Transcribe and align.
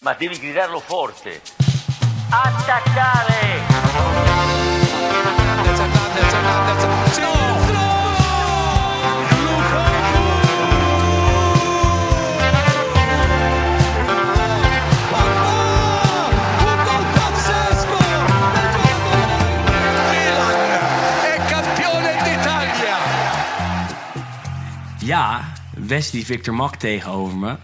ma 0.00 0.14
devi 0.14 0.38
gridarlo 0.38 0.80
forte. 0.80 1.40
Attaccare! 2.28 3.34
è 21.22 21.46
campione 21.48 22.12
d'Italia! 22.22 22.96
Ja, 24.98 25.52
Wesley 25.76 26.24
Victor 26.24 26.54
Mak 26.54 26.76
tegenover 26.76 27.36
me. 27.36 27.56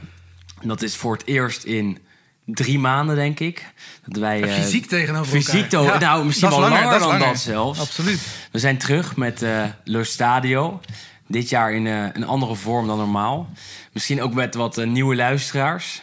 Dat 0.62 0.82
is 0.82 0.96
voor 0.96 1.12
het 1.12 1.26
eerst 1.26 1.64
in 1.64 1.98
drie 2.44 2.78
maanden, 2.78 3.16
denk 3.16 3.40
ik. 3.40 3.72
Dat 4.06 4.20
wij, 4.20 4.42
eh, 4.42 4.62
Fysiek 4.62 4.86
tegenover 4.86 5.32
fysiek 5.32 5.72
elkaar. 5.72 5.92
Ja, 5.92 5.98
nou, 5.98 6.24
misschien 6.24 6.50
wel 6.50 6.60
langer, 6.60 6.98
dan 6.98 7.08
langer. 7.08 7.26
dat 7.26 7.38
zelfs. 7.38 7.80
Absoluut. 7.80 8.20
We 8.52 8.58
zijn 8.58 8.78
terug 8.78 9.16
met 9.16 9.44
Lo 9.84 10.02
Stadio. 10.02 10.80
Dit 11.32 11.48
jaar 11.48 11.72
in 11.72 11.86
eh, 11.86 12.04
een 12.12 12.26
andere 12.26 12.54
vorm 12.54 12.86
dan 12.86 12.98
normaal. 12.98 13.50
Misschien 13.92 14.22
ook 14.22 14.34
met 14.34 14.54
wat 14.54 14.84
nieuwe 14.84 15.14
luisteraars. 15.14 16.02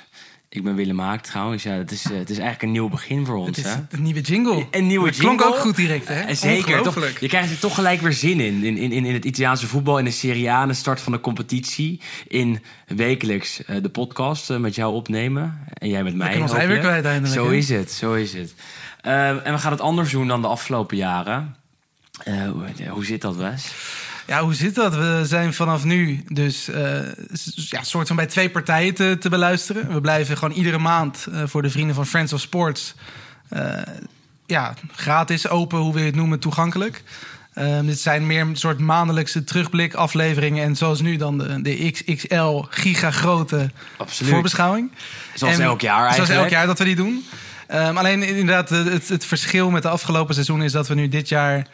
Ik 0.52 0.64
ben 0.64 0.76
Willem 0.76 1.00
Haak 1.00 1.22
trouwens. 1.22 1.64
Ja, 1.64 1.72
het, 1.72 1.92
is, 1.92 2.04
eh, 2.04 2.18
het 2.18 2.30
is 2.30 2.38
eigenlijk 2.38 2.62
een 2.62 2.72
nieuw 2.72 2.90
begin 2.90 3.26
voor 3.26 3.36
ons. 3.36 3.48
Het 3.48 3.58
is 3.58 3.64
hè? 3.74 3.80
een 3.90 4.02
nieuwe 4.04 4.22
jingle. 4.22 4.66
Een 4.72 4.88
nieuwe 4.88 5.08
Het 5.08 5.18
klonk 5.18 5.40
jingle. 5.40 5.56
ook 5.56 5.62
goed 5.62 5.76
direct, 5.76 6.08
hè? 6.08 6.20
Eh, 6.22 6.36
Zeker. 6.36 6.82
Toch, 6.82 7.20
je 7.20 7.28
krijgt 7.28 7.52
er 7.52 7.60
toch 7.60 7.76
gelijk 7.76 8.02
weer 8.02 8.14
zin 8.14 8.40
in. 8.40 8.64
In, 8.64 8.78
in, 8.78 8.92
in 8.92 9.14
het 9.14 9.26
Italiaanse 9.26 9.68
voetbal, 9.68 9.98
in 9.98 10.06
de 10.06 10.12
Serie 10.12 10.50
A, 10.52 10.56
aan 10.56 10.68
de 10.68 10.74
start 10.74 11.02
van 11.02 11.12
de 11.12 11.20
competitie. 11.20 12.02
In 12.28 12.64
wekelijks 12.88 13.66
eh, 13.66 13.82
de 13.82 13.90
podcast 13.90 14.50
met 14.50 14.76
jou 14.76 14.94
opnemen. 14.94 15.60
En 15.74 15.90
jij 15.90 16.04
met 16.04 16.16
mij. 16.16 16.38
hoop 16.40 16.54
ei 16.54 16.68
weer 16.68 16.80
kwijt 16.80 17.06
eindelijk, 17.06 17.34
Zo 17.34 17.50
is 17.50 17.70
het, 17.70 17.92
zo 17.92 18.14
is 18.14 18.34
het. 18.34 18.54
Eh, 19.02 19.30
en 19.30 19.54
we 19.54 19.58
gaan 19.58 19.72
het 19.72 19.82
anders 19.82 20.12
doen 20.12 20.28
dan 20.28 20.42
de 20.42 20.48
afgelopen 20.48 20.98
jaren. 20.98 21.56
Hoe, 22.26 22.90
hoe 22.90 23.06
zit 23.06 23.22
dat, 23.22 23.36
Wes? 23.36 23.72
Ja, 24.30 24.42
hoe 24.42 24.54
zit 24.54 24.76
dat? 24.76 24.96
We 24.96 25.22
zijn 25.26 25.54
vanaf 25.54 25.84
nu 25.84 26.24
dus 26.28 26.64
s- 27.34 27.68
ja, 27.70 27.84
soort 27.84 28.08
van 28.08 28.16
bij 28.16 28.26
twee 28.26 28.50
partijen 28.50 28.94
te, 28.94 29.18
te 29.20 29.30
beluisteren. 29.30 29.94
We 29.94 30.02
blijven 30.02 30.38
gewoon 30.38 30.58
iedere 30.58 30.78
maand 30.78 31.28
eh, 31.34 31.42
voor 31.46 31.62
de 31.62 31.70
vrienden 31.70 31.96
van 31.96 32.06
Friends 32.06 32.34
of 32.34 32.40
Sports... 32.42 32.96
eh, 33.50 33.82
ja, 34.46 34.74
gratis, 34.96 35.48
open, 35.50 35.80
hoe 35.80 35.92
wil 35.94 36.02
je 36.02 36.08
het 36.08 36.16
noemen, 36.16 36.40
toegankelijk. 36.40 37.04
Eh, 37.54 37.80
dit 37.82 38.00
zijn 38.00 38.28
meer 38.28 38.42
een 38.42 38.56
soort 38.56 38.80
maandelijkse 38.80 39.44
terugblik 39.44 39.94
afleveringen... 39.94 40.64
en 40.64 40.76
zoals 40.76 41.02
nu 41.02 41.16
dan 41.18 41.38
de, 41.38 41.62
de 41.62 41.92
XXL 41.92 42.58
gigagrote 42.70 43.70
Absoluut. 43.98 44.32
voorbeschouwing. 44.34 44.92
Zoals 45.36 45.56
En- 45.58 45.62
elk 45.62 45.82
jaar 45.82 45.98
Zoals 46.00 46.18
eigenlijk. 46.18 46.42
elk 46.42 46.50
jaar 46.50 46.68
dat 46.68 46.78
we 46.78 46.84
die 46.84 46.96
doen. 46.96 47.26
Ehm, 47.68 47.98
alleen 47.98 48.24
inderdaad, 48.24 48.70
het, 48.70 49.08
het 49.10 49.26
verschil 49.26 49.70
met 49.70 49.82
de 49.84 49.90
afgelopen 49.90 50.34
seizoen 50.34 50.62
is 50.64 50.72
dat 50.72 50.88
we 50.88 50.96
nu 50.96 51.08
dit 51.08 51.30
jaar 51.30 51.68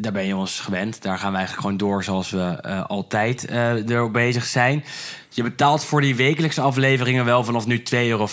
daar 0.00 0.12
ben 0.12 0.26
je 0.26 0.36
ons 0.36 0.60
gewend. 0.60 1.02
Daar 1.02 1.18
gaan 1.18 1.30
we 1.30 1.36
eigenlijk 1.36 1.66
gewoon 1.66 1.88
door 1.90 2.04
zoals 2.04 2.30
we 2.30 2.58
eh, 2.62 2.84
altijd 2.84 3.44
eh 3.44 3.90
er 3.90 4.10
bezig 4.10 4.44
zijn. 4.46 4.84
Je 5.28 5.42
betaalt 5.42 5.84
voor 5.84 6.00
die 6.00 6.14
wekelijkse 6.16 6.60
afleveringen 6.60 7.24
wel 7.24 7.44
vanaf 7.44 7.66
nu 7.66 7.82
2,50 7.82 8.08
euro. 8.08 8.28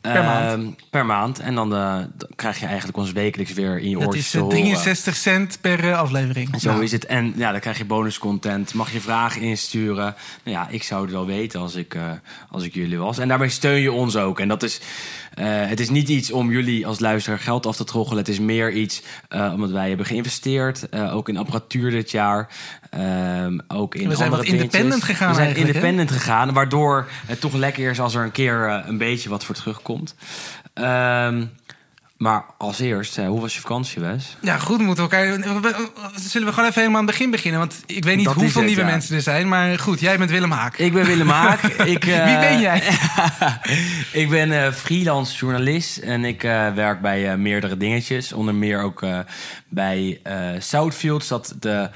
Per 0.00 0.24
maand. 0.24 0.62
Ehm, 0.62 0.70
per 0.90 1.06
maand. 1.06 1.38
En 1.38 1.54
dan, 1.54 1.74
eh, 1.74 1.94
dan 2.16 2.28
krijg 2.36 2.60
je 2.60 2.66
eigenlijk 2.66 2.96
ons 2.98 3.12
wekelijks 3.12 3.52
weer 3.52 3.78
in 3.78 3.88
je 3.88 3.94
Dat 3.96 4.04
oortjes 4.06 4.24
is 4.24 4.30
te 4.30 4.36
eh, 4.36 4.42
horen. 4.42 4.56
63 4.58 5.16
cent 5.16 5.58
per 5.60 5.88
eh, 5.90 5.98
aflevering. 5.98 6.60
Zo 6.60 6.70
Nou, 6.70 6.82
is 6.84 6.92
het. 6.92 7.06
En 7.06 7.32
ja, 7.36 7.50
dan 7.50 7.60
krijg 7.60 7.78
je 7.78 7.84
bonuscontent. 7.84 8.74
Mag 8.74 8.92
je 8.92 9.00
vragen 9.00 9.40
insturen. 9.42 10.14
Nou 10.44 10.56
ja, 10.56 10.68
ik 10.70 10.82
zou 10.82 11.02
het 11.02 11.10
wel 11.10 11.26
weten 11.26 11.60
als 11.60 11.74
ik, 11.74 11.94
eh, 11.94 12.02
als 12.50 12.62
ik 12.64 12.74
jullie 12.74 12.98
was. 12.98 13.18
En 13.18 13.28
daarmee 13.28 13.48
steun 13.48 13.80
je 13.80 13.92
ons 13.92 14.16
ook. 14.16 14.40
En 14.40 14.48
dat 14.48 14.62
is, 14.62 14.80
eh, 15.34 15.46
het 15.46 15.80
is 15.80 15.90
niet 15.90 16.08
iets 16.08 16.32
om 16.32 16.50
jullie 16.50 16.86
als 16.86 16.98
luisteraar 17.00 17.38
geld 17.38 17.66
af 17.66 17.76
te 17.76 17.84
troggelen. 17.84 18.18
Het 18.18 18.28
is 18.28 18.40
meer 18.40 18.72
iets 18.72 19.02
eh, 19.28 19.50
omdat 19.54 19.70
wij 19.70 19.88
hebben 19.88 20.06
geïnvesteerd. 20.06 20.88
eh, 20.88 21.16
ook 21.16 21.28
in 21.28 21.36
apparatuur 21.36 21.90
dit 21.90 22.10
jaar. 22.10 22.48
Ehm, 22.90 23.58
ook 23.68 23.94
in 23.94 24.08
We 24.08 24.16
zijn 24.16 24.30
wat 24.30 24.44
independent 24.44 25.04
gegaan 25.04 25.28
We 25.28 25.34
zijn 25.34 25.56
independent 25.56 26.10
gegaan. 26.10 26.52
Waardoor 26.52 27.08
het 27.26 27.40
toch 27.40 27.52
lekker 27.52 27.90
is 27.90 28.00
als 28.00 28.14
er 28.14 28.24
een 28.24 28.32
keer 28.32 28.68
eh, 28.68 28.86
een 28.86 28.98
beetje 28.98 29.28
wat 29.28 29.44
voor 29.44 29.54
terugkomt. 29.54 30.14
Ehm, 30.74 31.44
maar 32.16 32.44
als 32.58 32.78
eerst, 32.78 33.18
eh, 33.18 33.26
hoe 33.26 33.40
was 33.40 33.54
je 33.54 33.60
vakantie, 33.60 34.02
Wes? 34.02 34.36
Ja, 34.40 34.58
goed, 34.58 34.78
moeten 34.78 35.08
we 35.08 35.16
elkaar. 35.16 35.42
Zullen 36.14 36.46
we 36.46 36.52
gewoon 36.52 36.68
even 36.68 36.80
helemaal 36.80 37.00
aan 37.00 37.06
het 37.06 37.16
begin 37.16 37.30
beginnen? 37.30 37.60
Want 37.60 37.82
ik 37.86 38.04
weet 38.04 38.16
niet 38.16 38.24
Dat 38.24 38.34
hoeveel 38.34 38.60
het, 38.60 38.70
nieuwe 38.70 38.84
ja. 38.84 38.90
mensen 38.90 39.16
er 39.16 39.22
zijn. 39.22 39.48
Maar 39.48 39.78
goed, 39.78 40.00
jij 40.00 40.18
bent 40.18 40.30
Willem 40.30 40.50
Haak. 40.50 40.76
Ik 40.78 40.92
ben 40.92 41.04
Willem 41.04 41.28
Haak. 41.28 41.62
ik, 41.94 42.06
eh, 42.06 42.24
Wie 42.24 42.38
ben 42.38 42.60
jij? 42.60 42.82
ik 44.22 44.28
ben 44.30 44.64
eh, 44.64 44.72
freelance 44.72 45.36
journalist 45.36 45.96
en 45.96 46.24
ik 46.24 46.44
eh, 46.44 46.72
werk 46.74 47.00
bij 47.00 47.30
eh, 47.30 47.36
meerdere 47.36 47.76
dingetjes. 47.76 48.32
Onder 48.32 48.54
meer 48.54 48.82
ook 48.82 49.02
eh, 49.02 49.18
bij 49.68 50.20
eh 50.22 50.34
Southfields, 50.58 51.28
dat 51.28 51.54
de 51.60 51.90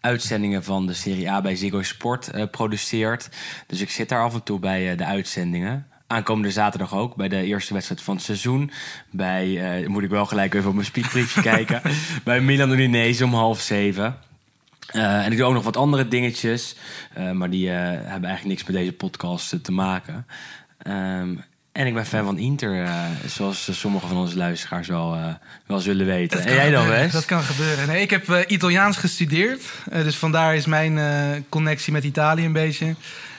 uitzendingen 0.00 0.64
van 0.64 0.86
de 0.86 0.94
Serie 0.94 1.30
A 1.30 1.40
bij 1.40 1.56
Ziggo 1.56 1.82
Sport 1.82 2.30
eh, 2.30 2.44
produceert. 2.50 3.28
Dus 3.66 3.80
ik 3.80 3.90
zit 3.90 4.08
daar 4.08 4.22
af 4.22 4.34
en 4.34 4.42
toe 4.42 4.58
bij 4.58 4.90
eh, 4.90 4.98
de 4.98 5.04
uitzendingen. 5.04 5.86
Aankomende 6.06 6.50
zaterdag 6.50 6.94
ook, 6.94 7.14
bij 7.16 7.28
de 7.28 7.44
eerste 7.44 7.72
wedstrijd 7.72 8.02
van 8.02 8.14
het 8.14 8.24
seizoen. 8.24 8.70
Bij, 9.10 9.78
eh, 9.80 9.88
moet 9.88 10.02
ik 10.02 10.10
wel 10.10 10.26
gelijk 10.26 10.54
even 10.54 10.68
op 10.68 10.74
mijn 10.74 10.86
speakbriefje 10.86 11.42
kijken. 11.52 11.82
Bij 12.24 12.40
Milan 12.40 12.72
Udinese 12.72 13.24
om 13.24 13.34
half 13.34 13.60
zeven. 13.60 14.16
En 14.86 15.32
ik 15.32 15.38
doe 15.38 15.46
ook 15.46 15.54
nog 15.54 15.64
wat 15.64 15.76
andere 15.76 16.08
dingetjes. 16.08 16.76
maar 17.32 17.50
die 17.50 17.68
hebben 17.68 18.28
eigenlijk 18.28 18.44
niks 18.44 18.64
met 18.64 18.76
deze 18.76 18.92
podcast 18.92 19.64
te 19.64 19.72
maken. 19.72 20.26
Ehm, 20.78 21.34
en 21.80 21.86
ik 21.86 21.94
ben 21.94 22.06
fan 22.06 22.24
van 22.24 22.38
Inter, 22.38 22.84
eh, 22.84 23.04
zoals 23.26 23.68
sommige 23.80 24.06
van 24.06 24.16
onze 24.16 24.36
luisteraars 24.36 24.88
wel, 24.88 25.14
eh, 25.14 25.34
wel 25.66 25.78
zullen 25.78 26.06
weten. 26.06 26.38
Dat 26.38 26.46
En 26.46 26.54
jij 26.54 26.70
dan. 26.70 26.88
Wes? 26.88 27.12
Dat 27.12 27.24
kan 27.24 27.42
gebeuren. 27.42 27.86
Nee, 27.88 28.02
ik 28.02 28.10
heb 28.10 28.28
eh, 28.28 28.40
Italiaans 28.46 28.96
gestudeerd. 28.96 29.62
Dus 29.90 30.16
vandaar 30.16 30.54
is 30.54 30.66
mijn 30.66 30.98
connectie 31.48 31.92
met 31.92 32.04
Italië 32.04 32.44
een 32.44 32.52
beetje. 32.52 32.94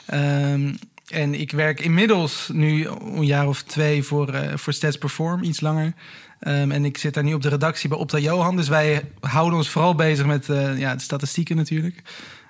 Ehm, 0.05 0.73
en 1.07 1.39
ik 1.39 1.51
werk 1.51 1.79
inmiddels 1.79 2.49
nu 2.53 2.87
een 2.87 3.25
jaar 3.25 3.47
of 3.47 3.61
twee 3.63 4.03
voor, 4.03 4.35
voor 4.55 4.73
Stats 4.73 4.97
Perform, 4.97 5.43
iets 5.43 5.61
langer. 5.61 5.93
Ehm, 6.39 6.71
en 6.71 6.85
ik 6.85 6.97
zit 6.97 7.13
daar 7.13 7.23
nu 7.23 7.33
op 7.33 7.41
de 7.41 7.49
redactie 7.49 7.89
bij 7.89 7.97
Opta 7.97 8.17
Johan. 8.17 8.55
Dus 8.55 8.67
wij 8.67 9.01
houden 9.19 9.57
ons 9.57 9.69
vooral 9.69 9.95
bezig 9.95 10.25
met 10.25 10.45
ja, 10.77 10.95
de 10.95 11.01
statistieken 11.01 11.55
natuurlijk. 11.55 12.01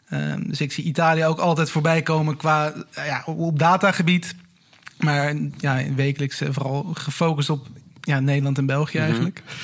Ehm, 0.09 0.47
dus 0.47 0.61
ik 0.61 0.71
zie 0.71 0.83
Italië 0.83 1.25
ook 1.25 1.39
altijd 1.39 1.69
voorbij 1.69 2.01
komen 2.01 2.37
qua 2.37 2.73
ja, 2.95 3.23
op- 3.25 3.39
op 3.39 3.59
datagebied. 3.59 4.35
Maar 5.03 5.35
ja, 5.57 5.81
wekelijks 5.95 6.41
eh, 6.41 6.49
vooral 6.51 6.91
gefocust 6.93 7.49
op 7.49 7.67
ja, 8.01 8.19
Nederland 8.19 8.57
en 8.57 8.65
België 8.65 8.97
eigenlijk. 8.97 9.43
Ehm, 9.43 9.61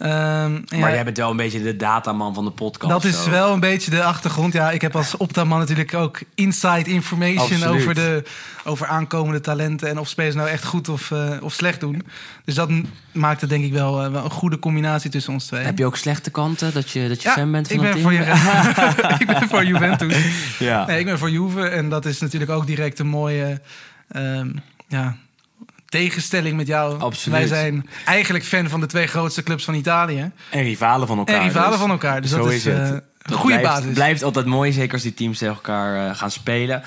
Mhm. 0.00 0.80
Maar 0.80 0.88
ja, 0.88 0.94
jij 0.94 1.04
bent 1.04 1.16
wel 1.16 1.30
een 1.30 1.36
beetje 1.36 1.62
de 1.62 1.76
dataman 1.76 2.34
van 2.34 2.44
de 2.44 2.50
podcast. 2.50 2.92
dat 2.92 3.04
is 3.04 3.26
wel 3.26 3.52
een 3.52 3.60
beetje 3.60 3.90
de 3.90 4.02
achtergrond. 4.02 4.52
Ja, 4.52 4.70
ik 4.70 4.80
heb 4.80 4.96
als 4.96 5.16
Optaman 5.16 5.58
natuurlijk 5.58 5.94
ook 5.94 6.20
inside 6.34 6.90
information 6.90 7.62
Absoluut. 7.62 7.80
over, 7.80 7.94
de, 7.94 8.22
over 8.64 8.86
aankomende 8.86 9.40
talenten 9.40 9.88
en 9.88 9.98
of 9.98 10.08
spelers 10.08 10.34
nou 10.34 10.48
echt 10.48 10.64
goed 10.64 10.88
of, 10.88 11.10
eh, 11.10 11.30
of 11.40 11.52
slecht 11.52 11.80
doen. 11.80 12.02
Dus 12.44 12.54
dat 12.54 12.70
maakt 13.12 13.40
het 13.40 13.50
denk 13.50 13.64
ik 13.64 13.72
wel, 13.72 14.02
eh, 14.02 14.10
wel 14.10 14.24
een 14.24 14.30
goede 14.30 14.58
combinatie 14.58 15.10
tussen 15.10 15.32
ons 15.32 15.46
twee. 15.46 15.64
Heb 15.64 15.78
je 15.78 15.86
ook 15.86 15.96
slechte 15.96 16.30
kanten, 16.30 16.72
dat 16.72 16.90
je, 16.90 17.08
dat 17.08 17.22
je 17.22 17.28
ja, 17.28 17.34
fan 17.34 17.50
bent 17.50 17.66
van 17.66 17.76
ik 17.76 17.82
ben, 17.82 17.92
team? 17.92 18.02
voor 18.02 18.12
je, 18.12 18.18
ik 19.24 19.26
ben 19.26 19.48
voor 19.48 19.64
Juventus. 19.64 20.16
Ja. 20.58 20.86
Nee, 20.86 20.98
ik 20.98 21.04
ben 21.04 21.18
voor 21.18 21.30
Juve 21.30 21.68
en 21.68 21.88
dat 21.88 22.06
is 22.06 22.20
natuurlijk 22.20 22.50
ook 22.50 22.66
direct 22.66 22.98
een 22.98 23.08
mooie 23.08 23.60
ehm, 24.08 24.50
ja, 24.90 25.16
tegenstelling 25.88 26.56
met 26.56 26.66
jou. 26.66 27.00
Absoluut. 27.00 27.38
Wij 27.38 27.46
zijn 27.48 27.88
eigenlijk 28.04 28.44
fan 28.44 28.68
van 28.68 28.80
de 28.80 28.86
twee 28.86 29.06
grootste 29.06 29.42
clubs 29.42 29.64
van 29.64 29.74
Italië. 29.74 30.30
En 30.50 30.62
rivalen 30.62 31.06
van 31.06 31.18
elkaar. 31.18 31.36
En 31.36 31.42
rivalen 31.42 31.70
dus. 31.70 31.78
van 31.80 31.90
elkaar. 31.90 32.20
Dus 32.20 32.30
Zo 32.30 32.36
dat 32.38 32.46
is 32.52 32.54
is, 32.54 32.64
het. 32.64 32.90
eh, 32.90 32.96
een 33.22 33.34
goede 33.34 33.58
blijft, 33.58 33.78
basis. 33.80 33.94
blijft 33.94 34.22
altijd 34.22 34.46
mooi, 34.46 34.72
zeker 34.72 34.92
als 34.92 35.02
die 35.02 35.14
teams 35.14 35.38
tegen 35.38 35.54
elkaar 35.54 36.08
eh, 36.10 36.16
gaan 36.16 36.30
spelen. 36.30 36.82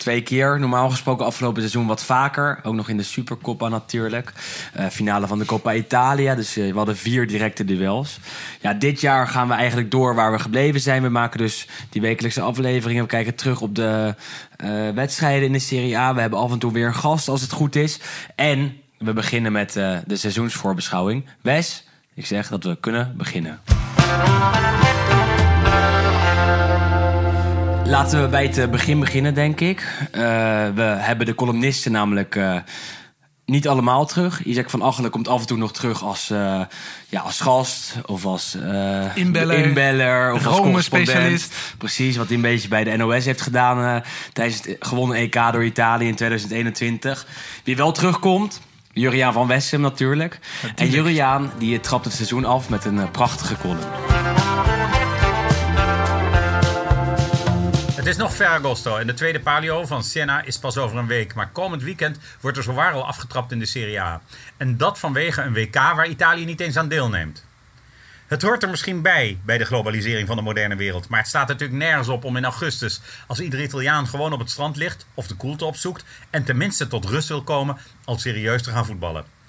Twee 0.00 0.22
keer. 0.22 0.60
Normaal 0.60 0.90
gesproken 0.90 1.26
afgelopen 1.26 1.60
seizoen 1.60 1.86
wat 1.86 2.04
vaker. 2.04 2.60
Ook 2.62 2.74
nog 2.74 2.88
in 2.88 2.96
de 2.96 3.02
Supercoppa 3.02 3.68
natuurlijk. 3.68 4.32
Uh, 4.78 4.86
finale 4.86 5.26
van 5.26 5.38
de 5.38 5.44
Coppa 5.44 5.74
Italia. 5.74 6.34
Dus 6.34 6.58
uh, 6.58 6.70
we 6.70 6.76
hadden 6.76 6.96
vier 6.96 7.26
directe 7.26 7.64
duels. 7.64 8.18
Ja, 8.60 8.74
dit 8.74 9.00
jaar 9.00 9.28
gaan 9.28 9.48
we 9.48 9.54
eigenlijk 9.54 9.90
door 9.90 10.14
waar 10.14 10.32
we 10.32 10.38
gebleven 10.38 10.80
zijn. 10.80 11.02
We 11.02 11.08
maken 11.08 11.38
dus 11.38 11.66
die 11.90 12.00
wekelijkse 12.00 12.40
afleveringen. 12.40 13.02
We 13.02 13.08
kijken 13.08 13.34
terug 13.34 13.60
op 13.60 13.74
de 13.74 14.14
uh, 14.64 14.88
wedstrijden 14.94 15.46
in 15.46 15.52
de 15.52 15.58
Serie 15.58 15.98
A. 15.98 16.14
We 16.14 16.20
hebben 16.20 16.38
af 16.38 16.52
en 16.52 16.58
toe 16.58 16.72
weer 16.72 16.86
een 16.86 16.94
gast 16.94 17.28
als 17.28 17.40
het 17.40 17.52
goed 17.52 17.76
is. 17.76 18.00
En 18.34 18.76
we 18.98 19.12
beginnen 19.12 19.52
met 19.52 19.72
de 20.06 20.16
seizoensvoorbeschouwing. 20.16 21.24
Wes, 21.40 21.84
ik 22.14 22.26
zeg 22.26 22.48
dat 22.48 22.64
we 22.64 22.76
kunnen 22.80 23.14
beginnen. 23.16 23.60
Laten 27.90 28.22
we 28.22 28.28
bij 28.28 28.46
het 28.46 28.70
begin 28.70 29.00
beginnen, 29.00 29.34
denk 29.34 29.60
ik. 29.60 29.80
Uh, 29.80 30.20
we 30.74 30.82
hebben 30.82 31.26
de 31.26 31.34
columnisten 31.34 31.92
namelijk 31.92 32.34
uh, 32.34 32.56
niet 33.44 33.68
allemaal 33.68 34.06
terug. 34.06 34.44
Isaac 34.44 34.70
van 34.70 34.82
Achelen 34.82 35.10
komt 35.10 35.28
af 35.28 35.40
en 35.40 35.46
toe 35.46 35.56
nog 35.56 35.72
terug 35.72 36.02
als, 36.02 36.30
uh, 36.30 36.60
ja, 37.08 37.20
als 37.20 37.40
gast 37.40 37.94
of 38.06 38.24
als 38.24 38.58
inbeller, 39.14 39.58
inbeller 39.58 40.32
of 40.32 40.46
als 40.46 40.56
correspondent. 40.56 41.48
Precies, 41.78 42.16
wat 42.16 42.26
hij 42.26 42.36
een 42.36 42.42
beetje 42.42 42.68
bij 42.68 42.84
de 42.84 42.96
NOS 42.96 43.24
heeft 43.24 43.40
gedaan 43.40 44.02
tijdens 44.32 44.56
het 44.62 44.76
gewonnen 44.80 45.16
EK 45.16 45.52
door 45.52 45.64
Italië 45.64 46.06
in 46.06 46.14
2021. 46.14 47.26
Wie 47.64 47.76
wel 47.76 47.92
terugkomt, 47.92 48.60
Juriaan 48.92 49.32
van 49.32 49.46
Wessem 49.46 49.80
natuurlijk. 49.80 50.38
natuurlijk. 50.62 50.80
En 50.80 50.90
Juriaan 50.90 51.52
die 51.58 51.80
trapt 51.80 52.04
het 52.04 52.14
seizoen 52.14 52.44
af 52.44 52.68
met 52.68 52.84
een 52.84 53.10
prachtige 53.10 53.56
column. 53.56 53.78
Is 58.10 58.16
nog 58.16 58.34
Ferragosto 58.34 58.96
en 58.96 59.06
de 59.06 59.14
tweede 59.14 59.40
palio 59.40 59.86
van 59.86 60.04
Siena 60.04 60.42
is 60.42 60.58
pas 60.58 60.76
over 60.76 60.98
een 60.98 61.06
week. 61.06 61.34
Maar 61.34 61.50
komend 61.50 61.82
weekend 61.82 62.18
wordt 62.40 62.56
er 62.56 62.62
zowaar 62.62 62.92
al 62.92 63.06
afgetrapt 63.06 63.52
in 63.52 63.58
de 63.58 63.66
Serie 63.66 64.00
A. 64.00 64.20
En 64.56 64.76
dat 64.76 64.98
vanwege 64.98 65.42
een 65.42 65.52
WK 65.52 65.74
waar 65.74 66.06
Italië 66.06 66.44
niet 66.44 66.60
eens 66.60 66.76
aan 66.76 66.88
deelneemt. 66.88 67.44
Het 68.26 68.42
hoort 68.42 68.62
er 68.62 68.70
misschien 68.70 69.02
bij, 69.02 69.38
bij 69.44 69.58
de 69.58 69.64
globalisering 69.64 70.26
van 70.26 70.36
de 70.36 70.42
moderne 70.42 70.76
wereld. 70.76 71.08
Maar 71.08 71.18
het 71.18 71.28
staat 71.28 71.48
natuurlijk 71.48 71.78
nergens 71.78 72.08
op 72.08 72.24
om 72.24 72.36
in 72.36 72.44
augustus, 72.44 73.00
als 73.26 73.40
ieder 73.40 73.62
Italiaan 73.62 74.06
gewoon 74.06 74.32
op 74.32 74.38
het 74.38 74.50
strand 74.50 74.76
ligt 74.76 75.06
of 75.14 75.26
de 75.26 75.34
koelte 75.34 75.64
opzoekt 75.64 76.04
en 76.30 76.44
tenminste 76.44 76.86
tot 76.86 77.04
rust 77.04 77.28
wil 77.28 77.42
komen, 77.42 77.76
al 78.04 78.18
serieus 78.18 78.62
te 78.62 78.70
gaan 78.70 78.86
voetballen. 78.86 79.39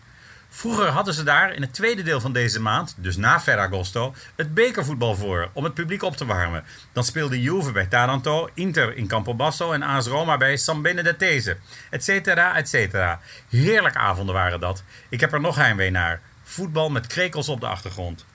Vroeger 0.53 0.87
hadden 0.87 1.13
ze 1.13 1.23
daar 1.23 1.53
in 1.53 1.61
het 1.61 1.73
tweede 1.73 2.03
deel 2.03 2.21
van 2.21 2.33
deze 2.33 2.61
maand, 2.61 2.95
dus 2.97 3.17
na 3.17 3.39
Ferragosto, 3.39 4.15
het 4.35 4.53
bekervoetbal 4.53 5.15
voor 5.15 5.49
om 5.53 5.63
het 5.63 5.73
publiek 5.73 6.03
op 6.03 6.17
te 6.17 6.25
warmen. 6.25 6.63
Dan 6.93 7.03
speelde 7.03 7.41
Juve 7.41 7.71
bij 7.71 7.85
Taranto, 7.85 8.49
Inter 8.53 8.97
in 8.97 9.07
Campobasso 9.07 9.71
en 9.71 9.83
AS 9.83 10.07
Roma 10.07 10.37
bij 10.37 10.57
San 10.57 10.81
Benedettese, 10.81 11.57
et 11.89 12.03
cetera, 12.03 12.55
et 12.55 12.69
cetera. 12.69 13.19
Heerlijke 13.49 13.97
avonden 13.97 14.35
waren 14.35 14.59
dat. 14.59 14.83
Ik 15.09 15.19
heb 15.19 15.33
er 15.33 15.41
nog 15.41 15.55
heimwee 15.55 15.91
naar. 15.91 16.21
Voetbal 16.43 16.89
met 16.89 17.07
krekels 17.07 17.49
op 17.49 17.59
de 17.59 17.67
achtergrond. 17.67 18.25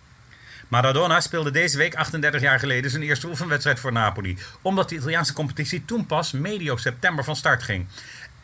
Maradona 0.68 1.20
speelde 1.20 1.50
deze 1.50 1.76
week 1.76 1.94
38 1.94 2.40
jaar 2.40 2.58
geleden 2.58 2.90
zijn 2.90 3.02
eerste 3.02 3.28
oefenwedstrijd 3.28 3.80
voor 3.80 3.92
Napoli, 3.92 4.38
omdat 4.62 4.88
de 4.88 4.94
Italiaanse 4.94 5.32
competitie 5.32 5.84
toen 5.84 6.06
pas 6.06 6.32
medio 6.32 6.76
september 6.76 7.24
van 7.24 7.36
start 7.36 7.62
ging. 7.62 7.86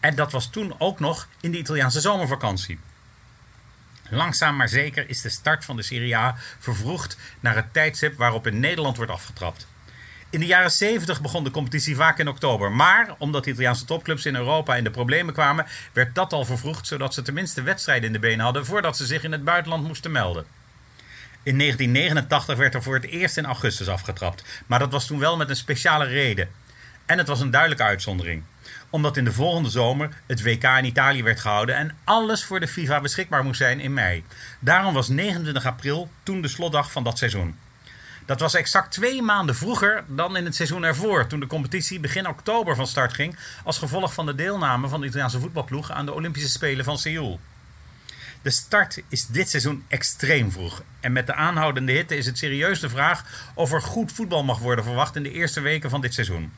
En 0.00 0.14
dat 0.14 0.32
was 0.32 0.50
toen 0.50 0.74
ook 0.78 1.00
nog 1.00 1.28
in 1.40 1.50
de 1.50 1.58
Italiaanse 1.58 2.00
zomervakantie. 2.00 2.78
Langzaam 4.14 4.56
maar 4.56 4.68
zeker 4.68 5.08
is 5.08 5.20
de 5.20 5.28
start 5.28 5.64
van 5.64 5.76
de 5.76 5.82
Serie 5.82 6.16
A 6.16 6.36
vervroegd 6.58 7.16
naar 7.40 7.56
het 7.56 7.72
tijdstip 7.72 8.16
waarop 8.16 8.46
in 8.46 8.60
Nederland 8.60 8.96
wordt 8.96 9.12
afgetrapt. 9.12 9.66
In 10.30 10.40
de 10.40 10.46
jaren 10.46 10.70
70 10.70 11.20
begon 11.20 11.44
de 11.44 11.50
competitie 11.50 11.96
vaak 11.96 12.18
in 12.18 12.28
oktober. 12.28 12.72
Maar 12.72 13.14
omdat 13.18 13.46
Italiaanse 13.46 13.84
topclubs 13.84 14.26
in 14.26 14.34
Europa 14.34 14.76
in 14.76 14.84
de 14.84 14.90
problemen 14.90 15.34
kwamen, 15.34 15.66
werd 15.92 16.14
dat 16.14 16.32
al 16.32 16.44
vervroegd 16.44 16.86
zodat 16.86 17.14
ze 17.14 17.22
tenminste 17.22 17.62
wedstrijden 17.62 18.06
in 18.06 18.12
de 18.12 18.18
benen 18.18 18.44
hadden 18.44 18.66
voordat 18.66 18.96
ze 18.96 19.06
zich 19.06 19.22
in 19.22 19.32
het 19.32 19.44
buitenland 19.44 19.86
moesten 19.86 20.12
melden. 20.12 20.44
In 21.42 21.58
1989 21.58 22.56
werd 22.56 22.74
er 22.74 22.82
voor 22.82 22.94
het 22.94 23.04
eerst 23.04 23.36
in 23.36 23.46
augustus 23.46 23.88
afgetrapt, 23.88 24.44
maar 24.66 24.78
dat 24.78 24.92
was 24.92 25.06
toen 25.06 25.18
wel 25.18 25.36
met 25.36 25.48
een 25.48 25.56
speciale 25.56 26.04
reden. 26.04 26.48
En 27.06 27.18
het 27.18 27.28
was 27.28 27.40
een 27.40 27.50
duidelijke 27.50 27.84
uitzondering 27.84 28.42
omdat 28.92 29.16
in 29.16 29.24
de 29.24 29.32
volgende 29.32 29.70
zomer 29.70 30.08
het 30.26 30.42
WK 30.42 30.62
in 30.62 30.84
Italië 30.84 31.22
werd 31.22 31.40
gehouden 31.40 31.76
en 31.76 31.96
alles 32.04 32.44
voor 32.44 32.60
de 32.60 32.68
FIFA 32.68 33.00
beschikbaar 33.00 33.44
moest 33.44 33.58
zijn 33.58 33.80
in 33.80 33.94
mei. 33.94 34.24
Daarom 34.58 34.94
was 34.94 35.08
29 35.08 35.66
april 35.66 36.10
toen 36.22 36.42
de 36.42 36.48
slotdag 36.48 36.92
van 36.92 37.04
dat 37.04 37.18
seizoen. 37.18 37.54
Dat 38.26 38.40
was 38.40 38.54
exact 38.54 38.92
twee 38.92 39.22
maanden 39.22 39.54
vroeger 39.54 40.04
dan 40.06 40.36
in 40.36 40.44
het 40.44 40.54
seizoen 40.54 40.82
ervoor, 40.82 41.26
toen 41.26 41.40
de 41.40 41.46
competitie 41.46 42.00
begin 42.00 42.28
oktober 42.28 42.76
van 42.76 42.86
start 42.86 43.14
ging, 43.14 43.36
als 43.64 43.78
gevolg 43.78 44.14
van 44.14 44.26
de 44.26 44.34
deelname 44.34 44.88
van 44.88 45.00
de 45.00 45.06
Italiaanse 45.06 45.40
voetbalploeg 45.40 45.90
aan 45.90 46.06
de 46.06 46.14
Olympische 46.14 46.48
Spelen 46.48 46.84
van 46.84 46.98
Seoul. 46.98 47.40
De 48.42 48.50
start 48.50 49.02
is 49.08 49.26
dit 49.26 49.48
seizoen 49.50 49.84
extreem 49.88 50.52
vroeg. 50.52 50.82
En 51.00 51.12
met 51.12 51.26
de 51.26 51.34
aanhoudende 51.34 51.92
hitte 51.92 52.16
is 52.16 52.26
het 52.26 52.38
serieus 52.38 52.80
de 52.80 52.88
vraag 52.88 53.24
of 53.54 53.72
er 53.72 53.82
goed 53.82 54.12
voetbal 54.12 54.44
mag 54.44 54.58
worden 54.58 54.84
verwacht 54.84 55.16
in 55.16 55.22
de 55.22 55.32
eerste 55.32 55.60
weken 55.60 55.90
van 55.90 56.00
dit 56.00 56.14
seizoen. 56.14 56.52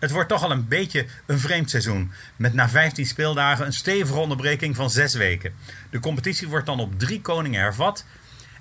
Het 0.00 0.10
wordt 0.10 0.28
toch 0.28 0.42
al 0.42 0.50
een 0.50 0.68
beetje 0.68 1.06
een 1.26 1.38
vreemd 1.38 1.70
seizoen. 1.70 2.12
Met 2.36 2.54
na 2.54 2.68
15 2.68 3.06
speeldagen 3.06 3.66
een 3.66 3.72
stevige 3.72 4.18
onderbreking 4.18 4.76
van 4.76 4.90
6 4.90 5.14
weken. 5.14 5.54
De 5.90 6.00
competitie 6.00 6.48
wordt 6.48 6.66
dan 6.66 6.80
op 6.80 6.98
drie 6.98 7.20
koningen 7.20 7.60
hervat. 7.60 8.04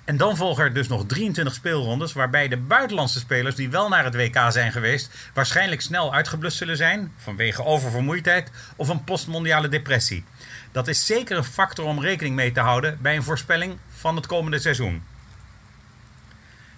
En 0.05 0.17
dan 0.17 0.37
volgen 0.37 0.63
er 0.63 0.73
dus 0.73 0.87
nog 0.87 1.05
23 1.05 1.53
speelrondes, 1.53 2.13
waarbij 2.13 2.47
de 2.47 2.57
buitenlandse 2.57 3.19
spelers 3.19 3.55
die 3.55 3.69
wel 3.69 3.89
naar 3.89 4.03
het 4.03 4.15
WK 4.15 4.45
zijn 4.49 4.71
geweest, 4.71 5.29
waarschijnlijk 5.33 5.81
snel 5.81 6.13
uitgeblust 6.13 6.57
zullen 6.57 6.77
zijn, 6.77 7.11
vanwege 7.17 7.63
oververmoeidheid 7.63 8.51
of 8.75 8.87
een 8.87 9.03
postmondiale 9.03 9.67
depressie. 9.67 10.23
Dat 10.71 10.87
is 10.87 11.05
zeker 11.05 11.37
een 11.37 11.43
factor 11.43 11.85
om 11.85 12.01
rekening 12.01 12.35
mee 12.35 12.51
te 12.51 12.59
houden 12.59 12.97
bij 13.01 13.15
een 13.15 13.23
voorspelling 13.23 13.77
van 13.89 14.15
het 14.15 14.25
komende 14.25 14.59
seizoen. 14.59 15.03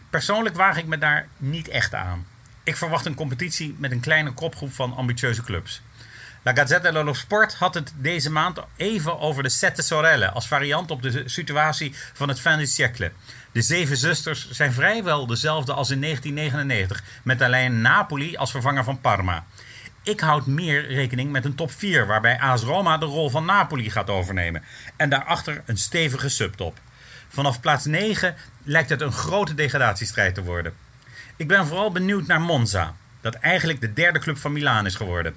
Persoonlijk 0.10 0.56
waag 0.56 0.78
ik 0.78 0.86
me 0.86 0.98
daar 0.98 1.28
niet 1.38 1.68
echt 1.68 1.94
aan. 1.94 2.26
Ik 2.64 2.78
verwacht 2.78 3.06
een 3.06 3.16
competitie 3.16 3.76
met 3.78 3.92
een 3.92 4.00
kleine 4.00 4.32
kopgroep 4.32 4.74
van 4.74 4.96
ambitieuze 4.96 5.44
clubs. 5.44 5.82
La 6.44 6.54
Gazzetta 6.54 6.92
dello 6.92 7.14
Sport 7.14 7.54
had 7.56 7.74
het 7.74 7.94
deze 7.96 8.32
maand 8.32 8.60
even 8.76 9.20
over 9.20 9.44
de 9.44 9.50
Sette 9.50 9.82
Sorelle 9.82 10.32
als 10.32 10.48
variant 10.48 10.92
op 10.92 11.02
de 11.02 11.24
situatie 11.26 11.96
van 12.14 12.28
het 12.28 12.40
fin 12.40 12.58
du. 12.58 13.12
De 13.52 13.62
zeven 13.62 13.98
zusters 13.98 14.50
zijn 14.50 14.74
vrijwel 14.74 15.26
dezelfde 15.28 15.74
als 15.74 15.90
in 15.90 16.02
1999, 16.02 17.04
met 17.24 17.42
alleen 17.42 17.82
Napoli 17.82 18.38
als 18.38 18.52
vervanger 18.52 18.84
van 18.84 19.02
Parma. 19.02 19.46
Ik 20.04 20.20
houd 20.20 20.46
meer 20.46 20.88
rekening 20.88 21.32
met 21.32 21.46
een 21.46 21.56
top 21.56 21.72
4, 21.72 22.08
waarbij 22.08 22.40
AS 22.40 22.64
Roma 22.64 22.98
de 22.98 23.06
rol 23.06 23.30
van 23.30 23.46
Napoli 23.46 23.90
gaat 23.90 24.10
overnemen. 24.10 24.64
En 24.96 25.10
daarachter 25.10 25.64
een 25.66 25.78
stevige 25.78 26.30
subtop. 26.30 26.80
Vanaf 27.28 27.60
plaats 27.60 27.86
9 27.86 28.36
lijkt 28.64 28.90
het 28.90 29.02
een 29.02 29.12
grote 29.12 29.54
degradatiestrijd 29.54 30.36
te 30.36 30.44
worden. 30.44 30.74
Ik 31.42 31.48
ben 31.48 31.68
vooral 31.68 31.92
benieuwd 31.92 32.28
naar 32.28 32.42
Monza, 32.42 32.96
dat 33.22 33.36
eigenlijk 33.36 33.82
de 33.82 33.94
derde 33.94 34.20
club 34.20 34.38
van 34.38 34.52
Milaan 34.52 34.86
is 34.86 34.96
geworden. 34.96 35.36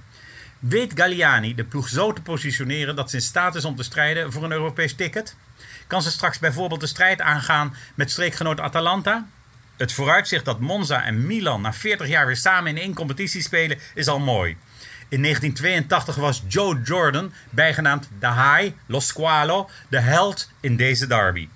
Weet 0.59 0.93
Galliani 0.95 1.55
de 1.55 1.65
ploeg 1.65 1.89
zo 1.89 2.13
te 2.13 2.23
positioneren 2.23 2.97
dat 2.97 3.11
ze 3.11 3.17
in 3.17 3.23
staat 3.23 3.55
is 3.55 3.65
om 3.65 3.77
te 3.77 3.83
strijden 3.83 4.33
voor 4.33 4.45
een 4.45 4.53
Europees 4.53 4.95
ticket? 4.95 5.37
Kan 5.87 6.03
ze 6.03 6.11
straks 6.11 6.39
bijvoorbeeld 6.39 6.81
de 6.81 6.87
strijd 6.87 7.21
aangaan 7.21 7.77
met 7.95 8.11
streekgenoot 8.11 8.61
Atalanta? 8.61 9.27
Het 9.77 9.93
vooruitzicht 9.93 10.45
dat 10.45 10.61
Monza 10.61 11.05
en 11.05 11.27
Milan 11.27 11.61
na 11.61 11.73
40 11.73 12.09
jaar 12.09 12.27
weer 12.27 12.37
samen 12.37 12.77
in 12.77 12.83
één 12.83 12.95
competitie 12.95 13.43
spelen 13.43 13.79
is 13.95 14.09
al 14.09 14.21
mooi. 14.21 14.57
In 15.09 15.23
1982 15.23 16.15
was 16.17 16.43
Joe 16.49 16.81
Jordan, 16.83 17.33
bijgenaamd 17.51 18.09
de 18.19 18.33
High, 18.33 18.73
Lo 18.87 19.01
Squalo, 19.01 19.71
de 19.89 20.01
held 20.01 20.51
in 20.61 20.77
deze 20.77 21.07
derby. 21.07 21.49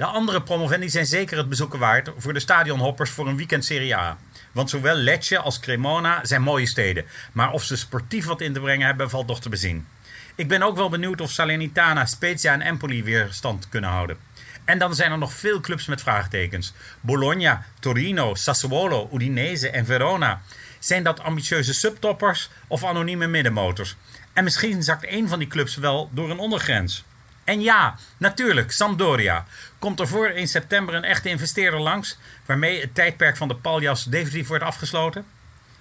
De 0.00 0.06
andere 0.06 0.42
promovendi 0.42 0.90
zijn 0.90 1.06
zeker 1.06 1.36
het 1.36 1.48
bezoeken 1.48 1.78
waard 1.78 2.10
voor 2.16 2.32
de 2.32 2.40
stadionhoppers 2.40 3.10
voor 3.10 3.28
een 3.28 3.36
weekend 3.36 3.64
Serie 3.64 3.96
A. 3.96 4.18
Want 4.52 4.70
zowel 4.70 4.94
Lecce 4.94 5.38
als 5.38 5.60
Cremona 5.60 6.24
zijn 6.24 6.42
mooie 6.42 6.66
steden. 6.66 7.04
Maar 7.32 7.52
of 7.52 7.64
ze 7.64 7.76
sportief 7.76 8.24
wat 8.24 8.40
in 8.40 8.52
te 8.52 8.60
brengen 8.60 8.86
hebben, 8.86 9.10
valt 9.10 9.26
toch 9.26 9.40
te 9.40 9.48
bezien. 9.48 9.86
Ik 10.34 10.48
ben 10.48 10.62
ook 10.62 10.76
wel 10.76 10.88
benieuwd 10.88 11.20
of 11.20 11.30
Salernitana, 11.30 12.06
Spezia 12.06 12.52
en 12.52 12.60
Empoli 12.60 13.04
weer 13.04 13.28
stand 13.30 13.68
kunnen 13.68 13.90
houden. 13.90 14.18
En 14.64 14.78
dan 14.78 14.94
zijn 14.94 15.12
er 15.12 15.18
nog 15.18 15.32
veel 15.32 15.60
clubs 15.60 15.86
met 15.86 16.00
vraagtekens. 16.00 16.72
Bologna, 17.00 17.64
Torino, 17.80 18.34
Sassuolo, 18.34 19.08
Udinese 19.12 19.70
en 19.70 19.86
Verona. 19.86 20.40
Zijn 20.78 21.02
dat 21.02 21.20
ambitieuze 21.20 21.74
subtoppers 21.74 22.50
of 22.66 22.84
anonieme 22.84 23.26
middenmotors? 23.26 23.96
En 24.32 24.44
misschien 24.44 24.82
zakt 24.82 25.04
één 25.04 25.28
van 25.28 25.38
die 25.38 25.48
clubs 25.48 25.76
wel 25.76 26.10
door 26.12 26.30
een 26.30 26.38
ondergrens. 26.38 27.04
En 27.50 27.60
ja, 27.60 27.96
natuurlijk, 28.16 28.72
Sampdoria 28.72 29.46
komt 29.80 30.00
er 30.00 30.08
voor 30.08 30.28
in 30.28 30.48
september 30.48 30.94
een 30.94 31.04
echte 31.04 31.28
investeerder 31.28 31.80
langs, 31.80 32.18
waarmee 32.46 32.80
het 32.80 32.94
tijdperk 32.94 33.36
van 33.36 33.48
de 33.48 33.56
paljas 33.56 34.04
definitief 34.04 34.48
wordt 34.48 34.64
afgesloten? 34.64 35.24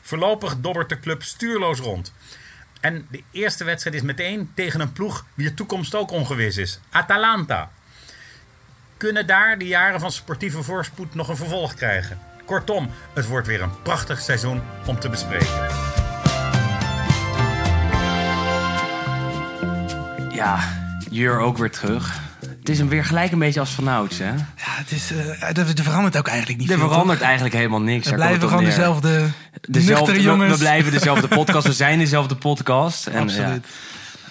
Voorlopig 0.02 0.58
dobbert 0.58 0.90
de 0.90 1.00
club 1.00 1.24
stuurloos 1.24 1.80
rond. 1.80 2.14
En 2.80 3.08
de 3.12 3.24
eerste 3.32 3.64
wedstrijd 3.64 3.96
is 3.96 4.02
meteen 4.02 4.52
tegen 4.56 4.80
een 4.80 4.94
ploeg 4.94 5.26
wier 5.34 5.54
toekomst 5.54 5.96
ook 5.96 6.12
ongewis 6.12 6.58
is: 6.58 6.80
Atalanta. 6.90 7.72
Kunnen 8.98 9.28
daar 9.28 9.58
de 9.58 9.68
jaren 9.68 10.00
van 10.00 10.12
sportieve 10.12 10.64
voorspoed 10.64 11.16
nog 11.16 11.28
een 11.28 11.36
vervolg 11.36 11.74
krijgen? 11.74 12.20
Kortom, 12.46 12.92
het 13.14 13.28
wordt 13.28 13.48
weer 13.48 13.62
een 13.62 13.82
prachtig 13.82 14.22
seizoen 14.22 14.62
om 14.86 15.00
te 15.00 15.10
bespreken. 15.10 15.68
Ja, 20.32 20.60
Jur 21.10 21.40
ook 21.40 21.58
weer 21.58 21.72
terug. 21.72 22.29
Het 22.60 22.70
is 22.70 22.78
hem 22.78 22.90
weer 22.90 23.06
gelijk 23.06 23.32
een 23.32 23.40
beetje 23.40 23.60
als 23.60 23.70
vanouds, 23.72 24.18
hè? 24.18 24.26
Ja, 24.32 24.36
het 24.56 24.92
is, 24.92 25.12
er, 25.12 25.58
er 25.60 25.84
verandert 25.84 26.18
ook 26.18 26.28
eigenlijk 26.28 26.60
niet 26.60 26.70
Er 26.72 26.78
veel. 26.78 26.88
verandert 26.88 27.18
toch? 27.18 27.28
eigenlijk 27.28 27.56
helemaal 27.56 27.82
niks. 27.82 28.10
We 28.10 28.16
blijven 28.16 28.48
gewoon 28.48 28.64
neer. 28.64 28.72
dezelfde, 28.76 29.28
Dezelfde- 29.62 30.12
we- 30.12 30.22
jongens. 30.22 30.52
We, 30.54 30.58
blijven 30.58 30.92
dezelfde 30.92 31.28
podcast. 31.38 31.68
We 31.68 31.74
zijn 31.74 32.00
dezelfde 32.00 32.36
podcast. 32.36 33.08
En, 33.08 33.22
Absoluut. 33.22 33.66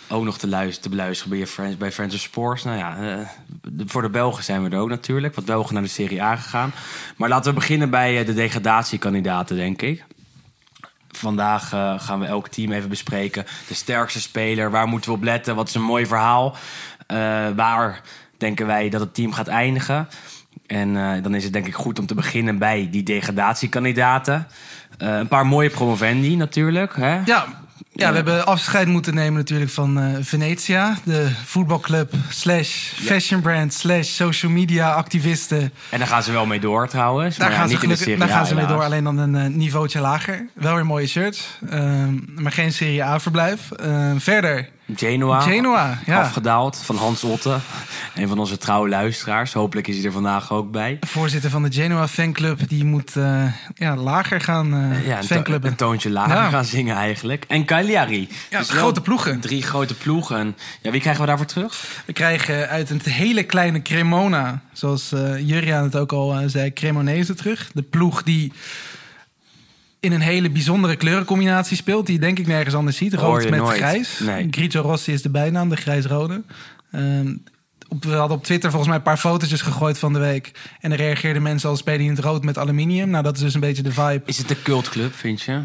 ja, 0.08 0.14
ook 0.14 0.24
nog 0.24 0.38
te, 0.38 0.48
luisteren, 0.48 0.82
te 0.82 0.88
beluisteren 0.88 1.30
bij, 1.30 1.38
je 1.38 1.46
Friends, 1.46 1.76
bij 1.76 1.92
Friends 1.92 2.14
of 2.14 2.20
Sports. 2.20 2.64
Nou 2.64 2.78
ja, 2.78 2.96
eh, 2.96 3.26
de- 3.62 3.84
voor 3.86 4.02
de 4.02 4.10
Belgen 4.10 4.44
zijn 4.44 4.62
we 4.64 4.70
er 4.70 4.78
ook 4.80 4.88
natuurlijk. 4.88 5.34
Want 5.34 5.46
Belgen 5.46 5.74
naar 5.74 5.82
de 5.82 5.88
Serie 5.88 6.22
A 6.22 6.36
gegaan. 6.36 6.72
Maar 7.16 7.28
laten 7.28 7.48
we 7.52 7.58
beginnen 7.58 7.90
bij 7.90 8.20
eh, 8.20 8.26
de 8.26 8.34
degradatiekandidaten, 8.34 9.56
denk 9.56 9.82
ik. 9.82 10.04
Vandaag 11.10 11.68
gaan 12.04 12.20
we 12.20 12.26
elk 12.26 12.48
team 12.48 12.72
even 12.72 12.88
bespreken. 12.88 13.46
De 13.68 13.74
sterkste 13.74 14.20
speler, 14.20 14.70
waar 14.70 14.86
moeten 14.86 15.10
we 15.10 15.16
op 15.16 15.22
letten? 15.22 15.54
Wat 15.56 15.68
is 15.68 15.74
een 15.74 15.82
mooi 15.82 16.06
verhaal? 16.06 16.56
Eh, 17.08 17.48
waar 17.56 18.00
denken 18.36 18.66
wij 18.66 18.88
dat 18.88 19.00
het 19.00 19.14
team 19.14 19.32
gaat 19.32 19.48
eindigen? 19.48 20.08
En 20.66 20.96
eh, 20.96 21.22
dan 21.22 21.34
is 21.34 21.44
het 21.44 21.52
denk 21.52 21.66
ik 21.66 21.74
goed 21.74 21.98
om 21.98 22.06
te 22.06 22.14
beginnen 22.14 22.58
bij 22.58 22.88
die 22.90 23.02
degradatiekandidaten. 23.02 24.46
Eh, 24.98 25.16
een 25.16 25.28
paar 25.28 25.46
mooie 25.46 25.70
promovendi 25.70 26.36
natuurlijk. 26.36 26.96
Hè? 26.96 27.20
Ja, 27.24 27.46
ja, 27.92 28.08
we 28.08 28.16
hebben 28.16 28.46
afscheid 28.46 28.86
moeten 28.86 29.14
nemen 29.14 29.34
natuurlijk 29.34 29.70
van 29.70 30.16
Venetia. 30.20 30.96
De 31.04 31.30
voetbalclub 31.44 32.12
slash 32.28 32.68
fashion 32.92 33.40
brand 33.40 33.72
slash 33.74 34.08
social 34.08 34.52
media 34.52 34.92
activisten. 34.92 35.72
En 35.90 35.98
daar 35.98 36.08
gaan 36.08 36.22
ze 36.22 36.32
wel 36.32 36.46
mee 36.46 36.60
door 36.60 36.88
trouwens. 36.88 37.36
Daar 37.36 37.48
maar 37.48 37.56
ja, 37.56 37.62
gaan, 37.62 37.78
ze, 37.78 37.86
niet 37.86 38.06
in 38.06 38.18
daar 38.18 38.28
A, 38.28 38.32
gaan 38.32 38.46
ze 38.46 38.54
mee 38.54 38.66
door, 38.66 38.82
alleen 38.82 39.04
dan 39.04 39.18
een 39.18 39.56
niveautje 39.56 40.00
lager. 40.00 40.46
Wel 40.54 40.74
weer 40.74 40.86
mooie 40.86 41.06
shirts, 41.06 41.58
ehm, 41.70 42.14
maar 42.34 42.52
geen 42.52 42.72
Serie 42.72 43.04
A-verblijf. 43.04 43.70
Ehm, 43.70 44.18
verder, 44.18 44.68
Genoa, 44.96 45.40
Genoa, 45.40 45.98
ja. 46.06 46.20
afgedaald 46.20 46.76
van 46.84 46.96
Hans 46.96 47.24
Otte. 47.24 47.56
Een 48.14 48.28
van 48.28 48.38
onze 48.38 48.58
trouwe 48.58 48.88
luisteraars. 48.88 49.52
Hopelijk 49.52 49.86
is 49.86 49.96
hij 49.96 50.04
er 50.04 50.12
vandaag 50.12 50.52
ook 50.52 50.70
bij. 50.70 50.98
voorzitter 51.06 51.50
van 51.50 51.62
de 51.62 51.72
Genoa 51.72 52.08
fanclub, 52.08 52.68
die 52.68 52.84
moet 52.84 53.16
eh, 53.16 53.44
ja, 53.74 53.96
lager 53.96 54.40
gaan 54.40 54.74
eh 54.74 55.06
Ja, 55.06 55.14
een, 55.16 55.20
to- 55.26 55.34
fanclubben. 55.34 55.70
een 55.70 55.76
toontje 55.76 56.10
lager 56.10 56.34
Ja. 56.36 56.48
gaan 56.48 56.64
zingen 56.64 56.96
eigenlijk. 56.96 57.44
En 57.48 57.64
Cagliari. 57.64 58.28
Ja, 58.50 58.58
Dus 58.58 58.70
grote 58.70 59.00
ploegen. 59.00 59.40
Drie 59.40 59.62
grote 59.62 59.94
ploegen. 59.94 60.36
En, 60.38 60.56
ja, 60.82 60.90
wie 60.90 61.00
krijgen 61.00 61.20
we 61.22 61.28
daarvoor 61.28 61.46
terug? 61.46 62.02
We 62.06 62.12
krijgen 62.12 62.68
uit 62.68 62.90
een 62.90 63.00
hele 63.04 63.42
kleine 63.42 63.82
Cremona, 63.82 64.60
zoals 64.72 65.08
Juriaan 65.38 65.82
het 65.82 65.96
ook 65.96 66.12
al 66.12 66.36
zei, 66.46 66.72
Cremonese 66.72 67.34
terug. 67.34 67.70
De 67.74 67.82
ploeg 67.82 68.22
die 68.22 68.52
in 70.00 70.12
een 70.12 70.20
hele 70.20 70.50
bijzondere 70.50 70.96
kleurencombinatie 70.96 71.76
speelt, 71.76 72.06
die 72.06 72.14
je 72.14 72.20
denk 72.20 72.38
ik 72.38 72.46
nergens 72.46 72.74
anders 72.74 72.96
ziet. 72.96 73.14
Rood 73.14 73.50
met 73.50 73.60
nooit. 73.60 73.76
grijs. 73.76 74.18
Nee. 74.18 74.48
Grigio 74.50 74.80
Rossi 74.80 75.12
is 75.12 75.22
de 75.22 75.30
bijnaam, 75.30 75.68
de 75.68 75.76
grijs-rode. 75.76 76.42
Ehm, 76.90 77.34
op, 77.88 78.04
we 78.04 78.14
hadden 78.14 78.36
op 78.36 78.44
Twitter 78.44 78.70
volgens 78.70 78.88
mij 78.88 78.98
een 78.98 79.04
paar 79.04 79.16
fotootjes 79.16 79.62
gegooid 79.62 79.98
van 79.98 80.12
de 80.12 80.18
week. 80.18 80.52
En 80.80 80.92
er 80.92 80.96
reageerden 80.96 81.42
mensen 81.42 81.68
al 81.68 81.76
spelen 81.76 82.00
in 82.00 82.10
het 82.10 82.18
rood 82.18 82.44
met 82.44 82.58
aluminium. 82.58 83.10
Nou, 83.10 83.24
dat 83.24 83.36
is 83.36 83.42
dus 83.42 83.54
een 83.54 83.60
beetje 83.60 83.82
de 83.82 83.92
vibe. 83.92 84.22
Is 84.24 84.38
het 84.38 84.48
de 84.48 84.62
cultclub, 84.62 85.14
vind 85.14 85.42
je? 85.42 85.60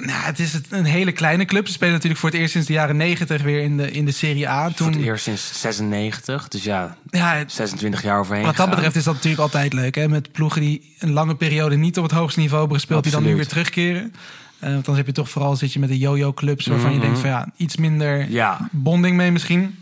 Nou, 0.00 0.22
het 0.24 0.38
is 0.38 0.54
een 0.68 0.84
hele 0.84 1.12
kleine 1.12 1.44
club. 1.44 1.66
Ze 1.66 1.72
spelen 1.72 1.92
natuurlijk 1.94 2.20
voor 2.20 2.30
het 2.30 2.38
eerst 2.38 2.52
sinds 2.52 2.66
de 2.66 2.72
jaren 2.72 2.96
negentig 2.96 3.42
weer 3.42 3.62
in 3.62 3.76
de, 3.76 3.90
in 3.90 4.04
de 4.04 4.10
Serie 4.12 4.48
A. 4.48 4.64
Voor 4.64 4.74
Toen, 4.74 4.92
het 4.92 5.00
eerst 5.02 5.24
sinds 5.24 5.60
96. 5.60 6.48
Dus 6.48 6.64
ja, 6.64 6.96
ja, 7.10 7.34
het- 7.34 7.52
26 7.52 8.02
jaar 8.02 8.18
overheen 8.18 8.44
Wat 8.44 8.50
dat 8.50 8.60
gegaan. 8.60 8.74
betreft 8.74 8.96
is 8.96 9.04
dat 9.04 9.14
natuurlijk 9.14 9.42
altijd 9.42 9.72
leuk. 9.72 9.94
Hè? 9.94 10.08
Met 10.08 10.32
ploegen 10.32 10.60
die 10.60 10.94
een 10.98 11.12
lange 11.12 11.34
periode 11.34 11.76
niet 11.76 11.96
op 11.98 12.02
het 12.02 12.12
hoogste 12.12 12.40
niveau 12.40 12.60
hebben 12.60 12.78
gespeeld, 12.78 13.02
die 13.02 13.12
dan 13.12 13.22
nu 13.22 13.34
weer 13.34 13.46
terugkeren. 13.48 14.14
Eh, 14.58 14.72
want 14.72 14.84
dan 14.84 14.96
heb 14.96 15.06
je 15.06 15.12
toch 15.12 15.30
vooral 15.30 15.56
zit 15.56 15.72
je 15.72 15.78
met 15.78 15.88
de 15.88 15.98
yo-yo 15.98 16.32
clubs 16.32 16.66
waarvan 16.66 16.90
je 16.90 16.96
Mhm. 16.96 17.04
denkt 17.04 17.20
van 17.20 17.30
ja, 17.30 17.48
iets 17.56 17.76
minder 17.76 18.30
Ja. 18.30 18.68
bonding 18.72 19.16
mee 19.16 19.30
misschien. 19.32 19.78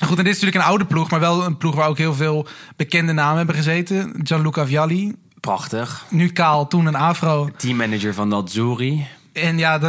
Goed, 0.00 0.18
en 0.18 0.24
dit 0.24 0.34
is 0.34 0.40
natuurlijk 0.40 0.64
een 0.64 0.70
oude 0.70 0.84
ploeg, 0.84 1.10
maar 1.10 1.20
wel 1.20 1.44
een 1.44 1.56
ploeg 1.56 1.74
waar 1.74 1.88
ook 1.88 1.98
heel 1.98 2.14
veel 2.14 2.46
bekende 2.76 3.12
namen 3.12 3.36
hebben 3.36 3.54
gezeten. 3.56 4.14
Gianluca 4.22 4.66
Vialli, 4.66 5.14
Prachtig. 5.40 6.04
nu 6.10 6.28
kaal, 6.28 6.68
toen 6.68 6.86
een 6.86 6.94
afro. 6.94 7.48
Teammanager 7.56 8.14
van 8.14 8.30
de 8.30 8.36
Azzurri. 8.36 9.06
En 9.42 9.58
ja, 9.58 9.80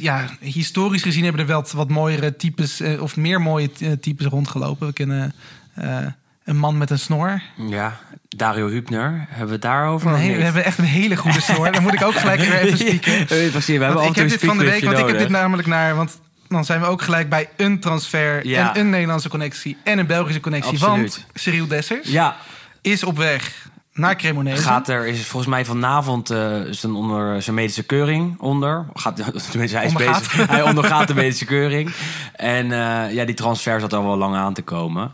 ja, 0.00 0.28
historisch 0.40 1.02
gezien 1.02 1.22
hebben 1.24 1.40
er 1.40 1.46
wel 1.46 1.64
wat, 1.72 1.88
mooiere 1.88 2.36
types, 2.36 2.80
eh, 2.80 3.02
of 3.02 3.16
meer 3.16 3.40
mooie 3.40 3.70
eh, 3.80 3.92
types 3.92 4.26
rondgelopen. 4.26 4.86
We 4.86 4.92
kennen 4.92 5.34
eh, 5.74 5.98
een 6.44 6.56
man 6.56 6.78
met 6.78 6.90
een 6.90 6.98
snor. 6.98 7.42
Ja, 7.56 8.00
Dario 8.28 8.68
Hübner. 8.68 9.26
Hebben 9.28 9.46
we 9.46 9.52
het 9.52 9.62
daarover? 9.62 10.10
Nee, 10.10 10.36
we 10.36 10.42
hebben 10.42 10.64
echt 10.64 10.78
een 10.78 10.84
hele 10.84 11.16
goede 11.16 11.40
snor. 11.40 11.72
Dan 11.72 11.82
moet 11.82 11.94
ik 11.94 12.02
ook 12.02 12.14
gelijk 12.14 12.40
weer 12.40 12.58
even 12.58 12.78
spieken. 12.86 13.12
Ja, 13.12 13.26
we 13.26 13.84
hebben 13.84 14.02
ik 14.02 14.14
heb 14.14 14.28
dit 14.28 14.44
van 14.44 14.58
de 14.58 14.64
week, 14.64 14.84
want 14.84 14.98
ik 14.98 15.06
heb 15.06 15.18
dit 15.18 15.28
namelijk 15.28 15.68
naar... 15.68 15.94
Want 15.94 16.20
dan 16.48 16.64
zijn 16.64 16.80
we 16.80 16.86
ook 16.86 17.02
gelijk 17.02 17.28
bij 17.28 17.48
een 17.56 17.80
transfer 17.80 18.46
Ja. 18.46 18.74
en 18.74 18.80
een 18.80 18.90
Nederlandse 18.90 19.28
connectie... 19.28 19.76
en 19.84 19.98
een 19.98 20.06
Belgische 20.06 20.40
connectie. 20.40 20.72
Absoluut. 20.72 20.96
Want 20.96 21.26
Cyril 21.34 21.66
Dessers 21.66 22.08
Ja, 22.08 22.36
is 22.80 23.04
op 23.04 23.16
weg 23.16 23.68
naar 23.96 24.16
Cremonese. 24.16 24.62
gaat 24.62 24.88
er, 24.88 25.06
is 25.06 25.26
volgens 25.26 25.52
mij 25.52 25.64
vanavond 25.64 26.30
eh, 26.30 26.60
zijn, 26.70 26.94
onder, 26.94 27.42
zijn 27.42 27.56
medische 27.56 27.82
keuring 27.82 28.40
onder. 28.40 28.86
Gaat, 28.94 29.16
tenminste, 29.50 29.76
hij, 29.76 29.86
is 29.86 29.92
Ondergaat. 29.92 30.22
bezig, 30.22 30.48
hij 30.48 30.62
ondergaat 30.62 31.08
de 31.08 31.14
medische 31.14 31.44
keuring. 31.44 31.94
En 32.32 32.72
eh, 32.72 33.12
ja, 33.12 33.24
die 33.24 33.34
transfer 33.34 33.80
zat 33.80 33.92
al 33.92 34.04
wel 34.04 34.16
lang 34.16 34.34
aan 34.34 34.54
te 34.54 34.62
komen. 34.62 35.12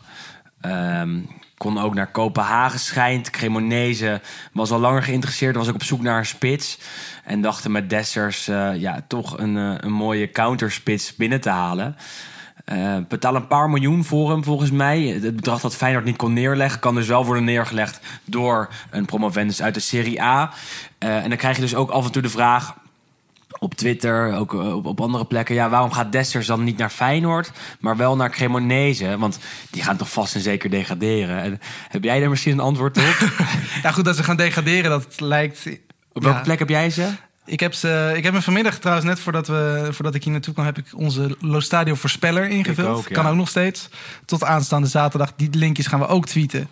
Ehm, 0.61 1.19
kon 1.63 1.79
ook 1.79 1.95
naar 1.95 2.11
Kopenhagen 2.11 2.79
schijnt. 2.79 3.31
Cremonese 3.31 4.21
was 4.53 4.71
al 4.71 4.79
langer 4.79 5.03
geïnteresseerd. 5.03 5.57
Was 5.57 5.69
ook 5.69 5.75
op 5.75 5.83
zoek 5.83 6.03
naar 6.03 6.19
een 6.19 6.27
spits. 6.27 6.79
En 7.25 7.41
dachten 7.41 7.73
met 7.73 7.91
Dessers 7.91 8.49
eh, 8.49 8.71
ja, 8.77 9.05
toch 9.09 9.39
een, 9.39 9.57
eh, 9.57 9.75
een 9.81 9.93
mooie 9.93 10.31
counterspits 10.31 11.17
binnen 11.17 11.41
te 11.41 11.49
halen. 11.49 11.97
Eh 12.65 12.97
betaal 13.09 13.35
een 13.35 13.47
paar 13.47 13.71
miljoen 13.71 14.05
voor 14.05 14.31
hem, 14.31 14.45
volgens 14.45 14.71
mij. 14.71 15.03
Het 15.03 15.37
bedrag 15.37 15.61
dat 15.61 15.77
Feyenoord 15.77 16.05
niet 16.05 16.17
kon 16.17 16.33
neerleggen... 16.33 16.81
kan 16.81 16.95
dus 16.95 17.07
wel 17.07 17.25
worden 17.25 17.45
neergelegd 17.45 18.01
door 18.25 18.69
een 18.91 19.05
promovendus 19.05 19.63
uit 19.63 19.75
de 19.75 19.81
Serie 19.81 20.23
A. 20.23 20.53
Eh, 20.99 21.17
en 21.23 21.29
dan 21.29 21.39
krijg 21.39 21.57
je 21.57 21.63
dus 21.63 21.75
ook 21.75 21.91
af 21.91 22.05
en 22.05 22.13
toe 22.13 22.23
de 22.23 22.29
vraag 22.29 22.75
op 23.59 23.75
Twitter, 23.75 24.35
ook 24.35 24.55
eh, 24.55 24.75
op, 24.75 24.87
op 24.87 25.01
andere 25.01 25.25
plekken... 25.25 25.55
ja, 25.55 25.69
waarom 25.69 25.93
gaat 25.93 26.13
Dessers 26.13 26.47
dan 26.47 26.65
niet 26.65 26.77
naar 26.77 26.91
Feyenoord, 26.91 27.51
maar 27.81 27.97
wel 27.97 28.17
naar 28.17 28.31
Cremonese? 28.31 29.19
Want 29.19 29.39
die 29.71 29.83
gaan 29.83 29.97
toch 29.97 30.11
vast 30.11 30.35
en 30.35 30.41
zeker 30.41 30.71
degraderen. 30.71 31.43
En, 31.43 31.61
heb 31.89 32.05
jij 32.05 32.21
daar 32.21 32.31
misschien 32.31 32.53
een 32.53 32.61
antwoord 32.61 32.99
op? 32.99 33.31
Ja, 33.83 33.91
goed 33.91 34.05
dat 34.05 34.17
ze 34.17 34.23
gaan 34.23 34.37
degraderen, 34.37 34.91
dat 34.91 35.21
lijkt... 35.21 35.67
op 36.13 36.23
welke 36.23 36.39
Ja. 36.39 36.45
plek 36.45 36.59
heb 36.59 36.69
jij 36.69 36.91
ze? 36.91 37.09
Ik 37.53 37.61
heb, 37.61 37.75
ze, 37.75 38.13
ik 38.17 38.25
heb 38.25 38.33
me 38.33 38.43
vanmiddag 38.43 38.79
trouwens, 38.79 39.07
net 39.07 39.21
voordat, 39.21 39.47
we, 39.47 39.89
voordat 39.91 40.15
ik 40.15 40.23
hier 40.23 40.33
naartoe 40.33 40.53
kwam... 40.53 40.65
heb 40.67 40.79
ik 40.79 40.87
onze 40.95 41.37
Lo 41.41 41.61
Stadio 41.61 41.95
voorspeller 41.95 42.49
ingevuld. 42.49 42.97
ook, 42.97 43.09
ja. 43.09 43.15
Kan 43.15 43.27
ook 43.27 43.35
nog 43.35 43.49
steeds. 43.49 43.89
Tot 44.25 44.45
aanstaande 44.45 44.89
zaterdag. 44.89 45.33
Die 45.37 45.49
linkjes 45.53 45.87
gaan 45.87 45.99
we 45.99 46.07
ook 46.07 46.27
tweeten. 46.27 46.69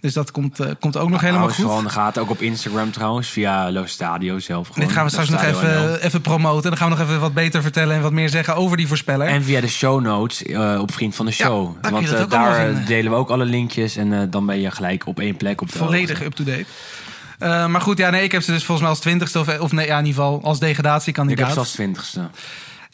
Dus 0.00 0.12
dat 0.12 0.30
komt, 0.30 0.60
eh, 0.60 0.70
komt 0.80 0.96
ook 0.96 1.08
nog 1.08 1.20
helemaal 1.20 1.48
goed. 1.48 1.82
de 1.82 1.88
gaten, 1.88 2.22
ook 2.22 2.30
op 2.30 2.40
Instagram 2.40 2.90
trouwens, 2.90 3.28
via 3.28 3.70
Lo 3.70 3.86
Stadio 3.86 4.38
zelf. 4.38 4.68
gewoon. 4.68 4.86
Dit 4.86 4.96
gaan 4.96 5.04
we 5.04 5.10
straks 5.10 5.28
nog 5.28 5.42
even, 5.42 6.02
even 6.02 6.20
promoten. 6.20 6.70
Dan 6.70 6.78
gaan 6.78 6.90
we 6.90 6.96
nog 6.96 7.06
even 7.06 7.20
wat 7.20 7.34
beter 7.34 7.62
vertellen 7.62 7.96
en 7.96 8.02
wat 8.02 8.12
meer 8.12 8.28
zeggen 8.28 8.56
over 8.56 8.76
die 8.76 8.86
voorspeller. 8.86 9.26
En 9.26 9.42
via 9.42 9.60
de 9.60 9.68
show 9.68 10.00
notes 10.00 10.42
eh, 10.42 10.78
op 10.80 10.92
Vriend 10.92 11.14
van 11.14 11.26
de 11.26 11.32
Show. 11.32 11.76
Want 11.90 12.12
eh, 12.12 12.28
daar 12.28 12.84
delen 12.86 13.10
we 13.10 13.16
ook 13.16 13.30
alle 13.30 13.44
linkjes. 13.44 13.96
En 13.96 14.30
dan 14.30 14.46
ben 14.46 14.60
je 14.60 14.70
gelijk 14.70 15.06
op 15.06 15.20
één 15.20 15.36
plek 15.36 15.60
op 15.60 15.72
de 15.72 15.78
Volledig 15.78 16.22
up-to-date. 16.22 16.66
Eh, 17.40 17.66
maar 17.66 17.80
goed, 17.80 17.98
ja, 17.98 18.10
nee, 18.10 18.22
ik 18.22 18.32
heb 18.32 18.42
ze 18.42 18.50
dus 18.52 18.64
volgens 18.64 18.80
mij 18.80 18.88
als 18.90 18.98
twintigste 19.00 19.38
of, 19.38 19.58
of 19.58 19.72
nee, 19.72 19.86
ja, 19.86 19.98
in 19.98 20.04
ieder 20.04 20.22
geval 20.22 20.40
als 20.42 20.56
Ik 20.56 20.62
heb 20.66 20.70
degradatiekandidaat. 20.76 21.52
ze 21.52 21.58
als 21.58 21.72
twintigste. 21.72 22.28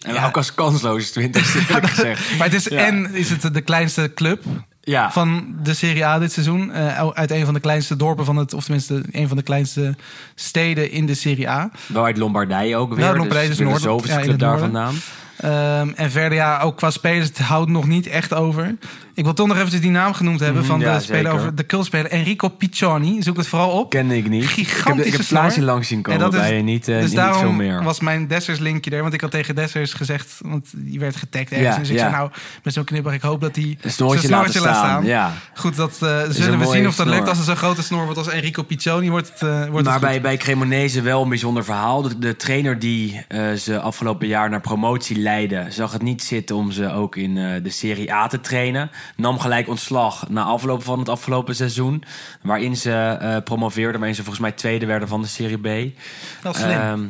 En 0.00 0.14
Ja. 0.14 0.26
ook 0.26 0.36
als 0.36 0.54
kansloos 0.54 1.10
twintigste, 1.10 1.58
eerlijk 1.68 1.86
gezegd. 1.94 2.36
Maar 2.38 2.46
het 2.46 2.54
is 2.56 2.64
Ja. 2.64 2.78
en 2.86 3.14
is 3.14 3.30
het 3.30 3.54
de 3.54 3.60
kleinste 3.60 4.12
club 4.14 4.44
Ja, 4.80 5.12
van 5.12 5.54
de 5.62 5.74
Serie 5.74 6.04
A 6.06 6.18
dit 6.18 6.32
seizoen. 6.32 6.72
eh, 6.72 7.08
uit 7.12 7.30
een 7.30 7.44
van 7.44 7.54
de 7.54 7.60
kleinste 7.60 7.96
dorpen 7.96 8.24
van 8.24 8.36
het, 8.36 8.54
of 8.54 8.64
tenminste 8.64 9.02
een 9.10 9.28
van 9.28 9.36
de 9.36 9.42
kleinste 9.42 9.94
steden 10.34 10.90
in 10.90 11.06
de 11.06 11.14
Serie 11.14 11.48
A. 11.50 11.70
wel 11.86 12.04
uit 12.04 12.16
Lombardije 12.16 12.76
ook 12.76 12.88
weer. 12.94 12.98
Wel, 12.98 13.08
Lombardije, 13.16 13.48
dus 13.48 13.56
dus 13.56 13.58
weer 13.58 13.66
de 13.66 13.72
Noord- 13.72 13.82
zoveelste 13.82 14.12
ja, 14.14 14.18
in 14.20 14.24
club 14.26 14.38
daar 14.38 14.58
vandaan. 14.58 14.94
Ehm, 15.36 15.88
en 15.94 16.10
verder, 16.10 16.38
ja, 16.38 16.60
ook 16.60 16.76
qua 16.76 16.90
spelers, 16.90 17.28
het 17.28 17.38
houdt 17.38 17.70
nog 17.70 17.86
niet 17.86 18.06
echt 18.06 18.34
over. 18.34 18.74
Ik 19.14 19.24
wil 19.24 19.32
toch 19.34 19.46
nog 19.46 19.56
eventjes 19.56 19.80
die 19.80 19.90
naam 19.90 20.12
genoemd 20.12 20.40
hebben 20.40 20.62
Mhm, 20.62 20.70
van 20.70 20.80
ja, 20.80 20.94
de 20.94 21.00
speler 21.00 21.22
zeker. 21.22 21.38
over 21.38 21.54
de 21.54 21.66
cultspeler 21.66 22.10
Enrico 22.10 22.48
Piccioni. 22.48 23.22
Zoek 23.22 23.36
het 23.36 23.46
vooral 23.46 23.70
op. 23.70 23.90
Kende 23.90 24.16
ik 24.16 24.28
niet. 24.28 24.56
ik 24.56 24.82
heb, 24.84 24.98
ik 24.98 25.12
heb 25.12 25.26
plaatje 25.28 25.62
langs 25.62 25.88
zien 25.88 26.02
komen 26.02 26.30
bij 26.30 26.56
je, 26.56 26.62
niet, 26.62 26.88
eh, 26.88 26.96
dus 26.96 27.04
niet 27.06 27.14
daarom 27.16 27.40
veel 27.40 27.52
meer. 27.52 27.82
was 27.82 28.00
mijn 28.00 28.26
Dessers 28.26 28.58
linkje 28.58 28.90
er. 28.90 29.02
Want 29.02 29.14
ik 29.14 29.20
had 29.20 29.30
tegen 29.30 29.54
Dessers 29.54 29.92
gezegd, 29.92 30.38
want 30.40 30.68
die 30.74 30.98
werd 30.98 31.16
getagd 31.16 31.50
ergens. 31.50 31.74
Ja, 31.74 31.78
dus 31.78 31.88
ik 31.88 31.94
ja. 31.94 32.00
zei 32.00 32.12
nou, 32.12 32.30
met 32.62 32.72
zo'n 32.72 32.84
knipper, 32.84 33.12
ik 33.12 33.22
hoop 33.22 33.40
dat 33.40 33.56
hij 33.56 33.64
Een 33.64 33.76
zijn 33.80 33.92
snoortje 33.92 34.28
laten 34.28 34.60
staan. 34.60 35.04
Ja. 35.04 35.32
Goed, 35.54 35.76
dat 35.76 35.98
eh, 36.02 36.20
zullen 36.28 36.58
we 36.58 36.66
zien 36.66 36.86
of 36.86 36.96
dat 36.96 37.06
lukt. 37.06 37.28
Als 37.28 37.36
het 37.36 37.46
zo'n 37.46 37.56
grote 37.56 37.82
snor 37.82 38.04
wordt 38.04 38.18
als 38.18 38.28
Enrico 38.28 38.62
Piccioni, 38.62 39.10
wordt 39.10 39.28
het, 39.28 39.42
eh, 39.42 39.66
wordt 39.68 39.84
Maar 39.84 39.92
het 39.92 40.02
bij, 40.02 40.20
bij 40.20 40.36
Cremonese 40.36 41.02
wel 41.02 41.22
een 41.22 41.28
bijzonder 41.28 41.64
verhaal. 41.64 42.02
De, 42.02 42.18
de 42.18 42.36
trainer 42.36 42.78
die 42.78 43.24
ze 43.56 43.80
afgelopen 43.80 44.26
jaar 44.26 44.50
naar 44.50 44.60
promotie 44.60 45.18
leidde... 45.26 45.66
zag 45.68 45.92
het 45.92 46.02
niet 46.02 46.22
zitten 46.22 46.56
om 46.56 46.70
ze 46.70 46.92
ook 46.92 47.16
in 47.16 47.38
eh, 47.38 47.62
de 47.62 47.70
Serie 47.70 48.12
A 48.12 48.26
te 48.26 48.40
trainen. 48.40 48.90
Nam 49.16 49.38
gelijk 49.38 49.68
ontslag 49.68 50.28
na 50.28 50.42
afloop 50.42 50.82
van 50.84 50.98
het 50.98 51.08
afgelopen 51.08 51.54
seizoen... 51.54 52.02
waarin 52.42 52.76
ze 52.76 52.92
eh, 52.92 53.36
promoveerden, 53.44 53.96
waarin 53.96 54.14
ze 54.16 54.22
volgens 54.22 54.42
mij 54.42 54.52
tweede 54.52 54.86
werden 54.86 55.08
van 55.08 55.22
de 55.22 55.28
Serie 55.28 55.58
B. 55.58 55.94
Wel 56.42 56.54
slim. 56.54 56.70
Ehm, 56.70 57.04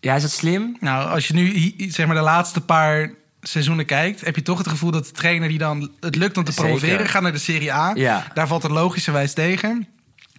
ja, 0.00 0.14
is 0.14 0.22
dat 0.22 0.30
slim? 0.30 0.76
Nou, 0.80 1.10
als 1.10 1.28
je 1.28 1.34
nu 1.34 1.74
zeg 1.76 2.06
maar 2.06 2.14
de 2.16 2.22
laatste 2.22 2.60
paar 2.60 3.10
seizoenen 3.42 3.86
kijkt, 3.86 4.24
heb 4.24 4.36
je 4.36 4.42
toch 4.42 4.58
het 4.58 4.68
gevoel 4.68 4.90
dat 4.90 5.06
de 5.06 5.12
trainer 5.12 5.48
die 5.48 5.58
dan 5.58 5.90
het 6.00 6.16
lukt 6.16 6.36
om 6.36 6.44
te 6.44 6.54
promoveren, 6.54 7.08
gaat 7.08 7.22
naar 7.22 7.32
de 7.32 7.38
Serie 7.38 7.72
A. 7.72 7.92
Ja. 7.94 8.26
Daar 8.34 8.46
valt 8.46 8.62
het 8.62 8.72
logischerwijs 8.72 9.32
tegen. 9.32 9.88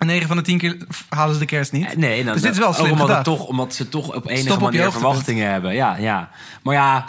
En 0.01 0.07
9 0.07 0.27
van 0.27 0.37
de 0.37 0.43
10 0.43 0.57
keer 0.57 0.77
halen 1.09 1.33
ze 1.33 1.39
de 1.39 1.45
kerst 1.45 1.71
niet. 1.71 1.85
Eh, 1.85 1.95
Nee, 1.95 2.23
dan, 2.23 2.33
dus 2.33 2.41
dit 2.41 2.51
is 2.51 2.57
wel 2.57 2.67
ook 2.67 2.75
slim 2.75 3.01
omdat, 3.01 3.23
toch, 3.23 3.45
omdat 3.45 3.73
ze 3.73 3.89
toch 3.89 4.15
op 4.15 4.27
enige 4.29 4.59
manier 4.59 4.91
verwachtingen 4.91 5.51
hebben. 5.51 5.73
Ja, 5.73 5.95
ja. 5.97 6.29
Maar 6.63 6.75
ja, 6.75 7.05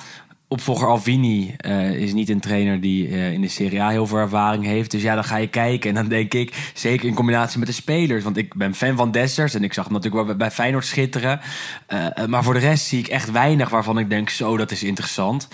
opvolger 0.52 0.88
Alvini 0.88 1.54
eh, 1.56 1.90
is 1.90 2.12
niet 2.12 2.28
een 2.28 2.40
trainer 2.40 2.80
die 2.80 3.08
eh, 3.08 3.32
in 3.32 3.40
de 3.40 3.48
Serie 3.48 3.82
A 3.82 3.88
heel 3.88 4.06
veel 4.06 4.18
ervaring 4.18 4.64
heeft. 4.64 4.90
Dus 4.90 5.02
ja, 5.02 5.14
dan 5.14 5.24
ga 5.24 5.36
je 5.36 5.46
kijken. 5.46 5.88
En 5.88 5.94
dan 5.94 6.08
denk 6.08 6.34
ik, 6.34 6.70
zeker 6.74 7.08
in 7.08 7.14
combinatie 7.14 7.58
met 7.58 7.68
de 7.68 7.74
spelers. 7.74 8.24
Want 8.24 8.36
ik 8.36 8.54
ben 8.54 8.74
fan 8.74 8.96
van 8.96 9.10
Dessers. 9.10 9.54
En 9.54 9.64
ik 9.64 9.72
zag 9.72 9.84
hem 9.84 9.92
natuurlijk 9.92 10.26
wel 10.26 10.36
bij 10.36 10.50
Feyenoord 10.50 10.86
schitteren. 10.86 11.40
Eh, 11.86 12.26
maar 12.26 12.44
voor 12.44 12.54
de 12.54 12.60
rest 12.60 12.84
zie 12.86 12.98
ik 12.98 13.06
echt 13.06 13.30
weinig 13.30 13.68
waarvan 13.68 13.98
ik 13.98 14.10
denk, 14.10 14.30
zo, 14.30 14.56
dat 14.56 14.70
is 14.70 14.82
interessant. 14.82 15.48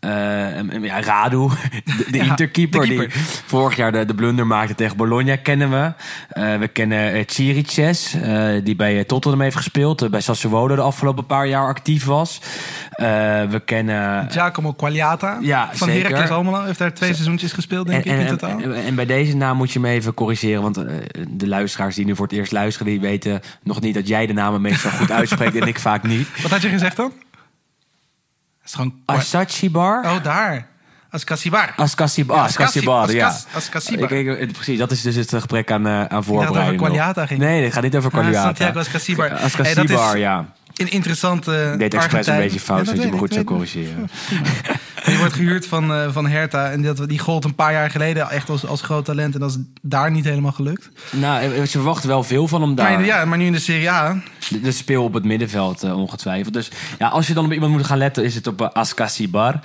En- 0.00 0.82
ja, 0.82 1.00
Radu, 1.02 1.48
de, 1.84 2.04
de 2.10 2.16
Ja, 2.18 2.24
interkeeper, 2.24 2.80
de 2.80 2.86
die 2.86 3.08
vorig 3.46 3.76
jaar 3.76 3.92
de, 3.92 4.04
de 4.04 4.14
blunder 4.14 4.46
maakte 4.46 4.74
tegen 4.74 4.96
Bologna, 4.96 5.36
kennen 5.36 5.70
we. 5.70 5.92
We 6.58 6.68
kennen 6.68 7.24
Chiriches, 7.26 8.16
die 8.64 8.76
bij 8.76 9.04
Tottenham 9.04 9.40
heeft 9.40 9.56
gespeeld. 9.56 10.10
bij 10.10 10.20
Sassuolo 10.20 10.74
de 10.74 10.80
afgelopen 10.82 11.26
paar 11.26 11.46
jaar 11.46 11.66
actief 11.66 12.04
was. 12.04 12.40
We 13.50 13.62
kennen... 13.64 14.28
Giacomo 14.40 14.72
Quagliata 14.72 15.38
Ja, 15.40 15.68
van. 15.72 15.88
Heracles 15.88 16.30
Almelo. 16.30 16.62
Heeft 16.64 16.78
daar 16.78 16.94
twee 16.94 17.12
seizoentjes 17.14 17.52
gespeeld, 17.52 17.86
denk 17.86 18.04
En, 18.04 18.12
ik, 18.12 18.20
in 18.20 18.26
en, 18.26 18.38
totaal. 18.38 18.60
en, 18.60 18.74
en 18.74 18.94
bij 18.94 19.06
deze 19.06 19.36
naam 19.36 19.56
moet 19.56 19.72
je 19.72 19.80
me 19.80 19.88
even 19.88 20.14
corrigeren. 20.14 20.62
Want 20.62 20.76
eh, 20.76 20.84
de 21.28 21.48
luisteraars 21.48 21.94
die 21.94 22.04
nu 22.04 22.16
voor 22.16 22.26
het 22.26 22.34
eerst 22.36 22.52
luisteren... 22.52 22.92
die 22.92 23.00
weten 23.00 23.40
nog 23.62 23.80
niet 23.80 23.94
dat 23.94 24.08
jij 24.08 24.26
de 24.26 24.32
namen 24.32 24.60
meestal 24.60 24.90
goed 24.90 25.10
uitspreekt... 25.10 25.54
en 25.56 25.66
ik 25.66 25.78
vaak 25.78 26.02
niet. 26.02 26.28
Wat 26.42 26.50
had 26.50 26.62
je 26.62 26.68
gezegd 26.68 26.96
dan? 26.96 27.12
is 28.64 28.74
gewoon... 28.74 28.94
Asachibar? 29.04 30.04
Oh, 30.04 30.22
daar. 30.22 30.68
Ascasibar. 31.10 31.72
Ascasibar, 31.76 32.36
Ja, 32.36 32.42
Ascasibar, 32.42 33.02
Ascasi- 33.54 33.96
ja. 33.98 34.08
Ik- 34.08 34.38
ik- 34.40 34.52
precies, 34.52 34.78
dat 34.78 34.90
is 34.90 35.02
dus 35.02 35.14
het 35.16 35.34
gebrek 35.34 35.70
aan, 35.70 35.86
eh, 35.86 36.04
aan 36.04 36.24
voorbereiding. 36.24 36.62
over 36.64 36.72
nog. 36.72 36.80
Quagliata 36.86 37.26
ging. 37.26 37.40
Nee, 37.40 37.64
het 37.64 37.72
gaat 37.72 37.82
niet 37.82 37.96
over 37.96 38.10
Ah, 38.12 38.18
Quagliata. 38.18 38.44
Santiago 38.46 38.78
Ascasibar. 38.78 39.30
Hey, 39.30 39.38
Ascasibar, 39.38 39.86
dat 39.86 40.14
is- 40.14 40.20
ja. 40.20 40.52
Een 40.80 40.90
interessante 40.90 41.70
Ik 41.72 41.78
deed 41.78 41.94
expres 41.94 42.26
een 42.26 42.36
beetje 42.36 42.60
fout, 42.60 42.86
zodat 42.86 43.02
je 43.02 43.10
me 43.10 43.18
goed 43.18 43.32
zou 43.32 43.44
corrigeren. 43.44 44.08
Die 45.04 45.18
wordt 45.18 45.32
gehuurd 45.34 45.66
van, 45.66 45.92
eh, 45.94 46.12
van 46.12 46.26
Hertha. 46.26 46.70
En 46.70 46.82
dat, 46.82 47.08
die 47.08 47.18
gold 47.18 47.44
een 47.44 47.54
paar 47.54 47.72
jaar 47.72 47.90
geleden 47.90 48.30
echt 48.30 48.50
als, 48.50 48.66
als 48.66 48.82
groot 48.82 49.04
talent. 49.04 49.34
En 49.34 49.40
dat 49.40 49.50
is 49.50 49.58
daar 49.82 50.10
niet 50.10 50.24
helemaal 50.24 50.52
gelukt. 50.52 50.90
Nou, 51.12 51.42
eh, 51.42 51.60
ze 51.62 51.66
verwachten 51.66 52.08
wel 52.08 52.22
veel 52.22 52.48
van 52.48 52.62
hem 52.62 52.74
daar. 52.74 52.92
Maar, 52.92 53.04
ja, 53.04 53.24
maar 53.24 53.38
nu 53.38 53.44
in 53.46 53.52
de 53.52 53.58
Serie 53.58 53.90
A. 53.90 54.16
De, 54.48 54.60
de 54.60 54.72
speel 54.72 55.04
op 55.04 55.14
het 55.14 55.24
middenveld, 55.24 55.82
eh, 55.82 55.98
ongetwijfeld. 55.98 56.54
Dus 56.54 56.70
ja, 56.98 57.08
als 57.08 57.26
je 57.26 57.34
dan 57.34 57.44
op 57.44 57.52
iemand 57.52 57.72
moet 57.72 57.86
gaan 57.86 57.98
letten, 57.98 58.24
is 58.24 58.34
het 58.34 58.46
op 58.46 58.60
uh, 58.60 58.68
Ascasibar. 58.68 59.60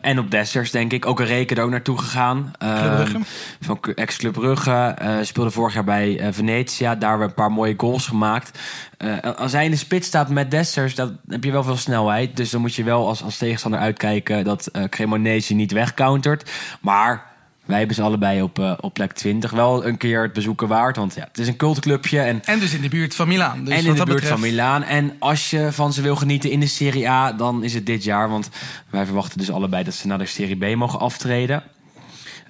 En 0.00 0.18
op 0.18 0.30
Dessers, 0.30 0.70
denk 0.70 0.92
ik. 0.92 1.06
Ook 1.06 1.20
een 1.20 1.26
reken 1.26 1.56
er 1.56 1.62
ook 1.62 1.70
naartoe 1.70 1.98
gegaan. 1.98 2.52
Brugge. 2.58 3.18
Van 3.60 3.80
ex-Club 3.94 4.32
Brugge. 4.32 4.70
eh, 4.98 5.14
speelde 5.22 5.50
vorig 5.50 5.74
jaar 5.74 5.84
bij 5.84 6.18
eh, 6.18 6.28
Venetia. 6.30 6.94
Daar 6.94 7.18
weer 7.18 7.26
een 7.26 7.34
paar 7.34 7.52
mooie 7.52 7.74
goals 7.76 8.06
gemaakt. 8.06 8.58
Eh, 8.96 9.16
als 9.36 9.52
hij 9.52 9.64
in 9.64 9.70
de 9.70 9.76
spits 9.76 10.06
staat 10.06 10.28
met 10.28 10.50
Dessers, 10.50 10.94
dan 10.94 11.18
heb 11.28 11.44
je 11.44 11.52
wel 11.52 11.64
veel 11.64 11.76
snelheid. 11.76 12.36
Dus 12.36 12.50
dan 12.50 12.60
moet 12.60 12.74
je 12.74 12.84
wel 12.84 13.08
als, 13.08 13.22
als 13.22 13.36
tegenstander 13.36 13.80
uitkijken 13.80 14.21
dat 14.24 14.66
eh 14.66 14.84
Cremonese 14.84 15.54
niet 15.54 15.72
wegcountert. 15.72 16.50
Maar... 16.80 17.30
Wij 17.64 17.78
hebben 17.78 17.96
ze 17.96 18.02
allebei 18.02 18.42
op, 18.42 18.58
eh, 18.58 18.72
op 18.80 18.94
plek 18.94 19.12
20. 19.12 19.50
Wel 19.50 19.86
een 19.86 19.96
keer 19.96 20.22
het 20.22 20.32
bezoeken 20.32 20.68
waard. 20.68 20.96
Want 20.96 21.14
ja, 21.14 21.24
het 21.28 21.38
is 21.38 21.48
een 21.48 21.56
cultclubje. 21.56 22.20
En 22.20 22.44
En 22.44 22.58
dus 22.58 22.74
in 22.74 22.80
de 22.82 22.88
buurt 22.88 23.14
van 23.14 23.28
Milaan. 23.28 23.64
Dus 23.64 23.74
en 23.74 23.78
in 23.78 23.84
de 23.84 23.92
buurt 23.92 24.08
betreft- 24.08 24.28
van 24.28 24.40
Milaan. 24.40 24.82
En 24.84 25.16
als 25.18 25.50
je 25.50 25.72
van 25.72 25.92
ze 25.92 26.02
wil 26.02 26.16
genieten 26.16 26.50
in 26.50 26.60
de 26.60 26.66
Serie 26.66 27.08
A, 27.08 27.32
dan 27.32 27.64
is 27.64 27.74
het 27.74 27.86
dit 27.86 28.04
jaar. 28.04 28.28
Want 28.28 28.48
wij 28.90 29.04
verwachten 29.04 29.38
dus 29.38 29.50
allebei 29.50 29.84
dat 29.84 29.94
ze 29.94 30.06
naar 30.06 30.18
de 30.18 30.26
Serie 30.26 30.56
B 30.56 30.76
mogen 30.76 30.98
aftreden. 30.98 31.62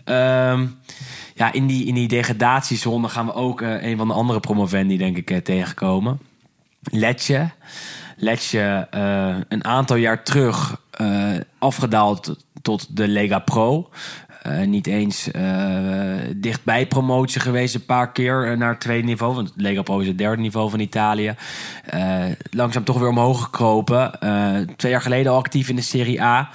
Ehm, 0.05 0.67
ja, 1.35 1.53
in 1.53 1.67
die, 1.67 1.87
in 1.87 1.95
die 1.95 2.09
degradatiezone 2.09 3.09
gaan 3.09 3.27
we 3.27 3.35
ook 3.35 3.61
eh, 3.61 3.83
een 3.83 3.97
van 3.97 4.09
de 4.09 4.15
andere 4.15 4.41
promovendi, 4.41 4.97
denk 4.97 5.17
ik, 5.17 5.45
tegenkomen. 5.45 6.21
Letje. 6.81 7.51
Letje, 8.17 8.87
een 9.49 9.65
aantal 9.65 9.97
jaar 9.97 10.23
terug 10.23 10.81
afgedaald 11.59 12.37
tot 12.63 12.97
de 12.97 13.09
Lega 13.09 13.39
Pro. 13.39 13.91
Eh, 14.43 14.67
niet 14.67 14.87
eens 14.87 15.31
eh, 15.31 16.15
dichtbij 16.37 16.87
promotie 16.87 17.41
geweest, 17.41 17.75
een 17.75 17.85
paar 17.85 18.13
keer 18.13 18.51
eh, 18.51 18.57
naar 18.57 18.79
tweede 18.79 19.07
niveau. 19.07 19.35
Want 19.35 19.53
Lega 19.57 19.83
Pro 19.83 19.99
is 19.99 20.07
het 20.07 20.19
derde 20.19 20.43
niveau 20.43 20.71
van 20.71 20.81
Italië. 20.81 21.35
Eh, 21.85 22.25
langzaam 22.51 22.85
toch 22.85 22.99
weer 22.99 23.09
omhoog 23.09 23.43
gekropen. 23.43 24.21
Eh, 24.21 24.57
twee 24.77 24.93
jaar 24.93 25.01
geleden 25.01 25.33
al 25.33 25.39
actief 25.39 25.69
in 25.69 25.77
de 25.77 25.83
Serie 25.83 26.23
A. 26.23 26.51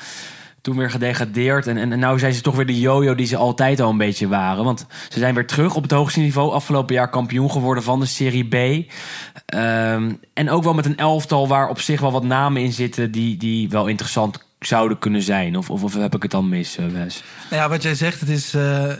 Toen 0.68 0.78
weer 0.78 0.92
gedegradeerd. 0.92 1.68
En, 1.68 1.78
en, 1.78 1.92
en 1.92 2.00
nou 2.00 2.20
zijn 2.20 2.34
ze 2.34 2.42
toch 2.42 2.56
weer 2.56 2.66
de 2.66 2.80
yo-yo 2.80 3.16
die 3.16 3.26
ze 3.26 3.38
altijd 3.38 3.80
al 3.80 3.90
een 3.90 3.98
beetje 3.98 4.28
waren. 4.28 4.64
Want 4.64 4.86
ze 5.10 5.20
zijn 5.20 5.36
weer 5.36 5.48
terug 5.48 5.76
op 5.76 5.84
het 5.84 5.92
hoogste 5.92 6.20
niveau. 6.20 6.52
Afgelopen 6.52 6.96
jaar 6.96 7.10
kampioen 7.10 7.52
geworden 7.52 7.84
van 7.84 8.00
de 8.00 8.06
Serie 8.06 8.48
B. 8.48 8.56
Ehm, 9.46 10.14
en 10.34 10.50
ook 10.50 10.64
wel 10.64 10.74
met 10.74 10.86
een 10.86 10.98
elftal 10.98 11.48
waar 11.48 11.70
op 11.70 11.80
zich 11.80 12.02
wel 12.02 12.12
wat 12.12 12.24
namen 12.24 12.62
in 12.62 12.74
zitten... 12.74 13.12
die, 13.12 13.38
die 13.38 13.70
wel 13.70 13.88
interessant 13.88 14.46
zouden 14.60 15.00
kunnen 15.00 15.22
zijn. 15.22 15.58
Of, 15.58 15.70
of, 15.70 15.84
of 15.84 15.94
heb 15.94 16.16
ik 16.16 16.22
het 16.22 16.32
dan 16.32 16.50
mis, 16.50 16.78
eh, 16.78 16.86
Wes? 16.86 17.24
Nou 17.50 17.62
ja, 17.62 17.70
wat 17.70 17.84
jij 17.84 17.96
zegt, 17.96 18.20
het 18.20 18.30
is 18.30 18.54
eh, 18.54 18.92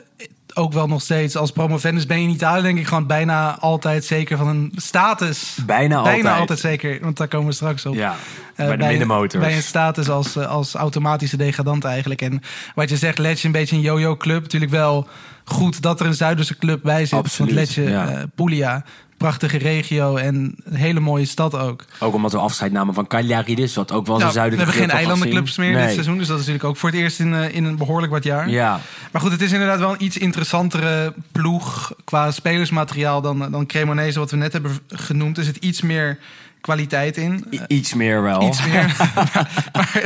ook 0.58 0.74
wel 0.74 0.88
nog 0.88 1.02
steeds... 1.02 1.36
Als 1.36 1.52
promovendus 1.52 2.06
ben 2.06 2.18
je 2.22 2.28
in 2.28 2.34
Italië 2.34 2.62
denk 2.62 2.78
ik 2.78 2.88
gewoon 2.88 3.08
bijna 3.08 3.58
altijd 3.60 4.06
zeker 4.06 4.38
van 4.38 4.48
een 4.48 4.72
status. 4.76 5.58
Bijna 5.66 6.02
Bijna 6.02 6.18
altijd. 6.18 6.40
altijd 6.40 6.60
zeker, 6.60 6.98
want 7.02 7.18
daar 7.18 7.28
komen 7.28 7.48
we 7.48 7.54
straks 7.54 7.86
op. 7.86 7.96
Ja, 7.96 8.16
Eh, 8.56 8.68
bij 8.68 8.78
de 8.78 8.86
middenmotors. 8.86 9.44
Bij 9.44 9.56
een 9.56 9.62
status 9.64 10.10
als, 10.10 10.36
eh, 10.36 10.48
als 10.48 10.74
automatische 10.74 11.38
degradant 11.38 11.84
eigenlijk. 11.84 12.22
En 12.22 12.42
wat 12.76 12.90
je 12.90 12.98
zegt, 12.98 13.18
Letje 13.18 13.46
een 13.48 13.54
beetje 13.54 13.76
een 13.76 13.82
yo-yo 13.82 14.18
club. 14.18 14.42
Natuurlijk 14.42 14.72
wel 14.72 15.08
goed 15.46 15.82
dat 15.82 16.00
er 16.00 16.06
een 16.06 16.14
Zuiderse 16.14 16.58
club 16.58 16.82
bij 16.84 17.06
zit. 17.06 17.20
Absoluut, 17.20 17.54
Want 17.54 17.68
Letje, 17.68 17.84
ja. 17.84 18.10
eh, 18.10 18.24
Puglia, 18.36 18.84
prachtige 19.18 19.58
regio 19.58 20.16
en 20.16 20.56
een 20.64 20.76
hele 20.76 21.00
mooie 21.00 21.26
stad 21.26 21.56
ook. 21.56 21.86
Ook 22.00 22.14
omdat 22.14 22.32
we 22.32 22.38
afscheid 22.38 22.72
namen 22.72 22.94
van 22.94 23.08
Cagliari, 23.08 23.68
wat 23.76 23.92
ook 23.92 24.06
wel 24.06 24.16
Nou, 24.18 24.22
een 24.22 24.28
we 24.28 24.34
zuidelijke 24.34 24.72
hebben 24.72 24.88
geen 24.90 24.98
eilandenclubs 25.00 25.58
meer 25.58 25.78
dit 25.78 25.92
seizoen. 25.92 26.18
Dus 26.18 26.28
dat 26.28 26.40
is 26.40 26.46
natuurlijk 26.46 26.70
ook 26.70 26.78
voor 26.78 26.90
het 26.90 26.98
eerst 26.98 27.20
in, 27.20 27.34
eh, 27.34 27.56
in 27.56 27.64
een 27.64 27.78
behoorlijk 27.78 28.12
wat 28.12 28.24
jaar. 28.24 28.50
Ja, 28.50 28.80
Maar 29.12 29.22
goed, 29.22 29.32
het 29.32 29.42
is 29.42 29.52
inderdaad 29.52 29.80
wel 29.80 29.92
een 29.92 30.04
iets 30.04 30.18
interessantere 30.18 31.14
ploeg 31.32 31.94
qua 32.04 32.32
spelersmateriaal 32.32 33.22
dan, 33.22 33.52
dan 33.52 33.66
Cremonese, 33.66 34.20
wat 34.20 34.32
we 34.32 34.38
net 34.38 34.54
hebben 34.54 34.80
genoemd. 34.88 35.38
Er 35.38 35.44
zit 35.44 35.58
iets 35.58 35.82
meer 35.82 36.20
kwaliteit 36.62 37.18
in. 37.18 37.46
I- 37.52 37.60
iets 37.68 37.94
meer 37.94 38.22
wel. 38.22 38.42
Iets 38.48 38.66
meer. 38.66 38.96
maar, 38.98 39.52
maar 39.74 40.02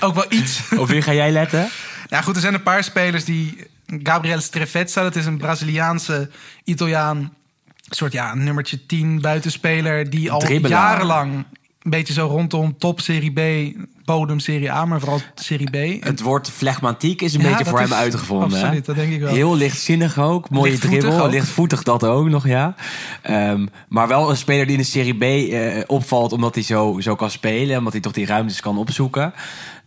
ook 0.00 0.14
wel 0.14 0.26
iets. 0.28 0.60
Op 0.78 0.88
wie 0.88 1.02
ga 1.02 1.12
jij 1.12 1.30
letten? 1.30 1.68
Ja, 2.08 2.20
goed, 2.22 2.34
er 2.34 2.40
zijn 2.40 2.54
een 2.54 2.62
paar 2.62 2.84
spelers 2.84 3.24
die. 3.24 3.66
Gabriele 4.02 4.40
Strefezza, 4.40 5.02
dat 5.02 5.16
is 5.16 5.26
een 5.26 5.36
Braziliaanse 5.38 6.30
Italiaan. 6.64 7.32
Een 7.94 8.00
soort 8.00 8.12
ja, 8.12 8.34
nummertje 8.34 8.86
10 8.86 9.20
buitenspeler. 9.20 10.10
Die 10.10 10.30
al 10.30 10.38
Dribbelaar. 10.38 10.80
jarenlang 10.92 11.32
een 11.82 11.90
beetje 11.90 12.12
zo 12.12 12.26
rondom 12.26 12.78
top 12.78 13.00
Serie 13.00 13.32
B, 13.32 13.74
bodem 14.04 14.38
Serie 14.40 14.72
A, 14.72 14.84
maar 14.84 15.00
vooral 15.00 15.20
Serie 15.34 15.98
B. 16.00 16.04
Het 16.04 16.20
woord 16.20 16.50
flegmatiek 16.50 17.22
is 17.22 17.34
een 17.34 17.40
Ja, 17.40 17.48
beetje 17.48 17.64
voor 17.64 17.80
hem 17.80 17.92
uitgevonden. 17.92 18.50
hè? 18.50 18.64
absoluut, 18.64 18.84
dat 18.84 18.96
denk 18.96 19.12
ik 19.12 19.20
wel. 19.20 19.32
Heel 19.34 19.56
lichtzinnig 19.56 20.18
ook. 20.18 20.50
Mooie 20.50 20.70
Lichtvoetig 20.70 21.00
dribbel. 21.00 21.24
ook. 21.24 21.30
Lichtvoetig 21.32 21.82
dat 21.82 22.04
ook 22.04 22.28
nog, 22.28 22.46
ja. 22.46 22.74
Ehm, 23.22 23.66
maar 23.88 24.08
wel 24.08 24.30
een 24.30 24.36
speler 24.36 24.64
die 24.66 24.76
in 24.76 24.80
de 24.82 24.88
Serie 24.88 25.14
B 25.14 25.22
eh, 25.22 25.82
opvalt 25.86 26.32
omdat 26.32 26.54
hij 26.54 26.64
zo, 26.64 26.96
zo 27.00 27.14
kan 27.14 27.30
spelen. 27.30 27.78
Omdat 27.78 27.92
hij 27.92 28.02
toch 28.02 28.12
die 28.12 28.26
ruimtes 28.26 28.60
kan 28.60 28.78
opzoeken. 28.78 29.32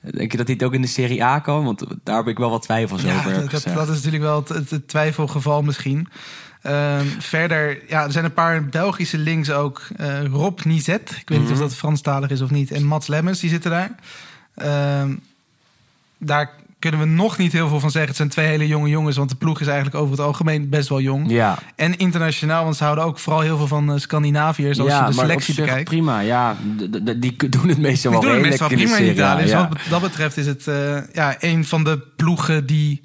Denk 0.01 0.31
je 0.31 0.37
dat 0.37 0.45
hij 0.47 0.55
het 0.59 0.65
ook 0.67 0.73
in 0.73 0.81
de 0.81 0.87
Serie 0.87 1.23
A 1.23 1.39
kan? 1.39 1.63
Want 1.63 1.83
daar 2.03 2.17
heb 2.17 2.27
ik 2.27 2.37
wel 2.37 2.49
wat 2.49 2.61
twijfels 2.61 3.01
Ja, 3.01 3.15
over. 3.17 3.31
dat, 3.49 3.63
dat, 3.73 3.87
is 3.89 3.95
natuurlijk 3.95 4.23
wel 4.23 4.43
het 4.47 4.87
twijfelgeval 4.87 5.61
misschien. 5.61 6.07
Ehm, 6.67 7.05
verder, 7.19 7.77
ja, 7.87 8.03
er 8.03 8.11
zijn 8.11 8.25
een 8.25 8.33
paar 8.33 8.65
Belgische 8.65 9.17
links 9.17 9.51
ook. 9.51 9.81
Eh, 9.97 10.23
Rob 10.25 10.59
Nizet, 10.63 11.09
ik 11.21 11.29
weet 11.29 11.37
niet 11.39 11.47
Mhm. 11.49 11.51
of 11.53 11.59
dat 11.59 11.75
Franstalig 11.75 12.29
is 12.29 12.41
of 12.41 12.49
niet. 12.51 12.71
En 12.71 12.83
Mats 12.83 13.07
Lemmens, 13.07 13.39
die 13.39 13.49
zitten 13.49 13.71
daar. 13.71 13.91
Ehm, 14.55 15.11
daar 16.17 16.49
kunnen 16.79 16.99
we 16.99 17.05
nog 17.05 17.37
niet 17.37 17.51
heel 17.51 17.67
veel 17.67 17.79
van 17.79 17.91
zeggen. 17.91 18.07
Het 18.09 18.17
zijn 18.17 18.29
twee 18.29 18.47
hele 18.47 18.67
jonge 18.67 18.89
jongens, 18.89 19.17
want 19.17 19.29
de 19.29 19.35
ploeg 19.35 19.59
is 19.61 19.67
eigenlijk 19.67 19.95
over 19.97 20.11
het 20.11 20.19
algemeen 20.25 20.69
best 20.69 20.89
wel 20.89 21.01
jong. 21.01 21.29
Ja, 21.31 21.57
En 21.75 21.97
internationaal, 21.97 22.63
want 22.63 22.75
ze 22.75 22.83
houden 22.83 23.05
ook 23.05 23.19
vooral 23.19 23.41
heel 23.41 23.57
veel 23.57 23.67
van 23.67 23.91
eh, 23.91 23.97
Scandinaviërs 23.99 24.79
als 24.79 24.87
ja 24.89 24.93
je 24.93 25.09
de 25.09 25.15
maar 25.15 25.23
op 25.23 25.29
selectie 25.29 25.53
zich 25.53 25.65
bekijkt. 25.65 25.89
prima. 25.89 26.19
Ja, 26.19 26.55
die 27.17 27.35
doen 27.49 27.67
het 27.67 27.77
meestal 27.77 28.11
Die 28.11 28.19
wel 28.21 28.29
doen 28.29 28.43
het 28.43 28.49
redelijk 28.49 28.49
meestal 28.49 28.67
prima 28.67 28.97
in. 29.37 29.43
Dus 29.45 29.53
wat 29.53 29.69
dat 29.89 30.01
betreft 30.01 30.37
is 30.37 30.45
het 30.45 30.67
eh, 30.67 30.97
ja, 31.13 31.35
een 31.39 31.65
van 31.65 31.83
de 31.83 31.99
ploegen 32.15 32.65
die 32.65 33.01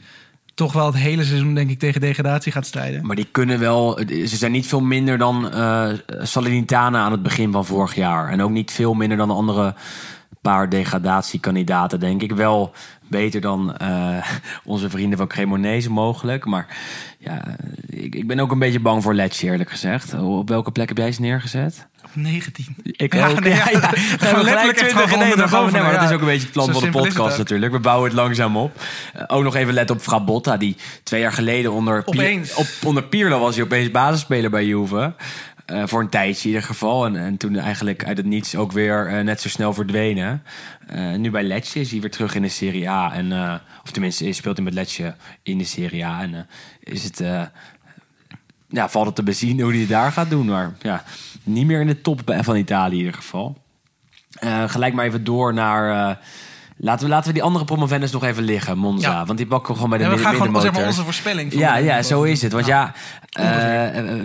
toch 0.55 0.73
wel 0.73 0.87
het 0.87 0.97
hele 0.97 1.25
seizoen, 1.25 1.55
denk 1.55 1.71
ik, 1.71 1.79
tegen 1.79 2.01
degradatie 2.01 2.53
gaat 2.53 2.67
strijden. 2.67 3.07
Maar 3.07 3.17
die 3.17 3.29
kunnen 3.31 3.59
wel. 3.59 3.99
Ze 4.09 4.37
zijn 4.37 4.53
niet 4.53 4.67
veel 4.67 4.81
minder 4.81 5.19
dan 5.19 5.53
eh 5.53 5.89
Salernitana 6.23 7.05
aan 7.05 7.13
het 7.13 7.23
begin 7.23 7.53
van 7.53 7.65
vorig 7.65 7.95
jaar. 7.95 8.29
En 8.29 8.43
ook 8.43 8.51
niet 8.51 8.71
veel 8.71 8.95
minder 8.95 9.17
dan 9.17 9.29
de 9.29 9.35
andere 9.35 9.75
paar 10.43 10.69
degradatiekandidaten, 10.69 12.01
denk 12.01 12.23
ik. 12.23 12.33
Wel 12.33 12.73
beter 13.09 13.41
dan 13.41 13.77
eh, 13.77 14.27
onze 14.65 14.91
vrienden 14.91 15.19
van 15.19 15.27
Cremonese 15.27 15.91
mogelijk. 15.91 16.45
Maar 16.45 16.67
ja, 17.19 17.57
ik, 17.87 18.15
ik 18.15 18.27
ben 18.27 18.41
ook 18.41 18.51
een 18.51 18.59
beetje 18.59 18.81
bang 18.81 19.03
voor 19.03 19.15
Lecce, 19.15 19.47
eerlijk 19.47 19.71
gezegd. 19.71 20.15
Op 20.15 20.49
welke 20.49 20.71
plek 20.71 20.89
heb 20.89 20.99
jij 20.99 21.13
ze 21.13 21.21
neergezet? 21.21 21.87
Op 22.17 22.23
19. 22.23 22.77
Ik 22.83 23.15
Ja, 23.15 23.29
ook. 23.29 23.41
nee, 23.41 23.53
ja, 23.53 23.69
ja, 23.71 23.71
ja. 23.71 23.89
gewoon 23.93 24.19
we 24.19 24.27
gelijk 24.27 24.45
letterlijk 24.45 24.79
echt 24.79 24.91
20 24.91 25.11
gewoon 25.49 25.73
nee, 25.73 25.83
maar 25.83 25.91
nee, 25.91 26.01
dat 26.01 26.09
is 26.09 26.15
ook 26.15 26.21
een 26.21 26.27
beetje 26.27 26.43
het 26.43 26.53
plan 26.53 26.67
Zo 26.67 26.73
van 26.73 26.83
de 26.83 26.91
podcast 26.99 27.39
natuurlijk. 27.39 27.73
We 27.73 27.79
bouwen 27.79 28.09
het 28.09 28.19
langzaam 28.19 28.57
op. 28.57 28.81
Eh, 29.15 29.25
ook 29.27 29.43
nog 29.43 29.55
even 29.55 29.75
let 29.75 29.91
op 29.91 30.01
Frabotta, 30.01 30.57
die 30.57 30.77
twee 31.03 31.21
jaar 31.21 31.33
geleden 31.33 31.73
onder, 31.73 32.05
Pier- 32.05 32.53
op, 32.57 32.67
onder 32.85 33.03
Pirlo 33.03 33.39
was 33.39 33.55
hij 33.55 33.65
opeens 33.65 33.91
basisspeler 33.91 34.51
bij 34.51 34.67
Juve. 34.67 35.15
Eh, 35.67 35.83
voor 35.87 36.01
een 36.01 36.09
tijdje 36.09 36.43
in 36.43 36.55
ieder 36.55 36.67
geval. 36.67 37.07
En, 37.07 37.17
en 37.17 37.37
toen 37.37 37.57
eigenlijk 37.57 38.05
uit 38.05 38.17
het 38.17 38.27
niets 38.27 38.57
ook 38.57 38.73
weer 38.73 39.07
eh, 39.07 39.25
net 39.25 39.41
zo 39.41 39.49
snel 39.49 39.75
verdwenen. 39.75 40.43
Nu 41.17 41.31
bij 41.31 41.43
Lecce 41.43 41.81
is 41.81 41.91
hij 41.91 42.01
weer 42.01 42.11
terug 42.11 42.35
in 42.35 42.43
de 42.43 42.49
Serie 42.49 42.91
A. 42.91 43.13
En, 43.13 43.33
of 43.85 43.91
tenminste, 43.91 44.33
speelt 44.33 44.57
hij 44.57 44.65
met 44.65 44.75
Lecce 44.75 45.15
in 45.43 45.59
de 45.59 45.65
Serie 45.65 46.05
A. 46.07 46.21
En 46.23 46.47
is 46.81 47.05
het... 47.05 47.23
ja, 48.73 48.89
valt 48.89 49.07
het 49.07 49.15
te 49.15 49.23
bezien 49.23 49.61
hoe 49.61 49.71
hij 49.71 49.81
het 49.81 49.89
daar 49.89 50.13
gaat 50.13 50.31
doen. 50.31 50.47
Maar 50.47 50.73
ja, 50.81 51.03
niet 51.43 51.67
meer 51.67 51.81
in 51.81 51.87
de 51.87 52.01
top 52.01 52.21
van 52.41 52.57
Italië 52.57 52.93
in 52.99 53.05
ieder 53.05 53.15
geval. 53.15 53.57
Eh, 54.33 54.63
gelijk 54.67 54.95
maar 54.95 55.05
even 55.05 55.25
door 55.25 55.55
naar... 55.55 56.09
eh, 56.11 56.17
laten, 56.77 57.05
we, 57.07 57.11
laten 57.13 57.27
we 57.27 57.33
die 57.33 57.43
andere 57.43 57.65
promovendus 57.65 58.11
nog 58.13 58.25
even 58.25 58.43
liggen, 58.43 58.79
Monza. 58.79 59.11
Ja. 59.11 59.25
Want 59.25 59.39
die 59.39 59.47
pakken 59.47 59.69
we 59.69 59.75
gewoon 59.75 59.91
bij 59.91 59.99
de 59.99 60.05
En 60.05 60.11
we 60.11 60.17
midden, 60.17 60.35
gaan 60.37 60.47
gewoon 60.47 60.63
zeg 60.63 60.73
maar, 60.73 60.81
middenmotor. 60.83 61.13
onze 61.15 61.23
voorspelling. 61.23 61.61
Ja, 61.61 61.77
ja, 61.77 62.03
zo 62.03 62.23
is 62.23 62.43
het. 62.43 62.53
Want 62.53 62.67
ja, 62.67 62.93
eh, 63.31 63.45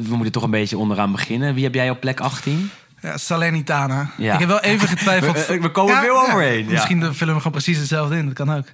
we 0.01 0.15
moeten 0.15 0.31
toch 0.31 0.43
een 0.43 0.49
beetje 0.51 0.77
onderaan 0.77 1.11
beginnen. 1.11 1.53
Wie 1.53 1.63
heb 1.63 1.73
jij 1.73 1.89
op 1.89 1.99
plek 1.99 2.19
18? 2.19 2.69
Ja, 3.01 3.17
Salernitana. 3.17 4.09
Ja. 4.17 4.33
Ik 4.33 4.39
heb 4.39 4.47
wel 4.47 4.59
even 4.59 4.87
getwijfeld. 4.87 5.45
We- 5.47 5.59
we 5.59 5.71
komen 5.71 5.95
veel 5.97 6.21
overheen, 6.21 6.65
ja. 6.65 6.71
Misschien 6.71 7.13
vullen 7.13 7.33
we 7.33 7.39
gewoon 7.39 7.51
precies 7.61 7.77
hetzelfde 7.77 8.17
in. 8.17 8.25
Dat 8.25 8.33
kan 8.33 8.53
ook. 8.53 8.65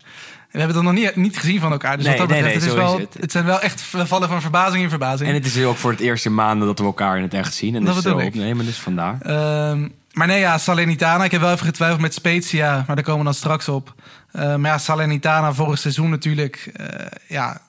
We 0.53 0.59
hebben 0.59 0.77
het 0.77 0.85
nog 0.85 0.93
niet, 0.93 1.15
niet 1.15 1.37
gezien 1.37 1.59
van 1.59 1.71
elkaar. 1.71 1.97
Dus 1.97 2.05
Nee, 2.05 2.17
wat 2.17 2.29
dat 2.29 2.37
betreft, 2.37 2.59
nee, 2.59 2.69
het, 2.69 2.79
is 2.79 2.83
wel, 2.83 2.95
is 2.97 3.01
het. 3.03 3.17
het 3.21 3.31
zijn 3.31 3.45
wel 3.45 3.59
echt... 3.61 3.91
We 3.91 4.07
vallen 4.07 4.27
van 4.29 4.41
verbazing 4.41 4.83
in 4.83 4.89
verbazing. 4.89 5.29
En 5.29 5.35
het 5.35 5.45
is 5.45 5.63
ook 5.63 5.77
voor 5.77 5.91
het 5.91 5.99
eerste 5.99 6.29
maanden 6.29 6.67
dat 6.67 6.79
we 6.79 6.85
elkaar 6.85 7.17
in 7.17 7.23
het 7.23 7.33
echt 7.33 7.53
zien. 7.53 7.75
En 7.75 7.83
Dat 7.85 7.95
bedoel 7.95 8.11
zo 8.11 8.17
ik. 8.19 8.27
opnemen, 8.27 8.65
dus 8.65 8.77
vandaar. 8.77 9.17
Ehm, 9.21 9.87
maar 10.11 10.27
nee, 10.27 10.39
ja, 10.39 10.57
Salernitana. 10.57 11.23
Ik 11.23 11.31
heb 11.31 11.41
wel 11.41 11.51
even 11.51 11.65
getwijfeld 11.65 12.01
met 12.01 12.13
Spezia, 12.13 12.83
maar 12.87 12.95
daar 12.95 13.05
komen 13.05 13.19
we 13.19 13.25
dan 13.25 13.33
straks 13.33 13.67
op. 13.69 13.93
Eh, 14.31 14.55
maar 14.55 14.71
ja, 14.71 14.77
Salernitana 14.77 15.53
vorig 15.53 15.79
seizoen 15.79 16.09
natuurlijk, 16.09 16.69
eh, 16.73 16.85
ja, 17.27 17.61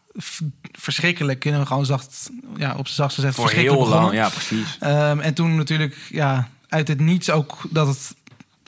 verschrikkelijk. 0.73 1.38
Kunnen 1.40 1.61
we 1.61 1.66
gewoon 1.66 1.87
zacht, 1.87 2.31
ja, 2.57 2.70
op 2.77 2.85
zijn 2.87 2.97
zachtst 2.97 3.14
gezegd, 3.16 3.35
Voor 3.35 3.44
verschrikkelijk 3.49 3.85
heel 3.85 3.94
lang, 3.99 4.11
begonnen. 4.11 4.25
ja, 4.25 4.29
precies. 4.29 4.77
Ehm, 4.81 5.20
en 5.20 5.35
toen 5.35 5.57
natuurlijk, 5.57 5.97
ja, 6.11 6.49
uit 6.68 6.88
het 6.88 7.01
niets 7.01 7.31
ook 7.31 7.59
dat 7.70 7.87
het 7.87 8.14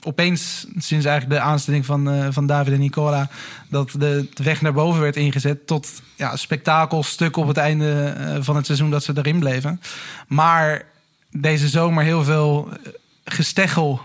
opeens, 0.07 0.65
sinds 0.77 1.05
eigenlijk 1.05 1.39
de 1.41 1.47
aanstelling 1.47 1.85
van, 1.85 2.09
eh, 2.09 2.27
van 2.29 2.47
David 2.47 2.73
en 2.73 2.79
Nicola, 2.79 3.29
dat 3.67 3.91
de, 3.91 4.27
de 4.33 4.43
weg 4.43 4.61
naar 4.61 4.73
boven 4.73 5.01
werd 5.01 5.15
ingezet 5.15 5.67
tot 5.67 6.01
ja, 6.15 6.35
spektakelstuk 6.35 7.37
op 7.37 7.47
het 7.47 7.57
einde 7.57 8.13
eh, 8.17 8.35
van 8.39 8.55
het 8.55 8.65
seizoen 8.65 8.89
dat 8.91 9.03
ze 9.03 9.13
erin 9.15 9.39
bleven. 9.39 9.81
Maar 10.27 10.85
deze 11.31 11.67
zomer 11.67 12.03
heel 12.03 12.23
veel 12.23 12.69
eh, 12.71 12.91
gesteggel 13.25 14.01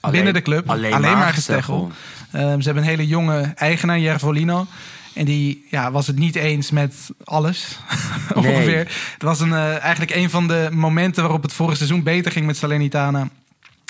Alleen- 0.00 0.14
binnen 0.14 0.34
de 0.34 0.42
club. 0.42 0.70
alleen 0.70 1.00
maar 1.00 1.32
gesteggel. 1.32 1.90
Ehm, 2.32 2.58
ze 2.60 2.64
hebben 2.64 2.82
een 2.82 2.88
hele 2.88 3.06
jonge 3.06 3.52
eigenaar, 3.54 3.98
Jervolino. 3.98 4.66
En 5.14 5.24
die 5.24 5.66
ja, 5.70 5.90
was 5.90 6.06
het 6.06 6.18
niet 6.18 6.34
eens 6.34 6.70
met 6.70 6.94
alles. 7.24 7.78
Nee. 8.34 8.52
Ongeveer. 8.52 8.78
Het 9.12 9.22
was 9.22 9.40
een, 9.40 9.54
eigenlijk 9.54 10.14
een 10.14 10.30
van 10.30 10.48
de 10.48 10.68
momenten 10.72 11.22
waarop 11.22 11.42
het 11.42 11.52
vorig 11.52 11.76
seizoen 11.76 12.02
beter 12.02 12.32
ging 12.32 12.46
met 12.46 12.56
Salernitana. 12.56 13.28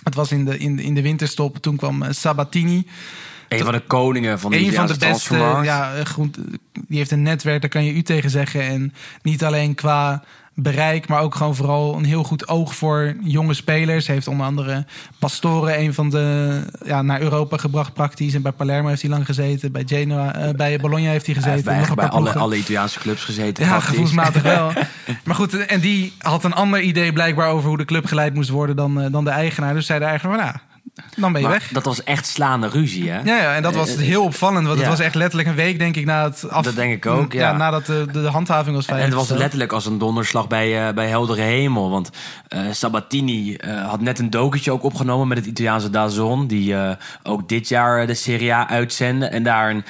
Het 0.02 0.14
was 0.14 0.32
in 0.32 0.44
de, 0.44 0.58
in 0.58 0.76
de, 0.76 0.82
in 0.82 0.94
de 0.94 1.02
winterstop. 1.02 1.58
Toen 1.58 1.76
kwam 1.76 2.02
eh, 2.02 2.12
Sabatini. 2.12 2.86
Een 3.48 3.64
van 3.64 3.72
de 3.72 3.80
koningen 3.80 4.40
van 4.40 4.50
de 4.50 4.58
Een 4.58 4.72
van 4.72 4.86
de 4.86 4.98
beste. 4.98 5.36
Ja, 5.62 5.94
eh, 5.94 6.04
die 6.72 6.98
heeft 6.98 7.10
een 7.10 7.22
netwerk, 7.22 7.60
daar 7.60 7.70
kan 7.70 7.84
je 7.84 7.92
u 7.92 8.02
tegen 8.02 8.30
zeggen. 8.30 8.62
En 8.62 8.94
niet 9.22 9.44
alleen 9.44 9.74
qua 9.74 10.24
bereik, 10.62 11.09
maar 11.09 11.20
ook 11.20 11.35
gewoon 11.35 11.55
vooral 11.55 11.96
een 11.96 12.05
heel 12.05 12.23
goed 12.23 12.49
oog 12.49 12.75
voor 12.75 13.14
jonge 13.23 13.55
spelers. 13.55 14.07
Hij 14.07 14.14
heeft 14.14 14.29
onder 14.29 14.46
andere 14.46 14.85
Pastore, 15.18 15.79
een 15.79 15.94
van 15.94 16.11
de 16.11 16.61
ja, 16.85 17.03
naar 17.03 17.20
Europa 17.20 17.57
gebracht 17.57 17.92
praktisch. 17.94 18.35
En 18.35 18.42
bij 18.42 18.53
Palermo 18.53 18.88
heeft 18.88 19.03
hij 19.03 19.11
lang 19.11 19.27
gezeten. 19.27 19.73
Bij 19.73 19.83
Genoa, 19.87 20.35
eh, 20.35 20.55
bij 20.55 20.79
Bologna 20.79 21.11
heeft 21.11 21.27
hij 21.27 21.35
Hij 21.35 21.42
gezeten. 21.42 21.75
heeft 21.75 21.94
bij, 21.94 22.05
Nog 22.05 22.14
alle, 22.14 22.33
alle 22.33 22.57
Italiaanse 22.57 22.99
clubs 22.99 23.25
gezeten. 23.25 23.64
Ja, 23.64 23.70
praktisch. 23.70 23.90
gevoelsmatig 23.90 24.42
wel. 24.42 24.73
maar 25.25 25.35
goed, 25.35 25.66
en 25.66 25.81
die 25.81 26.12
had 26.18 26.44
een 26.44 26.55
ander 26.55 26.81
idee 26.81 27.12
blijkbaar 27.12 27.49
over 27.49 27.68
hoe 27.68 27.79
de 27.79 27.85
club 27.85 28.07
geleid 28.07 28.35
moest 28.35 28.51
worden 28.51 28.77
dan, 28.77 29.01
eh, 29.01 29.12
dan 29.12 29.25
de 29.25 29.31
eigenaar. 29.31 29.75
Dus 29.75 29.87
zei 29.87 29.99
de 29.99 30.05
eigenaar 30.05 30.37
nou, 30.37 30.55
dan 31.16 31.33
ben 31.33 31.40
je 31.40 31.46
Maar 31.46 31.57
weg. 31.59 31.68
dat 31.68 31.85
was 31.85 32.05
echt 32.05 32.26
slaande 32.26 32.68
ruzie, 32.68 33.11
hè? 33.11 33.20
Ja, 33.20 33.37
ja, 33.37 33.55
en 33.55 33.62
dat 33.62 33.74
was 33.74 33.96
heel 33.96 34.24
opvallend. 34.24 34.66
Want 34.66 34.79
ja. 34.79 34.85
het 34.85 34.96
was 34.96 35.07
echt 35.07 35.14
letterlijk 35.14 35.48
een 35.48 35.55
week, 35.55 35.79
denk 35.79 35.96
ik, 35.96 36.05
na 36.05 36.24
het 36.24 36.48
af... 36.48 36.64
Dat 36.64 36.74
denk 36.74 36.92
ik 36.92 37.07
ook, 37.07 37.33
ja. 37.33 37.57
nadat 37.57 37.87
de, 37.87 38.07
de, 38.12 38.22
de 38.22 38.29
handhaving 38.29 38.76
was 38.76 38.87
En 38.87 38.96
het 38.96 39.14
was 39.14 39.29
letterlijk 39.29 39.72
als 39.72 39.87
een 39.87 39.98
donderslag 39.98 40.46
bij, 40.46 40.88
eh, 40.88 40.94
bij 40.94 41.09
heldere 41.09 41.42
hemel. 41.42 41.90
Want 41.90 42.11
eh, 42.48 42.61
Sabatini 42.70 43.55
eh, 43.55 43.88
had 43.88 44.00
net 44.00 44.18
een 44.18 44.31
documentje 44.31 44.72
ook 44.72 44.83
opgenomen 44.83 45.29
met 45.29 45.38
het 45.38 45.46
Italiaanse 45.46 45.90
Dazon. 45.90 46.46
Die 46.46 46.74
eh, 46.74 46.90
ook 47.22 47.48
dit 47.48 47.68
jaar 47.68 48.07
de 48.07 48.14
Serie 48.14 48.55
A 48.55 48.68
uitzende. 48.68 49.26
En 49.26 49.42
daar 49.42 49.85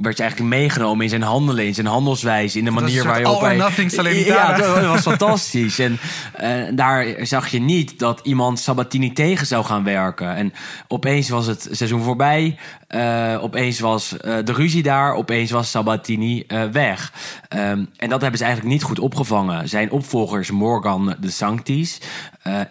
werd 0.00 0.16
je 0.16 0.22
eigenlijk 0.22 0.54
meegenomen 0.54 1.04
in 1.04 1.08
zijn 1.08 1.22
handelen, 1.22 1.66
in 1.66 1.74
zijn 1.74 1.86
handelswijze, 1.86 2.58
in 2.58 2.64
de 2.64 2.70
manier 2.70 3.04
waar 3.04 3.20
je 3.20 3.28
op 3.28 3.70
Salernitana. 3.86 4.56
Ja, 4.56 4.56
dat 4.56 4.86
was 4.86 5.00
fantastisch. 5.16 5.78
En 5.78 5.98
eh, 6.34 6.50
daar 6.72 7.06
zag 7.20 7.48
je 7.48 7.60
niet 7.60 7.98
dat 7.98 8.20
iemand 8.22 8.58
Sabatini 8.58 9.12
tegen 9.12 9.46
zou 9.46 9.64
gaan 9.64 9.84
werken. 9.84 10.34
En 10.34 10.52
opeens 10.88 11.28
was 11.28 11.46
het 11.46 11.68
seizoen 11.70 12.02
voorbij. 12.02 12.58
Eh, 12.86 13.38
opeens 13.40 13.80
was 13.80 14.16
eh, 14.16 14.36
de 14.44 14.52
ruzie 14.52 14.82
daar. 14.82 15.14
Opeens 15.14 15.50
was 15.50 15.70
Sabatini 15.70 16.44
weg. 16.72 17.12
Ehm, 17.48 17.84
en 17.96 18.08
dat 18.08 18.20
hebben 18.20 18.38
ze 18.38 18.44
eigenlijk 18.44 18.74
niet 18.74 18.82
goed 18.82 18.98
opgevangen. 18.98 19.68
Zijn 19.68 19.90
opvolgers 19.90 20.50
Morgan 20.50 21.14
de 21.20 21.30
Sanctis, 21.30 22.00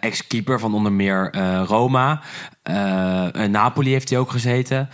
ex-keeper 0.00 0.60
van 0.60 0.74
onder 0.74 0.92
meer 0.92 1.34
Roma. 1.66 2.20
Napoli 3.48 3.90
heeft 3.90 4.10
hij 4.10 4.18
ook 4.18 4.30
gezeten. 4.30 4.88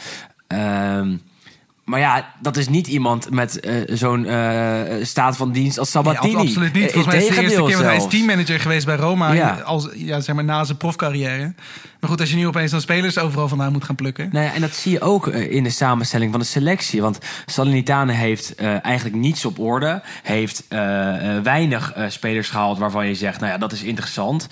Ehm, 0.46 1.16
maar 1.87 2.01
ja, 2.01 2.33
dat 2.40 2.57
is 2.57 2.68
niet 2.68 2.87
iemand 2.87 3.31
met 3.31 3.61
eh, 3.61 3.75
zo'n 3.87 4.27
eh, 4.27 4.81
staat 5.05 5.37
van 5.37 5.53
dienst 5.53 5.79
als 5.79 5.92
Nee, 5.94 6.05
Sabatini. 6.05 6.35
ab- 6.35 6.40
absoluut 6.40 6.72
niet. 6.72 6.87
Eh, 6.87 6.92
Volgens 6.92 7.14
mij 7.14 7.22
is 7.25 7.29
de 7.35 7.40
eerste 7.42 7.62
keer, 7.62 7.72
want 7.77 7.85
hij 7.85 7.96
is 7.96 8.07
teammanager 8.09 8.61
geweest 8.61 8.87
bij 8.87 8.96
Roma. 8.96 9.33
Ja. 9.33 9.51
Als, 9.64 9.88
ja, 9.94 10.20
zeg 10.20 10.35
maar 10.35 10.44
na 10.44 10.64
zijn 10.64 10.79
profcarrière. 10.79 11.55
Maar 12.00 12.11
goed, 12.11 12.20
als 12.20 12.30
je 12.30 12.37
nu 12.37 12.46
opeens 12.46 12.70
dan 12.70 12.80
spelers 12.80 13.18
overal 13.18 13.48
vandaan 13.48 13.72
moet 13.72 13.85
gaan 13.85 13.94
plukken. 13.94 14.28
Nou 14.32 14.44
ja, 14.44 14.54
en 14.54 14.61
dat 14.61 14.74
zie 14.74 14.92
je 14.92 15.00
ook 15.00 15.28
eh, 15.28 15.50
in 15.50 15.62
de 15.62 15.70
samenstelling 15.70 16.30
van 16.30 16.40
de 16.40 16.46
selectie. 16.46 17.02
Want 17.02 17.18
Salernitana 17.46 18.12
heeft 18.12 18.54
eh, 18.54 18.85
eigenlijk 18.85 19.16
niets 19.16 19.44
op 19.44 19.59
orde. 19.59 20.02
Heeft 20.22 20.64
eh, 20.68 20.78
weinig 21.42 21.94
spelers 22.09 22.48
gehaald 22.48 22.78
waarvan 22.78 23.06
je 23.06 23.14
zegt... 23.14 23.40
nou 23.40 23.52
ja, 23.52 23.59
dat 23.59 23.72
is 23.72 23.82
interessant. 23.82 24.48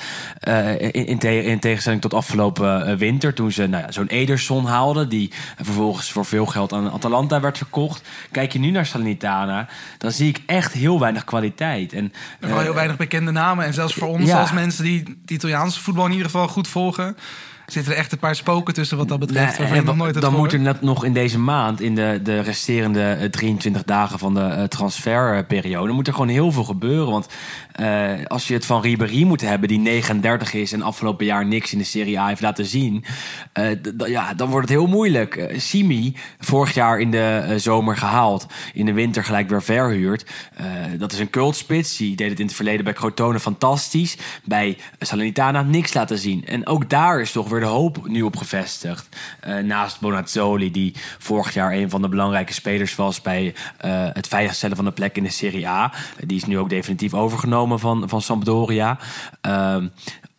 In, 0.79 1.07
in, 1.07 1.19
te- 1.19 1.45
in 1.45 1.59
tegenstelling 1.59 2.01
tot 2.01 2.15
afgelopen 2.15 2.99
winter... 2.99 3.35
toen 3.35 3.53
ze 3.53 3.67
nou 3.67 3.83
ja, 3.83 3.93
zo'n 3.93 4.07
Ederson 4.07 4.67
haalden... 4.67 5.09
die 5.09 5.33
vervolgens 5.57 6.13
voor 6.13 6.25
veel 6.25 6.47
geld 6.47 6.73
aan 6.73 6.91
Atalanta 6.91 7.41
werd 7.41 7.59
verkocht. 7.59 8.03
Kijk 8.31 8.53
je 8.53 8.59
nu 8.59 8.71
naar 8.71 8.87
Salernitana... 8.87 9.69
dan 9.99 10.13
zie 10.13 10.29
ik 10.29 10.43
echt 10.47 10.73
heel 10.73 11.01
weinig 11.01 11.25
kwaliteit. 11.25 11.93
En, 11.93 12.05
En 12.05 12.13
vooral 12.41 12.61
heel 12.61 12.75
weinig 12.75 12.97
bekende 12.97 13.31
namen. 13.31 13.65
En 13.65 13.75
zelfs 13.75 13.95
voor 13.95 14.09
ons 14.09 14.29
ja. 14.29 14.41
als 14.41 14.53
mensen 14.53 14.85
die 14.85 14.99
het 15.23 15.31
Italiaanse 15.31 15.81
voetbal 15.81 16.05
in 16.05 16.11
ieder 16.11 16.27
geval 16.27 16.49
goed 16.49 16.69
volgen... 16.69 17.17
zitten 17.67 17.93
er 17.93 17.99
echt 17.99 18.13
een 18.13 18.19
paar 18.19 18.37
spoken 18.37 18.75
tussen 18.75 18.97
wat 18.97 19.09
dat 19.09 19.19
betreft. 19.19 19.59
Nee, 19.59 19.69
en 19.69 19.85
nog 19.85 19.97
nooit 19.97 20.21
dan 20.21 20.35
moet 20.35 20.53
er 20.53 20.61
net 20.61 20.81
nog 20.81 21.05
in 21.05 21.13
deze 21.13 21.39
maand, 21.39 21.81
in 21.81 21.95
de, 21.95 22.21
de 22.23 22.41
resterende 22.41 23.03
eh, 23.03 23.29
23 23.29 23.85
dagen 23.85 24.19
van 24.19 24.35
de 24.35 24.41
eh, 24.41 24.65
transferperiode, 24.65 25.93
moet 25.93 26.07
er 26.07 26.13
gewoon 26.13 26.29
heel 26.29 26.53
veel 26.53 26.65
gebeuren. 26.65 27.11
Want 27.11 27.29
eh, 27.73 28.11
als 28.27 28.49
je 28.49 28.55
het 28.55 28.67
van 28.67 28.81
Ribéry 28.81 29.23
moet 29.23 29.41
hebben, 29.41 29.69
die 29.69 29.79
39 29.79 30.55
is 30.55 30.73
en 30.73 30.83
afgelopen 30.83 31.27
jaar 31.27 31.47
niks 31.47 31.73
in 31.73 31.79
de 31.79 31.85
Serie 31.85 32.21
A 32.21 32.27
heeft 32.27 32.41
laten 32.41 32.67
zien, 32.67 33.05
eh, 33.53 33.71
ja, 33.97 34.35
dan 34.35 34.49
wordt 34.49 34.69
het 34.69 34.79
heel 34.79 34.87
moeilijk. 34.87 35.37
Eh, 35.37 35.59
Simi, 35.59 36.17
vorig 36.39 36.75
jaar 36.75 36.99
in 36.99 37.11
de 37.11 37.43
eh, 37.49 37.57
zomer 37.57 37.97
gehaald, 37.97 38.47
in 38.73 38.87
de 38.87 38.93
winter 38.93 39.25
gelijk 39.25 39.49
weer 39.49 39.63
verhuurd. 39.63 40.27
Eh, 40.57 40.67
dat 40.99 41.13
is 41.13 41.19
een 41.19 41.31
cultspits, 41.31 41.97
die 41.97 42.17
deed 42.17 42.31
het 42.31 42.41
in 42.41 42.47
het 42.47 42.55
verleden 42.55 42.85
bij 42.85 42.93
Crotone 42.93 43.41
fantastisch. 43.41 44.17
Bij 44.45 44.79
Salernitana 44.99 45.63
niks 45.63 45.95
laten 45.95 46.19
zien. 46.19 46.47
En 46.47 46.67
ook 46.67 46.91
daar 46.91 47.21
is 47.21 47.33
toch 47.33 47.49
weer 47.49 47.54
de 47.61 47.67
hoop 47.67 48.09
nu 48.09 48.23
op 48.23 48.37
gevestigd. 48.37 49.09
Eh, 49.41 49.57
naast 49.57 50.01
Bonazzoli, 50.01 50.71
die 50.71 50.95
vorig 51.19 51.55
jaar 51.55 51.73
een 51.73 51.91
van 51.91 52.03
de 52.03 52.09
belangrijke 52.09 52.53
spelers 52.53 52.95
was 52.95 53.21
bij 53.23 53.55
eh, 53.77 53.91
het 54.13 54.29
veiligstellen 54.29 54.77
van 54.77 54.85
de 54.85 54.91
plek 54.93 55.17
in 55.17 55.23
de 55.23 55.31
Serie 55.31 55.69
A. 55.69 55.93
Die 56.27 56.37
is 56.37 56.45
nu 56.45 56.59
ook 56.59 56.69
definitief 56.71 57.15
overgenomen 57.15 57.79
van, 57.81 58.09
van 58.09 58.23
Sampdoria. 58.23 58.99
Ehm, 59.41 59.87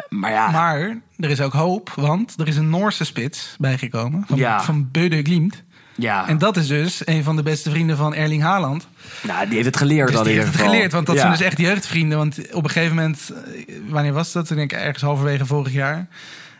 maar 0.09 0.31
ja, 0.31 0.51
Maar 0.51 0.97
er 1.17 1.29
is 1.29 1.41
ook 1.41 1.53
hoop, 1.53 1.89
want 1.95 2.33
er 2.39 2.47
is 2.47 2.55
een 2.57 2.69
Noorse 2.69 3.03
spits 3.05 3.55
bijgekomen. 3.59 4.23
Van, 4.27 4.37
Ja. 4.37 4.61
van 4.63 4.89
Böde 4.91 5.21
Glimt. 5.21 5.63
ja 5.95 6.27
En 6.27 6.37
dat 6.37 6.57
is 6.57 6.67
dus 6.67 7.01
een 7.07 7.23
van 7.23 7.35
de 7.35 7.43
beste 7.43 7.69
vrienden 7.69 7.97
van 7.97 8.13
Erling 8.13 8.41
Haaland. 8.41 8.87
nou, 9.23 9.45
die 9.45 9.53
heeft 9.53 9.65
het 9.65 9.77
geleerd 9.77 10.07
Dus 10.07 10.15
dan 10.15 10.25
die 10.25 10.33
heeft 10.33 10.45
het 10.45 10.55
geval. 10.55 10.71
geleerd, 10.71 10.91
want 10.91 11.05
dat 11.05 11.15
Ja. 11.15 11.21
zijn 11.21 11.33
dus 11.33 11.41
echt 11.41 11.57
jeugdvrienden. 11.57 12.17
Want 12.17 12.53
op 12.53 12.63
een 12.63 12.69
gegeven 12.69 12.95
moment, 12.95 13.31
eh, 13.45 13.75
wanneer 13.89 14.13
was 14.13 14.31
dat? 14.31 14.47
Toen 14.47 14.57
denk 14.57 14.71
ik 14.71 14.77
ergens 14.79 15.03
halverwege 15.03 15.45
vorig 15.45 15.73
jaar. 15.73 16.07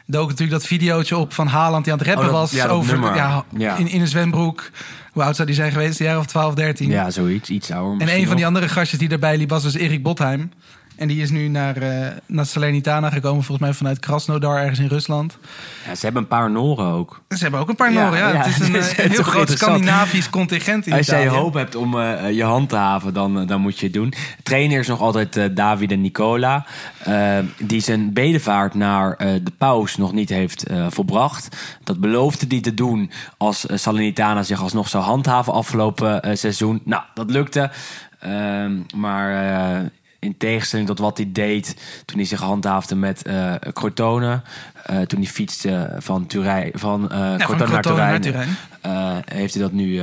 Dook 0.06 0.30
natuurlijk 0.30 0.60
dat 0.60 0.68
videootje 0.68 1.18
op 1.18 1.34
van 1.34 1.48
Haaland 1.48 1.84
die 1.84 1.94
aan 1.94 2.00
het 2.00 2.08
rappen 2.08 2.26
Oh, 2.26 2.32
dat- 2.32 2.40
was. 2.42 2.52
ja, 2.52 2.68
over, 2.68 3.16
ja, 3.16 3.46
Ja. 3.58 3.76
In, 3.78 3.88
in 3.88 4.02
een 4.02 4.08
zwembroek. 4.08 4.70
Hoe 5.12 5.24
oud 5.24 5.36
zou 5.36 5.48
die 5.48 5.56
zijn 5.58 5.72
geweest? 5.72 6.00
Een 6.00 6.06
jaar 6.06 6.18
of 6.18 6.26
12, 6.26 6.54
13. 6.54 6.90
Ja, 6.90 7.10
zoiets. 7.10 7.50
Iets 7.50 7.72
ouder 7.72 8.08
En 8.08 8.16
een 8.20 8.28
van 8.28 8.36
die 8.36 8.46
andere 8.46 8.68
gastjes 8.70 9.00
die 9.00 9.10
daarbij 9.10 9.38
liep 9.38 9.50
was 9.50 9.64
dus 9.64 9.74
Erik 9.74 10.04
Botheim. 10.04 10.52
En 10.96 11.08
die 11.08 11.22
is 11.22 11.30
nu 11.30 11.48
naar, 11.48 11.78
eh, 11.78 12.08
naar 12.26 12.46
Salernitana 12.46 13.10
gekomen, 13.10 13.44
volgens 13.44 13.68
mij 13.68 13.78
vanuit 13.78 14.00
Krasnodar, 14.00 14.58
ergens 14.62 14.80
in 14.80 14.88
Rusland. 14.88 15.38
Ja, 15.88 15.96
ze 15.96 16.06
hebben 16.06 16.22
een 16.22 16.28
paar 16.28 16.52
Noren 16.52 16.86
ook. 16.86 17.22
Ze 17.30 17.38
hebben 17.42 17.60
ook 17.60 17.70
een 17.70 17.76
paar 17.76 17.94
Noren, 17.94 18.18
ja. 18.20 18.32
ja, 18.32 18.38
Het 18.38 18.46
is 18.48 18.68
een, 18.68 18.76
is 18.86 18.96
eh, 18.96 19.06
een 19.06 19.12
heel 19.12 19.24
groot. 19.24 19.50
Scandinavisch 19.50 20.30
contingent 20.30 20.88
in 20.88 20.94
Als 20.94 21.06
jij 21.06 21.24
Italië. 21.24 21.38
hoop 21.40 21.54
hebt 21.54 21.76
om 21.76 22.00
eh, 22.00 22.32
je 22.32 22.44
hand 22.44 22.70
te 22.70 22.76
haven, 22.76 23.14
dan, 23.14 23.46
dan 23.46 23.62
moet 23.62 23.80
je 23.80 23.86
het 23.86 23.94
doen. 23.94 24.14
Trainer 24.44 24.80
is 24.80 24.88
nog 24.88 25.02
altijd 25.02 25.38
eh 25.38 25.46
Davide 25.54 25.96
Nicola. 25.96 26.66
eh, 27.04 27.38
die 27.58 27.82
zijn 27.82 28.14
bedevaart 28.14 28.74
naar 28.74 29.18
de 29.18 29.52
paus 29.58 29.98
nog 29.98 30.14
niet 30.14 30.30
heeft 30.30 30.64
volbracht. 30.90 31.58
Dat 31.84 32.00
beloofde 32.00 32.46
hij 32.50 32.62
te 32.62 32.74
doen 32.74 33.12
als 33.38 33.66
Salernitana 33.68 34.44
zich 34.44 34.62
alsnog 34.62 34.90
zou 34.90 35.04
handhaven 35.04 35.54
afgelopen 35.54 36.38
seizoen. 36.38 36.82
Nou, 36.84 37.04
dat 37.14 37.30
lukte. 37.30 37.72
Ehm, 38.20 38.74
maar 38.96 39.32
in 40.20 40.38
tegenstelling 40.38 40.88
tot 40.88 41.00
wat 41.00 41.18
hij 41.18 41.32
deed 41.32 41.76
toen 42.06 42.18
hij 42.18 42.28
zich 42.28 42.40
handhaafde 42.40 42.96
met 42.96 43.22
Crotone. 43.74 44.42
Eh, 44.86 45.02
toen 45.02 45.20
hij 45.22 45.28
fietste 45.30 45.96
van, 46.00 46.26
Turijn, 46.28 46.72
van, 46.74 47.00
van 47.10 47.38
Crotone 47.38 47.72
naar 47.72 47.82
Turijn. 47.82 48.22
Turijn. 48.22 48.58
eh, 48.82 49.16
heeft 49.26 49.54
hij 49.54 49.64
dat 49.64 49.72
nu 49.72 50.02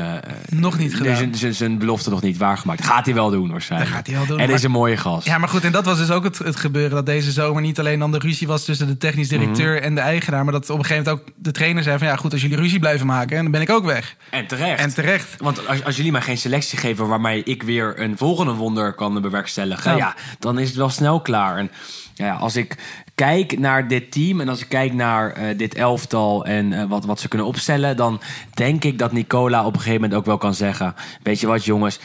Nog 0.49 0.79
niet 0.79 0.90
nu 0.90 0.97
gedaan. 0.97 1.16
zijn- 1.16 1.35
zijn- 1.35 1.55
zijn 1.55 1.79
belofte 1.79 2.11
nog 2.11 2.23
niet 2.23 2.37
waargemaakt. 2.37 2.85
Gaat 2.85 3.05
hij 3.05 3.14
wel 3.14 3.31
doen 3.31 3.51
waarschijnlijk. 3.51 3.90
Dat 3.90 3.99
gaat 3.99 4.07
hij 4.09 4.16
wel 4.16 4.27
doen, 4.27 4.38
En 4.38 4.47
maar- 4.47 4.55
is 4.57 4.62
een 4.62 4.71
mooie 4.71 4.97
gast. 4.97 5.27
Ja, 5.27 5.38
maar 5.38 5.49
goed, 5.49 5.64
en 5.64 5.73
dat 5.73 5.85
was 5.85 5.99
dus 5.99 6.11
ook 6.11 6.25
het, 6.25 6.38
het 6.38 6.57
gebeuren. 6.57 6.90
Dat 6.90 7.07
deze 7.07 7.31
zomer 7.33 7.62
niet 7.62 7.79
alleen 7.79 7.99
dan 7.99 8.12
de 8.12 8.18
ruzie 8.18 8.47
was 8.47 8.64
tussen 8.64 8.87
de 8.87 8.97
technisch 8.97 9.29
directeur 9.29 9.75
Mhm. 9.75 9.85
en 9.85 9.95
de 9.95 10.01
eigenaar. 10.01 10.45
Maar 10.45 10.53
dat 10.53 10.71
op 10.71 10.79
een 10.79 10.85
gegeven 10.85 11.05
moment 11.12 11.29
ook 11.29 11.35
de 11.45 11.51
trainer 11.51 11.83
zei 11.83 11.99
van... 11.99 12.07
ja, 12.07 12.16
goed, 12.16 12.33
als 12.33 12.42
jullie 12.42 12.57
ruzie 12.57 12.79
blijven 12.79 13.07
maken, 13.07 13.42
dan 13.42 13.51
ben 13.51 13.61
ik 13.61 13.71
ook 13.71 13.85
weg. 13.85 14.16
En 14.31 14.47
terecht. 14.47 14.81
En 14.81 14.95
terecht. 14.95 15.35
Want 15.38 15.66
als, 15.68 15.85
als 15.85 15.97
jullie 15.97 16.12
mij 16.12 16.21
geen 16.21 16.38
selectie 16.38 16.79
geven 16.79 17.09
waarmee 17.09 17.42
ik 17.42 17.62
weer 17.62 18.01
een 18.01 18.16
volgende 18.16 18.53
wonder 18.53 18.92
kan 18.92 19.21
bewerkstelligen, 19.21 19.90
Ja. 19.90 19.97
ja. 19.97 20.14
dan 20.38 20.59
is 20.59 20.68
het 20.68 20.77
wel 20.77 20.88
snel 20.88 21.21
klaar. 21.21 21.57
En 21.59 21.71
ja, 22.14 22.35
als 22.35 22.57
ik 22.57 22.77
kijk 23.14 23.59
naar 23.59 23.88
dit 23.88 24.12
team 24.12 24.40
en 24.40 24.48
als 24.48 24.61
ik 24.61 24.68
kijk 24.68 24.92
naar 24.92 25.33
eh, 25.33 25.59
dit 25.59 25.75
elftal 25.75 26.44
en 26.44 26.72
eh, 26.72 26.85
wat, 26.88 27.05
wat 27.05 27.20
ze 27.20 27.29
kunnen 27.29 27.46
opstellen, 27.46 27.96
dan 27.96 28.20
denk 28.55 28.85
ik 28.85 28.98
dat 28.98 29.12
Nicola 29.12 29.66
op 29.66 29.75
een 29.75 29.81
gegeven 29.81 30.01
moment 30.01 30.18
ook 30.18 30.27
wel 30.27 30.38
kan 30.38 30.55
zeggen: 30.55 30.94
Weet 31.22 31.40
je 31.40 31.46
wat, 31.46 31.64
jongens. 31.64 31.98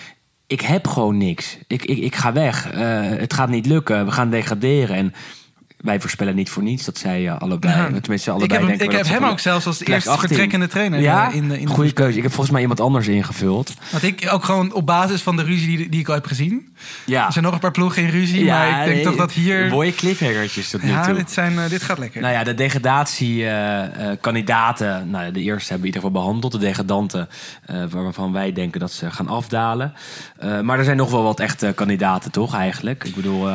Ik 0.47 0.61
heb 0.61 0.87
gewoon 0.87 1.17
niks. 1.17 1.57
Ik, 1.67 1.85
ik, 1.85 1.97
ik 1.97 2.15
ga 2.15 2.33
weg. 2.33 2.71
Eh, 2.71 2.79
het 3.01 3.33
gaat 3.33 3.49
niet 3.49 3.65
lukken. 3.65 4.05
We 4.05 4.11
gaan 4.11 4.29
degraderen. 4.29 4.95
En 4.95 5.13
wij 5.87 5.99
voorspellen 5.99 6.35
niet 6.35 6.49
voor 6.49 6.63
niets 6.63 6.85
dat 6.85 6.97
zij 6.97 7.27
eh, 7.27 7.37
allebei, 7.37 7.73
Ja. 7.73 7.99
tenminste 7.99 8.31
Ik 8.31 8.35
allebei 8.35 8.59
heb 8.59 8.69
hem, 8.69 8.77
denken 8.77 8.99
ik 8.99 9.05
heb 9.05 9.19
hem 9.19 9.29
ook 9.29 9.39
zelfs 9.39 9.65
als 9.65 9.83
eerste 9.83 10.09
18. 10.09 10.27
vertrekkende 10.27 10.67
trainer 10.67 10.99
Ja, 10.99 11.29
eh, 11.29 11.35
in 11.35 11.49
de, 11.49 11.59
in 11.59 11.65
de 11.65 11.93
keuze. 11.93 12.17
Ik 12.17 12.23
heb 12.23 12.31
volgens 12.31 12.51
mij 12.51 12.61
iemand 12.61 12.79
anders 12.79 13.07
ingevuld. 13.07 13.73
Want 13.91 14.03
ik 14.03 14.27
ook 14.31 14.43
gewoon 14.43 14.73
op 14.73 14.85
basis 14.85 15.21
van 15.21 15.35
de 15.35 15.43
ruzie 15.43 15.77
die, 15.77 15.89
die 15.89 15.99
ik 15.99 16.07
al 16.07 16.13
heb 16.13 16.25
gezien. 16.25 16.75
Ja. 17.05 17.25
Er 17.25 17.31
zijn 17.31 17.43
nog 17.43 17.53
een 17.53 17.59
paar 17.59 17.71
ploegen 17.71 18.03
in 18.03 18.09
ruzie, 18.09 18.45
maar 18.45 18.69
ik 18.69 18.75
denk 18.75 18.87
nee, 18.95 19.03
toch 19.03 19.15
dat 19.15 19.31
hier... 19.31 19.69
Mooie 19.69 19.95
cliffhangertjes 19.95 20.69
tot 20.69 20.83
nu 20.83 20.89
Ja, 20.89 21.13
dit, 21.13 21.31
zijn, 21.31 21.59
eh, 21.59 21.69
dit 21.69 21.83
gaat 21.83 21.97
lekker. 21.97 22.21
Nou 22.21 22.33
ja, 22.33 22.43
de 22.43 22.53
degradatiekandidaten, 22.53 25.09
nou, 25.09 25.25
ja, 25.25 25.31
de 25.31 25.41
eerste 25.41 25.67
hebben 25.67 25.67
we 25.67 25.73
in 25.87 25.95
ieder 25.95 26.01
geval 26.01 26.11
behandeld. 26.11 26.51
De 26.51 26.57
degradanten, 26.57 27.29
waarvan 27.89 28.31
wij 28.31 28.53
denken 28.53 28.79
dat 28.79 28.91
ze 28.91 29.11
gaan 29.11 29.27
afdalen. 29.27 29.93
Maar 30.63 30.77
er 30.77 30.83
zijn 30.83 30.97
nog 30.97 31.11
wel 31.11 31.23
wat 31.23 31.39
echte 31.39 31.71
kandidaten, 31.75 32.31
toch 32.31 32.55
eigenlijk? 32.55 33.03
Ik 33.03 33.15
bedoel, 33.15 33.49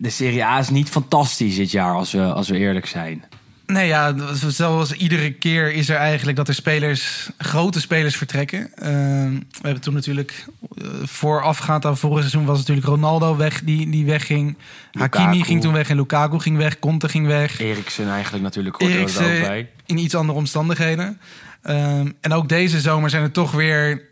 de 0.00 0.10
Serie 0.10 0.44
A 0.44 0.58
is 0.58 0.68
niet 0.68 0.88
fantastisch 0.88 1.56
dit 1.56 1.70
jaar, 1.70 1.94
als 1.94 2.12
we, 2.12 2.32
als 2.32 2.48
we 2.48 2.58
eerlijk 2.58 2.86
zijn. 2.86 3.24
Nee, 3.66 3.86
ja, 3.86 4.14
zoals 4.48 4.92
iedere 4.92 5.32
keer 5.32 5.72
is 5.72 5.88
er 5.88 5.96
eigenlijk 5.96 6.36
dat 6.36 6.48
er 6.48 6.54
spelers, 6.54 7.30
grote 7.38 7.80
spelers 7.80 8.16
vertrekken. 8.16 8.58
Uh, 8.58 8.84
we 8.84 9.62
hebben 9.62 9.80
toen 9.80 9.94
natuurlijk 9.94 10.46
uh, 10.78 10.88
voorafgaand 11.02 11.84
aan 11.84 11.96
vorig 11.96 12.18
seizoen 12.18 12.44
was 12.44 12.58
natuurlijk 12.58 12.86
Ronaldo 12.86 13.36
weg, 13.36 13.62
die, 13.62 13.90
die 13.90 14.04
wegging. 14.04 14.56
Lukaku. 14.92 15.18
Hakimi 15.18 15.44
ging 15.44 15.60
toen 15.60 15.72
weg 15.72 15.88
en 15.88 15.96
Lukaku 15.96 16.38
ging 16.38 16.56
weg. 16.56 16.78
Conte 16.78 17.08
ging 17.08 17.26
weg. 17.26 17.60
Eriksen 17.60 18.10
eigenlijk 18.10 18.44
natuurlijk 18.44 18.76
hoort 18.76 18.90
er 18.90 18.96
Eriksen 18.96 19.24
ook 19.24 19.46
bij. 19.46 19.70
in 19.86 19.98
iets 19.98 20.14
andere 20.14 20.38
omstandigheden. 20.38 21.20
Um, 21.62 22.14
en 22.20 22.32
ook 22.32 22.48
deze 22.48 22.80
zomer 22.80 23.10
zijn 23.10 23.22
er 23.22 23.32
toch 23.32 23.52
weer 23.52 24.02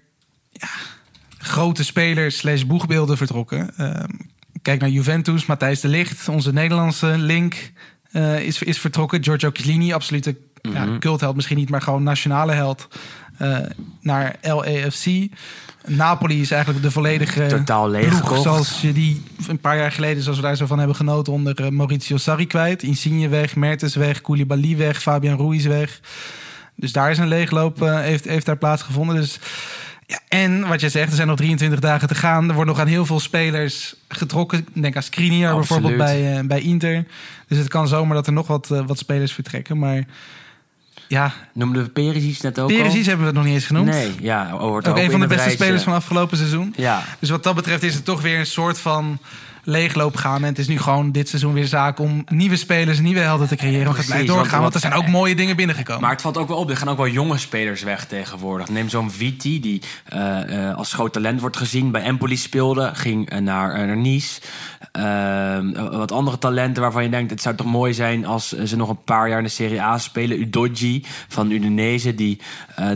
ja, 0.53 0.69
grote 1.39 1.85
spelers 1.85 2.37
slash 2.37 2.63
boegbeelden 2.63 3.17
vertrokken. 3.17 3.75
Kijk 4.65 4.81
naar 4.81 4.91
Juventus, 4.91 5.47
Matthijs 5.47 5.81
de 5.81 5.89
Ligt, 5.89 6.29
onze 6.29 6.53
Nederlandse 6.53 7.07
link 7.07 7.73
uh, 8.13 8.41
is, 8.41 8.63
is 8.63 8.79
vertrokken. 8.79 9.25
Giorgio 9.25 9.51
Chiellini, 9.53 9.93
absolute 9.93 10.37
mm 10.63 10.75
-hmm. 10.75 10.93
ja, 10.93 10.99
cultheld 10.99 11.35
misschien 11.35 11.57
niet, 11.57 11.71
maar 11.71 11.83
gewoon 11.83 12.03
nationale 12.03 12.53
held. 12.53 12.89
Uh, 13.43 13.59
naar 14.01 14.37
LAFC. 14.43 15.07
Napoli 15.87 16.41
is 16.41 16.51
eigenlijk 16.51 16.83
de 16.83 16.91
volledige 16.91 17.47
Totaal 17.47 17.89
leeg 17.89 18.09
ploeg, 18.09 18.43
zoals 18.43 18.81
je 18.81 18.93
die 18.93 19.23
een 19.49 19.59
paar 19.59 19.77
jaar 19.77 19.93
geleden, 19.93 20.23
zoals 20.23 20.39
we 20.39 20.45
daar 20.45 20.57
zo 20.57 20.67
van 20.67 20.79
hebben 20.79 20.97
genoten, 20.97 21.33
onder 21.33 21.61
uh, 21.61 21.69
Maurizio 21.69 22.17
Sarri 22.17 22.47
kwijt. 22.47 22.83
Insigne 22.83 23.29
weg, 23.29 23.57
Mertens 23.57 23.95
weg, 23.95 24.21
Koulibaly 24.21 24.77
weg, 24.77 25.03
Fabian 25.03 25.39
Ruiz 25.39 25.67
weg. 25.67 26.01
Dus 26.77 26.93
daar 26.93 27.11
is 27.11 27.19
een 27.19 27.29
leegloop, 27.29 27.83
uh, 27.83 28.01
heeft, 28.01 28.25
heeft 28.25 28.47
daar 28.47 28.57
plaatsgevonden. 28.57 29.17
Dus 29.17 29.39
ja, 30.07 30.21
en 30.29 30.69
wat 30.69 30.81
je 30.81 30.89
zegt, 30.89 31.09
er 31.09 31.17
zijn 31.17 31.29
nog 31.29 31.37
23 31.37 31.81
dagen 31.81 32.09
te 32.09 32.15
gaan. 32.15 32.49
Er 32.49 32.55
wordt 32.55 32.71
nog 32.71 32.81
aan 32.81 32.87
heel 32.87 33.07
veel 33.07 33.21
spelers 33.21 33.95
getrokken. 34.09 34.67
Denk 34.73 34.97
aan 34.97 35.03
Skriniar 35.03 35.55
bijvoorbeeld 35.55 35.97
bij, 35.97 36.39
uh, 36.39 36.47
bij 36.47 36.61
Inter. 36.61 37.05
Dus 37.49 37.59
het 37.59 37.69
kan 37.69 37.89
zomaar 37.89 38.15
dat 38.15 38.27
er 38.27 38.33
nog 38.33 38.47
wat, 38.47 38.69
uh, 38.73 38.87
wat 38.87 38.99
spelers 38.99 39.33
vertrekken. 39.33 39.79
Maar 39.79 40.05
ja... 41.09 41.33
Noemden 41.53 41.83
we 41.83 41.89
Perisic 41.89 42.43
net 42.43 42.59
ook 42.59 42.69
Perisic 42.69 43.05
hebben 43.05 43.21
we 43.21 43.27
het 43.27 43.35
nog 43.35 43.45
niet 43.45 43.55
eens 43.55 43.67
genoemd. 43.67 43.91
Nee, 43.91 44.13
ja. 44.21 44.51
Hoort 44.51 44.89
ook, 44.89 44.97
ook 44.97 45.03
een 45.03 45.11
van 45.11 45.21
de 45.21 45.27
beste 45.27 45.43
rijtje. 45.43 45.65
spelers 45.65 45.83
van 45.83 45.93
afgelopen 45.93 46.37
seizoen. 46.37 46.75
Ja. 46.77 47.03
Dus 47.19 47.31
wat 47.31 47.43
dat 47.43 47.55
betreft 47.55 47.83
is 47.83 47.95
het 47.95 48.05
toch 48.05 48.23
weer 48.23 48.39
een 48.39 48.47
soort 48.47 48.79
van 48.79 49.19
leegloop 49.65 50.17
gaan. 50.17 50.43
En 50.43 50.49
het 50.49 50.59
is 50.59 50.69
nu 50.69 50.79
gewoon 50.79 51.13
dit 51.13 51.29
seizoen 51.29 51.53
weer 51.53 51.67
zaak 51.67 51.99
om 51.99 52.25
nieuwe 52.29 52.57
spelers, 52.57 53.01
nieuwe 53.01 53.21
helden 53.21 53.49
te 53.49 53.57
creëren. 53.57 53.85
Want 53.85 53.97
het 53.97 54.07
blijft 54.07 54.27
doorgaan, 54.27 54.61
want, 54.61 54.75
er 54.75 54.81
zijn 54.81 54.93
ook 54.93 55.07
mooie 55.07 55.35
dingen 55.35 55.57
binnengekomen. 55.57 56.03
Maar 56.03 56.11
het 56.11 56.21
valt 56.21 56.37
ook 56.37 56.49
wel 56.49 56.57
op, 56.57 56.71
er 56.71 56.77
gaan 56.77 56.89
ook 56.89 56.97
wel 56.97 57.09
jonge 57.09 57.39
spelers 57.39 57.83
weg 57.83 58.07
tegenwoordig. 58.07 58.69
Neem 58.69 58.89
zo'n 58.89 59.11
Viti, 59.11 59.61
die 59.61 59.83
uh, 60.15 60.39
uh, 60.49 60.75
als 60.75 60.93
groot 60.93 61.13
talent 61.13 61.41
wordt 61.41 61.57
gezien. 61.57 61.91
Bij 61.91 62.03
Empoli 62.03 62.37
speelde, 62.37 62.91
ging 62.95 63.33
uh, 63.33 63.39
naar, 63.39 63.87
naar 63.87 63.97
Nice. 63.97 64.41
wat 65.91 66.13
andere 66.13 66.39
talenten 66.39 66.83
waarvan 66.83 67.03
je 67.03 67.09
denkt, 67.09 67.31
het 67.31 67.43
zou 67.43 67.55
toch 67.55 67.67
mooi 67.67 67.95
zijn... 67.95 68.27
als 68.27 68.49
ze 68.49 68.77
nog 68.77 68.89
een 68.89 69.05
paar 69.05 69.29
jaar 69.29 69.39
in 69.39 69.45
de 69.45 69.51
Serie 69.51 69.83
A 69.83 69.99
spelen. 69.99 70.41
Udoji 70.41 71.05
van 71.29 71.51
Udinese, 71.51 72.15
die 72.15 72.41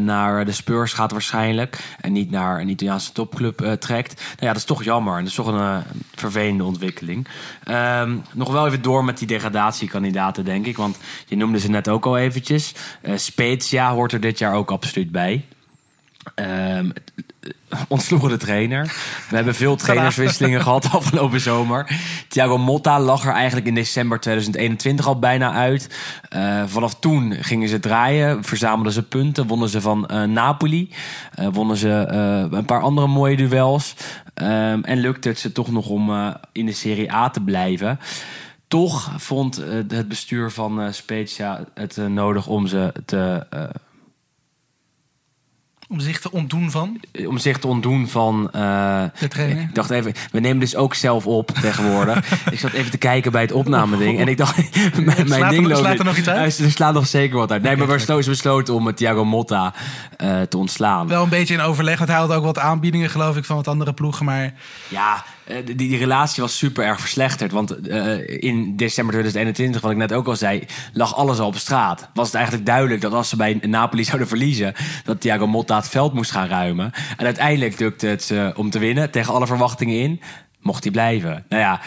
naar 0.01 0.45
de 0.45 0.53
Spurs 0.53 0.93
gaat 0.93 1.13
waarschijnlijk. 1.13 1.79
En 2.01 2.13
niet 2.13 2.31
naar 2.31 2.61
een 2.61 2.69
Italiaanse 2.69 3.13
topclub 3.13 3.77
trekt. 3.79 4.15
Nou 4.15 4.37
ja, 4.39 4.47
dat 4.47 4.57
is 4.57 4.65
toch 4.65 4.85
jammer. 4.85 5.19
Dat 5.19 5.29
is 5.29 5.35
toch 5.35 5.47
een 5.47 5.83
vervelende 6.59 6.65
ontwikkeling. 6.65 7.27
Um, 7.69 8.23
nog 8.33 8.53
wel 8.53 8.67
even 8.67 8.83
door 8.83 9.05
met 9.05 9.19
die 9.19 9.27
degradatiekandidaten, 9.27 10.45
denk 10.45 10.67
ik. 10.67 10.77
Want 10.77 10.99
je 11.27 11.37
noemde 11.37 11.59
ze 11.59 11.71
net 11.71 11.89
ook 11.89 12.07
al 12.07 12.19
eventjes. 12.19 12.75
Uh, 13.03 13.17
Spezia 13.17 13.93
hoort 13.93 14.13
er 14.13 14.21
dit 14.21 14.39
jaar 14.39 14.55
ook 14.55 14.71
absoluut 14.71 15.13
bij. 15.13 15.45
Um, 16.35 16.93
ontsloegen 17.89 18.29
de 18.29 18.37
trainer. 18.37 18.85
We 19.29 19.37
hebben 19.37 19.55
veel 19.55 19.77
trainerswisselingen 19.77 20.63
gehad 20.63 20.93
afgelopen 20.93 21.41
zomer. 21.41 22.01
Thiago 22.29 22.59
Motta 22.59 23.01
lag 23.01 23.27
er 23.27 23.33
eigenlijk 23.33 23.67
in 23.67 23.75
december 23.75 24.21
2021 24.21 25.07
al 25.07 25.19
bijna 25.19 25.53
uit. 25.53 25.99
Uh, 26.37 26.63
vanaf 26.67 26.95
toen 26.95 27.33
gingen 27.33 27.69
ze 27.69 27.81
draaien, 27.81 28.45
verzamelden 28.45 28.93
ze 28.93 29.03
punten, 29.03 29.47
wonnen 29.47 29.69
ze 29.69 29.81
van 29.81 30.09
uh, 30.13 30.23
Napoli, 30.23 30.91
uh, 31.41 31.49
wonnen 31.53 31.77
ze 31.77 31.89
een 32.51 32.65
paar 32.65 32.83
andere 32.83 33.07
mooie 33.07 33.37
duels. 33.37 33.95
Um, 34.35 34.85
en 34.85 34.99
lukte 34.99 35.29
het 35.29 35.39
ze 35.39 35.53
toch 35.53 35.71
nog 35.71 35.89
om 35.89 36.35
in 36.53 36.67
de 36.67 36.73
Serie 36.73 37.13
A 37.13 37.31
te 37.31 37.41
blijven. 37.41 37.99
Toch 38.69 39.13
vond 39.17 39.57
het 39.89 40.09
bestuur 40.09 40.51
van 40.51 40.95
Spezia 40.95 41.65
het 41.75 41.97
nodig 41.97 42.47
om 42.47 42.67
ze 42.67 42.93
te 43.05 43.47
om 45.89 46.01
zich 46.01 46.21
te 46.21 46.31
ontdoen 46.31 46.71
van? 46.71 47.01
Om 47.27 47.39
zich 47.39 47.59
te 47.59 47.67
ontdoen 47.67 48.09
van... 48.09 48.51
Uh, 48.57 49.03
de 49.19 49.29
trainer? 49.29 49.63
Ik 49.63 49.75
dacht 49.75 49.91
even, 49.91 50.15
we 50.31 50.41
nemen 50.41 50.59
dus 50.59 50.77
ook 50.77 50.95
zelf 50.95 51.27
op 51.27 51.51
tegenwoordig. 51.51 52.31
ik 52.51 52.59
zat 52.59 52.73
even 52.73 52.91
te 52.91 52.99
kijken 52.99 53.33
bij 53.33 53.41
het 53.41 53.53
opnameding. 53.53 54.19
En 54.19 54.29
ik 54.29 54.37
dacht, 54.37 54.57
mijn, 55.05 55.29
mijn 55.29 55.49
ding 55.49 55.63
er, 55.63 55.69
loopt... 55.69 55.81
Slaat 55.81 55.99
er 55.99 56.05
nog 56.05 56.17
iets 56.17 56.29
uit? 56.29 56.59
Er 56.59 56.71
slaat 56.71 56.95
nog 56.95 57.07
zeker 57.07 57.37
wat 57.37 57.51
uit. 57.53 57.63
Nee, 57.63 57.77
maar 57.77 57.87
we 57.87 57.99
hebben 57.99 58.25
besloten 58.25 58.75
om 58.75 58.95
Thiago 58.95 59.25
Motta 59.25 59.75
uh, 60.19 60.41
te 60.41 60.59
ontslaan. 60.59 61.09
Wel 61.09 61.23
een 61.23 61.29
beetje 61.29 61.55
in 61.55 61.61
overleg, 61.61 61.99
want 61.99 62.11
hij 62.11 62.19
had 62.19 62.33
ook 62.33 62.45
wat 62.45 62.59
aanbiedingen 62.59 63.11
geloof 63.11 63.37
ik 63.37 63.45
van 63.45 63.57
wat 63.57 63.69
andere 63.69 63.93
ploegen. 63.93 64.25
Maar... 64.25 64.53
Ja, 64.89 65.25
die, 65.65 65.75
die 65.75 65.97
relatie 65.97 66.43
was 66.43 66.59
super 66.59 66.85
erg 66.85 67.01
verslechterd. 67.01 67.53
Want 67.53 67.89
uh, 67.89 68.29
in 68.29 68.77
december 68.77 69.15
2021, 69.15 69.81
wat 69.81 69.91
ik 69.91 69.97
net 69.97 70.13
ook 70.13 70.27
al 70.27 70.37
zei, 70.37 70.65
lag 70.93 71.17
alles 71.17 71.39
al 71.39 71.47
op 71.47 71.57
straat. 71.57 72.09
Was 72.15 72.27
het 72.27 72.35
eigenlijk 72.35 72.67
duidelijk 72.67 73.01
dat 73.01 73.13
als 73.13 73.29
ze 73.29 73.37
bij 73.37 73.59
Napoli 73.63 74.05
zouden 74.11 74.29
verliezen, 74.29 74.75
dat 75.05 75.21
Thiago 75.21 75.47
Motta 75.47 75.77
het 75.77 75.89
veld 75.89 76.13
moest 76.13 76.31
gaan 76.31 76.49
ruimen. 76.49 76.93
En 77.17 77.25
uiteindelijk 77.25 77.79
lukte 77.79 78.07
het 78.07 78.31
uh, 78.33 78.49
om 78.55 78.71
te 78.71 78.79
winnen, 78.79 79.11
tegen 79.11 79.35
alle 79.35 79.47
verwachtingen 79.47 80.01
in. 80.01 80.21
Mocht 80.61 80.83
hij 80.83 80.93
blijven. 80.93 81.45
Nou 81.49 81.63
ja, 81.63 81.81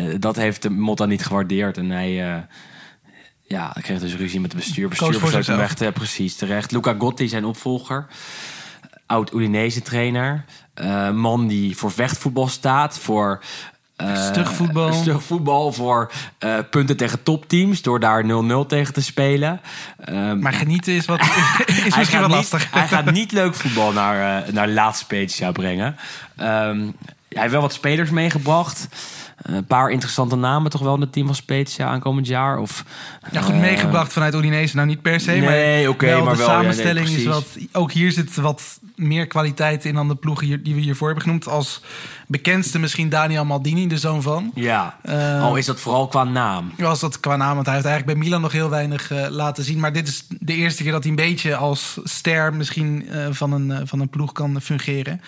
uh, 0.00 0.14
dat 0.18 0.36
heeft 0.36 0.68
Motta 0.68 1.04
niet 1.04 1.24
gewaardeerd. 1.24 1.76
En 1.76 1.90
hij, 1.90 2.44
ja, 3.42 3.76
kreeg 3.82 4.00
dus 4.00 4.14
ruzie 4.14 4.40
met 4.40 4.52
het 4.52 4.60
bestuur. 4.60 4.88
Bestuur 4.88 5.20
besloot 5.20 5.46
hem 5.46 5.56
weg 5.56 5.92
precies, 5.92 6.36
terecht. 6.36 6.70
Luca 6.70 6.94
Gotti, 6.98 7.28
zijn 7.28 7.44
opvolger. 7.44 8.06
Oud 9.06 9.32
Udinese 9.34 9.82
trainer. 9.82 10.44
Eh, 10.80 11.10
man 11.10 11.46
die 11.46 11.76
voor 11.76 11.90
vechtvoetbal 11.92 12.48
staat. 12.48 12.98
Voor... 12.98 13.40
eh, 13.96 14.26
Stug 14.26 14.52
voetbal. 14.52 14.92
stug 15.02 15.22
voetbal 15.22 15.72
voor 15.72 16.10
eh, 16.38 16.54
punten 16.70 16.96
tegen 16.96 17.22
topteams. 17.22 17.82
Door 17.82 18.00
daar 18.00 18.24
0-0 18.24 18.66
tegen 18.66 18.94
te 18.94 19.02
spelen. 19.02 19.60
Ehm, 20.04 20.38
Maar 20.38 20.52
genieten 20.52 20.92
is, 20.92 21.06
wat, 21.06 21.20
is 21.66 21.96
misschien 21.96 22.18
wel 22.18 22.28
niet- 22.28 22.36
lastig. 22.36 22.72
Hij 22.72 22.88
gaat 22.88 23.10
niet 23.10 23.32
leuk 23.32 23.54
voetbal 23.54 23.92
naar, 23.92 24.46
uh, 24.46 24.52
naar 24.52 24.68
laatste 24.68 25.04
Spezia 25.04 25.52
brengen. 25.52 25.96
Ehm, 26.36 26.80
hij 27.28 27.40
heeft 27.40 27.52
wel 27.52 27.60
wat 27.60 27.72
spelers 27.72 28.10
meegebracht. 28.10 28.88
Een 29.42 29.64
paar 29.64 29.90
interessante 29.90 30.36
namen 30.36 30.70
toch 30.70 30.80
wel 30.80 30.94
in 30.94 31.00
het 31.00 31.12
team 31.12 31.26
van 31.26 31.34
Spezia 31.34 31.86
aankomend 31.86 32.26
jaar. 32.26 32.58
Of, 32.58 32.84
Ja, 33.30 33.40
goed 33.40 33.54
eh, 33.54 33.60
meegebracht 33.60 34.12
vanuit 34.12 34.34
Udinese. 34.34 34.76
Nou, 34.76 34.88
niet 34.88 35.02
per 35.02 35.20
se, 35.20 35.30
Nee, 35.30 35.40
maar, 35.80 35.88
oké, 35.88 36.06
wel 36.06 36.24
maar 36.24 36.32
de 36.32 36.38
wel, 36.38 36.48
ja, 36.48 36.60
nee, 36.60 36.72
samenstelling 36.72 37.08
is 37.08 37.24
wat... 37.24 37.46
Ook 37.72 37.92
hier 37.92 38.12
zit 38.12 38.36
wat 38.36 38.80
meer 38.96 39.26
kwaliteit 39.26 39.84
in 39.84 39.94
dan 39.94 40.08
de 40.08 40.14
ploegen 40.14 40.46
hier, 40.46 40.62
die 40.62 40.74
we 40.74 40.80
hiervoor 40.80 41.06
hebben 41.06 41.24
genoemd. 41.24 41.48
Als 41.48 41.82
bekendste 42.26 42.78
misschien 42.78 43.08
Daniel 43.08 43.44
Maldini, 43.44 43.86
de 43.86 43.98
zoon 43.98 44.22
van. 44.22 44.50
Ja, 44.54 44.98
Eh, 45.02 45.42
al 45.42 45.56
is 45.56 45.66
dat 45.66 45.80
vooral 45.80 46.06
qua 46.06 46.24
naam. 46.24 46.72
Was 46.76 47.00
dat 47.00 47.20
qua 47.20 47.36
naam, 47.36 47.54
want 47.54 47.66
hij 47.66 47.74
heeft 47.74 47.86
eigenlijk 47.86 48.18
bij 48.18 48.26
Milan 48.26 48.40
nog 48.42 48.52
heel 48.52 48.70
weinig 48.70 49.10
eh, 49.10 49.26
laten 49.30 49.64
zien. 49.64 49.80
Maar 49.80 49.92
dit 49.92 50.08
is 50.08 50.24
de 50.28 50.54
eerste 50.54 50.82
keer 50.82 50.92
dat 50.92 51.02
hij 51.02 51.10
een 51.10 51.16
beetje 51.16 51.56
als 51.56 51.98
ster 52.04 52.54
misschien 52.54 53.08
eh, 53.08 53.26
van, 53.30 53.52
een, 53.52 53.70
eh, 53.70 53.80
van 53.84 54.00
een 54.00 54.08
ploeg 54.08 54.32
kan 54.32 54.60
fungeren. 54.60 55.20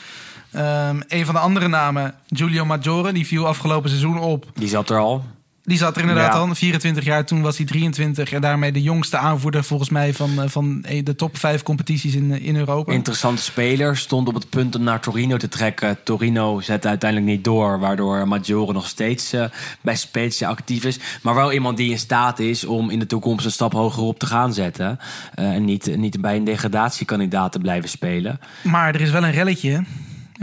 Ehm, 0.53 1.01
een 1.09 1.25
van 1.25 1.35
de 1.35 1.41
andere 1.41 1.69
namen, 1.69 2.15
Giulio 2.29 2.65
Maggiore, 2.65 3.13
die 3.13 3.27
viel 3.27 3.47
afgelopen 3.47 3.89
seizoen 3.91 4.19
op. 4.19 4.47
Die 4.55 4.69
zat 4.69 4.91
er 4.91 4.99
al. 4.99 5.25
Die 5.65 5.79
zat 5.79 5.95
er 5.95 6.01
inderdaad 6.01 6.33
Ja. 6.33 6.39
al, 6.39 6.55
24 6.55 7.05
jaar, 7.05 7.25
toen 7.25 7.43
was 7.43 7.57
hij 7.57 7.67
23. 7.67 8.33
En 8.33 8.41
daarmee 8.41 8.73
de 8.73 8.83
jongste 8.83 9.17
aanvoerder 9.17 9.65
volgens 9.65 9.91
mij 9.91 10.15
van, 10.15 10.43
eh, 10.43 10.49
van 10.49 10.85
eh, 10.85 11.05
de 11.05 11.15
top 11.17 11.37
5 11.37 11.63
competities 11.63 12.15
in, 12.15 12.33
eh, 12.33 12.47
in 12.47 12.57
Europa. 12.57 12.93
Interessante 12.93 13.43
speler. 13.43 13.97
Stond 13.97 14.29
op 14.29 14.35
het 14.35 14.49
punt 14.49 14.75
om 14.77 14.83
naar 14.83 15.01
Torino 15.01 15.37
te 15.37 15.49
trekken. 15.49 15.99
Torino 16.05 16.61
zette 16.61 16.89
uiteindelijk 16.89 17.31
niet 17.31 17.45
door. 17.45 17.79
Waardoor 17.79 18.29
Maggiore 18.29 18.73
nog 18.73 18.87
steeds 18.87 19.35
bij 19.81 19.97
Spezia 19.97 20.49
actief 20.49 20.85
is. 20.85 20.99
Maar 21.23 21.35
wel 21.35 21.53
iemand 21.53 21.77
die 21.77 21.91
in 21.91 21.99
staat 21.99 22.39
is 22.39 22.65
om 22.65 22.91
in 22.91 22.99
de 22.99 23.07
toekomst 23.07 23.45
een 23.45 23.51
stap 23.53 23.73
hoger 23.73 24.03
op 24.03 24.19
te 24.19 24.27
gaan 24.27 24.55
zetten. 24.55 24.99
En 25.35 25.65
niet, 25.65 25.97
niet 25.97 26.21
bij 26.21 26.37
een 26.37 26.45
degradatiekandidaat 26.45 27.53
te 27.53 27.59
blijven 27.59 27.89
spelen. 27.89 28.41
Maar 28.63 28.95
er 28.95 29.01
is 29.01 29.11
wel 29.11 29.25
een 29.25 29.33
relletje. 29.33 29.85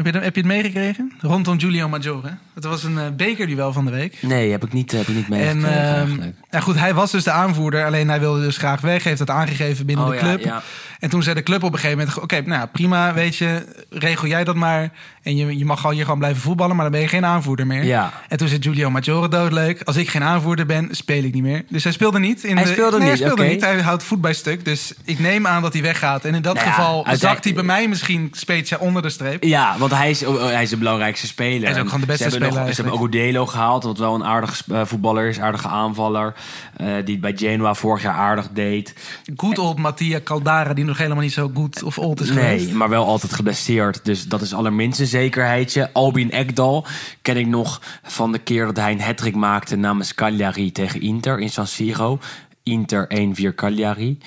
Heb 0.04 0.36
je, 0.36 0.40
het 0.42 0.46
meegekregen? 0.46 1.12
Rondom 1.22 1.60
Giulio 1.60 1.90
Maggiore. 1.90 2.38
Het 2.60 2.68
was 2.68 2.84
een 2.84 2.98
eh, 2.98 3.06
bekerduel 3.18 3.74
van 3.74 3.86
de 3.86 3.92
week. 3.92 4.18
Nee, 4.22 4.52
heb 4.52 4.66
ik 4.66 4.74
niet, 4.74 4.92
heb 4.92 5.08
ik 5.08 5.16
niet 5.16 5.26
En 5.26 5.30
meegekregen 5.30 5.70
ehm, 5.70 5.98
eigenlijk. 5.98 6.36
ja, 6.50 6.60
goed, 6.60 6.80
hij 6.80 6.94
was 6.94 7.12
dus 7.12 7.24
de 7.24 7.32
aanvoerder. 7.32 7.86
Alleen 7.86 8.10
hij 8.10 8.20
wilde 8.20 8.42
dus 8.42 8.58
graag 8.58 8.82
weg. 8.82 9.04
Heeft 9.04 9.18
dat 9.18 9.30
aangegeven 9.30 9.86
binnen 9.86 10.06
Oh, 10.06 10.12
de 10.12 10.18
club. 10.18 10.44
ja. 10.44 10.62
En 11.00 11.10
toen 11.10 11.24
zei 11.24 11.36
de 11.36 11.44
club 11.44 11.64
op 11.64 11.74
een 11.74 11.80
gegeven 11.80 11.98
moment... 11.98 12.20
Oké, 12.20 12.42
nou 12.42 12.68
prima, 12.68 13.14
weet 13.14 13.36
je. 13.36 13.66
Regel 13.90 14.28
jij 14.28 14.44
dat 14.44 14.56
maar. 14.56 14.92
En 15.22 15.36
je, 15.36 15.58
je 15.58 15.66
mag 15.66 15.86
al 15.86 15.92
hier 15.92 16.04
gewoon 16.04 16.20
blijven 16.20 16.42
voetballen. 16.42 16.76
Maar 16.76 16.84
dan 16.84 16.94
ben 16.94 17.02
je 17.02 17.08
geen 17.08 17.26
aanvoerder 17.26 17.68
meer. 17.68 17.84
Ja. 17.84 18.14
En 18.28 18.38
toen 18.38 18.48
zei 18.48 18.62
Giulio 18.62 18.90
Maggiore 18.90 19.28
doodleuk. 19.28 19.82
Als 19.84 19.96
ik 19.96 20.10
geen 20.10 20.24
aanvoerder 20.24 20.66
ben, 20.66 20.88
speel 20.92 21.24
ik 21.24 21.34
niet 21.34 21.44
meer. 21.44 21.64
Dus 21.70 21.84
hij 21.84 21.94
speelde 21.94 22.20
niet. 22.20 22.44
In 22.44 22.56
Hij 22.56 22.66
de, 22.66 22.72
speelde 22.72 22.98
nee, 22.98 23.10
niet, 23.10 23.20
hij 23.20 23.28
speelde 23.30 23.52
niet. 23.52 23.62
Hij 23.62 23.82
houdt 23.82 24.04
voet 24.04 24.22
bij 24.22 24.34
stuk. 24.34 24.66
Dus 24.66 24.94
ik 25.04 25.20
neem 25.20 25.48
aan 25.48 25.62
dat 25.62 25.74
hij 25.74 25.82
weggaat. 25.82 26.26
En 26.26 26.36
in 26.36 26.42
dat 26.42 26.56
Nou 26.56 26.68
geval 26.68 27.06
zakt 27.14 27.44
hij 27.44 27.54
bij 27.54 27.64
mij 27.64 27.88
misschien 27.88 28.30
Spezia 28.32 28.78
onder 28.78 29.02
de 29.02 29.10
streep. 29.10 29.44
Ja, 29.44 29.76
want 29.78 29.92
hij 29.92 30.10
is, 30.10 30.20
hij 30.40 30.64
is 30.64 30.70
de 30.70 30.78
belangrijkste 30.78 31.28
speler. 31.28 31.62
Hij 31.62 31.72
is 31.72 31.78
ook 31.78 31.86
gewoon 31.86 32.02
de 32.02 32.06
beste 32.06 32.30
ze 32.30 32.40
hebben 32.54 32.66
Nog, 32.68 32.76
ze 32.76 32.82
hebben 32.82 33.00
eigenlijk. 33.00 33.26
Ogudelo 33.26 33.46
gehaald, 33.46 33.84
wat 33.84 33.98
wel 33.98 34.16
een 34.16 34.24
aardige 34.24 34.64
eh, 34.74 34.86
voetballer 34.86 35.28
is. 35.28 35.40
Aardige 35.40 35.68
aanvaller. 35.68 36.34
eh, 36.76 36.88
die 37.06 37.14
het 37.14 37.22
bij 37.22 37.34
Genoa 37.36 37.74
vorig 37.74 38.02
jaar 38.02 38.14
aardig 38.14 38.48
deed. 38.54 38.94
Good 39.36 39.58
old 39.58 39.78
Mattia 39.78 40.20
Caldara, 40.24 40.74
die 40.74 40.86
nog 40.86 40.98
helemaal 40.98 41.24
niet 41.24 41.34
zo 41.34 41.52
goed 41.54 41.84
of 41.84 41.98
old 41.98 42.22
is 42.22 42.30
geweest. 42.30 42.66
Nee, 42.66 42.76
maar 42.76 42.90
wel 42.90 43.06
altijd 43.06 43.34
geblesseerd. 43.34 44.06
Dus 44.06 44.28
dat 44.28 44.42
is 44.42 44.54
allerminst 44.54 45.00
een 45.00 45.08
zekerheidje. 45.08 45.94
Albin 45.94 46.32
Ekdal 46.32 46.86
ken 47.22 47.38
ik 47.38 47.48
nog 47.48 47.82
van 48.04 48.32
de 48.32 48.40
keer 48.40 48.66
dat 48.66 48.78
hij 48.78 48.92
een 48.92 49.02
hat 49.02 49.32
maakte 49.32 49.76
namens 49.76 50.14
Cagliari 50.14 50.72
tegen 50.72 51.02
Inter 51.02 51.40
in 51.40 51.50
San 51.50 51.68
Siro. 51.68 52.20
Inter 52.64 53.08
1-4 53.08 53.56
Cagliari. 53.56 54.18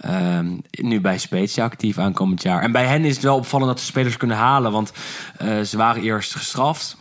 Ehm, 0.00 0.56
nu 0.70 1.00
bij 1.00 1.18
Spezia 1.18 1.64
actief 1.64 1.98
aankomend 1.98 2.42
jaar. 2.42 2.62
En 2.62 2.72
bij 2.72 2.86
hen 2.86 3.04
is 3.04 3.14
het 3.14 3.24
wel 3.24 3.36
opvallend 3.36 3.70
dat 3.70 3.80
ze 3.80 3.86
spelers 3.86 4.16
kunnen 4.16 4.36
halen. 4.36 4.72
Want 4.72 4.92
eh, 5.36 5.60
ze 5.60 5.76
waren 5.76 6.02
eerst 6.02 6.34
gestraft 6.34 6.96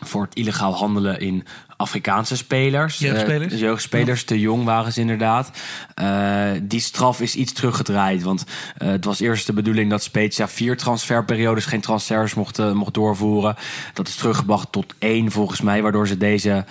voor 0.00 0.22
het 0.22 0.34
illegaal 0.34 0.74
handelen 0.74 1.20
in 1.20 1.46
Afrikaanse 1.76 2.36
spelers. 2.36 2.98
Jeugdspelers? 2.98 3.52
Eh, 3.52 3.58
jeugdspelers, 3.58 4.24
te 4.24 4.40
jong 4.40 4.64
waren 4.64 4.92
ze 4.92 5.00
inderdaad. 5.00 5.50
Eh, 5.94 6.50
die 6.62 6.80
straf 6.80 7.20
is 7.20 7.34
iets 7.34 7.52
teruggedraaid. 7.52 8.22
Want 8.22 8.44
eh, 8.76 8.88
het 8.88 9.04
was 9.04 9.20
eerst 9.20 9.46
de 9.46 9.52
bedoeling 9.52 9.90
dat 9.90 10.02
Spezia 10.02 10.48
vier 10.48 10.76
transferperiodes 10.76 11.64
geen 11.64 11.80
transfers 11.80 12.34
mocht, 12.34 12.74
mocht 12.74 12.94
doorvoeren. 12.94 13.56
Dat 13.92 14.08
is 14.08 14.16
teruggebracht 14.16 14.72
tot 14.72 14.94
één 14.98 15.30
volgens 15.30 15.60
mij. 15.60 15.82
Waardoor 15.82 16.08
ze 16.08 16.16
deze 16.16 16.64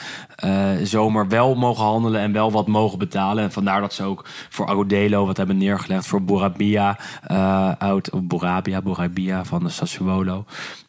zomer 0.83 1.27
wel 1.27 1.55
mogen 1.55 1.83
handelen 1.83 2.21
en 2.21 2.31
wel 2.31 2.51
wat 2.51 2.67
mogen 2.67 2.99
betalen. 2.99 3.43
En 3.43 3.51
vandaar 3.51 3.81
dat 3.81 3.93
ze 3.93 4.03
ook 4.03 4.25
voor 4.49 4.67
Agudelo 4.67 5.25
wat 5.25 5.37
hebben 5.37 5.57
neergelegd. 5.57 6.07
Voor 6.07 6.23
Borabia, 6.23 6.97
uit 7.77 8.09
of 8.09 8.21
Borabia, 8.21 8.81
Borabia 8.81 9.45
van 9.45 9.63
de 9.63 9.69
Sassuolo. 9.69 10.45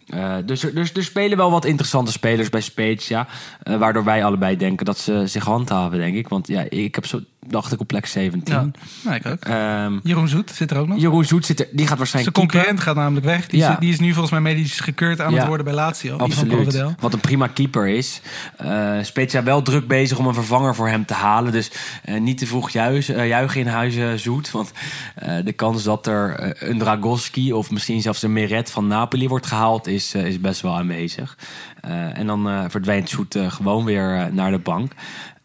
Eh, 0.06 0.34
dus, 0.44 0.62
er, 0.64 0.74
dus 0.74 0.92
er 0.92 1.04
spelen 1.04 1.36
wel 1.36 1.50
wat 1.50 1.64
interessante 1.64 2.12
spelers 2.12 2.48
bij 2.50 2.60
Spezia. 2.60 3.26
eh, 3.62 3.76
waardoor 3.76 4.04
wij 4.04 4.24
allebei 4.24 4.56
denken 4.56 4.86
dat 4.86 4.98
ze 4.98 5.22
zich 5.26 5.44
handhaven, 5.44 5.98
denk 5.98 6.16
ik. 6.16 6.28
Want 6.28 6.46
ja, 6.48 6.64
ik 6.68 6.94
heb 6.94 7.06
zo, 7.06 7.20
dacht 7.46 7.72
ik 7.72 7.80
op 7.80 7.86
plek 7.86 8.06
17. 8.06 8.54
Ja, 8.54 8.70
nou, 9.04 9.16
ik 9.16 9.26
ook. 9.26 9.44
Ehm, 9.44 9.98
Jeroen 10.02 10.28
Zoet 10.28 10.50
zit 10.50 10.70
er 10.70 10.78
ook 10.78 10.86
nog. 10.88 11.00
Jeroen 11.00 11.24
Zoet 11.24 11.46
zit 11.46 11.60
er, 11.60 11.66
die 11.66 11.78
gaat 11.78 11.86
Zijn 11.86 11.98
waarschijnlijk 11.98 12.36
concurrent 12.36 12.66
keeper. 12.68 12.84
gaat 12.86 12.94
namelijk 12.96 13.26
weg. 13.26 13.46
Die, 13.46 13.60
Ja. 13.60 13.70
is, 13.72 13.76
die 13.78 13.92
is 13.92 14.00
nu 14.00 14.10
volgens 14.10 14.30
mij 14.30 14.40
medisch 14.40 14.80
gekeurd 14.80 15.20
aan 15.20 15.32
Ja. 15.32 15.38
het 15.38 15.46
worden 15.46 15.64
bij 15.66 15.74
Lazio. 15.74 16.16
Absoluut. 16.16 16.84
Wat 17.00 17.12
een 17.12 17.20
prima 17.20 17.46
keeper 17.46 17.86
is. 17.88 18.20
Eh 18.56 18.92
Spezia 19.02 19.42
wel 19.42 19.62
druk 19.62 19.86
bezig 19.88 20.18
om 20.18 20.26
een 20.26 20.34
vervanger 20.34 20.74
voor 20.74 20.88
hem 20.88 21.04
te 21.06 21.14
halen. 21.14 21.52
Dus 21.52 21.70
niet 22.18 22.38
te 22.38 22.46
vroeg 22.46 22.70
juichen, 22.70 23.26
juichen 23.26 23.60
in 23.60 23.66
huizen 23.66 24.18
zoet. 24.20 24.50
Want 24.50 24.72
de 25.44 25.52
kans 25.52 25.82
dat 25.82 26.06
er 26.06 26.54
een 26.68 26.78
Dragowski 26.78 27.52
of 27.52 27.70
misschien 27.70 28.00
zelfs 28.02 28.22
een 28.22 28.32
Meret 28.32 28.70
van 28.70 28.86
Napoli 28.86 29.28
wordt 29.28 29.46
gehaald, 29.46 29.86
is, 29.86 29.95
eh, 30.14 30.26
is 30.26 30.40
best 30.40 30.60
wel 30.60 30.76
aanwezig. 30.76 31.36
Eh, 31.86 32.18
en 32.18 32.26
dan 32.26 32.48
eh, 32.48 32.64
verdwijnt 32.68 33.08
Zoet 33.08 33.34
eh, 33.34 33.50
gewoon 33.50 33.84
weer 33.84 34.28
naar 34.32 34.50
de 34.50 34.58
bank. 34.58 34.92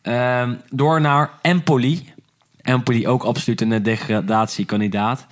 Ehm, 0.02 0.54
door 0.70 1.02
naar 1.02 1.30
Empoli. 1.42 2.14
Empoli 2.62 3.08
ook 3.08 3.24
absoluut 3.24 3.62
een 3.62 3.84
degradatiekandidaat. 3.84 5.26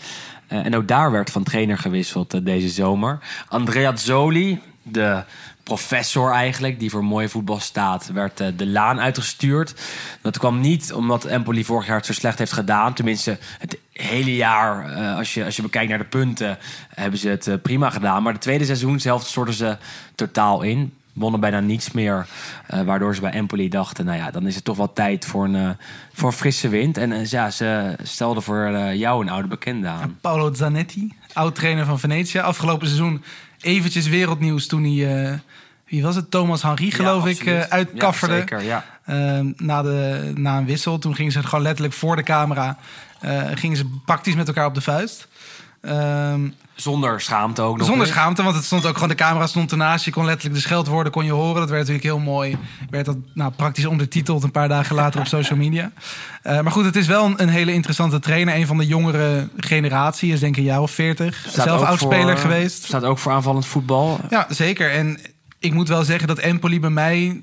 En 0.47 0.75
ook 0.75 0.87
daar 0.87 1.11
werd 1.11 1.31
van 1.31 1.43
trainer 1.43 1.77
gewisseld 1.77 2.45
deze 2.45 2.69
zomer. 2.69 3.19
Andrea 3.47 3.95
Zoli, 3.95 4.61
de 4.83 5.23
professor 5.63 6.31
eigenlijk, 6.31 6.79
die 6.79 6.89
voor 6.89 7.03
mooi 7.03 7.29
voetbal 7.29 7.59
staat, 7.59 8.11
werd 8.13 8.37
de 8.37 8.67
laan 8.67 8.99
uitgestuurd. 8.99 9.73
Dat 10.21 10.37
kwam 10.37 10.59
niet 10.59 10.93
omdat 10.93 11.25
Empoli 11.25 11.65
vorig 11.65 11.87
jaar 11.87 11.95
het 11.95 12.05
zo 12.05 12.13
slecht 12.13 12.37
heeft 12.37 12.51
gedaan. 12.51 12.93
Tenminste, 12.93 13.37
het 13.59 13.77
hele 14.01 14.35
jaar, 14.35 14.91
eh, 14.91 15.15
als, 15.15 15.33
je, 15.33 15.45
als 15.45 15.55
je 15.55 15.61
bekijkt 15.61 15.89
naar 15.89 15.97
de 15.97 16.03
punten, 16.03 16.57
hebben 16.93 17.19
ze 17.19 17.29
het 17.29 17.47
eh, 17.47 17.55
prima 17.61 17.89
gedaan. 17.89 18.23
Maar 18.23 18.33
de 18.33 18.39
tweede 18.39 18.65
seizoen 18.65 18.99
zelf 18.99 19.25
stortten 19.27 19.55
ze 19.55 19.77
totaal 20.15 20.61
in. 20.61 20.93
Wonnen 21.13 21.39
bijna 21.39 21.59
niets 21.59 21.91
meer. 21.91 22.27
eh, 22.67 22.81
waardoor 22.81 23.15
ze 23.15 23.21
bij 23.21 23.31
Empoli 23.31 23.69
dachten, 23.69 24.05
nou 24.05 24.17
ja, 24.17 24.31
dan 24.31 24.47
is 24.47 24.55
het 24.55 24.63
toch 24.63 24.77
wel 24.77 24.93
tijd 24.93 25.25
voor 25.25 25.45
een, 25.45 25.77
voor 26.13 26.31
frisse 26.31 26.67
wind. 26.69 26.97
En 26.97 27.25
ja, 27.29 27.49
ze 27.49 27.95
stelden 28.03 28.43
voor 28.43 28.69
jou 28.93 29.23
een 29.23 29.29
oude 29.29 29.47
bekende 29.47 29.87
aan. 29.87 30.17
Paolo 30.21 30.53
Zanetti, 30.53 31.13
oud-trainer 31.33 31.85
van 31.85 31.99
Venetië. 31.99 32.39
Afgelopen 32.39 32.87
seizoen 32.87 33.23
eventjes 33.61 34.07
wereldnieuws 34.07 34.67
toen 34.67 34.83
hij... 34.83 35.39
wie 35.87 36.03
was 36.03 36.15
het? 36.15 36.31
Thomas 36.31 36.61
Henry, 36.61 36.89
geloof 36.89 37.23
Ja, 37.23 37.29
ik, 37.61 37.69
uitkafferde. 37.69 38.33
Ja, 38.33 38.39
zeker, 38.39 38.63
ja. 38.63 38.85
Ehm, 39.05 39.51
na, 39.55 39.81
de, 39.81 40.31
na 40.35 40.57
een 40.57 40.65
wissel. 40.65 40.99
Toen 40.99 41.15
gingen 41.15 41.31
ze 41.31 41.43
gewoon 41.43 41.63
letterlijk 41.63 41.93
voor 41.95 42.15
de 42.15 42.23
camera... 42.23 42.77
eh, 43.21 43.41
gingen 43.53 43.77
ze 43.77 43.85
praktisch 44.05 44.35
met 44.35 44.47
elkaar 44.47 44.65
op 44.65 44.73
de 44.75 44.81
vuist. 44.81 45.27
Ehm, 45.81 46.49
Zonder 46.75 47.21
schaamte 47.21 47.61
ook 47.61 47.77
nog. 47.77 47.87
Zonder 47.87 48.07
schaamte, 48.07 48.43
want 48.43 48.55
het 48.55 48.65
stond 48.65 48.85
ook 48.85 48.93
gewoon 48.93 49.09
de 49.09 49.15
camera 49.15 49.47
stond 49.47 49.71
ernaast. 49.71 50.05
Je 50.05 50.11
kon 50.11 50.25
letterlijk 50.25 50.55
de 50.55 50.61
scheldwoorden 50.61 51.11
kon 51.11 51.25
je 51.25 51.31
horen. 51.31 51.55
Dat 51.59 51.69
werd 51.69 51.79
natuurlijk 51.87 52.03
heel 52.03 52.19
mooi. 52.19 52.57
Werd 52.89 53.05
dat 53.05 53.17
nou, 53.33 53.51
praktisch 53.51 53.85
ondertiteld 53.85 54.43
een 54.43 54.51
paar 54.51 54.67
dagen 54.67 54.95
later 54.95 55.19
op 55.19 55.27
social 55.27 55.57
media. 55.59 55.91
Eh, 56.41 56.61
maar 56.61 56.71
goed, 56.71 56.85
het 56.85 56.95
is 56.95 57.07
wel 57.07 57.25
een, 57.25 57.41
een 57.41 57.49
hele 57.49 57.73
interessante 57.73 58.19
trainer. 58.19 58.55
Een 58.55 58.67
van 58.67 58.77
de 58.77 58.85
jongere 58.85 59.47
generatie 59.57 60.33
is 60.33 60.39
denk 60.39 60.53
ik 60.53 60.59
een 60.59 60.69
jaar 60.69 60.81
of 60.81 60.91
veertig. 60.91 61.45
Zelf 61.49 61.81
oudspeler 61.81 62.37
voor- 62.37 62.51
geweest. 62.51 62.83
Staat 62.83 63.03
ook 63.03 63.17
voor 63.17 63.31
aanvallend 63.31 63.65
voetbal. 63.65 64.19
Ja, 64.29 64.45
zeker. 64.49 64.91
En 64.91 65.19
ik 65.59 65.73
moet 65.73 65.87
wel 65.87 66.03
zeggen 66.03 66.27
dat 66.27 66.37
Empoli 66.37 66.79
bij 66.79 66.89
mij... 66.89 67.39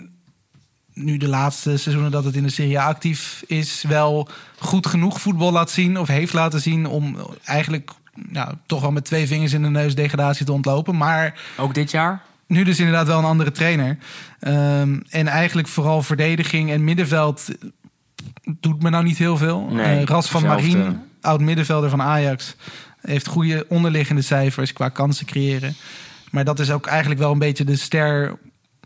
nu 0.96 1.16
de 1.16 1.28
laatste 1.28 1.76
seizoenen 1.76 2.10
dat 2.10 2.24
het 2.24 2.34
in 2.36 2.42
de 2.42 2.50
Serie 2.50 2.78
A 2.80 2.86
actief 2.86 3.42
is... 3.46 3.84
wel 3.88 4.28
goed 4.58 4.86
genoeg 4.86 5.20
voetbal 5.20 5.52
laat 5.52 5.70
zien 5.70 5.98
of 5.98 6.08
heeft 6.08 6.32
laten 6.32 6.60
zien... 6.60 6.86
om 6.86 7.16
eigenlijk 7.44 7.90
nou, 8.14 8.54
toch 8.66 8.80
wel 8.80 8.92
met 8.92 9.04
twee 9.04 9.26
vingers 9.26 9.52
in 9.52 9.62
de 9.62 9.68
neus 9.70 9.94
degradatie 9.94 10.46
te 10.46 10.52
ontlopen. 10.52 10.96
Maar 10.96 11.40
Ook 11.56 11.74
dit 11.74 11.90
jaar? 11.90 12.22
nu 12.46 12.62
dus 12.64 12.78
inderdaad 12.78 13.06
wel 13.06 13.18
een 13.18 13.24
andere 13.24 13.50
trainer. 13.52 13.98
Ehm, 14.40 15.00
en 15.08 15.26
eigenlijk 15.26 15.68
vooral 15.68 16.02
verdediging 16.02 16.70
en 16.70 16.84
middenveld 16.84 17.48
doet 18.60 18.82
me 18.82 18.90
nou 18.90 19.04
niet 19.04 19.18
heel 19.18 19.36
veel. 19.36 19.68
Nee, 19.70 20.00
Eh, 20.00 20.04
Ras 20.04 20.28
van. 20.28 20.42
Marien, 20.42 21.02
oud 21.20 21.40
middenvelder 21.40 21.90
van 21.90 22.02
Ajax, 22.02 22.56
heeft 23.00 23.26
goede 23.26 23.66
onderliggende 23.68 24.22
cijfers 24.22 24.72
qua 24.72 24.88
kansen 24.88 25.26
creëren. 25.26 25.74
Maar 26.30 26.44
dat 26.44 26.58
is 26.58 26.70
ook 26.70 26.86
eigenlijk 26.86 27.20
wel 27.20 27.32
een 27.32 27.38
beetje 27.38 27.64
de 27.64 27.76
ster 27.76 28.38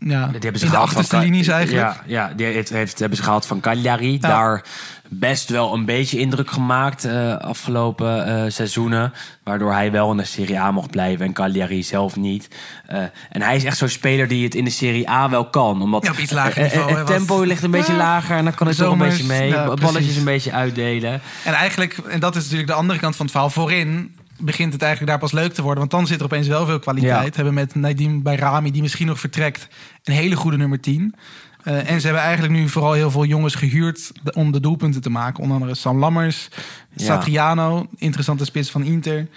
ja, 0.05 0.25
Die 0.25 0.39
hebben 0.39 0.59
ze 0.59 0.65
in 0.65 0.71
de 0.71 0.77
van 0.77 0.85
achterste 0.85 1.17
linies 1.17 1.47
eigenlijk. 1.47 1.87
Ja, 1.87 2.27
ja 2.27 2.33
die 2.35 2.45
heeft, 2.45 2.69
heeft, 2.69 2.99
hebben 2.99 3.17
ze 3.17 3.23
gehaald 3.23 3.45
van 3.45 3.59
Cagliari. 3.59 4.19
Daar 4.19 4.63
best 5.09 5.49
wel 5.49 5.73
een 5.73 5.85
beetje 5.85 6.19
indruk 6.19 6.51
gemaakt 6.51 7.05
uh, 7.05 7.37
afgelopen 7.37 8.27
uh, 8.27 8.51
seizoenen. 8.51 9.13
Waardoor 9.43 9.71
hij 9.71 9.91
wel 9.91 10.11
in 10.11 10.17
de 10.17 10.23
Serie 10.23 10.59
A 10.59 10.71
mocht 10.71 10.89
blijven 10.89 11.25
en 11.25 11.33
Cagliari 11.33 11.83
zelf 11.83 12.15
niet. 12.15 12.47
Uh, 12.91 12.97
en 13.29 13.41
hij 13.41 13.55
is 13.55 13.63
echt 13.63 13.77
zo'n 13.77 13.87
speler 13.87 14.27
die 14.27 14.43
het 14.43 14.55
in 14.55 14.63
de 14.63 14.69
Serie 14.69 15.09
A 15.09 15.29
wel 15.29 15.49
kan. 15.49 15.81
Omdat 15.81 16.05
ja, 16.05 16.11
op 16.11 16.17
iets 16.17 16.31
lager 16.31 16.61
niveau, 16.61 16.93
het 16.93 17.07
tempo 17.07 17.43
ligt 17.43 17.63
een 17.63 17.71
beetje 17.71 17.95
lager 17.95 18.37
en 18.37 18.43
dan 18.43 18.53
kan 18.53 18.67
het 18.67 18.77
toch 18.77 18.91
een 18.91 18.97
beetje 18.97 19.23
mee. 19.23 19.53
balletjes 19.75 20.15
een 20.15 20.23
beetje 20.23 20.51
uitdelen. 20.51 21.21
En 21.43 21.53
eigenlijk, 21.53 21.97
en 21.97 22.19
dat 22.19 22.35
is 22.35 22.43
natuurlijk 22.43 22.69
de 22.69 22.75
andere 22.75 22.99
kant 22.99 23.15
van 23.15 23.25
het 23.25 23.33
verhaal, 23.33 23.49
voorin 23.49 24.15
begint 24.41 24.73
het 24.73 24.81
eigenlijk 24.81 25.11
daar 25.11 25.21
pas 25.29 25.31
leuk 25.31 25.53
te 25.53 25.61
worden. 25.61 25.79
Want 25.79 25.91
dan 25.91 26.07
zit 26.07 26.19
er 26.19 26.25
opeens 26.25 26.47
wel 26.47 26.65
veel 26.65 26.79
kwaliteit. 26.79 27.27
Ja. 27.27 27.35
Hebben 27.35 27.53
met 27.53 27.75
Nadim 27.75 28.21
Bayrami, 28.21 28.71
die 28.71 28.81
misschien 28.81 29.07
nog 29.07 29.19
vertrekt, 29.19 29.67
een 30.03 30.13
hele 30.13 30.35
goede 30.35 30.57
nummer 30.57 30.79
10. 30.79 31.15
Uh, 31.63 31.89
en 31.89 31.99
ze 31.99 32.05
hebben 32.05 32.23
eigenlijk 32.23 32.53
nu 32.53 32.69
vooral 32.69 32.93
heel 32.93 33.11
veel 33.11 33.25
jongens 33.25 33.55
gehuurd 33.55 34.11
om 34.33 34.51
de 34.51 34.59
doelpunten 34.59 35.01
te 35.01 35.09
maken. 35.09 35.43
Onder 35.43 35.57
andere 35.57 35.75
Sam 35.75 35.97
Lammers, 35.99 36.49
Ja. 36.95 37.05
Satriano, 37.05 37.87
interessante 37.97 38.45
spits 38.45 38.71
van 38.71 38.83
Inter. 38.83 39.27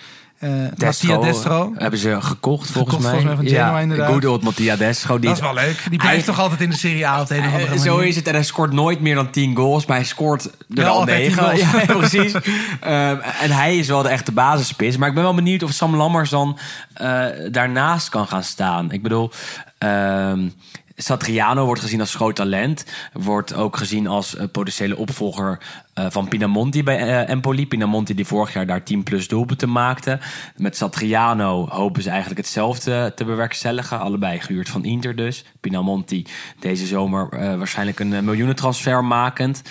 Uh, 0.44 0.50
Mattia 0.76 1.18
Destro. 1.18 1.72
Hebben 1.76 1.98
ze 1.98 2.16
gekocht 2.20 2.70
volgens 2.70 2.94
Gekocht 2.94 3.02
mij. 3.02 3.10
volgens 3.10 3.24
mij 3.24 3.34
van 3.36 3.46
Genoa, 3.46 3.76
ja, 3.76 3.80
inderdaad. 3.80 4.10
Good 4.12 4.24
old 4.24 4.42
Mattia 4.42 4.76
Destro. 4.76 5.18
Die 5.18 5.28
Dat 5.28 5.36
is 5.38 5.42
wel 5.42 5.54
leuk. 5.54 5.86
Die 5.90 5.98
blijft 5.98 6.24
toch 6.26 6.40
altijd 6.40 6.60
in 6.60 6.70
de 6.70 6.76
Serie 6.76 7.06
A 7.06 7.20
op 7.20 7.26
de 7.28 7.34
een 7.34 7.40
of 7.40 7.46
andere 7.46 7.62
Eh, 7.64 7.68
manier. 7.68 7.84
Zo 7.84 7.98
is 7.98 8.16
het. 8.16 8.26
En 8.26 8.34
hij 8.34 8.42
scoort 8.42 8.72
nooit 8.72 9.00
meer 9.00 9.14
dan 9.14 9.30
10 9.30 9.56
goals. 9.56 9.86
Maar 9.86 9.96
hij 9.96 10.06
scoort 10.06 10.44
er 10.44 10.50
Wel 10.68 11.04
10 11.04 11.14
9. 11.14 11.42
goals. 11.42 11.60
Ja, 11.86 11.94
precies. 11.96 12.32
Ehm, 12.80 13.16
en 13.40 13.50
hij 13.50 13.76
is 13.78 13.88
wel 13.88 14.02
de 14.02 14.08
echte 14.08 14.32
basisspits. 14.32 14.96
Maar 14.96 15.08
ik 15.08 15.14
ben 15.14 15.22
wel 15.24 15.34
benieuwd 15.34 15.62
of 15.62 15.70
Sam 15.70 15.96
Lammers 15.96 16.30
dan 16.30 16.58
eh, 16.94 17.24
daarnaast 17.50 18.08
kan 18.08 18.26
gaan 18.26 18.42
staan. 18.44 18.92
Ik 18.92 19.02
bedoel... 19.02 19.30
ehm, 19.78 20.48
Satriano 20.96 21.64
wordt 21.64 21.80
gezien 21.80 22.00
als 22.00 22.14
groot 22.14 22.36
talent. 22.36 22.84
Wordt 23.12 23.54
ook 23.54 23.76
gezien 23.76 24.06
als 24.06 24.34
uh, 24.34 24.42
potentiële 24.52 24.96
opvolger 24.96 25.58
uh, 25.98 26.06
van 26.08 26.28
Pinamonti 26.28 26.82
bij 26.82 27.00
uh, 27.00 27.28
Empoli. 27.28 27.66
Pinamonti 27.66 28.14
die 28.14 28.26
vorig 28.26 28.52
jaar 28.52 28.66
daar 28.66 28.82
10 28.82 29.02
plus 29.02 29.28
doelpunten 29.28 29.72
maakte. 29.72 30.18
Met 30.56 30.76
Satriano 30.76 31.68
hopen 31.68 32.02
ze 32.02 32.08
eigenlijk 32.08 32.40
hetzelfde 32.40 33.12
te 33.14 33.24
bewerkstelligen. 33.24 33.98
Allebei 33.98 34.40
gehuurd 34.40 34.68
van 34.68 34.84
Inter 34.84 35.16
dus. 35.16 35.44
Pinamonti 35.60 36.26
deze 36.58 36.86
zomer 36.86 37.28
waarschijnlijk 37.58 38.00
een 38.00 38.24
miljoenentransfer 38.24 39.04
makend. 39.04 39.62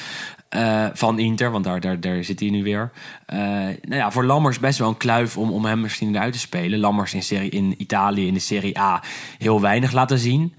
Uh, 0.56 0.86
van 0.94 1.20
Inter, 1.20 1.52
want 1.52 1.64
daar, 1.64 1.80
daar, 1.80 2.00
daar 2.00 2.24
zit 2.24 2.40
hij 2.40 2.50
nu 2.50 2.64
weer. 2.64 2.92
Nou 3.26 3.76
ja, 3.88 4.12
voor 4.12 4.26
Lammers 4.26 4.60
best 4.60 4.80
wel 4.80 4.88
een 4.88 4.98
kluif 4.98 5.38
om, 5.38 5.52
om 5.52 5.66
hem 5.66 5.82
misschien 5.82 6.16
eruit 6.16 6.34
te 6.34 6.40
spelen. 6.40 6.80
Lammers 6.80 7.14
in, 7.14 7.24
serie, 7.24 7.50
in 7.50 7.76
Italië 7.78 8.28
in 8.28 8.34
de 8.34 8.40
Serie 8.40 8.80
A 8.80 9.04
heel 9.38 9.62
weinig 9.62 9.92
laten 9.92 10.20
zien. 10.20 10.54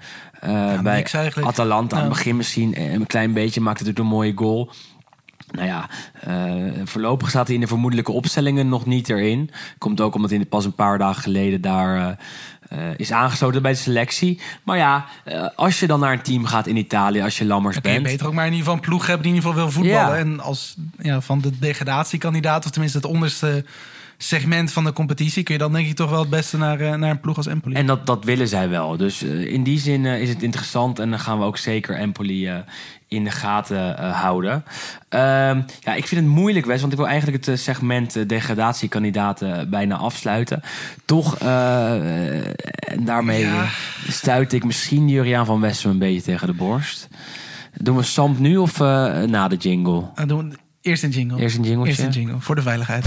Uh, 0.46 0.50
Ja, 0.50 0.82
bij. 0.82 1.06
Atalanta 1.42 1.96
aan 1.96 2.02
het 2.02 2.12
begin 2.12 2.36
misschien 2.36 2.74
eh, 2.74 2.92
een 2.92 3.06
klein 3.06 3.32
beetje 3.32 3.60
maakte 3.60 3.84
het 3.84 3.98
een 3.98 4.06
mooie 4.06 4.32
goal. 4.34 4.70
Nou 5.50 5.66
ja, 5.66 5.88
eh, 6.20 6.84
voorlopig 6.84 7.28
staat 7.28 7.46
hij 7.46 7.54
in 7.54 7.60
de 7.60 7.66
vermoedelijke 7.66 8.12
opstellingen 8.12 8.68
nog 8.68 8.86
niet 8.86 9.08
erin. 9.08 9.50
Komt 9.78 10.00
ook 10.00 10.14
omdat 10.14 10.30
hij 10.30 10.44
pas 10.44 10.64
een 10.64 10.74
paar 10.74 10.98
dagen 10.98 11.22
geleden 11.22 11.60
daar 11.60 11.96
eh, 11.96 12.88
eh, 12.88 12.98
is 12.98 13.12
aangesloten 13.12 13.62
bij 13.62 13.72
de 13.72 13.78
selectie. 13.78 14.40
Maar 14.62 14.76
ja, 14.76 15.06
eh, 15.24 15.48
als 15.56 15.80
je 15.80 15.86
dan 15.86 16.00
naar 16.00 16.12
een 16.12 16.22
team 16.22 16.44
gaat 16.44 16.66
in 16.66 16.76
Italië, 16.76 17.20
als 17.22 17.38
je 17.38 17.44
Lammers 17.44 17.74
je 17.74 17.80
bent. 17.80 18.02
beter 18.02 18.26
ook 18.26 18.32
maar 18.32 18.46
in 18.46 18.52
ieder 18.52 18.64
geval 18.66 18.82
een 18.82 18.88
ploeg 18.88 19.06
hebben 19.06 19.22
die 19.22 19.30
in 19.30 19.36
ieder 19.36 19.50
geval 19.50 19.64
wil 19.64 19.74
voetballen. 19.74 20.18
Ja. 20.18 20.24
En 20.24 20.40
als 20.40 20.76
ja, 20.98 21.20
van 21.20 21.40
de 21.40 21.58
degradatiekandidaat, 21.58 22.64
of 22.64 22.70
tenminste 22.70 22.98
het 22.98 23.06
onderste 23.06 23.64
segment 24.18 24.72
van 24.72 24.84
de 24.84 24.92
competitie, 24.92 25.42
kun 25.42 25.54
je 25.54 25.60
dan 25.60 25.72
denk 25.72 25.86
ik 25.86 25.96
toch 25.96 26.10
wel 26.10 26.20
het 26.20 26.30
beste 26.30 26.56
naar, 26.56 26.80
eh, 26.80 26.94
naar 26.94 27.10
een 27.10 27.20
ploeg 27.20 27.36
als 27.36 27.46
Empoli. 27.46 27.74
En 27.74 27.86
dat, 27.86 28.06
dat 28.06 28.24
willen 28.24 28.48
zij 28.48 28.68
wel. 28.68 28.96
Dus 28.96 29.22
eh, 29.22 29.52
in 29.52 29.62
die 29.62 29.78
zin 29.78 30.06
eh, 30.06 30.20
is 30.20 30.28
het 30.28 30.42
interessant. 30.42 30.98
En 30.98 31.10
dan 31.10 31.18
gaan 31.18 31.38
we 31.38 31.44
ook 31.44 31.58
zeker 31.58 31.96
Empoli 31.96 32.50
in 33.08 33.24
de 33.24 33.30
gaten 33.30 34.12
houden. 34.12 34.64
Ehm, 35.08 35.60
ja, 35.80 35.94
ik 35.94 36.06
vind 36.06 36.20
het 36.20 36.30
moeilijk, 36.30 36.66
Wes. 36.66 36.80
Want 36.80 36.92
ik 36.92 36.98
wil 36.98 37.08
eigenlijk 37.08 37.46
het 37.46 37.60
segment 37.60 38.28
degradatiekandidaten 38.28 39.70
bijna 39.70 39.96
afsluiten. 39.96 40.62
Toch, 41.04 41.38
en 41.38 43.04
daarmee 43.04 43.44
Ja. 43.44 43.68
stuit 44.08 44.52
ik 44.52 44.64
misschien 44.64 45.08
Juriaan 45.08 45.46
van 45.46 45.60
Westen 45.60 45.90
een 45.90 45.98
beetje 45.98 46.22
tegen 46.22 46.46
de 46.46 46.52
borst. 46.54 47.08
Doen 47.72 47.96
we 47.96 48.02
Samp 48.02 48.38
nu 48.38 48.56
of 48.56 48.78
na 49.26 49.48
de 49.48 49.56
jingle? 49.56 50.04
Dan 50.14 50.28
doen 50.28 50.56
eerst 50.84 51.02
een 51.02 51.10
jingle. 51.10 51.40
Eerst 51.40 51.56
een 51.56 51.62
jingletje? 51.62 52.02
Eerst 52.02 52.16
een 52.16 52.22
jingle, 52.22 52.40
voor 52.40 52.54
de 52.54 52.62
veiligheid. 52.62 53.04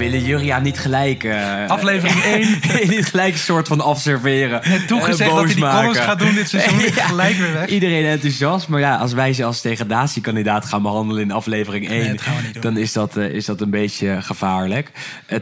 Willen 0.00 0.22
Juriaan 0.24 0.62
niet 0.62 0.78
gelijk... 0.78 1.24
eh, 1.24 1.66
Aflevering 1.68 2.22
1. 2.34 2.58
niet 2.96 3.06
gelijk 3.06 3.36
soort 3.36 3.68
van 3.68 3.80
afserveren. 3.80 4.60
Net 4.68 4.86
toegezegd 4.88 5.30
eh, 5.30 5.36
dat 5.36 5.44
hij 5.44 5.54
die 5.54 5.64
columns 5.68 5.98
gaat 5.98 6.18
doen 6.18 6.34
dit 6.34 6.48
seizoen. 6.48 6.78
Ja. 6.80 7.06
Gelijk 7.06 7.36
weer 7.36 7.52
weg. 7.52 7.66
Iedereen 7.68 8.04
enthousiast. 8.04 8.68
Maar 8.68 8.80
ja, 8.80 8.96
als 8.96 9.12
wij 9.12 9.32
ze 9.32 9.44
als 9.44 9.60
degradatiekandidaat 9.62 10.64
gaan 10.64 10.82
behandelen 10.82 11.22
in 11.22 11.30
aflevering 11.32 11.88
1... 11.88 11.98
Nee, 12.00 12.08
dat 12.10 12.20
gaan 12.22 12.36
we 12.36 12.42
niet 12.42 12.52
doen. 12.52 12.62
dan 12.62 12.76
is 12.76 12.92
dat, 12.92 13.16
eh, 13.16 13.24
is 13.28 13.44
dat 13.44 13.60
een 13.60 13.70
beetje 13.70 14.22
gevaarlijk. 14.22 14.90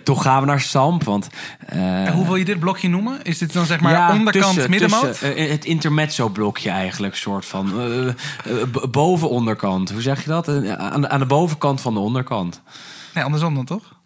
Toch 0.04 0.22
gaan 0.22 0.40
we 0.40 0.46
naar 0.46 0.60
Samp, 0.60 1.04
want... 1.04 1.28
En 1.66 2.12
hoe 2.12 2.24
wil 2.26 2.36
je 2.36 2.44
dit 2.44 2.58
blokje 2.60 2.88
noemen? 2.88 3.18
Is 3.22 3.38
dit 3.38 3.52
dan 3.52 3.66
zeg 3.66 3.80
maar 3.80 3.92
ja, 3.92 4.12
onderkant 4.12 4.44
tussen- 4.54 4.70
middenmoot? 4.70 5.18
tussen, 5.18 5.50
het 5.50 5.64
intermezzo-blokje 5.64 6.70
eigenlijk, 6.70 7.14
soort 7.16 7.44
van. 7.46 7.72
boven 8.90 9.28
onderkant. 9.30 9.90
Hoe 9.90 10.02
zeg 10.02 10.22
je 10.22 10.28
dat? 10.28 10.48
Aan, 10.78 11.00
de, 11.00 11.08
aan 11.08 11.18
de 11.20 11.26
bovenkant 11.26 11.80
van 11.80 11.94
de 11.94 12.00
onderkant. 12.00 12.60
Nee, 13.14 13.24
andersom 13.24 13.54
dan 13.54 13.64
toch? 13.64 13.96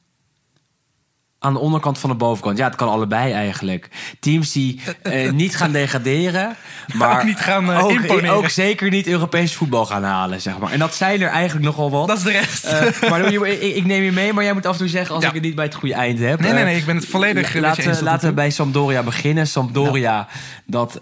Aan 1.45 1.53
de 1.53 1.59
onderkant 1.59 1.99
van 1.99 2.11
de 2.11 2.17
bovenkant. 2.17 2.59
Ja, 2.59 2.67
het 2.67 2.75
kan 2.75 2.89
allebei 2.89 3.33
eigenlijk. 3.33 3.89
Teams 4.21 4.53
die 4.53 4.81
eh, 5.03 5.31
niet 5.43 5.57
gaan 5.57 5.73
degraderen, 5.73 6.57
maar 6.95 7.19
Ook 7.19 7.25
niet 7.25 7.39
gaan, 7.41 7.73
eh, 7.73 7.85
ook, 7.85 8.23
ook 8.31 8.49
zeker 8.49 8.91
niet 8.91 9.07
Europees 9.07 9.55
voetbal 9.55 9.87
gaan 9.87 10.05
halen, 10.05 10.41
zeg 10.41 10.59
maar. 10.59 10.73
En 10.73 10.79
dat 10.79 10.95
zijn 10.95 11.23
er 11.23 11.29
eigenlijk 11.29 11.67
nogal 11.67 11.91
wat. 11.91 12.09
Dat 12.09 12.17
is 12.17 12.23
de 12.23 12.31
rest. 12.31 12.65
Eh, 12.65 13.11
maar 13.11 13.33
ik, 13.33 13.61
ik 13.61 13.85
neem 13.85 14.03
je 14.03 14.13
mee, 14.13 14.33
maar 14.33 14.45
jij 14.45 14.53
moet 14.53 14.67
af 14.67 14.73
en 14.73 14.79
toe 14.79 14.89
zeggen 14.89 15.15
als 15.15 15.23
Ja. 15.23 15.29
ik 15.29 15.35
het 15.35 15.45
niet 15.45 15.55
bij 15.55 15.65
het 15.65 15.75
goede 15.75 15.95
eind 15.95 16.19
heb. 16.19 16.41
Nee, 16.41 16.53
nee, 16.53 16.65
nee, 16.65 16.77
ik 16.77 16.85
ben 16.85 16.97
het 16.97 17.07
volledig 17.07 17.55
Laten, 17.55 18.03
laten 18.03 18.29
we 18.29 18.35
bij 18.35 18.51
Sampdoria 18.51 19.03
beginnen. 19.03 19.47
Sampdoria, 19.47 20.29
dat... 20.67 21.01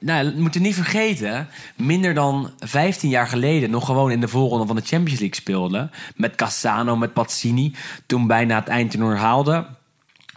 nou, 0.00 0.32
we 0.34 0.40
moeten 0.40 0.62
niet 0.62 0.74
vergeten, 0.74 1.48
minder 1.76 2.14
dan 2.14 2.50
15 2.58 3.10
jaar 3.10 3.26
geleden 3.26 3.70
nog 3.70 3.86
gewoon 3.86 4.10
in 4.10 4.20
de 4.20 4.28
voorronde 4.28 4.66
van 4.66 4.76
de 4.76 4.82
Champions 4.82 5.20
League 5.20 5.38
speelde. 5.38 5.90
Met 6.16 6.34
Cassano, 6.34 6.96
met 6.96 7.12
Pazzini. 7.12 7.74
Toen 8.06 8.26
bijna 8.26 8.54
het 8.54 8.68
eindtoernooi 8.68 9.16
haalde. 9.16 9.66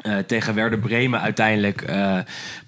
Eh, 0.01 0.17
tegen 0.17 0.53
Werder 0.53 0.79
Bremen 0.79 1.21
uiteindelijk 1.21 1.81
eh, 1.81 2.17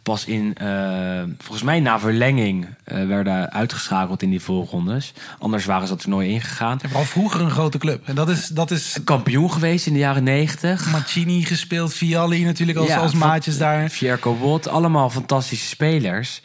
pas 0.03 0.25
in, 0.25 0.55
eh, 0.57 1.23
volgens 1.37 1.63
mij 1.63 1.79
na 1.79 1.99
verlenging, 1.99 2.67
werden 2.83 3.51
uitgeschakeld 3.51 4.21
in 4.21 4.29
die 4.29 4.39
voorrondes. 4.39 5.13
Anders 5.39 5.65
waren 5.65 5.87
ze 5.87 5.93
dat 5.93 6.01
toernooi 6.01 6.29
ingegaan. 6.29 6.79
Vooral 6.79 7.03
vroeger 7.03 7.41
een 7.41 7.51
grote 7.51 7.77
club. 7.77 8.07
En 8.07 8.15
dat 8.15 8.29
is, 8.29 8.47
dat 8.47 8.71
is 8.71 8.97
Kampioen 9.03 9.51
geweest 9.51 9.87
in 9.87 9.93
de 9.93 9.99
jaren 9.99 10.23
90. 10.23 10.91
Mancini 10.91 11.43
gespeeld, 11.45 11.93
Vialli 11.93 12.43
natuurlijk 12.43 12.77
als, 12.77 12.87
Ja, 12.87 12.97
als 12.97 13.13
maatjes 13.13 13.57
daar. 13.57 13.89
Fierko 13.89 14.35
Wot, 14.35 14.67
allemaal 14.67 15.09
fantastische 15.09 15.67
spelers. 15.67 16.41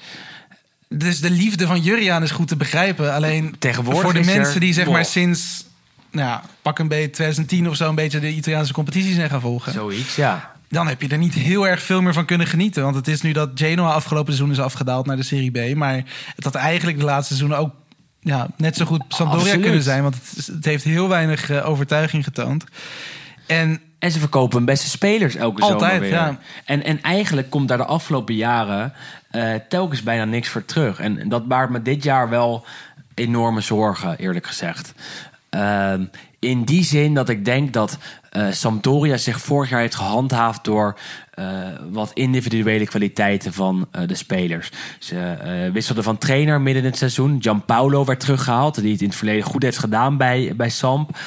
Dus 0.88 1.20
de 1.20 1.30
liefde 1.30 1.66
van 1.66 1.80
Juriaan 1.80 2.22
is 2.22 2.30
goed 2.30 2.48
te 2.48 2.56
begrijpen. 2.56 3.14
Alleen 3.14 3.56
Tegenwoordig 3.58 4.02
voor 4.02 4.12
de 4.12 4.24
mensen 4.24 4.60
die 4.60 4.72
zeg 4.72 4.86
maar 4.86 5.04
sinds 5.04 5.66
nou, 6.10 6.28
ja, 6.28 6.42
pak 6.62 6.78
een 6.78 6.88
beetje 6.88 7.10
2010 7.10 7.68
of 7.68 7.76
zo 7.76 7.88
een 7.88 7.94
beetje 7.94 8.20
de 8.20 8.32
Italiaanse 8.32 8.72
competitie 8.72 9.14
zijn 9.14 9.30
gaan 9.30 9.40
volgen. 9.40 9.72
Zoiets, 9.72 10.16
ja. 10.16 10.56
Dan 10.68 10.86
heb 10.88 11.02
je 11.02 11.08
er 11.08 11.18
niet 11.18 11.34
heel 11.34 11.68
erg 11.68 11.82
veel 11.82 12.02
meer 12.02 12.12
van 12.12 12.24
kunnen 12.24 12.46
genieten. 12.46 12.82
Want 12.82 12.94
het 12.94 13.08
is 13.08 13.20
nu 13.20 13.32
dat 13.32 13.50
Genoa 13.54 13.92
afgelopen 13.92 14.34
seizoen 14.34 14.54
is 14.54 14.60
afgedaald 14.60 15.06
naar 15.06 15.16
de 15.16 15.22
Serie 15.22 15.72
B. 15.72 15.74
Maar 15.74 16.04
het 16.34 16.44
had 16.44 16.54
eigenlijk 16.54 16.98
de 16.98 17.04
laatste 17.04 17.34
seizoenen 17.34 17.58
ook 17.58 17.74
ja, 18.20 18.48
net 18.56 18.76
zo 18.76 18.84
goed 18.84 19.02
Sampdoria 19.08 19.44
Absoluut. 19.44 19.64
kunnen 19.64 19.82
zijn. 19.82 20.02
Want 20.02 20.14
het, 20.14 20.46
het 20.46 20.64
heeft 20.64 20.84
heel 20.84 21.08
weinig 21.08 21.50
eh, 21.50 21.68
overtuiging 21.68 22.24
getoond. 22.24 22.64
En 23.48 23.80
En 23.98 24.10
ze 24.10 24.18
verkopen 24.18 24.56
hun 24.56 24.66
beste 24.66 24.88
spelers 24.88 25.34
elke 25.34 25.62
Altijd, 25.62 25.80
zomer 25.80 26.00
weer. 26.00 26.10
ja. 26.10 26.38
En, 26.64 26.84
en 26.84 27.02
eigenlijk 27.02 27.50
komt 27.50 27.68
daar 27.68 27.76
de 27.78 27.84
afgelopen 27.84 28.34
jaren 28.34 28.92
eh, 29.30 29.54
telkens 29.68 30.02
bijna 30.02 30.24
niks 30.24 30.48
voor 30.48 30.64
terug. 30.64 31.00
En 31.00 31.28
dat 31.28 31.48
baart 31.48 31.70
me 31.70 31.82
dit 31.82 32.02
jaar 32.02 32.28
wel 32.28 32.64
enorme 33.14 33.60
zorgen, 33.60 34.18
eerlijk 34.18 34.46
gezegd. 34.46 34.94
Ehm, 35.50 36.04
in 36.38 36.64
die 36.64 36.84
zin 36.84 37.14
dat 37.14 37.28
ik 37.28 37.44
denk 37.44 37.72
dat 37.72 37.98
eh, 38.30 38.46
Sampdoria 38.50 39.16
zich 39.16 39.40
vorig 39.40 39.70
jaar 39.70 39.80
heeft 39.80 39.94
gehandhaafd 39.94 40.64
door 40.64 40.98
eh, 41.38 41.68
wat 41.90 42.10
individuele 42.14 42.86
kwaliteiten 42.86 43.52
van 43.52 43.88
eh, 43.90 44.02
de 44.06 44.14
spelers. 44.14 44.70
Ze 44.98 45.16
eh, 45.18 45.72
wisselden 45.72 46.04
van 46.04 46.18
trainer 46.18 46.60
midden 46.60 46.82
in 46.82 46.88
het 46.88 46.98
seizoen. 46.98 47.38
Gianpaolo 47.42 48.04
werd 48.04 48.20
teruggehaald, 48.20 48.80
die 48.80 48.92
het 48.92 49.00
in 49.00 49.06
het 49.06 49.16
verleden 49.16 49.42
goed 49.44 49.62
heeft 49.62 49.78
gedaan 49.78 50.16
bij, 50.16 50.52
bij 50.56 50.68
Samp. 50.68 51.18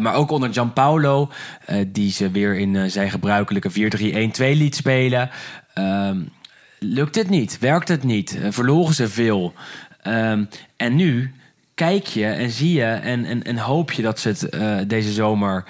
Maar 0.00 0.14
ook 0.14 0.30
onder 0.30 0.52
Gianpaolo, 0.52 1.30
die 1.86 2.10
ze 2.10 2.30
weer 2.30 2.54
in 2.54 2.90
zijn 2.90 3.10
gebruikelijke 3.10 3.70
4-3-1-2 3.70 3.74
liet 4.36 4.76
spelen. 4.76 5.30
Ehm, 5.74 6.20
lukt 6.78 7.14
het 7.14 7.28
niet, 7.28 7.58
werkt 7.58 7.88
het 7.88 8.02
niet, 8.02 8.38
verloren 8.48 8.94
ze 8.94 9.08
veel. 9.08 9.54
Ehm, 10.02 10.44
en 10.76 10.96
nu 10.96 11.34
kijk 11.74 12.06
je 12.06 12.26
en 12.26 12.50
zie 12.50 12.72
je 12.72 12.84
en, 12.84 13.24
en, 13.24 13.42
en 13.42 13.58
hoop 13.58 13.92
je 13.92 14.02
dat 14.02 14.18
ze 14.18 14.28
het 14.28 14.88
deze 14.88 15.12
zomer... 15.12 15.64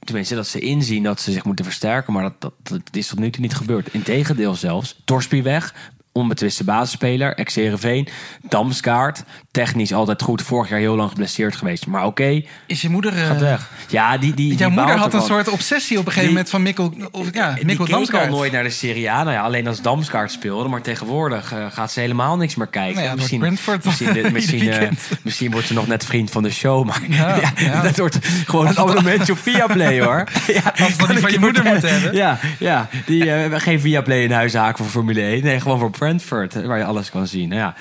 Tenminste, 0.00 0.34
dat 0.34 0.46
ze 0.46 0.60
inzien 0.60 1.02
dat 1.02 1.20
ze 1.20 1.32
zich 1.32 1.44
moeten 1.44 1.64
versterken. 1.64 2.12
Maar 2.12 2.22
dat, 2.22 2.40
dat, 2.40 2.52
dat 2.68 2.96
is 2.96 3.08
tot 3.08 3.18
nu 3.18 3.30
toe 3.30 3.42
niet 3.42 3.54
gebeurd. 3.54 3.94
Integendeel 3.94 4.54
zelfs. 4.54 5.00
Torsby 5.04 5.42
weg. 5.42 5.74
Onbetwiste 6.12 6.64
basisspeler. 6.64 7.34
Ex-Herenveen. 7.34 8.08
Damskaart. 8.48 9.24
Technisch 9.50 9.92
altijd 9.92 10.22
goed. 10.22 10.42
Vorig 10.42 10.68
jaar 10.70 10.78
heel 10.78 10.96
lang 10.96 11.08
geblesseerd 11.08 11.56
geweest. 11.56 11.86
Maar 11.86 12.04
oké, 12.06 12.42
Is 12.66 12.80
je 12.82 12.88
moeder... 12.88 13.16
eh, 13.16 13.26
gaat 13.26 13.40
weg. 13.40 13.70
Ja, 13.88 14.18
die, 14.18 14.34
die, 14.34 14.54
Jouw 14.56 14.68
die 14.68 14.78
moeder 14.78 14.96
had 14.96 15.14
een 15.14 15.22
soort 15.22 15.48
obsessie 15.48 15.98
op 15.98 16.06
een 16.06 16.12
gegeven 16.12 16.34
Die- 16.34 16.36
moment 16.36 16.50
van 16.50 16.62
Mikkel... 16.62 17.08
Of, 17.10 17.34
ja, 17.34 17.52
Die 17.52 17.64
Mikkel 17.64 17.84
keek 17.84 17.94
al 17.94 18.00
Damsgaard. 18.00 18.30
nooit 18.30 18.52
naar 18.52 18.62
de 18.62 18.70
Serie 18.70 19.10
A. 19.10 19.22
Nou 19.22 19.34
ja, 19.36 19.42
alleen 19.42 19.66
als 19.66 19.80
Damskaart 19.82 20.30
speelde. 20.32 20.68
Maar 20.68 20.80
tegenwoordig 20.82 21.52
eh, 21.52 21.66
gaat 21.70 21.92
ze 21.92 22.00
helemaal 22.00 22.36
niks 22.36 22.54
meer 22.54 22.66
kijken. 22.66 22.94
Nou 22.94 23.06
ja, 23.06 23.14
misschien, 23.14 23.38
Brentford 23.40 23.84
misschien, 23.84 24.06
ieder 24.16 24.32
misschien, 24.32 24.70
eh, 24.72 24.88
misschien 25.22 25.50
wordt 25.50 25.66
ze 25.66 25.74
nog 25.74 25.86
net 25.86 26.04
vriend 26.04 26.30
van 26.30 26.42
de 26.42 26.50
show. 26.50 26.86
Maar 26.86 27.00
Ja, 27.08 27.40
ja, 27.56 27.82
dat 27.82 27.98
wordt 27.98 28.18
gewoon 28.46 28.66
een 28.66 28.78
abonnementje 28.78 29.32
op 29.32 29.38
Viaplay 29.38 30.00
hoor. 30.02 30.24
Ja, 30.46 30.74
Als 30.84 30.96
we 30.96 31.06
die 31.06 31.18
van 31.18 31.30
je 31.32 31.38
moeder 31.38 31.64
moeten 31.64 31.90
hebben. 31.92 32.14
Ja, 32.14 32.38
ja 32.58 32.88
die 33.06 33.22
eh, 33.30 33.40
hebben 33.40 33.60
geen 33.60 33.80
Viaplay 33.80 34.22
in 34.22 34.30
huis 34.32 34.54
haken 34.54 34.84
voor 34.84 34.92
Formule 34.92 35.20
1. 35.20 35.42
Nee, 35.44 35.60
gewoon 35.60 35.78
voor 35.78 35.90
Brentford, 36.00 36.56
eh, 36.56 36.66
waar 36.66 36.78
je 36.78 36.84
alles 36.84 37.10
kan 37.10 37.26
zien. 37.26 37.48
Nou 37.48 37.60
ja, 37.60 37.74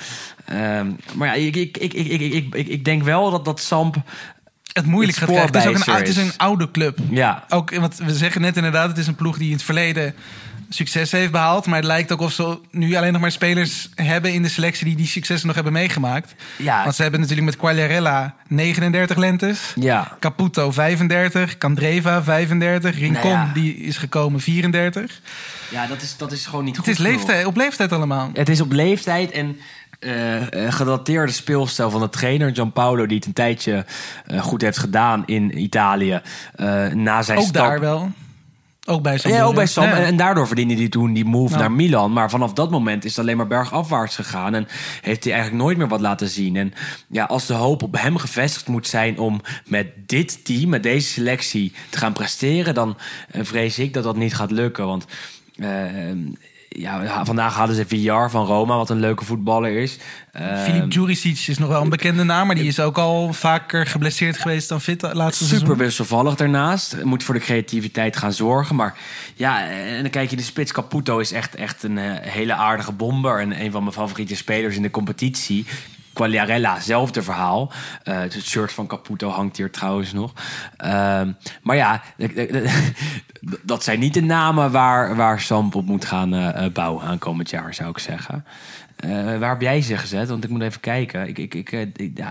ehm, 0.45 0.91
maar 1.15 1.27
ja, 1.27 1.33
ik, 1.33 1.55
ik, 1.55 1.77
ik, 1.77 1.93
ik, 1.93 2.21
ik, 2.21 2.53
ik, 2.53 2.67
ik 2.67 2.85
denk 2.85 3.03
wel 3.03 3.31
dat, 3.31 3.45
dat 3.45 3.59
Samp 3.59 3.95
het 4.73 4.85
moeilijk 4.85 5.17
gaat 5.17 5.29
krijgen. 5.29 5.47
Het 5.47 5.55
is 5.55 5.67
ook 5.67 5.87
een, 5.87 5.93
het 5.93 6.07
is 6.07 6.17
een 6.17 6.37
oude 6.37 6.71
club. 6.71 6.97
Ja. 7.09 7.43
Ook, 7.49 7.75
want 7.75 7.97
we 7.97 8.15
zeggen 8.15 8.41
net 8.41 8.55
inderdaad, 8.55 8.87
het 8.87 8.97
is 8.97 9.07
een 9.07 9.15
ploeg 9.15 9.37
die 9.37 9.47
in 9.47 9.53
het 9.53 9.63
verleden 9.63 10.15
succes 10.69 11.11
heeft 11.11 11.31
behaald. 11.31 11.65
Maar 11.65 11.75
het 11.77 11.85
lijkt 11.85 12.11
ook 12.11 12.19
of 12.21 12.31
ze 12.31 12.59
nu 12.71 12.95
alleen 12.95 13.11
nog 13.11 13.21
maar 13.21 13.31
spelers 13.31 13.89
hebben 13.95 14.33
in 14.33 14.41
de 14.41 14.49
selectie 14.49 14.85
die 14.85 14.95
die 14.95 15.07
successen 15.07 15.45
nog 15.47 15.55
hebben 15.55 15.73
meegemaakt. 15.73 16.35
ja, 16.57 16.83
Want 16.83 16.95
ze 16.95 17.01
hebben 17.01 17.19
natuurlijk 17.19 17.47
met 17.47 17.57
Quagliarella 17.57 18.35
39 18.47 19.17
lentes. 19.17 19.73
ja. 19.75 20.17
Caputo 20.19 20.71
35, 20.71 21.57
Candreva 21.57 22.23
35, 22.23 22.97
Rincon 22.99 23.21
Nou 23.31 23.47
ja. 23.47 23.51
die 23.53 23.75
is 23.77 23.97
gekomen 23.97 24.39
34. 24.39 25.21
ja 25.69 25.87
dat, 25.87 26.01
is, 26.01 26.17
dat 26.17 26.31
is 26.31 26.45
gewoon 26.45 26.63
niet 26.65 26.75
Het 26.75 26.85
goed 26.85 26.93
is 26.93 26.99
genoeg. 26.99 27.13
leeftijd, 27.15 27.45
op 27.45 27.55
leeftijd 27.55 27.91
allemaal. 27.91 28.29
Het 28.33 28.49
is 28.49 28.61
op 28.61 28.71
leeftijd 28.71 29.31
en 29.31 29.57
eh, 29.99 30.41
gedateerde 30.69 31.31
speelstijl 31.31 31.89
van 31.89 32.01
de 32.01 32.09
trainer 32.09 32.53
Gianpaolo... 32.55 33.05
die 33.05 33.17
het 33.17 33.25
een 33.25 33.33
tijdje 33.33 33.85
eh, 34.25 34.41
goed 34.41 34.61
heeft 34.61 34.77
gedaan 34.77 35.23
in 35.25 35.59
Italië. 35.61 36.21
na 36.93 37.21
zijn 37.21 37.37
Ook 37.37 37.43
stap. 37.47 37.53
daar 37.65 37.79
wel. 37.79 38.11
Ook 38.85 39.01
bij 39.01 39.17
Sam. 39.17 39.31
Ja, 39.31 39.43
ook 39.43 39.55
bij 39.55 39.65
Sam. 39.65 39.83
Ja. 39.83 39.97
En, 39.97 40.05
en 40.05 40.17
daardoor 40.17 40.47
verdiende 40.47 40.75
hij 40.75 40.89
toen 40.89 41.13
die 41.13 41.25
move 41.25 41.49
Nou. 41.49 41.59
naar 41.61 41.71
Milan. 41.71 42.13
Maar 42.13 42.29
vanaf 42.29 42.53
dat 42.53 42.71
moment 42.71 43.05
is 43.05 43.09
het 43.09 43.19
alleen 43.19 43.37
maar 43.37 43.47
bergafwaarts 43.47 44.15
gegaan. 44.15 44.53
En 44.53 44.67
heeft 45.01 45.23
hij 45.23 45.33
eigenlijk 45.33 45.63
nooit 45.63 45.77
meer 45.77 45.87
wat 45.87 46.01
laten 46.01 46.27
zien. 46.29 46.55
En 46.55 46.73
ja, 47.07 47.23
als 47.23 47.45
de 47.45 47.53
hoop 47.53 47.83
op 47.83 47.97
hem 47.97 48.17
gevestigd 48.17 48.67
moet 48.67 48.87
zijn 48.87 49.17
om 49.19 49.41
met 49.65 49.87
dit 50.05 50.45
team, 50.45 50.69
met 50.69 50.83
deze 50.83 51.07
selectie 51.07 51.73
te 51.89 51.97
gaan 51.97 52.13
presteren, 52.13 52.73
dan 52.73 52.97
eh, 53.31 53.41
vrees 53.43 53.79
ik 53.79 53.93
dat 53.93 54.03
dat 54.03 54.15
niet 54.15 54.35
gaat 54.35 54.51
lukken. 54.51 54.85
Want 54.85 55.05
eh, 55.55 55.85
ja, 56.69 57.25
vandaag 57.25 57.55
hadden 57.55 57.75
ze 57.75 57.85
VR 57.85 58.29
van 58.29 58.45
Roma, 58.45 58.75
wat 58.75 58.89
een 58.89 58.99
leuke 58.99 59.25
voetballer 59.25 59.71
is. 59.71 59.97
Eh, 60.31 60.63
Filip 60.63 60.91
Juricic 60.91 61.47
is 61.47 61.57
nog 61.57 61.69
wel 61.69 61.81
een 61.81 61.89
bekende 61.89 62.23
naam, 62.23 62.47
maar 62.47 62.55
die 62.55 62.67
is 62.67 62.79
ook 62.79 62.97
al 62.97 63.33
vaker 63.33 63.85
geblesseerd 63.85 64.37
geweest 64.37 64.69
dan 64.69 64.81
fit 64.81 65.01
laatste 65.01 65.43
Super 65.43 65.57
seizoen. 65.59 65.77
wisselvallig 65.77 66.35
daarnaast. 66.35 67.03
Moet 67.03 67.23
voor 67.23 67.33
de 67.33 67.39
creativiteit 67.39 68.17
gaan 68.17 68.33
zorgen. 68.33 68.75
Maar 68.75 68.97
ja, 69.35 69.67
en 69.67 70.01
dan 70.01 70.11
kijk 70.11 70.29
je 70.29 70.35
de 70.35 70.43
spits. 70.43 70.71
Caputo 70.71 71.19
is 71.19 71.31
echt, 71.31 71.55
echt 71.55 71.83
een 71.83 71.97
eh, 71.97 72.31
hele 72.31 72.53
aardige 72.53 72.91
bomber. 72.91 73.39
En 73.39 73.61
een 73.61 73.71
van 73.71 73.81
mijn 73.83 73.95
favoriete 73.95 74.35
spelers 74.35 74.75
in 74.75 74.81
de 74.81 74.91
competitie. 74.91 75.65
Quagliarella, 76.19 76.79
zelfde 76.79 77.21
verhaal. 77.23 77.71
Eh, 78.03 78.19
het 78.19 78.33
shirt 78.41 78.71
van 78.71 78.87
Caputo 78.87 79.29
hangt 79.29 79.57
hier 79.57 79.71
trouwens 79.71 80.13
nog. 80.13 80.33
Ehm, 80.77 81.31
maar 81.63 81.75
ja, 81.75 82.01
dat 83.63 83.83
zijn 83.83 83.99
niet 83.99 84.13
de 84.13 84.21
namen 84.21 84.71
waar, 84.71 85.15
waar 85.15 85.39
Samp 85.39 85.75
op 85.75 85.85
moet 85.85 86.05
gaan 86.05 86.33
eh, 86.33 86.65
eh, 86.65 86.71
bouwen 86.73 87.03
aankomend 87.03 87.49
jaar, 87.49 87.73
zou 87.73 87.89
ik 87.89 87.99
zeggen. 87.99 88.45
Waar 89.39 89.49
heb 89.49 89.61
jij 89.61 89.81
ze 89.81 89.97
gezet? 89.97 90.29
Want 90.29 90.43
ik 90.43 90.49
moet 90.49 90.61
even 90.61 90.79
kijken. 90.79 91.27
Ik, 91.27 91.37
ik, 91.37 91.53
ik, 91.53 91.71
ik- 91.71 92.23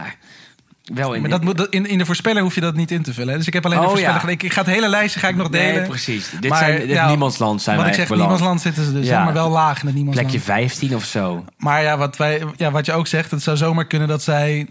wel 0.94 1.14
in, 1.14 1.20
Maar 1.20 1.30
dat 1.30 1.42
moet, 1.44 1.66
in, 1.70 1.86
in 1.86 1.98
de 1.98 2.06
voorspeller 2.06 2.42
hoef 2.42 2.54
je 2.54 2.60
dat 2.60 2.74
niet 2.74 2.90
in 2.90 3.02
te 3.02 3.14
vullen. 3.14 3.30
hè. 3.32 3.36
Dus 3.38 3.46
ik 3.46 3.52
heb 3.52 3.64
alleen 3.64 3.78
de 3.78 3.84
Oh, 3.84 3.90
voorspeller 3.90 4.14
ja. 4.16 4.20
gedaan. 4.20 4.34
Ik, 4.36 4.42
ik 4.42 4.52
ga 4.52 4.60
het 4.62 4.70
hele 4.70 4.88
lijstje 4.88 5.20
ga 5.20 5.28
ik 5.28 5.36
nog 5.36 5.48
delen. 5.48 5.74
Nee, 5.74 5.88
precies. 5.88 6.30
Dit 6.40 6.50
Maar, 6.50 6.58
zijn 6.58 6.86
dit 6.86 7.06
niemandsland 7.06 7.62
zijn 7.62 7.76
Wat 7.76 7.84
wij 7.84 7.94
ik 7.94 8.00
zeg, 8.00 8.18
niemandsland 8.18 8.60
zitten 8.60 8.84
ze 8.84 8.92
dus. 8.92 9.06
Ja. 9.06 9.18
hè, 9.18 9.24
Maar 9.24 9.32
wel 9.32 9.48
laag 9.50 9.80
in 9.80 9.86
het 9.86 9.94
niemandsland. 9.96 10.28
Plekje 10.30 10.46
15 10.52 10.94
of 10.94 11.04
zo. 11.04 11.44
Maar 11.56 11.82
ja 11.82 11.96
wat, 11.98 12.16
wij, 12.16 12.42
ja, 12.56 12.70
wat 12.70 12.86
je 12.86 12.92
ook 12.92 13.06
zegt, 13.06 13.30
het 13.30 13.42
zou 13.42 13.56
zomaar 13.56 13.86
kunnen 13.86 14.08
dat 14.08 14.22
zij 14.22 14.66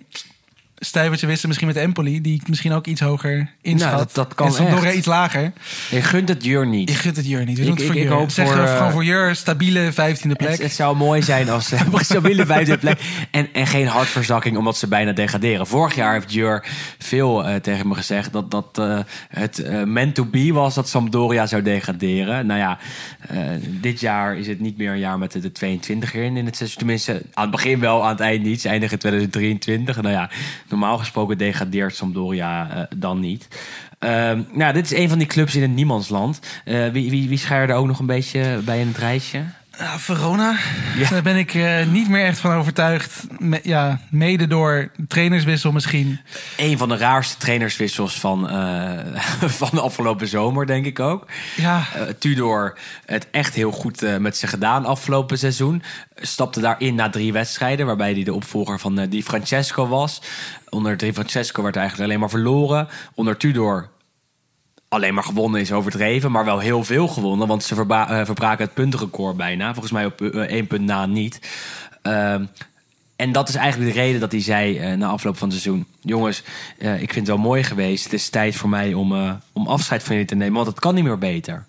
stijvertje 0.80 1.28
wisten 1.28 1.48
misschien 1.48 1.68
met 1.68 1.78
Empoli, 1.78 2.22
die 2.22 2.34
ik 2.42 2.48
misschien 2.48 2.72
ook 2.72 2.88
iets 2.88 3.02
hoger 3.02 3.50
inschat. 3.62 3.92
Nou, 3.92 4.04
dat- 4.04 4.16
dat 4.16 4.36
kan 4.36 4.58
en 4.58 4.84
echt. 4.86 4.96
iets 4.96 5.08
lager. 5.08 5.52
Je 5.90 6.02
gunt 6.02 6.30
het 6.30 6.44
Jur 6.44 6.62
Je 6.62 6.68
niet. 6.68 6.92
gunt 6.92 7.16
het 7.16 7.28
Jur 7.28 7.46
niet. 7.46 7.58
We 7.58 7.64
Ik- 7.64 7.70
het 7.70 7.80
ik- 7.80 7.86
voor 7.86 7.96
ik 7.96 8.02
Jur. 8.02 8.32
Zeg 8.32 8.48
voor, 8.48 8.58
eh, 8.58 8.72
gewoon 8.72 8.88
eh, 8.88 8.94
voor 8.94 9.04
Jur, 9.04 9.36
stabiele 9.36 9.92
vijftiende 9.92 10.36
plek. 10.36 10.50
Het, 10.52 10.62
het 10.62 10.72
zou 10.74 10.96
mooi 10.96 11.22
zijn 11.24 11.50
als 11.50 11.68
ze 11.68 11.76
een 11.92 12.06
stabiele 12.06 12.46
vijfde 12.46 12.78
plek. 12.78 13.00
En, 13.32 13.48
en 13.54 13.68
geen 13.68 13.88
hartverzakking 13.88 14.58
omdat 14.58 14.78
ze 14.78 14.88
bijna 14.88 15.12
degraderen. 15.12 15.68
Vorig 15.68 15.96
jaar 15.96 16.14
heeft 16.14 16.34
Jur 16.34 16.66
veel 17.00 17.46
eh, 17.46 17.56
tegen 17.56 17.88
me 17.88 17.96
gezegd 17.96 18.34
dat, 18.34 18.52
dat 18.52 18.78
eh, 18.78 19.00
het 19.30 19.60
eh, 19.60 19.84
meant 19.84 20.16
to 20.16 20.26
be 20.26 20.54
was 20.54 20.76
dat 20.76 20.90
Sampdoria 20.90 21.46
zou 21.48 21.62
degraderen. 21.62 22.46
Nou 22.46 22.60
ja, 22.60 22.78
eh, 23.28 23.38
dit 23.62 24.00
jaar 24.00 24.38
is 24.38 24.48
het 24.48 24.60
niet 24.60 24.78
meer 24.78 24.92
een 24.92 25.00
jaar 25.00 25.18
met 25.18 25.32
de, 25.32 25.40
de 25.40 25.52
22 25.52 26.14
erin 26.14 26.38
in 26.38 26.46
het 26.46 26.56
seizoen. 26.56 26.78
Tenminste, 26.78 27.22
aan 27.34 27.42
het 27.42 27.52
begin 27.52 27.80
wel, 27.80 28.04
aan 28.04 28.10
het 28.10 28.20
eind 28.20 28.44
niet. 28.44 28.62
Ze 28.62 28.70
eindigen 28.70 28.94
in 28.94 29.00
2023. 29.00 30.02
Nou 30.02 30.14
ja, 30.16 30.30
normaal 30.70 30.98
gesproken 30.98 31.38
degradeert 31.38 31.96
Sampdoria 31.96 32.70
eh, 32.70 32.84
dan 32.96 33.20
niet. 33.20 33.48
Ehm, 34.00 34.42
nou, 34.52 34.74
dit 34.74 34.92
is 34.92 34.98
een 34.98 35.10
van 35.10 35.18
die 35.18 35.28
clubs 35.28 35.56
in 35.56 35.62
het 35.62 35.72
niemandsland. 35.72 36.40
Eh, 36.66 36.88
wie, 36.88 37.10
wie, 37.10 37.30
wie 37.30 37.38
schaar 37.38 37.70
er 37.70 37.76
ook 37.76 37.88
nog 37.88 38.00
een 38.00 38.06
beetje 38.06 38.60
bij 38.66 38.80
in 38.80 38.88
het 38.88 38.98
rijtje? 38.98 39.44
Ja, 39.80 40.00
Verona, 40.00 40.56
Ja. 40.98 41.10
daar 41.10 41.22
ben 41.22 41.36
ik 41.36 41.54
eh, 41.54 41.86
niet 41.86 42.10
meer 42.10 42.26
echt 42.26 42.40
van 42.40 42.52
overtuigd. 42.56 43.24
Me- 43.40 43.60
ja, 43.64 44.00
mede 44.10 44.48
door 44.48 44.92
trainerswissel 45.08 45.72
misschien. 45.72 46.20
Een 46.58 46.78
van 46.78 46.90
de 46.90 46.98
raarste 46.98 47.38
trainerswissels 47.38 48.20
van, 48.20 48.50
eh, 48.50 48.92
van 49.60 49.70
de 49.72 49.82
afgelopen 49.82 50.28
zomer, 50.28 50.66
denk 50.66 50.86
ik 50.86 51.00
ook. 51.00 51.28
Ja, 51.56 51.84
Eh, 51.96 52.02
Tudor 52.20 52.78
het 53.06 53.28
echt 53.32 53.54
heel 53.54 53.72
goed 53.72 54.20
met 54.20 54.38
ze 54.38 54.48
gedaan 54.48 54.86
afgelopen 54.86 55.38
seizoen. 55.38 55.84
Stapte 56.16 56.60
daarin 56.60 56.96
na 56.96 57.10
drie 57.10 57.34
wedstrijden, 57.34 57.86
waarbij 57.86 58.14
hij 58.14 58.24
de 58.24 58.34
opvolger 58.34 58.80
van 58.80 59.00
eh, 59.00 59.10
Di 59.10 59.24
Francesco 59.24 59.88
was. 59.88 60.22
Onder 60.70 60.98
Di 60.98 61.14
Francesco 61.14 61.64
werd 61.64 61.76
eigenlijk 61.76 62.08
alleen 62.10 62.20
maar 62.20 62.30
verloren. 62.30 62.88
Onder 63.14 63.38
Tudor 63.38 63.90
alleen 64.90 65.14
maar 65.14 65.24
gewonnen 65.24 65.62
is 65.62 65.72
overdreven, 65.72 66.32
maar 66.32 66.46
wel 66.46 66.60
heel 66.60 66.84
veel 66.84 67.08
gewonnen. 67.08 67.48
Want 67.48 67.64
ze 67.64 67.76
eh, 67.88 68.26
verbraken 68.26 68.66
het 68.66 68.74
puntenrecord 68.74 69.38
bijna. 69.38 69.72
Volgens 69.72 69.94
mij 69.94 70.06
op 70.06 70.22
eh, 70.22 70.42
één 70.42 70.68
punt 70.68 70.86
na 70.86 71.06
niet. 71.06 71.40
Ehm, 72.02 72.46
en 73.16 73.32
dat 73.32 73.50
is 73.50 73.56
eigenlijk 73.56 73.94
de 73.94 74.00
reden 74.00 74.20
dat 74.20 74.32
hij 74.32 74.42
zei 74.42 74.78
eh, 74.78 74.98
na 74.98 75.08
afloop 75.08 75.38
van 75.38 75.50
het 75.50 75.62
seizoen... 75.62 75.86
jongens, 76.02 76.44
ik 76.78 77.14
vind 77.14 77.16
het 77.16 77.28
wel 77.28 77.38
mooi 77.38 77.64
geweest. 77.64 78.04
Het 78.04 78.14
is 78.14 78.30
tijd 78.30 78.56
voor 78.56 78.70
mij 78.70 78.94
om, 78.94 79.40
om 79.54 79.68
afscheid 79.68 80.04
van 80.04 80.12
jullie 80.12 80.30
te 80.30 80.36
nemen, 80.36 80.56
want 80.56 80.68
het 80.68 80.80
kan 80.80 80.96
niet 80.96 81.04
meer 81.04 81.18
beter. 81.18 81.66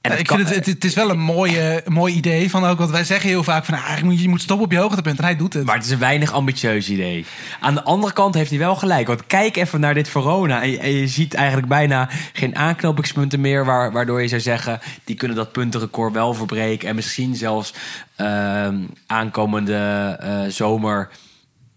En 0.00 0.10
Ja, 0.10 0.16
ik 0.16 0.26
kan- 0.26 0.36
vind 0.36 0.54
het, 0.54 0.66
het, 0.66 0.84
is 0.84 0.94
wel 0.94 1.10
een 1.10 1.20
mooie, 1.20 1.82
mooi 1.86 2.14
idee 2.14 2.50
van 2.50 2.64
ook. 2.64 2.78
Want 2.78 2.90
wij 2.90 3.04
zeggen 3.04 3.28
heel 3.28 3.42
vaak 3.44 3.64
van 3.64 3.74
ah, 3.74 3.80
eigenlijk 3.80 4.08
moet 4.08 4.16
je 4.16 4.22
je 4.22 4.28
moet 4.28 4.42
stoppen 4.42 4.66
op 4.66 4.72
je 4.72 4.78
hoogtepunt. 4.78 5.18
En 5.18 5.24
hij 5.24 5.36
doet 5.36 5.52
het. 5.54 5.64
Maar 5.64 5.74
het 5.74 5.84
is 5.84 5.90
een 5.90 5.98
weinig 5.98 6.32
ambitieus 6.32 6.88
idee. 6.88 7.26
Aan 7.60 7.74
de 7.74 7.82
andere 7.82 8.12
kant 8.12 8.34
heeft 8.34 8.50
hij 8.50 8.58
wel 8.58 8.76
gelijk. 8.76 9.06
Want 9.06 9.26
kijk 9.26 9.56
even 9.56 9.80
naar 9.80 9.94
dit 9.94 10.08
Verona. 10.08 10.62
En 10.62 10.70
je, 10.70 10.78
en 10.78 10.92
je 10.92 11.06
ziet 11.08 11.34
eigenlijk 11.34 11.68
bijna 11.68 12.08
geen 12.32 12.56
aanknopingspunten 12.56 13.40
meer... 13.40 13.64
Waar, 13.64 13.92
waardoor 13.92 14.22
je 14.22 14.28
zou 14.28 14.40
zeggen... 14.40 14.80
die 15.04 15.16
kunnen 15.16 15.36
dat 15.36 15.52
puntenrecord 15.52 16.12
wel 16.12 16.34
verbreken... 16.34 16.88
en 16.88 16.94
misschien 16.94 17.34
zelfs 17.34 17.74
ehm, 18.16 18.76
aankomende 19.06 20.16
eh, 20.20 20.40
zomer... 20.48 21.08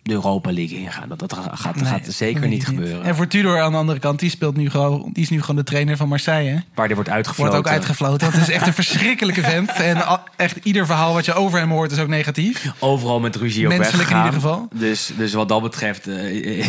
de 0.03 0.13
Europa 0.13 0.51
League 0.53 0.77
ingaan. 0.77 1.09
Dat, 1.09 1.19
dat 1.19 1.33
gaat, 1.53 1.75
Nee, 1.75 1.85
gaat 1.85 2.05
zeker 2.09 2.47
niet 2.47 2.65
gebeuren. 2.65 3.03
En 3.03 3.15
voor 3.15 3.27
Tudor 3.27 3.61
aan 3.61 3.71
de 3.71 3.77
andere 3.77 3.99
kant, 3.99 4.19
die, 4.19 4.29
speelt 4.29 4.55
nu 4.55 4.69
gewoon, 4.69 5.09
die 5.13 5.23
is 5.23 5.29
nu 5.29 5.39
gewoon 5.41 5.55
de 5.55 5.63
trainer 5.63 5.97
van 5.97 6.07
Marseille. 6.07 6.49
hè? 6.49 6.57
Waar 6.73 6.85
die 6.87 6.95
wordt 6.95 7.09
uitgevloten. 7.11 7.53
Wordt 7.53 7.67
ook 7.67 7.73
uitgefloten. 7.73 8.31
Het 8.31 8.41
is 8.41 8.49
echt 8.49 8.67
een 8.67 8.73
verschrikkelijke 8.73 9.41
vent. 9.41 9.69
En 9.71 10.05
al- 10.05 10.19
echt 10.35 10.57
ieder 10.63 10.85
verhaal 10.85 11.13
wat 11.13 11.25
je 11.25 11.33
over 11.33 11.59
hem 11.59 11.69
hoort 11.71 11.91
is 11.91 11.99
ook 11.99 12.07
negatief. 12.07 12.71
Overal 12.79 13.19
met 13.19 13.35
ruzie 13.35 13.67
op 13.71 13.77
Menselijk 13.77 14.09
in 14.09 14.15
ieder 14.17 14.33
geval. 14.33 14.67
Dus, 14.73 15.11
dus 15.17 15.33
wat 15.33 15.49
dat 15.49 15.61
betreft... 15.61 16.07
eh, 16.07 16.59
eh, 16.59 16.65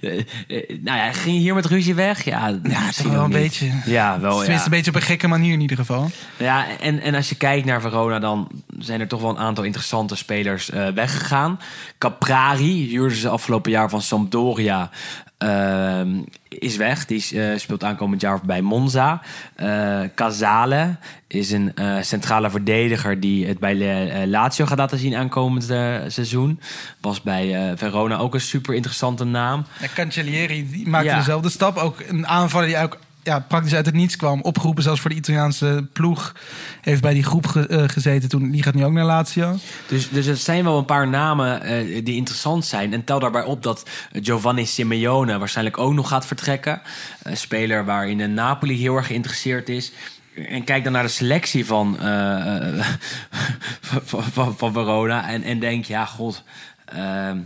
eh, 0.00 0.18
nou 0.80 0.98
ja, 0.98 1.12
ging 1.12 1.34
je 1.34 1.40
hier 1.42 1.54
met 1.54 1.66
ruzie 1.66 1.94
weg? 1.94 2.24
Ja, 2.24 2.58
Ja, 2.62 2.90
toch 2.90 3.12
wel 3.12 3.22
een 3.24 3.30
niet. 3.30 3.38
beetje. 3.38 3.70
Ja, 3.84 4.20
wel 4.20 4.30
Tenminste, 4.30 4.52
ja. 4.52 4.64
een 4.64 4.70
beetje 4.70 4.90
op 4.90 4.96
een 4.96 5.02
gekke 5.02 5.28
manier 5.28 5.52
in 5.52 5.60
ieder 5.60 5.76
geval. 5.76 6.10
Ja, 6.36 6.64
en, 6.80 7.00
en 7.00 7.14
als 7.14 7.28
je 7.28 7.34
kijkt 7.34 7.66
naar 7.66 7.80
Verona, 7.80 8.18
dan 8.18 8.48
zijn 8.78 9.00
er 9.00 9.08
toch 9.08 9.20
wel 9.20 9.30
een 9.30 9.38
aantal 9.38 9.64
interessante 9.64 10.16
spelers 10.16 10.70
weggegaan. 10.94 11.58
Caprari 11.98 12.75
Huurden 12.84 13.18
ze 13.18 13.28
afgelopen 13.28 13.70
jaar 13.70 13.90
van 13.90 14.02
Sampdoria. 14.02 14.90
ehm, 15.38 16.08
is 16.48 16.76
weg. 16.76 17.06
Die 17.06 17.40
eh, 17.42 17.58
speelt 17.58 17.84
aankomend 17.84 18.20
jaar 18.20 18.40
bij 18.44 18.62
Monza. 18.62 19.20
Eh 19.54 20.00
Casale 20.14 20.96
is 21.26 21.50
een 21.50 21.74
eh, 21.74 21.96
centrale 22.00 22.50
verdediger 22.50 23.20
die 23.20 23.46
het 23.46 23.58
bij 23.58 24.26
Lazio 24.26 24.66
gaat 24.66 24.78
laten 24.78 24.98
zien 24.98 25.14
aankomend 25.14 25.64
seizoen. 26.12 26.60
Was 27.00 27.22
bij 27.22 27.72
Verona 27.76 28.16
ook 28.16 28.34
een 28.34 28.40
super 28.40 28.74
interessante 28.74 29.24
naam. 29.24 29.64
En 29.80 29.88
Cancellieri 29.94 30.70
die 30.70 30.88
maakte 30.88 31.08
Ja. 31.08 31.16
dezelfde 31.16 31.48
stap. 31.50 31.76
Ook 31.76 32.00
een 32.08 32.26
aanvaller 32.26 32.66
die 32.66 32.78
ook 32.78 32.98
ja, 33.26 33.38
praktisch 33.38 33.74
uit 33.74 33.86
het 33.86 33.94
niets 33.94 34.16
kwam. 34.16 34.42
Opgeroepen 34.42 34.82
zelfs 34.82 35.00
voor 35.00 35.10
de 35.10 35.16
Italiaanse 35.16 35.86
ploeg. 35.92 36.34
Heeft 36.80 37.02
bij 37.02 37.14
die 37.14 37.22
groep 37.22 37.46
eh, 37.46 37.82
gezeten 37.86 38.28
toen. 38.28 38.50
Die 38.50 38.62
gaat 38.62 38.74
nu 38.74 38.84
ook 38.84 38.92
naar 38.92 39.04
Lazio. 39.04 39.58
Dus, 39.88 40.08
dus 40.08 40.26
er 40.26 40.36
zijn 40.36 40.64
wel 40.64 40.78
een 40.78 40.84
paar 40.84 41.08
namen 41.08 41.62
eh, 41.62 42.04
die 42.04 42.16
interessant 42.16 42.64
zijn. 42.64 42.92
En 42.92 43.04
tel 43.04 43.18
daarbij 43.18 43.42
op 43.42 43.62
dat 43.62 43.88
Giovanni 44.12 44.66
Simeone 44.66 45.38
waarschijnlijk 45.38 45.78
ook 45.78 45.92
nog 45.92 46.08
gaat 46.08 46.26
vertrekken. 46.26 46.80
Speler 47.32 47.84
waarin 47.84 48.34
Napoli 48.34 48.78
heel 48.78 48.96
erg 48.96 49.06
geïnteresseerd 49.06 49.68
is. 49.68 49.92
En 50.48 50.64
kijk 50.64 50.84
dan 50.84 50.92
naar 50.92 51.02
de 51.02 51.08
selectie 51.08 51.66
van, 51.66 51.96
van, 54.04 54.22
van, 54.22 54.56
van 54.56 54.72
Verona. 54.72 55.28
En, 55.28 55.42
en 55.42 55.58
denk, 55.58 55.84
ja, 55.84 56.04
god. 56.04 56.42
ehm, 56.84 57.38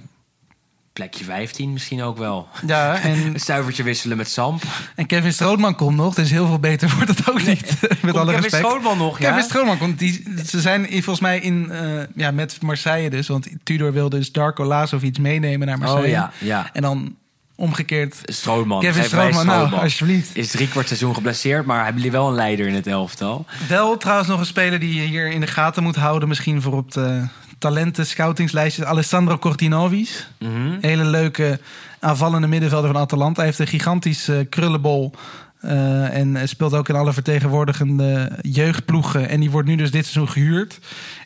plekje 0.93 1.25
15 1.25 1.73
misschien 1.73 2.03
ook 2.03 2.19
wel. 2.19 2.49
Ja, 2.67 3.01
en, 3.01 3.25
Een 3.35 3.41
stuivertje 3.41 3.83
wisselen 3.83 4.17
met 4.17 4.29
Samp. 4.29 4.63
en 4.97 5.07
Kevin 5.07 5.33
Strootman 5.33 5.75
komt 5.75 5.97
nog. 5.97 6.15
Dus 6.15 6.31
heel 6.31 6.47
veel 6.47 6.59
beter 6.59 6.93
wordt 6.97 7.09
het 7.09 7.31
ook 7.31 7.47
niet. 7.47 7.77
Met 8.03 8.17
alle 8.17 8.27
Kevin 8.27 8.43
respect. 8.43 8.67
Strootman 8.67 8.99
nog, 8.99 9.19
ja? 9.19 9.29
Kevin 9.29 9.45
Strootman 9.45 9.79
komt. 9.79 9.99
Die, 9.99 10.25
ze 10.47 10.61
zijn 10.61 10.87
volgens 10.91 11.21
mij 11.21 11.39
in, 11.41 11.71
eh, 11.71 12.03
ja, 12.15 12.31
met 12.31 12.63
Marseille 12.63 13.11
dus. 13.11 13.29
Want 13.29 13.49
Tudor 13.63 13.93
wilde 13.93 14.17
dus 14.17 14.33
Darko 14.33 14.65
Lazovic 14.65 15.19
meenemen 15.19 15.67
naar 15.67 15.79
Marseille. 15.79 16.05
Oh 16.05 16.11
ja, 16.11 16.33
ja. 16.39 16.71
En 16.73 16.83
dan 16.83 17.17
omgekeerd. 17.61 18.21
Strootman. 18.25 18.81
Kevin 18.81 19.05
Strootman, 19.05 19.47
nou, 19.47 19.73
alsjeblieft. 19.73 20.37
Is 20.37 20.51
drie 20.51 20.69
kwart 20.69 20.87
seizoen 20.87 21.15
geblesseerd, 21.15 21.67
maar 21.67 21.85
hebben 21.85 22.03
jullie 22.03 22.19
wel 22.19 22.29
een 22.29 22.35
leider 22.35 22.67
in 22.67 22.75
het 22.75 22.87
elftal? 22.87 23.47
Wel 23.69 23.97
trouwens 23.97 24.29
nog 24.29 24.41
een 24.41 24.47
speler 24.47 24.81
die 24.81 24.95
je 24.95 25.09
hier 25.09 25.31
in 25.31 25.41
de 25.41 25.47
gaten 25.47 25.83
moet 25.83 25.97
houden. 25.97 26.29
Misschien 26.29 26.63
voor 26.63 26.73
op 26.73 26.93
de 26.93 27.25
talenten 27.61 28.07
scoutingslijstje. 28.07 28.87
Alessandro 28.87 29.39
Cortinovis. 29.39 30.29
Mhm. 30.39 30.79
Hele 30.81 31.05
leuke 31.05 31.61
aanvallende 31.99 32.47
middenvelder 32.47 32.91
van 32.93 33.01
Atalanta. 33.01 33.37
Hij 33.37 33.45
heeft 33.45 33.59
een 33.59 33.67
gigantische 33.67 34.47
krullenbol. 34.51 35.13
eh, 35.61 36.17
en 36.17 36.49
speelt 36.49 36.75
ook 36.75 36.89
in 36.89 36.95
alle 36.95 37.13
vertegenwoordigende 37.13 38.33
jeugdploegen. 38.41 39.29
En 39.29 39.41
die 39.41 39.51
wordt 39.51 39.69
nu 39.69 39.77
dus 39.77 39.91
dit 39.91 40.07
seizoen 40.07 40.33
gehuurd. 40.33 40.79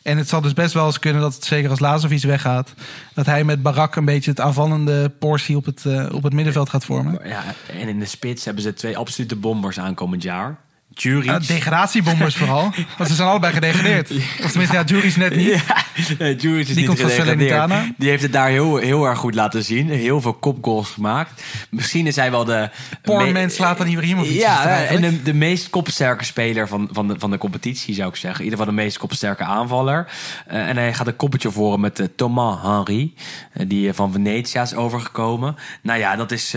En 0.03 0.17
het 0.17 0.29
zal 0.29 0.41
dus 0.41 0.53
best 0.53 0.73
wel 0.73 0.85
eens 0.85 0.99
kunnen 0.99 1.21
dat, 1.21 1.35
het, 1.35 1.45
zeker 1.45 1.69
als 1.69 1.79
Lazovic 1.79 2.21
weggaat... 2.21 2.73
dat 3.13 3.25
hij 3.25 3.43
met 3.43 3.61
Barak 3.61 3.95
een 3.95 4.05
beetje 4.05 4.29
het 4.29 4.39
aanvallende 4.39 5.09
portie 5.09 5.55
op 5.55 5.65
het, 5.65 5.85
eh, 5.85 6.13
op 6.13 6.23
het 6.23 6.33
middenveld 6.33 6.69
gaat 6.69 6.85
vormen. 6.85 7.19
Ja, 7.27 7.43
en 7.67 7.87
in 7.87 7.99
de 7.99 8.05
spits 8.05 8.45
hebben 8.45 8.63
ze 8.63 8.73
twee 8.73 8.97
absolute 8.97 9.35
bombers 9.35 9.79
aankomend 9.79 10.23
jaar. 10.23 10.57
Juric. 10.95 11.25
Ja, 11.25 11.39
degradatiebombers 11.39 12.35
vooral. 12.45 12.73
Want 12.97 13.09
ze 13.09 13.15
zijn 13.15 13.27
allebei 13.27 13.53
gedegradeerd. 13.53 14.11
Of 14.43 14.49
tenminste, 14.49 14.75
ja, 14.75 14.83
Jury's 14.83 15.15
net 15.15 15.35
niet. 15.35 15.47
Ja, 15.47 15.83
nee, 16.19 16.35
is 16.35 16.67
Die 16.67 16.75
niet 16.75 16.85
komt 16.85 16.99
van. 16.99 17.93
Die 17.97 18.09
heeft 18.09 18.21
het 18.21 18.33
daar 18.33 18.49
heel, 18.49 18.77
heel 18.77 19.05
erg 19.05 19.17
goed 19.17 19.35
laten 19.35 19.63
zien. 19.63 19.89
Heel 19.89 20.21
veel 20.21 20.33
kopgoals 20.33 20.89
gemaakt. 20.89 21.41
Misschien 21.69 22.07
is 22.07 22.15
hij 22.15 22.31
wel 22.31 22.45
de... 22.45 22.69
Pornman 23.01 23.49
Zlatan 23.49 23.87
Ibrahimovic 23.87 24.29
is 24.29 24.35
het 24.35 24.43
Ja, 24.43 24.83
en 24.83 25.01
de, 25.01 25.21
de 25.21 25.33
meest 25.33 25.69
kopsterke 25.69 26.23
speler 26.23 26.67
van, 26.67 26.89
van, 26.91 27.07
de, 27.07 27.15
van 27.17 27.31
de 27.31 27.37
competitie, 27.37 27.93
zou 27.95 28.09
ik 28.09 28.15
zeggen. 28.15 28.39
In 28.39 28.45
ieder 28.45 28.59
geval 28.59 28.75
de 28.75 28.81
meest 28.81 28.97
kopsterke 28.97 29.43
aanvaller. 29.43 30.07
Eh, 30.47 30.67
en 30.67 30.77
hij 30.77 30.93
gaat 30.93 31.07
een 31.07 31.15
koppeltje 31.15 31.51
voren 31.51 31.79
met 31.79 31.99
eh, 31.99 32.07
Thomas 32.15 32.61
Henry. 32.61 33.13
eh, 33.53 33.65
die 33.67 33.93
van 33.93 34.11
Venetia 34.11 34.61
is 34.61 34.75
overgekomen. 34.75 35.55
Nou 35.81 35.99
ja, 35.99 36.15
dat 36.15 36.31
is 36.31 36.51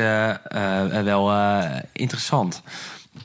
wel 1.05 1.33
interessant. 1.93 2.63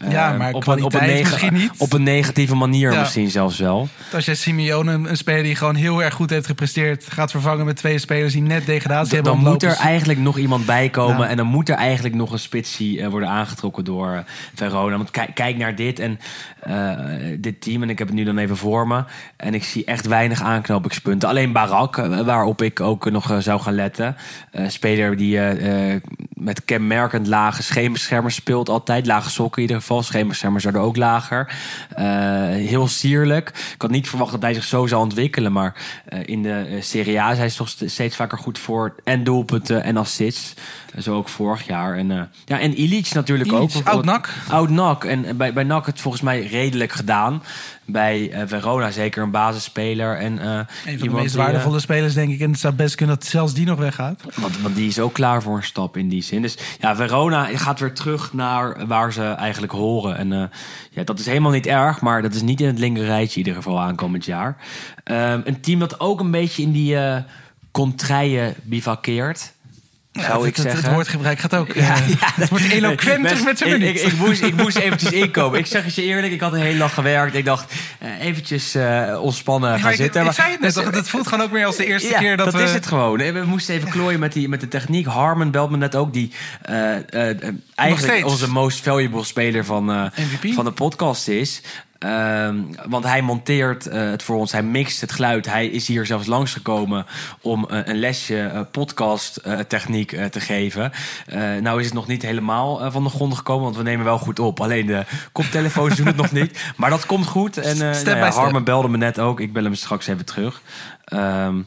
Ja, 0.09 0.31
Eh, 0.31 0.37
maar 0.37 0.53
op 0.53 0.67
een, 0.67 0.83
op, 0.83 0.93
een 0.93 1.19
misschien 1.19 1.53
niet. 1.53 1.71
op 1.77 1.93
een 1.93 2.03
negatieve 2.03 2.55
manier 2.55 2.91
Ja. 2.91 2.99
misschien 2.99 3.29
zelfs 3.29 3.57
wel. 3.59 3.87
Als 4.13 4.25
jij 4.25 4.35
Simeone, 4.35 4.91
een, 4.91 5.17
speler 5.17 5.43
die 5.43 5.55
gewoon 5.55 5.75
heel 5.75 6.03
erg 6.03 6.13
goed 6.13 6.29
heeft 6.29 6.45
gepresteerd... 6.45 7.05
gaat 7.09 7.31
vervangen 7.31 7.65
met 7.65 7.75
twee 7.75 7.97
spelers 7.97 8.33
die 8.33 8.41
net 8.41 8.65
degradatie 8.65 9.13
hebben 9.15 9.33
dan 9.33 9.43
moet 9.51 9.63
er 9.63 9.75
eigenlijk 9.75 10.19
nog 10.19 10.37
iemand 10.37 10.65
bij 10.65 10.89
komen. 10.89 11.17
Ja. 11.17 11.27
En 11.27 11.37
dan 11.37 11.45
moet 11.45 11.69
er 11.69 11.75
eigenlijk 11.75 12.15
nog 12.15 12.31
een 12.31 12.39
spitsie 12.39 13.01
eh, 13.01 13.07
worden 13.07 13.29
aangetrokken 13.29 13.85
door 13.85 14.11
eh, 14.13 14.19
Verona. 14.55 14.97
Want 14.97 15.11
kijk, 15.11 15.35
kijk 15.35 15.57
naar 15.57 15.75
dit 15.75 15.99
en 15.99 16.19
dit 17.39 17.61
team. 17.61 17.81
En 17.83 17.89
ik 17.89 17.97
heb 17.99 18.07
het 18.07 18.15
nu 18.17 18.23
dan 18.23 18.37
even 18.37 18.57
voor 18.57 18.87
me. 18.87 19.03
En 19.37 19.53
ik 19.53 19.63
zie 19.63 19.85
echt 19.85 20.07
weinig 20.07 20.41
aanknopingspunten. 20.41 21.29
Alleen 21.29 21.51
Barak, 21.51 21.95
waarop 22.25 22.61
ik 22.61 22.79
ook 22.79 23.11
nog 23.11 23.35
zou 23.39 23.59
gaan 23.61 23.75
letten. 23.75 24.15
Eh, 24.51 24.67
speler 24.67 25.17
die 25.17 25.39
met 26.33 26.65
kenmerkend 26.65 27.27
lage 27.27 27.63
scheenbeschermers 27.63 28.35
speelt 28.35 28.69
altijd. 28.69 29.05
Lage 29.05 29.29
sokken 29.29 29.61
in 29.61 29.67
ieder 29.67 29.81
geval. 29.81 29.92
Scheenbeschermers 30.01 30.63
worden 30.63 30.81
ook 30.81 30.97
lager. 30.97 31.53
Eh, 31.89 32.05
heel 32.47 32.87
sierlijk. 32.87 33.49
Ik 33.49 33.81
had 33.81 33.91
niet 33.91 34.09
verwacht 34.09 34.31
dat 34.31 34.41
hij 34.41 34.53
zich 34.53 34.63
zo 34.63 34.87
zou 34.87 35.01
ontwikkelen. 35.01 35.51
Maar 35.51 35.73
eh, 36.05 36.19
in 36.25 36.43
de 36.43 36.65
eh, 36.69 36.81
Serie 36.81 37.21
A 37.21 37.31
is 37.31 37.37
hij 37.37 37.49
toch 37.49 37.69
st- 37.69 37.83
steeds 37.85 38.15
vaker 38.15 38.37
goed 38.37 38.59
voor 38.59 38.95
en 39.03 39.23
doelpunten 39.23 39.83
en 39.83 39.97
assists. 39.97 40.53
Zo 40.99 41.15
ook 41.15 41.29
vorig 41.29 41.67
jaar. 41.67 41.97
En, 41.97 42.29
ja, 42.45 42.59
en 42.59 42.79
Ilic 42.79 43.13
natuurlijk 43.13 43.51
Ilic, 43.51 43.61
ook. 43.61 43.87
oud 43.87 44.05
NAC. 44.05 44.29
Oud 44.49 44.69
NAC. 44.69 45.03
En 45.03 45.37
bij, 45.37 45.53
bij 45.53 45.63
NAC 45.63 45.85
het 45.85 46.01
volgens 46.01 46.23
mij 46.23 46.45
redelijk 46.45 46.91
gedaan. 46.91 47.43
Bij 47.85 48.31
eh, 48.31 48.41
Verona 48.45 48.91
zeker 48.91 49.23
een 49.23 49.31
basisspeler. 49.31 50.17
En, 50.17 50.39
eh, 50.39 50.59
Een 50.85 50.99
van 50.99 51.07
de 51.07 51.13
meest 51.13 51.35
eh, 51.35 51.41
waardevolle 51.41 51.79
spelers, 51.79 52.13
denk 52.13 52.31
ik. 52.31 52.39
En 52.39 52.51
het 52.51 52.59
zou 52.59 52.73
best 52.73 52.95
kunnen 52.95 53.15
dat 53.15 53.25
zelfs 53.25 53.53
die 53.53 53.65
nog 53.65 53.79
weggaat. 53.79 54.21
want, 54.35 54.61
want 54.61 54.75
die 54.75 54.87
is 54.87 54.99
ook 54.99 55.13
klaar 55.13 55.41
voor 55.41 55.55
een 55.55 55.63
stap 55.63 55.97
in 55.97 56.09
die 56.09 56.21
zin. 56.21 56.41
Dus 56.41 56.57
ja, 56.79 56.95
Verona 56.95 57.45
gaat 57.45 57.79
weer 57.79 57.93
terug 57.93 58.33
naar 58.33 58.87
waar 58.87 59.13
ze 59.13 59.23
eigenlijk 59.23 59.73
horen. 59.73 60.17
En 60.17 60.51
ja, 60.89 61.03
dat 61.03 61.19
is 61.19 61.25
helemaal 61.25 61.51
niet 61.51 61.67
erg, 61.67 62.01
maar 62.01 62.21
dat 62.21 62.33
is 62.33 62.41
niet 62.41 62.61
in 62.61 62.67
het 62.67 62.79
linker 62.79 63.05
rijtje 63.05 63.39
in 63.39 63.45
ieder 63.45 63.61
geval 63.61 63.81
aankomend 63.81 64.25
jaar. 64.25 64.57
Ehm, 65.03 65.41
een 65.43 65.59
team 65.59 65.79
dat 65.79 65.99
ook 65.99 66.19
een 66.19 66.31
beetje 66.31 66.61
in 66.61 66.71
die 66.71 66.97
contraien 67.71 68.53
bivakkeert. 68.63 69.52
Zou 70.13 70.25
Ja, 70.41 70.47
ik 70.47 70.55
het, 70.55 70.55
het, 70.55 70.65
zeggen. 70.65 70.83
het 70.83 70.93
woordgebruik 70.93 71.39
gaat 71.39 71.55
ook. 71.55 71.73
Ja, 71.75 71.95
eh, 71.95 72.07
ja, 72.09 72.15
het 72.41 72.49
wordt 72.49 72.69
eloquenter 72.69 73.43
Met- 73.43 73.57
zijn 73.57 73.69
ik, 73.73 73.79
minuut. 73.79 73.95
ik, 74.01 74.11
ik, 74.11 74.17
moest, 74.17 74.41
ik 74.41 74.55
moest 74.55 74.77
eventjes 74.85 75.11
inkomen. 75.11 75.59
Ik 75.59 75.65
zeg 75.65 75.83
het 75.83 75.95
je 75.95 76.01
eerlijk, 76.03 76.33
ik 76.33 76.39
had 76.41 76.53
een 76.53 76.59
hele 76.59 76.77
dag 76.77 76.93
gewerkt. 76.93 77.35
Ik 77.35 77.45
dacht, 77.45 77.73
eh, 77.99 78.25
eventjes 78.25 78.75
eh, 78.75 79.19
ontspannen 79.21 79.79
gaan 79.79 79.93
zitten. 79.93 80.19
ik 80.19 80.25
Maar- 80.25 80.35
zei 80.35 80.51
het 80.51 80.59
net, 80.59 80.73
dus, 80.73 80.83
het 80.83 81.09
voelt 81.09 81.27
gewoon 81.27 81.45
ook 81.45 81.51
meer 81.51 81.65
als 81.65 81.75
de 81.75 81.85
eerste 81.85 82.13
keer 82.13 82.37
dat, 82.37 82.45
dat 82.45 82.55
we... 82.55 82.63
is 82.63 82.73
het 82.73 82.85
gewoon. 82.85 83.17
We 83.17 83.43
moesten 83.45 83.75
even 83.75 83.89
klooien 83.89 84.19
met, 84.19 84.33
die, 84.33 84.49
met 84.49 84.59
de 84.59 84.67
techniek. 84.67 85.05
Harmon 85.05 85.51
belt 85.51 85.69
me 85.69 85.77
net 85.77 85.95
ook, 85.95 86.13
die 86.13 86.31
eigenlijk 87.75 88.25
onze 88.25 88.49
most 88.49 88.83
valuable 88.83 89.23
speler 89.23 89.65
van, 89.65 90.11
van 90.53 90.65
de 90.65 90.71
podcast 90.71 91.27
is. 91.27 91.61
Ehm, 92.03 92.57
want 92.89 93.05
hij 93.05 93.21
monteert 93.21 93.87
eh, 93.87 94.09
het 94.09 94.23
voor 94.23 94.35
ons, 94.35 94.51
hij 94.51 94.63
mixt 94.63 95.01
het 95.01 95.11
geluid. 95.11 95.45
Hij 95.45 95.67
is 95.67 95.87
hier 95.87 96.05
zelfs 96.05 96.27
langsgekomen 96.27 97.05
om 97.41 97.65
eh, 97.69 97.79
een 97.83 97.99
lesje 97.99 98.41
eh, 98.41 98.61
podcast 98.71 99.41
techniek 99.67 100.09
te 100.31 100.39
geven. 100.39 100.91
Nou 101.61 101.79
is 101.79 101.85
het 101.85 101.93
nog 101.93 102.07
niet 102.07 102.21
helemaal 102.21 102.91
van 102.91 103.03
de 103.03 103.09
grond 103.09 103.35
gekomen, 103.35 103.63
want 103.63 103.77
we 103.77 103.83
nemen 103.83 104.05
wel 104.05 104.17
goed 104.17 104.39
op. 104.39 104.59
Alleen 104.59 104.85
de 104.85 105.05
koptelefoons 105.31 105.95
doen 105.97 106.05
het 106.05 106.15
nog 106.15 106.31
niet. 106.31 106.73
Maar 106.75 106.89
dat 106.89 107.05
komt 107.05 107.27
goed. 107.27 107.57
En 107.57 107.95
Step 107.95 108.05
nou 108.05 108.17
ja. 108.17 108.31
Harmon 108.31 108.63
belde 108.63 108.87
me 108.87 108.97
net 108.97 109.19
ook. 109.19 109.39
Ik 109.39 109.53
bel 109.53 109.63
hem 109.63 109.75
straks 109.75 110.07
even 110.07 110.25
terug. 110.25 110.61
Ehm, 111.05 111.61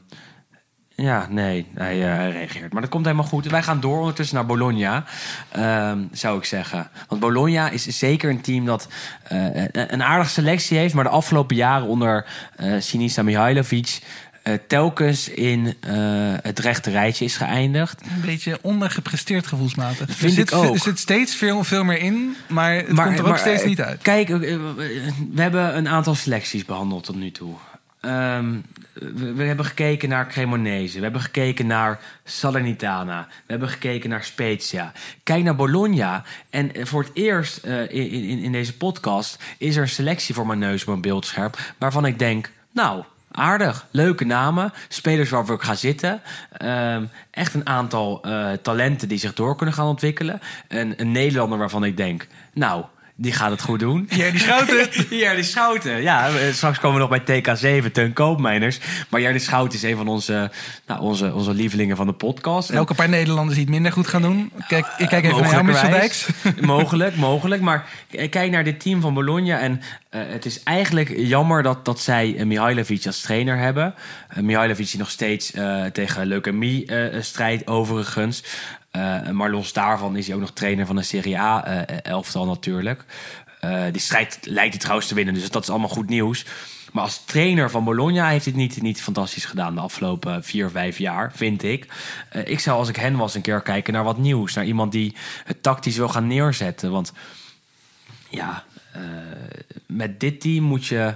ja, 0.96 1.26
nee, 1.30 1.66
hij, 1.74 2.02
eh, 2.10 2.16
hij 2.16 2.30
reageert. 2.30 2.72
Maar 2.72 2.82
dat 2.82 2.90
komt 2.90 3.04
helemaal 3.04 3.26
goed. 3.26 3.46
Wij 3.46 3.62
gaan 3.62 3.80
door 3.80 3.98
ondertussen 3.98 4.36
naar 4.36 4.46
Bologna, 4.46 5.04
ehm, 5.50 5.98
zou 6.12 6.38
ik 6.38 6.44
zeggen. 6.44 6.88
Want 7.08 7.20
Bologna 7.20 7.70
is 7.70 7.86
zeker 7.86 8.30
een 8.30 8.40
team 8.40 8.64
dat 8.64 8.88
eh, 9.22 9.64
een- 9.72 10.02
aardige 10.02 10.30
selectie 10.30 10.78
heeft... 10.78 10.94
maar 10.94 11.04
de 11.04 11.10
afgelopen 11.10 11.56
jaren 11.56 11.86
onder 11.86 12.26
eh 12.56 12.72
Sinisa 12.80 13.22
Mihailovic... 13.22 13.98
telkens 14.66 15.28
in 15.28 15.74
het 16.42 16.58
rechte 16.58 16.90
rijtje 16.90 17.24
is 17.24 17.36
geëindigd. 17.36 18.00
Een 18.00 18.20
beetje 18.26 18.58
ondergepresteerd 18.62 19.46
gevoelsmatig. 19.46 20.06
Vind 20.10 20.22
er, 20.22 20.30
zit, 20.30 20.50
ik 20.50 20.54
ook. 20.54 20.74
er 20.74 20.80
zit 20.80 20.98
steeds 20.98 21.34
veel, 21.34 21.64
veel 21.64 21.84
meer 21.84 21.98
in, 21.98 22.36
maar 22.48 22.74
het 22.74 22.86
komt 22.86 23.18
er 23.18 23.26
ook 23.28 23.38
steeds 23.38 23.64
niet 23.64 23.80
uit. 23.80 24.02
Kijk, 24.02 24.28
we 24.28 24.80
hebben 25.34 25.76
een 25.76 25.88
aantal 25.88 26.14
selecties 26.14 26.64
behandeld 26.64 27.04
tot 27.04 27.16
nu 27.16 27.30
toe. 27.30 27.54
Ehm, 28.06 28.60
we, 29.34 29.42
hebben 29.42 29.64
gekeken 29.64 30.08
naar 30.08 30.28
Cremonese. 30.28 30.96
We 30.96 31.02
hebben 31.02 31.20
gekeken 31.20 31.66
naar 31.66 32.00
Salernitana. 32.24 33.26
We 33.28 33.50
hebben 33.52 33.68
gekeken 33.68 34.10
naar 34.10 34.24
Spezia. 34.24 34.92
Kijk 35.22 35.44
naar 35.44 35.56
Bologna. 35.56 36.22
En 36.50 36.74
eh, 36.74 36.84
voor 36.84 37.02
het 37.02 37.10
eerst 37.14 37.56
eh, 37.64 37.80
in, 37.80 38.10
in, 38.10 38.38
in 38.38 38.52
deze 38.52 38.76
podcast 38.76 39.42
is 39.58 39.76
er 39.76 39.82
een 39.82 39.88
selectie 39.88 40.34
voor 40.34 40.46
mijn 40.46 40.58
neus 40.58 40.80
op 40.80 40.88
mijn 40.88 41.00
beeldscherm. 41.00 41.50
Waarvan 41.78 42.06
ik 42.06 42.18
denk, 42.18 42.50
nou, 42.72 43.04
aardig. 43.30 43.86
Leuke 43.90 44.24
namen. 44.24 44.72
Spelers 44.88 45.30
waar 45.30 45.46
we 45.46 45.52
ook 45.52 45.64
gaan 45.64 45.76
zitten. 45.76 46.20
Ehm, 46.52 47.04
echt 47.30 47.54
een 47.54 47.66
aantal 47.66 48.22
eh, 48.22 48.52
talenten 48.52 49.08
die 49.08 49.18
zich 49.18 49.34
door 49.34 49.56
kunnen 49.56 49.74
gaan 49.74 49.86
ontwikkelen. 49.86 50.40
Een, 50.68 50.94
een 50.96 51.12
Nederlander 51.12 51.58
waarvan 51.58 51.84
ik 51.84 51.96
denk, 51.96 52.26
nou, 52.52 52.84
Die 53.18 53.32
gaat 53.32 53.50
het 53.50 53.60
goed 53.60 53.80
doen. 53.80 54.08
Jerdy 54.10 54.38
Schouten. 54.38 54.88
Jerdy 55.18 55.42
Schouten. 55.42 56.02
Ja, 56.02 56.28
eh, 56.28 56.52
straks 56.52 56.78
komen 56.78 57.00
we 57.00 57.06
nog 57.08 57.24
bij 57.24 57.42
TK7, 57.42 57.92
Teun 57.92 58.12
Koopmeiners. 58.12 58.78
Maar 59.08 59.20
Jerdy 59.20 59.38
Schouten 59.38 59.78
is 59.78 59.82
een 59.82 59.96
van 59.96 60.08
onze, 60.08 60.50
nou, 60.86 61.00
onze, 61.00 61.34
onze 61.34 61.54
lievelingen 61.54 61.96
van 61.96 62.06
de 62.06 62.12
podcast. 62.12 62.70
Een 62.70 62.86
paar 62.96 63.08
Nederlanders 63.08 63.54
die 63.54 63.64
het 63.64 63.74
minder 63.74 63.92
goed 63.92 64.06
gaan 64.06 64.22
doen. 64.22 64.52
Kijk, 64.68 64.86
ik 64.98 65.08
kijk 65.08 65.24
even 65.24 65.40
naar 65.42 65.50
jou, 65.50 65.64
Michel 65.64 65.90
Dijks. 65.90 66.28
mogelijk, 66.60 67.16
mogelijk. 67.16 67.62
Maar 67.62 67.88
kijk 68.30 68.50
naar 68.50 68.64
dit 68.64 68.80
team 68.80 69.00
van 69.00 69.14
Bologna. 69.14 69.58
En 69.58 69.72
uh, 70.10 70.20
het 70.28 70.44
is 70.44 70.62
eigenlijk 70.62 71.12
jammer 71.16 71.62
dat, 71.62 71.84
dat 71.84 72.00
zij 72.00 72.34
uh, 72.34 72.44
Mihailovic 72.44 73.06
als 73.06 73.20
trainer 73.20 73.58
hebben. 73.58 73.94
Uh, 74.36 74.42
Mihailovic 74.42 74.90
die 74.90 74.98
nog 74.98 75.10
steeds 75.10 75.52
tegen 75.92 76.26
leukemie 76.26 76.90
strijdt 77.20 77.66
overigens. 77.66 78.42
Uh, 78.96 79.30
maar 79.30 79.50
los 79.50 79.72
daarvan 79.72 80.16
is 80.16 80.26
hij 80.26 80.34
ook 80.34 80.40
nog 80.40 80.52
trainer 80.52 80.86
van 80.86 80.96
de 80.96 81.02
Serie 81.02 81.38
A-elftal 81.38 82.42
uh, 82.42 82.48
natuurlijk. 82.48 83.04
Uh, 83.64 83.84
die 83.92 84.00
strijd 84.00 84.38
lijkt 84.42 84.70
hij 84.70 84.80
trouwens 84.80 85.08
te 85.08 85.14
winnen, 85.14 85.34
dus 85.34 85.50
dat 85.50 85.62
is 85.62 85.70
allemaal 85.70 85.88
goed 85.88 86.08
nieuws. 86.08 86.44
Maar 86.92 87.02
als 87.02 87.24
trainer 87.24 87.70
van 87.70 87.84
Bologna 87.84 88.28
heeft 88.28 88.44
hij 88.44 88.54
het 88.54 88.62
niet, 88.62 88.82
niet 88.82 89.02
fantastisch 89.02 89.44
gedaan 89.44 89.74
de 89.74 89.80
afgelopen 89.80 90.44
vier, 90.44 90.70
vijf 90.70 90.98
jaar, 90.98 91.32
vind 91.34 91.62
ik. 91.62 91.86
ik 92.44 92.60
zou 92.60 92.78
als 92.78 92.88
ik 92.88 92.96
hen 92.96 93.16
was 93.16 93.34
een 93.34 93.40
keer 93.40 93.60
kijken 93.62 93.92
naar 93.92 94.04
wat 94.04 94.18
nieuws. 94.18 94.54
Naar 94.54 94.64
iemand 94.64 94.92
die 94.92 95.14
het 95.44 95.62
tactisch 95.62 95.96
wil 95.96 96.08
gaan 96.08 96.26
neerzetten. 96.26 96.90
Want 96.90 97.12
ja, 98.28 98.64
met 99.86 100.20
dit 100.20 100.40
team 100.40 100.64
moet 100.64 100.86
je 100.86 101.14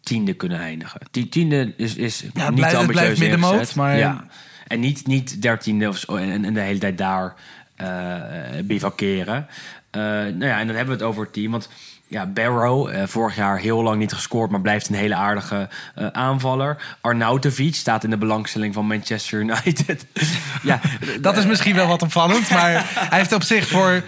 tiende 0.00 0.32
kunnen 0.32 0.58
eindigen. 0.58 1.00
Die 1.10 1.28
tiende 1.28 1.74
is, 1.76 1.94
is 1.94 2.20
ja, 2.34 2.48
niet 2.48 2.54
blijft, 2.54 2.76
ambitieus 2.76 2.86
blijft 2.86 3.18
middenmoot, 3.18 3.74
maar... 3.74 3.96
Ja. 3.96 4.26
En 4.66 4.80
niet, 4.80 5.06
niet 5.06 5.42
dertiende 5.42 5.88
of 5.88 5.96
zo, 5.96 6.16
en, 6.16 6.44
en 6.44 6.54
de 6.54 6.60
hele 6.60 6.78
tijd 6.78 6.98
daar 6.98 7.34
uh, 7.80 8.16
bivakeren. 8.64 9.46
Uh, 9.96 10.02
nou 10.02 10.44
ja, 10.44 10.58
en 10.58 10.66
dan 10.66 10.76
hebben 10.76 10.96
we 10.96 11.02
het 11.02 11.10
over 11.10 11.22
het 11.22 11.32
team. 11.32 11.50
Want 11.50 11.68
ja, 12.08 12.26
Barrow, 12.26 12.90
uh, 12.90 13.02
vorig 13.06 13.36
jaar 13.36 13.58
heel 13.58 13.82
lang 13.82 13.98
niet 13.98 14.12
gescoord, 14.12 14.50
maar 14.50 14.60
blijft 14.60 14.88
een 14.88 14.94
hele 14.94 15.14
aardige 15.14 15.68
uh, 15.98 16.06
aanvaller. 16.06 16.96
Arnautovic 17.00 17.74
staat 17.74 18.04
in 18.04 18.10
de 18.10 18.18
belangstelling 18.18 18.74
van 18.74 18.86
Manchester 18.86 19.40
United. 19.40 20.06
ja, 20.62 20.80
dat 21.20 21.36
is 21.36 21.46
misschien 21.46 21.74
wel 21.74 21.86
wat 21.86 22.02
opvallend, 22.02 22.50
maar 22.50 22.70
hij 22.94 23.18
heeft 23.18 23.32
op 23.32 23.42
zich 23.42 23.68
voor 23.68 24.02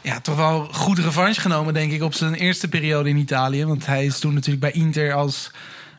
ja, 0.00 0.20
toch 0.20 0.36
wel 0.36 0.68
goed 0.72 0.98
revanche 0.98 1.40
genomen, 1.40 1.74
denk 1.74 1.92
ik, 1.92 2.02
op 2.02 2.14
zijn 2.14 2.34
eerste 2.34 2.68
periode 2.68 3.08
in 3.08 3.16
Italië. 3.16 3.64
Want 3.64 3.86
hij 3.86 4.04
is 4.04 4.18
toen 4.18 4.34
natuurlijk 4.34 4.60
bij 4.60 4.82
Inter 4.82 5.12
als 5.12 5.50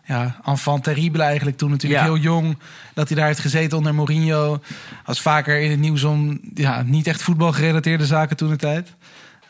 ja, 0.07 0.39
enfant 0.45 0.83
terrible 0.83 1.23
eigenlijk. 1.23 1.57
Toen 1.57 1.69
natuurlijk 1.69 2.01
Ja. 2.01 2.07
heel 2.07 2.17
jong 2.17 2.57
dat 2.93 3.07
hij 3.07 3.17
daar 3.17 3.27
heeft 3.27 3.39
gezeten 3.39 3.77
onder 3.77 3.95
Mourinho. 3.95 4.61
Was 5.05 5.21
vaker 5.21 5.59
in 5.61 5.71
het 5.71 5.79
nieuws 5.79 6.03
om 6.03 6.39
ja, 6.53 6.81
niet 6.81 7.07
echt 7.07 7.21
voetbalgerelateerde 7.21 8.05
zaken 8.05 8.37
toen 8.37 8.49
de 8.49 8.55
tijd. 8.55 8.93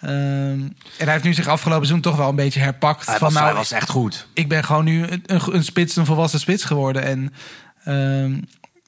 Ehm, 0.01 0.11
en 0.11 0.73
hij 0.97 1.11
heeft 1.11 1.23
nu 1.23 1.33
zich 1.33 1.47
afgelopen 1.47 1.85
seizoen 1.85 2.11
toch 2.11 2.19
wel 2.19 2.29
een 2.29 2.35
beetje 2.35 2.59
herpakt. 2.59 3.05
hij, 3.05 3.17
van 3.17 3.27
was, 3.27 3.33
nou, 3.33 3.45
hij 3.45 3.55
was 3.55 3.71
echt 3.71 3.89
goed. 3.89 4.27
ik 4.33 4.47
ben 4.47 4.63
gewoon 4.63 4.83
nu 4.85 5.03
een, 5.07 5.23
een, 5.25 5.41
een 5.55 5.63
spits, 5.63 5.95
een 5.95 6.05
volwassen 6.05 6.39
spits 6.39 6.63
geworden. 6.63 7.03
En 7.03 7.33
ehm, 7.83 8.31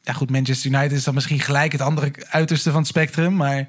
ja, 0.04 0.14
goed, 0.14 0.30
Manchester 0.30 0.72
United 0.72 0.92
is 0.92 1.04
dan 1.04 1.14
misschien 1.14 1.40
gelijk 1.40 1.72
het 1.72 1.82
andere 1.82 2.12
uiterste 2.30 2.70
van 2.70 2.80
het 2.80 2.88
spectrum. 2.88 3.36
Maar 3.36 3.68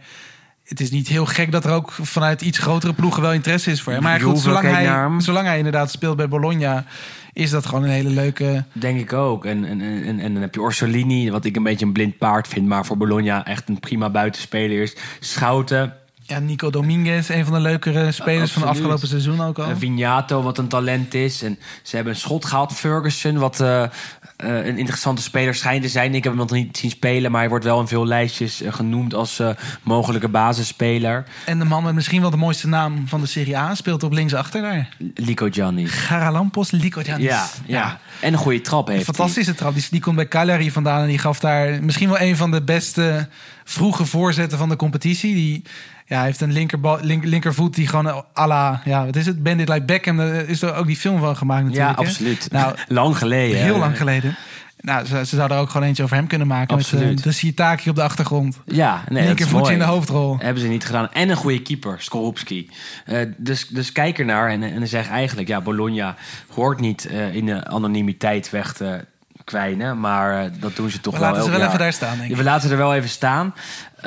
het 0.64 0.80
is 0.80 0.90
niet 0.90 1.08
heel 1.08 1.26
gek 1.26 1.52
dat 1.52 1.64
er 1.64 1.72
ook 1.72 1.92
vanuit 1.92 2.42
iets 2.42 2.58
grotere 2.58 2.92
ploegen 2.92 3.22
wel 3.22 3.32
interesse 3.32 3.70
is 3.70 3.82
voor 3.82 3.92
hem. 3.92 4.02
Maar 4.02 4.20
goed, 4.20 4.38
zolang 4.38 4.70
hij, 4.70 5.20
zolang 5.20 5.46
hij 5.46 5.56
inderdaad 5.56 5.90
speelt 5.90 6.16
bij 6.16 6.28
Bologna, 6.28 6.84
is 7.32 7.50
dat 7.50 7.66
gewoon 7.66 7.84
een 7.84 7.90
hele 7.90 8.10
leuke. 8.10 8.64
Denk 8.72 9.00
ik 9.00 9.12
ook. 9.12 9.44
En, 9.44 9.64
en, 9.64 9.80
en, 9.80 10.20
en 10.20 10.32
dan 10.32 10.42
heb 10.42 10.54
je 10.54 10.60
Orsolini, 10.60 11.30
wat 11.30 11.44
ik 11.44 11.56
een 11.56 11.62
beetje 11.62 11.86
een 11.86 11.92
blind 11.92 12.18
paard 12.18 12.48
vind, 12.48 12.66
maar 12.66 12.86
voor 12.86 12.96
Bologna 12.96 13.46
echt 13.46 13.68
een 13.68 13.80
prima 13.80 14.10
buitenspeler 14.10 14.82
is. 14.82 14.96
Schouten, 15.20 15.94
Ja, 16.22 16.38
Nico 16.38 16.70
Dominguez, 16.70 17.28
een 17.28 17.44
van 17.44 17.54
de 17.54 17.60
leukere 17.60 18.12
spelers 18.12 18.52
van 18.52 18.62
het 18.62 18.70
afgelopen 18.70 19.08
seizoen 19.08 19.40
ook 19.40 19.58
al. 19.58 19.70
Uh, 19.70 19.76
Vignato, 19.76 20.42
wat 20.42 20.58
een 20.58 20.68
talent 20.68 21.14
is. 21.14 21.42
En 21.42 21.58
ze 21.82 21.94
hebben 21.96 22.14
een 22.14 22.20
schot 22.20 22.44
gehaald. 22.44 22.72
Ferguson, 22.72 23.38
wat 23.38 23.60
uh, 23.60 23.84
uh, 24.44 24.66
een 24.66 24.78
interessante 24.78 25.22
speler 25.22 25.54
schijnt 25.54 25.82
te 25.82 25.88
zijn. 25.88 26.14
Ik 26.14 26.24
heb 26.24 26.32
hem 26.32 26.40
nog 26.40 26.50
niet 26.50 26.76
zien 26.76 26.90
spelen, 26.90 27.30
maar 27.30 27.40
hij 27.40 27.48
wordt 27.48 27.64
wel 27.64 27.80
in 27.80 27.86
veel 27.86 28.06
lijstjes 28.06 28.62
uh, 28.62 28.72
genoemd 28.72 29.14
als 29.14 29.40
uh, 29.40 29.50
mogelijke 29.82 30.28
basisspeler. 30.28 31.24
En 31.46 31.58
de 31.58 31.64
man 31.64 31.84
met 31.84 31.94
misschien 31.94 32.20
wel 32.20 32.30
de 32.30 32.36
mooiste 32.36 32.68
naam 32.68 33.08
van 33.08 33.20
de 33.20 33.26
Serie 33.26 33.58
A 33.58 33.74
speelt 33.74 34.02
op 34.02 34.12
linksachter 34.12 34.62
daar. 34.62 34.88
Lico 35.14 35.48
Gianni. 35.50 35.86
Garalampos 35.86 36.70
Lico 36.70 37.00
Giannis. 37.02 37.26
Ja, 37.26 37.46
ja, 37.66 38.00
en 38.20 38.32
een 38.32 38.38
goede 38.38 38.60
trap 38.60 38.86
heeft 38.86 39.08
Een 39.08 39.14
fantastische 39.14 39.54
trap. 39.54 39.74
Die, 39.74 39.86
die 39.90 40.00
komt 40.00 40.16
bij 40.16 40.28
Cagliari 40.28 40.70
vandaan 40.70 41.02
en 41.02 41.08
die 41.08 41.18
gaf 41.18 41.40
daar 41.40 41.82
misschien 41.82 42.08
wel 42.08 42.20
een 42.20 42.36
van 42.36 42.50
de 42.50 42.62
beste 42.62 43.28
vroege 43.64 44.04
voorzetten 44.04 44.58
van 44.58 44.68
de 44.68 44.76
competitie. 44.76 45.34
Die 45.34 45.62
ja, 46.10 46.16
hij 46.16 46.24
heeft 46.24 46.40
een 46.40 46.52
linkerbal, 46.52 46.98
link, 47.00 47.24
linkervoet 47.24 47.74
die 47.74 47.86
gewoon 47.86 48.24
à 48.38 48.46
la, 48.46 48.80
ja, 48.84 49.04
wat 49.04 49.16
is 49.16 49.26
het? 49.26 49.42
Bandit 49.42 49.68
like 49.68 49.84
Beckham. 49.84 50.16
Daar 50.16 50.48
is 50.48 50.62
er 50.62 50.74
ook 50.74 50.86
die 50.86 50.96
film 50.96 51.20
van 51.20 51.36
gemaakt 51.36 51.64
natuurlijk. 51.64 51.98
Ja, 51.98 52.02
hè? 52.02 52.08
absoluut. 52.08 52.48
Nou, 52.50 52.74
lang 52.88 53.18
geleden. 53.18 53.60
Heel 53.60 53.74
hè? 53.74 53.78
lang 53.78 53.96
geleden. 53.96 54.36
Nou, 54.80 55.06
ze, 55.06 55.24
ze 55.26 55.36
zouden 55.36 55.56
er 55.56 55.62
ook 55.62 55.70
gewoon 55.70 55.86
eentje 55.86 56.02
over 56.02 56.16
hem 56.16 56.26
kunnen 56.26 56.46
maken. 56.46 56.76
Absoluut. 56.76 57.08
Met 57.08 57.18
uh, 57.18 57.24
de 57.24 57.32
Sitaki 57.32 57.90
op 57.90 57.96
de 57.96 58.02
achtergrond. 58.02 58.58
Ja, 58.64 58.94
nee, 58.94 59.04
dat 59.08 59.16
is 59.16 59.26
Linkervoetje 59.26 59.72
in 59.72 59.78
de 59.78 59.84
hoofdrol. 59.84 60.36
Hebben 60.38 60.62
ze 60.62 60.68
niet 60.68 60.84
gedaan. 60.84 61.12
En 61.12 61.28
een 61.28 61.36
goede 61.36 61.62
keeper, 61.62 61.96
Skorupski. 61.98 62.70
Uh, 63.06 63.18
dus, 63.36 63.68
dus 63.68 63.92
kijk 63.92 64.18
ernaar 64.18 64.50
en, 64.50 64.62
en 64.62 64.88
zeg 64.88 65.08
eigenlijk... 65.08 65.48
ja, 65.48 65.60
Bologna 65.60 66.16
hoort 66.48 66.80
niet 66.80 67.08
uh, 67.10 67.34
in 67.34 67.46
de 67.46 67.66
anonimiteit 67.66 68.50
weg 68.50 68.72
te 68.72 69.04
kwijnen. 69.44 70.00
Maar 70.00 70.44
uh, 70.44 70.50
dat 70.60 70.76
doen 70.76 70.90
ze 70.90 71.00
toch 71.00 71.14
We 71.14 71.20
wel 71.20 71.28
laten 71.28 71.44
ze 71.44 71.50
wel 71.50 71.66
even 71.66 71.78
daar 71.78 71.92
staan, 71.92 72.10
denk 72.10 72.22
ik. 72.22 72.30
Ja, 72.30 72.36
we 72.36 72.42
laten 72.42 72.68
ze 72.68 72.74
er 72.74 72.80
wel 72.80 72.94
even 72.94 73.08
staan. 73.08 73.54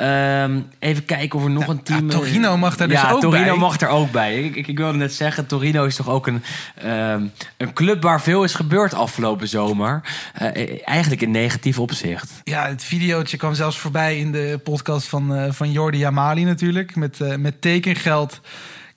Um, 0.00 0.66
even 0.78 1.04
kijken 1.04 1.38
of 1.38 1.44
er 1.44 1.50
nog 1.50 1.68
een 1.68 1.82
team... 1.82 2.10
Ja, 2.10 2.16
Torino 2.16 2.56
mag 2.56 2.78
er 2.78 2.88
dus 2.88 3.00
ja, 3.00 3.10
ook 3.10 3.20
Torino 3.20 3.44
bij. 3.44 3.56
mag 3.56 3.80
er 3.80 3.88
ook 3.88 4.10
bij. 4.10 4.42
Ik, 4.42 4.56
ik, 4.56 4.66
ik 4.66 4.78
wilde 4.78 4.98
net 4.98 5.14
zeggen, 5.14 5.46
Torino 5.46 5.84
is 5.84 5.96
toch 5.96 6.08
ook 6.08 6.26
een, 6.26 6.42
um, 6.86 7.32
een 7.56 7.72
club 7.72 8.02
waar 8.02 8.20
veel 8.20 8.44
is 8.44 8.54
gebeurd 8.54 8.94
afgelopen 8.94 9.48
zomer. 9.48 10.00
Uh, 10.42 10.88
eigenlijk 10.88 11.20
in 11.20 11.30
negatief 11.30 11.78
opzicht. 11.78 12.30
Ja, 12.44 12.68
het 12.68 12.84
videootje 12.84 13.36
kwam 13.36 13.54
zelfs 13.54 13.78
voorbij 13.78 14.18
in 14.18 14.32
de 14.32 14.60
podcast 14.64 15.06
van, 15.06 15.36
uh, 15.38 15.44
van 15.50 15.72
Jordi 15.72 16.04
Amali 16.04 16.44
natuurlijk. 16.44 16.96
Met, 16.96 17.38
met 17.38 17.60
tekengeld 17.60 18.40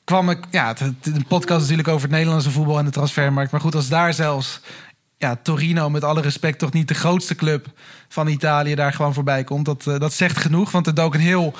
kwam 0.04 0.30
ik... 0.30 0.40
Ja, 0.52 0.76
een 1.02 1.26
podcast 1.28 1.62
natuurlijk 1.62 1.88
over 1.88 2.02
het 2.02 2.12
Nederlandse 2.12 2.52
voetbal 2.52 2.80
en 2.80 2.86
de 2.86 2.92
transfermarkt. 2.92 3.52
Maar 3.52 3.62
goed, 3.62 3.76
als 3.76 3.90
daar 3.90 4.14
zelfs 4.14 4.62
ja, 5.18 5.40
Torino, 5.44 5.90
met 5.90 6.04
alle 6.04 6.22
respect, 6.22 6.60
toch 6.60 6.74
niet 6.74 6.88
de 6.88 6.94
grootste 6.94 7.36
club 7.36 7.68
van 8.08 8.28
Italië 8.28 8.76
daar 8.76 8.94
gewoon 8.94 9.14
voorbij 9.14 9.44
komt. 9.44 9.66
Dat, 9.66 9.86
uh, 9.88 10.00
dat 10.00 10.14
zegt 10.14 10.38
genoeg, 10.38 10.72
want 10.72 10.86
het 10.86 11.00
ook 11.00 11.14
een 11.14 11.20
heel 11.20 11.54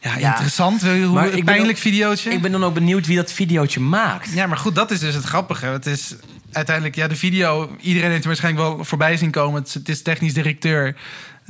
ja, 0.00 0.16
ja, 0.16 0.28
interessant, 0.30 0.82
hoe, 0.82 1.06
maar 1.06 1.32
een 1.32 1.44
pijnlijk 1.44 1.76
ook, 1.76 1.82
videootje. 1.82 2.30
Ik 2.30 2.42
ben 2.42 2.52
dan 2.52 2.64
ook 2.64 2.74
benieuwd 2.74 3.06
wie 3.06 3.16
dat 3.16 3.32
videootje 3.32 3.80
maakt. 3.80 4.32
Ja, 4.32 4.46
maar 4.46 4.56
goed, 4.56 4.74
dat 4.74 4.90
is 4.90 4.98
dus 4.98 5.14
het 5.14 5.24
grappige. 5.24 5.66
Het 5.66 5.86
is 5.86 6.14
uiteindelijk, 6.52 6.96
ja, 6.96 7.08
de 7.08 7.16
video, 7.16 7.76
iedereen 7.80 8.10
heeft 8.10 8.22
er 8.22 8.28
waarschijnlijk 8.28 8.66
wel 8.66 8.84
voorbij 8.84 9.16
zien 9.16 9.30
komen. 9.30 9.62
Het, 9.62 9.74
het 9.74 9.88
is 9.88 10.02
technisch 10.02 10.34
directeur. 10.34 10.96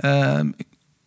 Uh, 0.00 0.40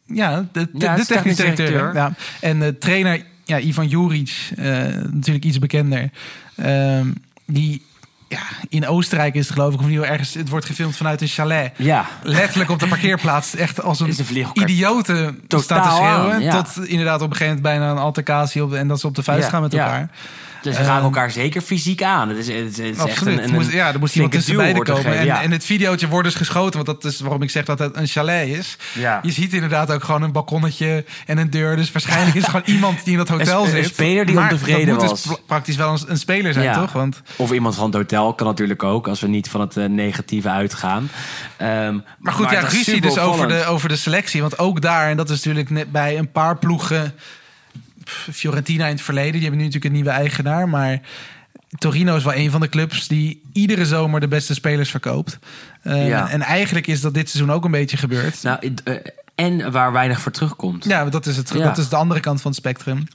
ja, 0.05 0.47
de, 0.51 0.69
de, 0.73 0.79
ja, 0.79 0.95
de 0.95 1.05
technisch 1.05 1.35
directeur. 1.35 1.67
directeur. 1.67 1.95
Ja. 1.95 2.13
En 2.39 2.59
de 2.59 2.77
trainer, 2.77 3.25
ja, 3.43 3.59
Ivan 3.59 3.87
Juric, 3.87 4.51
uh, 4.55 4.65
natuurlijk 5.11 5.45
iets 5.45 5.59
bekender. 5.59 6.09
Uh, 6.55 7.01
die 7.45 7.85
ja, 8.33 8.67
in 8.69 8.87
Oostenrijk 8.87 9.35
is 9.35 9.45
het 9.45 9.53
geloof 9.53 9.73
ik, 9.73 9.79
of 9.79 9.85
niet 9.85 9.99
ergens. 9.99 10.33
Het 10.33 10.49
wordt 10.49 10.65
gefilmd 10.65 10.95
vanuit 10.95 11.21
een 11.21 11.27
chalet. 11.27 11.71
Ja. 11.75 12.05
Letterlijk 12.23 12.69
op 12.69 12.79
de 12.79 12.87
parkeerplaats. 12.87 13.55
Echt 13.55 13.81
als 13.81 13.99
een, 13.99 14.15
idiote 14.53 15.35
staat 15.47 15.83
te 15.83 15.95
schreeuwen. 15.95 16.41
Ja. 16.41 16.61
Tot 16.61 16.87
inderdaad 16.87 17.21
op 17.21 17.29
een 17.29 17.35
gegeven 17.35 17.61
moment 17.61 17.61
bijna 17.61 17.91
een 17.91 17.97
altercatie 17.97 18.63
op, 18.63 18.73
en 18.73 18.87
dat 18.87 18.99
ze 18.99 19.07
op 19.07 19.15
de 19.15 19.23
vuist 19.23 19.43
ja, 19.43 19.49
gaan 19.49 19.61
met 19.61 19.73
elkaar. 19.73 20.09
Dus 20.63 20.75
ze 20.75 20.83
gaan 20.83 20.97
um, 20.97 21.03
elkaar 21.03 21.31
zeker 21.31 21.61
fysiek 21.61 22.03
aan. 22.03 22.29
Het 22.29 22.37
is, 22.37 22.47
het 22.47 22.79
is 22.79 22.97
absoluut. 22.97 23.09
echt 23.09 23.25
een, 23.25 23.43
een, 23.43 23.53
moest, 23.53 23.71
ja, 23.71 23.93
er 23.93 23.99
moest 23.99 24.15
iemand 24.15 24.33
tussen 24.33 24.55
beiden 24.55 24.83
komen. 24.83 25.01
Gegeven, 25.01 25.19
en, 25.19 25.25
ja. 25.25 25.41
en 25.41 25.51
het 25.51 25.65
videootje 25.65 26.07
wordt 26.07 26.27
dus 26.27 26.35
geschoten, 26.35 26.85
want 26.85 27.01
dat 27.01 27.11
is 27.11 27.19
waarom 27.19 27.41
ik 27.41 27.49
zeg 27.49 27.65
dat 27.65 27.79
het 27.79 27.95
een 27.95 28.07
chalet 28.07 28.47
is. 28.47 28.77
Ja. 28.93 29.19
Je 29.23 29.31
ziet 29.31 29.53
inderdaad 29.53 29.91
ook 29.91 30.03
gewoon 30.03 30.21
een 30.21 30.31
balkonnetje 30.31 31.05
en 31.25 31.37
een 31.37 31.49
deur. 31.49 31.75
Dus 31.75 31.91
waarschijnlijk 31.91 32.35
is 32.35 32.41
het 32.41 32.49
gewoon 32.49 32.65
iemand 32.75 33.03
die 33.03 33.11
in 33.11 33.17
dat 33.17 33.29
hotel 33.29 33.63
een, 33.63 33.69
zit. 33.69 33.77
Een 33.77 33.85
speler 33.85 34.25
die 34.25 34.35
maar 34.35 34.51
ontevreden 34.51 34.85
dat 34.87 34.99
moet 34.99 35.09
was. 35.09 35.23
Dus 35.23 35.37
praktisch 35.45 35.75
wel 35.75 35.91
een, 35.91 35.99
een 36.07 36.17
speler 36.17 36.53
zijn, 36.53 36.65
ja. 36.65 36.79
toch? 36.79 36.91
Want, 36.91 37.21
of 37.35 37.51
iemand 37.51 37.75
van 37.75 37.85
het 37.85 37.95
hotel 37.95 38.33
kan 38.33 38.47
natuurlijk 38.47 38.83
ook, 38.83 39.07
als 39.07 39.21
we 39.21 39.27
niet 39.27 39.49
van 39.49 39.61
het 39.61 39.77
uh, 39.77 39.85
negatieve 39.85 40.49
uitgaan. 40.49 41.09
Um, 41.61 42.03
maar 42.19 42.33
goed, 42.33 42.45
maar 42.45 42.53
ja, 42.53 42.59
ruzie 42.59 43.01
dus 43.01 43.17
over 43.17 43.47
de, 43.47 43.65
over 43.65 43.89
de 43.89 43.95
selectie. 43.95 44.41
Want 44.41 44.59
ook 44.59 44.81
daar, 44.81 45.09
en 45.09 45.17
dat 45.17 45.29
is 45.29 45.35
natuurlijk 45.35 45.69
net 45.69 45.91
bij 45.91 46.17
een 46.17 46.31
paar 46.31 46.57
ploegen... 46.57 47.13
Fiorentina 48.05 48.85
in 48.85 48.93
het 48.93 49.01
verleden, 49.01 49.31
die 49.31 49.41
hebben 49.41 49.59
nu 49.59 49.65
natuurlijk 49.65 49.93
een 49.93 50.01
nieuwe 50.01 50.17
eigenaar, 50.17 50.69
maar... 50.69 51.01
Torino 51.77 52.15
is 52.15 52.23
wel 52.23 52.33
een 52.33 52.51
van 52.51 52.61
de 52.61 52.69
clubs 52.69 53.07
die 53.07 53.41
iedere 53.53 53.85
zomer 53.85 54.19
de 54.19 54.27
beste 54.27 54.53
spelers 54.53 54.89
verkoopt. 54.89 55.39
Uh, 55.83 56.07
ja. 56.07 56.29
En 56.29 56.41
eigenlijk 56.41 56.87
is 56.87 57.01
dat 57.01 57.13
dit 57.13 57.29
seizoen 57.29 57.55
ook 57.55 57.65
een 57.65 57.71
beetje 57.71 57.97
gebeurd. 57.97 58.43
Nou, 58.43 58.73
uh, 58.83 58.95
en 59.35 59.71
waar 59.71 59.91
weinig 59.91 60.21
voor 60.21 60.31
terugkomt. 60.31 60.85
Ja, 60.85 61.05
dat 61.05 61.25
is, 61.25 61.37
het, 61.37 61.51
ja. 61.53 61.63
dat 61.63 61.77
is 61.77 61.89
de 61.89 61.95
andere 61.95 62.19
kant 62.19 62.41
van 62.41 62.51
het 62.51 62.59
spectrum. 62.59 63.07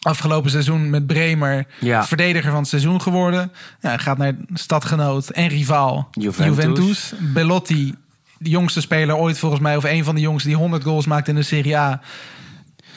Afgelopen 0.00 0.50
seizoen 0.50 0.90
met 0.90 1.06
Bremer 1.06 1.66
ja. 1.80 2.04
verdediger 2.04 2.50
van 2.50 2.60
het 2.60 2.68
seizoen 2.68 3.00
geworden. 3.00 3.52
Ja, 3.80 3.96
gaat 3.96 4.18
naar 4.18 4.34
stadgenoot 4.54 5.28
en 5.28 5.48
rivaal 5.48 6.08
Juventus. 6.10 6.64
Juventus. 6.64 7.12
Belotti, 7.18 7.94
de 8.38 8.50
jongste 8.50 8.80
speler 8.80 9.16
ooit 9.16 9.38
volgens 9.38 9.60
mij... 9.60 9.76
of 9.76 9.84
een 9.84 10.04
van 10.04 10.14
de 10.14 10.20
jongste 10.20 10.48
die 10.48 10.56
100 10.56 10.82
goals 10.84 11.06
maakt 11.06 11.28
in 11.28 11.34
de 11.34 11.42
Serie 11.42 11.76
A... 11.76 12.00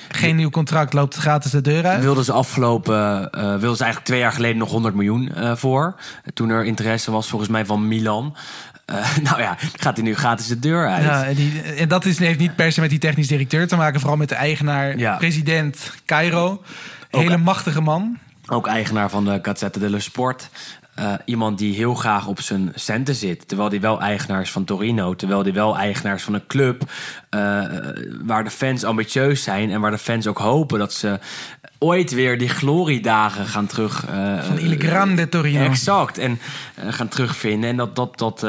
Geen 0.10 0.36
nieuw 0.36 0.49
contract, 0.49 0.93
loopt 0.93 1.16
gratis 1.16 1.51
de 1.51 1.62
deur 1.62 1.86
uit. 1.86 2.01
Wilden 2.01 2.24
ze 2.24 2.32
afgelopen, 2.32 3.30
wilden 3.32 3.76
ze 3.78 3.84
eigenlijk 3.84 4.06
twee 4.06 4.20
jaar 4.20 4.32
geleden 4.32 4.58
nog 4.58 4.72
100 4.72 4.95
miljoen 4.95 5.34
eh, 5.36 5.56
voor. 5.56 5.95
Toen 6.34 6.49
er 6.49 6.66
interesse 6.66 7.12
was 7.12 7.28
volgens 7.30 7.49
mij 7.49 7.66
van 7.66 7.88
Milan. 7.88 8.36
Eh, 8.86 8.95
nou 9.30 9.41
ja, 9.41 9.58
gaat 9.76 9.95
hij 9.95 10.06
nu 10.06 10.16
gratis 10.16 10.47
de 10.47 10.60
deur 10.60 10.88
uit. 10.89 11.03
Ja, 11.03 11.26
en, 11.26 11.36
die, 11.36 11.62
en 11.62 11.88
dat 11.88 12.06
is, 12.06 12.20
heeft 12.20 12.39
niet 12.39 12.56
per 12.56 12.72
se 12.72 12.82
met 12.82 12.89
die 12.89 12.99
technisch 12.99 13.28
directeur 13.28 13.68
te 13.68 13.76
maken. 13.76 13.99
Vooral 13.99 14.18
met 14.18 14.30
de 14.30 14.36
eigenaar, 14.36 14.97
Ja. 14.97 15.18
president 15.18 15.91
Cairo. 16.06 16.62
Hele 17.10 17.38
machtige 17.38 17.82
man. 17.82 18.18
Ook 18.47 18.68
eigenaar 18.68 19.10
van 19.10 19.26
de 19.26 19.39
Gazzetta 19.41 19.80
dello 19.80 19.99
Sport. 19.99 20.49
Eh, 20.96 21.14
iemand 21.26 21.58
die 21.58 21.76
heel 21.76 21.93
graag 21.93 22.28
op 22.28 22.41
zijn 22.41 22.72
centen 22.76 23.16
zit. 23.16 23.48
Terwijl 23.48 23.70
hij 23.70 23.80
wel 23.82 24.02
eigenaar 24.02 24.41
is 24.41 24.52
van 24.52 24.64
Torino. 24.66 25.16
Terwijl 25.16 25.41
hij 25.43 25.54
wel 25.54 25.78
eigenaar 25.78 26.16
is 26.16 26.24
van 26.24 26.34
een 26.34 26.48
club. 26.48 26.84
eh, 27.30 27.64
waar 28.24 28.43
de 28.43 28.50
fans 28.50 28.84
ambitieus 28.84 29.43
zijn. 29.43 29.72
En 29.72 29.82
waar 29.82 29.91
de 29.91 29.98
fans 29.98 30.28
ook 30.28 30.38
hopen 30.38 30.80
dat 30.80 30.93
ze 30.93 31.20
ooit 31.80 32.12
weer 32.12 32.38
die 32.38 32.50
gloriedagen 32.50 33.46
gaan 33.46 33.66
terug. 33.66 34.06
eh, 34.06 34.41
Van 34.43 34.58
Il 34.60 34.76
Grande 34.78 35.30
Torino. 35.30 35.64
Exact. 35.64 36.18
En 36.18 36.39
gaan 36.89 37.08
terugvinden. 37.08 37.70
En 37.70 37.78
dat. 37.78 37.96
dat, 37.96 38.18
dat 38.20 38.43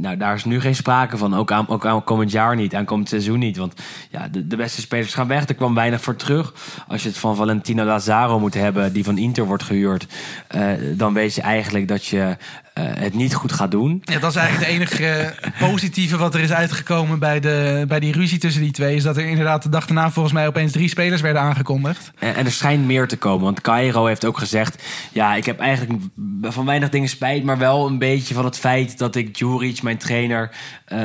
nou, 0.00 0.16
daar 0.16 0.34
is 0.34 0.44
nu 0.44 0.60
geen 0.60 0.74
sprake 0.74 1.16
van. 1.16 1.34
Ook 1.34 1.52
aan, 1.52 1.68
ook 1.68 1.86
aan 1.86 2.04
komend 2.04 2.30
jaar 2.30 2.56
niet. 2.56 2.74
Aan 2.74 2.84
komend 2.84 3.08
seizoen 3.08 3.38
niet. 3.38 3.56
Want 3.56 3.74
ja, 4.10 4.28
de, 4.28 4.56
beste 4.56 4.80
spelers 4.80 5.14
gaan 5.14 5.28
weg. 5.28 5.48
Er 5.48 5.54
kwam 5.54 5.74
weinig 5.74 6.00
voor 6.00 6.16
terug. 6.16 6.54
Als 6.88 7.02
je 7.02 7.08
het 7.08 7.18
van 7.18 7.36
Valentino 7.36 7.84
Lazaro 7.84 8.38
moet 8.38 8.54
hebben, 8.54 8.92
die 8.92 9.04
van 9.04 9.18
Inter 9.18 9.44
wordt 9.44 9.62
gehuurd. 9.62 10.06
eh, 10.48 10.62
dan 10.94 11.12
weet 11.12 11.34
je 11.34 11.42
eigenlijk 11.42 11.88
dat 11.88 12.06
je 12.06 12.36
het 12.74 13.14
niet 13.14 13.34
goed 13.34 13.52
gaat 13.52 13.70
doen. 13.70 14.02
Ja, 14.04 14.18
dat 14.18 14.30
is 14.30 14.36
eigenlijk 14.36 14.70
het 14.70 14.80
enige 14.80 15.06
eh, 15.06 15.68
positieve 15.68 16.16
wat 16.16 16.34
er 16.34 16.40
is 16.40 16.52
uitgekomen 16.52 17.18
bij, 17.18 17.40
de, 17.40 17.84
bij 17.88 18.00
die 18.00 18.12
ruzie 18.12 18.38
tussen 18.38 18.62
die 18.62 18.70
twee. 18.72 18.96
Is 18.96 19.02
dat 19.02 19.16
er 19.16 19.24
inderdaad 19.28 19.62
de 19.62 19.68
dag 19.68 19.86
daarna 19.86 20.10
volgens 20.10 20.34
mij 20.34 20.46
opeens 20.46 20.72
drie 20.72 20.88
spelers 20.88 21.20
werden 21.20 21.42
aangekondigd. 21.42 22.10
En, 22.18 22.34
en 22.34 22.44
er 22.44 22.52
schijnt 22.52 22.86
meer 22.86 23.08
te 23.08 23.16
komen. 23.16 23.44
Want 23.44 23.60
Cairo 23.60 24.06
heeft 24.06 24.24
ook 24.24 24.38
gezegd... 24.38 24.82
ja, 25.12 25.34
ik 25.34 25.44
heb 25.44 25.60
eigenlijk 25.60 26.02
van 26.42 26.66
weinig 26.66 26.88
dingen 26.88 27.08
spijt... 27.08 27.44
maar 27.44 27.58
wel 27.58 27.86
een 27.86 27.98
beetje 27.98 28.34
van 28.34 28.44
het 28.44 28.58
feit 28.58 28.98
dat 28.98 29.16
ik 29.16 29.36
Juric, 29.36 29.82
mijn 29.82 29.96
trainer... 29.98 30.50
eh, 30.84 30.98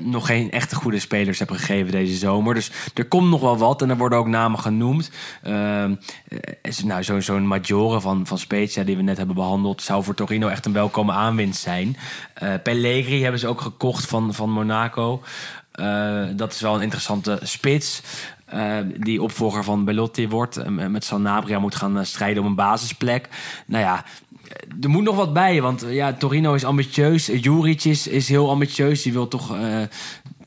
nog 0.00 0.26
geen 0.26 0.50
echte 0.50 0.74
goede 0.74 0.98
spelers 0.98 1.38
heb 1.38 1.50
gegeven 1.50 1.92
deze 1.92 2.14
zomer. 2.16 2.54
Dus 2.54 2.70
er 2.94 3.04
komt 3.04 3.30
nog 3.30 3.40
wel 3.40 3.56
wat. 3.58 3.82
En 3.82 3.90
er 3.90 3.96
worden 3.96 4.18
ook 4.18 4.26
namen 4.28 4.58
genoemd. 4.58 5.10
Eh, 5.42 5.84
nou, 6.84 7.02
zo- 7.02 7.20
zo'n 7.20 7.46
Maggiore 7.46 8.00
van, 8.00 8.26
van 8.26 8.38
Spezia, 8.38 8.82
die 8.84 8.96
we 8.96 9.02
net 9.02 9.16
hebben 9.16 9.34
behandeld... 9.36 9.82
zou 9.82 10.04
voor 10.04 10.14
Torino 10.14 10.48
echt 10.48 10.66
een 10.66 10.72
welkome 10.72 11.11
aanwinst 11.12 11.60
zijn. 11.60 11.96
Pellegri 12.62 13.22
hebben 13.22 13.40
ze 13.40 13.46
ook 13.46 13.60
gekocht 13.60 14.06
van, 14.06 14.34
van 14.34 14.50
Monaco. 14.50 15.22
Eh, 15.72 16.22
dat 16.36 16.52
is 16.52 16.60
wel 16.60 16.74
een 16.74 16.82
interessante 16.82 17.38
spits. 17.42 18.02
eh, 18.44 18.76
die 18.96 19.22
opvolger 19.22 19.64
van 19.64 19.84
Belotti 19.84 20.28
wordt. 20.28 20.68
met 20.68 21.04
Sanabria 21.04 21.58
moet 21.58 21.74
gaan 21.74 22.06
strijden 22.06 22.42
om 22.42 22.48
een 22.48 22.54
basisplek. 22.54 23.28
Nou 23.66 23.84
ja, 23.84 24.04
er 24.80 24.90
moet 24.90 25.04
nog 25.04 25.16
wat 25.16 25.32
bij. 25.32 25.62
Want 25.62 25.84
ja, 25.88 26.12
Torino 26.12 26.54
is 26.54 26.64
ambitieus. 26.64 27.26
Juric 27.26 27.84
is, 27.84 28.06
is 28.06 28.28
heel 28.28 28.50
ambitieus. 28.50 29.02
Die 29.02 29.12
wil 29.12 29.28
toch 29.28 29.56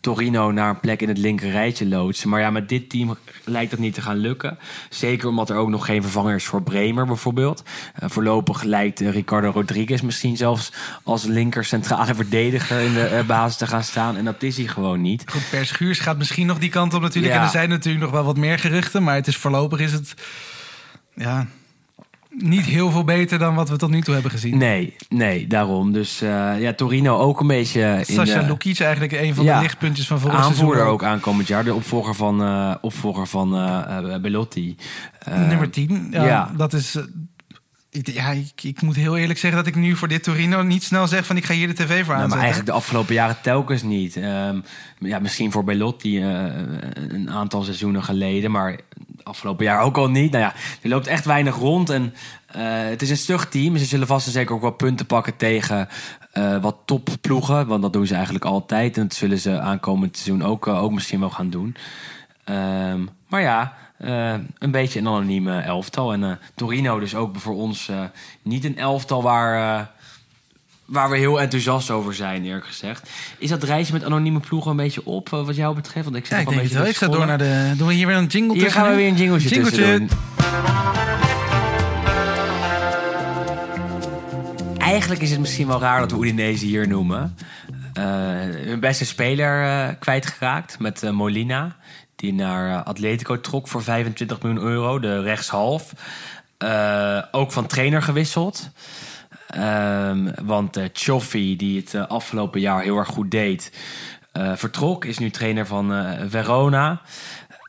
Torino 0.05 0.51
naar 0.51 0.69
een 0.69 0.79
plek 0.79 1.01
in 1.01 1.07
het 1.07 1.17
linker 1.17 1.49
rijtje 1.49 1.87
loodsen. 1.87 2.29
Maar 2.29 2.39
ja, 2.39 2.49
met 2.49 2.69
dit 2.69 2.89
team 2.89 3.17
lijkt 3.43 3.71
dat 3.71 3.79
niet 3.79 3.93
te 3.93 4.01
gaan 4.01 4.17
lukken. 4.17 4.57
Zeker 4.89 5.27
omdat 5.27 5.49
er 5.49 5.55
ook 5.55 5.69
nog 5.69 5.85
geen 5.85 6.01
vervanger 6.01 6.35
is 6.35 6.45
voor 6.45 6.63
Bremer 6.63 7.05
bijvoorbeeld. 7.05 7.63
Eh, 7.95 8.09
voorlopig 8.09 8.63
lijkt 8.63 9.01
eh, 9.01 9.09
Ricardo 9.09 9.49
Rodriguez 9.49 10.01
misschien 10.01 10.37
zelfs 10.37 10.71
als 11.03 11.23
linker 11.23 11.65
centrale 11.65 12.15
verdediger 12.23 12.79
in 12.79 12.93
de 12.93 13.05
eh, 13.05 13.25
basis 13.25 13.57
te 13.57 13.67
gaan 13.67 13.83
staan. 13.83 14.17
En 14.17 14.25
dat 14.25 14.43
is 14.43 14.57
hij 14.57 14.67
gewoon 14.67 15.01
niet. 15.01 15.23
Goed, 15.25 15.49
Per 15.49 15.65
Schuurs 15.65 15.99
gaat 15.99 16.17
misschien 16.17 16.47
nog 16.47 16.59
die 16.59 16.69
kant 16.69 16.93
op 16.93 17.01
natuurlijk. 17.01 17.33
Ja. 17.33 17.39
En 17.39 17.45
er 17.45 17.51
zijn 17.51 17.69
natuurlijk 17.69 18.03
nog 18.03 18.13
wel 18.13 18.23
wat 18.23 18.37
meer 18.37 18.59
geruchten. 18.59 19.03
Maar 19.03 19.15
het 19.15 19.27
is 19.27 19.37
voorlopig 19.37 19.79
is 19.79 19.91
het 19.91 20.13
ja, 21.13 21.47
niet 22.37 22.65
heel 22.65 22.91
veel 22.91 23.03
beter 23.03 23.39
dan 23.39 23.55
wat 23.55 23.69
we 23.69 23.77
tot 23.77 23.89
nu 23.89 24.01
toe 24.01 24.13
hebben 24.13 24.31
gezien. 24.31 24.57
Nee, 24.57 24.95
nee, 25.09 25.47
daarom. 25.47 25.91
Dus 25.91 26.21
eh, 26.21 26.61
ja, 26.61 26.73
Torino 26.73 27.17
ook 27.17 27.39
een 27.39 27.47
beetje 27.47 28.03
in 28.05 28.13
Sasha 28.15 28.39
de 28.41 28.47
Lukic 28.47 28.79
eigenlijk 28.79 29.11
een 29.13 29.35
van 29.35 29.45
Ja. 29.45 29.55
de 29.55 29.61
lichtpuntjes 29.61 30.07
van 30.07 30.19
vorig 30.19 30.35
seizoen. 30.43 30.53
aanvoerder 30.55 30.85
ook 30.85 31.03
aankomend 31.03 31.47
jaar. 31.47 31.63
De 31.63 31.73
opvolger 31.73 32.15
van, 32.15 32.41
eh, 32.43 32.75
opvolger 32.81 33.27
van 33.27 33.55
eh, 33.55 34.15
Belotti. 34.21 34.75
Nummer 35.29 35.69
10. 35.69 36.07
Ja, 36.11 36.25
ja. 36.25 36.51
Dat 36.57 36.73
is... 36.73 36.97
ik, 37.95 38.09
ja, 38.09 38.29
ik, 38.29 38.63
ik 38.63 38.81
moet 38.81 38.95
heel 38.95 39.17
eerlijk 39.17 39.39
zeggen 39.39 39.63
dat 39.63 39.73
ik 39.73 39.75
nu 39.81 39.95
voor 39.95 40.07
dit 40.07 40.23
Torino 40.23 40.61
niet 40.61 40.83
snel 40.83 41.07
zeg 41.07 41.25
van 41.25 41.37
ik 41.37 41.45
ga 41.45 41.53
hier 41.53 41.67
de 41.67 41.73
tv 41.73 42.05
voor 42.05 42.15
Nou, 42.15 42.27
maar 42.27 42.37
eigenlijk 42.37 42.67
de 42.67 42.75
afgelopen 42.75 43.13
jaren 43.13 43.41
telkens 43.41 43.83
niet. 43.83 44.15
Ehm, 44.15 44.59
ja, 44.99 45.19
misschien 45.19 45.51
voor 45.51 45.63
Belotti 45.63 46.21
eh, 46.21 46.45
een 47.07 47.29
aantal 47.31 47.63
seizoenen 47.63 48.03
geleden, 48.03 48.51
maar 48.51 48.79
afgelopen 49.23 49.65
jaar 49.65 49.81
ook 49.81 49.97
al 49.97 50.09
niet. 50.09 50.31
Nou 50.31 50.43
ja, 50.43 50.53
er 50.81 50.89
loopt 50.89 51.07
echt 51.07 51.25
weinig 51.25 51.55
rond 51.55 51.89
en 51.89 52.13
eh, 52.47 52.61
het 52.65 53.01
is 53.01 53.09
een 53.09 53.17
stug 53.17 53.49
team. 53.49 53.77
Ze 53.77 53.85
zullen 53.85 54.07
vast 54.07 54.25
en 54.25 54.31
zeker 54.31 54.55
ook 54.55 54.61
wel 54.61 54.71
punten 54.71 55.05
pakken 55.05 55.35
tegen 55.35 55.87
eh, 56.31 56.61
wat 56.61 56.77
topploegen, 56.85 57.67
want 57.67 57.81
dat 57.81 57.93
doen 57.93 58.07
ze 58.07 58.13
eigenlijk 58.13 58.45
altijd. 58.45 58.97
En 58.97 59.03
dat 59.03 59.13
zullen 59.13 59.39
ze 59.39 59.59
aankomend 59.59 60.17
seizoen 60.17 60.47
ook, 60.47 60.67
ook 60.67 60.91
misschien 60.91 61.19
wel 61.19 61.29
gaan 61.29 61.49
doen. 61.49 61.75
Ehm, 62.43 63.05
maar 63.27 63.41
ja, 63.41 63.73
eh, 64.05 64.33
een 64.59 64.71
beetje 64.71 64.99
een 64.99 65.07
anonieme 65.07 65.59
elftal. 65.59 66.13
En 66.13 66.23
eh, 66.23 66.31
Torino 66.55 66.99
dus 66.99 67.15
ook 67.15 67.39
voor 67.39 67.55
ons 67.55 67.89
eh, 67.89 67.99
niet 68.41 68.65
een 68.65 68.77
elftal 68.77 69.23
waar... 69.23 69.93
Waar 70.85 71.09
we 71.09 71.17
heel 71.17 71.41
enthousiast 71.41 71.91
over 71.91 72.13
zijn, 72.13 72.45
eerlijk 72.45 72.65
gezegd. 72.65 73.09
Is 73.37 73.49
dat 73.49 73.63
reisje 73.63 73.93
met 73.93 74.03
anonieme 74.03 74.39
ploegen 74.39 74.71
een 74.71 74.77
beetje 74.77 75.05
op, 75.05 75.29
wat 75.29 75.55
jou 75.55 75.75
betreft? 75.75 76.05
Want 76.05 76.17
ik 76.17 76.25
zit 76.25 76.33
ja, 76.33 76.41
ik 76.41 76.47
een 76.47 76.53
het 76.53 76.61
beetje. 76.61 76.89
Ik 76.89 76.95
ga 76.95 77.07
door 77.07 77.25
naar 77.25 77.37
de... 77.37 77.73
Doen 77.77 77.87
we 77.87 77.93
hier 77.93 78.07
weer 78.07 78.15
een 78.15 78.25
jingle 78.25 78.57
Hier 78.57 78.71
gaan 78.71 78.89
we 78.89 78.95
weer 78.95 79.07
een 79.07 79.15
jingletje, 79.15 79.49
Jingletje. 79.49 80.07
Eigenlijk 84.77 85.21
is 85.21 85.31
het 85.31 85.39
misschien 85.39 85.67
wel 85.67 85.79
raar 85.79 85.99
dat 85.99 86.11
we 86.11 86.17
Udinese 86.17 86.65
hier 86.65 86.87
noemen. 86.87 87.35
Hun 88.65 88.79
beste 88.79 89.05
speler 89.05 89.95
kwijtgeraakt 89.95 90.79
met 90.79 91.11
Molina. 91.11 91.75
Die 92.15 92.33
naar 92.33 92.79
eh, 92.79 92.85
Atletico 92.85 93.39
trok 93.39 93.67
voor 93.67 93.83
25 93.83 94.41
miljoen 94.41 94.63
euro. 94.63 94.99
De 94.99 95.21
rechtshalf. 95.21 95.93
Eh, 96.57 97.21
ook 97.31 97.51
van 97.51 97.67
trainer 97.67 98.01
gewisseld. 98.01 98.69
Ehm, 99.47 100.31
want 100.43 100.77
eh 100.77 100.85
Cioffi, 100.93 101.55
die 101.55 101.79
het 101.79 102.07
afgelopen 102.07 102.59
jaar 102.59 102.81
heel 102.81 102.97
erg 102.97 103.07
goed 103.07 103.31
deed, 103.31 103.71
vertrok. 104.33 105.05
Is 105.05 105.17
nu 105.17 105.29
trainer 105.29 105.65
van 105.65 106.15
Verona. 106.29 107.01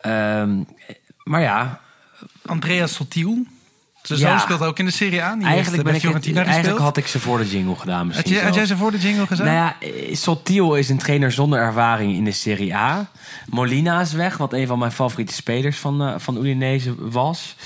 Ehm, 0.00 0.62
maar 1.24 1.40
ja, 1.40 1.80
Andreas 2.46 2.94
Sotiel. 2.94 3.46
Zijn 4.06 4.20
Ja. 4.20 4.28
zoon 4.30 4.40
speelt 4.40 4.60
ook 4.62 4.78
in 4.78 4.84
de 4.84 4.90
Serie 4.90 5.22
A. 5.22 5.34
Die 5.36 5.44
eigenlijk, 5.46 5.76
eh, 5.76 5.84
ben 5.84 5.94
ik 5.94 6.34
het- 6.34 6.46
eigenlijk 6.46 6.78
had 6.78 6.96
ik 6.96 7.06
ze 7.06 7.20
voor 7.20 7.38
de 7.38 7.48
jingle 7.48 7.76
gedaan 7.76 7.96
Had, 7.96 8.06
misschien 8.06 8.32
je, 8.32 8.40
had 8.42 8.54
jij 8.54 8.66
ze 8.66 8.76
voor 8.76 8.90
de 8.90 8.98
jingle 8.98 9.26
gezegd? 9.26 9.48
Nou 9.48 9.60
ja, 9.60 9.76
eh, 9.80 10.14
Sotiel 10.14 10.74
is 10.76 10.88
een 10.88 10.98
trainer 10.98 11.32
zonder 11.32 11.58
ervaring 11.58 12.14
in 12.14 12.24
de 12.24 12.32
Serie 12.32 12.74
A. 12.76 13.06
Molina 13.46 14.00
is 14.00 14.12
weg, 14.12 14.36
wat 14.36 14.52
een 14.52 14.66
van 14.66 14.78
mijn 14.78 14.92
favoriete 14.92 15.34
spelers 15.34 15.76
van, 15.78 16.02
eh, 16.02 16.14
van 16.16 16.36
Udinese 16.36 16.94
was. 17.10 17.56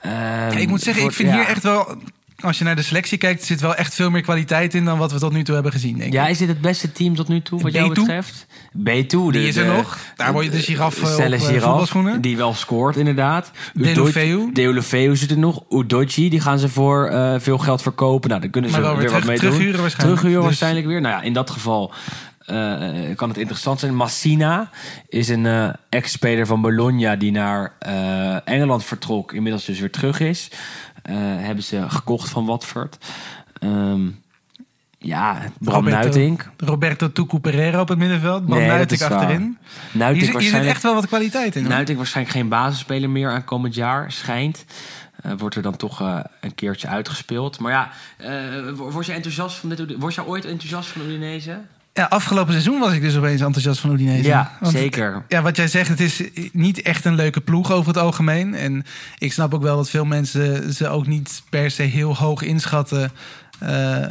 Ehm, 0.00 0.14
Ja, 0.14 0.48
ik 0.50 0.68
moet 0.68 0.82
zeggen, 0.82 1.02
voor- 1.02 1.10
ik 1.10 1.16
vind 1.16 1.28
ja. 1.28 1.34
hier 1.36 1.46
echt 1.46 1.62
wel... 1.62 1.96
Als 2.44 2.58
je 2.58 2.64
naar 2.64 2.76
de 2.76 2.82
selectie 2.82 3.18
kijkt, 3.18 3.44
zit 3.44 3.60
wel 3.60 3.74
echt 3.74 3.94
veel 3.94 4.10
meer 4.10 4.22
kwaliteit 4.22 4.74
in... 4.74 4.84
dan 4.84 4.98
wat 4.98 5.12
we 5.12 5.18
tot 5.18 5.32
nu 5.32 5.42
toe 5.42 5.54
hebben 5.54 5.72
gezien, 5.72 5.98
denk 5.98 6.12
Ja, 6.12 6.26
is 6.26 6.38
dit 6.38 6.48
het 6.48 6.60
beste 6.60 6.92
team 6.92 7.14
tot 7.14 7.28
nu 7.28 7.42
toe, 7.42 7.60
wat 7.62 7.72
jou 7.72 7.90
B2? 7.90 7.92
betreft? 7.92 8.46
B2. 8.78 9.06
Die 9.30 9.48
is 9.48 9.56
er 9.56 9.66
nog. 9.66 9.98
Daar 10.16 10.32
word 10.32 10.44
je 10.44 10.50
de 10.50 10.58
giraf, 10.58 11.02
eh, 11.02 11.14
op, 11.14 11.18
eh, 11.18 11.40
giraf, 11.40 11.62
voetbalschoenen. 11.62 12.20
Die 12.20 12.36
wel 12.36 12.54
scoort, 12.54 12.96
inderdaad. 12.96 13.50
Deulofeu. 13.74 14.52
Deulofeu 14.52 15.16
zit 15.16 15.30
er 15.30 15.38
nog. 15.38 15.64
Udoji, 15.70 16.28
die 16.30 16.40
gaan 16.40 16.58
ze 16.58 16.68
voor 16.68 17.06
eh, 17.08 17.34
veel 17.38 17.58
geld 17.58 17.82
verkopen. 17.82 18.28
Nou, 18.28 18.40
daar 18.40 18.50
kunnen 18.50 18.70
ze 18.70 18.76
Maar 18.76 18.86
wel 18.86 18.96
weer 18.96 19.08
weer 19.08 19.18
wat 19.18 19.24
mee 19.28 19.38
doen. 19.38 19.50
terughuren 19.50 19.80
waarschijnlijk. 19.80 20.18
Terughuren 20.18 20.36
Dus- 20.36 20.58
waarschijnlijk 20.58 20.86
weer. 20.86 21.00
Nou 21.00 21.14
ja, 21.14 21.22
in 21.22 21.32
dat 21.32 21.50
geval 21.50 21.92
eh, 22.48 23.16
kan 23.16 23.28
het 23.28 23.38
interessant 23.38 23.80
zijn. 23.80 23.94
Massina 23.94 24.70
is 25.08 25.28
een 25.28 25.46
eh, 25.46 25.68
ex-speler 25.88 26.46
van 26.46 26.60
Bologna 26.60 27.16
die 27.16 27.30
naar 27.32 27.72
eh, 27.78 28.48
Engeland 28.48 28.84
vertrok. 28.84 29.32
Inmiddels 29.32 29.64
dus 29.64 29.80
weer 29.80 29.90
terug 29.90 30.20
is. 30.20 30.50
Eh, 31.02 31.14
hebben 31.18 31.64
ze 31.64 31.84
gekocht 31.90 32.28
van 32.28 32.46
Watford. 32.46 32.98
Ehm, 33.58 34.00
ja, 34.98 35.42
Bram 35.58 35.74
Roberto- 35.74 35.98
Nuitink. 36.00 36.50
Roberto 36.56 37.12
Tucu 37.12 37.38
Pereira 37.38 37.80
op 37.80 37.88
het 37.88 37.98
middenveld. 37.98 38.46
Bram 38.46 38.58
Nee, 38.58 38.68
Nuitink 38.68 39.02
achterin. 39.02 39.58
Nuitink 39.92 39.98
zit- 40.00 40.12
hier 40.14 40.24
zit 40.24 40.32
waarschijnlijk, 40.32 40.72
echt 40.72 40.82
wel 40.82 40.94
wat 40.94 41.06
kwaliteit 41.06 41.56
in. 41.56 41.62
hoor. 41.62 41.70
Nuitink 41.70 41.98
waarschijnlijk 41.98 42.36
geen 42.36 42.48
basisspeler 42.48 43.10
meer 43.10 43.30
aan 43.30 43.44
komend 43.44 43.74
jaar, 43.74 44.12
schijnt. 44.12 44.64
Eh, 45.22 45.32
wordt 45.38 45.54
er 45.56 45.62
dan 45.62 45.76
toch 45.76 46.00
eh, 46.00 46.20
een 46.40 46.54
keertje 46.54 46.88
uitgespeeld. 46.88 47.58
Maar 47.58 47.72
ja, 47.72 47.90
wo- 48.74 48.90
word 48.90 49.06
je 49.06 49.12
enthousiast 49.12 49.56
van 49.56 49.68
dit? 49.68 49.96
Word 49.98 50.14
je 50.14 50.26
ooit 50.26 50.44
enthousiast 50.44 50.88
van 50.88 51.02
Udinese? 51.02 51.60
Ja, 51.98 52.04
afgelopen 52.04 52.52
seizoen 52.52 52.78
was 52.78 52.92
ik 52.92 53.00
dus 53.00 53.16
opeens 53.16 53.40
enthousiast 53.40 53.80
van 53.80 53.92
Udinese. 53.92 54.28
Ja, 54.28 54.56
Want- 54.60 54.76
zeker. 54.76 55.22
Ja, 55.28 55.42
wat 55.42 55.56
jij 55.56 55.68
zegt, 55.68 55.88
het 55.88 56.00
is 56.00 56.22
niet 56.52 56.82
echt 56.82 57.04
een 57.04 57.14
leuke 57.14 57.40
ploeg 57.40 57.72
over 57.72 57.88
het 57.88 58.02
algemeen. 58.02 58.54
En 58.54 58.84
ik 59.18 59.32
snap 59.32 59.54
ook 59.54 59.62
wel 59.62 59.76
dat 59.76 59.90
veel 59.90 60.04
mensen 60.04 60.72
ze 60.72 60.88
ook 60.88 61.06
niet 61.06 61.42
per 61.50 61.70
se 61.70 61.82
heel 61.82 62.16
hoog 62.16 62.42
inschatten. 62.42 63.10
omdat, 63.58 64.04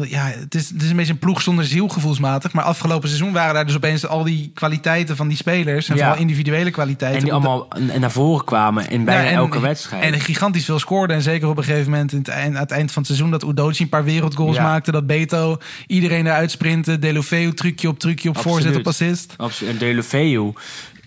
ja, 0.00 0.24
het 0.26 0.54
is, 0.54 0.68
het 0.68 0.82
is 0.82 0.90
een 0.90 0.96
beetje 0.96 1.12
een 1.12 1.18
ploeg 1.18 1.42
zonder 1.42 1.64
ziel 1.64 1.88
gevoelsmatig. 1.88 2.52
Maar 2.52 2.64
afgelopen 2.64 3.08
seizoen 3.08 3.32
waren 3.32 3.54
daar 3.54 3.66
dus 3.66 3.76
opeens 3.76 4.06
al 4.06 4.24
die 4.24 4.50
kwaliteiten 4.54 5.16
van 5.16 5.28
die 5.28 5.36
spelers. 5.36 5.88
En 5.88 5.96
Ja. 5.96 6.02
vooral 6.04 6.20
individuele 6.20 6.70
kwaliteiten. 6.70 7.18
En 7.18 7.24
die 7.24 7.32
allemaal 7.32 7.68
naar 7.98 8.10
voren 8.10 8.44
kwamen 8.44 8.90
in 8.90 9.04
bijna 9.04 9.22
Ja, 9.22 9.28
en- 9.28 9.34
elke 9.34 9.60
wedstrijd. 9.60 10.02
En 10.14 10.20
gigantisch 10.20 10.64
veel 10.64 10.78
scoorden. 10.78 11.16
En 11.16 11.22
zeker 11.22 11.48
op 11.48 11.56
een 11.56 11.64
gegeven 11.64 11.90
moment 11.90 12.12
in 12.12 12.18
het 12.18 12.30
aan 12.30 12.54
het 12.54 12.70
eind 12.70 12.92
van 12.92 13.02
het 13.02 13.06
seizoen... 13.10 13.30
dat 13.30 13.42
Udoci 13.44 13.82
een 13.82 13.88
paar 13.88 14.04
wereldgoals 14.04 14.56
Ja. 14.56 14.62
maakte. 14.62 14.90
Dat 14.92 15.06
Beto 15.06 15.56
iedereen 15.86 16.26
eruit 16.26 16.50
sprintte. 16.50 16.98
Delofeu 16.98 17.52
trucje 17.52 17.88
op 17.88 17.98
trucje 17.98 18.28
op 18.28 18.38
voorzet 18.38 18.76
op 18.76 18.86
assist. 18.86 19.34
Absoluut. 19.36 19.72
En 19.72 19.78
Deulofeu 19.78 20.52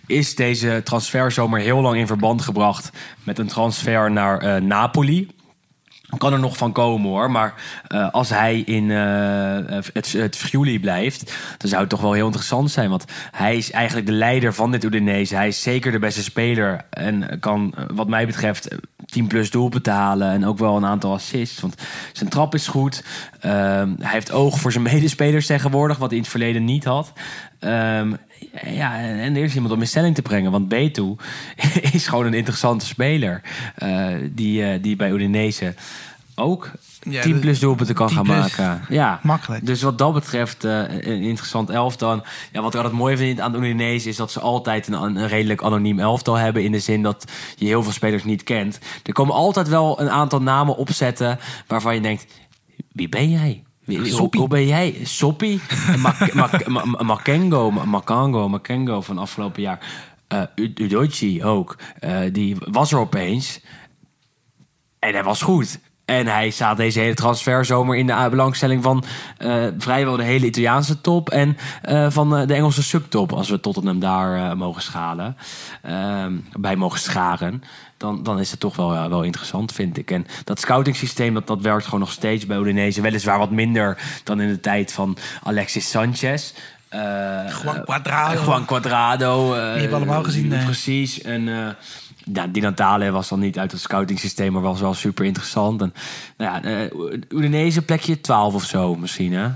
is 0.08 0.36
deze 0.36 0.82
transferzomer 0.84 1.60
heel 1.60 1.82
lang 1.82 1.98
in 1.98 2.08
verband 2.08 2.42
gebracht 2.42 2.90
met 3.24 3.40
een 3.40 3.48
transfer 3.48 4.12
naar 4.12 4.38
eh, 4.38 4.62
Napoli. 4.62 5.28
Kan 6.18 6.34
er 6.34 6.40
nog 6.40 6.58
van 6.58 6.72
komen 6.72 7.10
hoor, 7.10 7.32
maar 7.32 7.54
eh, 7.88 8.12
als 8.12 8.30
hij 8.30 8.60
in 8.60 8.92
eh, 8.92 9.82
het, 9.94 10.12
het 10.12 10.36
blijft, 10.82 11.34
dan 11.58 11.70
zou 11.70 11.82
het 11.82 11.90
toch 11.90 12.02
wel 12.02 12.14
heel 12.14 12.26
interessant 12.26 12.72
zijn. 12.72 12.90
Want 12.90 13.06
hij 13.32 13.58
is 13.58 13.72
eigenlijk 13.72 14.08
de 14.08 14.14
leider 14.14 14.54
van 14.54 14.72
dit 14.72 14.84
Udinese. 14.84 15.36
Hij 15.36 15.48
is 15.48 15.62
zeker 15.62 15.92
de 15.92 16.00
beste 16.00 16.24
speler 16.24 16.86
en 16.90 17.40
kan, 17.40 17.74
eh, 17.76 17.84
wat 17.94 18.08
mij 18.08 18.26
betreft, 18.26 18.68
eh, 18.68 18.78
10 19.06 19.28
plus 19.28 19.52
doelpunten 19.52 20.22
en 20.22 20.46
ook 20.46 20.58
wel 20.58 20.78
een 20.78 20.86
aantal 20.86 21.14
assists. 21.14 21.62
Want 21.62 21.76
zijn 22.14 22.30
trap 22.30 22.54
is 22.54 22.68
goed. 22.68 23.04
Ehm, 23.40 23.94
hij 24.00 24.12
heeft 24.12 24.32
oog 24.32 24.60
voor 24.60 24.72
zijn 24.72 24.84
medespelers 24.94 25.46
tegenwoordig, 25.46 25.98
wat 25.98 26.08
hij 26.08 26.18
in 26.18 26.24
het 26.24 26.32
verleden 26.32 26.66
niet 26.66 26.84
had. 26.84 27.14
Ehm, 27.60 28.14
ja, 28.66 28.98
en 29.00 29.36
er 29.36 29.44
is 29.44 29.56
iemand 29.56 29.74
om 29.74 29.82
in 29.82 29.88
stelling 29.88 30.16
te 30.16 30.22
brengen. 30.22 30.52
Want 30.52 30.68
Betu 30.68 31.16
is 31.94 32.08
gewoon 32.08 32.26
een 32.26 32.34
interessante 32.34 32.86
speler. 32.86 33.42
eh, 33.76 34.08
die, 34.32 34.64
eh, 34.66 34.82
die 34.82 34.96
bij 34.96 35.12
Udinese 35.12 35.74
ook 36.36 36.72
Ja, 37.10 37.22
10 37.22 37.34
de- 37.34 37.40
plus 37.40 37.60
doelpunten 37.60 37.96
kan 37.96 38.08
10 38.08 38.16
gaan 38.16 38.28
maken. 38.28 38.82
Ja, 38.90 39.20
Makkelijk. 39.24 39.66
Dus 39.66 39.82
wat 39.82 39.98
dat 39.98 40.14
betreft 40.14 40.64
eh, 40.64 40.72
een 40.90 41.22
interessant 41.22 41.70
elftal. 41.70 42.12
En 42.12 42.24
Ja, 42.52 42.62
wat 42.62 42.74
ik 42.74 42.80
altijd 42.80 42.98
mooi 43.00 43.18
vind 43.18 43.40
aan 43.40 43.56
Udinese 43.56 44.10
is 44.10 44.16
dat 44.16 44.32
ze 44.32 44.40
altijd 44.40 44.88
een, 44.88 44.94
een 44.94 45.28
redelijk 45.28 45.64
anoniem 45.64 46.00
elftal 46.00 46.36
hebben. 46.36 46.64
In 46.64 46.72
de 46.72 46.80
zin 46.80 47.02
dat 47.04 47.32
je 47.56 47.66
heel 47.66 47.84
veel 47.84 47.92
spelers 47.92 48.24
niet 48.24 48.44
kent. 48.44 48.80
Er 49.04 49.14
komen 49.14 49.36
altijd 49.36 49.68
wel 49.68 50.02
een 50.02 50.10
aantal 50.10 50.42
namen 50.42 50.76
opzetten 50.78 51.40
waarvan 51.68 51.96
je 51.96 52.02
denkt... 52.02 52.26
Wie 52.92 53.10
ben 53.10 53.30
jij? 53.30 53.64
Soppie. 53.88 54.40
hoe 54.40 54.50
ben 54.50 54.68
jij? 54.68 55.00
Soppie? 55.04 55.62
En 55.88 56.00
Mak- 56.00 56.34
Mak- 56.34 56.68
Ma- 56.68 56.86
Ma- 56.86 57.04
Makengo, 57.04 57.72
Ma- 57.72 57.86
Makango, 57.86 58.50
Makengo 58.50 59.02
van 59.02 59.18
afgelopen 59.18 59.62
jaar. 59.62 59.80
Eh 60.28 60.42
U- 60.56 60.72
Udochi 60.76 61.44
ook. 61.44 61.78
Eh, 62.00 62.20
die 62.32 62.56
was 62.60 62.92
er 62.92 63.00
opeens. 63.00 63.62
En 65.00 65.14
hij 65.14 65.24
was 65.24 65.42
goed. 65.42 65.80
En 66.06 66.28
hij 66.28 66.50
staat 66.50 66.78
deze 66.78 67.00
hele 67.00 67.14
transferzomer 67.14 67.96
in 67.96 68.08
de 68.08 68.28
belangstelling 68.30 68.84
van 68.84 69.04
eh, 69.38 69.66
vrijwel 69.78 70.16
de 70.18 70.24
hele 70.24 70.46
Italiaanse 70.46 71.02
top 71.02 71.30
en 71.30 71.58
van 72.12 72.30
de 72.48 72.54
Engelse 72.54 72.84
subtop. 72.84 73.34
Als 73.34 73.50
we 73.50 73.60
Tottenham 73.60 74.00
daar 74.00 74.58
mogen 74.58 74.82
schalen, 74.82 75.38
ehm, 75.82 76.34
bij 76.60 76.76
mogen 76.76 77.00
scharen, 77.00 77.64
dan, 78.06 78.24
dan 78.24 78.40
is 78.40 78.52
het 78.52 78.60
toch 78.60 78.76
wel, 78.76 78.94
ja, 78.94 79.10
wel 79.10 79.24
interessant, 79.24 79.72
vind 79.72 79.98
ik. 79.98 80.12
En 80.12 80.26
dat 80.44 80.60
scouting 80.60 80.96
systeem, 80.96 81.34
dat, 81.34 81.48
dat 81.48 81.62
werkt 81.62 81.86
gewoon 81.86 82.00
nog 82.00 82.12
steeds 82.12 82.46
bij 82.46 82.58
Udinese. 82.58 83.02
Weliswaar 83.02 83.40
wat 83.40 83.52
minder 83.52 83.98
dan 84.24 84.42
in 84.42 84.48
de 84.48 84.60
tijd 84.60 84.94
van 84.94 85.18
Alexis 85.44 85.90
Sanchez. 85.90 86.54
Eh, 86.90 87.02
Juan 87.64 87.84
Cuadrado. 87.84 89.54
eh, 89.54 89.58
Juan 89.58 89.60
eh, 89.60 89.72
hebben 89.72 89.90
we 89.90 89.96
allemaal 89.96 90.24
gezien, 90.24 90.48
nee. 90.48 90.64
Precies. 90.64 91.22
En 91.22 91.44
ja, 92.34 92.48
Di 92.48 92.60
Natale 92.60 93.12
was 93.12 93.30
dan 93.30 93.40
niet 93.40 93.60
uit 93.60 93.72
het 93.72 93.82
scouting 93.82 94.20
systeem, 94.20 94.54
maar 94.54 94.62
was 94.62 94.80
wel 94.80 94.94
super 94.94 95.26
interessant. 95.26 95.82
En 95.82 95.94
nou 96.38 96.68
ja, 96.68 96.90
Udinese 97.30 97.82
plekje 97.82 98.22
12 98.22 98.54
of 98.54 98.64
zo 98.64 98.96
misschien, 98.96 99.34
hè? 99.34 99.48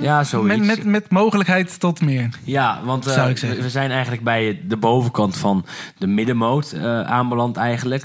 Ja, 0.00 0.24
zoiets. 0.24 0.56
Met, 0.56 0.66
met, 0.76 0.84
met 0.84 1.10
mogelijkheid 1.10 1.80
tot 1.80 2.00
meer. 2.00 2.28
Ja, 2.44 2.80
want 2.84 3.06
eh, 3.06 3.26
we- 3.34 3.70
zijn 3.70 3.90
eigenlijk 3.90 4.22
bij 4.22 4.60
de 4.64 4.76
bovenkant 4.76 5.36
van 5.36 5.64
de 5.98 6.06
middenmoot 6.06 6.72
eh, 6.72 7.00
aanbeland 7.00 7.56
eigenlijk. 7.56 8.04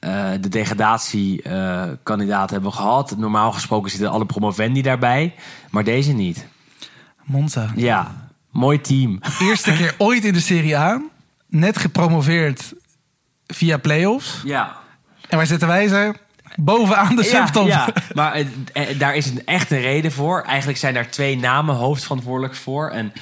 Eh, 0.00 0.30
de 0.40 0.48
degradatiekandidaat 0.48 2.50
hebben 2.50 2.70
we 2.70 2.76
gehad. 2.76 3.16
Normaal 3.16 3.52
gesproken 3.52 3.90
zitten 3.90 4.10
alle 4.10 4.26
promovendi 4.26 4.82
daarbij, 4.82 5.34
maar 5.70 5.84
deze 5.84 6.12
niet. 6.12 6.46
Monza. 7.24 7.70
Ja, 7.76 8.28
mooi 8.50 8.80
team. 8.80 9.20
Eerste 9.48 9.72
keer 9.72 9.94
ooit 9.98 10.24
in 10.24 10.32
de 10.32 10.40
Serie 10.40 10.76
A. 10.76 11.00
Net 11.46 11.78
gepromoveerd 11.78 12.74
via 13.46 13.76
play-offs. 13.78 14.40
Ja, 14.44 14.76
En 15.28 15.36
waar 15.36 15.46
zitten 15.46 15.68
wij 15.68 15.88
ze? 15.88 16.14
Bovenaan 16.56 17.16
de 17.16 17.22
subtop. 17.22 17.66
Ja, 17.66 17.88
ja, 17.94 18.02
maar 18.14 18.32
eh, 18.32 18.46
eh, 18.72 18.98
daar 18.98 19.16
is 19.16 19.26
een, 19.26 19.42
echt 19.44 19.70
een 19.70 19.80
reden 19.80 20.12
voor. 20.12 20.42
Eigenlijk 20.42 20.78
zijn 20.78 20.94
daar 20.94 21.08
twee 21.08 21.38
namen 21.38 21.74
hoofdverantwoordelijk 21.74 22.54
voor. 22.54 22.90
En 22.90 23.12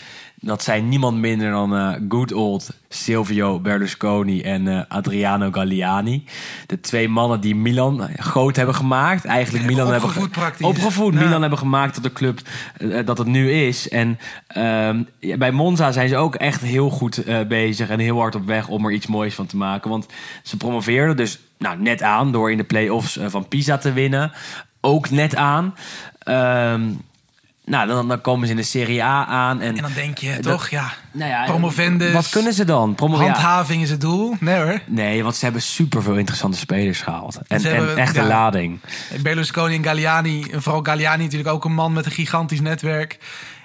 dat 0.41 0.62
zijn 0.62 0.89
niemand 0.89 1.16
minder 1.18 1.51
dan 1.51 1.76
eh, 1.76 1.93
good 2.09 2.32
old 2.32 2.70
Silvio 2.89 3.61
Berlusconi 3.61 4.43
en 4.43 4.68
eh, 4.68 4.80
Adriano 4.89 5.49
Galliani. 5.51 6.24
De 6.66 6.80
twee 6.80 7.09
mannen 7.09 7.41
die 7.41 7.55
Milan 7.57 8.09
groot 8.16 8.57
hebben 8.57 8.74
gemaakt. 8.74 9.24
Eigenlijk 9.24 9.66
Milan 9.66 9.86
hebben 9.91 10.09
opgevoed 10.09 10.32
ge- 10.32 10.39
praktisch. 10.41 10.66
opgevoed. 10.66 11.14
Ja. 11.14 11.20
Milan 11.20 11.41
hebben 11.41 11.59
gemaakt 11.59 11.95
tot 11.95 12.03
de 12.03 12.12
club 12.12 12.41
eh, 12.76 13.07
dat 13.07 13.18
het 13.18 13.26
nu 13.26 13.51
is. 13.53 13.89
En 13.89 14.18
ehm, 14.47 15.03
bij 15.39 15.53
Monza 15.53 15.93
zijn 15.93 16.09
ze 16.09 16.16
ook 16.16 16.34
echt 16.34 16.61
heel 16.61 16.91
goed 16.91 17.24
eh, 17.24 17.41
bezig 17.49 17.89
en 17.89 17.99
heel 17.99 18.18
hard 18.18 18.34
op 18.34 18.47
weg 18.47 18.68
om 18.68 18.84
er 18.84 18.93
iets 18.93 19.07
moois 19.07 19.34
van 19.34 19.47
te 19.47 19.57
maken. 19.57 19.91
Want 19.91 20.07
ze 20.43 20.57
promoveerden 20.57 21.16
dus 21.16 21.39
nou, 21.59 21.78
net 21.80 22.03
aan 22.03 22.32
door 22.32 22.51
in 22.51 22.57
de 22.57 22.64
play-offs 22.64 23.16
eh, 23.16 23.26
van 23.28 23.49
Pisa 23.49 23.78
te 23.78 23.93
winnen. 23.93 24.32
Ook 24.80 25.11
net 25.11 25.36
aan. 25.36 25.74
Ehm, 26.18 26.82
nou, 27.68 27.86
dan, 27.88 28.08
dan 28.08 28.20
komen 28.20 28.46
ze 28.46 28.52
in 28.52 28.58
de 28.58 28.64
Serie 28.64 29.02
A 29.02 29.26
aan. 29.26 29.60
En, 29.60 29.76
En 29.76 29.82
dan 29.82 29.92
denk 29.94 30.18
je 30.18 30.32
Dat- 30.40 30.52
toch, 30.52 30.68
ja, 30.68 30.92
nou 31.12 31.30
ja, 31.30 31.44
promovendus. 31.44 32.12
Wat 32.12 32.28
kunnen 32.28 32.52
ze 32.52 32.64
dan? 32.64 32.94
Promo 32.94 33.16
ja. 33.16 33.22
handhaving 33.22 33.82
is 33.82 33.90
het 33.90 34.00
doel. 34.00 34.36
Nee 34.40 34.60
hoor. 34.60 34.80
Nee, 34.86 35.22
want 35.22 35.36
ze 35.36 35.44
hebben 35.44 35.62
superveel 35.62 36.14
interessante 36.16 36.58
spelers 36.58 37.00
gehaald. 37.00 37.38
En, 37.46 37.60
Ze 37.60 37.68
en 37.68 37.74
hebben- 37.76 37.96
echt 37.96 38.16
een 38.16 38.22
ja. 38.22 38.28
lading. 38.28 38.80
Berlusconi 39.22 39.74
en 39.76 39.84
Galliani, 39.84 40.44
en 40.52 40.62
vooral 40.62 40.82
Galliani 40.82 41.22
natuurlijk 41.22 41.50
ook 41.50 41.64
een 41.64 41.74
man 41.74 41.92
met 41.92 42.04
een 42.06 42.12
gigantisch 42.12 42.60
netwerk. 42.60 43.18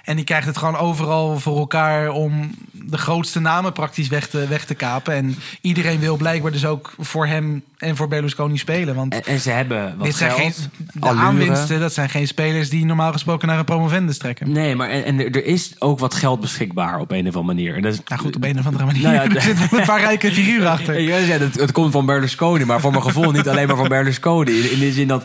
En 0.04 0.16
die 0.16 0.24
krijgt 0.24 0.46
het 0.46 0.56
gewoon 0.56 0.76
overal 0.76 1.38
voor 1.38 1.58
elkaar 1.58 2.10
om 2.10 2.50
de 2.72 2.98
grootste 2.98 3.40
namen 3.40 3.72
praktisch 3.72 4.08
weg 4.08 4.28
te, 4.28 4.46
weg 4.48 4.64
te 4.64 4.74
kapen. 4.74 5.14
En 5.14 5.36
iedereen 5.60 6.00
wil 6.00 6.16
blijkbaar 6.16 6.52
dus 6.52 6.66
ook 6.66 6.94
voor 6.98 7.26
hem 7.26 7.62
en 7.78 7.96
voor 7.96 8.08
Berlusconi 8.08 8.58
spelen. 8.58 8.94
Want 8.94 9.14
En, 9.14 9.24
en 9.24 9.40
ze 9.40 9.50
hebben 9.50 9.94
wat 9.96 10.06
dit 10.06 10.16
zijn 10.16 10.30
geen, 10.30 10.52
de 10.76 11.00
allure. 11.00 11.24
aanwinsten, 11.24 11.80
dat 11.80 11.92
zijn 11.92 12.08
geen 12.08 12.26
spelers 12.26 12.70
die 12.70 12.84
normaal 12.84 13.12
gesproken 13.12 13.48
naar 13.48 13.58
een 13.58 13.64
promovendus 13.64 14.18
trekken. 14.18 14.52
Nee, 14.52 14.76
maar 14.76 14.88
en, 14.88 15.04
en 15.04 15.20
er 15.20 15.44
er 15.44 15.44
is 15.44 15.74
ook 15.78 15.98
wat 15.98 16.14
geld 16.14 16.40
beschikbaar 16.40 17.00
op 17.00 17.10
een 17.10 17.28
of 17.28 17.36
andere 17.36 17.44
manier. 17.44 17.76
En 17.76 17.82
dat 17.82 17.92
is, 17.92 18.00
Nou 18.06 18.20
goed, 18.20 18.36
op 18.36 18.44
een 18.44 18.58
of 18.58 18.66
andere 18.66 18.84
manier. 18.84 19.02
Nou 19.02 19.14
ja, 19.14 19.22
er 19.34 19.42
zitten 19.42 19.78
een 19.78 19.86
paar 19.86 20.00
rijke 20.00 20.32
figuren 20.32 20.70
achter. 20.76 21.00
Ja, 21.00 21.24
zei, 21.24 21.42
het, 21.42 21.54
het 21.54 21.72
komt 21.72 21.92
van 21.92 22.06
Berlusconi, 22.06 22.64
maar 22.64 22.80
voor 22.80 22.90
mijn 22.90 23.02
gevoel 23.02 23.30
niet 23.30 23.48
alleen 23.48 23.66
maar 23.66 23.76
van 23.76 23.88
Berlusconi. 23.88 24.52
In, 24.52 24.70
in 24.72 24.78
de 24.78 24.92
zin 24.92 25.08
dat 25.08 25.24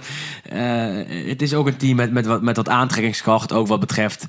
eh, 0.49 1.27
het 1.27 1.41
is 1.41 1.53
ook 1.53 1.67
een 1.67 1.77
team 1.77 1.95
met, 1.95 2.11
met, 2.11 2.25
wat, 2.25 2.41
met 2.41 2.55
wat 2.55 2.69
aantrekkingskracht, 2.69 3.53
ook 3.53 3.67
wat 3.67 3.79
betreft 3.79 4.25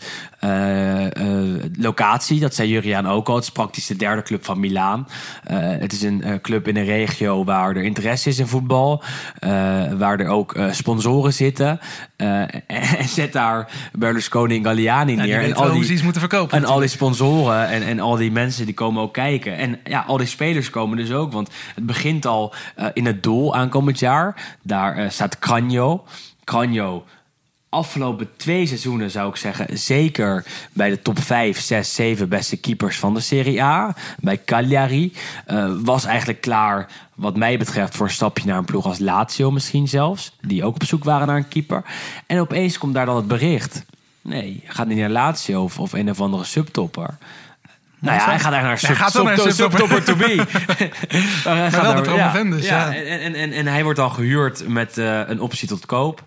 locatie. 1.78 2.40
Dat 2.40 2.54
zei 2.54 2.68
Juriaan 2.68 3.06
ook 3.08 3.28
al. 3.28 3.34
Het 3.34 3.44
is 3.44 3.50
praktisch 3.50 3.86
de 3.86 3.96
derde 3.96 4.22
club 4.22 4.44
van 4.44 4.60
Milaan. 4.60 5.08
Eh, 5.44 5.58
het 5.60 5.92
is 5.92 6.02
een 6.02 6.22
eh, 6.22 6.34
club 6.42 6.68
in 6.68 6.76
een 6.76 6.84
regio 6.84 7.44
waar 7.44 7.76
er 7.76 7.82
interesse 7.82 8.28
is 8.28 8.38
in 8.38 8.46
voetbal, 8.46 9.02
eh, 9.38 9.50
waar 9.92 10.20
er 10.20 10.28
ook 10.28 10.54
eh, 10.54 10.72
sponsoren 10.72 11.32
zitten. 11.32 11.80
Eh, 12.16 12.42
en 13.00 13.08
zet 13.08 13.32
daar 13.32 13.68
Berlusconi 13.92 14.56
en 14.56 14.64
Galliani 14.64 15.16
Ja, 15.16 15.22
die 15.22 15.32
neer. 15.32 15.56
en 15.56 16.04
moeten 16.04 16.20
verkopen. 16.20 16.56
en 16.56 16.64
al 16.64 16.78
die 16.78 16.88
sponsoren 16.88 17.68
en, 17.68 17.82
en 17.82 18.00
al 18.00 18.16
die 18.16 18.32
mensen 18.32 18.64
die 18.64 18.74
komen 18.74 19.02
ook 19.02 19.12
kijken. 19.12 19.56
En 19.56 19.78
ja, 19.84 20.04
al 20.06 20.16
die 20.16 20.26
spelers 20.26 20.70
komen 20.70 20.96
dus 20.96 21.12
ook. 21.12 21.32
Want 21.32 21.50
het 21.74 21.86
begint 21.86 22.26
al 22.26 22.54
eh, 22.76 22.86
in 22.92 23.06
het 23.06 23.22
doel 23.22 23.54
aankomend 23.54 23.98
jaar. 23.98 24.56
Daar 24.62 24.96
eh, 24.96 25.10
staat 25.10 25.38
Cranjo. 25.38 26.04
Cranjo, 26.44 27.04
afgelopen 27.70 28.28
twee 28.36 28.66
seizoenen 28.66 29.10
zou 29.10 29.28
ik 29.30 29.36
zeggen... 29.36 29.78
zeker 29.78 30.44
bij 30.72 30.90
de 30.90 31.02
top 31.02 31.18
5, 31.18 31.60
6, 31.60 31.94
7 31.94 32.28
beste 32.28 32.56
keepers 32.56 32.98
van 32.98 33.14
de 33.14 33.20
Serie 33.20 33.62
A. 33.62 33.94
Bij 34.18 34.40
Cagliari 34.44 35.12
eh, 35.46 35.72
was 35.82 36.04
eigenlijk 36.04 36.40
klaar... 36.40 36.86
wat 37.14 37.36
mij 37.36 37.58
betreft 37.58 37.96
voor 37.96 38.06
een 38.06 38.12
stapje 38.12 38.46
naar 38.46 38.58
een 38.58 38.64
ploeg 38.64 38.86
als 38.86 38.98
Lazio 38.98 39.50
misschien 39.50 39.88
zelfs. 39.88 40.36
Die 40.40 40.64
ook 40.64 40.74
op 40.74 40.84
zoek 40.84 41.04
waren 41.04 41.26
naar 41.26 41.36
een 41.36 41.48
keeper. 41.48 41.84
En 42.26 42.40
opeens 42.40 42.78
komt 42.78 42.94
daar 42.94 43.06
dan 43.06 43.16
het 43.16 43.28
bericht... 43.28 43.84
Nee, 44.22 44.62
gaat 44.66 44.86
niet 44.86 44.98
naar 44.98 45.08
Lazio 45.08 45.62
of, 45.62 45.78
of 45.78 45.92
een 45.92 46.10
of 46.10 46.20
andere 46.20 46.44
subtopper. 46.44 47.18
Nou 47.98 48.18
ja, 48.18 48.24
hij 48.24 48.38
gaat 48.38 48.52
eigenlijk 48.52 48.82
naar 48.82 48.90
Hij 48.90 49.04
gaat 49.04 49.12
wel 49.12 49.24
naar 49.24 49.38
sub- 49.38 49.50
subtopper. 49.52 50.04
to 50.04 50.16
be. 50.16 50.34
Maar 51.44 51.56
hij 51.56 51.70
gaat 51.70 51.82
wel 51.82 51.92
naar- 51.92 52.50
de 52.50 52.62
ja. 52.62 52.94
En, 52.94 53.20
en, 53.20 53.34
en, 53.34 53.52
en 53.52 53.66
hij 53.66 53.82
wordt 53.82 53.98
dan 53.98 54.12
gehuurd 54.12 54.68
met 54.68 54.98
eh, 54.98 55.20
een 55.26 55.40
optie 55.40 55.68
tot 55.68 55.86
koop. 55.86 56.24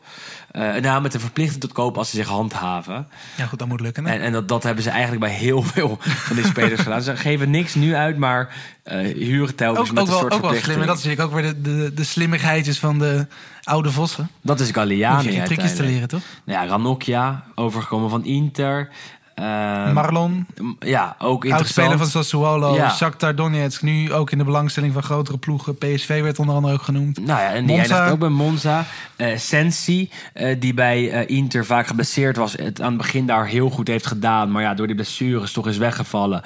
Eh 0.54 0.76
nou, 0.76 1.01
met 1.01 1.14
een 1.14 1.20
verplichting 1.20 1.62
tot 1.62 1.72
koop 1.72 1.97
als 1.97 2.10
ze 2.10 2.16
zich 2.16 2.28
handhaven. 2.28 3.08
Ja, 3.36 3.45
goed, 3.45 3.60
dat 3.60 3.68
moet 3.68 3.82
lukken. 3.82 4.06
hè? 4.06 4.14
En, 4.14 4.22
en 4.22 4.32
dat, 4.32 4.47
dat 4.47 4.64
hebben 4.64 4.84
ze 4.84 4.89
eigenlijk 4.89 5.22
bij 5.22 5.32
heel 5.32 5.62
veel 5.62 5.97
van 6.01 6.36
die 6.36 6.45
spelers 6.45 6.82
gedaan. 6.82 7.01
Ze 7.01 7.18
geven 7.18 7.49
niks 7.49 7.76
nu 7.76 7.95
uit, 7.95 8.18
maar 8.18 8.56
eh 8.84 8.97
huren 8.99 9.56
telkens 9.56 9.89
ook, 9.89 9.95
met 9.95 10.04
ook, 10.04 10.08
een 10.08 10.14
wel, 10.14 10.22
soort 10.22 10.34
ook 10.34 10.41
wel 10.41 10.54
slim. 10.54 10.82
En 10.82 10.88
dat 10.88 10.97
is 10.97 11.04
natuurlijk 11.04 11.30
ook 11.30 11.41
weer 11.41 11.54
de, 11.54 11.62
de, 11.62 11.93
de 11.93 12.04
slimmigheidjes 12.04 12.80
van 12.80 12.99
de 12.99 13.28
oude 13.64 13.91
vossen. 13.91 14.30
Dat 14.41 14.60
is 14.60 14.68
Hoef 14.68 14.76
Galliani 14.76 15.24
je 15.24 15.32
geen 15.32 15.45
trucjes 15.45 15.76
te 15.76 15.84
leren, 15.84 16.08
toch? 16.08 16.22
Nou 16.43 16.64
ja, 16.64 16.72
Ranocchia, 16.72 17.43
overgekomen 17.56 18.10
van 18.10 18.26
Inter. 18.26 18.89
Eh, 19.36 19.93
Marlon, 19.93 20.47
ja, 20.79 21.15
ook 21.19 21.45
interessant. 21.45 21.51
oudspeler 21.51 21.97
van 21.97 22.07
Sassuolo. 22.07 22.75
Ja. 22.75 22.89
Shakhtar 22.89 23.36
Donetsk, 23.36 23.81
nu 23.81 24.13
ook 24.13 24.31
in 24.31 24.38
de 24.38 24.43
belangstelling 24.43 24.93
van 24.93 25.03
grotere 25.03 25.38
ploegen. 25.38 25.77
PSV 25.77 26.21
werd 26.21 26.39
onder 26.39 26.55
andere 26.55 26.73
ook 26.73 26.81
genoemd. 26.81 27.17
Nou 27.25 27.39
ja, 27.39 27.53
en 27.53 27.65
die 27.65 27.75
Monza. 27.75 27.93
eindigt 27.93 28.13
ook 28.13 28.19
bij 28.19 28.29
Monza. 28.29 28.86
Eh 29.15 29.38
Sensi, 29.38 30.09
eh, 30.34 30.59
die 30.59 30.73
bij 30.73 31.11
eh, 31.11 31.38
Inter 31.38 31.65
vaak 31.65 31.88
geblesseerd 31.88 32.38
was, 32.38 32.53
het 32.53 32.81
aan 32.81 32.88
het 32.88 32.97
begin 32.97 33.25
daar 33.25 33.47
heel 33.47 33.69
goed 33.69 33.88
heeft 33.88 34.07
gedaan. 34.07 34.51
Maar 34.51 34.61
ja, 34.61 34.73
door 34.73 34.88
die 34.88 34.95
blessures 34.95 35.51
toch 35.51 35.67
is 35.67 35.77
weggevallen. 35.77 36.41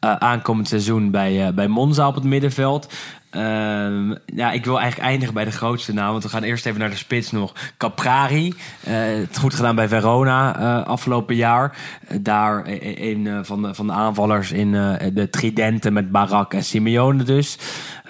Aankomend 0.00 0.68
seizoen 0.68 1.10
bij, 1.10 1.54
bij 1.54 1.68
Monza 1.68 2.06
op 2.06 2.14
het 2.14 2.24
middenveld. 2.24 2.92
Ehm, 3.30 4.14
ja, 4.26 4.52
ik 4.52 4.64
wil 4.64 4.80
eigenlijk 4.80 5.10
eindigen 5.10 5.34
bij 5.34 5.44
de 5.44 5.50
grootste 5.50 5.92
naam. 5.92 6.10
Want 6.10 6.22
we 6.22 6.28
gaan 6.28 6.42
eerst 6.42 6.66
even 6.66 6.80
naar 6.80 6.90
de 6.90 6.96
spits 6.96 7.30
nog. 7.30 7.52
Caprari. 7.76 8.54
eh, 8.84 8.94
het 8.96 9.38
goed 9.38 9.54
gedaan 9.54 9.74
bij 9.74 9.88
Verona 9.88 10.56
eh, 10.58 10.86
afgelopen 10.86 11.36
jaar. 11.36 11.76
Eh, 12.08 12.16
daar 12.20 12.64
eh, 12.64 13.10
een 13.10 13.26
eh, 13.26 13.38
van, 13.42 13.62
de, 13.62 13.74
van 13.74 13.86
de 13.86 13.92
aanvallers 13.92 14.52
in 14.52 14.72
de 15.14 15.28
tridenten 15.30 15.92
met 15.92 16.10
Barak 16.10 16.54
en 16.54 16.64
Simeone 16.64 17.22
dus. 17.22 17.58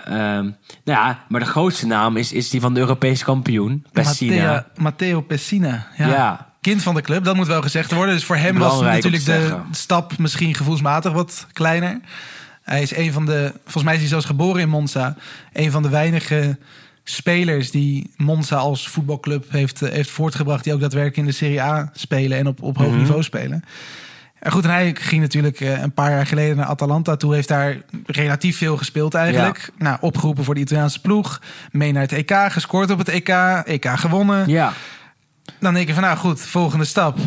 Ehm, 0.05 0.43
nou 0.85 0.99
ja, 0.99 1.25
maar 1.29 1.41
de 1.41 1.47
grootste 1.47 1.87
naam 1.87 2.17
is, 2.17 2.33
is 2.33 2.51
die 2.51 2.61
van 2.61 2.75
de 2.75 2.81
Europese 2.81 3.25
kampioen. 3.25 3.87
Pessina. 3.93 4.53
Matteo, 4.53 4.83
Matteo 4.83 5.21
Pessina. 5.21 5.87
Ja. 5.97 6.09
Ja. 6.09 6.49
Kind 6.61 6.83
van 6.83 6.95
de 6.95 7.01
club, 7.01 7.25
dat 7.25 7.37
moet 7.37 7.47
wel 7.47 7.63
gezegd 7.63 7.93
worden. 7.93 8.15
Dus 8.15 8.25
voor 8.25 8.37
hem 8.37 8.59
was 8.59 8.69
Belangrijk 8.69 9.05
natuurlijk 9.05 9.25
de 9.25 9.61
stap 9.71 10.19
misschien 10.19 10.55
gevoelsmatig 10.55 11.13
wat 11.13 11.47
kleiner. 11.53 12.01
Hij 12.63 12.83
is 12.83 12.97
een 12.97 13.13
van 13.13 13.27
de, 13.27 13.53
volgens 13.63 13.85
mij 13.85 13.95
is 13.95 14.01
hij 14.01 14.09
zelfs 14.09 14.27
geboren 14.27 14.61
in 14.61 14.69
Monza. 14.69 15.17
Een 15.53 15.71
van 15.71 15.83
de 15.83 15.89
weinige 15.89 16.59
spelers 17.05 17.71
die 17.71 18.11
Monza 18.17 18.57
als 18.57 18.89
voetbalclub 18.89 19.51
heeft, 19.51 19.83
eh, 19.83 19.91
heeft 19.93 20.11
voortgebracht. 20.11 20.65
Die 20.65 20.73
ook 20.73 20.81
daadwerkelijk 20.81 21.17
in 21.19 21.25
de 21.27 21.33
Serie 21.33 21.63
A 21.63 21.91
spelen 21.95 22.39
en 22.39 22.47
op, 22.47 22.63
op 22.63 22.77
hoog 22.77 22.89
Mhm. 22.91 22.99
niveau 22.99 23.23
spelen. 23.23 23.65
En 24.39 24.53
goed, 24.53 24.65
en 24.65 24.71
hij 24.71 24.95
ging 24.99 25.21
natuurlijk 25.23 25.61
eh, 25.61 25.81
een 25.81 25.93
paar 25.93 26.11
jaar 26.11 26.27
geleden 26.27 26.57
naar 26.57 26.67
Atalanta 26.67 27.17
toe. 27.17 27.35
Heeft 27.35 27.49
daar 27.49 27.77
relatief 28.07 28.57
veel 28.57 28.77
gespeeld 28.77 29.15
eigenlijk. 29.15 29.71
Nou, 29.79 29.97
opgeroepen 30.01 30.45
voor 30.45 30.55
de 30.55 30.61
Italiaanse 30.61 31.01
ploeg. 31.01 31.41
Mee 31.73 31.93
naar 31.93 32.03
het 32.03 32.13
EK, 32.13 32.33
gescoord 32.49 32.91
op 32.91 32.99
het 32.99 33.09
EK. 33.09 33.29
EK 33.65 33.87
gewonnen. 33.89 34.49
Ja, 34.49 34.73
Dan 35.59 35.75
denk 35.75 35.87
je 35.89 35.95
van, 35.95 36.03
nou 36.03 36.17
goed, 36.17 36.41
volgende 36.41 36.85
stap. 36.85 37.19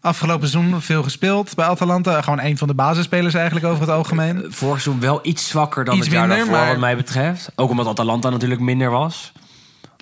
Afgelopen 0.00 0.48
seizoen 0.48 0.80
veel 0.80 1.02
gespeeld 1.02 1.54
bij 1.54 1.66
Atalanta. 1.66 2.22
Gewoon 2.22 2.40
een 2.40 2.58
van 2.58 2.68
de 2.68 2.74
basisspelers 2.74 3.34
eigenlijk 3.34 3.66
over 3.66 3.80
het 3.80 3.90
algemeen. 3.90 4.36
vorig 4.48 4.80
seizoen 4.80 5.00
wel 5.00 5.18
iets 5.22 5.48
zwakker 5.48 5.84
dan 5.84 5.94
Iets 5.96 6.04
het 6.06 6.14
jaar 6.14 6.26
minder, 6.26 6.44
daarvoor, 6.46 6.64
maar- 6.64 6.68
wat 6.72 6.80
mij 6.80 6.96
betreft. 6.96 7.52
Ook 7.54 7.70
omdat 7.70 7.86
Atalanta 7.86 8.30
natuurlijk 8.30 8.60
minder 8.60 8.90
was. 8.90 9.32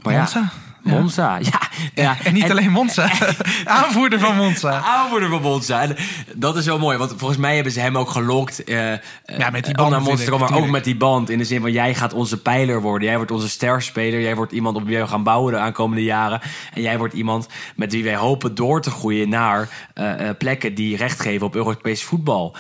Maar 0.03 0.15
Monza. 0.15 0.39
Ja. 0.85 0.93
Monza, 0.93 1.37
ja. 1.37 1.68
Ja. 1.95 2.17
En 2.25 2.35
niet 2.35 2.51
alleen 2.51 2.71
Monza. 2.71 3.11
Aanvoerder 3.65 4.19
van 4.19 4.37
Monza. 4.37 4.81
Aanvoerder 4.85 5.29
van 5.29 5.43
Monza. 5.43 5.83
En 5.83 5.97
dat 6.35 6.57
is 6.57 6.67
wel 6.67 6.79
mooi, 6.79 6.99
want 6.99 7.15
volgens 7.17 7.39
mij 7.41 7.55
hebben 7.55 7.73
ze 7.73 7.81
hem 7.81 7.99
ook 7.99 8.11
gelokt. 8.11 8.65
eh, 8.65 8.93
eh, 8.93 8.99
Ja, 9.39 9.51
met 9.51 9.65
die 9.65 9.79
om 9.79 9.91
band 9.91 10.07
naar 10.07 10.25
komen, 10.29 10.51
maar 10.51 10.59
ook 10.59 10.71
met 10.71 10.85
die 10.85 10.97
band. 10.97 11.31
In 11.31 11.39
de 11.39 11.45
zin 11.45 11.61
van, 11.61 11.73
jij 11.73 11.95
gaat 11.95 12.13
onze 12.13 12.43
pijler 12.43 12.81
worden. 12.81 13.09
Jij 13.09 13.17
wordt 13.17 13.31
onze 13.31 13.49
sterspeler. 13.49 14.21
Jij 14.21 14.35
wordt 14.37 14.53
iemand 14.53 14.77
op 14.77 14.85
wie 14.87 14.99
we 14.99 15.07
gaan 15.07 15.23
bouwen 15.23 15.53
de 15.53 15.59
aankomende 15.59 16.03
jaren. 16.03 16.41
En 16.75 16.83
jij 16.83 16.99
wordt 16.99 17.15
iemand 17.15 17.47
met 17.77 17.93
wie 17.93 18.05
wij 18.05 18.17
hopen 18.17 18.55
door 18.55 18.83
te 18.83 18.91
groeien 18.91 19.29
naar 19.29 19.69
eh, 19.95 20.29
eh, 20.29 20.37
plekken 20.39 20.75
die 20.75 20.97
recht 20.97 21.21
geven 21.21 21.47
op 21.47 21.55
Europees 21.55 22.03
voetbal. 22.05 22.57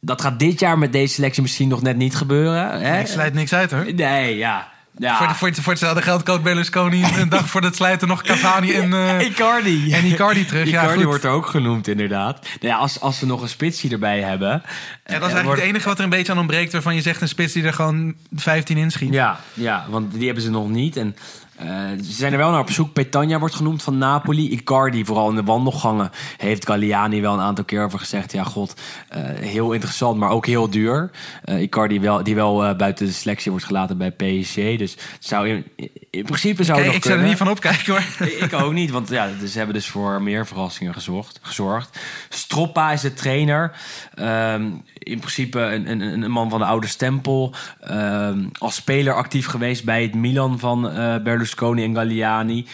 Dat 0.00 0.20
gaat 0.20 0.38
dit 0.38 0.60
jaar 0.60 0.78
met 0.78 0.92
deze 0.92 1.14
selectie 1.14 1.42
misschien 1.42 1.68
nog 1.68 1.82
net 1.82 1.96
niet 1.96 2.16
gebeuren. 2.16 2.80
Hè? 2.80 3.00
Ik 3.00 3.06
sluit 3.06 3.34
niks 3.34 3.52
uit 3.52 3.70
hoor. 3.70 3.94
Nee, 3.94 4.36
ja. 4.36 4.68
Ja. 4.98 5.16
Voor, 5.18 5.26
de, 5.28 5.34
voor, 5.34 5.48
het, 5.48 5.60
voor 5.60 5.72
hetzelfde 5.72 6.02
geld 6.02 6.22
koopt 6.22 6.42
Berlusconi 6.42 7.04
een 7.16 7.28
dag 7.28 7.48
voor 7.48 7.62
het 7.62 7.76
sluiten 7.76 8.08
nog 8.08 8.22
Cavani 8.22 8.72
en, 8.72 8.92
eh, 8.92 9.20
Icardi. 9.30 9.92
en 9.92 10.04
Icardi 10.04 10.44
terug. 10.44 10.68
Ja, 10.68 10.80
Icardi 10.80 10.94
goed. 10.96 11.04
wordt 11.04 11.24
er 11.24 11.30
ook 11.30 11.46
genoemd, 11.46 11.88
inderdaad. 11.88 12.42
Nou 12.60 12.72
ja, 12.74 12.76
als, 12.76 13.00
als 13.00 13.20
we 13.20 13.26
nog 13.26 13.42
een 13.42 13.48
spitsie 13.48 13.90
erbij 13.92 14.20
hebben. 14.20 14.48
Ja, 14.48 14.60
dat 14.60 14.62
is 15.04 15.12
eh, 15.12 15.20
eigenlijk 15.20 15.44
wordt- 15.44 15.60
het 15.60 15.70
enige 15.70 15.88
wat 15.88 15.98
er 15.98 16.04
een 16.04 16.10
beetje 16.10 16.32
aan 16.32 16.38
ontbreekt... 16.38 16.72
waarvan 16.72 16.94
je 16.94 17.00
zegt 17.02 17.20
een 17.20 17.28
spits 17.28 17.52
die 17.52 17.64
er 17.64 17.72
gewoon 17.72 18.14
15 18.34 18.76
inschiet. 18.76 19.12
Ja, 19.12 19.40
ja, 19.54 19.86
want 19.88 20.12
die 20.12 20.24
hebben 20.24 20.42
ze 20.42 20.50
nog 20.50 20.68
niet. 20.68 20.96
En 20.96 21.16
eh, 21.58 22.04
ze 22.04 22.12
zijn 22.12 22.32
er 22.32 22.38
wel 22.38 22.50
naar 22.50 22.60
op 22.60 22.70
zoek. 22.70 22.92
Petagna 22.92 23.38
wordt 23.38 23.54
genoemd 23.54 23.82
van 23.82 23.98
Napoli. 23.98 24.50
Icardi, 24.50 25.04
vooral 25.04 25.28
in 25.28 25.34
de 25.34 25.42
wandelgangen, 25.42 26.10
heeft 26.36 26.66
Galliani 26.66 27.20
wel 27.20 27.34
een 27.34 27.40
aantal 27.40 27.64
keer 27.64 27.84
over 27.84 27.98
gezegd. 27.98 28.32
Ja, 28.32 28.44
god, 28.44 28.80
eh, 29.08 29.22
heel 29.24 29.72
interessant, 29.72 30.18
maar 30.18 30.30
ook 30.30 30.46
heel 30.46 30.70
duur. 30.70 31.10
Eh, 31.44 31.60
Icardi 31.60 32.00
wel, 32.00 32.22
die 32.22 32.34
wel 32.34 32.76
buiten 32.76 33.06
de 33.06 33.12
selectie 33.12 33.50
wordt 33.50 33.66
gelaten 33.66 33.98
bij 33.98 34.10
PSG. 34.10 34.54
Dus 34.54 34.96
zou 35.18 35.48
in, 35.48 35.64
in 36.10 36.24
principe 36.24 36.64
zou 36.64 36.76
Kijk, 36.76 36.86
nog 36.86 36.96
ik 36.96 37.04
zou 37.04 37.18
er 37.18 37.26
niet 37.26 37.36
van 37.36 37.50
opkijken 37.50 37.92
hoor. 37.92 38.26
Ik 38.48 38.52
ook 38.52 38.72
niet, 38.72 38.90
want 38.90 39.08
ja, 39.08 39.28
dus 39.40 39.52
ze 39.52 39.58
hebben 39.58 39.76
dus 39.76 39.88
voor 39.88 40.22
meer 40.22 40.46
verrassingen 40.46 40.94
gezorgd. 40.94 41.38
gezorgd. 41.42 41.98
Stroppa 42.28 42.92
is 42.92 43.00
de 43.00 43.14
trainer. 43.14 43.72
Ehm, 44.14 44.70
in 44.98 45.18
principe 45.18 45.60
een, 45.60 45.90
een, 45.90 46.22
een 46.22 46.30
man 46.30 46.50
van 46.50 46.58
de 46.58 46.64
oude 46.64 46.86
stempel. 46.86 47.54
Ehm, 47.80 48.44
als 48.58 48.74
speler 48.74 49.14
actief 49.14 49.46
geweest 49.46 49.84
bij 49.84 50.02
het 50.02 50.14
Milan 50.14 50.58
van 50.58 50.90
eh, 50.90 51.16
Berlusconi 51.54 51.84
en 51.84 51.94
Galliani. 51.94 52.66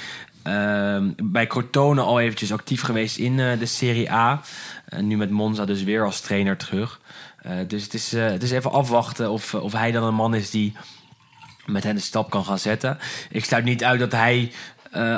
Ehm, 0.43 1.11
bij 1.23 1.47
Crotone 1.47 2.01
al 2.01 2.21
eventjes 2.21 2.53
actief 2.53 2.81
geweest 2.81 3.17
in 3.17 3.41
eh, 3.41 3.59
de 3.59 3.67
Serie 3.67 4.13
A. 4.13 4.41
Nu 5.01 5.17
met 5.17 5.31
Monza 5.31 5.65
dus 5.65 5.83
weer 5.83 6.05
als 6.05 6.21
trainer 6.21 6.57
terug. 6.57 7.01
Eh, 7.39 7.57
dus 7.69 7.83
het 7.83 7.95
is, 7.95 8.13
eh, 8.13 8.27
het 8.27 8.43
is 8.43 8.51
even 8.51 8.73
afwachten 8.73 9.31
of, 9.31 9.55
of 9.55 9.73
hij 9.73 9.93
dan 9.93 10.03
een 10.03 10.15
man 10.15 10.35
is 10.35 10.51
die 10.51 10.73
met 11.67 11.85
hen 11.85 11.95
de 11.95 12.01
stap 12.01 12.31
kan 12.31 12.45
gaan 12.45 12.59
zetten. 12.59 12.99
Ik 13.31 13.45
sluit 13.45 13.65
niet 13.65 13.85
uit 13.85 14.01
dat 14.01 14.13
hij, 14.13 14.53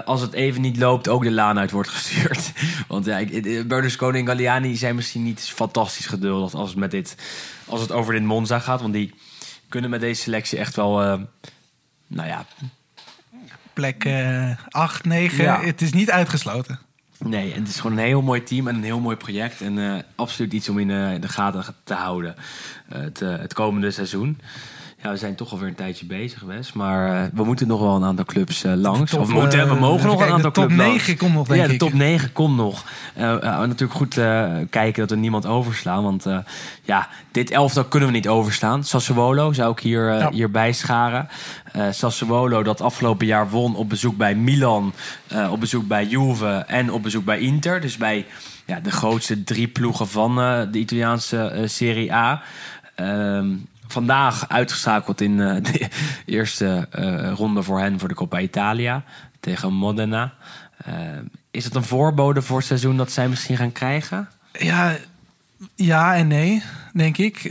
als 0.05 0.21
het 0.21 0.33
even 0.33 0.61
niet 0.61 0.77
loopt, 0.77 1.09
ook 1.09 1.23
de 1.23 1.31
laan 1.31 1.59
uit 1.59 1.71
wordt 1.71 1.89
gestuurd. 1.99 2.53
Want 2.89 3.05
ja, 3.05 3.25
Berlusconi 3.67 4.19
en 4.19 4.27
Galliani 4.27 4.77
zijn 4.77 4.95
misschien 4.95 5.23
niet 5.23 5.41
fantastisch 5.41 6.07
geduldig 6.07 6.55
als 6.55 6.69
het, 6.69 6.79
met 6.79 6.91
dit, 6.91 7.17
als 7.67 7.81
het 7.81 7.93
over 7.93 8.13
dit 8.13 8.23
Monza 8.23 8.59
gaat. 8.59 8.81
Want 8.81 8.93
die 8.93 9.15
kunnen 9.69 9.91
met 9.91 10.01
deze 10.01 10.23
selectie 10.23 10.59
echt 10.59 10.77
wel, 10.77 11.03
eh, 11.03 11.21
nou 12.07 12.29
ja, 12.29 12.47
Plek 13.77 14.05
eh 14.05 14.51
8, 14.69 15.05
9. 15.05 15.45
Ja. 15.45 15.61
Het 15.61 15.83
is 15.83 15.93
niet 15.93 16.11
uitgesloten. 16.11 16.79
Nee, 17.19 17.53
en 17.53 17.61
het 17.61 17.69
is 17.69 17.81
gewoon 17.81 17.99
een 17.99 18.05
heel 18.05 18.23
mooi 18.23 18.43
team 18.43 18.69
en 18.69 18.75
een 18.75 18.83
heel 18.83 19.01
mooi 19.01 19.17
project. 19.17 19.61
En 19.61 19.79
eh, 19.79 20.03
absoluut 20.15 20.53
iets 20.53 20.69
om 20.69 20.79
in 20.79 20.91
eh, 20.91 21.21
de 21.21 21.29
gaten 21.29 21.65
te 21.85 21.95
houden 21.95 22.35
eh, 22.89 23.01
het, 23.01 23.23
eh, 23.23 23.37
het 23.39 23.55
komende 23.55 23.91
seizoen. 23.91 24.41
Ja, 25.03 25.11
we 25.11 25.17
zijn 25.17 25.35
toch 25.35 25.53
alweer 25.53 25.69
een 25.69 25.75
tijdje 25.75 26.07
bezig 26.07 26.39
geweest. 26.39 26.75
Maar 26.75 27.23
eh, 27.23 27.29
we 27.35 27.45
moeten 27.45 27.67
nog 27.67 27.81
wel 27.81 27.97
een 27.97 28.05
aantal 28.05 28.25
clubs 28.25 28.63
langs. 28.75 29.11
top, 29.11 29.21
of 29.21 29.29
we, 29.29 29.35
moeten, 29.35 29.69
we 29.69 29.75
mogen 29.75 30.07
nog 30.07 30.21
een 30.21 30.33
aantal 30.33 30.53
de 30.53 30.61
top 30.61 30.67
clubs 30.67 30.83
langs. 30.83 31.07
9 31.07 31.17
komt 31.17 31.35
nog, 31.35 31.47
denk 31.47 31.61
ja, 31.61 31.67
de 31.67 31.73
ik. 31.73 31.79
top 31.79 31.93
9 31.93 32.33
komt 32.33 32.57
nog. 32.57 32.85
Eh, 33.15 33.33
eh, 33.33 33.43
natuurlijk 33.43 33.93
goed 33.93 34.15
kijken 34.71 35.01
dat 35.01 35.11
we 35.11 35.17
niemand 35.17 35.47
overslaan. 35.47 36.03
Want 36.03 36.27
ja, 36.83 37.09
dit 37.33 37.51
elftal 37.51 37.85
kunnen 37.85 38.09
we 38.09 38.15
niet 38.15 38.29
overslaan. 38.29 38.85
Sassuolo 38.85 39.53
zou 39.53 39.73
ik 39.73 39.79
hier, 39.79 40.13
Ja. 40.13 40.31
hierbij 40.31 40.73
scharen. 40.73 41.29
Sassuolo 41.91 42.63
dat 42.63 42.81
afgelopen 42.81 43.27
jaar 43.27 43.51
won 43.51 43.77
op 43.77 43.89
bezoek 43.89 44.17
bij 44.17 44.35
Milan, 44.35 44.93
op 45.51 45.61
bezoek 45.61 45.87
bij 45.87 46.07
Juve 46.07 46.65
en 46.67 46.93
op 46.93 47.03
bezoek 47.03 47.25
bij 47.25 47.39
Inter. 47.39 47.81
Dus 47.81 47.97
bij 47.97 48.27
ja, 48.67 48.81
de 48.81 48.91
grootste 48.91 49.45
drie 49.45 49.69
ploegen 49.69 50.09
van 50.09 50.35
de 50.71 50.79
Italiaanse 50.79 51.63
Serie 51.67 52.13
A. 52.13 52.43
Ehm, 52.95 53.47
vandaag 53.89 54.49
uitgeschakeld 54.49 55.21
in 55.21 55.41
eh, 55.41 55.63
de 55.63 55.89
eerste 56.37 56.89
eh, 56.91 57.33
ronde 57.33 57.63
voor 57.63 57.79
hen 57.79 57.99
voor 57.99 58.09
de 58.09 58.15
Coppa 58.15 58.41
Italia 58.41 59.05
tegen 59.41 59.73
Modena. 59.73 60.33
Eh, 60.77 60.95
is 61.51 61.65
het 61.65 61.75
een 61.75 61.85
voorbode 61.85 62.43
voor 62.43 62.57
het 62.57 62.67
seizoen 62.67 62.97
dat 62.97 63.13
zij 63.13 63.29
misschien 63.29 63.57
gaan 63.57 63.73
krijgen? 63.73 64.29
Ja, 64.53 64.97
ja 65.75 66.15
en 66.15 66.29
nee, 66.29 66.63
denk 66.93 67.17
ik. 67.17 67.43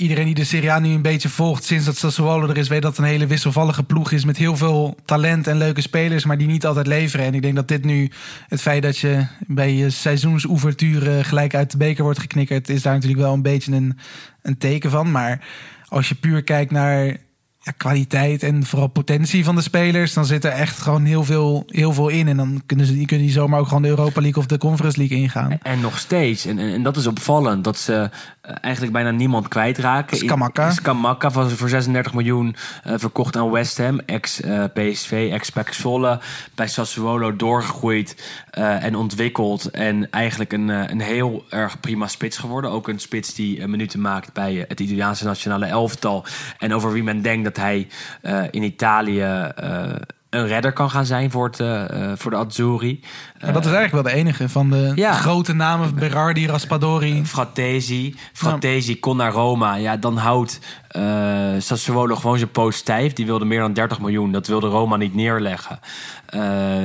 Iedereen 0.00 0.24
die 0.24 0.34
de 0.34 0.44
Serie 0.44 0.72
A 0.72 0.78
nu 0.78 0.88
een 0.88 1.02
beetje 1.02 1.28
volgt 1.28 1.64
sinds 1.64 1.84
dat 1.84 1.96
Sassuolo 1.96 2.48
er 2.48 2.56
is... 2.56 2.68
weet 2.68 2.82
dat 2.82 2.96
het 2.96 3.00
een 3.00 3.10
hele 3.10 3.26
wisselvallige 3.26 3.82
ploeg 3.82 4.10
is 4.10 4.24
met 4.24 4.36
heel 4.36 4.56
veel 4.56 4.96
talent 5.04 5.46
en 5.46 5.56
leuke 5.56 5.80
spelers... 5.80 6.24
maar 6.24 6.38
die 6.38 6.46
niet 6.46 6.66
altijd 6.66 6.86
leveren. 6.86 7.26
En 7.26 7.34
ik 7.34 7.42
denk 7.42 7.54
dat 7.54 7.68
dit 7.68 7.84
nu, 7.84 8.10
het 8.48 8.60
feit 8.60 8.82
dat 8.82 8.98
je 8.98 9.26
bij 9.46 9.74
je 9.74 9.90
seizoensouverture... 9.90 11.24
gelijk 11.24 11.54
uit 11.54 11.70
de 11.70 11.76
beker 11.76 12.04
wordt 12.04 12.18
geknikkerd... 12.18 12.68
is 12.68 12.82
daar 12.82 12.94
natuurlijk 12.94 13.20
wel 13.20 13.32
een 13.32 13.42
beetje 13.42 13.72
een, 13.72 13.98
een 14.42 14.58
teken 14.58 14.90
van. 14.90 15.10
Maar 15.10 15.46
als 15.88 16.08
je 16.08 16.14
puur 16.14 16.42
kijkt 16.42 16.70
naar 16.70 17.16
ja, 17.60 17.72
kwaliteit 17.76 18.42
en 18.42 18.64
vooral 18.64 18.88
potentie 18.88 19.44
van 19.44 19.54
de 19.54 19.60
spelers, 19.60 20.12
dan 20.12 20.24
zit 20.24 20.44
er 20.44 20.50
echt 20.52 20.78
gewoon 20.78 21.04
heel 21.04 21.24
veel, 21.24 21.62
heel 21.66 21.92
veel 21.92 22.08
in. 22.08 22.28
En 22.28 22.36
dan 22.36 22.62
kunnen 22.66 22.86
ze 22.86 22.92
die 22.92 23.06
kunnen 23.06 23.26
die 23.26 23.34
zomaar 23.34 23.60
ook 23.60 23.66
gewoon 23.66 23.82
de 23.82 23.88
Europa 23.88 24.20
League 24.20 24.42
of 24.42 24.46
de 24.46 24.58
Conference 24.58 24.98
League 24.98 25.18
ingaan. 25.18 25.58
En 25.62 25.80
nog 25.80 25.98
steeds, 25.98 26.46
en, 26.46 26.58
en, 26.58 26.72
en 26.72 26.82
dat 26.82 26.96
is 26.96 27.06
opvallend, 27.06 27.64
dat 27.64 27.78
ze 27.78 28.10
eh, 28.40 28.54
eigenlijk 28.60 28.92
bijna 28.92 29.10
niemand 29.10 29.48
kwijtraken. 29.48 30.16
Skamaka. 30.16 30.70
Skamaka 30.70 31.30
was 31.30 31.52
voor 31.52 31.68
36 31.68 32.14
miljoen 32.14 32.56
eh, 32.84 32.94
verkocht 32.96 33.36
aan 33.36 33.50
West 33.50 33.78
Ham, 33.78 34.00
ex-PSV, 34.00 35.28
ex-Pax 35.32 35.76
Volle. 35.76 36.20
Bij 36.54 36.68
Sassuolo 36.68 37.36
doorgegroeid 37.36 38.16
eh, 38.50 38.84
en 38.84 38.94
ontwikkeld. 38.94 39.70
En 39.70 40.10
eigenlijk 40.10 40.52
een, 40.52 40.70
eh, 40.70 40.82
een 40.86 41.00
heel 41.00 41.44
erg 41.50 41.80
prima 41.80 42.06
spits 42.06 42.36
geworden. 42.36 42.70
Ook 42.70 42.88
een 42.88 42.98
spits 42.98 43.34
die 43.34 43.60
eh, 43.60 43.68
minuten 43.68 44.00
maakt 44.00 44.32
bij 44.32 44.60
eh, 44.60 44.64
het 44.68 44.80
Italiaanse 44.80 45.24
nationale 45.24 45.66
elftal. 45.66 46.24
En 46.58 46.74
over 46.74 46.92
wie 46.92 47.02
men 47.02 47.22
denkt 47.22 47.44
dat 47.54 47.56
hij 47.64 47.88
eh, 48.22 48.42
in 48.50 48.62
Italië... 48.62 49.20
eh, 49.56 49.82
een 50.30 50.46
redder 50.46 50.72
kan 50.72 50.90
gaan 50.90 51.06
zijn 51.06 51.30
voor, 51.30 51.46
het, 51.46 51.60
eh, 51.60 52.12
voor 52.14 52.30
de 52.30 52.36
Azzurri. 52.36 53.00
Maar 53.40 53.52
dat 53.52 53.64
is 53.66 53.72
eigenlijk 53.72 53.92
wel 54.04 54.12
de 54.14 54.18
enige 54.20 54.48
van 54.48 54.70
de 54.70 54.92
Ja. 54.94 55.12
grote 55.12 55.52
namen. 55.52 55.94
Berardi, 55.94 56.46
Raspadori. 56.46 57.26
Fratesi. 57.26 58.14
Fratesi 58.32 58.98
kon 59.00 59.16
naar 59.16 59.32
Roma. 59.32 59.74
Ja, 59.74 59.96
dan 59.96 60.16
houdt 60.16 60.58
eh 60.88 61.46
Sassuolo 61.58 62.14
gewoon 62.16 62.38
zijn 62.38 62.50
poot 62.50 62.74
stijf. 62.74 63.12
Die 63.12 63.26
wilde 63.26 63.44
meer 63.44 63.60
dan 63.60 63.72
30 63.72 64.00
miljoen. 64.00 64.32
Dat 64.32 64.46
wilde 64.46 64.66
Roma 64.68 64.96
niet 64.96 65.14
neerleggen. 65.14 65.78
Eh, 66.26 66.40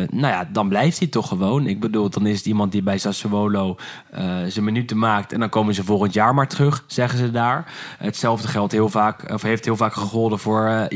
nou 0.10 0.28
ja, 0.28 0.48
dan 0.52 0.68
blijft 0.70 1.00
hij 1.00 1.08
toch 1.08 1.28
gewoon. 1.28 1.68
Ik 1.68 1.80
bedoel, 1.80 2.10
dan 2.10 2.26
is 2.26 2.38
het 2.38 2.46
iemand 2.46 2.72
die 2.72 2.82
bij 2.84 2.98
Sassuolo 2.98 3.76
eh, 4.12 4.24
zijn 4.48 4.66
minuten 4.66 4.98
maakt. 4.98 5.34
En 5.34 5.40
dan 5.40 5.50
komen 5.50 5.74
ze 5.74 5.84
volgend 5.84 6.14
jaar 6.14 6.34
maar 6.34 6.48
terug, 6.48 6.84
zeggen 6.88 7.18
ze 7.20 7.32
daar. 7.32 7.72
Hetzelfde 7.98 8.48
geldt 8.48 8.72
heel 8.72 8.90
vaak, 8.90 9.32
of 9.32 9.42
heeft 9.42 9.66
heel 9.66 9.76
vaak 9.78 9.94
gegolden 9.94 10.40
voor 10.40 10.88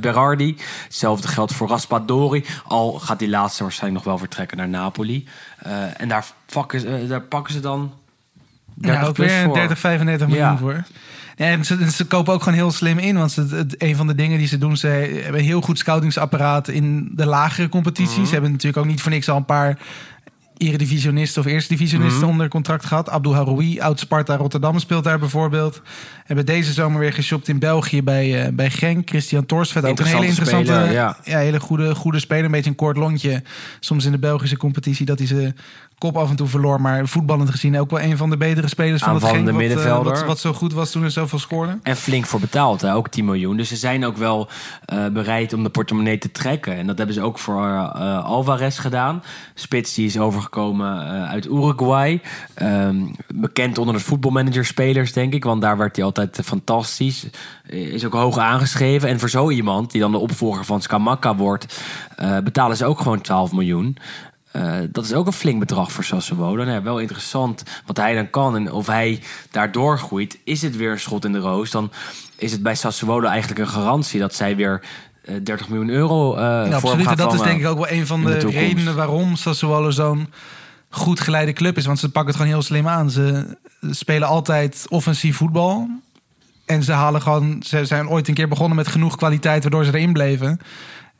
Berardi. 0.00 0.56
Hetzelfde 0.84 1.28
geldt 1.28 1.52
voor 1.52 1.68
Raspadori. 1.68 2.44
Al 2.66 2.92
gaat 2.92 3.18
die 3.18 3.28
laatste 3.28 3.62
waarschijnlijk 3.62 4.04
nog 4.04 4.12
wel 4.14 4.22
vertrekken 4.22 4.56
naar 4.56 4.68
Napoli. 4.68 5.28
En 5.96 6.08
daar, 6.08 6.24
pakken 6.52 6.80
ze- 6.80 7.04
daar 7.08 7.20
pakken 7.22 7.52
ze 7.54 7.60
dan 7.60 7.92
30 8.74 9.00
Ja, 9.02 9.06
ook 9.08 9.14
plus 9.14 9.32
weer 9.32 9.44
voor. 9.44 9.54
30, 9.54 9.78
35 9.78 10.26
miljoen 10.26 10.46
Ja. 10.46 10.56
voor. 10.56 10.82
Ja, 11.40 11.46
en 11.46 11.64
ze, 11.64 11.90
ze 11.90 12.04
kopen 12.04 12.32
ook 12.32 12.42
gewoon 12.42 12.58
heel 12.58 12.70
slim 12.70 12.98
in. 12.98 13.16
Want 13.16 13.36
het, 13.36 13.50
het- 13.50 13.82
een 13.82 13.96
van 13.96 14.06
de 14.06 14.14
dingen 14.14 14.38
die 14.38 14.46
ze 14.46 14.58
doen, 14.58 14.76
ze 14.76 14.86
hebben 14.86 15.40
een 15.40 15.46
heel 15.46 15.60
goed 15.60 15.78
scoutingsapparaat 15.78 16.68
in 16.68 17.10
de 17.14 17.26
lagere 17.26 17.68
competities. 17.68 18.16
Mhm. 18.16 18.24
Ze 18.26 18.32
hebben 18.32 18.50
natuurlijk 18.50 18.82
ook 18.82 18.90
niet 18.90 19.00
voor 19.02 19.10
niks 19.10 19.28
al 19.28 19.36
een 19.36 19.44
paar 19.44 19.78
eredivisionisten 20.56 21.42
of 21.42 21.48
eerste 21.48 21.68
divisionisten 21.74 22.20
Mhm. 22.22 22.30
onder 22.30 22.48
contract 22.48 22.84
gehad. 22.84 23.08
Abdul 23.10 23.34
Haroui, 23.34 23.80
oud 23.80 24.00
Sparta 24.00 24.36
Rotterdam 24.36 24.78
speelt 24.78 25.04
daar 25.04 25.18
bijvoorbeeld. 25.18 25.82
Hebben 26.24 26.46
deze 26.46 26.72
zomer 26.72 27.00
weer 27.00 27.12
geshopt 27.12 27.48
in 27.48 27.58
België 27.58 28.02
bij, 28.02 28.44
eh, 28.46 28.52
bij 28.52 28.70
Genk. 28.70 29.08
Christian 29.08 29.46
Torsvet, 29.46 29.84
ook 29.84 29.98
een 29.98 30.04
hele 30.06 30.26
Interessante 30.26 30.72
speler, 30.72 30.92
ja. 30.92 31.16
hele 31.22 31.60
goede, 31.60 31.94
goede 31.94 32.18
speler. 32.18 32.44
Een 32.44 32.50
beetje 32.50 32.70
een 32.70 32.76
kort 32.76 32.96
lontje. 32.96 33.42
Soms 33.80 34.04
in 34.04 34.12
de 34.12 34.18
Belgische 34.18 34.56
competitie 34.56 35.06
dat 35.06 35.18
hij 35.18 35.26
zijn 35.26 35.56
kop 36.00 36.16
af 36.16 36.30
en 36.30 36.36
toe 36.36 36.46
verloor. 36.46 36.80
Maar 36.80 37.08
voetballend 37.08 37.50
gezien 37.50 37.78
ook 37.78 37.90
wel 37.90 38.00
een 38.00 38.16
van 38.16 38.30
de 38.30 38.36
betere 38.36 38.68
spelers 38.68 39.02
van 39.02 39.14
het 39.14 39.24
Genk. 39.24 39.36
Aanvallende 39.36 39.74
Wat, 39.74 39.84
eh, 39.84 40.02
wat, 40.02 40.24
wat 40.24 40.38
zo 40.38 40.52
goed 40.52 40.72
was 40.72 40.90
toen 40.90 41.02
er 41.02 41.10
zoveel 41.10 41.38
scoorde. 41.38 41.78
En 41.82 41.96
flink 41.96 42.26
voor 42.26 42.40
betaald, 42.40 42.80
hè? 42.80 42.94
ook 42.94 43.08
10 43.08 43.24
miljoen. 43.24 43.56
Dus 43.56 43.68
ze 43.68 43.76
zijn 43.76 44.04
ook 44.04 44.16
wel 44.16 44.48
eh, 44.84 45.06
bereid 45.06 45.52
om 45.52 45.62
de 45.62 45.68
portemonnee 45.68 46.18
te 46.18 46.30
trekken. 46.32 46.76
En 46.76 46.86
dat 46.86 46.98
hebben 46.98 47.14
ze 47.14 47.22
ook 47.22 47.38
voor 47.38 47.64
eh, 47.64 48.24
Alvarez 48.24 48.80
gedaan. 48.80 49.22
Spits 49.54 49.94
die 49.94 50.06
is 50.06 50.18
overgekomen 50.18 51.28
uit 51.28 51.46
Uruguay. 51.46 52.20
Ehm, 52.54 52.96
bekend 53.34 53.78
onder 53.78 53.94
de 53.94 54.00
voetbalmanager-spelers, 54.00 55.12
denk 55.12 55.34
ik. 55.34 55.44
Want 55.44 55.62
daar 55.62 55.76
werd 55.76 55.96
hij 55.96 56.04
altijd 56.04 56.40
fantastisch. 56.44 57.26
Is 57.66 58.04
ook 58.04 58.12
hoog 58.12 58.38
aangeschreven. 58.38 59.08
En 59.08 59.18
voor 59.18 59.30
zo 59.30 59.50
iemand, 59.50 59.90
die 59.90 60.00
dan 60.00 60.12
de 60.12 60.18
opvolger 60.18 60.64
van 60.64 60.82
Scamacca 60.82 61.36
wordt... 61.36 61.82
betalen 62.44 62.76
ze 62.76 62.84
ook 62.84 62.98
gewoon 62.98 63.20
12 63.20 63.52
miljoen. 63.52 63.96
Eh, 64.52 64.78
dat 64.92 65.04
is 65.04 65.12
ook 65.12 65.26
een 65.26 65.32
flink 65.32 65.58
bedrag 65.58 65.92
voor 65.92 66.04
Sassuolo. 66.04 66.64
Nou 66.64 66.70
ja, 66.70 66.82
wel 66.82 66.98
interessant 66.98 67.62
wat 67.86 67.96
hij 67.96 68.14
dan 68.14 68.30
kan. 68.30 68.56
En 68.56 68.72
of 68.72 68.86
hij 68.86 69.22
daardoor 69.50 69.98
groeit, 69.98 70.38
is 70.44 70.62
het 70.62 70.76
weer 70.76 70.90
een 70.90 71.00
schot 71.00 71.24
in 71.24 71.32
de 71.32 71.38
roos. 71.38 71.70
Dan 71.70 71.92
is 72.36 72.52
het 72.52 72.62
bij 72.62 72.74
Sassuolo 72.74 73.26
eigenlijk 73.28 73.60
een 73.60 73.68
garantie 73.68 74.20
dat 74.20 74.34
zij 74.34 74.56
weer 74.56 74.82
eh, 75.24 75.34
30 75.42 75.68
miljoen 75.68 75.88
euro 75.88 76.34
eh 76.34 76.42
Ja, 76.42 76.64
voor 76.64 76.74
absoluut. 76.74 77.06
En 77.06 77.16
dat 77.16 77.34
is 77.34 77.40
denk 77.40 77.60
ik 77.60 77.66
ook 77.66 77.78
wel 77.78 77.90
een 77.90 78.06
van 78.06 78.24
de 78.24 78.36
de, 78.36 78.50
redenen 78.50 78.96
waarom 78.96 79.36
Sassuolo 79.36 79.90
zo'n 79.90 80.32
goed 80.88 81.20
geleide 81.20 81.52
club 81.52 81.76
is. 81.76 81.86
Want 81.86 81.98
ze 81.98 82.10
pakken 82.10 82.32
het 82.32 82.40
gewoon 82.40 82.52
heel 82.52 82.66
slim 82.66 82.88
aan. 82.88 83.10
Ze 83.10 83.56
spelen 83.90 84.28
altijd 84.28 84.86
offensief 84.88 85.36
voetbal. 85.36 85.88
En 86.66 86.82
ze 86.82 86.92
halen 86.92 87.22
gewoon. 87.22 87.62
Ze 87.66 87.84
zijn 87.84 88.08
ooit 88.08 88.28
een 88.28 88.34
keer 88.34 88.48
begonnen 88.48 88.76
met 88.76 88.88
genoeg 88.88 89.16
kwaliteit 89.16 89.62
waardoor 89.62 89.84
ze 89.84 89.94
erin 89.94 90.12
bleven. 90.12 90.60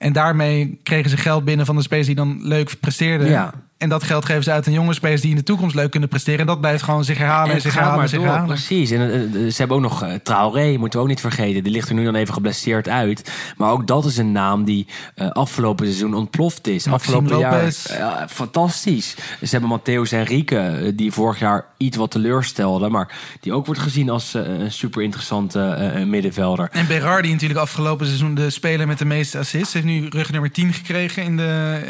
En 0.00 0.12
daarmee 0.12 0.80
kregen 0.82 1.10
ze 1.10 1.16
geld 1.16 1.44
binnen 1.44 1.66
van 1.66 1.76
de 1.76 1.82
spelers 1.82 2.06
die 2.06 2.16
dan 2.16 2.38
leuk 2.42 2.80
presteerden. 2.80 3.28
Ja. 3.28 3.54
En 3.80 3.88
dat 3.88 4.02
geld 4.02 4.24
geven 4.24 4.42
ze 4.42 4.50
uit 4.50 4.66
aan 4.66 4.72
jonge 4.72 4.94
spelers 4.94 5.20
die 5.20 5.30
in 5.30 5.36
de 5.36 5.42
toekomst 5.42 5.74
leuk 5.74 5.90
kunnen 5.90 6.08
presteren. 6.08 6.40
En 6.40 6.46
dat 6.46 6.60
blijft 6.60 6.82
gewoon 6.82 7.04
zich 7.04 7.18
herhalen 7.18 7.48
en, 7.48 7.54
En 7.54 7.60
zich 7.60 7.72
herhalen 7.72 7.94
en 7.94 8.00
maar 8.00 8.08
zich 8.08 8.18
door, 8.18 8.26
herhalen. 8.26 8.54
precies. 8.54 8.90
En 8.90 9.00
eh, 9.00 9.22
eh, 9.22 9.30
ze 9.30 9.56
hebben 9.56 9.76
ook 9.76 9.82
nog 9.82 10.02
eh, 10.02 10.14
Traoré, 10.14 10.76
moeten 10.76 10.98
we 10.98 11.04
ook 11.04 11.10
niet 11.10 11.20
vergeten. 11.20 11.62
Die 11.62 11.72
ligt 11.72 11.88
er 11.88 11.94
nu 11.94 12.04
dan 12.04 12.14
even 12.14 12.34
geblesseerd 12.34 12.88
uit. 12.88 13.32
Maar 13.56 13.70
ook 13.70 13.86
dat 13.86 14.04
is 14.04 14.16
een 14.16 14.32
naam 14.32 14.64
die 14.64 14.86
afgelopen 15.32 15.86
seizoen 15.86 16.14
ontploft 16.14 16.66
is. 16.66 16.86
Maxime 16.86 16.94
afgelopen 16.94 17.50
Lopez. 17.50 17.86
jaar 17.86 17.98
ja, 17.98 18.28
fantastisch. 18.28 19.16
Ze 19.42 19.58
hebben 19.58 19.80
Matthäus 19.80 20.10
Henrique, 20.10 20.92
die 20.94 21.12
vorig 21.12 21.38
jaar 21.38 21.66
iets 21.76 21.96
wat 21.96 22.10
teleurstelde. 22.10 22.88
Maar 22.88 23.16
die 23.40 23.52
ook 23.52 23.66
wordt 23.66 23.80
gezien 23.80 24.10
als 24.10 24.34
een 24.34 24.72
super 24.72 25.02
interessante 25.02 25.58
middenvelder. 26.06 26.68
En 26.72 26.86
Berardi 26.86 27.32
natuurlijk 27.32 27.60
afgelopen 27.60 28.06
seizoen 28.06 28.34
de 28.34 28.50
speler 28.50 28.86
met 28.86 28.98
de 28.98 29.04
meeste 29.04 29.38
assists. 29.38 29.72
Heeft 29.72 29.84
nu 29.84 30.06
rug 30.08 30.32
nummer 30.32 30.50
10 30.50 30.72
gekregen 30.72 31.22
in 31.22 31.36
de, 31.36 31.80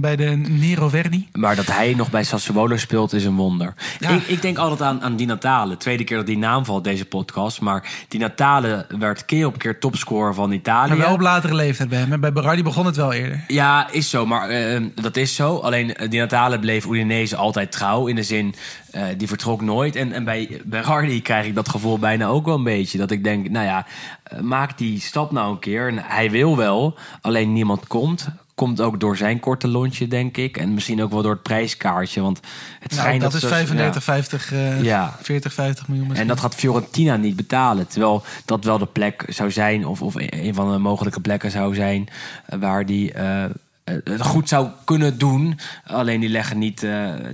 bij 0.00 0.16
de 0.16 0.30
Nero 0.48 0.88
Verdi. 0.88 1.28
Maar 1.40 1.56
dat 1.56 1.66
hij 1.66 1.94
nog 1.94 2.10
bij 2.10 2.24
Sassuolo 2.24 2.76
speelt 2.76 3.12
is 3.12 3.24
een 3.24 3.36
wonder. 3.36 3.74
Ja. 3.98 4.08
Ik, 4.08 4.26
ik 4.26 4.42
denk 4.42 4.58
altijd 4.58 4.82
aan, 4.82 5.02
aan 5.02 5.16
Di 5.16 5.24
Natale. 5.24 5.76
Tweede 5.76 6.04
keer 6.04 6.16
dat 6.16 6.26
die 6.26 6.38
naam 6.38 6.64
valt, 6.64 6.84
deze 6.84 7.04
podcast. 7.04 7.60
Maar 7.60 7.88
Di 8.08 8.18
Natale 8.18 8.86
werd 8.98 9.24
keer 9.24 9.46
op 9.46 9.58
keer 9.58 9.78
topscorer 9.78 10.34
van 10.34 10.52
Italië. 10.52 10.88
Maar 10.88 10.98
wel 10.98 11.12
op 11.12 11.20
latere 11.20 11.54
leeftijd 11.54 11.88
bij 11.88 11.98
hem. 11.98 12.20
Bij 12.20 12.32
Berardi 12.32 12.62
begon 12.62 12.86
het 12.86 12.96
wel 12.96 13.12
eerder. 13.12 13.44
Ja, 13.46 13.90
is 13.90 14.10
zo. 14.10 14.26
Maar 14.26 14.48
eh, 14.48 14.82
dat 14.94 15.16
is 15.16 15.34
zo. 15.34 15.56
Alleen 15.56 15.94
eh, 15.94 16.10
Di 16.10 16.18
Natale 16.18 16.58
bleef 16.58 16.86
Udinese 16.86 17.36
altijd 17.36 17.72
trouw. 17.72 18.06
In 18.06 18.14
de 18.14 18.22
zin, 18.22 18.54
eh, 18.90 19.04
die 19.16 19.28
vertrok 19.28 19.60
nooit. 19.60 19.96
En, 19.96 20.12
en 20.12 20.24
bij 20.24 20.60
Berardi 20.64 21.22
krijg 21.22 21.46
ik 21.46 21.54
dat 21.54 21.68
gevoel 21.68 21.98
bijna 21.98 22.26
ook 22.26 22.46
wel 22.46 22.54
een 22.54 22.64
beetje. 22.64 22.98
Dat 22.98 23.10
ik 23.10 23.24
denk, 23.24 23.50
nou 23.50 23.66
ja, 23.66 23.86
eh, 24.22 24.40
maak 24.40 24.78
die 24.78 25.00
stap 25.00 25.30
nou 25.30 25.50
een 25.50 25.58
keer. 25.58 25.88
En 25.88 25.98
hij 25.98 26.30
wil 26.30 26.56
wel, 26.56 26.94
alleen 27.20 27.52
niemand 27.52 27.86
komt. 27.86 28.28
Komt 28.60 28.80
ook 28.80 29.00
door 29.00 29.16
zijn 29.16 29.40
korte 29.40 29.68
lontje, 29.68 30.08
denk 30.08 30.36
ik. 30.36 30.56
En 30.56 30.74
misschien 30.74 31.02
ook 31.02 31.10
wel 31.10 31.22
door 31.22 31.32
het 31.32 31.42
prijskaartje. 31.42 32.20
Want 32.20 32.40
het 32.80 32.90
Nou, 32.90 33.02
schijnt 33.02 33.20
dat, 33.22 33.32
dat, 33.32 33.42
is 33.42 33.48
ze- 33.48 33.54
35, 33.54 33.94
ja. 33.94 34.12
50, 34.12 34.52
eh, 34.52 34.82
Ja. 34.82 35.16
40, 35.22 35.52
50 35.52 35.88
miljoen. 35.88 36.14
En 36.14 36.26
dat 36.26 36.40
gaat 36.40 36.54
Fiorentina 36.54 37.16
niet 37.16 37.36
betalen. 37.36 37.86
Terwijl 37.86 38.22
dat 38.44 38.64
wel 38.64 38.78
de 38.78 38.86
plek 38.86 39.24
zou 39.28 39.50
zijn, 39.50 39.86
of, 39.86 40.02
of 40.02 40.14
een 40.16 40.54
van 40.54 40.72
de 40.72 40.78
mogelijke 40.78 41.20
plekken 41.20 41.50
zou 41.50 41.74
zijn, 41.74 42.08
eh, 42.46 42.58
waar 42.58 42.86
die 42.86 43.12
eh, 43.12 43.44
het 43.84 44.20
goed 44.22 44.48
zou 44.48 44.68
kunnen 44.84 45.18
doen. 45.18 45.58
Alleen 45.84 46.20
die 46.20 46.28
leggen 46.30 46.58
niet 46.58 46.86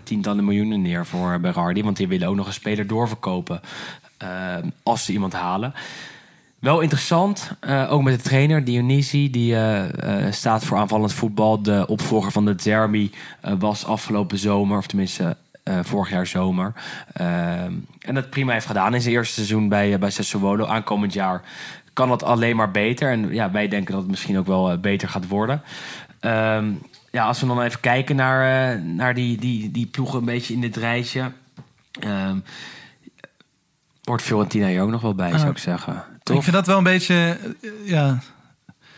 tientallen 0.05 0.45
miljoenen 0.45 0.83
neer 0.83 1.07
voor 1.07 1.41
Berardi, 1.41 1.83
want 1.83 1.97
die 1.97 2.09
willen 2.09 2.29
ook 2.29 2.37
nog 2.37 2.47
een 2.47 2.53
speler 2.53 2.87
doorverkopen 2.87 3.61
als 4.83 5.05
ze 5.05 5.13
iemand 5.13 5.33
halen. 5.33 5.75
Wel 6.67 6.81
interessant, 6.81 7.51
eh, 7.61 7.93
ook 7.93 8.03
met 8.03 8.17
de 8.17 8.29
trainer 8.29 8.65
Dionisi, 8.65 9.31
die 9.31 9.55
eh, 9.55 10.25
eh, 10.27 10.33
staat 10.33 10.65
voor 10.65 10.77
aanvallend 10.77 11.13
voetbal. 11.13 11.63
De 11.63 11.87
opvolger 11.87 12.33
van 12.33 12.45
de 12.45 12.55
Zerbi 12.57 13.11
was 13.59 13.85
afgelopen 13.85 14.39
zomer, 14.39 14.79
of 14.79 14.87
tenminste 14.87 15.37
vorig 15.83 16.11
jaar 16.11 16.27
zomer. 16.27 16.73
Ehm, 17.13 17.73
en 18.01 18.15
dat 18.15 18.31
prima 18.31 18.53
heeft 18.53 18.67
gedaan 18.67 18.95
in 18.95 19.01
zijn 19.01 19.15
eerste 19.15 19.35
seizoen 19.35 19.69
bij, 19.69 19.99
bij 19.99 20.11
Sassuolo. 20.11 20.67
Aankomend 20.67 21.13
jaar 21.13 21.43
kan 21.93 22.09
dat 22.09 22.23
alleen 22.23 22.57
maar 22.57 22.71
beter. 22.71 23.11
En 23.11 23.35
ja, 23.35 23.51
wij 23.51 23.69
denken 23.69 23.93
dat 23.93 24.03
het 24.03 24.11
misschien 24.11 24.39
ook 24.39 24.47
wel 24.47 24.79
beter 24.79 25.09
gaat 25.09 25.29
worden. 25.29 25.63
Ehm, 26.21 26.71
ja, 27.11 27.27
als 27.27 27.41
we 27.41 27.47
dan 27.47 27.63
even 27.63 27.81
kijken 27.81 28.17
naar, 28.17 28.81
naar 28.81 29.15
die, 29.15 29.39
die, 29.39 29.71
die 29.71 29.87
ploegen 29.87 30.19
een 30.19 30.25
beetje 30.25 30.55
in 30.55 30.61
dit 30.61 30.77
rijtje. 30.77 31.33
Ehm 32.01 32.37
Hoort 34.05 34.23
Fiorentina 34.23 34.67
hier 34.67 34.83
ook 34.83 34.91
nog 34.91 35.01
wel 35.01 35.15
bij, 35.15 35.39
zou 35.39 35.51
ik 35.51 35.59
zeggen. 35.59 36.05
Ik 36.35 36.43
vind 36.43 36.53
dat 36.57 36.67
wel 36.67 36.79
een 36.79 36.85
beetje... 36.85 37.39
eh, 37.61 37.71
ja, 37.85 38.23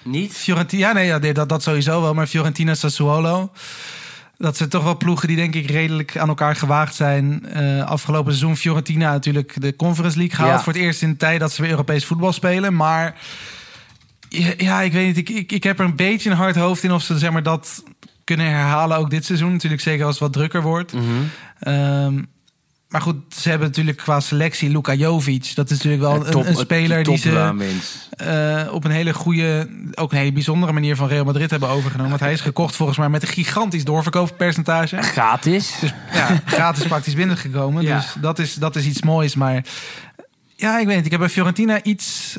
Niet? 0.05 0.33
Fiorentina, 0.33 0.87
ja, 0.87 0.93
nee, 0.93 1.07
ja, 1.07 1.19
nee, 1.19 1.33
dat, 1.33 1.49
dat 1.49 1.63
sowieso 1.63 2.03
wel. 2.03 2.15
Maar 2.15 2.27
Fiorentina, 2.27 2.75
Sassuolo... 2.75 3.53
Dat 4.41 4.57
zijn 4.57 4.69
toch 4.69 4.83
wel 4.85 4.97
ploegen 4.97 5.29
die 5.29 5.37
denk 5.37 5.55
ik 5.55 5.71
redelijk 5.71 6.17
aan 6.17 6.29
elkaar 6.29 6.57
gewaagd 6.57 6.95
zijn. 6.95 7.47
Eh, 7.47 7.85
afgelopen 7.85 8.33
seizoen 8.33 8.57
Fiorentina 8.57 9.13
natuurlijk 9.13 9.61
de 9.61 9.77
Conference 9.77 10.19
League 10.19 10.37
gehaald. 10.37 10.57
Ja. 10.57 10.63
Voor 10.63 10.73
het 10.73 10.83
eerst 10.83 11.03
in 11.03 11.11
de 11.11 11.17
tijd 11.17 11.41
dat 11.41 11.53
ze 11.53 11.61
weer 11.63 11.71
Europees 11.71 12.05
voetbal 12.05 12.33
spelen. 12.33 12.75
Maar 12.77 13.15
ja, 14.57 14.81
ik 14.81 14.93
weet 14.93 15.07
niet. 15.07 15.17
Ik, 15.17 15.29
ik, 15.29 15.53
ik 15.53 15.63
heb 15.63 15.79
er 15.79 15.85
een 15.85 15.97
beetje 15.97 16.31
een 16.31 16.37
hard 16.37 16.57
hoofd 16.57 16.83
in 16.83 16.93
of 16.93 17.03
ze 17.03 17.19
zeg 17.19 17.31
maar, 17.31 17.43
dat 17.43 17.83
kunnen 18.25 18.47
herhalen 18.47 18.97
ook 18.97 19.11
dit 19.11 19.25
seizoen. 19.25 19.53
Natuurlijk 19.53 19.83
zeker 19.83 20.05
als 20.05 20.15
het 20.15 20.23
wat 20.23 20.33
drukker 20.33 20.63
wordt. 20.63 20.93
Ehm, 21.61 22.23
maar 22.89 23.01
goed, 23.01 23.17
ze 23.29 23.49
hebben 23.49 23.69
natuurlijk 23.69 23.97
qua 23.97 24.21
selectie 24.21 24.71
Luka 24.71 24.95
Jovic. 24.95 25.55
Dat 25.55 25.71
is 25.71 25.77
natuurlijk 25.83 26.03
wel 26.03 26.31
top- 26.31 26.47
een, 26.47 26.57
speler 26.57 27.05
die 27.05 27.17
ze 27.17 27.55
eh, 28.11 28.73
op 28.73 28.85
een 28.85 28.91
hele 28.91 29.15
goede, 29.15 29.69
ook 29.95 30.13
een 30.13 30.19
hele 30.19 30.33
bijzondere 30.33 30.73
manier 30.73 30.97
van 30.97 31.09
Real 31.09 31.25
Madrid 31.25 31.51
hebben 31.51 31.69
overgenomen. 31.69 32.11
Want 32.11 32.23
hij 32.23 32.33
is 32.33 32.41
gekocht 32.41 32.77
volgens 32.77 32.99
mij 32.99 33.09
met 33.09 33.23
een 33.23 33.29
gigantisch 33.29 33.85
doorverkooppercentage. 33.85 35.03
Gratis. 35.03 35.75
Dus 35.81 35.93
ja, 36.13 36.43
gratis 36.47 36.87
praktisch 36.87 37.15
binnengekomen. 37.15 37.83
Ja. 37.83 37.97
Dus 37.97 38.15
dat 38.21 38.39
is, 38.39 38.55
dat 38.55 38.77
is 38.77 38.87
iets 38.87 39.03
moois. 39.03 39.35
Maar 39.35 39.65
ja, 40.57 40.79
ik 40.79 40.87
weet 40.87 40.97
niet. 40.97 41.05
Ik 41.05 41.11
heb 41.11 41.21
bij 41.21 41.29
Fiorentina 41.29 41.83
iets 41.83 42.39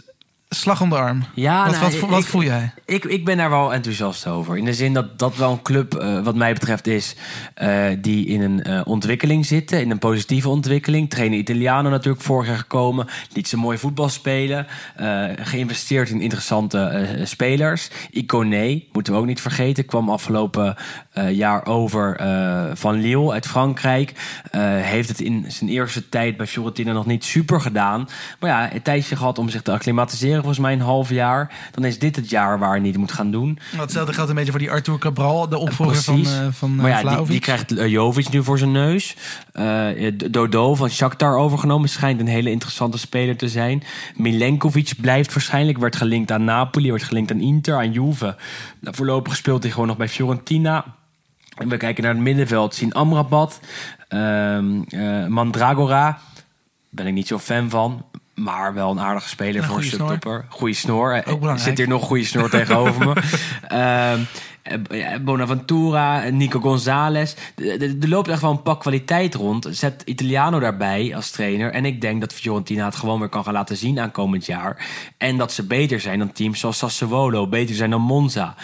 slag 0.50 0.82
om 0.82 0.90
de 0.90 0.96
arm. 0.96 1.24
Ja, 1.34 1.64
wat, 1.64 1.72
nou, 1.72 1.84
wat, 1.84 1.94
ik- 1.94 2.10
wat 2.10 2.20
ik- 2.20 2.26
voel 2.26 2.44
jij? 2.44 2.74
Ik, 2.86 3.04
ik 3.06 3.26
ben 3.26 3.38
daar 3.38 3.50
wel 3.50 3.74
enthousiast 3.74 4.28
over. 4.28 4.58
In 4.58 4.66
de 4.66 4.74
zin 4.74 4.94
dat 4.94 5.20
dat 5.20 5.36
wel 5.36 5.52
een 5.52 5.62
club, 5.62 5.94
eh, 5.96 6.20
wat 6.24 6.36
mij 6.36 6.54
betreft, 6.54 6.88
is 6.88 7.16
eh, 7.54 7.86
die 8.00 8.26
in 8.26 8.42
een 8.42 8.64
eh, 8.64 8.82
ontwikkeling 8.84 9.46
zitten. 9.46 9.82
In 9.82 9.92
een 9.92 10.00
positieve 10.00 10.50
ontwikkeling. 10.50 11.10
Trainer 11.10 11.38
Italiano 11.40 11.90
natuurlijk 11.90 12.24
vorig 12.24 12.48
jaar 12.48 12.58
gekomen. 12.58 13.08
Liet 13.34 13.48
ze 13.48 13.58
mooi 13.58 13.78
voetbal 13.78 14.10
spelen. 14.10 14.68
geïnvesteerd 15.40 16.10
in 16.10 16.22
interessante 16.22 17.08
spelers. 17.24 17.90
Iconé, 18.12 18.82
moeten 18.92 19.14
we 19.14 19.20
ook 19.20 19.26
niet 19.26 19.42
vergeten. 19.42 19.86
Kwam 19.86 20.10
afgelopen 20.10 20.76
jaar 21.28 21.66
over 21.66 22.16
eh, 22.16 22.64
van 22.74 23.02
Lille 23.02 23.32
uit 23.32 23.48
Frankrijk. 23.48 24.14
Eh, 24.52 24.62
heeft 24.64 25.10
het 25.10 25.20
in 25.20 25.46
zijn 25.48 25.70
eerste 25.70 26.10
tijd 26.10 26.38
bij 26.38 26.48
Fiorentina 26.48 26.94
nog 26.94 27.06
niet 27.06 27.24
super 27.24 27.62
gedaan. 27.62 28.08
Maar 28.40 28.50
ja, 28.50 28.74
een 28.74 28.82
tijdje 28.82 29.16
gehad 29.16 29.38
om 29.38 29.50
zich 29.50 29.62
te 29.62 29.72
acclimatiseren. 29.72 30.38
Volgens 30.38 30.60
mij 30.60 30.74
een 30.74 30.82
half 30.82 31.10
jaar. 31.10 31.52
Dan 31.72 31.86
is 31.86 32.00
dit 32.00 32.16
het 32.16 32.30
jaar 32.30 32.60
waar 32.60 32.70
hij 32.70 32.80
niet 32.80 32.98
moet 32.98 33.12
gaan 33.12 33.32
doen. 33.32 33.60
Hetzelfde 33.76 34.14
geldt 34.14 34.30
een 34.30 34.36
beetje 34.36 34.52
voor 34.52 34.60
die 34.60 34.72
Arthur 34.72 34.98
Cabral, 34.98 35.50
de 35.50 35.58
opvolger 35.58 36.04
van, 36.04 36.26
eh 36.26 36.48
van 36.52 36.76
maar 36.76 36.90
ja, 36.90 37.04
eh, 37.04 37.22
die, 37.26 37.40
krijgt 37.40 37.78
eh, 37.78 37.88
Jovic 37.88 38.30
nu 38.30 38.44
voor 38.44 38.58
zijn 38.58 38.72
neus. 38.72 39.16
Eh, 39.52 40.12
Dodo 40.32 40.76
van 40.76 40.90
Shakhtar 40.90 41.38
overgenomen. 41.38 41.90
Schijnt 41.90 42.20
een 42.20 42.28
hele 42.28 42.52
interessante 42.52 42.98
speler 42.98 43.38
te 43.38 43.50
zijn. 43.50 43.84
Milenkovic 44.16 44.94
blijft 45.02 45.34
waarschijnlijk. 45.34 45.78
Werd 45.78 45.96
gelinkt 45.96 46.32
aan 46.32 46.44
Napoli, 46.44 46.90
werd 46.92 47.04
gelinkt 47.04 47.32
aan 47.32 47.40
Inter, 47.40 47.76
aan 47.76 47.92
Juve. 47.92 48.36
Nou, 48.80 48.96
voorlopig 48.96 49.36
speelt 49.36 49.64
hij 49.64 49.72
gewoon 49.72 49.88
nog 49.88 49.98
bij 49.98 50.10
Fiorentina. 50.10 50.86
En 51.60 51.70
we 51.70 51.78
kijken 51.78 52.04
naar 52.04 52.14
het 52.14 52.22
middenveld. 52.22 52.76
Zien 52.76 52.94
Amrabat, 52.94 53.60
eh, 54.08 54.60
Mandragora. 55.28 56.20
Ben 56.90 57.08
ik 57.08 57.14
niet 57.14 57.28
zo 57.28 57.40
fan 57.40 57.70
van. 57.70 58.06
Maar 58.36 58.74
wel 58.74 58.92
een 58.92 59.00
aardige 59.00 59.30
speler 59.30 59.62
Een 59.62 59.68
voor 59.68 59.78
een 59.78 59.84
subtopper. 59.84 60.46
Goede 60.50 60.74
snor. 60.74 61.14
Eh, 61.14 61.24
belangrijk. 61.24 61.60
Zit 61.60 61.78
hier 61.78 61.88
nog 61.88 62.04
goede 62.04 62.24
snor 62.24 62.50
tegenover 62.50 63.08
me. 63.08 63.14
Ehm, 63.68 64.20
eh, 64.20 64.20
Bonaventura, 65.22 66.30
Nico 66.30 66.60
Gonzalez. 66.60 67.36
Er- 67.56 68.08
loopt 68.08 68.28
echt 68.28 68.42
wel 68.42 68.52
een 68.52 68.62
pak 68.62 68.80
kwaliteit 68.80 69.36
rond. 69.36 69.68
Zet 69.72 70.02
Italiano 70.06 70.60
daarbij 70.60 71.16
als 71.16 71.32
trainer. 71.32 71.72
En 71.72 71.86
ik 71.86 72.02
denk 72.02 72.22
dat 72.22 72.34
Fiorentina 72.34 72.86
het 72.86 72.96
gewoon 72.96 73.20
weer 73.20 73.30
kan 73.30 73.44
gaan 73.44 73.54
laten 73.54 73.78
zien 73.78 74.00
aankomend 74.00 74.46
jaar. 74.46 74.88
En 75.18 75.38
dat 75.38 75.52
ze 75.52 75.64
beter 75.64 76.00
zijn 76.00 76.20
dan 76.20 76.32
teams 76.32 76.60
zoals 76.60 76.78
Sassuolo. 76.78 77.48
Beter 77.48 77.76
zijn 77.76 77.90
dan 77.90 78.02
Monza. 78.02 78.56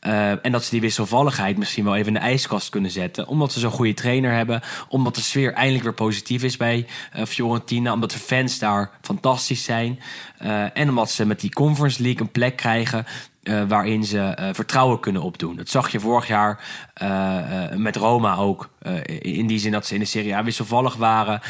Eh, 0.00 0.44
en 0.44 0.52
dat 0.52 0.64
ze 0.64 0.70
die 0.70 0.80
wisselvalligheid 0.80 1.58
misschien 1.58 1.84
wel 1.84 1.94
even 1.94 2.06
in 2.06 2.20
de 2.20 2.26
ijskast 2.26 2.68
kunnen 2.68 2.90
zetten. 2.90 3.26
Omdat 3.26 3.52
ze 3.52 3.60
zo'n 3.60 3.70
goede 3.70 3.94
trainer 3.94 4.32
hebben. 4.32 4.60
Omdat 4.88 5.14
de 5.14 5.20
sfeer 5.20 5.52
eindelijk 5.52 5.84
weer 5.84 5.94
positief 5.94 6.42
is 6.42 6.56
bij 6.56 6.86
eh, 7.12 7.24
Fiorentina. 7.24 7.92
Omdat 7.92 8.10
de 8.10 8.18
fans 8.18 8.58
daar 8.58 8.90
fantastisch 9.00 9.64
zijn. 9.64 10.00
Eh, 10.38 10.76
en 10.78 10.88
omdat 10.88 11.10
ze 11.10 11.26
met 11.26 11.40
die 11.40 11.52
Conference 11.52 12.02
League 12.02 12.20
een 12.20 12.30
plek 12.32 12.56
krijgen. 12.56 13.06
Eh, 13.42 13.62
waarin 13.68 14.04
ze 14.04 14.20
eh, 14.20 14.48
vertrouwen 14.52 15.00
kunnen 15.00 15.22
opdoen. 15.22 15.56
Dat 15.56 15.68
zag 15.68 15.92
je 15.92 16.00
vorig 16.00 16.26
jaar 16.26 16.64
eh, 16.94 17.38
met 17.74 17.96
Roma 17.96 18.36
ook. 18.36 18.70
In 19.18 19.46
die 19.46 19.58
zin 19.58 19.72
dat 19.72 19.86
ze 19.86 19.94
in 19.94 20.00
de 20.00 20.06
Serie 20.06 20.36
A 20.36 20.44
wisselvallig 20.44 20.94
waren. 20.94 21.40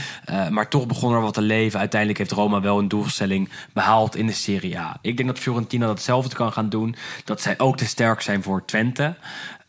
maar 0.51 0.69
toch 0.69 0.87
begon 0.87 1.15
er 1.15 1.21
wat 1.21 1.35
te 1.35 1.43
leven. 1.43 1.79
Uiteindelijk 1.79 2.19
heeft 2.19 2.33
Roma 2.33 2.61
wel 2.61 2.79
een 2.79 2.89
doelstelling 2.89 3.49
behaald 3.73 4.17
in 4.17 4.27
de 4.27 4.33
Serie 4.33 4.79
A. 4.79 4.99
Ik 5.01 5.17
denk 5.17 5.29
dat 5.29 5.39
Fiorentina 5.39 5.87
datzelfde 5.87 6.37
kan 6.37 6.53
gaan 6.53 6.69
doen. 6.69 6.97
Dat 7.25 7.41
zij 7.41 7.59
ook 7.59 7.77
te 7.77 7.87
sterk 7.87 8.21
zijn 8.21 8.43
voor 8.43 8.65
Twente. 8.65 9.15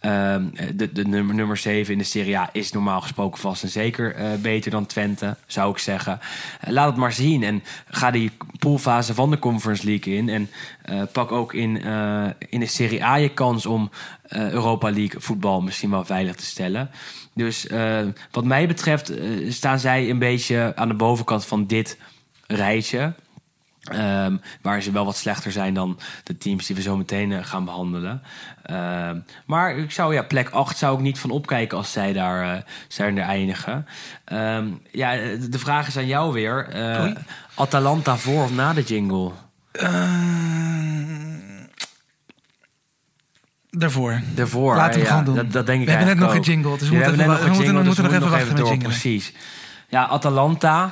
Ehm, 0.03 0.43
de, 0.75 0.91
de 0.91 1.07
nummer, 1.07 1.35
nummer 1.35 1.57
7 1.57 1.91
in 1.93 1.97
de 1.97 2.03
Serie 2.03 2.37
A 2.37 2.49
is 2.51 2.71
normaal 2.71 3.01
gesproken 3.01 3.39
vast 3.39 3.63
en 3.63 3.69
zeker 3.69 4.15
eh, 4.15 4.33
beter 4.41 4.71
dan 4.71 4.85
Twente, 4.85 5.35
zou 5.45 5.71
ik 5.71 5.77
zeggen. 5.77 6.19
Eh, 6.59 6.71
laat 6.71 6.85
het 6.85 6.95
maar 6.95 7.13
zien 7.13 7.43
en 7.43 7.63
ga 7.87 8.11
die 8.11 8.31
poolfase 8.59 9.13
van 9.13 9.29
de 9.29 9.39
Conference 9.39 9.85
League 9.85 10.15
in. 10.15 10.29
En 10.29 10.49
eh, 10.81 11.01
pak 11.11 11.31
ook 11.31 11.53
in, 11.53 11.81
in 12.49 12.59
de 12.59 12.65
Serie 12.65 13.03
A 13.03 13.15
je 13.15 13.29
kans 13.29 13.65
om 13.65 13.89
Europa 14.27 14.91
League 14.91 15.21
voetbal 15.21 15.61
misschien 15.61 15.89
wel 15.89 16.05
veilig 16.05 16.35
te 16.35 16.45
stellen. 16.45 16.89
Dus 17.33 17.67
wat 18.31 18.45
mij 18.45 18.67
betreft 18.67 19.13
staan 19.49 19.79
zij 19.79 20.09
een 20.09 20.19
beetje 20.19 20.71
aan 20.75 20.87
de 20.87 20.93
bovenkant 20.93 21.45
van 21.45 21.65
dit 21.67 21.97
rijtje. 22.47 23.13
Ehm, 23.83 24.37
waar 24.61 24.81
ze 24.81 24.91
wel 24.91 25.05
wat 25.05 25.17
slechter 25.17 25.51
zijn 25.51 25.73
dan 25.73 25.99
de 26.23 26.37
teams 26.37 26.65
die 26.65 26.75
we 26.75 26.81
zo 26.81 26.97
meteen 26.97 27.31
eh, 27.31 27.45
gaan 27.45 27.65
behandelen. 27.65 28.21
Ehm, 28.63 29.19
maar 29.45 29.77
ik 29.77 29.91
zou, 29.91 30.13
ja, 30.13 30.23
plek 30.23 30.49
8 30.49 30.77
zou 30.77 30.95
ik 30.95 31.01
niet 31.01 31.19
van 31.19 31.29
opkijken 31.29 31.77
als 31.77 31.91
zij 31.91 32.13
daar, 32.13 32.55
eh, 32.55 32.61
zij 32.87 33.15
er 33.15 33.17
eindigen. 33.17 33.87
Ehm, 34.25 34.67
ja, 34.91 35.15
eh, 35.15 35.39
de 35.49 35.59
vraag 35.59 35.87
is 35.87 35.97
aan 35.97 36.07
jou 36.07 36.33
weer. 36.33 36.67
Atalanta 37.55 38.17
voor 38.17 38.43
of 38.43 38.53
na 38.53 38.73
de 38.73 38.81
jingle? 38.81 39.31
Daarvoor. 43.69 44.21
Daarvoor. 44.35 44.75
Laten 44.75 44.99
we 44.99 45.05
ja, 45.05 45.09
gewoon 45.09 45.25
doen. 45.25 45.35
Dat, 45.35 45.51
dat 45.51 45.65
denk 45.65 45.79
ik 45.79 45.85
We 45.85 45.91
hebben 45.91 46.17
net 46.17 46.25
nog 46.25 46.35
een 46.35 46.41
jingle, 46.41 46.77
dus 46.77 46.89
we 46.89 46.95
moeten 46.95 47.17
nog 47.17 47.37
even 47.37 48.29
wachten 48.29 48.47
met 48.47 48.57
door. 48.57 48.77
Precies. 48.77 49.33
Ja, 49.87 50.07
Atalanta. 50.07 50.91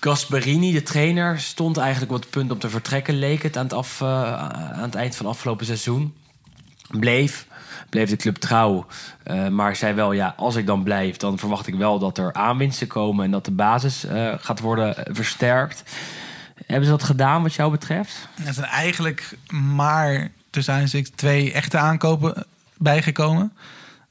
Gasperini, 0.00 0.72
de 0.72 0.82
trainer, 0.82 1.40
stond 1.40 1.76
eigenlijk 1.76 2.12
op 2.12 2.20
het 2.20 2.30
punt 2.30 2.50
om 2.50 2.58
te 2.58 2.70
vertrekken, 2.70 3.18
leek 3.18 3.42
het 3.42 3.56
aan 3.56 3.64
het, 3.64 3.72
af, 3.72 4.00
eh, 4.00 4.34
aan 4.42 4.82
het 4.82 4.94
eind 4.94 5.16
van 5.16 5.26
het 5.26 5.34
afgelopen 5.34 5.66
seizoen. 5.66 6.14
Bleef, 6.90 7.46
bleef 7.88 8.08
de 8.08 8.16
club 8.16 8.36
trouw. 8.36 8.86
Eh, 9.22 9.48
maar 9.48 9.76
zei 9.76 9.94
wel, 9.94 10.12
ja, 10.12 10.34
als 10.36 10.56
ik 10.56 10.66
dan 10.66 10.82
blijf, 10.82 11.16
dan 11.16 11.38
verwacht 11.38 11.66
ik 11.66 11.74
wel 11.74 11.98
dat 11.98 12.18
er 12.18 12.32
aanwinsten 12.32 12.86
komen 12.86 13.24
en 13.24 13.30
dat 13.30 13.44
de 13.44 13.50
basis 13.50 14.04
eh, 14.04 14.34
gaat 14.38 14.60
worden 14.60 14.94
versterkt. 15.14 15.82
Hebben 16.66 16.84
ze 16.84 16.90
dat 16.90 17.02
gedaan 17.02 17.42
wat 17.42 17.54
jou 17.54 17.70
betreft? 17.70 18.28
Er 18.44 18.54
zijn 18.54 18.66
eigenlijk 18.66 19.36
maar 19.52 20.30
tussen 20.50 21.14
twee 21.14 21.52
echte 21.52 21.78
aankopen 21.78 22.46
bijgekomen. 22.76 23.52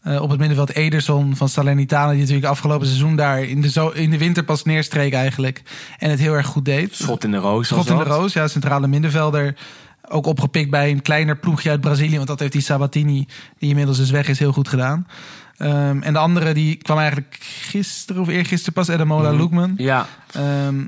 Eh, 0.09 0.21
op 0.21 0.29
het 0.29 0.39
middenveld 0.39 0.73
Ederson 0.75 1.35
van 1.35 1.49
Salernitana, 1.49 2.11
die 2.11 2.19
natuurlijk 2.19 2.47
afgelopen 2.47 2.87
seizoen 2.87 3.15
daar 3.15 3.43
in 3.43 3.61
de, 3.61 3.69
zo, 3.69 3.89
in 3.89 4.09
de 4.09 4.17
winter 4.17 4.43
pas 4.43 4.63
neerstreek 4.63 5.13
eigenlijk. 5.13 5.61
En 5.97 6.09
het 6.09 6.19
heel 6.19 6.33
erg 6.33 6.45
goed 6.45 6.65
deed. 6.65 6.95
Schot 6.95 7.23
in 7.23 7.31
de 7.31 7.37
roos. 7.37 7.67
Schot 7.67 7.89
in 7.89 7.97
de 7.97 8.03
roos, 8.03 8.33
ja, 8.33 8.47
centrale 8.47 8.87
middenvelder. 8.87 9.55
Ook 10.09 10.25
opgepikt 10.25 10.69
bij 10.69 10.91
een 10.91 11.01
kleiner 11.01 11.37
ploegje 11.37 11.69
uit 11.69 11.81
Brazilië. 11.81 12.15
Want 12.15 12.27
dat 12.27 12.39
heeft 12.39 12.51
die 12.51 12.61
Sabatini, 12.61 13.27
die 13.57 13.69
inmiddels 13.69 13.97
dus 13.97 14.09
weg 14.09 14.27
is, 14.27 14.39
heel 14.39 14.51
goed 14.51 14.67
gedaan. 14.67 15.07
Ehm, 15.57 16.01
en 16.01 16.13
de 16.13 16.19
andere 16.19 16.53
die 16.53 16.75
kwam 16.75 16.97
eigenlijk 16.97 17.37
gisteren 17.39 18.21
of 18.21 18.27
eergisteren 18.27 18.73
pas, 18.73 18.87
Edamola 18.87 19.29
Mhm. 19.29 19.37
Loekman. 19.37 19.73
Ja, 19.77 20.07
Ehm, 20.33 20.85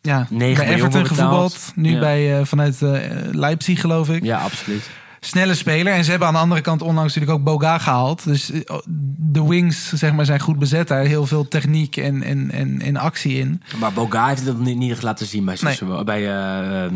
ja, 0.00 0.26
9 0.30 0.64
bij 0.66 0.74
Everton 0.74 1.06
gevoetbald. 1.06 1.72
Nu 1.74 1.90
Ja. 1.92 1.98
bij, 1.98 2.38
eh, 2.38 2.44
vanuit 2.44 2.82
eh, 2.82 3.00
Leipzig, 3.32 3.80
geloof 3.80 4.08
ik. 4.08 4.24
ja, 4.24 4.38
absoluut. 4.38 4.90
Snelle 5.20 5.54
speler. 5.54 5.92
En 5.92 6.04
ze 6.04 6.10
hebben 6.10 6.28
aan 6.28 6.34
de 6.34 6.40
andere 6.40 6.60
kant 6.60 6.82
onlangs 6.82 7.14
natuurlijk 7.14 7.40
ook 7.40 7.44
Boga 7.44 7.78
gehaald. 7.78 8.24
Dus 8.24 8.50
eh, 8.50 8.76
de 9.16 9.44
wings 9.44 9.92
zeg 9.92 10.12
maar, 10.12 10.24
zijn 10.24 10.40
goed 10.40 10.58
bezet 10.58 10.88
daar. 10.88 11.04
Heel 11.04 11.26
veel 11.26 11.48
techniek 11.48 11.96
en, 11.96 12.22
en, 12.22 12.50
en, 12.50 12.80
en 12.80 12.96
actie 12.96 13.38
in. 13.38 13.62
Maar 13.78 13.92
Boga 13.92 14.28
heeft 14.28 14.46
het 14.46 14.58
niet, 14.58 14.76
niet 14.76 15.02
laten 15.02 15.26
zien 15.26 15.44
bij, 15.44 15.56
Sassuolo, 15.56 16.04
bij, 16.04 16.26
eh, 16.26 16.84
eh, 16.84 16.90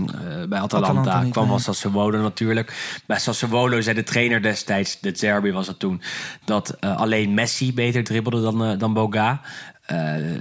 bij 0.48 0.58
Atalanta. 0.58 0.76
Atalanta 0.76 1.22
niet, 1.22 1.32
kwam 1.32 1.44
nee. 1.44 1.52
wel 1.52 1.62
Sassuolo 1.62 2.22
natuurlijk. 2.22 3.00
Bij 3.06 3.18
Sassuolo 3.18 3.80
zei 3.80 3.96
de 3.96 4.02
trainer 4.02 4.42
destijds, 4.42 5.00
de 5.00 5.12
Zerbi 5.14 5.52
was 5.52 5.66
het 5.66 5.78
toen... 5.78 6.02
dat 6.44 6.80
alleen 6.80 7.34
Messi 7.34 7.74
beter 7.74 8.04
dribbelde 8.04 8.42
dan, 8.42 8.78
dan 8.78 8.92
Boga. 8.92 9.40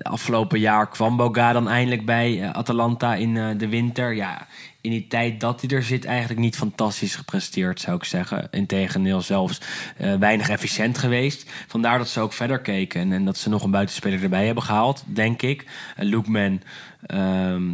Afgelopen 0.01 0.59
jaar 0.59 0.89
kwam 0.89 1.17
Boga 1.17 1.53
dan 1.53 1.69
eindelijk 1.69 2.05
bij 2.05 2.51
Atalanta 2.53 3.15
in 3.15 3.57
de 3.57 3.67
winter. 3.67 4.15
Ja, 4.15 4.47
in 4.81 4.91
die 4.91 5.07
tijd 5.07 5.39
dat 5.39 5.61
hij 5.61 5.69
er 5.69 5.83
zit 5.83 6.05
eigenlijk 6.05 6.39
niet 6.39 6.55
fantastisch 6.55 7.15
gepresteerd, 7.15 7.79
zou 7.79 7.95
ik 7.95 8.03
zeggen. 8.03 8.47
Integendeel 8.51 9.21
zelfs 9.21 9.61
eh, 9.97 10.15
weinig 10.15 10.49
efficiënt 10.49 10.97
geweest. 10.97 11.51
Vandaar 11.67 11.97
dat 11.97 12.09
ze 12.09 12.19
ook 12.19 12.33
verder 12.33 12.59
keken 12.59 13.01
en, 13.01 13.11
en 13.11 13.25
dat 13.25 13.37
ze 13.37 13.49
nog 13.49 13.63
een 13.63 13.71
buitenspeler 13.71 14.23
erbij 14.23 14.45
hebben 14.45 14.63
gehaald, 14.63 15.03
denk 15.05 15.41
ik. 15.41 15.65
Uh, 15.99 16.09
Loekman 16.09 16.61
ehm, 17.05 17.73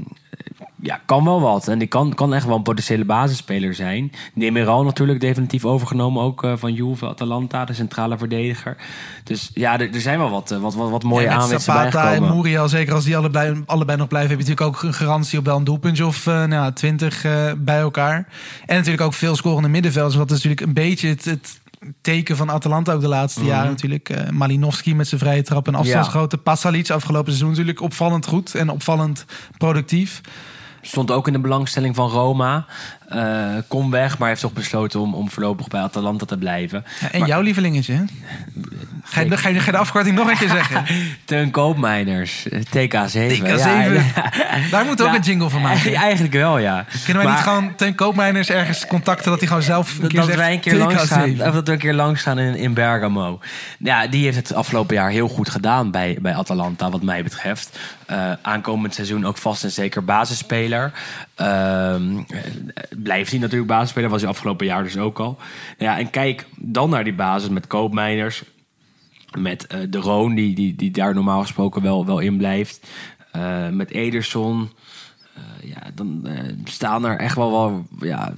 ja, 0.82 1.02
kan 1.06 1.24
wel 1.24 1.42
wat. 1.42 1.68
En 1.68 1.80
die 1.80 1.88
kan, 1.88 2.14
kan 2.14 2.34
echt 2.34 2.46
wel 2.46 2.56
een 2.56 2.64
potentiële 2.64 3.06
basisspeler 3.06 3.74
zijn. 3.74 4.12
Demiral 4.34 4.84
natuurlijk 4.84 5.20
definitief 5.20 5.66
overgenomen 5.66 6.24
ook 6.24 6.44
eh, 6.44 6.54
van 6.56 6.74
Juve, 6.74 7.08
Atalanta, 7.08 7.66
de 7.66 7.74
centrale 7.74 8.18
verdediger. 8.18 8.78
Dus 9.24 9.52
ja, 9.54 9.80
er, 9.80 9.94
er 9.94 10.02
zijn 10.02 10.20
wel 10.20 10.30
wat, 10.30 10.52
eh, 10.52 10.60
wat, 10.60 10.76
wat, 10.76 10.90
wat 10.90 11.04
mooie 11.04 11.26
en 11.26 11.34
met 11.34 11.42
aanwinsten 11.42 11.74
Zapata 11.74 11.86
en 11.86 11.92
bijgekomen. 11.92 12.36
Muriel, 12.36 12.68
zeker 12.68 12.94
als 12.94 13.04
die 13.06 13.18
allebei, 13.18 13.64
allebei 13.66 13.98
nog 13.98 14.08
blijven... 14.08 14.30
heb 14.30 14.40
je 14.40 14.48
natuurlijk 14.48 14.76
ook 14.76 14.84
een 14.84 14.94
garantie 14.94 15.40
op 15.40 15.46
wel 15.46 15.58
een 15.58 15.64
doelpuntje 15.64 16.06
of 16.06 16.28
eh 16.28 16.46
nou, 16.46 16.74
20 16.74 16.97
eh, 17.02 17.52
bij 17.58 17.80
elkaar. 17.80 18.28
En 18.66 18.76
natuurlijk 18.76 19.04
ook 19.04 19.14
veel 19.14 19.36
scorende 19.36 19.70
middenvelders. 19.70 20.16
Wat 20.16 20.26
is 20.32 20.36
natuurlijk 20.36 20.62
een 20.62 20.74
beetje 20.74 21.08
het, 21.08 21.26
het 21.26 21.60
teken 22.02 22.38
van 22.38 22.52
Atalanta 22.52 22.94
ook 22.94 23.02
de 23.02 23.08
laatste 23.08 23.40
Mhm. 23.40 23.50
jaren 23.50 23.70
natuurlijk. 23.70 24.10
Eh, 24.10 24.30
Malinowski 24.30 24.96
met 24.96 25.08
zijn 25.08 25.20
vrije 25.22 25.42
trap 25.42 25.68
en 25.68 25.76
afstandsgrote. 25.76 26.38
Pasalic 26.38 26.90
afgelopen 26.90 27.28
seizoen 27.28 27.50
natuurlijk 27.50 27.82
opvallend 27.82 28.26
goed 28.26 28.56
en 28.56 28.70
opvallend 28.70 29.26
productief. 29.58 30.22
Stond 30.82 31.12
ook 31.12 31.28
in 31.28 31.34
de 31.34 31.40
belangstelling 31.40 31.96
van 31.96 32.10
Roma. 32.10 32.66
Eh 33.08 33.56
kom 33.68 33.92
weg, 33.92 34.18
maar 34.18 34.28
heeft 34.28 34.42
toch 34.42 34.54
besloten 34.54 35.00
om, 35.00 35.14
om 35.14 35.30
voorlopig 35.30 35.68
bij 35.68 35.82
Atalanta 35.82 36.26
te 36.26 36.38
blijven. 36.38 36.86
Ja, 37.00 37.12
en 37.12 37.26
jouw 37.26 37.42
lievelingetje, 37.42 37.94
hè? 37.94 38.04
Ga 39.10 39.22
je, 39.22 39.38
ga, 39.38 39.50
je, 39.50 39.60
ga 39.60 39.66
je 39.66 39.72
de 39.72 39.78
afkorting 39.78 40.16
nog 40.16 40.30
een 40.30 40.38
keer 40.38 40.50
zeggen? 40.50 40.86
Teun 41.26 41.52
Koopmeiners, 41.52 42.50
eh, 42.50 42.60
TK7. 42.60 43.42
TK7. 43.42 43.46
Ja, 43.62 44.32
Daar 44.72 44.86
moet 44.86 45.02
ook 45.02 45.14
een 45.14 45.22
jingle 45.22 45.50
van 45.50 45.62
maken. 45.62 45.94
Eigenlijk 45.94 46.34
wel, 46.34 46.58
ja. 46.58 46.86
Kunnen 47.06 47.24
wij 47.24 47.34
Maar- 47.34 47.34
niet 47.34 47.54
gewoon 47.54 47.76
Teun 47.76 47.96
Koopmeiners 47.96 48.50
ergens 48.50 48.88
contacten... 48.88 49.30
dat 49.30 49.40
hij 49.40 49.48
gewoon 49.48 49.64
zelf 49.64 49.96
een 49.96 50.02
dat, 50.02 50.10
keer 50.10 50.20
dat 50.20 50.30
zegt... 50.30 50.40
wij 50.40 50.54
een 50.54 50.60
keer 50.60 50.74
TK7. 50.74 50.78
langs 50.78 51.04
gaan, 51.04 51.32
of 51.32 51.38
dat 51.38 51.68
we 51.68 51.72
een 51.72 51.78
keer 51.78 51.94
langs 51.94 52.22
gaan 52.22 52.40
in, 52.40 52.56
in 52.56 52.74
Bergamo. 52.74 53.40
Ja, 53.80 54.08
die 54.08 54.24
heeft 54.24 54.38
het 54.38 54.54
afgelopen 54.54 54.96
jaar 54.96 55.10
heel 55.10 55.28
goed 55.28 55.50
gedaan 55.50 55.92
bij, 55.92 56.18
bij 56.22 56.34
Atalanta, 56.36 56.90
wat 56.90 57.02
mij 57.02 57.24
betreft. 57.24 57.80
Eh, 58.06 58.32
aankomend 58.42 58.94
seizoen 58.94 59.26
ook 59.26 59.38
vast 59.38 59.64
en 59.64 59.72
zeker 59.72 60.04
basisspeler. 60.06 60.92
Ehm, 61.36 62.18
eh, 62.18 62.42
blijft 63.04 63.32
hij 63.32 63.40
natuurlijk 63.40 63.70
basisspeler, 63.70 64.10
was 64.10 64.22
hij 64.22 64.30
afgelopen 64.30 64.66
jaar 64.66 64.84
dus 64.84 64.98
ook 64.98 65.20
al. 65.20 65.38
Ja, 65.78 66.00
en 66.00 66.10
kijk 66.10 66.46
dan 66.56 66.90
naar 66.90 67.04
die 67.04 67.14
basis 67.14 67.50
met 67.50 67.68
Koopmeiners. 67.68 68.44
Met 69.38 69.68
eh, 69.68 69.80
De 69.90 69.98
Roon, 69.98 70.36
die, 70.36 70.56
die, 70.56 70.76
die 70.76 70.92
daar 70.92 71.14
normaal 71.14 71.42
gesproken 71.42 71.82
wel, 71.82 72.06
wel 72.06 72.20
in 72.20 72.38
blijft. 72.38 72.88
Eh, 73.32 73.70
met 73.70 73.92
Ederson. 73.92 74.70
Eh, 75.34 75.70
ja, 75.70 75.82
dan 75.94 76.28
staan 76.64 77.06
er 77.06 77.20
echt 77.20 77.36
wel 77.36 77.52
wel. 77.52 77.86
Ja, 78.00 78.34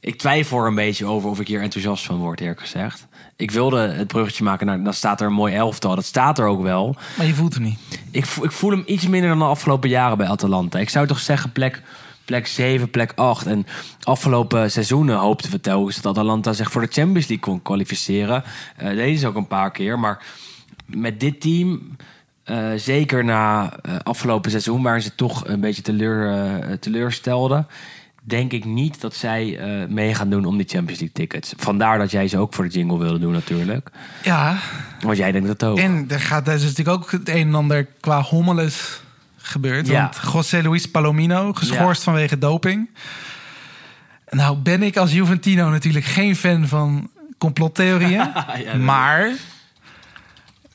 ik 0.00 0.18
twijfel 0.18 0.58
er 0.58 0.66
een 0.66 0.74
beetje 0.74 1.06
over 1.06 1.30
of 1.30 1.40
ik 1.40 1.48
hier 1.48 1.60
enthousiast 1.60 2.04
van 2.04 2.16
word, 2.16 2.40
eerlijk 2.40 2.60
gezegd. 2.60 3.06
Ik 3.36 3.50
wilde 3.50 3.78
het 3.78 4.06
bruggetje 4.06 4.44
maken 4.44 4.66
naar. 4.66 4.82
Dan 4.82 4.94
staat 4.94 5.20
er 5.20 5.26
een 5.26 5.32
mooi 5.32 5.54
elftal. 5.54 5.94
Dat 5.94 6.04
staat 6.04 6.38
er 6.38 6.46
ook 6.46 6.62
wel. 6.62 6.96
Maar 7.16 7.26
je 7.26 7.34
voelt 7.34 7.54
hem 7.54 7.62
niet. 7.62 7.78
Ik, 8.10 8.26
ik 8.26 8.52
voel 8.52 8.70
hem 8.70 8.82
iets 8.86 9.08
minder 9.08 9.30
dan 9.30 9.38
de 9.38 9.44
afgelopen 9.44 9.88
jaren 9.88 10.16
bij 10.16 10.26
Atalanta. 10.26 10.78
Ik 10.78 10.88
zou 10.88 11.06
toch 11.06 11.20
zeggen 11.20 11.52
plek, 11.52 11.82
plek 12.30 12.46
7, 12.46 12.90
plek 12.90 13.12
8. 13.14 13.46
En 13.46 13.66
afgelopen 14.02 14.70
seizoenen 14.70 15.16
hoopten 15.16 15.50
we 15.50 15.60
telkens 15.60 16.00
dat 16.00 16.16
Atalanta 16.16 16.52
zich 16.52 16.70
voor 16.70 16.80
de 16.80 16.92
Champions 16.92 17.28
League 17.28 17.46
kon 17.46 17.62
kwalificeren. 17.62 18.44
Eh 18.76 18.88
deden 18.88 19.18
ze 19.18 19.26
ook 19.26 19.36
een 19.36 19.46
paar 19.46 19.70
keer. 19.70 19.98
Maar 19.98 20.24
met 20.86 21.20
dit 21.20 21.40
team, 21.40 21.96
eh, 22.44 22.68
zeker 22.76 23.24
na 23.24 23.72
eh, 23.82 23.96
afgelopen 24.02 24.50
seizoen... 24.50 24.82
waarin 24.82 25.02
ze 25.02 25.14
toch 25.14 25.48
een 25.48 25.60
beetje 25.60 25.82
teleur, 25.82 26.78
teleurstelden... 26.78 27.66
denk 28.22 28.52
ik 28.52 28.64
niet 28.64 29.00
dat 29.00 29.14
zij 29.14 29.58
eh, 29.58 29.88
mee 29.88 30.14
gaan 30.14 30.30
doen 30.30 30.44
om 30.44 30.56
die 30.56 30.68
Champions 30.68 31.00
League 31.00 31.16
tickets. 31.16 31.52
Vandaar 31.56 31.98
dat 31.98 32.10
jij 32.10 32.28
ze 32.28 32.38
ook 32.38 32.54
voor 32.54 32.64
de 32.64 32.70
jingle 32.70 32.98
wilde 32.98 33.18
doen 33.18 33.32
natuurlijk. 33.32 33.90
Ja, 34.22 34.58
Want 35.00 35.16
jij 35.16 35.32
denkt 35.32 35.48
dat 35.48 35.64
ook. 35.64 35.78
en 35.78 36.04
er 36.08 36.20
gaat 36.20 36.48
er 36.48 36.54
is 36.54 36.62
natuurlijk 36.62 36.96
ook 36.96 37.10
het 37.10 37.28
een 37.28 37.48
en 37.48 37.54
ander 37.54 37.86
qua 38.00 38.22
hommeles 38.22 39.02
gebeurd. 39.42 39.86
Ja. 39.86 40.02
Want 40.02 40.32
José 40.32 40.62
Luis 40.62 40.90
Palomino, 40.90 41.52
geschorst 41.52 42.02
vanwege 42.02 42.38
doping. 42.38 42.90
Nou 44.30 44.56
ben 44.56 44.82
ik 44.82 44.96
als 44.96 45.12
Juventino 45.12 45.70
natuurlijk 45.70 46.04
geen 46.04 46.36
fan 46.36 46.68
van 46.68 47.10
complottheorieën. 47.38 48.32
Ja, 48.64 48.76
maar 48.76 49.32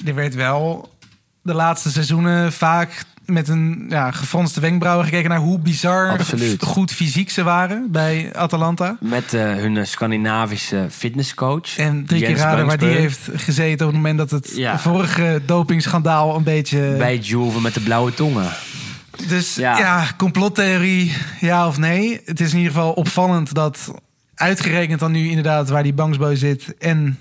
er 0.06 0.16
werd 0.16 0.36
wel 0.36 0.94
de 1.42 1.54
laatste 1.54 1.92
seizoenen 1.92 2.54
vaak 2.54 3.04
met 3.26 3.48
een 3.48 3.86
ja, 3.90 4.12
gefronste 4.12 4.60
wenkbrauwen 4.60 5.06
gekeken 5.06 5.30
naar 5.30 5.40
hoe 5.40 5.60
bizar 5.60 6.20
goed 6.60 6.92
fysiek 6.92 7.30
ze 7.30 7.44
waren 7.44 7.92
bij 7.92 8.30
Atalanta. 8.34 8.98
Met 9.00 9.34
eh, 9.34 9.42
hun 9.42 9.78
eh, 9.78 9.86
Scandinavische 9.86 10.88
fitnesscoach. 10.92 11.78
En 11.78 12.06
drie 12.06 12.22
keer 12.24 12.38
raden 12.38 12.66
waar 12.66 12.78
die 12.78 12.90
heeft 12.90 13.30
gezeten 13.34 13.88
op 13.88 13.94
het 13.94 14.02
moment 14.02 14.18
dat 14.18 14.32
het 14.32 14.52
Ja. 14.56 14.80
vorige 14.80 15.42
dopingschandaal 15.46 16.36
een 16.36 16.44
beetje... 16.44 16.96
Bij 16.98 17.18
Juve 17.18 17.62
met 17.62 17.74
de 17.74 17.80
blauwe 17.82 18.14
tongen. 18.14 18.50
Dus 19.28 19.56
Ja. 19.56 19.78
ja. 19.78 20.08
complottheorie, 20.18 21.14
ja 21.40 21.68
of 21.68 21.78
nee. 21.78 22.22
Het 22.26 22.40
is 22.40 22.52
in 22.52 22.58
ieder 22.58 22.74
geval 22.74 22.92
opvallend 22.94 23.54
dat 23.54 23.92
uitgerekend 24.36 25.00
dan 25.00 25.12
nu 25.12 25.28
inderdaad 25.28 25.70
waar 25.70 25.84
die 25.84 25.94
Bangsboy 25.94 26.36
zit 26.36 26.78
en 26.78 27.18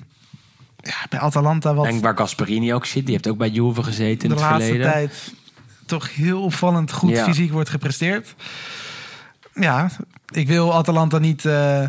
ja, 0.77 0.95
bij 1.09 1.19
Atalanta 1.19 1.75
wat 1.75 1.87
En 1.87 2.01
waar 2.01 2.17
Gasperini 2.17 2.75
ook 2.75 2.87
zit. 2.87 3.05
Die 3.05 3.15
heeft 3.15 3.29
ook 3.29 3.39
bij 3.39 3.49
Juve 3.49 3.83
gezeten 3.83 4.29
in 4.29 4.35
de 4.37 4.43
het 4.43 4.51
laatste 4.51 4.65
verleden. 4.71 4.93
tijd 4.93 5.33
toch 5.87 6.15
heel 6.15 6.43
opvallend 6.43 6.93
goed 6.93 7.11
Ja. 7.11 7.25
fysiek 7.25 7.53
wordt 7.53 7.69
gepresteerd. 7.69 8.35
Ja, 9.55 9.91
ik 10.33 10.47
wil 10.49 10.75
Atalanta 10.75 11.19
niet 11.19 11.45
eh, 11.45 11.85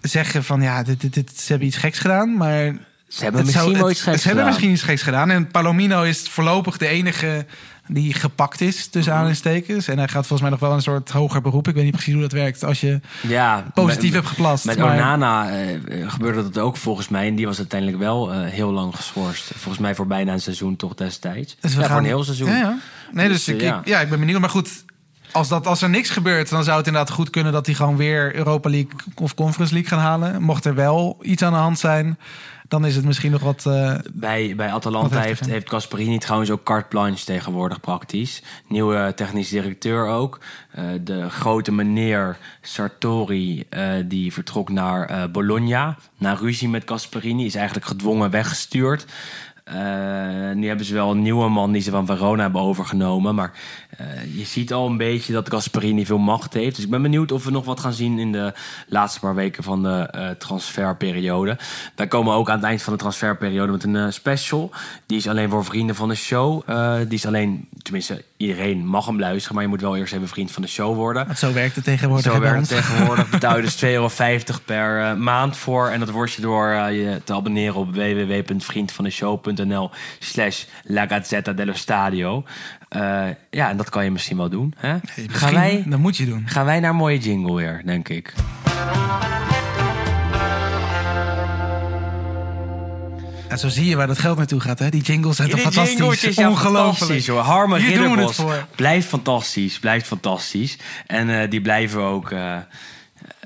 zeggen 0.00 0.44
van 0.44 0.60
ja, 0.62 0.82
dit, 0.82 1.00
dit, 1.00 1.14
dit, 1.14 1.40
ze 1.40 1.46
hebben 1.48 1.68
iets 1.68 1.76
geks 1.76 1.98
gedaan, 1.98 2.36
maar 2.36 2.76
Ze 3.08 3.22
hebben 3.24 3.46
zou- 3.46 3.66
misschien 3.70 3.88
het- 3.88 3.98
geks 4.00 4.22
Ze 4.22 4.26
hebben 4.28 4.46
misschien 4.46 4.70
iets 4.70 4.82
geks 4.82 5.02
gedaan. 5.02 5.30
En 5.30 5.48
Palomino 5.50 6.02
is 6.02 6.20
voorlopig 6.28 6.76
de 6.76 6.86
enige 6.86 7.46
die 7.86 8.14
gepakt 8.14 8.60
is, 8.60 8.76
tussen 8.76 9.00
Mhm. 9.00 9.10
aanhalingstekens. 9.10 9.88
En 9.88 9.98
hij 9.98 10.08
gaat 10.08 10.26
volgens 10.26 10.40
mij 10.40 10.50
nog 10.50 10.60
wel 10.60 10.72
een 10.72 10.82
soort 10.82 11.10
hoger 11.10 11.40
beroep. 11.40 11.68
Ik 11.68 11.74
weet 11.74 11.84
niet 11.84 11.92
precies 11.92 12.12
hoe 12.12 12.22
dat 12.22 12.32
werkt 12.32 12.64
als 12.64 12.80
je 12.80 13.00
Ja, 13.22 13.64
positief 13.74 14.02
met, 14.04 14.12
hebt 14.12 14.26
geplast. 14.26 14.64
Met 14.64 14.78
maar- 14.78 14.92
Onana 14.94 15.50
eh, 15.50 16.10
gebeurde 16.10 16.42
dat 16.42 16.58
ook 16.58 16.76
volgens 16.76 17.08
mij. 17.08 17.26
En 17.28 17.34
die 17.34 17.46
was 17.46 17.58
uiteindelijk 17.58 17.98
wel 18.00 18.32
eh, 18.32 18.40
heel 18.50 18.70
lang 18.72 18.96
geschorst. 18.96 19.44
Volgens 19.54 19.78
mij 19.78 19.94
voor 19.94 20.06
bijna 20.06 20.32
een 20.32 20.40
seizoen 20.40 20.76
toch 20.76 20.94
destijds. 20.94 21.56
Dus 21.60 21.72
ja, 21.72 21.78
gaan- 21.80 21.88
voor 21.88 21.98
een 21.98 22.04
heel 22.04 22.24
seizoen. 22.24 22.48
Ja, 22.50 22.56
ja. 22.56 22.78
Nee, 23.12 23.28
dus, 23.28 23.44
Dus, 23.44 23.54
ik, 23.54 23.60
eh, 23.62 23.68
ik- 23.68 23.86
ja. 23.86 24.00
ik 24.00 24.08
ben 24.08 24.18
benieuwd. 24.20 24.40
Maar 24.40 24.50
goed, 24.50 24.84
als, 25.32 25.48
dat, 25.48 25.66
als 25.66 25.82
er 25.82 25.90
niks 25.90 26.10
gebeurt, 26.10 26.48
dan 26.50 26.64
zou 26.64 26.76
het 26.78 26.86
inderdaad 26.86 27.10
goed 27.14 27.30
kunnen 27.30 27.52
dat 27.52 27.66
hij 27.66 27.74
gewoon 27.74 27.96
weer 27.96 28.34
Europa 28.34 28.70
League 28.70 28.90
of 29.14 29.34
Conference 29.34 29.72
League 29.74 29.90
gaan 29.90 30.06
halen. 30.06 30.42
Mocht 30.42 30.64
er 30.64 30.74
wel 30.74 31.18
iets 31.22 31.42
aan 31.42 31.52
de 31.52 31.58
hand 31.58 31.78
zijn, 31.78 32.18
dan 32.68 32.86
is 32.86 32.96
het 32.96 33.04
misschien 33.04 33.30
nog 33.30 33.42
wat. 33.42 33.66
eh, 33.66 33.98
Bij, 34.12 34.54
bij 34.56 34.72
Atalanta 34.72 35.20
heeft 35.20 35.46
heeft, 35.46 35.70
Gasperini 35.70 36.18
trouwens 36.18 36.50
ook 36.50 36.62
carte 36.62 36.88
blanche 36.88 37.24
tegenwoordig 37.24 37.80
praktisch. 37.80 38.42
Nieuwe 38.68 39.12
technisch 39.14 39.48
directeur 39.48 40.06
ook. 40.06 40.40
Eh, 40.70 40.84
de 41.00 41.30
grote 41.30 41.72
meneer 41.72 42.36
Sartori, 42.60 43.64
eh, 43.68 43.88
die 44.04 44.32
vertrok 44.32 44.68
naar 44.68 45.30
Bologna. 45.30 45.96
Na 46.18 46.32
ruzie 46.32 46.68
met 46.68 46.82
Gasperini, 46.86 47.44
is 47.44 47.54
eigenlijk 47.54 47.86
gedwongen 47.86 48.30
weggestuurd. 48.30 49.06
Eh, 49.64 50.50
nu 50.54 50.66
hebben 50.66 50.86
ze 50.86 50.94
wel 50.94 51.10
een 51.10 51.22
nieuwe 51.22 51.48
man 51.48 51.72
die 51.72 51.82
ze 51.82 51.90
van 51.90 52.06
Verona 52.06 52.42
hebben 52.42 52.60
overgenomen. 52.60 53.34
Maar 53.34 53.52
eh, 53.96 54.36
je 54.36 54.44
ziet 54.44 54.72
al 54.72 54.86
een 54.86 54.96
beetje 54.96 55.32
dat 55.32 55.50
Gasperini 55.50 56.06
veel 56.06 56.18
macht 56.18 56.54
heeft. 56.54 56.74
Dus 56.74 56.84
ik 56.84 56.90
ben 56.90 57.02
benieuwd 57.02 57.32
of 57.32 57.44
we 57.44 57.50
nog 57.50 57.64
wat 57.64 57.80
gaan 57.80 57.92
zien 57.92 58.18
in 58.18 58.32
de 58.32 58.52
laatste 58.88 59.20
paar 59.20 59.34
weken 59.34 59.62
van 59.62 59.82
de 59.82 60.08
eh, 60.10 60.30
transferperiode. 60.30 61.58
Wij 61.94 62.06
komen 62.06 62.34
ook 62.34 62.48
aan 62.48 62.56
het 62.56 62.64
eind 62.64 62.82
van 62.82 62.92
de 62.92 62.98
transferperiode 62.98 63.72
met 63.72 63.84
een 63.84 64.12
special. 64.12 64.70
Die 65.06 65.18
is 65.18 65.28
alleen 65.28 65.50
voor 65.50 65.64
vrienden 65.64 65.96
van 65.96 66.08
de 66.08 66.14
show. 66.14 66.62
Die 67.08 67.18
is 67.18 67.26
alleen, 67.26 67.68
tenminste, 67.82 68.24
iedereen 68.36 68.86
mag 68.86 69.06
hem 69.06 69.20
luisteren. 69.20 69.54
Maar 69.54 69.64
je 69.64 69.70
moet 69.70 69.80
wel 69.80 69.96
eerst 69.96 70.12
even 70.12 70.28
vriend 70.28 70.52
van 70.52 70.62
de 70.62 70.68
show 70.68 70.94
worden. 70.94 71.26
want 71.26 71.38
zo 71.38 71.52
werkt 71.52 71.74
het 71.74 71.84
tegenwoordig. 71.84 72.32
Zo 72.32 72.40
werkt 72.40 72.70
het 72.70 72.84
tegenwoordig. 72.84 73.30
Betaal 73.38 73.56
je 73.56 73.62
dus 73.62 73.84
2,50 73.84 73.90
euro 73.90 74.10
per 74.64 75.18
maand 75.18 75.56
voor. 75.56 75.88
En 75.88 76.00
dat 76.00 76.10
word 76.10 76.32
je 76.32 76.42
door 76.42 76.68
je 76.72 77.20
te 77.24 77.32
abonneren 77.32 77.74
op 77.74 77.94
www.vriendvandeshow.nl 77.94 79.53
slash 80.18 80.64
La 80.84 81.06
Gazzetta 81.06 81.52
dello 81.52 81.72
Stadio. 81.72 82.44
Eh, 82.88 83.26
ja, 83.50 83.68
en 83.70 83.76
dat 83.76 83.88
kan 83.88 84.04
je 84.04 84.10
misschien 84.10 84.36
wel 84.36 84.48
doen. 84.48 84.74
Hè? 84.76 84.96
Gaan, 85.28 85.54
wij, 85.54 85.82
Dat 85.86 85.98
moet 85.98 86.16
je 86.16 86.26
doen. 86.26 86.42
gaan 86.46 86.64
wij 86.64 86.80
naar 86.80 86.94
mooie 86.94 87.18
jingle 87.18 87.54
weer, 87.54 87.82
denk 87.84 88.08
ik. 88.08 88.34
En 93.54 93.60
zo 93.60 93.68
zie 93.68 93.86
je 93.86 93.96
waar 93.96 94.06
dat 94.06 94.18
geld 94.18 94.36
naartoe 94.36 94.60
gaat. 94.60 94.78
Hè? 94.78 94.88
Die 94.88 95.02
jingles 95.02 95.36
zijn 95.36 95.58
fantastisch. 95.58 96.38
Ongelooflijk. 96.38 97.26
hoor. 97.26 97.40
Harme 97.40 97.78
Hier 97.78 97.98
doen 97.98 98.16
we 98.16 98.22
het 98.22 98.36
Ridderbos 98.36 98.64
blijft 98.74 99.06
fantastisch, 99.06 99.78
blijft 99.78 100.06
fantastisch. 100.06 100.78
En 101.06 101.40
eh, 101.40 101.50
die 101.50 101.60
blijven 101.60 102.02
ook 102.02 102.30
eh, 102.30 102.56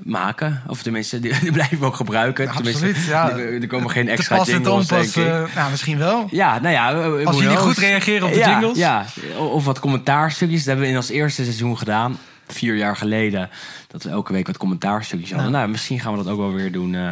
maken. 0.02 0.62
Of 0.66 0.82
tenminste, 0.82 1.20
die, 1.20 1.38
die 1.40 1.52
blijven 1.52 1.78
we 1.78 1.84
ook 1.86 1.96
gebruiken. 1.96 2.48
Absoluut, 2.48 3.04
ja. 3.04 3.30
er, 3.30 3.66
komen 3.66 3.90
geen 3.90 4.08
extra 4.08 4.36
pas 4.36 4.48
en 4.48 4.62
te 4.62 4.68
jingles, 4.68 4.88
denk 4.88 5.26
ik. 5.26 5.54
nou, 5.54 5.70
misschien 5.70 5.98
wel. 5.98 6.28
Ja, 6.30 6.60
nou 6.60 6.74
ja. 6.74 6.92
eh, 6.92 7.24
who 7.24 7.42
jullie 7.42 7.56
goed 7.56 7.78
reageren 7.78 8.26
op 8.26 8.32
de 8.32 8.38
ja, 8.38 8.50
jingles. 8.50 8.78
Ja, 8.78 9.06
of 9.36 9.64
wat 9.64 9.80
commentaarstukjes. 9.80 10.58
Dat 10.58 10.66
hebben 10.66 10.84
we 10.84 10.90
in 10.90 10.96
ons 10.96 11.08
eerste 11.08 11.42
seizoen 11.42 11.78
gedaan. 11.78 12.18
Vier 12.46 12.76
jaar 12.76 12.96
geleden. 12.96 13.50
Dat 13.90 14.02
we 14.02 14.10
elke 14.10 14.32
week 14.32 14.46
wat 14.46 14.56
commentaarstukjes 14.56 15.32
hadden. 15.32 15.52
Nou, 15.52 15.68
misschien 15.68 16.00
gaan 16.00 16.16
we 16.16 16.22
dat 16.24 16.32
ook 16.32 16.38
wel 16.38 16.52
weer 16.52 16.72
doen 16.72 16.94
eh, 16.94 17.08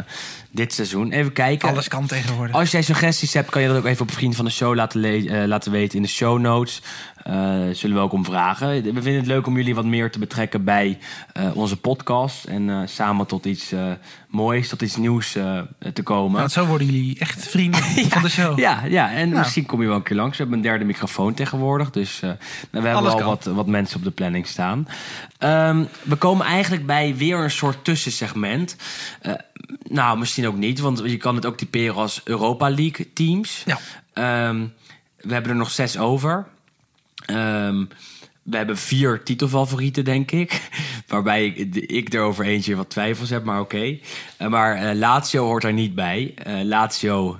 dit 0.51 0.73
seizoen. 0.73 1.11
Even 1.11 1.33
kijken. 1.33 1.69
Alles 1.69 1.87
kan 1.87 2.05
tegenwoordig. 2.07 2.55
Als 2.55 2.71
jij 2.71 2.81
suggesties 2.81 3.33
hebt, 3.33 3.49
kan 3.49 3.61
je 3.61 3.67
dat 3.67 3.77
ook 3.77 3.85
even 3.85 4.01
op 4.01 4.11
Vriend 4.11 4.35
van 4.35 4.45
de 4.45 4.51
Show 4.51 4.75
laten, 4.75 5.03
eh, 5.03 5.47
laten 5.47 5.71
weten 5.71 5.95
in 5.95 6.01
de 6.01 6.07
show 6.09 6.39
notes. 6.39 6.81
Eh, 7.23 7.33
zullen 7.71 7.95
we 7.95 8.01
ook 8.01 8.11
om 8.11 8.25
vragen. 8.25 8.67
We 8.69 9.01
vinden 9.01 9.15
het 9.15 9.25
leuk 9.25 9.47
om 9.47 9.55
jullie 9.55 9.75
wat 9.75 9.85
meer 9.85 10.11
te 10.11 10.19
betrekken 10.19 10.63
bij 10.63 10.97
onze 11.53 11.77
podcast. 11.77 12.45
En 12.45 12.89
samen 12.89 13.25
tot 13.25 13.45
iets 13.45 13.73
moois, 14.27 14.69
tot 14.69 14.81
iets 14.81 14.95
nieuws 14.95 15.31
te 15.93 16.03
komen. 16.03 16.37
Nou, 16.37 16.49
zo 16.49 16.65
worden 16.65 16.87
jullie 16.87 17.19
echt 17.19 17.47
vrienden 17.47 17.81
van 18.09 18.21
de 18.21 18.29
show. 18.29 18.59
Ja, 18.59 18.83
ja, 18.85 19.11
en 19.11 19.27
Nou. 19.29 19.39
misschien 19.39 19.65
kom 19.65 19.81
je 19.81 19.87
wel 19.87 19.95
een 19.95 20.03
keer 20.03 20.15
langs. 20.15 20.37
We 20.37 20.43
hebben 20.43 20.57
een 20.57 20.65
derde 20.69 20.85
microfoon 20.85 21.33
tegenwoordig. 21.33 21.89
Dus 21.91 22.19
nou, 22.19 22.35
we 22.71 22.77
hebben 22.77 22.93
Alles 22.93 23.11
al 23.11 23.17
kan. 23.17 23.27
wat, 23.27 23.45
wat 23.45 23.67
mensen 23.67 23.97
op 23.97 24.03
de 24.03 24.11
planning 24.11 24.47
staan. 24.47 24.87
Ehm, 25.37 25.83
we 26.03 26.15
komen 26.15 26.45
eigenlijk 26.45 26.66
bij 26.85 27.15
weer 27.15 27.37
een 27.37 27.51
soort 27.51 27.83
tussensegment. 27.83 28.75
Eh, 29.21 29.33
Nou, 29.89 30.17
misschien 30.17 30.47
ook 30.47 30.55
niet, 30.55 30.79
want 30.79 31.01
je 31.05 31.17
kan 31.17 31.35
het 31.35 31.45
ook 31.45 31.57
typeren 31.57 31.95
als 31.95 32.21
Europa 32.23 32.69
League 32.69 33.13
teams. 33.13 33.63
Ja. 33.65 33.79
Ehm, 34.13 34.65
we 35.17 35.33
hebben 35.33 35.51
er 35.51 35.57
nog 35.57 35.71
zes 35.71 35.97
over. 35.97 36.47
Ehm, 37.25 37.85
we 38.43 38.57
hebben 38.57 38.77
vier 38.77 39.23
titelfavorieten, 39.23 40.03
denk 40.05 40.31
ik. 40.31 40.61
Waarbij 41.07 41.45
ik, 41.45 41.75
ik 41.75 42.13
er 42.13 42.21
over 42.21 42.45
eentje 42.45 42.75
wat 42.75 42.89
twijfels 42.89 43.29
heb, 43.29 43.43
maar 43.43 43.59
oké. 43.59 43.97
Eh, 44.37 44.47
maar 44.47 44.75
eh, 44.75 44.95
Lazio 44.95 45.43
hoort 45.45 45.63
er 45.63 45.73
niet 45.73 45.95
bij. 45.95 46.33
Lazio, 46.63 47.39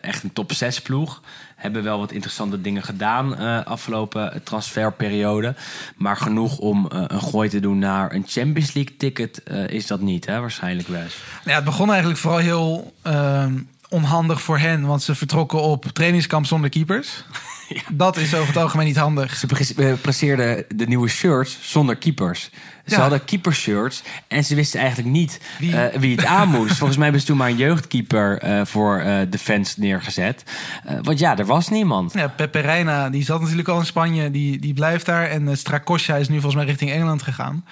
echt 0.00 0.22
een 0.22 0.32
top 0.32 0.52
6 0.52 0.80
ploeg. 0.80 1.22
Hebben 1.56 1.82
wel 1.82 1.98
wat 1.98 2.12
interessante 2.12 2.60
dingen 2.60 2.82
gedaan 2.82 3.36
eh, 3.36 3.64
afgelopen 3.64 4.40
transferperiode. 4.44 5.54
Maar 5.96 6.16
genoeg 6.16 6.58
om 6.58 6.88
eh, 6.88 7.02
een 7.06 7.20
gooi 7.20 7.48
te 7.48 7.60
doen 7.60 7.78
naar 7.78 8.12
een 8.12 8.24
Champions 8.26 8.72
League 8.72 8.96
ticket 8.96 9.42
eh, 9.42 9.68
is 9.68 9.86
dat 9.86 10.00
niet, 10.00 10.26
hè? 10.26 10.40
waarschijnlijk 10.40 10.88
best. 10.88 11.16
Nou 11.36 11.50
ja, 11.50 11.54
het 11.54 11.64
begon 11.64 11.88
eigenlijk 11.88 12.18
vooral 12.18 12.40
heel 12.40 12.92
ehm, 13.02 13.54
onhandig 13.88 14.42
voor 14.42 14.58
hen. 14.58 14.86
Want 14.86 15.02
ze 15.02 15.14
vertrokken 15.14 15.62
op 15.62 15.84
trainingskamp 15.84 16.46
zonder 16.46 16.70
keepers. 16.70 17.24
Dat 17.92 18.16
is 18.16 18.34
over 18.34 18.46
het 18.46 18.56
algemeen 18.56 18.86
niet 18.86 18.96
handig. 18.96 19.36
Ze 19.36 19.46
pre- 19.46 19.84
eh, 19.88 19.92
presseerden 20.00 20.64
de 20.74 20.86
nieuwe 20.86 21.08
shirts 21.08 21.58
zonder 21.62 21.96
keepers. 21.96 22.50
Ze 22.86 22.94
Ja. 22.94 23.00
hadden 23.00 23.24
keepershirts 23.24 24.02
en 24.28 24.44
ze 24.44 24.54
wisten 24.54 24.80
eigenlijk 24.80 25.10
niet 25.10 25.40
Wie- 25.58 25.70
wie, 25.76 25.98
wie 26.00 26.16
het 26.16 26.24
aan 26.24 26.48
moest. 26.48 26.76
Volgens 26.78 26.94
mij 26.96 27.02
hebben 27.04 27.20
ze 27.20 27.26
toen 27.26 27.36
maar 27.36 27.48
een 27.48 27.56
jeugdkeeper 27.56 28.38
eh, 28.38 28.60
voor 28.64 28.98
eh, 28.98 29.18
de 29.30 29.38
fans 29.38 29.76
neergezet. 29.76 30.42
Eh, 30.84 30.94
want 31.02 31.18
ja, 31.18 31.38
er 31.38 31.46
was 31.46 31.68
niemand. 31.68 32.12
Ja, 32.12 32.28
Pepe 32.28 32.58
Reina, 32.58 33.10
die 33.10 33.24
zat 33.24 33.40
natuurlijk 33.40 33.68
al 33.68 33.78
in 33.78 33.86
Spanje, 33.86 34.30
die, 34.30 34.58
die 34.58 34.74
blijft 34.74 35.06
daar. 35.06 35.26
En 35.28 35.42
uh, 35.48 35.54
Strakosja 35.54 36.16
is 36.16 36.28
nu 36.28 36.34
volgens 36.34 36.54
mij 36.54 36.64
richting 36.64 36.90
Engeland 36.90 37.22
gegaan. 37.22 37.64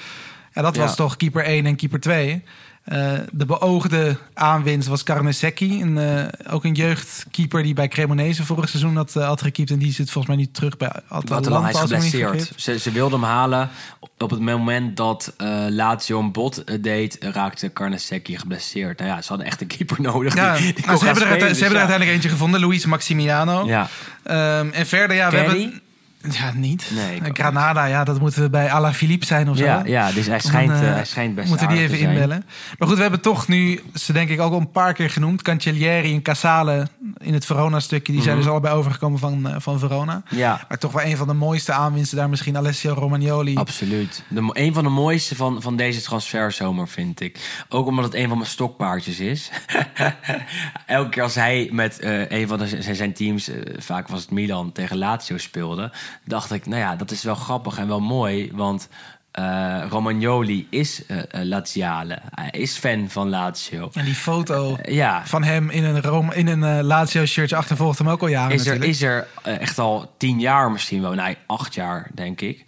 Ja, 0.53 0.63
dat 0.63 0.77
was 0.77 0.89
Ja. 0.91 0.95
toch 0.97 1.17
keeper 1.17 1.45
1 1.45 1.67
en 1.67 1.77
keeper 1.77 2.01
2. 2.01 2.43
Eh, 2.85 3.13
de 3.33 3.47
beoogde 3.47 4.17
aanwinst 4.35 4.89
was 4.89 5.03
Carnesecchi, 5.03 5.83
een, 5.83 5.99
eh, 5.99 6.53
ook 6.55 6.65
een 6.65 6.73
jeugdkeeper 6.73 7.63
die 7.63 7.75
bij 7.75 7.89
Cremonese 7.89 8.45
vorig 8.45 8.69
seizoen 8.69 8.97
had, 8.97 9.17
eh, 9.17 9.27
had 9.27 9.43
gekiept. 9.43 9.71
En 9.71 9.79
die 9.79 9.93
zit 9.93 10.11
volgens 10.11 10.35
mij 10.35 10.45
nu 10.45 10.51
terug 10.53 10.77
bij 10.77 10.89
Atalanta. 10.89 11.35
Atalanta 11.35 11.69
is 11.69 11.91
niet 11.91 12.23
geblesseerd. 12.23 12.53
Ze, 12.57 12.79
ze 12.79 12.91
wilden 12.91 13.21
hem 13.21 13.29
halen. 13.29 13.71
Op 14.19 14.31
het 14.31 14.41
moment 14.41 14.97
dat 14.97 15.35
Lazio 15.69 16.19
een 16.19 16.33
bot 16.33 16.83
deed, 16.83 17.17
raakte 17.21 17.73
Carnesecchi 17.73 18.39
geblesseerd. 18.39 18.99
Nou 18.99 19.11
ja, 19.11 19.23
ze 19.23 19.29
hadden 19.29 19.47
echt 19.47 19.61
een 19.61 19.67
keeper 19.67 20.01
nodig. 20.01 20.35
Ja, 20.35 20.57
die, 20.57 20.73
die 20.75 20.87
nou, 20.87 20.99
ze 20.99 21.05
hebben, 21.05 21.23
er, 21.23 21.29
hebben 21.29 21.49
er 21.49 21.55
dus 21.55 21.63
uiteindelijk 21.63 22.11
eentje 22.11 22.29
gevonden, 22.29 22.61
Luis 22.61 22.87
Maximiano. 22.87 23.67
ja. 23.67 23.89
Ehm, 24.23 24.69
en 24.73 24.87
verder, 24.87 25.17
ja, 25.17 25.31
we 25.31 25.37
hebben... 25.37 25.83
Ja, 26.31 26.53
niet. 26.55 26.91
Nee, 26.95 27.15
ik 27.17 27.23
Eh, 27.23 27.29
ook 27.29 27.39
Granada, 27.39 27.85
ja, 27.85 28.05
dat 28.05 28.21
moeten 28.21 28.43
we 28.43 28.51
bij 28.51 28.71
Alaphilippe 28.71 29.27
zijn 29.27 29.51
of 29.51 29.57
zo. 29.57 29.65
Ja, 29.65 29.83
ja, 29.87 30.13
dus 30.13 30.27
hij 30.27 30.41
schijnt, 30.41 30.71
Dan, 30.71 30.81
eh, 30.81 30.89
eh, 30.89 30.95
hij 30.95 31.05
schijnt 31.05 31.35
best 31.35 31.49
Moeten 31.49 31.69
die 31.69 31.79
even 31.79 31.99
inbellen. 31.99 32.45
Maar 32.79 32.89
goed, 32.89 32.97
we 32.97 33.03
hebben 33.03 33.21
toch 33.21 33.49
nu, 33.49 33.81
ze 33.95 34.13
denk 34.13 34.29
ik 34.29 34.41
ook 34.41 34.53
al 34.53 34.59
een 34.61 34.71
paar 34.71 34.93
keer 34.93 35.11
genoemd. 35.11 35.43
Cancellieri 35.43 36.15
en 36.15 36.23
Casale 36.23 36.87
in 37.19 37.35
het 37.35 37.47
Verona-stukje. 37.47 38.13
Die 38.13 38.23
zijn 38.23 38.35
Mhm. 38.35 38.43
dus 38.45 38.53
allebei 38.53 38.75
overgekomen 38.75 39.19
van, 39.19 39.49
eh, 39.49 39.55
van 39.59 39.79
Verona. 39.79 40.23
Ja, 40.31 40.65
Maar 40.69 40.79
toch 40.79 40.93
wel 40.93 41.05
een 41.05 41.17
van 41.17 41.27
de 41.27 41.33
mooiste 41.35 41.73
aanwinsten 41.73 42.17
daar 42.19 42.29
misschien 42.29 42.57
Alessio 42.57 42.93
Romagnoli. 42.93 43.57
absoluut. 43.57 44.23
De, 44.29 44.51
een 44.53 44.75
van 44.75 44.85
de 44.85 44.91
mooiste 44.91 45.37
van, 45.37 45.63
van 45.63 45.77
deze 45.77 46.03
transferzomer, 46.03 46.89
vind 46.89 47.21
ik. 47.21 47.65
Ook 47.69 47.87
omdat 47.87 48.05
het 48.05 48.15
een 48.15 48.29
van 48.29 48.37
mijn 48.39 48.51
stokpaardjes 48.51 49.21
is. 49.21 49.51
Elke 50.87 51.09
keer 51.11 51.23
als 51.23 51.35
hij 51.35 51.69
met 51.73 51.99
eh, 51.99 52.31
een 52.31 52.49
van 52.49 52.59
de, 52.59 52.95
zijn, 52.95 53.13
teams, 53.13 53.49
eh, 53.49 53.57
vaak 53.79 54.09
was 54.09 54.21
het 54.21 54.31
Milan, 54.31 54.73
tegen 54.73 54.99
Lazio 54.99 55.39
speelde... 55.39 55.93
dacht 56.25 56.53
ik, 56.53 56.67
nou 56.67 56.81
ja, 56.81 56.97
dat 56.97 57.11
is 57.11 57.23
wel 57.23 57.35
grappig 57.35 57.79
en 57.79 57.89
wel 57.89 58.01
mooi, 58.01 58.51
want... 58.53 58.89
eh, 59.35 59.85
Romagnoli 59.89 60.67
is 60.71 61.07
eh, 61.07 61.19
Laziale. 61.43 62.19
Hij 62.31 62.51
is 62.51 62.77
fan 62.77 63.11
van 63.11 63.29
Lazio. 63.29 63.91
En 63.93 64.05
die 64.05 64.15
foto 64.15 64.79
ja, 64.83 65.27
van 65.27 65.43
hem 65.43 65.71
in 65.71 65.85
een, 65.85 66.03
Rome, 66.03 66.35
in 66.35 66.47
een 66.47 66.85
Lazio-shirtje 66.85 67.57
achtervolgt 67.57 67.99
hem 67.99 68.09
ook 68.09 68.21
al 68.21 68.29
jaren 68.29 68.55
is 68.55 68.67
er, 68.67 68.85
is 68.85 69.03
er 69.03 69.27
echt 69.43 69.79
al 69.79 70.15
tien 70.19 70.41
jaar 70.41 70.71
misschien 70.71 71.03
wel. 71.03 71.13
Nee, 71.13 71.37
acht 71.47 71.75
jaar, 71.75 72.11
denk 72.15 72.41
ik. 72.41 72.65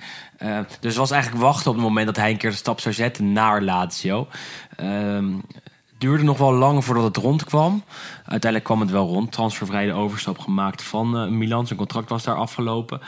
Dus 0.80 0.96
was 0.96 1.10
eigenlijk 1.10 1.42
wachten 1.42 1.70
op 1.70 1.76
het 1.76 1.84
moment 1.84 2.06
dat 2.06 2.16
hij 2.16 2.30
een 2.30 2.36
keer 2.36 2.50
de 2.50 2.56
stap 2.56 2.80
zou 2.80 2.94
zetten 2.94 3.32
naar 3.32 3.62
Lazio. 3.62 4.28
Het 4.76 5.65
duurde 5.98 6.24
nog 6.24 6.38
wel 6.38 6.52
lang 6.52 6.84
voordat 6.84 7.04
het 7.04 7.16
rondkwam. 7.16 7.84
Uiteindelijk 8.16 8.64
kwam 8.64 8.80
het 8.80 8.90
wel 8.90 9.06
rond. 9.06 9.32
Transfervrije 9.32 9.92
overstap 9.92 10.38
gemaakt 10.38 10.82
van 10.82 11.16
eh, 11.18 11.28
Milan. 11.28 11.66
Zijn 11.66 11.78
contract 11.78 12.08
was 12.08 12.24
daar 12.24 12.36
afgelopen. 12.36 13.00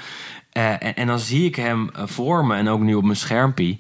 Eh, 0.53 0.71
en, 0.71 0.97
en 0.97 1.07
dan 1.07 1.19
zie 1.19 1.45
ik 1.45 1.57
hem 1.57 1.91
eh, 1.91 2.03
voor 2.07 2.45
me 2.45 2.57
en 2.57 2.69
ook 2.69 2.81
nu 2.81 2.95
op 2.95 3.05
mijn 3.05 3.17
schermpje. 3.17 3.77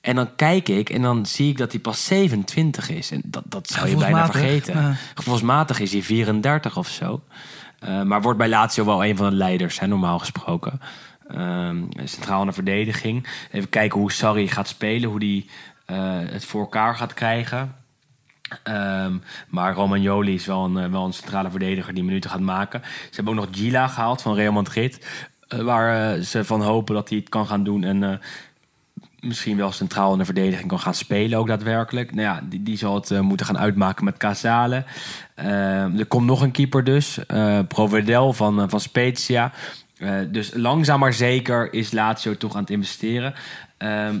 En 0.00 0.16
dan 0.16 0.34
kijk 0.36 0.68
ik 0.68 0.90
en 0.90 1.02
dan 1.02 1.26
zie 1.26 1.50
ik 1.50 1.58
dat 1.58 1.72
hij 1.72 1.80
pas 1.80 2.04
27 2.04 2.90
is. 2.90 3.10
En 3.10 3.22
dat, 3.24 3.42
dat 3.46 3.68
zou 3.68 3.88
je 3.88 3.96
bijna 3.96 4.26
vergeten. 4.26 4.82
ja. 4.82 4.94
Gevoelsmatig 5.14 5.80
is 5.80 5.92
hij 5.92 6.02
34 6.02 6.76
of 6.76 6.88
zo. 6.88 7.22
Maar 8.04 8.22
wordt 8.22 8.38
bij 8.38 8.48
Lazio 8.48 8.84
wel 8.84 9.04
een 9.04 9.16
van 9.16 9.30
de 9.30 9.36
leiders, 9.36 9.80
hè, 9.80 9.86
normaal 9.86 10.18
gesproken. 10.18 10.80
Ehm, 11.28 11.82
centraal 12.04 12.40
in 12.40 12.46
de 12.46 12.52
verdediging. 12.52 13.26
Even 13.50 13.68
kijken 13.68 14.00
hoe 14.00 14.12
Sarri 14.12 14.48
gaat 14.48 14.68
spelen, 14.68 15.10
hoe 15.10 15.18
hij 15.18 15.46
het 16.30 16.44
voor 16.44 16.60
elkaar 16.60 16.96
gaat 16.96 17.14
krijgen. 17.14 17.74
Ehm, 18.62 19.16
maar 19.48 19.74
Romagnoli 19.74 20.34
is 20.34 20.46
wel 20.46 20.64
een, 20.64 20.76
eh, 20.76 20.90
wel 20.90 21.04
een 21.04 21.12
centrale 21.12 21.50
verdediger 21.50 21.94
die 21.94 22.04
minuten 22.04 22.30
gaat 22.30 22.40
maken. 22.40 22.80
Ze 22.84 23.14
hebben 23.14 23.34
ook 23.34 23.40
nog 23.40 23.58
Gila 23.58 23.86
gehaald 23.86 24.22
van 24.22 24.34
Real 24.34 24.52
Madrid. 24.52 25.06
eh, 25.48 25.60
waar 25.60 26.14
eh, 26.14 26.22
ze 26.22 26.44
van 26.44 26.62
hopen 26.62 26.94
dat 26.94 27.08
hij 27.08 27.18
het 27.18 27.28
kan 27.28 27.46
gaan 27.46 27.64
doen. 27.64 27.84
En 27.84 28.20
misschien 29.20 29.56
wel 29.56 29.72
centraal 29.72 30.12
in 30.12 30.18
de 30.18 30.24
verdediging 30.24 30.68
kan 30.68 30.78
gaan 30.78 30.94
spelen 30.94 31.38
ook 31.38 31.46
daadwerkelijk. 31.46 32.14
Nou 32.14 32.22
ja, 32.22 32.40
die, 32.44 32.62
die 32.62 32.76
zal 32.76 32.94
het 32.94 33.22
moeten 33.22 33.46
gaan 33.46 33.58
uitmaken 33.58 34.04
met 34.04 34.16
Casale. 34.16 34.84
Ehm, 35.34 35.98
er 35.98 36.06
komt 36.06 36.26
nog 36.26 36.40
een 36.40 36.50
keeper 36.50 36.84
dus. 36.84 37.18
Provedel 37.68 38.32
van, 38.32 38.70
van 38.70 38.80
Spezia. 38.80 39.52
Dus 40.28 40.50
langzaam 40.54 41.00
maar 41.00 41.12
zeker 41.12 41.72
is 41.72 41.92
Lazio 41.92 42.36
toch 42.36 42.54
aan 42.54 42.60
het 42.60 42.70
investeren. 42.70 43.34
Ehm, 43.76 44.20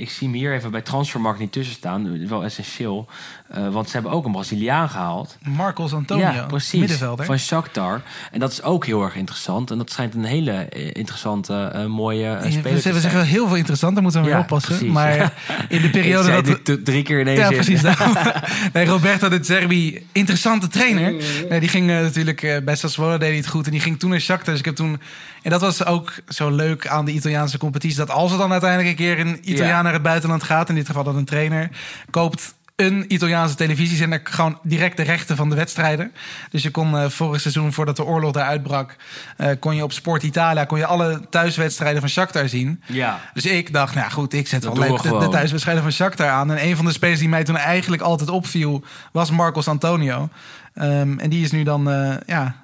ik 0.00 0.10
zie 0.10 0.28
hem 0.28 0.36
hier 0.36 0.52
even 0.54 0.70
bij 0.70 0.80
Transfermarkt 0.80 1.38
niet 1.40 1.52
tussen 1.52 1.74
staan. 1.74 2.28
Wel 2.28 2.44
essentieel. 2.44 3.08
Eh, 3.48 3.68
want 3.68 3.86
ze 3.86 3.92
hebben 3.92 4.12
ook 4.12 4.24
een 4.24 4.32
Braziliaan 4.32 4.88
gehaald. 4.88 5.36
Marcos 5.56 5.92
Antonio, 5.92 6.24
ja, 6.32 6.44
precies. 6.46 6.80
middenvelder. 6.80 7.24
Van 7.26 7.38
Shakhtar. 7.38 8.02
En 8.32 8.40
dat 8.40 8.52
is 8.52 8.62
ook 8.62 8.86
heel 8.86 9.02
erg 9.02 9.14
interessant. 9.16 9.70
En 9.70 9.78
dat 9.78 9.90
schijnt 9.90 10.14
een 10.14 10.24
hele 10.24 10.50
eh, 10.52 10.86
interessante, 10.92 11.70
eh, 11.74 11.84
mooie 11.86 12.20
Ja, 12.22 12.40
speler 12.40 12.62
te 12.62 12.72
we 12.72 12.80
zijn. 12.80 13.00
zeggen 13.00 13.24
heel 13.26 13.46
veel 13.46 13.56
interessant, 13.56 13.92
daar 13.94 14.02
moeten 14.02 14.20
we 14.20 14.26
mee 14.26 14.36
Ja, 14.36 14.42
oppassen. 14.42 14.74
precies. 14.76 14.92
Maar 14.94 15.16
Ja. 15.16 15.32
in 15.68 15.82
de 15.82 15.90
periode 15.90 16.42
dat... 16.42 16.66
dit 16.66 16.84
drie 16.84 17.02
keer 17.02 17.20
in 17.20 17.26
één 17.28 17.36
Ja, 17.38 17.46
zin. 17.46 17.54
precies. 17.56 17.80
daarom. 17.82 18.16
nee, 18.72 18.84
Roberto 18.86 19.28
de 19.28 19.38
Zerbi, 19.42 20.06
interessante 20.12 20.68
trainer. 20.68 21.14
Nee, 21.48 21.60
die 21.60 21.68
ging 21.68 21.86
natuurlijk 21.86 22.60
bij 22.64 22.76
Sassuolo 22.76 23.18
deed 23.18 23.28
hij 23.28 23.36
het 23.36 23.48
goed. 23.48 23.64
En 23.66 23.70
die 23.72 23.80
ging 23.80 23.98
toen 23.98 24.10
naar 24.10 24.20
Shakhtar. 24.20 24.50
Dus 24.50 24.58
ik 24.58 24.64
heb 24.64 24.74
toen... 24.74 25.00
En 25.42 25.50
dat 25.50 25.60
was 25.60 25.84
ook 25.84 26.12
zo 26.28 26.50
leuk 26.50 26.86
aan 26.86 27.04
de 27.04 27.12
Italiaanse 27.12 27.58
competitie. 27.58 27.96
Dat 27.98 28.10
als 28.10 28.32
er 28.32 28.38
dan 28.38 28.50
uiteindelijk 28.52 28.90
een 28.90 28.96
keer 28.96 29.20
een 29.20 29.38
Italiaan 29.42 29.84
Ja. 29.84 29.89
Naar 29.90 30.00
het 30.00 30.08
buitenland 30.08 30.42
gaat... 30.42 30.68
in 30.68 30.74
dit 30.74 30.86
geval 30.86 31.04
dan 31.04 31.16
een 31.16 31.24
trainer... 31.24 31.70
koopt 32.10 32.54
een 32.76 33.04
Italiaanse 33.08 33.54
televisiezender 33.54 34.20
gewoon 34.24 34.58
direct 34.62 34.96
de 34.96 35.02
rechten 35.02 35.36
van 35.36 35.48
de 35.48 35.56
wedstrijden. 35.56 36.12
Dus 36.50 36.62
je 36.62 36.70
kon 36.70 36.96
eh, 36.96 37.08
vorig 37.08 37.40
seizoen, 37.40 37.72
voordat 37.72 37.96
de 37.96 38.04
oorlog 38.04 38.32
daar 38.32 38.46
uitbrak... 38.46 38.96
eh, 39.36 39.50
kon 39.58 39.76
je 39.76 39.82
op 39.82 39.92
Sport 39.92 40.22
Italia 40.22 40.64
kon 40.64 40.78
je 40.78 40.86
alle 40.86 41.20
thuiswedstrijden 41.30 42.00
van 42.00 42.10
Shakhtar 42.10 42.48
zien. 42.48 42.82
Ja. 42.86 43.20
Dus 43.34 43.46
ik 43.46 43.72
dacht, 43.72 43.94
nou 43.94 44.10
goed, 44.10 44.32
ik 44.32 44.48
zet 44.48 44.62
Dat 44.62 44.78
wel 44.78 44.88
leuk 44.88 45.02
de, 45.02 45.18
de 45.18 45.28
thuiswedstrijden 45.28 45.82
van 45.82 45.92
Shakhtar 45.92 46.28
aan. 46.28 46.50
En 46.50 46.64
een 46.64 46.76
van 46.76 46.84
de 46.84 46.92
spelers 46.92 47.18
die 47.18 47.28
mij 47.28 47.44
toen 47.44 47.56
eigenlijk 47.56 48.02
altijd 48.02 48.30
opviel... 48.30 48.84
was 49.12 49.30
Marcos 49.30 49.68
Antonio. 49.68 50.28
Ehm, 50.74 51.18
en 51.18 51.30
die 51.30 51.44
is 51.44 51.50
nu 51.50 51.62
dan, 51.62 51.90
eh, 51.90 52.16
ja... 52.26 52.59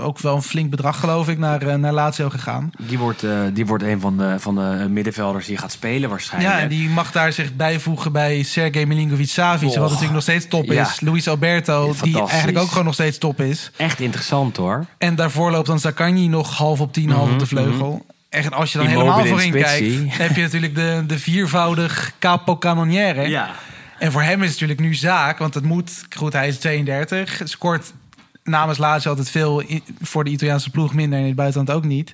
Ook 0.00 0.18
wel 0.18 0.36
een 0.36 0.42
flink 0.42 0.70
bedrag, 0.70 1.00
geloof 1.00 1.28
ik, 1.28 1.38
naar, 1.38 1.62
eh, 1.62 1.74
naar 1.74 1.92
Lazio 1.92 2.28
gegaan. 2.28 2.70
Die 2.78 2.98
wordt, 2.98 3.22
eh, 3.22 3.40
die 3.52 3.66
wordt 3.66 3.84
een 3.84 4.00
van 4.00 4.16
de, 4.18 4.34
van 4.38 4.54
de 4.54 4.86
middenvelders 4.88 5.46
die 5.46 5.56
gaat 5.56 5.72
spelen 5.72 6.10
waarschijnlijk. 6.10 6.54
Ja, 6.54 6.60
en 6.60 6.68
die 6.68 6.88
mag 6.88 7.12
daar 7.12 7.32
zich 7.32 7.54
bijvoegen 7.54 8.12
bij 8.12 8.42
Sergej 8.42 8.86
Milinkovic-Savic... 8.86 9.68
wat 9.68 9.76
Och. 9.76 9.82
natuurlijk 9.82 10.12
nog 10.12 10.22
steeds 10.22 10.48
top 10.48 10.64
Ja. 10.64 10.82
is. 10.82 11.00
Luis 11.00 11.28
Alberto, 11.28 11.94
die 12.02 12.18
eigenlijk 12.18 12.58
ook 12.58 12.68
gewoon 12.68 12.84
nog 12.84 12.94
steeds 12.94 13.18
top 13.18 13.40
is. 13.40 13.70
Echt 13.76 14.00
interessant 14.00 14.56
hoor. 14.56 14.86
En 14.98 15.14
daarvoor 15.14 15.50
loopt 15.50 15.66
dan 15.66 15.78
Zaccagni 15.78 16.28
nog 16.28 16.56
half 16.56 16.80
op 16.80 16.92
tien, 16.92 17.10
half 17.10 17.30
op 17.30 17.38
de 17.38 17.46
vleugel. 17.46 18.06
Echt, 18.28 18.52
als 18.52 18.72
je 18.72 18.78
dan 18.78 18.86
Immobile 18.86 19.12
helemaal 19.12 19.40
in 19.42 19.50
voorin 19.52 19.62
kijkt... 19.62 20.16
heb 20.18 20.36
je 20.36 20.42
natuurlijk 20.42 20.74
de, 20.74 21.04
de 21.06 21.18
viervoudig 21.18 22.12
capo 22.18 22.58
cannoniere. 22.58 23.28
Ja. 23.28 23.50
En 23.98 24.12
voor 24.12 24.22
hem 24.22 24.42
is 24.42 24.50
het 24.50 24.60
natuurlijk 24.60 24.80
nu 24.80 24.94
zaak, 24.94 25.38
want 25.38 25.54
het 25.54 25.64
moet... 25.64 26.04
Goed, 26.16 26.32
hij 26.32 26.48
is 26.48 26.58
32, 26.58 27.40
scoort 27.44 27.92
namens 28.44 28.78
Lazio 28.78 29.10
altijd 29.10 29.30
veel... 29.30 29.62
voor 30.02 30.24
de 30.24 30.30
Italiaanse 30.30 30.70
ploeg 30.70 30.94
minder 30.94 31.14
en 31.18 31.20
in 31.24 31.28
het 31.30 31.36
buitenland 31.36 31.70
ook 31.70 31.84
niet. 31.84 32.12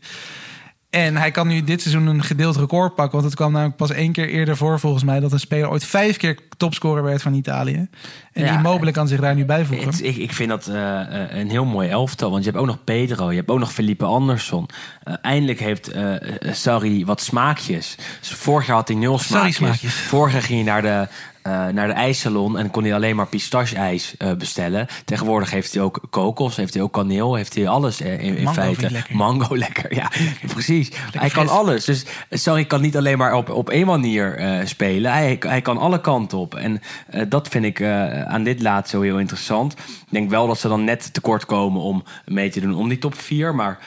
En 0.91 1.17
hij 1.17 1.31
kan 1.31 1.47
nu 1.49 1.65
dit 1.65 1.81
seizoen 1.83 2.07
een 2.07 2.23
gedeeld 2.23 2.57
record 2.57 2.95
pakken. 2.95 3.13
Want 3.13 3.25
het 3.25 3.35
kwam 3.35 3.53
namelijk 3.53 3.77
pas 3.77 3.91
één 3.91 4.13
keer 4.13 4.29
eerder 4.29 4.57
voor, 4.57 4.81
volgens 4.81 5.05
mij... 5.05 5.21
dat 5.21 5.33
een 5.33 5.41
speler 5.41 5.71
ooit 5.71 5.85
vijf 5.85 6.17
keer 6.17 6.39
topscorer 6.57 7.03
werd 7.03 7.23
van 7.23 7.35
Italië. 7.35 7.89
En 8.33 8.45
Ja. 8.45 8.55
Immobile 8.57 8.91
kan 8.93 9.09
zich 9.09 9.21
daar 9.21 9.35
nu 9.35 9.45
bijvoegen. 9.45 9.87
Het- 9.89 10.05
ik, 10.05 10.17
ik 10.17 10.33
vind 10.33 10.49
dat 10.49 10.67
eh, 10.67 11.01
eh, 11.01 11.39
een 11.39 11.51
heel 11.51 11.65
mooi 11.65 11.89
elftal. 11.89 12.31
Want 12.31 12.45
je 12.45 12.51
hebt 12.51 12.63
ook 12.63 12.69
nog 12.69 12.85
Pedro, 12.85 13.31
je 13.31 13.37
hebt 13.37 13.51
ook 13.51 13.59
nog 13.59 13.73
Felipe 13.73 14.05
Anderson. 14.05 14.69
Eh, 15.03 15.15
eindelijk 15.23 15.61
heeft 15.61 15.89
eh 15.89 16.15
eh, 16.15 16.55
Sarri 16.55 17.05
wat 17.05 17.21
smaakjes. 17.21 17.97
Dus 18.21 18.31
vorig 18.33 18.67
jaar 18.67 18.77
had 18.77 18.89
hij 18.89 18.97
nul 18.97 19.19
smaakjes. 19.19 19.57
smaakjes. 19.57 19.95
Vorig 19.95 20.33
jaar 20.33 20.43
ging 20.43 20.65
hij 20.65 20.73
naar 20.73 20.83
de 20.83 21.09
eh, 21.43 21.67
naar 21.67 21.87
de 21.87 21.93
ijssalon 21.93 22.59
en 22.59 22.71
kon 22.71 22.83
hij 22.83 22.95
alleen 22.95 23.17
maar 23.17 23.27
pistache-ijs 23.27 24.17
eh, 24.17 24.33
bestellen. 24.33 24.87
Tegenwoordig 25.05 25.51
heeft 25.51 25.75
hij 25.75 25.83
ook 25.83 26.01
kokos, 26.11 26.57
heeft 26.57 26.75
hij 26.75 26.83
ook 26.83 26.93
kaneel, 26.93 27.35
heeft 27.35 27.55
hij 27.55 27.69
alles 27.69 28.01
eh, 28.01 28.13
in, 28.13 28.37
in 28.37 28.45
Mango 28.45 28.61
feite. 28.61 28.91
lekker. 28.91 29.17
Mango 29.17 29.57
lekker, 29.67 29.95
ja, 29.95 30.11
precies. 30.53 30.91
hij 31.13 31.29
kan 31.29 31.49
alles. 31.49 31.85
Dus 31.85 32.05
sorry, 32.31 32.65
kan 32.65 32.81
niet 32.81 32.97
alleen 32.97 33.19
maar 33.19 33.35
op, 33.35 33.51
op 33.51 33.71
één 33.71 33.87
manier 33.87 34.61
spelen. 34.65 35.13
Hij, 35.13 35.37
hij 35.41 35.61
kan 35.61 35.79
alle 35.79 36.01
kanten 36.01 36.39
op. 36.39 36.55
En 36.55 36.81
dat 37.29 37.49
vind 37.49 37.65
ik 37.65 37.83
aan 38.27 38.43
dit 38.43 38.63
laat 38.63 38.89
zo 38.89 39.01
heel 39.01 39.19
interessant. 39.19 39.73
Ik 39.73 40.07
denk 40.11 40.31
wel 40.31 40.47
dat 40.47 40.59
ze 40.59 40.69
dan 40.69 40.85
net 40.85 41.15
tekort 41.15 41.47
komen 41.47 41.83
om 41.83 42.05
mee 42.25 42.51
te 42.51 42.61
doen 42.61 42.75
om 42.75 42.89
die 42.89 42.99
top 42.99 43.15
4. 43.15 43.55
Maar 43.55 43.79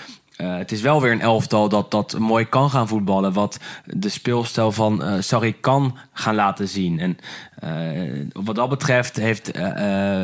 eh, 0.44 0.58
het 0.58 0.72
is 0.72 0.82
wel 0.82 1.02
weer 1.02 1.12
een 1.12 1.22
elftal 1.22 1.70
dat, 1.70 1.92
dat 1.92 2.20
mooi 2.20 2.46
kan 2.46 2.70
gaan 2.70 2.88
voetballen. 2.88 3.34
Wat 3.34 3.60
de 3.86 4.10
speelstijl 4.10 4.72
van 4.72 5.04
eh 5.04 5.14
Sarri 5.20 5.60
kan 5.60 5.98
gaan 6.14 6.36
laten 6.36 6.68
zien. 6.68 7.00
En 7.00 7.18
eh, 7.60 8.44
wat 8.44 8.56
dat 8.56 8.70
betreft 8.70 9.16
heeft 9.16 9.52
eh, 9.52 9.64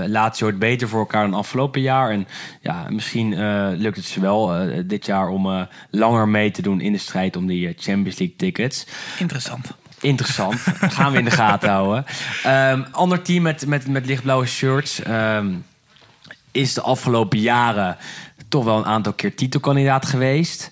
Lazio 0.05 0.47
het 0.47 0.59
beter 0.59 0.87
voor 0.87 0.99
elkaar 0.99 1.29
dan 1.29 1.39
afgelopen 1.39 1.81
jaar. 1.81 2.11
En 2.11 2.27
ja, 2.61 2.85
misschien 2.89 3.29
lukt 3.77 3.97
het 3.97 4.05
ze 4.05 4.19
wel 4.19 4.51
dit 4.85 5.05
jaar 5.05 5.27
om 5.27 5.67
langer 5.89 6.27
mee 6.27 6.51
te 6.51 6.61
doen 6.61 6.81
in 6.81 6.91
de 6.91 6.97
strijd 6.97 7.35
om 7.35 7.47
die 7.47 7.73
Champions 7.77 8.17
League 8.17 8.35
tickets. 8.35 8.85
Interessant. 9.19 9.71
Interessant. 10.01 10.55
Gaan 10.95 11.11
we 11.11 11.17
in 11.17 11.25
de 11.25 11.31
gaten 11.31 11.69
houden. 11.69 12.05
Ehm, 12.43 12.83
ander 12.91 13.21
team 13.21 13.43
met, 13.43 13.67
met, 13.67 13.87
met 13.87 14.05
lichtblauwe 14.05 14.45
shirts 14.45 15.01
ehm, 15.01 15.47
is 16.51 16.73
de 16.73 16.81
afgelopen 16.81 17.39
jaren 17.39 17.97
toch 18.49 18.63
wel 18.63 18.77
een 18.77 18.85
aantal 18.85 19.13
keer 19.13 19.35
titelkandidaat 19.35 20.05
geweest. 20.05 20.71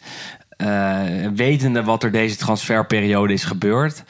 Eh, 0.49 1.01
wetende 1.35 1.83
wat 1.83 2.03
er 2.03 2.11
deze 2.11 2.35
transferperiode 2.35 3.33
is 3.33 3.43
gebeurd, 3.43 4.03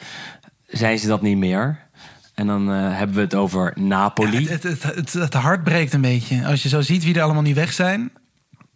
zijn 0.66 0.98
ze 0.98 1.06
dat 1.06 1.22
niet 1.22 1.36
meer. 1.36 1.86
En 2.34 2.46
dan 2.46 2.72
eh, 2.72 2.96
hebben 2.96 3.16
we 3.16 3.22
het 3.22 3.34
over 3.34 3.72
Napoli. 3.74 4.48
Het, 4.48 4.62
het, 4.62 4.82
het, 4.82 5.12
het 5.12 5.34
hart 5.34 5.64
breekt 5.64 5.92
een 5.92 6.00
beetje. 6.00 6.46
Als 6.46 6.62
je 6.62 6.68
zo 6.68 6.80
ziet 6.80 7.04
wie 7.04 7.14
er 7.14 7.22
allemaal 7.22 7.42
niet 7.42 7.54
weg 7.54 7.72
zijn. 7.72 8.12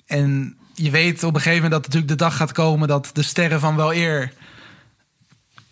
En 0.07 0.57
je 0.75 0.91
weet 0.91 1.25
op 1.25 1.35
een 1.35 1.41
gegeven 1.41 1.63
moment 1.63 1.73
dat 1.73 1.83
natuurlijk 1.83 2.19
de 2.19 2.25
dag 2.25 2.37
gaat 2.37 2.53
komen 2.53 2.89
dat 2.89 3.11
de 3.13 3.23
sterren 3.23 3.61
van 3.61 3.77
wel 3.77 3.95
eer 3.95 4.33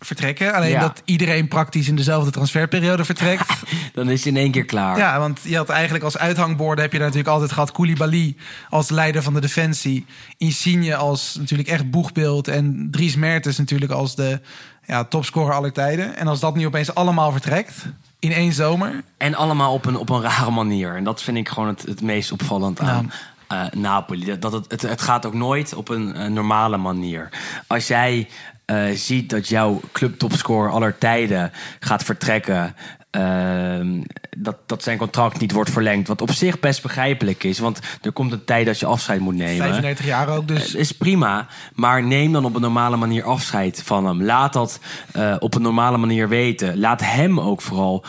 vertrekken. 0.05 0.53
Alleen 0.53 0.69
Ja. 0.69 0.79
dat 0.79 1.01
iedereen 1.05 1.47
praktisch 1.47 1.87
in 1.87 1.95
dezelfde 1.95 2.31
transferperiode 2.31 3.05
vertrekt. 3.05 3.47
Dan 3.93 4.09
is 4.09 4.17
het 4.23 4.27
in 4.27 4.37
één 4.37 4.51
keer 4.51 4.65
klaar. 4.65 4.97
ja, 4.97 5.19
want 5.19 5.39
je 5.43 5.57
had 5.57 5.69
eigenlijk 5.69 6.03
als 6.03 6.17
uithangborden 6.17 6.83
heb 6.83 6.91
je 6.91 6.97
daar 6.97 7.07
natuurlijk 7.07 7.33
altijd 7.33 7.51
gehad 7.51 7.71
Koulibaly 7.71 8.35
als 8.69 8.89
leider 8.89 9.23
van 9.23 9.33
de 9.33 9.41
defensie. 9.41 10.05
Insigne 10.37 10.95
als 10.95 11.35
natuurlijk 11.39 11.69
echt 11.69 11.89
boegbeeld. 11.89 12.47
En 12.47 12.87
Dries 12.91 13.15
Mertens 13.15 13.57
natuurlijk 13.57 13.91
als 13.91 14.15
de 14.15 14.39
ja, 14.85 15.03
topscorer 15.03 15.53
aller 15.53 15.73
tijden. 15.73 16.15
En 16.15 16.27
als 16.27 16.39
dat 16.39 16.55
nu 16.55 16.65
opeens 16.65 16.95
allemaal 16.95 17.31
vertrekt 17.31 17.73
in 18.19 18.31
één 18.31 18.53
zomer. 18.53 19.03
En 19.17 19.35
allemaal 19.35 19.73
op 19.73 19.85
een, 19.85 19.95
op 19.97 20.09
een 20.09 20.21
rare 20.21 20.51
manier. 20.51 20.95
En 20.95 21.03
dat 21.03 21.21
vind 21.21 21.37
ik 21.37 21.49
gewoon 21.49 21.67
het, 21.69 21.81
het 21.81 22.01
meest 22.01 22.31
opvallend 22.31 22.79
aan 22.79 23.11
eh, 23.47 23.65
Napoli. 23.71 24.39
Dat, 24.39 24.51
het, 24.51 24.81
het 24.81 25.01
gaat 25.01 25.25
ook 25.25 25.33
nooit 25.33 25.73
op 25.73 25.89
een, 25.89 26.15
eh, 26.15 26.29
normale 26.29 26.77
manier. 26.77 27.29
Als 27.67 27.87
jij 27.87 28.27
eh, 28.71 28.95
ziet 28.95 29.29
dat 29.29 29.47
jouw 29.47 29.81
clubtopscorer 29.91 30.71
aller 30.71 30.97
tijden 30.97 31.51
gaat 31.79 32.03
vertrekken... 32.03 32.75
ehm, 33.09 34.01
dat, 34.37 34.55
dat 34.65 34.83
zijn 34.83 34.97
contract 34.97 35.39
niet 35.39 35.51
wordt 35.51 35.69
verlengd. 35.69 36.07
Wat 36.07 36.21
op 36.21 36.31
zich 36.31 36.59
best 36.59 36.81
begrijpelijk 36.81 37.43
is. 37.43 37.59
Want 37.59 37.79
er 38.01 38.11
komt 38.11 38.31
een 38.31 38.45
tijd 38.45 38.65
dat 38.65 38.79
je 38.79 38.85
afscheid 38.85 39.19
moet 39.19 39.35
nemen. 39.35 39.57
35 39.57 40.05
jaar 40.05 40.29
ook, 40.29 40.47
dus 40.47 40.65
Het 40.65 40.75
is 40.75 40.91
prima, 40.91 41.47
maar 41.73 42.03
neem 42.03 42.31
dan 42.31 42.45
op 42.45 42.55
een 42.55 42.61
normale 42.61 42.97
manier 42.97 43.23
afscheid 43.23 43.81
van 43.83 44.05
hem. 44.05 44.23
Laat 44.23 44.53
dat 44.53 44.79
eh, 45.11 45.35
op 45.39 45.55
een 45.55 45.61
normale 45.61 45.97
manier 45.97 46.29
weten. 46.29 46.79
Laat 46.79 47.01
hem 47.01 47.39
ook 47.39 47.61
vooral 47.61 48.05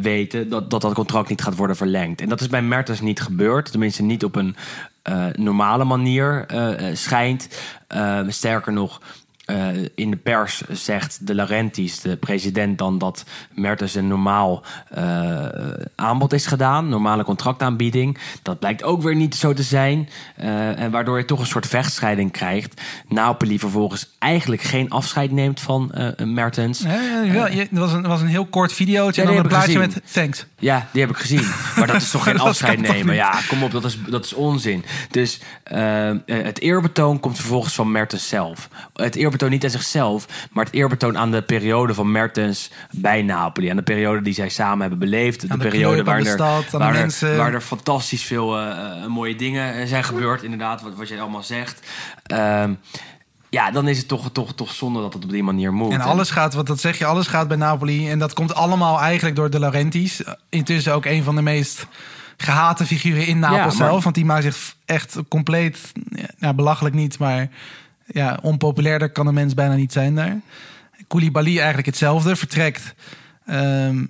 weten 0.00 0.48
dat, 0.48 0.70
dat 0.70 0.80
dat 0.80 0.94
contract 0.94 1.28
niet 1.28 1.42
gaat 1.42 1.56
worden 1.56 1.76
verlengd. 1.76 2.20
En 2.20 2.28
dat 2.28 2.40
is 2.40 2.48
bij 2.48 2.62
Mertens 2.62 3.00
niet 3.00 3.20
gebeurd. 3.20 3.70
Tenminste, 3.70 4.02
niet 4.02 4.24
op 4.24 4.36
een 4.36 4.56
normale 5.34 5.84
manier 5.84 6.46
schijnt. 6.92 7.48
Eh, 7.86 8.20
sterker 8.28 8.72
nog. 8.72 9.00
Eh, 9.46 9.68
in 9.94 10.10
de 10.10 10.16
pers 10.16 10.60
zegt 10.70 11.26
de 11.26 11.34
Laurentiis, 11.34 12.00
de 12.00 12.16
president, 12.16 12.78
dan 12.78 12.98
dat 12.98 13.24
Mertens 13.54 13.94
een 13.94 14.08
normaal 14.08 14.62
eh, 14.90 15.46
aanbod 15.94 16.32
is 16.32 16.46
gedaan, 16.46 16.88
normale 16.88 17.24
contractaanbieding. 17.24 18.18
Dat 18.42 18.58
blijkt 18.58 18.82
ook 18.82 19.02
weer 19.02 19.14
niet 19.14 19.34
zo 19.34 19.52
te 19.52 19.62
zijn, 19.62 20.08
eh, 20.36 20.80
en 20.80 20.90
waardoor 20.90 21.18
je 21.18 21.24
toch 21.24 21.40
een 21.40 21.46
soort 21.46 21.66
vechtscheiding 21.66 22.32
krijgt. 22.32 22.80
Napoli 23.08 23.58
vervolgens 23.58 24.14
eigenlijk 24.18 24.62
geen 24.62 24.90
afscheid 24.90 25.30
neemt 25.30 25.60
van 25.60 25.92
Mertens. 26.24 26.78
Ja, 26.80 27.00
ja, 27.22 27.32
wel, 27.32 27.48
je- 27.50 27.68
er 27.72 27.78
was 27.78 27.92
een, 27.92 28.02
was 28.02 28.20
een 28.20 28.26
heel 28.26 28.46
kort 28.46 28.72
videootje 28.72 29.22
Ja, 29.22 29.28
en 29.28 29.34
dan 29.34 29.42
die 29.44 29.52
een 29.54 29.60
heb 29.60 29.66
ik 29.70 29.74
plaatje 29.76 29.90
gezien. 29.92 30.02
met 30.04 30.12
thanks. 30.12 30.46
Ja, 30.58 30.88
die 30.92 31.00
heb 31.00 31.10
ik 31.10 31.16
gezien. 31.16 31.44
Maar 31.76 31.86
dat 31.86 31.96
is 31.96 32.10
toch 32.10 32.22
geen 32.28 32.38
afscheid 32.40 32.80
nemen? 32.80 33.14
Ja, 33.14 33.40
kom 33.48 33.62
op, 33.62 33.70
dat 33.70 33.84
is, 33.84 33.98
dat 34.08 34.24
is 34.24 34.32
onzin. 34.32 34.84
Dus 35.10 35.40
het 36.26 36.60
eerbetoon 36.60 37.20
komt 37.20 37.36
vervolgens 37.36 37.74
van 37.74 37.90
Mertens 37.92 38.28
zelf. 38.28 38.68
Het 38.94 39.14
eerbetoon 39.14 39.34
niet 39.44 39.64
aan 39.64 39.70
zichzelf, 39.70 40.48
maar 40.52 40.64
het 40.64 40.74
eerbetoon 40.74 41.18
aan 41.18 41.30
de 41.30 41.42
periode 41.42 41.94
van 41.94 42.12
Mertens 42.12 42.70
bij 42.90 43.22
Napoli. 43.22 43.68
Aan 43.68 43.76
de 43.76 43.82
periode 43.82 44.22
die 44.22 44.34
zij 44.34 44.48
samen 44.48 44.80
hebben 44.80 44.98
beleefd. 44.98 45.40
De, 45.40 45.56
periode 45.56 45.94
club, 45.94 46.06
waar, 46.06 46.22
de 46.22 46.28
er, 46.28 46.34
stad, 46.34 46.70
waar, 46.70 46.94
er, 46.94 47.00
mensen. 47.00 47.36
waar 47.36 47.54
er 47.54 47.60
fantastisch 47.60 48.22
veel 48.22 48.58
eh, 48.58 48.70
eh, 48.70 49.06
mooie 49.06 49.36
dingen 49.36 49.74
eh, 49.74 49.86
zijn 49.86 50.04
gebeurd. 50.04 50.42
Inderdaad, 50.42 50.82
wat, 50.82 50.94
wat 50.94 51.08
jij 51.08 51.20
allemaal 51.20 51.42
zegt. 51.42 51.80
Ehm, 52.22 52.72
ja, 53.50 53.70
dan 53.70 53.88
is 53.88 53.98
het 53.98 54.08
toch, 54.08 54.30
toch, 54.32 54.54
toch 54.54 54.72
zonde 54.72 55.00
dat 55.00 55.14
het 55.14 55.24
op 55.24 55.30
die 55.30 55.42
manier 55.42 55.72
moet. 55.72 55.92
En 55.92 56.00
alles 56.00 56.30
gaat, 56.30 56.54
wat 56.54 56.66
dat 56.66 56.80
zeg 56.80 56.98
je, 56.98 57.04
alles 57.04 57.26
gaat 57.26 57.48
bij 57.48 57.56
Napoli. 57.56 58.10
En 58.10 58.18
dat 58.18 58.32
komt 58.32 58.54
allemaal 58.54 59.00
eigenlijk 59.00 59.36
door 59.36 59.50
de 59.50 59.58
Laurentiis. 59.58 60.22
Intussen 60.48 60.94
ook 60.94 61.04
een 61.04 61.22
van 61.22 61.34
de 61.34 61.42
meest 61.42 61.86
gehate 62.36 62.86
figuren 62.86 63.26
in 63.26 63.38
Napels 63.38 63.58
Ja, 63.58 63.64
maar- 63.64 63.88
zelf. 63.88 64.02
Want 64.02 64.14
die 64.14 64.24
maakt 64.24 64.42
zich 64.42 64.74
echt 64.84 65.16
compleet, 65.28 65.92
ja, 66.38 66.54
belachelijk 66.54 66.94
niet, 66.94 67.18
maar 67.18 67.48
ja, 68.06 68.38
onpopulairder 68.42 69.10
kan 69.10 69.26
een 69.26 69.34
mens 69.34 69.54
bijna 69.54 69.74
niet 69.74 69.92
zijn 69.92 70.14
daar. 70.14 70.40
Koulibaly 71.06 71.56
eigenlijk 71.56 71.86
hetzelfde, 71.86 72.36
vertrekt. 72.36 72.94
Ehm, 73.46 74.04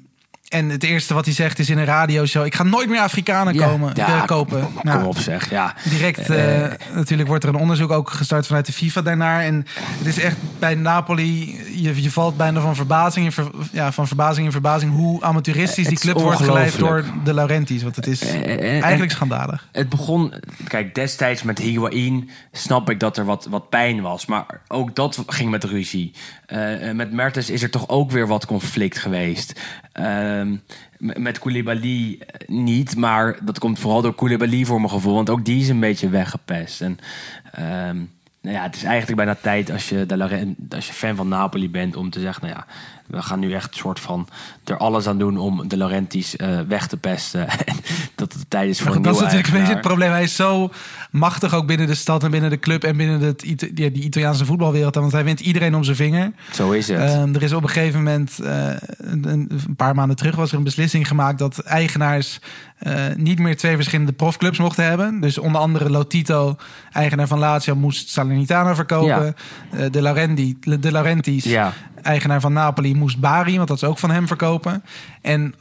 en 0.48 0.68
het 0.68 0.82
eerste 0.82 1.14
wat 1.14 1.24
hij 1.24 1.34
zegt 1.34 1.58
is 1.58 1.70
in 1.70 1.78
een 1.78 1.84
radioshow... 1.84 2.44
ik 2.46 2.54
ga 2.54 2.62
nooit 2.62 2.88
meer 2.88 3.00
Afrikanen 3.00 3.54
Ja, 3.54 3.66
komen, 3.66 3.92
ja, 3.94 4.06
eh, 4.06 4.24
kopen. 4.26 4.60
Kom, 4.62 4.72
Nou, 4.82 4.98
kom 4.98 5.06
op 5.06 5.18
zeg, 5.18 5.50
ja. 5.50 5.74
Direct, 5.84 6.30
eh, 6.30 6.66
natuurlijk 6.94 7.28
wordt 7.28 7.44
er 7.44 7.50
een 7.50 7.60
onderzoek 7.60 7.90
ook 7.90 8.10
gestart 8.10 8.46
vanuit 8.46 8.66
de 8.66 8.72
FIFA 8.72 9.02
daarnaar. 9.02 9.40
En 9.42 9.66
het 9.98 10.06
is 10.06 10.18
echt 10.18 10.36
bij 10.58 10.74
Napoli, 10.74 11.60
je, 11.82 12.02
je 12.02 12.10
valt 12.10 12.36
bijna 12.36 12.60
van 12.60 12.74
verbazing, 12.76 13.26
in 13.26 13.32
ver- 13.32 13.50
ja, 13.72 13.92
van 13.92 14.06
verbazing 14.06 14.46
in 14.46 14.52
verbazing 14.52 14.92
hoe 14.92 15.22
amateuristisch 15.22 15.86
die 15.86 15.98
club 15.98 16.20
wordt 16.20 16.40
geleid 16.40 16.78
door 16.78 17.04
de 17.24 17.34
Laurentiis. 17.34 17.82
Want 17.82 17.96
het 17.96 18.06
is 18.06 18.20
Eh, 18.20 18.34
eh, 18.44 18.76
eh, 18.76 18.82
eigenlijk 18.82 19.12
schandalig. 19.12 19.68
Het 19.72 19.88
begon, 19.88 20.32
kijk, 20.68 20.94
destijds 20.94 21.42
met 21.42 21.58
Higuain 21.58 22.30
snap 22.52 22.90
ik 22.90 23.00
dat 23.00 23.16
er 23.16 23.24
wat, 23.24 23.46
wat 23.50 23.68
pijn 23.68 24.00
was. 24.00 24.26
Maar 24.26 24.46
ook 24.68 24.94
dat 24.94 25.22
ging 25.26 25.50
met 25.50 25.64
ruzie. 25.64 26.12
Eh, 26.46 26.90
met 26.92 27.12
Mertens 27.12 27.50
is 27.50 27.62
er 27.62 27.70
toch 27.70 27.88
ook 27.88 28.10
weer 28.10 28.26
wat 28.26 28.46
conflict 28.46 28.98
geweest. 28.98 29.60
Ehm, 30.46 31.22
met 31.22 31.38
Koulibaly 31.38 32.18
eh, 32.18 32.48
niet, 32.48 32.96
maar 32.96 33.38
dat 33.42 33.58
komt 33.58 33.78
vooral 33.78 34.02
door 34.02 34.14
Koulibaly 34.14 34.64
voor 34.64 34.80
mijn 34.80 34.92
gevoel. 34.92 35.14
Want 35.14 35.30
ook 35.30 35.44
die 35.44 35.60
is 35.60 35.68
een 35.68 35.80
beetje 35.80 36.08
weggepest. 36.08 36.80
En 36.80 36.98
ehm, 37.52 37.96
nou 38.40 38.56
ja, 38.56 38.62
het 38.62 38.76
is 38.76 38.82
eigenlijk 38.82 39.16
bijna 39.16 39.36
tijd 39.42 39.70
als 39.70 39.88
je, 39.88 40.06
als 40.68 40.86
je 40.86 40.92
fan 40.92 41.16
van 41.16 41.28
Napoli 41.28 41.70
bent 41.70 41.96
om 41.96 42.10
te 42.10 42.20
zeggen, 42.20 42.46
nou 42.46 42.56
ja, 42.56 42.66
we 43.06 43.22
gaan 43.22 43.38
nu 43.38 43.52
echt 43.52 43.76
soort 43.76 44.00
van 44.00 44.28
er 44.64 44.76
alles 44.76 45.06
aan 45.06 45.18
doen 45.18 45.38
om 45.38 45.68
de 45.68 45.76
Laurentiis 45.76 46.36
eh, 46.36 46.60
weg 46.68 46.86
te 46.86 46.96
pesten. 46.96 47.48
En 47.66 47.76
dat 48.14 48.32
het 48.32 48.50
tijd 48.50 48.68
is 48.70 48.78
voor 48.78 48.86
Maar 48.88 48.96
een 48.96 49.02
dat 49.02 49.14
is 49.14 49.20
natuurlijk 49.20 49.48
een 49.48 49.54
beetje 49.58 49.72
het 49.72 49.80
probleem. 49.80 50.10
Hij 50.10 50.22
is 50.22 50.36
zo 50.36 50.70
machtig 51.10 51.54
ook 51.54 51.66
binnen 51.66 51.86
de 51.86 51.94
stad 51.94 52.24
en 52.24 52.30
binnen 52.30 52.50
de 52.50 52.58
club 52.58 52.84
en 52.84 52.96
binnen 52.96 53.20
het, 53.20 53.42
Ita- 53.42 53.66
ja, 53.74 53.88
die 53.88 54.02
Italiaanse 54.02 54.44
voetbalwereld. 54.44 54.94
Want 54.94 55.12
hij 55.12 55.24
wint 55.24 55.40
iedereen 55.40 55.74
om 55.74 55.84
zijn 55.84 55.96
vinger. 55.96 56.32
Zo 56.52 56.70
is 56.70 56.88
het. 56.88 56.98
Ehm, 56.98 57.34
er 57.34 57.42
is 57.42 57.52
op 57.52 57.62
een 57.62 57.68
gegeven 57.68 58.02
moment, 58.02 58.38
eh, 58.38 58.70
een, 58.96 59.24
een 59.28 59.76
paar 59.76 59.94
maanden 59.94 60.16
terug, 60.16 60.36
was 60.36 60.50
er 60.52 60.58
een 60.58 60.64
beslissing 60.64 61.08
gemaakt 61.08 61.38
dat 61.38 61.58
eigenaars 61.58 62.40
eh, 62.78 63.04
niet 63.16 63.38
meer 63.38 63.56
twee 63.56 63.74
verschillende 63.74 64.12
profclubs 64.12 64.58
mochten 64.58 64.84
hebben. 64.84 65.20
Dus 65.20 65.38
onder 65.38 65.60
andere 65.60 65.90
Lotito, 65.90 66.56
eigenaar 66.92 67.26
van 67.26 67.38
Lazio, 67.38 67.76
moest 67.76 68.08
Salernitana 68.08 68.74
verkopen. 68.74 69.34
Eh, 69.70 69.90
de, 69.90 70.02
Laurenti, 70.02 70.58
de 70.60 70.92
Laurentiis, 70.92 71.44
ja. 71.44 71.72
eigenaar 72.02 72.40
van 72.40 72.52
Napoli, 72.52 72.94
moest 72.94 73.18
Bari, 73.18 73.56
want 73.56 73.68
dat 73.68 73.76
is 73.76 73.84
ook 73.84 73.98
van 73.98 74.10
hem 74.10 74.26
verkopen. 74.26 74.82
En 75.20 75.54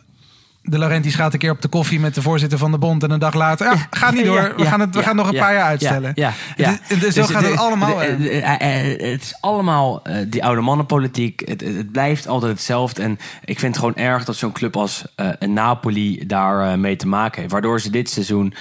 de 0.65 0.77
Laurentiis 0.77 1.15
gaat 1.15 1.33
een 1.33 1.39
keer 1.39 1.51
op 1.51 1.61
de 1.61 1.67
koffie 1.67 1.99
met 1.99 2.15
de 2.15 2.21
voorzitter 2.21 2.57
van 2.57 2.71
de 2.71 2.77
bond. 2.77 3.03
En 3.03 3.11
een 3.11 3.19
dag 3.19 3.33
later, 3.33 3.65
ja, 3.65 3.87
gaat 3.89 4.13
niet 4.13 4.25
door. 4.25 4.53
we 4.57 4.65
gaan, 4.65 4.79
het, 4.79 4.95
we 4.95 5.03
gaan 5.03 5.15
nog 5.15 5.27
een 5.27 5.37
paar 5.37 5.53
jaar 5.53 5.63
ja, 5.63 5.67
uitstellen. 5.67 6.11
Ja, 6.15 6.33
ja, 6.55 6.79
dus 6.99 7.13
zo 7.13 7.23
gaat 7.23 7.43
het 7.43 7.57
allemaal, 7.57 8.01
eh, 8.01 8.53
eh, 8.53 9.11
het 9.11 9.21
is 9.21 9.37
allemaal 9.39 10.03
eh, 10.03 10.17
die 10.27 10.43
oude 10.43 10.61
mannenpolitiek. 10.61 11.41
Het, 11.45 11.61
het 11.61 11.91
blijft 11.91 12.27
altijd 12.27 12.51
hetzelfde. 12.51 13.01
En 13.01 13.19
ik 13.45 13.59
vind 13.59 13.75
het 13.75 13.85
gewoon 13.85 14.05
erg 14.05 14.25
dat 14.25 14.35
zo'n 14.35 14.51
club 14.51 14.77
als 14.77 15.03
eh, 15.15 15.29
Napoli 15.39 16.25
daar 16.27 16.79
mee 16.79 16.95
te 16.95 17.07
maken 17.07 17.39
heeft. 17.39 17.53
Waardoor 17.53 17.81
ze 17.81 17.89
dit 17.89 18.09
seizoen 18.09 18.53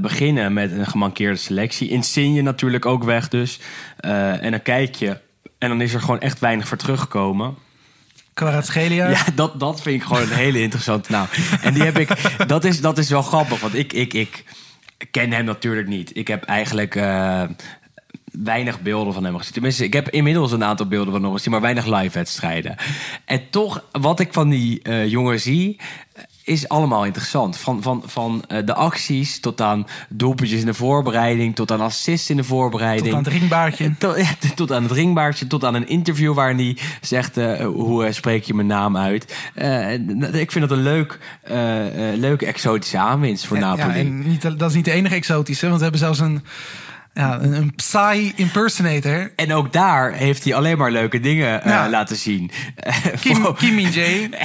beginnen 0.00 0.52
met 0.52 0.72
een 0.72 0.86
gemankeerde 0.86 1.36
selectie. 1.36 1.88
Insigne 1.88 2.42
natuurlijk 2.42 2.86
ook 2.86 3.04
weg 3.04 3.28
dus. 3.28 3.60
En 4.40 4.50
dan 4.50 4.62
kijk 4.62 4.94
je 4.94 5.20
en 5.58 5.68
dan 5.68 5.80
is 5.80 5.94
er 5.94 6.00
gewoon 6.00 6.20
echt 6.20 6.38
weinig 6.38 6.68
voor 6.68 6.76
teruggekomen. 6.76 7.54
Kvaratskhelia. 8.38 9.08
Ja, 9.08 9.24
dat, 9.34 9.60
dat 9.60 9.82
vind 9.82 10.00
ik 10.00 10.06
gewoon 10.06 10.22
een 10.22 10.28
hele 10.28 10.60
interessante 10.60 11.12
naam. 11.12 11.26
En 11.62 11.74
die 11.74 11.82
heb 11.82 11.98
ik, 11.98 12.08
dat 12.46 12.64
is, 12.64 12.80
dat 12.80 12.98
is 12.98 13.10
wel 13.10 13.22
grappig, 13.22 13.60
want 13.60 13.74
ik, 13.74 13.92
ik, 13.92 14.12
ik 14.12 14.44
ken 15.10 15.32
hem 15.32 15.44
natuurlijk 15.44 15.88
niet. 15.88 16.16
Ik 16.16 16.28
heb 16.28 16.44
eigenlijk 16.44 16.96
eh, 16.96 17.42
weinig 18.32 18.80
beelden 18.80 19.12
van 19.12 19.24
hem 19.24 19.36
gezien. 19.36 19.52
Tenminste, 19.52 19.84
ik 19.84 19.92
heb 19.92 20.08
inmiddels 20.08 20.52
een 20.52 20.64
aantal 20.64 20.86
beelden 20.86 21.12
van 21.12 21.22
hem 21.22 21.32
gezien, 21.32 21.52
maar 21.52 21.60
weinig 21.60 21.86
live-wedstrijden. 21.86 22.76
En 23.24 23.50
toch, 23.50 23.84
wat 23.92 24.20
ik 24.20 24.32
van 24.32 24.48
die 24.48 24.82
eh, 24.82 25.06
jongen 25.06 25.40
zie, 25.40 25.80
is 26.48 26.68
allemaal 26.68 27.04
interessant. 27.04 27.56
Van, 27.56 27.82
van, 27.82 28.02
van 28.06 28.44
eh, 28.48 28.66
de 28.66 28.74
acties 28.74 29.40
tot 29.40 29.60
aan 29.60 29.86
doelpuntjes 30.08 30.60
in 30.60 30.66
de 30.66 30.74
voorbereiding, 30.74 31.54
tot 31.54 31.72
aan 31.72 31.80
assists 31.80 32.30
in 32.30 32.36
de 32.36 32.44
voorbereiding. 32.44 33.06
Tot 33.06 33.16
aan 33.16 33.24
het 33.24 33.32
ringbaardje. 33.32 33.94
Tot, 33.98 34.16
ja, 34.40 34.50
tot 34.54 34.72
aan 34.72 34.82
het 34.82 34.92
ringbaardje, 34.92 35.46
tot 35.46 35.64
aan 35.64 35.74
een 35.74 35.88
interview 35.88 36.34
waarin 36.34 36.56
hij 36.56 36.76
zegt: 37.00 37.36
eh, 37.36 37.66
Hoe 37.66 38.04
eh, 38.04 38.12
spreek 38.12 38.44
je 38.44 38.54
mijn 38.54 38.66
naam 38.66 38.96
uit? 38.96 39.36
Eh, 39.54 39.92
ik 40.32 40.52
vind 40.52 40.68
dat 40.68 40.78
een 40.78 40.82
leuk, 40.84 41.18
eh, 41.42 42.12
eh, 42.12 42.18
leuke 42.18 42.46
exotische 42.46 42.98
aanwinst 42.98 43.46
voor 43.46 43.56
Ja, 43.56 43.62
Napoli. 43.74 43.88
ja, 43.88 43.94
en 43.94 44.28
niet, 44.28 44.42
dat 44.42 44.70
is 44.70 44.74
niet 44.74 44.84
de 44.84 44.90
enige 44.92 45.14
exotische, 45.14 45.66
want 45.66 45.76
we 45.76 45.82
hebben 45.82 46.00
zelfs 46.00 46.18
een, 46.20 46.44
ja, 47.18 47.40
een, 47.40 47.52
een 47.52 47.74
Psy 47.74 48.32
impersonator. 48.36 49.32
En 49.36 49.52
ook 49.54 49.72
daar 49.72 50.12
heeft 50.12 50.44
hij 50.44 50.54
alleen 50.54 50.78
maar 50.78 50.90
leuke 50.90 51.20
dingen 51.20 51.62
eh, 51.62 51.84
laten 51.90 52.16
zien. 52.16 52.50
Kim, 53.20 53.36
Voor- 53.36 53.56
Kim 53.56 53.74
Min 53.74 53.90
Jae. 53.90 54.28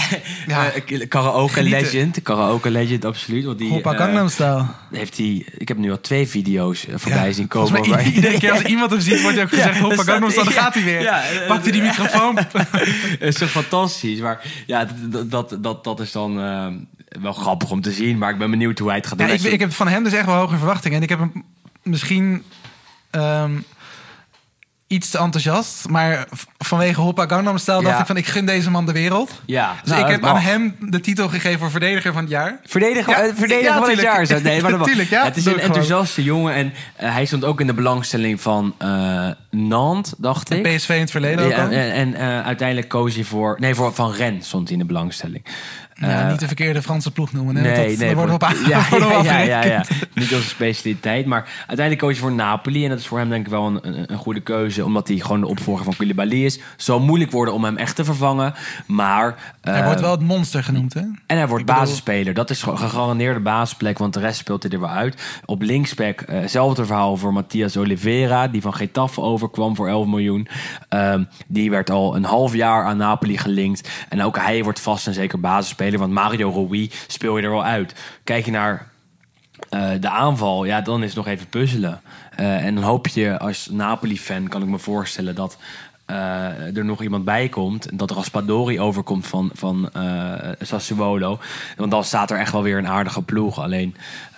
Ja. 0.47 0.71
Eh, 0.71 1.07
karaoke 1.07 1.53
Genieten. 1.53 1.81
legend. 1.81 2.21
Karaoke 2.21 2.71
legend, 2.71 3.05
absoluut. 3.05 3.45
Want 3.45 3.57
die 3.57 3.69
Hoppa 3.69 3.91
eh, 3.93 3.97
Gangnam 3.99 4.27
Style. 4.29 4.65
heeft 4.91 5.17
hij. 5.17 5.45
Ik 5.57 5.67
heb 5.67 5.77
nu 5.77 5.91
al 5.91 6.01
twee 6.01 6.27
video's 6.27 6.87
eh, 6.87 6.93
voorbij 6.97 7.27
Ja, 7.27 7.33
zien 7.33 7.47
komen. 7.47 8.05
iedere 8.05 8.37
keer 8.39 8.51
als 8.51 8.61
iemand 8.73 8.91
hem 8.91 8.99
ziet, 8.99 9.21
wordt 9.21 9.35
hij 9.35 9.43
ook 9.45 9.49
gezegd: 9.51 9.79
Hoppa 9.79 10.03
Gangnam 10.03 10.29
Style, 10.29 10.43
dan 10.45 10.53
gaat 10.53 10.73
hij 10.73 10.83
weer. 10.83 11.05
eh, 11.05 11.47
Pakt 11.47 11.63
hij 11.63 11.71
die 11.71 11.81
microfoon. 11.81 12.37
is 13.19 13.37
zo 13.37 13.45
fantastisch. 13.45 14.19
Maar 14.19 14.41
ja, 14.65 14.87
dat, 15.01 15.31
dat, 15.31 15.57
dat, 15.59 15.83
dat 15.83 15.99
is 15.99 16.11
dan 16.11 16.39
eh, 16.41 16.67
wel 17.21 17.33
grappig 17.33 17.71
om 17.71 17.81
te 17.81 17.91
zien. 17.91 18.17
Maar 18.17 18.29
ik 18.31 18.37
ben 18.37 18.49
benieuwd 18.49 18.79
hoe 18.79 18.87
hij 18.87 18.97
het 18.97 19.07
gaat 19.07 19.17
doen. 19.17 19.27
Ja, 19.27 19.33
ik, 19.33 19.41
ik 19.41 19.59
heb 19.59 19.73
van 19.73 19.87
hem 19.87 20.03
dus 20.03 20.13
echt 20.13 20.25
wel 20.25 20.35
hoge 20.35 20.57
verwachtingen. 20.57 20.97
En 20.97 21.03
ik 21.03 21.09
heb 21.09 21.19
hem 21.19 21.43
misschien 21.83 22.43
ehm, 23.13 23.51
iets 24.87 25.09
te 25.09 25.17
enthousiast. 25.17 25.89
Maar 25.89 26.27
vanwege 26.57 27.01
Hoppa 27.01 27.27
Gangnam 27.27 27.57
Style 27.57 27.83
dacht 27.83 27.99
ik 27.99 28.05
van... 28.05 28.17
ik 28.17 28.25
gun 28.25 28.45
deze 28.45 28.71
man 28.71 28.85
de 28.85 28.91
wereld. 28.91 29.41
Ja, 29.45 29.75
Dus 29.81 29.91
nou, 29.91 30.03
ik 30.03 30.11
heb 30.11 30.25
aan 30.25 30.37
hem 30.37 30.75
de 30.79 30.99
titel 30.99 31.29
gegeven 31.29 31.59
voor 31.59 31.71
verdediger 31.71 32.13
van 32.13 32.21
het 32.21 32.31
jaar. 32.31 32.59
Verdediger, 32.65 33.13
Ja, 33.13 33.21
eh, 33.21 33.33
verdediger 33.35 33.73
ja, 33.73 33.79
van 33.79 33.89
het 33.89 34.01
jaar. 34.01 34.25
Zo. 34.25 34.39
Nee, 34.39 34.61
maar 34.61 34.69
dat 34.69 34.79
mag. 34.79 34.87
Tuurlijk, 34.87 35.09
ja, 35.09 35.23
het 35.23 35.37
is 35.37 35.45
een 35.45 35.51
gewoon. 35.51 35.65
enthousiaste 35.67 36.23
jongen. 36.23 36.53
En 36.53 36.73
eh, 36.95 37.13
hij 37.13 37.25
stond 37.25 37.43
ook 37.45 37.59
in 37.61 37.67
de 37.67 37.73
belangstelling 37.73 38.41
van 38.41 38.75
eh 38.77 39.27
Nantes, 39.49 40.13
dacht 40.17 40.49
ik. 40.53 40.75
PSV 40.75 40.89
in 40.89 40.99
het 40.99 41.11
verleden 41.11 41.45
ook 41.45 41.51
en 41.51 41.91
en 41.93 42.43
uiteindelijk 42.43 42.87
koos 42.87 43.15
hij 43.15 43.23
voor... 43.23 43.55
Nee, 43.59 43.75
voor 43.75 43.93
Van 43.93 44.11
Ren 44.11 44.41
stond 44.41 44.63
hij 44.63 44.77
in 44.77 44.79
de 44.81 44.93
belangstelling. 44.93 45.45
Ja, 45.93 46.23
Eh, 46.23 46.29
niet 46.29 46.39
de 46.39 46.47
verkeerde 46.47 46.81
Franse 46.81 47.11
ploeg 47.11 47.33
noemen. 47.33 47.55
Hè? 47.55 47.61
Nee, 47.61 47.89
dat, 47.89 47.97
nee. 47.97 48.15
wordt 48.15 48.33
op, 48.33 48.41
ja, 48.67 48.85
ja, 49.23 49.39
ja, 49.39 49.63
ja. 49.65 49.85
Niet 50.13 50.33
onze 50.33 50.47
specialiteit. 50.47 51.25
Maar 51.25 51.49
uiteindelijk 51.57 51.99
koos 51.99 52.15
je 52.15 52.21
voor 52.21 52.31
Napoli. 52.31 52.83
En 52.83 52.89
dat 52.89 52.99
is 52.99 53.07
voor 53.07 53.17
hem 53.17 53.29
denk 53.29 53.45
ik 53.45 53.51
wel 53.51 53.65
een, 53.65 54.11
een, 54.11 54.17
goede 54.17 54.41
keuze. 54.41 54.85
Omdat 54.85 55.07
hij 55.07 55.17
gewoon 55.17 55.39
de 55.39 55.47
opvolger 55.47 55.83
van 55.83 55.95
Koulibaly 55.95 56.45
is. 56.45 56.55
Het 56.55 56.63
zal 56.77 56.99
moeilijk 56.99 57.31
worden 57.31 57.53
om 57.53 57.63
hem 57.63 57.77
echt 57.77 57.95
te 57.95 58.03
vervangen. 58.03 58.53
Maar... 58.85 59.35
Hij 59.61 59.79
eh, 59.79 59.85
wordt 59.85 60.01
wel 60.01 60.11
het 60.11 60.21
monster 60.21 60.63
genoemd, 60.63 60.93
hè? 60.93 61.01
en 61.25 61.37
hij 61.37 61.47
wordt 61.47 61.65
basisspeler. 61.65 62.33
Dat 62.33 62.49
is 62.49 62.63
gewoon 62.63 62.77
gegarandeerde 62.77 63.39
basisplek, 63.39 63.97
want 63.97 64.13
de 64.13 64.19
rest 64.19 64.37
speelt 64.37 64.63
hij 64.63 64.71
er 64.71 64.79
wel 64.79 64.89
uit. 64.89 65.41
Op 65.45 65.61
linksback, 65.61 66.21
eh, 66.21 66.39
hetzelfde 66.39 66.85
verhaal 66.85 67.17
voor 67.17 67.33
Matthias 67.33 67.77
Oliveira, 67.77 68.47
die 68.47 68.61
van 68.61 68.73
Getafe 68.73 69.21
overkwam 69.21 69.75
voor 69.75 69.87
11 69.87 70.07
miljoen. 70.07 70.47
Ehm, 70.89 71.23
die 71.47 71.69
werd 71.69 71.89
al 71.89 72.15
een 72.15 72.23
half 72.23 72.53
jaar 72.53 72.85
aan 72.85 72.97
Napoli 72.97 73.37
gelinkt. 73.37 73.89
En 74.09 74.23
ook 74.23 74.37
hij 74.37 74.63
wordt 74.63 74.79
vast 74.79 75.07
en 75.07 75.13
zeker 75.13 75.39
basisspeler, 75.39 75.82
want 75.91 76.13
Mario 76.13 76.67
Rui 76.69 76.91
speel 77.07 77.37
je 77.37 77.43
er 77.43 77.51
wel 77.51 77.63
uit. 77.63 77.95
Kijk 78.23 78.45
je 78.45 78.51
naar 78.51 78.91
eh, 79.69 79.89
de 79.99 80.09
aanval, 80.09 80.65
ja, 80.65 80.81
dan 80.81 81.01
is 81.01 81.07
het 81.07 81.15
nog 81.15 81.27
even 81.27 81.47
puzzelen. 81.47 82.01
Eh, 82.35 82.65
en 82.65 82.75
dan 82.75 82.83
hoop 82.83 83.07
je 83.07 83.39
als 83.39 83.67
Napoli-fan, 83.71 84.47
kan 84.47 84.61
ik 84.61 84.67
me 84.67 84.79
voorstellen 84.79 85.35
dat 85.35 85.57
eh, 86.05 86.77
er 86.77 86.85
nog 86.85 87.01
iemand 87.01 87.25
bij 87.25 87.49
komt. 87.49 87.97
Dat 87.97 88.11
Raspadori 88.11 88.79
overkomt 88.79 89.27
van, 89.27 89.49
van 89.53 89.89
Sassuolo. 90.59 91.39
Want 91.77 91.91
dan 91.91 92.03
staat 92.03 92.31
er 92.31 92.37
echt 92.37 92.51
wel 92.51 92.63
weer 92.63 92.77
een 92.77 92.87
aardige 92.87 93.21
ploeg. 93.21 93.59
Alleen, 93.59 93.95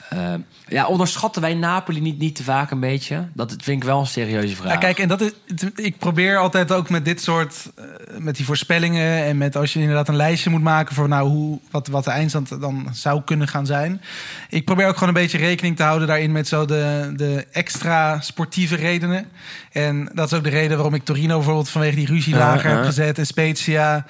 eh, 0.10 0.34
ja, 0.68 0.88
onderschatten 0.88 1.41
wij 1.41 1.53
Napoli 1.53 2.02
niet, 2.02 2.19
niet 2.19 2.36
te 2.36 2.44
vaak 2.44 2.72
een 2.72 2.80
beetje? 2.80 3.27
Dat 3.34 3.49
vind 3.49 3.82
ik 3.82 3.84
wel 3.84 3.99
een 3.99 4.07
serieuze 4.07 4.56
vraag. 4.56 4.72
Ja, 4.72 4.77
kijk, 4.77 4.99
en 4.99 5.07
dat 5.07 5.22
is, 5.22 5.32
ik 5.76 5.98
probeer 5.98 6.38
altijd 6.38 6.72
ook 6.72 6.90
met 6.90 7.06
dit 7.06 7.22
soort, 7.22 7.72
eh, 7.76 7.86
met 8.18 8.36
die 8.36 8.45
voorspellingen 8.45 9.23
en 9.23 9.38
met 9.38 9.56
als 9.56 9.73
je 9.73 9.80
inderdaad 9.80 10.07
een 10.07 10.15
lijstje 10.15 10.49
moet 10.49 10.61
maken 10.61 10.95
voor 10.95 11.07
nou 11.07 11.30
hoe, 11.30 11.60
wat, 11.72 11.88
wat 11.88 12.03
de 12.03 12.11
eindstand 12.11 12.61
dan 12.61 12.88
zou 12.91 13.22
kunnen 13.22 13.48
gaan 13.48 13.65
zijn. 13.65 14.02
Ik 14.49 14.65
probeer 14.65 14.88
ook 14.88 14.94
gewoon 14.94 15.15
een 15.15 15.22
beetje 15.22 15.38
rekening 15.38 15.76
te 15.76 15.84
houden 15.84 16.07
daarin 16.07 16.32
met 16.32 16.48
zo 16.48 16.65
de, 16.65 17.14
de 17.15 17.48
extra 17.52 18.22
sportieve 18.22 18.76
redenen. 18.76 19.26
En 19.72 20.10
dat 20.14 20.32
is 20.32 20.38
ook 20.38 20.44
de 20.44 20.49
reden 20.49 20.77
waarom 20.77 20.94
ik 20.94 21.06
Torino 21.06 21.36
bijvoorbeeld 21.36 21.69
vanwege 21.69 21.95
die 21.95 22.06
ruzie 22.06 22.34
Uh, 22.34 22.40
lager 22.40 22.69
heb 22.69 22.84
gezet 22.84 23.18
en 23.18 23.26
Spezia. 23.26 24.06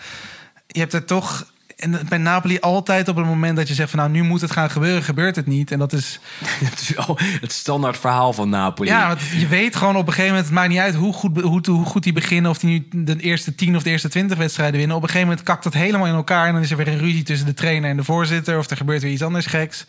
Je 0.68 0.80
hebt 0.80 0.94
er 0.94 1.06
toch. 1.06 1.54
En 1.76 2.00
bij 2.10 2.18
Napoli 2.18 2.60
altijd 2.60 3.08
op 3.08 3.16
het 3.16 3.26
moment 3.26 3.58
dat 3.58 3.68
je 3.68 3.74
zegt 3.74 3.90
van 3.90 4.00
nou 4.00 4.12
nu 4.12 4.24
moet 4.24 4.42
het 4.42 4.52
gaan 4.52 4.70
gebeuren, 4.70 5.04
gebeurt 5.04 5.36
het 5.36 5.46
niet. 5.46 5.72
En 5.72 5.80
dat 5.80 5.94
is 5.94 6.20
Het 6.66 6.80
is 6.80 6.94
het 7.42 7.52
standaard 7.52 7.98
verhaal 7.98 8.34
van 8.34 8.50
Napoli. 8.50 8.90
ja, 8.90 9.08
want 9.08 9.22
je 9.22 9.48
weet 9.48 9.76
gewoon 9.76 9.96
op 9.96 10.08
een 10.08 10.14
gegeven 10.14 10.30
moment, 10.30 10.46
het 10.46 10.56
maakt 10.56 10.70
niet 10.70 10.80
uit 10.80 10.96
hoe 10.96 11.14
goed, 11.14 11.42
hoe, 11.42 11.62
hoe 11.70 11.86
goed 11.86 12.04
die 12.04 12.14
beginnen, 12.14 12.52
of 12.52 12.58
die 12.58 12.88
nu 12.90 13.04
de 13.04 13.20
eerste 13.20 13.56
10 13.56 13.76
of 13.76 13.84
de 13.84 13.90
eerste 13.90 14.10
20 14.10 14.38
wedstrijden 14.38 14.78
winnen. 14.78 14.96
Op 14.96 15.02
een 15.02 15.10
gegeven 15.10 15.28
moment 15.28 15.48
kakt 15.48 15.64
het 15.64 15.74
helemaal 15.74 16.08
in 16.08 16.14
elkaar 16.14 16.48
en 16.48 16.54
dan 16.54 16.62
is 16.62 16.72
er 16.72 16.78
weer 16.78 16.88
een 16.88 16.98
ruzie 16.98 17.24
tussen 17.24 17.48
de 17.48 17.54
trainer 17.54 17.90
en 17.90 17.98
de 17.98 18.04
voorzitter, 18.04 18.58
of 18.58 18.70
er 18.70 18.78
gebeurt 18.78 19.02
weer 19.02 19.12
iets 19.12 19.24
anders 19.24 19.46
geks. 19.46 19.86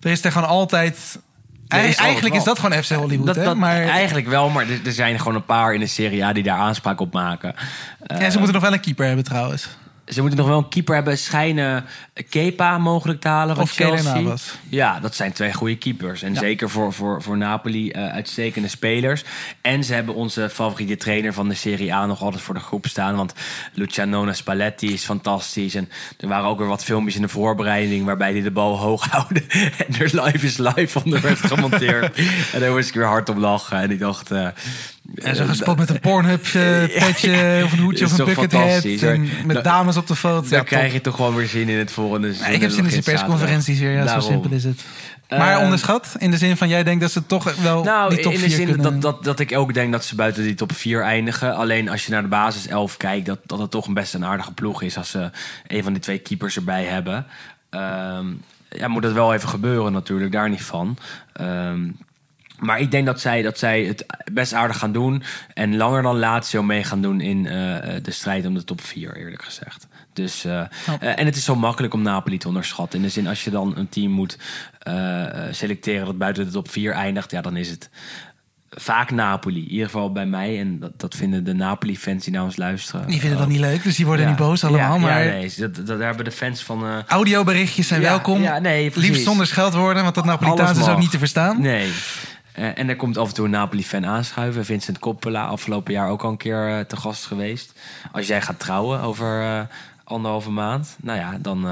Er 0.00 0.10
is 0.10 0.24
er 0.24 0.32
gewoon 0.32 0.48
altijd. 0.48 1.18
Is 1.68 1.96
eigenlijk 1.96 2.34
is 2.34 2.44
dat 2.44 2.58
gewoon 2.58 2.82
FC 2.82 2.90
Hollywood, 2.90 3.26
Dat, 3.26 3.36
hè? 3.36 3.44
dat, 3.44 3.56
maar 3.56 3.82
Eigenlijk 3.82 4.26
wel, 4.28 4.48
maar 4.48 4.68
er, 4.68 4.80
er 4.84 4.92
zijn 4.92 5.18
gewoon 5.18 5.34
een 5.34 5.44
paar 5.44 5.74
in 5.74 5.80
de 5.80 5.86
Serie 5.86 6.24
A 6.24 6.32
die 6.32 6.42
daar 6.42 6.58
aanspraak 6.58 7.00
op 7.00 7.12
maken. 7.12 7.54
Eh, 8.00 8.20
ja, 8.20 8.30
ze 8.30 8.36
moeten 8.36 8.54
nog 8.54 8.62
wel 8.62 8.72
een 8.72 8.80
keeper 8.80 9.06
hebben 9.06 9.24
trouwens. 9.24 9.68
Ze 10.08 10.20
moeten 10.20 10.38
nog 10.38 10.48
wel 10.48 10.58
een 10.58 10.68
keeper 10.68 10.94
hebben. 10.94 11.18
Schijnen 11.18 11.84
Kepa 12.28 12.78
mogelijk 12.78 13.20
te 13.20 13.28
halen 13.28 13.54
van 13.54 13.64
Of 13.64 13.70
Chelsea. 13.72 14.34
Ja, 14.68 15.00
dat 15.00 15.14
zijn 15.14 15.32
twee 15.32 15.52
goede 15.52 15.76
keepers. 15.76 16.22
En 16.22 16.32
Ja. 16.32 16.38
zeker 16.40 16.70
voor, 16.70 16.92
voor, 16.92 17.22
voor 17.22 17.36
Napoli 17.36 17.90
eh, 17.90 18.06
uitstekende 18.12 18.68
spelers. 18.68 19.24
En 19.60 19.84
ze 19.84 19.94
hebben 19.94 20.14
onze 20.14 20.50
favoriete 20.50 20.96
trainer 20.96 21.32
van 21.32 21.48
de 21.48 21.54
Serie 21.54 21.94
A 21.94 22.06
nog 22.06 22.22
altijd 22.22 22.42
voor 22.42 22.54
de 22.54 22.60
groep 22.60 22.86
staan. 22.86 23.16
Want 23.16 23.32
Luciano 23.72 24.32
Spalletti 24.32 24.92
is 24.92 25.04
fantastisch. 25.04 25.74
En 25.74 25.88
er 26.18 26.28
waren 26.28 26.48
ook 26.48 26.58
weer 26.58 26.68
wat 26.68 26.84
filmpjes 26.84 27.16
in 27.16 27.22
de 27.22 27.28
voorbereiding... 27.28 28.04
waarbij 28.04 28.32
hij 28.32 28.42
de 28.42 28.50
bal 28.50 28.78
hoog 28.78 29.04
houden. 29.10 29.48
En 29.50 29.86
er 29.98 30.22
live 30.24 30.46
is 30.46 30.56
live 30.56 31.00
onder 31.04 31.20
werd 31.20 31.38
gemonteerd. 31.38 32.16
en 32.52 32.60
daar 32.60 32.70
moest 32.72 32.88
ik 32.88 32.94
weer 32.94 33.06
hard 33.06 33.28
op 33.28 33.36
lachen. 33.36 33.78
En 33.78 33.90
ik 33.90 33.98
dacht... 33.98 34.30
eh, 34.30 34.48
En 35.14 35.36
zo 35.36 35.44
gespot 35.44 35.76
met 35.78 35.90
een 35.90 36.00
Pornhub 36.00 36.44
eh, 36.44 36.52
petje 37.06 37.60
of 37.64 37.72
een 37.72 37.78
hoedje 37.78 38.04
of 38.04 38.10
een 38.10 38.16
toch 38.16 38.26
bucket 38.26 38.52
hat. 38.52 38.62
fantastisch, 38.62 39.00
hoor. 39.02 39.10
En 39.10 39.20
met 39.20 39.46
Nou, 39.46 39.62
dames 39.62 39.96
op 39.96 40.06
de 40.06 40.16
foto. 40.16 40.48
Dan 40.48 40.58
Ja, 40.58 40.64
krijg 40.64 40.92
je 40.92 41.00
toch 41.00 41.16
gewoon 41.16 41.34
weer 41.34 41.46
zin 41.46 41.68
in 41.68 41.78
het 41.78 41.92
volgende 41.92 42.32
seizoen. 42.32 42.54
Ik 42.54 42.60
heb 42.60 42.70
zin 42.70 42.84
in 42.84 42.90
geen 42.90 43.02
persconferenties 43.02 43.78
weer. 43.80 43.90
Ja, 43.92 44.06
zo 44.06 44.20
simpel 44.20 44.50
is 44.50 44.64
het. 44.64 44.84
Maar 45.28 45.56
Eh, 45.56 45.62
onderschat? 45.62 46.14
In 46.18 46.30
de 46.30 46.36
zin 46.36 46.56
van, 46.56 46.68
jij 46.68 46.82
denkt 46.84 47.00
dat 47.00 47.10
ze 47.10 47.26
toch 47.26 47.54
wel 47.54 47.84
Nou, 47.84 48.14
die 48.14 48.20
top 48.20 48.32
in 48.32 48.40
de 48.40 48.44
4 48.46 48.56
zin 48.56 48.66
kunnen... 48.66 49.00
dat, 49.00 49.02
dat, 49.02 49.24
dat 49.24 49.40
ik 49.40 49.56
ook 49.56 49.74
denk 49.74 49.92
dat 49.92 50.04
ze 50.04 50.14
buiten 50.14 50.42
die 50.42 50.54
top 50.54 50.72
4 50.74 51.02
eindigen. 51.02 51.54
Alleen 51.56 51.88
als 51.88 52.06
je 52.06 52.12
naar 52.12 52.22
de 52.22 52.28
basis 52.28 52.66
11 52.66 52.96
kijkt, 52.96 53.26
dat, 53.26 53.38
dat 53.46 53.58
het 53.58 53.70
toch 53.70 53.86
een 53.86 53.94
best 53.94 54.14
een 54.14 54.24
aardige 54.24 54.52
ploeg 54.52 54.82
is 54.82 54.96
als 54.96 55.10
ze 55.10 55.30
een 55.66 55.82
van 55.82 55.92
die 55.92 56.02
twee 56.02 56.18
keepers 56.18 56.56
erbij 56.56 56.84
hebben. 56.84 57.26
Ehm, 57.70 58.26
ja, 58.68 58.88
moet 58.88 59.02
dat 59.02 59.12
wel 59.12 59.34
even 59.34 59.48
gebeuren 59.48 59.92
natuurlijk, 59.92 60.32
daar 60.32 60.50
niet 60.50 60.62
van. 60.62 60.96
Ehm, 61.32 61.80
maar 62.58 62.80
ik 62.80 62.90
denk 62.90 63.06
dat 63.06 63.20
zij, 63.20 63.42
dat 63.42 63.58
zij 63.58 63.84
het 63.84 64.06
best 64.32 64.52
aardig 64.52 64.78
gaan 64.78 64.92
doen. 64.92 65.22
En 65.54 65.76
langer 65.76 66.02
dan 66.02 66.18
Lazio 66.18 66.62
mee 66.62 66.84
gaan 66.84 67.02
doen 67.02 67.20
in 67.20 67.46
eh, 67.46 67.52
de 68.02 68.10
strijd 68.10 68.46
om 68.46 68.54
de 68.54 68.64
top 68.64 68.80
4, 68.80 69.16
eerlijk 69.16 69.42
gezegd. 69.44 69.86
Dus, 70.12 70.44
eh, 70.44 70.60
eh, 70.60 71.18
en 71.18 71.26
het 71.26 71.36
is 71.36 71.44
zo 71.44 71.54
makkelijk 71.56 71.94
om 71.94 72.02
Napoli 72.02 72.38
te 72.38 72.48
onderschatten. 72.48 72.98
In 72.98 73.04
de 73.04 73.10
zin, 73.10 73.26
als 73.26 73.44
je 73.44 73.50
dan 73.50 73.72
een 73.76 73.88
team 73.88 74.10
moet 74.10 74.38
eh, 74.78 75.24
selecteren 75.50 76.06
dat 76.06 76.18
buiten 76.18 76.44
de 76.44 76.50
top 76.50 76.70
4 76.70 76.92
eindigt, 76.92 77.30
ja, 77.30 77.40
dan 77.40 77.56
is 77.56 77.70
het 77.70 77.90
vaak 78.76 79.10
Napoli. 79.10 79.62
In 79.64 79.70
ieder 79.70 79.86
geval 79.86 80.12
bij 80.12 80.26
mij. 80.26 80.58
En 80.60 80.78
dat, 80.78 81.00
dat 81.00 81.14
vinden 81.14 81.44
de 81.44 81.52
Napoli-fans 81.54 82.24
die 82.24 82.32
naar 82.32 82.42
ons 82.42 82.56
luisteren. 82.56 83.06
Die 83.06 83.20
vinden 83.20 83.38
dat 83.38 83.48
niet 83.48 83.60
leuk, 83.60 83.82
dus 83.82 83.96
die 83.96 84.06
worden 84.06 84.24
Ja. 84.24 84.30
niet 84.30 84.40
boos 84.40 84.64
allemaal. 84.64 84.94
Ja, 84.94 84.98
maar 85.00 85.24
ja, 85.24 85.30
nee, 85.32 85.52
dat, 85.56 85.74
dat, 85.74 85.86
daar 85.86 85.98
hebben 86.06 86.24
de 86.24 86.30
fans 86.30 86.62
van... 86.62 86.86
eh, 86.86 86.96
audioberichtjes 87.06 87.86
zijn 87.88 88.00
welkom. 88.00 88.42
ja, 88.42 88.58
nee, 88.58 88.90
precies. 88.90 89.08
Liefst 89.10 89.24
zonder 89.24 89.46
scheldwoorden, 89.46 90.02
want 90.02 90.14
dat 90.14 90.24
Napolitaans 90.24 90.78
is 90.78 90.88
ook 90.88 90.98
niet 90.98 91.10
te 91.10 91.18
verstaan. 91.18 91.60
Nee. 91.60 91.92
Eh, 92.54 92.78
en 92.78 92.88
er 92.88 92.96
komt 92.96 93.18
af 93.18 93.28
en 93.28 93.34
toe 93.34 93.44
een 93.44 93.50
Napoli-fan 93.50 94.06
aanschuiven. 94.06 94.64
Vincent 94.64 94.98
Coppola, 94.98 95.46
afgelopen 95.46 95.92
jaar 95.92 96.08
ook 96.08 96.22
al 96.22 96.30
een 96.30 96.36
keer 96.36 96.68
eh, 96.68 96.80
te 96.80 96.96
gast 96.96 97.26
geweest. 97.26 97.72
Als 98.12 98.26
jij 98.26 98.42
gaat 98.42 98.58
trouwen 98.58 99.00
over, 99.00 99.42
eh, 99.42 99.60
anderhalve 100.04 100.50
maand. 100.50 100.96
Nou 101.02 101.18
ja, 101.18 101.38
dan 101.40 101.64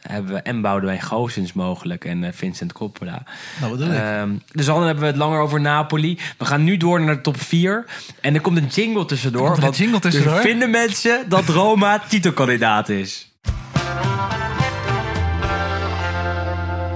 hebben 0.00 0.32
we 0.32 0.40
en 0.40 0.60
Boudewijn 0.60 1.00
Goossens 1.00 1.52
mogelijk 1.52 2.04
en 2.04 2.34
Vincent 2.34 2.72
Coppola. 2.72 3.22
Dat 3.60 3.70
bedoel 3.70 3.86
ik. 3.86 3.98
Ehm, 3.98 4.30
dus 4.52 4.66
dan 4.66 4.82
hebben 4.82 5.00
we 5.00 5.10
het 5.10 5.16
langer 5.16 5.40
over 5.40 5.60
Napoli. 5.60 6.18
We 6.38 6.44
gaan 6.44 6.64
nu 6.64 6.76
door 6.76 7.00
naar 7.00 7.14
de 7.14 7.20
top 7.20 7.40
4. 7.40 7.84
En 8.20 8.34
er 8.34 8.40
komt 8.40 8.56
een 8.56 8.66
jingle 8.66 9.04
tussendoor. 9.04 9.46
Er 9.46 9.52
komt 9.52 9.64
een 9.64 9.72
jingle 9.72 10.00
tussendoor? 10.00 10.34
er 10.34 10.40
vinden 10.40 10.70
mensen 10.70 11.28
dat 11.28 11.48
Roma 11.48 11.98
titelkandidaat 12.08 12.88
is. 12.88 13.32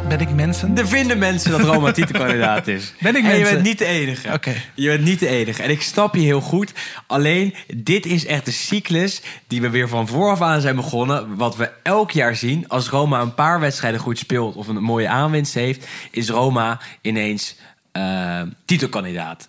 Ben 0.08 0.20
ik 0.20 0.30
mensen? 0.30 0.78
Er 0.78 0.88
vinden 0.88 1.18
mensen 1.18 1.50
dat 1.50 1.60
Roma 1.60 1.92
titelkandidaat 1.92 2.66
is. 2.66 2.92
Ben 3.00 3.16
ik 3.16 3.24
en 3.24 3.38
je 3.38 3.44
bent 3.44 3.62
niet 3.62 3.78
de 3.78 3.84
enige. 3.84 4.32
Oké. 4.32 4.54
Je 4.74 4.88
bent 4.88 5.04
niet 5.04 5.20
de 5.20 5.28
enige. 5.28 5.62
En 5.62 5.70
ik 5.70 5.82
snap 5.82 6.14
je 6.14 6.20
heel 6.20 6.40
goed. 6.40 6.72
Alleen, 7.06 7.54
dit 7.74 8.06
is 8.06 8.26
echt 8.26 8.44
de 8.44 8.50
cyclus 8.50 9.22
die 9.46 9.60
we 9.60 9.70
weer 9.70 9.88
van 9.88 10.08
vooraf 10.08 10.42
aan 10.42 10.60
zijn 10.60 10.76
begonnen. 10.76 11.36
Wat 11.36 11.56
we 11.56 11.70
elk 11.82 12.10
jaar 12.10 12.36
zien. 12.36 12.68
Als 12.68 12.88
Roma 12.88 13.20
een 13.20 13.34
paar 13.34 13.60
wedstrijden 13.60 14.00
goed 14.00 14.18
speelt 14.18 14.54
of 14.54 14.68
een 14.68 14.82
mooie 14.82 15.08
aanwinst 15.08 15.54
heeft... 15.54 15.86
is 16.10 16.28
Roma 16.28 16.80
ineens 17.00 17.56
eh, 17.92 18.42
titelkandidaat. 18.64 19.48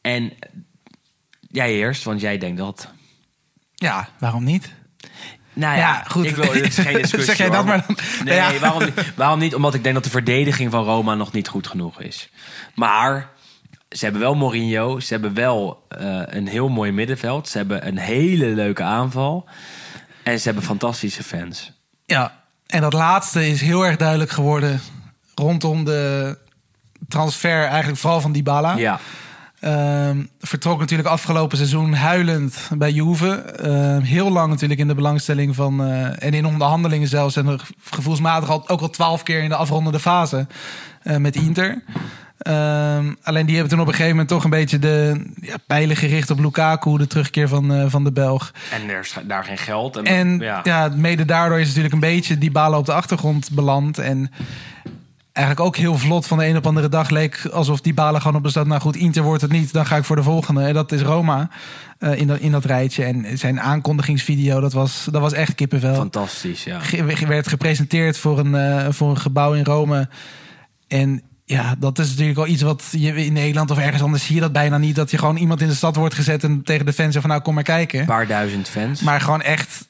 En 0.00 0.32
jij 1.50 1.72
eerst, 1.72 2.04
want 2.04 2.20
jij 2.20 2.38
denkt 2.38 2.58
dat... 2.58 2.88
Ja, 3.74 4.08
waarom 4.18 4.44
niet? 4.44 4.72
Nou 5.52 5.74
ja, 5.76 5.80
Ja, 5.80 6.04
goed. 6.08 6.24
Ik 6.24 6.36
wil, 6.36 6.52
dit 6.52 6.66
is 6.66 6.78
geen 6.78 6.92
discussie. 7.02 7.22
Zeg 7.22 7.36
jij 7.36 7.50
dat 7.50 7.64
maar 7.64 7.84
dan. 7.86 7.96
Nee, 8.24 8.34
Ja. 8.34 8.58
waarom, 8.58 8.84
niet? 8.84 9.12
waarom 9.16 9.38
niet? 9.38 9.54
Omdat 9.54 9.74
ik 9.74 9.82
denk 9.82 9.94
dat 9.94 10.04
de 10.04 10.10
verdediging 10.10 10.70
van 10.70 10.84
Roma 10.84 11.14
nog 11.14 11.32
niet 11.32 11.48
goed 11.48 11.66
genoeg 11.66 12.00
is. 12.00 12.28
Maar 12.74 13.28
ze 13.90 14.04
hebben 14.04 14.22
wel 14.22 14.34
Mourinho. 14.34 15.00
Ze 15.00 15.12
hebben 15.12 15.34
wel 15.34 15.86
eh, 15.88 16.20
een 16.24 16.46
heel 16.48 16.68
mooi 16.68 16.92
middenveld. 16.92 17.48
Ze 17.48 17.56
hebben 17.58 17.86
een 17.86 17.98
hele 17.98 18.46
leuke 18.46 18.82
aanval. 18.82 19.48
En 20.22 20.38
ze 20.38 20.44
hebben 20.44 20.64
fantastische 20.64 21.22
fans. 21.22 21.72
Ja, 22.06 22.40
en 22.66 22.80
dat 22.80 22.92
laatste 22.92 23.48
is 23.48 23.60
heel 23.60 23.86
erg 23.86 23.96
duidelijk 23.96 24.30
geworden 24.30 24.80
rondom 25.34 25.84
de 25.84 26.38
transfer, 27.08 27.64
eigenlijk 27.64 27.98
vooral 28.00 28.20
van 28.20 28.32
Dybala. 28.32 28.74
Ja, 28.76 29.00
Ehm, 29.62 30.22
vertrok 30.40 30.78
natuurlijk 30.78 31.08
afgelopen 31.08 31.56
seizoen 31.56 31.94
huilend 31.94 32.70
bij 32.74 32.90
Juve. 32.90 33.34
Ehm, 33.34 34.00
heel 34.00 34.30
lang 34.30 34.50
natuurlijk 34.50 34.80
in 34.80 34.88
de 34.88 34.94
belangstelling 34.94 35.54
van... 35.54 35.84
eh, 35.84 36.24
en 36.24 36.34
in 36.34 36.46
onderhandelingen 36.46 37.08
zelfs. 37.08 37.36
En 37.36 37.60
gevoelsmatig 37.90 38.50
al, 38.50 38.68
ook 38.68 38.80
al 38.80 38.90
twaalf 38.90 39.22
keer 39.22 39.42
in 39.42 39.48
de 39.48 39.54
afrondende 39.54 40.00
fase 40.00 40.46
eh, 41.02 41.16
met 41.16 41.36
Inter. 41.36 41.82
Ehm, 42.38 43.12
alleen 43.22 43.46
die 43.46 43.54
hebben 43.54 43.72
toen 43.72 43.80
op 43.80 43.86
een 43.86 43.92
gegeven 43.92 44.10
moment 44.10 44.28
toch 44.28 44.44
een 44.44 44.50
beetje 44.50 44.78
de 44.78 45.24
ja, 45.40 45.56
pijlen 45.66 45.96
gericht 45.96 46.30
op 46.30 46.38
Lukaku. 46.38 46.98
De 46.98 47.06
terugkeer 47.06 47.48
van, 47.48 47.72
eh, 47.72 47.84
van 47.88 48.04
de 48.04 48.12
Belg. 48.12 48.52
en 48.72 48.90
er 48.90 49.00
is 49.00 49.14
daar 49.24 49.44
geen 49.44 49.58
geld. 49.58 49.96
En, 49.96 50.04
En 50.04 50.38
ja. 50.38 50.60
ja. 50.62 50.92
mede 50.96 51.24
daardoor 51.24 51.60
is 51.60 51.66
natuurlijk 51.66 51.94
een 51.94 52.00
beetje 52.00 52.38
die 52.38 52.50
balen 52.50 52.78
op 52.78 52.86
de 52.86 52.92
achtergrond 52.92 53.50
beland. 53.50 53.98
En 53.98 54.30
eigenlijk 55.32 55.66
ook 55.66 55.76
heel 55.76 55.98
vlot 55.98 56.26
van 56.26 56.38
de 56.38 56.46
een 56.46 56.56
op 56.56 56.66
andere 56.66 56.88
dag 56.88 57.10
leek 57.10 57.46
alsof 57.52 57.80
die 57.80 57.94
balen 57.94 58.20
gewoon 58.20 58.36
op 58.36 58.42
bestaan. 58.42 58.68
Nou 58.68 58.80
goed, 58.80 58.96
Inter 58.96 59.22
wordt 59.22 59.42
het 59.42 59.52
niet, 59.52 59.72
dan 59.72 59.86
ga 59.86 59.96
ik 59.96 60.04
voor 60.04 60.16
de 60.16 60.22
volgende. 60.22 60.62
En 60.64 60.74
dat 60.74 60.92
is 60.92 61.00
Roma 61.02 61.48
eh, 61.98 62.18
in, 62.20 62.26
dat, 62.26 62.38
in 62.38 62.52
dat 62.52 62.64
rijtje. 62.64 63.04
En 63.04 63.38
zijn 63.38 63.60
aankondigingsvideo, 63.60 64.60
dat 64.60 64.72
was, 64.72 65.06
dat 65.10 65.20
was 65.20 65.32
echt 65.32 65.54
kippenvel. 65.54 65.94
Fantastisch, 65.94 66.64
ja. 66.64 66.78
Ge- 66.80 67.26
werd 67.26 67.48
gepresenteerd 67.48 68.18
voor 68.18 68.38
een, 68.38 68.54
eh, 68.54 68.86
voor 68.90 69.10
een 69.10 69.18
gebouw 69.18 69.52
in 69.52 69.64
Rome. 69.64 70.08
En 70.88 71.22
ja, 71.44 71.74
dat 71.78 71.98
is 71.98 72.08
natuurlijk 72.08 72.36
wel 72.36 72.46
iets 72.46 72.62
wat 72.62 72.84
je 72.90 73.24
in 73.24 73.32
Nederland 73.32 73.70
of 73.70 73.78
ergens 73.78 74.02
anders 74.02 74.24
zie 74.26 74.34
je 74.34 74.40
dat 74.40 74.52
bijna 74.52 74.78
niet. 74.78 74.96
Dat 74.96 75.10
je 75.10 75.18
gewoon 75.18 75.36
iemand 75.36 75.60
in 75.60 75.68
de 75.68 75.74
stad 75.74 75.96
wordt 75.96 76.14
gezet 76.14 76.44
en 76.44 76.62
tegen 76.64 76.86
de 76.86 76.92
fans 76.92 77.08
zegt 77.12 77.20
van 77.20 77.30
nou 77.30 77.42
kom 77.42 77.54
maar 77.54 77.62
kijken. 77.62 78.00
Een 78.00 78.06
paar 78.06 78.26
duizend 78.26 78.68
fans. 78.68 79.00
Maar 79.00 79.20
gewoon 79.20 79.42
echt, 79.42 79.88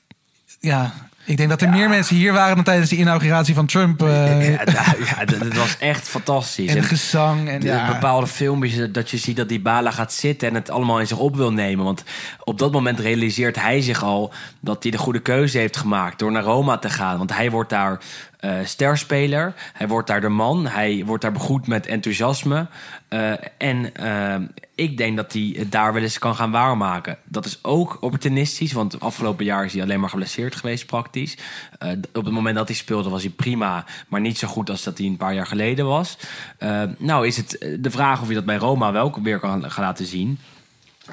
ja. 0.61 0.93
Ik 1.25 1.37
denk 1.37 1.49
dat 1.49 1.63
er 1.63 1.69
meer 1.69 1.89
mensen 1.89 2.17
hier 2.17 2.33
waren 2.33 2.55
dan 2.55 2.65
tijdens 2.65 2.91
de 2.91 2.97
inauguratie 2.97 3.55
van 3.55 3.67
Trump. 3.67 4.03
eh, 4.03 4.49
ja, 4.55 4.63
ja, 4.65 4.95
ja, 5.17 5.25
dat 5.25 5.39
dat 5.39 5.55
was 5.55 5.77
echt 5.79 6.09
fantastisch. 6.09 6.71
en 6.71 6.77
En- 6.77 6.83
gezang. 6.85 7.49
En 7.49 7.61
De- 7.61 7.67
ja, 7.67 7.93
bepaalde 7.93 8.27
filmpjes 8.27 8.93
dat 8.93 9.11
je 9.11 9.17
ziet 9.17 9.37
dat 9.37 9.49
die 9.49 9.61
Bala 9.61 9.91
gaat 9.91 10.13
zitten 10.13 10.49
en 10.49 10.55
het 10.55 10.71
allemaal 10.71 11.01
in 11.01 11.07
zich 11.07 11.19
op 11.19 11.37
wil 11.37 11.53
nemen. 11.53 11.85
Want 11.85 12.05
op 12.45 12.59
dat 12.59 12.73
moment 12.73 13.01
realiseert 13.01 13.57
hij 13.61 13.81
zich 13.81 14.03
al 14.03 14.33
dat 14.61 14.83
hij 14.83 14.93
de 14.93 14.99
goede 14.99 15.21
keuze 15.21 15.59
heeft 15.59 15.77
gemaakt 15.77 16.19
door 16.19 16.33
naar 16.33 16.43
Roma 16.43 16.79
te 16.79 16.91
gaan. 16.91 17.19
Want 17.19 17.35
hij 17.35 17.51
wordt 17.51 17.71
daar 17.71 17.99
eh, 18.41 18.53
sterspeler, 18.65 19.55
hij 19.73 19.89
wordt 19.89 20.09
daar 20.09 20.21
de 20.21 20.29
man, 20.29 20.67
hij 20.67 21.03
wordt 21.07 21.23
daar 21.23 21.33
begroet 21.33 21.67
met 21.67 21.87
enthousiasme. 21.87 22.67
Eh, 23.09 23.31
en 23.59 23.95
eh, 23.97 24.35
ik 24.75 24.97
denk 24.97 25.17
dat 25.17 25.33
hij 25.33 25.55
het 25.57 25.73
daar 25.73 25.93
wel 25.93 26.03
eens 26.03 26.19
kan 26.19 26.35
gaan 26.35 26.51
waarmaken. 26.51 27.19
Dat 27.25 27.45
is 27.45 27.59
ook 27.63 27.97
opportunistisch, 28.01 28.73
want 28.73 29.01
afgelopen 29.01 29.45
jaar 29.45 29.65
is 29.65 29.73
hij 29.73 29.83
alleen 29.83 30.01
maar 30.01 30.09
geblesseerd 30.09 30.57
geweest 30.57 30.87
praktisch. 30.87 31.37
Eh, 31.79 31.91
op 32.13 32.25
het 32.25 32.35
moment 32.35 32.57
dat 32.57 32.69
hij 32.69 32.77
speelde 32.77 33.11
was 33.11 33.23
hij 33.23 33.31
prima, 33.31 33.85
maar 34.09 34.21
niet 34.21 34.39
zo 34.39 34.49
goed 34.49 34.71
als 34.71 34.83
dat 34.83 34.99
hij 34.99 35.07
een 35.07 35.17
paar 35.17 35.35
jaar 35.35 35.47
geleden 35.47 35.87
was. 35.87 36.17
Eh, 36.59 36.83
nou 36.99 37.27
is 37.27 37.37
het 37.37 37.59
eh, 37.59 37.77
de 37.81 37.91
vraag 37.91 38.21
of 38.21 38.29
je 38.29 38.35
dat 38.35 38.45
bij 38.45 38.57
Roma 38.57 38.93
wel 38.93 39.23
weer 39.23 39.39
kan 39.39 39.71
gaan 39.71 39.85
laten 39.85 40.07
zien. 40.07 40.39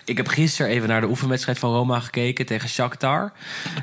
Ik 0.05 0.17
heb 0.17 0.27
gisteren 0.27 0.71
even 0.71 0.87
naar 0.87 1.01
de 1.01 1.07
oefenwedstrijd 1.07 1.59
van 1.59 1.73
Roma 1.73 1.99
gekeken 1.99 2.45
tegen 2.45 2.69
Shakhtar. 2.69 3.31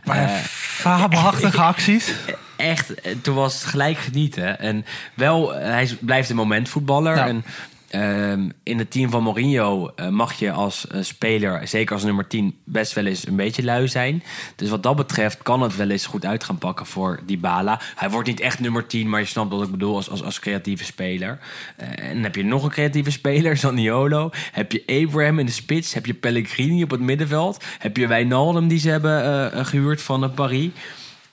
maar 0.05 0.29
fabelachtige 0.49 1.63
acties. 1.73 2.13
echt, 2.57 2.93
toen 3.23 3.35
was 3.35 3.55
het 3.55 3.65
gelijk 3.65 3.99
genieten. 3.99 4.59
En 4.59 4.85
wel, 5.15 5.53
hij 5.53 5.97
blijft 6.01 6.31
een 6.31 6.37
momentvoetballer. 6.37 7.17
En 7.17 7.45
ehm, 7.89 8.49
in 8.63 8.79
het 8.79 8.91
team 8.91 9.11
van 9.11 9.23
Mourinho 9.23 9.93
eh, 9.97 10.09
mag 10.09 10.33
je 10.33 10.53
als 10.53 10.87
eh, 10.87 11.03
speler, 11.03 11.69
zeker 11.69 11.95
als 11.95 12.05
nummer 12.05 12.27
10, 12.27 12.57
best 12.65 12.93
wel 12.93 13.07
eens 13.07 13.27
een 13.27 13.37
beetje 13.37 13.65
lui 13.65 13.89
zijn. 13.89 14.23
Dus 14.57 14.69
wat 14.69 14.83
dat 14.83 14.97
betreft 14.97 15.43
kan 15.43 15.63
het 15.63 15.77
wel 15.77 15.91
eens 15.91 16.07
goed 16.07 16.25
uit 16.25 16.45
gaan 16.45 16.59
pakken 16.59 16.87
voor 16.87 17.21
Dybala. 17.27 17.81
Hij 17.95 18.11
wordt 18.11 18.29
niet 18.29 18.41
echt 18.41 18.61
nummer 18.61 18.87
10, 18.87 19.09
maar 19.09 19.21
je 19.21 19.27
snapt 19.27 19.51
wat 19.51 19.63
ik 19.63 19.71
bedoel 19.71 19.97
als, 19.97 20.23
als, 20.23 20.39
creatieve 20.39 20.85
speler. 20.85 21.39
Eh, 21.77 22.09
en 22.09 22.15
dan 22.15 22.23
heb 22.23 22.35
je 22.35 22.45
nog 22.45 22.63
een 22.63 22.71
creatieve 22.71 23.11
speler, 23.11 23.57
Zaniolo. 23.67 24.31
Heb 24.53 24.73
je 24.73 24.83
Abraham 25.05 25.39
in 25.39 25.47
de 25.47 25.53
spits. 25.53 25.95
Heb 25.95 26.07
je 26.07 26.15
Pellegrini 26.15 26.83
op 26.83 26.91
het 26.91 27.01
middenveld. 27.01 27.65
Heb 27.79 27.97
je 27.97 28.07
Wijnaldum 28.07 28.69
die 28.69 28.79
ze 28.79 28.89
hebben 28.89 29.23
eh, 29.23 29.59
eh, 29.59 29.67
gehuurd 29.67 30.03
van 30.03 30.35
Paris. 30.35 30.71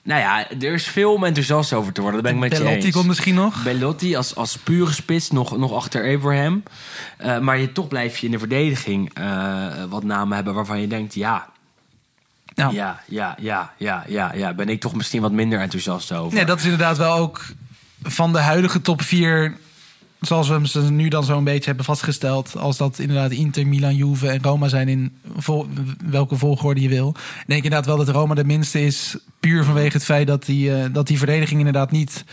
Nou 0.03 0.19
ja, 0.19 0.49
er 0.49 0.73
is 0.73 0.87
veel 0.87 1.13
om 1.13 1.23
enthousiast 1.23 1.73
over 1.73 1.93
te 1.93 2.01
worden. 2.01 2.23
Dat 2.23 2.31
ben 2.31 2.43
ik 2.43 2.49
met 2.49 2.57
je 2.57 2.63
Belotti 2.63 2.85
eens. 2.85 2.95
komt 2.95 3.07
misschien 3.07 3.35
nog. 3.35 3.63
Belotti 3.63 4.15
als, 4.15 4.35
als 4.35 4.57
pure 4.57 4.91
spits, 4.91 5.31
nog, 5.31 5.57
nog 5.57 5.73
achter 5.73 6.15
Abraham. 6.15 6.63
Eh, 7.17 7.39
maar 7.39 7.57
je, 7.57 7.71
toch 7.71 7.87
blijf 7.87 8.17
je 8.17 8.25
in 8.25 8.31
de 8.31 8.39
verdediging 8.39 9.13
eh, 9.13 9.83
wat 9.89 10.03
namen 10.03 10.35
hebben 10.35 10.53
waarvan 10.53 10.81
je 10.81 10.87
denkt... 10.87 11.13
Ja, 11.13 11.49
Ja. 12.55 12.69
ja, 12.71 13.01
ja, 13.07 13.35
ja, 13.39 13.73
ja, 13.77 14.03
ja, 14.07 14.33
ja. 14.33 14.53
Ben 14.53 14.69
ik 14.69 14.79
toch 14.79 14.95
misschien 14.95 15.21
wat 15.21 15.31
minder 15.31 15.59
enthousiast 15.59 16.11
over. 16.11 16.35
Nee, 16.35 16.45
dat 16.45 16.57
is 16.57 16.63
inderdaad 16.63 16.97
wel 16.97 17.15
ook 17.15 17.45
van 18.03 18.33
de 18.33 18.39
huidige 18.39 18.81
top 18.81 19.01
4. 19.01 19.57
Zoals 20.25 20.47
we 20.47 20.53
hem 20.53 20.65
ze 20.65 20.81
nu 20.81 21.07
dan 21.07 21.23
zo'n 21.23 21.43
beetje 21.43 21.65
hebben 21.65 21.85
vastgesteld. 21.85 22.57
Als 22.57 22.77
dat 22.77 22.99
inderdaad 22.99 23.31
Inter, 23.31 23.67
Milan, 23.67 23.95
Juve 23.95 24.29
en 24.29 24.43
Roma 24.43 24.67
zijn 24.67 24.87
in 24.87 25.11
vol- 25.37 25.67
welke 26.05 26.35
volgorde 26.35 26.81
je 26.81 26.89
wil. 26.89 27.09
Ik 27.09 27.43
denk 27.47 27.63
inderdaad 27.63 27.85
wel 27.85 27.97
dat 27.97 28.09
Roma 28.15 28.33
de 28.33 28.43
minste 28.43 28.85
is. 28.85 29.17
Puur 29.39 29.63
vanwege 29.63 29.93
het 29.93 30.03
feit 30.03 30.27
dat 30.27 30.45
die, 30.45 30.75
eh, 30.75 30.85
dat 30.91 31.07
die 31.07 31.17
verdediging 31.17 31.59
inderdaad 31.59 31.91
niet... 31.91 32.23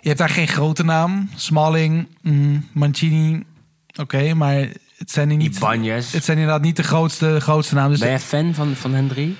Je 0.00 0.08
hebt 0.08 0.18
daar 0.18 0.28
geen 0.28 0.48
grote 0.48 0.84
naam. 0.84 1.28
Smalling, 1.34 2.08
mm, 2.22 2.66
Mancini. 2.72 3.42
Oké, 4.00 4.34
maar 4.34 4.54
het 4.96 5.10
zijn 5.10 5.28
niet... 5.28 5.56
Ibanez. 5.56 6.12
Het 6.12 6.24
zijn 6.24 6.38
inderdaad 6.38 6.62
niet 6.62 6.76
de 6.76 6.82
grootste, 6.82 7.36
grootste 7.40 7.74
namen. 7.74 7.90
Dus 7.90 8.00
Ben 8.00 8.08
jij 8.08 8.20
fan 8.20 8.54
van, 8.54 8.74
van 8.74 8.94
hen 8.94 9.08
drie? 9.08 9.36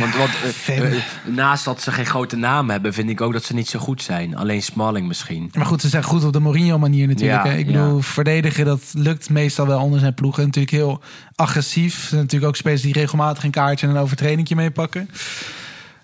Want 0.00 0.16
wat, 0.16 0.28
eh, 0.28 0.48
Fan. 0.48 0.82
eh, 0.82 0.96
naast 1.24 1.64
dat 1.64 1.82
ze 1.82 1.92
geen 1.92 2.06
grote 2.06 2.36
naam 2.36 2.70
hebben, 2.70 2.92
vind 2.92 3.10
ik 3.10 3.20
ook 3.20 3.32
dat 3.32 3.44
ze 3.44 3.54
niet 3.54 3.68
zo 3.68 3.78
goed 3.78 4.02
zijn. 4.02 4.36
Alleen 4.36 4.62
Smalling 4.62 5.06
misschien. 5.06 5.50
Maar 5.54 5.66
goed, 5.66 5.80
ze 5.80 5.88
zijn 5.88 6.02
goed 6.02 6.24
op 6.24 6.32
de 6.32 6.40
Mourinho-manier 6.40 7.06
natuurlijk. 7.06 7.44
Ja, 7.44 7.50
hè. 7.50 7.56
Ik 7.56 7.66
ja. 7.66 7.72
bedoel, 7.72 8.00
verdedigen, 8.00 8.64
dat 8.64 8.80
lukt 8.92 9.30
meestal 9.30 9.66
wel 9.66 9.80
onder 9.80 10.00
zijn 10.00 10.14
ploegen. 10.14 10.44
Natuurlijk 10.44 10.74
heel 10.74 11.02
agressief. 11.34 12.02
Er 12.02 12.08
zijn 12.08 12.20
natuurlijk 12.20 12.50
ook 12.50 12.56
spelers 12.56 12.82
die 12.82 12.92
regelmatig 12.92 13.44
een 13.44 13.50
kaartje 13.50 13.86
en 13.86 13.94
een 13.94 14.02
overtredingje 14.02 14.54
meepakken. 14.54 15.08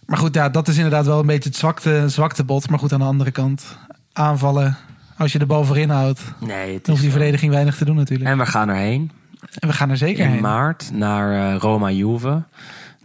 Maar 0.06 0.18
goed, 0.18 0.34
ja, 0.34 0.48
dat 0.48 0.68
is 0.68 0.76
inderdaad 0.76 1.06
wel 1.06 1.20
een 1.20 1.26
beetje 1.26 1.48
het 1.48 1.58
zwakte, 1.58 2.04
zwakte 2.06 2.44
bot. 2.44 2.70
Maar 2.70 2.78
goed, 2.78 2.92
aan 2.92 2.98
de 2.98 3.04
andere 3.04 3.30
kant, 3.30 3.78
aanvallen, 4.12 4.76
als 5.16 5.32
je 5.32 5.38
de 5.38 5.46
bal 5.46 5.64
voorin 5.64 5.90
houdt... 5.90 6.20
Nee, 6.40 6.74
het 6.74 6.84
dan 6.84 6.90
hoeft 6.90 7.02
die 7.02 7.10
verdediging 7.10 7.52
weinig 7.52 7.76
te 7.76 7.84
doen 7.84 7.96
natuurlijk. 7.96 8.30
En 8.30 8.38
we 8.38 8.46
gaan 8.46 8.68
erheen. 8.68 9.10
En 9.58 9.68
we 9.68 9.74
gaan 9.74 9.90
er 9.90 9.96
zeker 9.96 10.24
in 10.24 10.30
heen. 10.30 10.40
maart 10.40 10.90
naar 10.92 11.52
eh, 11.52 11.60
Roma 11.60 11.90
Juve. 11.90 12.42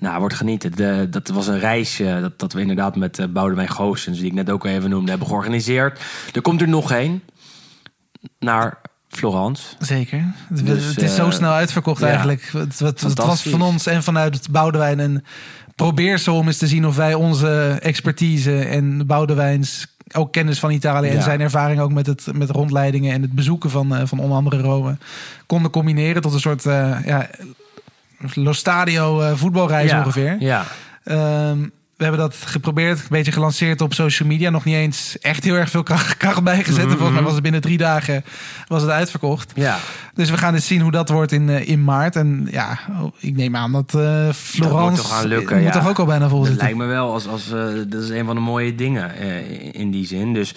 Nou, 0.03 0.19
wordt 0.19 0.35
genieten. 0.35 0.71
De, 0.75 1.07
dat 1.09 1.27
was 1.27 1.47
een 1.47 1.59
reisje 1.59 2.17
dat, 2.21 2.39
dat 2.39 2.53
we 2.53 2.61
inderdaad 2.61 2.95
met 2.95 3.19
uh, 3.19 3.25
Boudewijn 3.27 3.69
Goossens, 3.69 4.17
die 4.17 4.27
ik 4.27 4.33
net 4.33 4.49
ook 4.49 4.65
al 4.65 4.71
even 4.71 4.89
noemde, 4.89 5.09
hebben 5.09 5.27
georganiseerd. 5.27 5.99
Er 6.33 6.41
komt 6.41 6.61
er 6.61 6.67
nog 6.67 6.91
één 6.91 7.21
naar 8.39 8.79
Florence. 9.07 9.63
Zeker. 9.79 10.33
Het- 10.47 10.65
Dus, 10.65 10.85
het 10.85 11.01
is 11.01 11.15
zo 11.15 11.25
eh, 11.25 11.31
snel 11.31 11.51
uitverkocht 11.51 12.01
ja. 12.01 12.07
eigenlijk. 12.07 12.49
Het, 12.53 12.79
het, 12.79 13.01
het 13.01 13.17
was 13.17 13.41
van 13.41 13.61
ons 13.61 13.85
en 13.85 14.03
vanuit 14.03 14.35
het 14.35 14.49
Boudewijn 14.51 14.99
een 14.99 15.23
probeersel 15.75 16.35
om 16.35 16.47
eens 16.47 16.57
te 16.57 16.67
zien 16.67 16.87
of 16.87 16.95
wij 16.95 17.13
onze 17.13 17.77
expertise 17.81 18.59
en 18.59 19.07
Boudewijns 19.07 19.87
ook 20.13 20.31
kennis 20.31 20.59
van 20.59 20.71
Italië 20.71 21.07
en 21.09 21.15
Ja. 21.15 21.21
zijn 21.21 21.41
ervaring 21.41 21.79
ook 21.79 21.91
met 21.93 22.05
het 22.05 22.27
met 22.33 22.49
rondleidingen 22.49 23.13
en 23.13 23.21
het 23.21 23.31
bezoeken 23.31 23.69
van, 23.69 23.95
eh, 23.95 24.01
van 24.05 24.19
onder 24.19 24.37
andere 24.37 24.61
Rome 24.61 24.97
konden 25.45 25.71
combineren 25.71 26.21
tot 26.21 26.33
een 26.33 26.39
soort 26.39 26.63
ja, 26.63 27.29
Lo 28.33 28.53
Stadio 28.53 29.23
eh, 29.23 29.35
voetbalreis 29.35 29.93
ongeveer. 29.93 30.35
Ja. 30.39 30.63
Ehm, 31.03 31.69
we 31.97 32.03
hebben 32.03 32.21
dat 32.21 32.35
geprobeerd, 32.35 32.99
een 32.99 33.05
beetje 33.09 33.31
gelanceerd 33.31 33.81
op 33.81 33.93
social 33.93 34.29
media. 34.29 34.49
Nog 34.49 34.63
niet 34.63 34.75
eens 34.75 35.19
echt 35.19 35.43
heel 35.43 35.55
erg 35.55 35.69
veel 35.69 35.83
kracht, 35.83 36.17
kracht 36.17 36.43
bijgezet. 36.43 36.83
En 36.83 36.89
Volgens 36.89 37.11
mij 37.11 37.21
was 37.21 37.33
het 37.33 37.41
binnen 37.41 37.61
drie 37.61 37.77
dagen 37.77 38.23
was 38.67 38.81
het 38.81 38.91
uitverkocht. 38.91 39.51
Ja, 39.55 39.77
Dus 40.13 40.29
we 40.29 40.37
gaan 40.37 40.53
eens 40.53 40.67
zien 40.67 40.81
hoe 40.81 40.91
dat 40.91 41.09
wordt 41.09 41.31
in, 41.31 41.49
eh, 41.49 41.67
in 41.67 41.83
maart. 41.83 42.15
En 42.15 42.47
ja, 42.51 42.79
oh, 43.01 43.13
ik 43.19 43.35
neem 43.35 43.55
aan 43.55 43.71
dat 43.71 43.95
eh 43.95 44.29
Florence 44.33 45.01
toch 45.01 45.11
gaan 45.11 45.27
lukken, 45.27 45.55
moet 45.55 45.65
ja. 45.65 45.79
toch 45.79 45.89
ook 45.89 45.99
al 45.99 46.05
bijna 46.05 46.27
vol 46.27 46.37
dat 46.39 46.47
zitten. 46.47 46.65
lijkt 46.65 46.79
me 46.79 46.85
wel. 46.85 47.13
Als, 47.13 47.27
als, 47.27 47.51
eh, 47.51 47.65
dat 47.87 48.03
is 48.03 48.09
een 48.09 48.25
van 48.25 48.35
de 48.35 48.41
mooie 48.41 48.75
dingen 48.75 49.15
in 49.73 49.91
die 49.91 50.05
zin. 50.05 50.33
Dus 50.33 50.55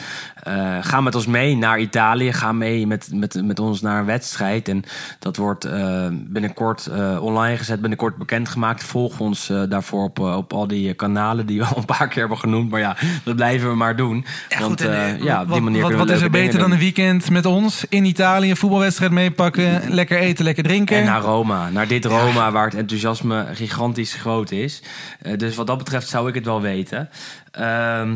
ga 0.80 1.00
met 1.00 1.14
ons 1.14 1.26
mee 1.26 1.56
naar 1.56 1.78
Italië. 1.78 2.32
Ga 2.32 2.52
mee 2.52 2.86
met, 2.86 3.08
met, 3.12 3.42
met 3.44 3.58
ons 3.58 3.80
naar 3.80 3.98
een 3.98 4.06
wedstrijd. 4.06 4.68
En 4.68 4.82
dat 5.18 5.36
wordt 5.36 5.68
binnenkort 6.10 6.90
online 7.20 7.56
gezet, 7.56 7.80
binnenkort 7.80 8.16
bekendgemaakt. 8.16 8.84
Volg 8.84 9.20
ons 9.20 9.52
daarvoor 9.68 10.04
op, 10.04 10.18
op 10.18 10.52
al 10.52 10.66
die 10.66 10.94
kanalen 10.94 11.25
die 11.34 11.58
we 11.58 11.64
al 11.64 11.76
een 11.76 11.84
paar 11.84 12.08
keer 12.08 12.18
hebben 12.18 12.38
genoemd. 12.38 12.70
Maar 12.70 12.80
ja, 12.80 12.96
dat 13.24 13.36
blijven 13.36 13.68
we 13.68 13.74
maar 13.76 13.96
doen. 13.96 14.24
Ja, 14.48 14.58
Want 14.58 14.70
goed, 14.70 14.80
en, 14.80 14.92
eh, 14.92 15.10
eh, 15.10 15.22
ja, 15.22 15.40
op 15.40 15.46
die 15.46 15.54
wat, 15.54 15.62
manier 15.62 15.82
wat, 15.82 15.92
wat 15.92 16.10
is 16.10 16.20
er 16.20 16.30
beter 16.30 16.58
dan 16.58 16.72
een 16.72 16.78
weekend 16.78 17.30
met 17.30 17.46
ons 17.46 17.84
in 17.88 18.04
Italië? 18.04 18.50
Een 18.50 18.56
voetbalwedstrijd 18.56 19.12
meepakken, 19.12 19.94
lekker 19.94 20.18
eten, 20.18 20.44
lekker 20.44 20.64
drinken. 20.64 20.96
En 20.96 21.04
naar 21.04 21.20
Roma. 21.20 21.70
Naar 21.70 21.86
dit 21.86 22.04
Roma 22.04 22.52
waar 22.52 22.64
het 22.64 22.74
enthousiasme 22.74 23.46
gigantisch 23.52 24.14
groot 24.14 24.50
is. 24.50 24.82
Eh, 25.22 25.38
dus 25.38 25.56
wat 25.56 25.66
dat 25.66 25.78
betreft 25.78 26.08
zou 26.08 26.28
ik 26.28 26.34
het 26.34 26.44
wel 26.44 26.60
weten. 26.60 27.08
Ehm, 27.50 28.14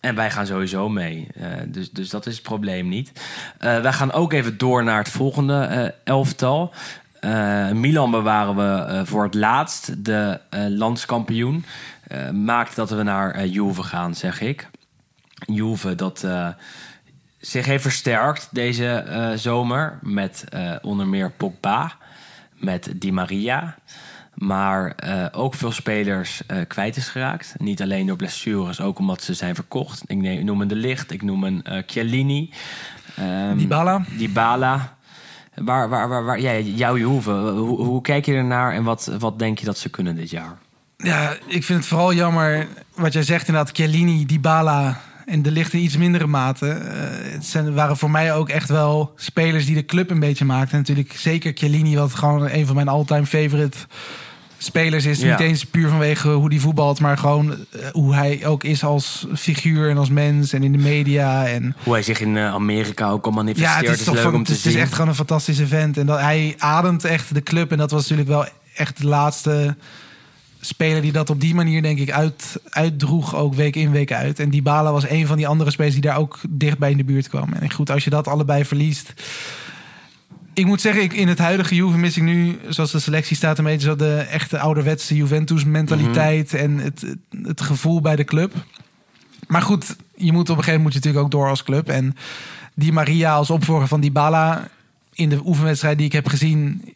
en 0.00 0.14
wij 0.14 0.30
gaan 0.30 0.46
sowieso 0.46 0.88
mee. 0.88 1.26
Dus, 1.66 1.90
dus 1.90 2.10
dat 2.10 2.26
is 2.26 2.34
het 2.34 2.42
probleem 2.42 2.88
niet. 2.88 3.12
Wij 3.58 3.92
gaan 3.92 4.12
ook 4.12 4.32
even 4.32 4.58
door 4.58 4.84
naar 4.84 4.98
het 4.98 5.08
volgende 5.08 5.94
elftal. 6.04 6.72
Milan 7.72 8.10
bewaren 8.10 8.56
we 8.56 9.02
voor 9.04 9.22
het 9.22 9.34
laatst. 9.34 10.04
De 10.04 10.40
landskampioen. 10.68 11.64
Eh, 12.10 12.30
maakt 12.30 12.76
dat 12.76 12.90
we 12.90 13.02
naar 13.02 13.30
eh, 13.30 13.52
Juve 13.52 13.82
gaan, 13.82 14.14
zeg 14.14 14.40
ik. 14.40 14.68
Juve 15.46 15.94
dat 15.94 16.22
eh, 16.24 16.48
zich 17.38 17.66
heeft 17.66 17.82
versterkt 17.82 18.48
deze 18.50 19.04
zomer. 19.36 19.98
Met 20.02 20.44
onder 20.82 21.06
meer 21.06 21.30
Pogba. 21.30 21.92
Met 22.56 22.92
Di 22.96 23.12
Maria. 23.12 23.76
Maar 24.34 24.94
ook 25.32 25.54
veel 25.54 25.72
spelers 25.72 26.42
kwijt 26.68 26.96
is 26.96 27.08
geraakt. 27.08 27.54
Niet 27.58 27.82
alleen 27.82 28.06
door 28.06 28.16
blessures, 28.16 28.80
ook 28.80 28.98
omdat 28.98 29.22
ze 29.22 29.34
zijn 29.34 29.54
verkocht. 29.54 30.02
Ik 30.06 30.16
neem- 30.16 30.44
noem 30.44 30.60
een 30.60 30.68
De 30.68 30.76
Licht, 30.76 31.10
ik 31.10 31.22
noem 31.22 31.44
een 31.44 31.64
Chiellini. 31.86 32.50
Ehm, 33.16 33.56
Dybala. 33.56 34.04
Dybala. 34.16 34.96
Waar, 35.54 35.88
waar, 35.88 36.08
waar, 36.08 36.24
waar, 36.24 36.40
ja, 36.40 36.58
jouw 36.58 36.96
Juve, 36.96 37.30
hoe, 37.32 37.84
hoe 37.84 38.02
kijk 38.02 38.26
je 38.26 38.34
ernaar 38.34 38.72
en 38.72 38.84
wat, 38.84 39.06
wat 39.18 39.38
denk 39.38 39.58
je 39.58 39.64
dat 39.64 39.78
ze 39.78 39.90
kunnen 39.90 40.16
dit 40.16 40.30
jaar? 40.30 40.58
Ja, 41.02 41.36
ik 41.46 41.64
vind 41.64 41.78
het 41.78 41.88
vooral 41.88 42.14
jammer 42.14 42.66
wat 42.94 43.12
jij 43.12 43.22
zegt 43.22 43.48
inderdaad. 43.48 43.76
Chiellini, 43.76 44.26
Dybala 44.26 45.00
en 45.26 45.42
de 45.42 45.50
licht 45.50 45.72
in 45.72 45.80
iets 45.80 45.96
mindere 45.96 46.26
mate. 46.26 46.68
Eh, 46.68 47.32
het 47.32 47.44
zijn, 47.46 47.74
waren 47.74 47.96
voor 47.96 48.10
mij 48.10 48.34
ook 48.34 48.48
echt 48.48 48.68
wel 48.68 49.12
spelers 49.16 49.66
die 49.66 49.74
de 49.74 49.84
club 49.84 50.10
een 50.10 50.20
beetje 50.20 50.44
maakten. 50.44 50.72
En 50.72 50.78
natuurlijk 50.78 51.12
zeker 51.16 51.52
Chiellini, 51.54 51.96
wat 51.96 52.14
gewoon 52.14 52.48
een 52.50 52.66
van 52.66 52.74
mijn 52.74 52.88
all-time 52.88 53.26
favorite 53.26 53.76
spelers 54.58 55.04
is. 55.04 55.20
Ja. 55.20 55.30
Niet 55.30 55.40
eens 55.40 55.64
puur 55.66 55.88
vanwege 55.88 56.28
hoe 56.28 56.48
hij 56.48 56.58
voetbalt, 56.58 57.00
maar 57.00 57.18
gewoon 57.18 57.50
eh, 57.50 57.86
hoe 57.92 58.14
hij 58.14 58.46
ook 58.46 58.64
is 58.64 58.84
als 58.84 59.26
figuur 59.34 59.90
en 59.90 59.96
als 59.98 60.10
mens 60.10 60.52
en 60.52 60.62
in 60.62 60.72
de 60.72 60.78
media. 60.78 61.46
En 61.46 61.76
Hoe 61.84 61.92
hij 61.92 62.02
zich 62.02 62.20
in 62.20 62.36
eh, 62.36 62.52
Amerika 62.52 63.08
ook 63.10 63.24
al 63.26 63.32
manifesteert, 63.32 63.72
ja, 63.74 63.80
het 63.80 63.90
is, 63.90 63.98
is 63.98 64.04
toch 64.04 64.14
leuk 64.14 64.22
van- 64.22 64.34
om 64.34 64.44
te 64.44 64.52
het 64.52 64.60
zien. 64.60 64.72
is 64.72 64.78
echt 64.78 64.92
gewoon 64.92 65.08
een 65.08 65.14
fantastische 65.14 65.66
vent. 65.66 65.96
En 65.96 66.06
dat, 66.06 66.20
hij 66.20 66.54
ademt 66.58 67.04
echt 67.04 67.34
de 67.34 67.42
club. 67.42 67.70
En 67.72 67.78
dat 67.78 67.90
was 67.90 68.00
natuurlijk 68.02 68.28
wel 68.28 68.46
echt 68.74 69.00
de 69.00 69.06
laatste 69.06 69.76
speler 70.60 71.02
die 71.02 71.12
dat 71.12 71.30
op 71.30 71.40
die 71.40 71.54
manier, 71.54 71.82
denk 71.82 71.98
ik, 71.98 72.10
uit, 72.10 72.60
uitdroeg. 72.68 73.36
Ook 73.36 73.54
week 73.54 73.76
in, 73.76 73.90
week 73.90 74.12
uit. 74.12 74.38
En 74.38 74.50
Dybala 74.50 74.92
was 74.92 75.08
een 75.08 75.26
van 75.26 75.36
die 75.36 75.46
andere 75.46 75.70
spelers 75.70 75.94
die 75.94 76.02
daar 76.02 76.16
ook 76.16 76.38
dichtbij 76.48 76.90
in 76.90 76.96
de 76.96 77.04
buurt 77.04 77.28
kwam. 77.28 77.52
En 77.52 77.72
goed, 77.72 77.90
als 77.90 78.04
je 78.04 78.10
dat 78.10 78.28
allebei 78.28 78.64
verliest... 78.64 79.12
Ik 80.54 80.66
moet 80.66 80.80
zeggen, 80.80 81.02
ik, 81.02 81.12
in 81.12 81.28
het 81.28 81.38
huidige 81.38 81.74
Juve 81.74 81.98
mis 81.98 82.16
ik 82.16 82.22
nu, 82.22 82.58
zoals 82.68 82.90
de 82.90 82.98
selectie 82.98 83.36
staat, 83.36 83.58
een 83.58 83.64
beetje 83.64 83.88
zo 83.88 83.96
de 83.96 84.16
echte 84.16 84.58
ouderwetse 84.58 85.16
Juventus-mentaliteit 85.16 86.54
en 86.54 86.78
het, 86.78 87.00
het, 87.00 87.46
het 87.46 87.60
gevoel 87.60 88.00
bij 88.00 88.16
de 88.16 88.24
club. 88.24 88.52
Maar 89.46 89.62
goed, 89.62 89.96
je 90.16 90.32
moet 90.32 90.50
op 90.50 90.56
een 90.56 90.64
gegeven 90.64 90.80
moment 90.80 90.82
moet 90.82 90.92
je 90.92 90.98
natuurlijk 90.98 91.24
ook 91.24 91.30
door 91.30 91.48
als 91.48 91.62
club. 91.62 91.88
En 91.88 92.16
die 92.74 92.92
Maria 92.92 93.34
als 93.34 93.50
opvolger 93.50 93.88
van 93.88 94.00
Dybala 94.00 94.68
in 95.12 95.28
de 95.28 95.40
oefenwedstrijd 95.44 95.96
die 95.96 96.06
ik 96.06 96.12
heb 96.12 96.28
gezien, 96.28 96.94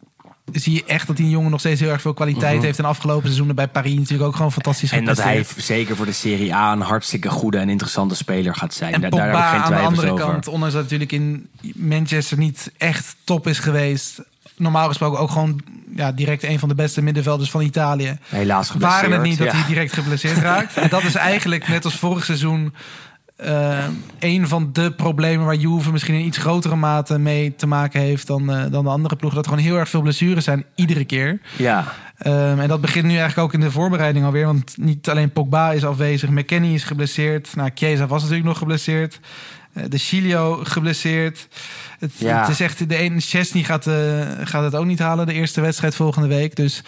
zie 0.51 0.73
je 0.73 0.83
echt 0.85 1.07
dat 1.07 1.17
die 1.17 1.29
jongen 1.29 1.51
nog 1.51 1.59
steeds 1.59 1.79
heel 1.79 1.89
erg 1.89 2.01
veel 2.01 2.13
kwaliteit 2.13 2.61
heeft. 2.61 2.79
En 2.79 2.85
afgelopen 2.85 3.23
seizoenen 3.23 3.55
bij 3.55 3.67
Paris 3.67 3.95
natuurlijk 3.95 4.29
ook 4.29 4.35
gewoon 4.35 4.51
fantastisch 4.51 4.91
Mhm. 4.91 4.99
En 4.99 5.05
dat 5.05 5.23
hij 5.23 5.45
zeker 5.57 5.95
voor 5.95 6.05
de 6.05 6.11
Serie 6.11 6.55
A 6.55 6.71
een 6.71 6.81
hartstikke 6.81 7.29
goede 7.29 7.57
en 7.57 7.69
interessante 7.69 8.15
speler 8.15 8.55
gaat 8.55 8.73
zijn. 8.73 8.93
En 8.93 9.01
daar, 9.01 9.09
daar 9.09 9.25
heb 9.25 9.35
ik 9.35 9.41
geen 9.41 9.61
aan 9.61 9.81
de 9.81 9.87
andere 9.87 10.11
over. 10.11 10.25
kant, 10.25 10.47
ondanks 10.47 10.73
dat 10.73 10.83
natuurlijk 10.83 11.11
in 11.11 11.47
Manchester 11.75 12.37
niet 12.37 12.71
echt 12.77 13.15
top 13.23 13.47
is 13.47 13.59
geweest. 13.59 14.21
Normaal 14.57 14.87
gesproken 14.87 15.19
ook 15.19 15.31
gewoon 15.31 15.61
ja, 15.95 16.11
direct 16.11 16.43
een 16.43 16.59
van 16.59 16.69
de 16.69 16.75
beste 16.75 17.01
middenvelders 17.01 17.49
van 17.49 17.61
Italië. 17.61 18.17
Helaas 18.27 18.69
geblesseerd. 18.69 19.01
Waren 19.01 19.17
het 19.17 19.27
niet 19.29 19.37
dat 19.37 19.47
ja. 19.47 19.53
hij 19.53 19.67
direct 19.67 19.93
geblesseerd 19.93 20.37
raakt. 20.37 20.77
En 20.85 20.89
dat 20.89 21.03
is 21.03 21.15
eigenlijk 21.15 21.67
net 21.67 21.85
als 21.85 21.95
vorig 21.95 22.25
seizoen 22.25 22.73
eh, 23.35 23.85
een 24.19 24.47
van 24.47 24.69
de 24.73 24.91
problemen 24.91 25.45
waar 25.45 25.55
Juve 25.55 25.91
misschien 25.91 26.15
in 26.15 26.25
iets 26.25 26.37
grotere 26.37 26.75
mate 26.75 27.19
mee 27.19 27.55
te 27.55 27.67
maken 27.67 28.01
heeft 28.01 28.27
dan, 28.27 28.51
eh, 28.51 28.71
dan 28.71 28.83
de 28.83 28.89
andere 28.89 29.15
ploegen. 29.15 29.41
Dat 29.41 29.45
er 29.51 29.57
gewoon 29.57 29.69
heel 29.71 29.79
erg 29.79 29.89
veel 29.89 30.01
blessures 30.01 30.43
zijn, 30.43 30.65
iedere 30.75 31.05
keer. 31.05 31.39
Ja, 31.57 31.93
Ehm, 32.17 32.59
en 32.59 32.67
dat 32.67 32.81
begint 32.81 33.05
nu 33.05 33.17
eigenlijk 33.17 33.39
ook 33.39 33.53
in 33.53 33.59
de 33.59 33.71
voorbereiding 33.71 34.25
alweer. 34.25 34.45
Want 34.45 34.77
niet 34.77 35.09
alleen 35.09 35.31
Pogba 35.31 35.71
is 35.71 35.85
afwezig, 35.85 36.29
McKennie 36.29 36.73
is 36.73 36.83
geblesseerd. 36.83 37.55
Nou, 37.55 37.69
Chiesa 37.73 38.07
was 38.07 38.21
natuurlijk 38.21 38.47
nog 38.47 38.57
geblesseerd. 38.57 39.19
Eh, 39.73 39.83
de 39.89 39.97
Chilio 39.97 40.59
geblesseerd. 40.63 41.47
Het, 41.99 42.11
Ja. 42.17 42.39
het 42.39 42.49
is 42.49 42.59
echt, 42.59 42.89
de 42.89 42.95
ene 42.95 43.19
Chesney 43.19 43.63
gaat, 43.63 43.89
gaat 44.43 44.63
het 44.63 44.75
ook 44.75 44.85
niet 44.85 44.99
halen, 44.99 45.25
de 45.25 45.33
eerste 45.33 45.61
wedstrijd 45.61 45.95
volgende 45.95 46.27
week. 46.27 46.55
Dus 46.55 46.83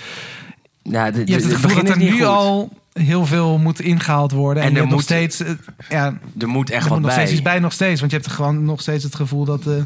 de, 0.91 1.21
je 1.25 1.31
hebt 1.31 1.43
het 1.43 1.53
gevoel 1.53 1.75
dat 1.75 1.89
er 1.89 1.97
nu 1.97 2.11
goed. 2.11 2.21
al 2.23 2.69
heel 2.93 3.25
veel 3.25 3.57
moet 3.57 3.79
ingehaald 3.81 4.31
worden. 4.31 4.63
En, 4.63 4.69
er 4.69 4.75
hebt 4.75 4.85
nog 4.85 4.95
moet- 4.95 5.03
steeds, 5.03 5.39
eh, 5.41 5.49
ja, 5.89 6.17
Er 6.39 6.47
moet 6.47 6.69
echt 6.69 6.83
er 6.83 6.89
wat 6.89 6.97
moet 6.99 7.07
nog 7.07 7.15
bij. 7.15 7.25
steeds 7.25 7.31
iets 7.31 7.49
bij, 7.49 7.59
nog 7.59 7.73
steeds. 7.73 7.99
Want 7.99 8.11
je 8.11 8.17
hebt 8.17 8.29
gewoon 8.31 8.65
nog 8.65 8.81
steeds 8.81 9.03
het 9.03 9.15
gevoel 9.15 9.45
dat 9.45 9.63
de 9.63 9.85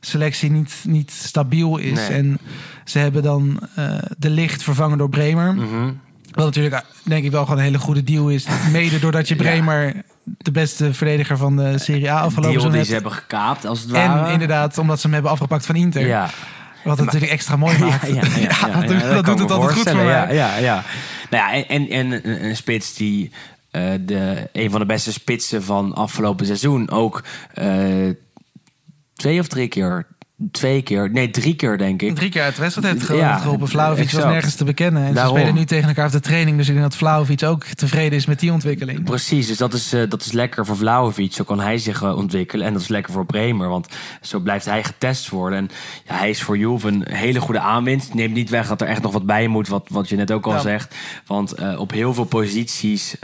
selectie 0.00 0.50
niet, 0.50 0.74
niet 0.88 1.10
stabiel 1.10 1.76
is. 1.76 2.08
Nee. 2.08 2.08
En 2.18 2.38
ze 2.84 2.98
hebben 2.98 3.22
dan 3.22 3.60
eh, 3.74 3.98
de 4.18 4.30
licht 4.30 4.62
vervangen 4.62 4.98
door 4.98 5.08
Bremer. 5.08 5.54
Mhm. 5.54 5.90
Wat 6.30 6.44
natuurlijk, 6.44 6.74
eh, 6.74 6.80
denk 7.02 7.24
ik, 7.24 7.30
wel 7.30 7.42
gewoon 7.42 7.58
een 7.58 7.64
hele 7.64 7.78
goede 7.78 8.04
deal 8.04 8.28
is. 8.28 8.46
Mede 8.72 8.98
doordat 8.98 9.28
je 9.28 9.36
Bremer 9.36 10.02
de 10.38 10.50
beste 10.50 10.94
verdediger 10.94 11.36
van 11.36 11.56
de 11.56 11.78
Serie 11.78 12.10
A 12.10 12.14
afgelopen 12.20 12.42
seizoen 12.60 12.68
die 12.68 12.76
hebt. 12.76 12.86
ze 12.86 12.94
hebben 12.94 13.12
gekaapt, 13.12 13.64
als 13.66 13.80
het 13.80 13.90
ware. 13.90 14.26
En 14.26 14.32
inderdaad, 14.32 14.78
omdat 14.78 14.96
ze 14.96 15.02
hem 15.04 15.12
hebben 15.14 15.30
afgepakt 15.32 15.66
van 15.66 15.74
Inter. 15.74 16.06
Ja. 16.06 16.30
Wat 16.86 16.96
het 16.96 17.06
natuurlijk 17.06 17.32
extra 17.32 17.56
mooi 17.56 17.78
maakt. 17.84 18.06
Ja, 18.06 18.22
ja, 18.38 18.80
dat, 18.86 19.00
dat 19.00 19.24
doet 19.24 19.38
het 19.38 19.50
altijd 19.50 19.78
goed 19.78 19.88
voor 19.88 19.96
mij. 19.96 20.06
Ja, 20.06 20.30
ja, 20.30 20.56
ja. 20.56 20.84
Nou 21.30 21.56
ja, 21.56 21.64
en, 21.64 21.68
en, 21.68 21.88
en 21.88 22.12
een, 22.12 22.44
een 22.44 22.56
spits 22.56 22.94
die 22.94 23.30
eh, 23.76 23.92
de, 24.00 24.48
een 24.52 24.70
van 24.70 24.80
de 24.80 24.86
beste 24.86 25.12
spitsen 25.12 25.62
van 25.62 25.94
afgelopen 25.94 26.46
seizoen 26.46 26.90
ook 26.90 27.22
eh, 27.54 28.08
twee 29.14 29.40
of 29.40 29.46
drie 29.46 29.68
keer, 29.68 30.06
twee 30.50 30.82
keer, 30.82 31.10
nee 31.10 31.30
drie 31.30 31.54
keer 31.56 31.78
denk 31.78 32.02
ik. 32.02 32.14
Drie 32.14 32.30
keer 32.30 32.42
uit 32.42 32.54
de 32.54 32.60
wedstrijd 32.60 32.92
heeft 32.92 33.06
ge- 33.06 33.14
Ja, 33.16 33.36
geholpen. 33.38 33.68
Vlaovic 33.68 34.10
was 34.10 34.24
nergens 34.24 34.54
te 34.54 34.64
bekennen. 34.64 35.04
En 35.06 35.14
Daarom. 35.14 35.34
ze 35.34 35.40
spelen 35.40 35.58
nu 35.60 35.66
tegen 35.66 35.88
elkaar 35.88 36.06
op 36.06 36.12
de 36.12 36.20
training. 36.20 36.56
Dus 36.56 36.66
ik 36.68 36.72
denk 36.74 36.86
dat 36.86 36.96
Vlaovic 36.96 37.42
ook 37.42 37.64
tevreden 37.64 38.18
is 38.18 38.26
met 38.26 38.40
die 38.40 38.52
ontwikkeling. 38.52 39.04
Precies, 39.04 39.46
dus 39.46 39.56
dat 39.56 39.72
is, 39.72 39.92
eh, 39.92 40.02
dat 40.08 40.20
is 40.24 40.32
lekker 40.32 40.66
voor 40.66 40.76
Vlaovic. 40.76 41.32
Zo 41.32 41.44
kan 41.44 41.60
hij 41.60 41.78
zich 41.78 42.02
eh, 42.02 42.16
ontwikkelen. 42.16 42.66
En 42.66 42.72
dat 42.72 42.82
is 42.82 42.88
lekker 42.88 43.12
voor 43.12 43.26
Bremer. 43.26 43.68
Want 43.68 43.88
zo 44.20 44.38
blijft 44.38 44.64
hij 44.64 44.84
getest 44.84 45.28
worden. 45.28 45.58
En 45.58 45.70
ja, 46.06 46.14
hij 46.16 46.30
is 46.30 46.42
voor 46.42 46.58
Juve 46.58 46.88
een 46.88 47.04
hele 47.08 47.40
goede 47.40 47.60
aanwinst. 47.60 48.14
Neemt 48.14 48.34
niet 48.34 48.50
weg 48.50 48.68
dat 48.68 48.80
er 48.80 48.86
echt 48.88 49.02
nog 49.02 49.12
wat 49.12 49.26
bij 49.26 49.46
moet. 49.48 49.68
Wat, 49.68 49.86
wat 49.90 50.08
je 50.08 50.16
net 50.16 50.30
ook 50.32 50.46
al 50.46 50.52
Ja. 50.52 50.60
zegt. 50.60 50.94
Want 51.26 51.52
eh, 51.52 51.80
op 51.80 51.90
heel 51.90 52.14
veel 52.14 52.24
posities 52.24 53.16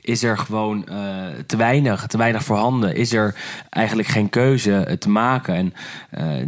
is 0.00 0.22
er 0.22 0.38
gewoon 0.38 0.84
te 1.46 1.56
weinig. 1.56 2.06
Te 2.06 2.18
weinig 2.18 2.44
voorhanden. 2.44 2.96
Is 2.96 3.12
er 3.12 3.34
eigenlijk 3.70 4.08
geen 4.08 4.28
keuze 4.30 4.96
te 4.98 5.08
maken. 5.08 5.54
En 5.54 5.72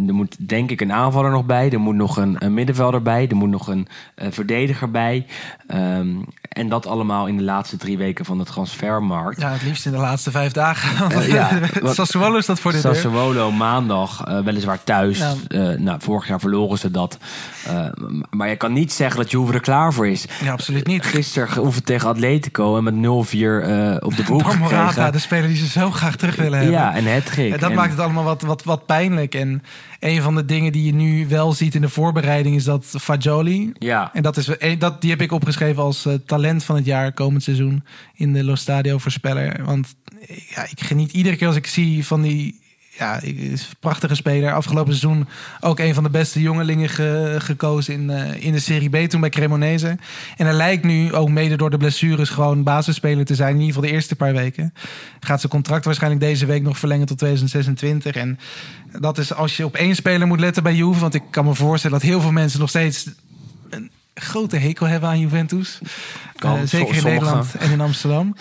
er 0.07 0.15
moet 0.15 0.37
denk 0.49 0.71
ik 0.71 0.81
een 0.81 0.93
aanvaller 0.93 1.31
nog 1.31 1.45
bij. 1.45 1.71
Er 1.71 1.81
moet 1.81 1.95
nog 1.95 2.17
een, 2.17 2.37
een 2.39 2.55
middenvelder 2.55 3.03
bij. 3.03 3.29
Er 3.29 3.37
moet 3.37 3.49
nog 3.51 3.67
een 3.69 3.89
eh, 4.15 4.27
verdediger 4.31 4.91
bij. 4.91 5.27
Ehm, 5.67 6.09
en 6.49 6.69
dat 6.69 6.87
allemaal 6.87 7.27
in 7.27 7.37
de 7.37 7.43
laatste 7.43 7.77
drie 7.77 7.99
weken 7.99 8.25
van 8.25 8.39
de 8.39 8.45
transfermarkt. 8.45 9.41
Ja, 9.41 9.51
het 9.53 9.63
liefst 9.63 9.87
in 9.87 9.93
de 9.93 9.99
laatste 9.99 10.31
vijf 10.31 10.53
dagen. 10.53 11.11
Eh, 11.11 11.29
ja, 11.29 11.51
wat- 11.81 11.95
Sassuolo 11.95 12.37
is 12.37 12.47
dat 12.47 12.61
voor 12.61 12.73
de 12.73 12.81
deur. 12.81 12.95
Sassuolo 12.95 13.51
maandag, 13.51 14.25
eh, 14.25 14.41
weliswaar 14.41 14.85
thuis. 14.85 15.19
Ja. 15.19 15.35
Eh, 15.49 15.79
nou, 15.79 15.99
vorig 16.01 16.29
jaar 16.29 16.41
verloren 16.41 16.79
ze 16.79 16.91
dat. 16.91 17.19
Eh, 17.67 17.87
maar 18.31 18.49
je 18.49 18.57
kan 18.57 18.73
niet 18.73 18.93
zeggen 18.93 19.21
dat 19.21 19.31
Juve 19.31 19.53
er 19.53 19.61
klaar 19.61 19.93
voor 19.93 20.09
is. 20.09 20.27
Ja, 20.43 20.53
absoluut 20.53 20.87
niet. 20.87 21.05
Gisteren 21.05 21.49
geoefend 21.49 21.87
tegen 21.87 22.09
Atletico 22.09 22.77
en 22.77 22.85
met 22.85 22.95
0-4 22.95 23.63
eh, 23.63 23.97
op 23.99 24.17
de 24.17 24.23
broek 24.23 24.57
Morata, 24.59 25.11
de 25.11 25.19
speler 25.19 25.49
die 25.49 25.57
ze 25.57 25.67
zo 25.67 25.91
graag 25.91 26.17
terug 26.17 26.37
willen 26.37 26.59
hebben. 26.59 26.77
Ja, 26.77 26.95
en 26.95 27.05
het 27.05 27.37
En 27.37 27.59
dat 27.59 27.73
maakt 27.73 27.91
het 27.91 28.01
allemaal 28.01 28.25
wat, 28.25 28.43
wat, 28.43 28.65
wat 28.65 28.87
pijnlijk. 28.87 29.35
En 29.35 29.63
een 30.01 30.23
van 30.23 30.35
de 30.35 30.45
dingen 30.45 30.73
die 30.73 30.85
je 30.85 30.95
nu 30.95 31.29
wel 31.29 31.53
ziet 31.53 31.75
in 31.75 31.81
de 31.81 31.89
voorbereiding 31.89 32.57
is 32.57 32.65
dat 32.65 32.85
Fagioli. 32.85 33.73
Ja. 33.79 34.11
En 34.15 34.23
dat 34.23 34.37
is, 34.37 34.51
dat, 34.79 35.01
die 35.01 35.11
heb 35.11 35.21
ik 35.21 35.33
opgeschreven 35.33 35.83
als 35.83 36.07
eh, 36.07 36.15
talent 36.27 36.65
van 36.65 36.77
het 36.77 36.85
jaar 36.85 37.13
komend 37.13 37.43
seizoen 37.43 37.85
in 38.15 38.33
de 38.33 38.45
Lo 38.45 38.55
Stadio 38.55 38.99
voorspeller. 38.99 39.65
Want 39.65 39.95
ja, 40.49 40.63
ik 40.63 40.81
geniet 40.81 41.13
iedere 41.13 41.37
keer 41.37 41.47
als 41.47 41.57
ik 41.57 41.67
zie 41.67 42.07
van 42.07 42.23
die 42.23 42.61
ja, 42.99 43.21
is 43.21 43.61
een 43.69 43.77
prachtige 43.81 44.15
speler. 44.15 44.53
Afgelopen 44.55 44.95
seizoen 44.97 45.27
ook 45.61 45.79
een 45.79 45.95
van 45.95 46.03
de 46.03 46.11
beste 46.11 46.41
jongelingen 46.41 46.89
ge- 46.89 47.35
gekozen 47.39 47.95
in, 47.95 48.11
eh, 48.11 48.45
in 48.45 48.53
de 48.53 48.59
Serie 48.59 48.89
B 49.07 49.09
toen 49.11 49.21
bij 49.21 49.31
Cremonese. 49.31 49.97
En 50.37 50.47
hij 50.47 50.55
lijkt 50.55 50.85
nu 50.85 51.15
ook 51.15 51.29
mede 51.29 51.57
door 51.57 51.71
de 51.71 51.77
blessures 51.77 52.29
gewoon 52.29 52.63
basisspeler 52.63 53.25
te 53.25 53.35
zijn. 53.35 53.49
In 53.55 53.61
ieder 53.61 53.75
geval 53.75 53.89
de 53.89 53.95
eerste 53.95 54.17
paar 54.17 54.33
weken. 54.33 54.75
Gaat 55.21 55.41
zijn 55.41 55.53
contract 55.53 55.85
waarschijnlijk 55.85 56.23
deze 56.23 56.47
week 56.47 56.63
nog 56.63 56.79
verlengen 56.79 57.07
tot 57.07 57.19
2026. 57.19 58.15
En 58.17 58.39
dat 59.01 59.19
is 59.19 59.35
als 59.35 59.57
je 59.57 59.65
op 59.65 59.75
één 59.77 59.95
speler 59.95 60.27
moet 60.27 60.41
letten 60.41 60.63
bij 60.63 60.75
Juve. 60.75 61.01
Want 61.01 61.15
ik 61.15 61.23
kan 61.31 61.45
me 61.45 61.55
voorstellen 61.55 61.99
dat 61.99 62.09
heel 62.09 62.21
veel 62.21 62.33
mensen 62.33 62.61
nog 62.61 62.69
steeds 62.69 63.07
een 63.71 63.91
grote 64.15 64.57
hekel 64.57 64.87
hebben 64.87 65.09
aan 65.09 65.21
Juventus. 65.21 65.79
Kan, 66.37 66.57
Eh, 66.57 66.63
zeker 66.65 66.97
in. 66.97 67.03
Nederland 67.05 67.55
en 67.59 67.71
in 67.71 67.81
Amsterdam. 67.81 68.37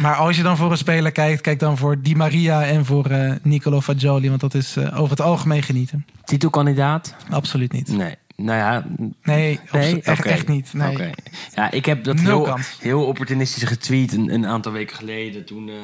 Maar 0.00 0.14
als 0.14 0.36
je 0.36 0.42
dan 0.42 0.56
voor 0.56 0.70
een 0.70 0.76
speler 0.76 1.12
kijkt, 1.12 1.40
kijk 1.40 1.58
dan 1.58 1.76
voor 1.76 2.00
Di 2.02 2.14
Maria 2.14 2.64
en 2.64 2.84
voor 2.84 3.06
eh 3.06 3.32
Nicolo 3.42 3.80
Fagioli. 3.80 4.28
Want 4.28 4.40
dat 4.40 4.54
is 4.54 4.76
eh, 4.76 5.00
over 5.00 5.10
het 5.10 5.20
algemeen 5.20 5.62
genieten. 5.62 6.06
Titelkandidaat? 6.24 7.14
Absoluut 7.30 7.72
niet. 7.72 7.88
Nee. 7.88 8.14
Nou 8.36 8.58
ja, 8.58 8.84
Nee, 9.22 9.60
echt, 10.02 10.24
echt 10.24 10.48
niet. 10.48 10.72
Nee. 10.72 11.10
Ja, 11.54 11.70
ik 11.70 11.84
heb 11.86 12.04
dat 12.04 12.20
heel, 12.20 12.58
heel 12.80 13.04
opportunistisch 13.04 13.62
getweet 13.62 14.12
een, 14.12 14.34
een 14.34 14.46
aantal 14.46 14.72
weken 14.72 14.96
geleden 14.96 15.44
toen 15.44 15.68
eh, 15.68 15.74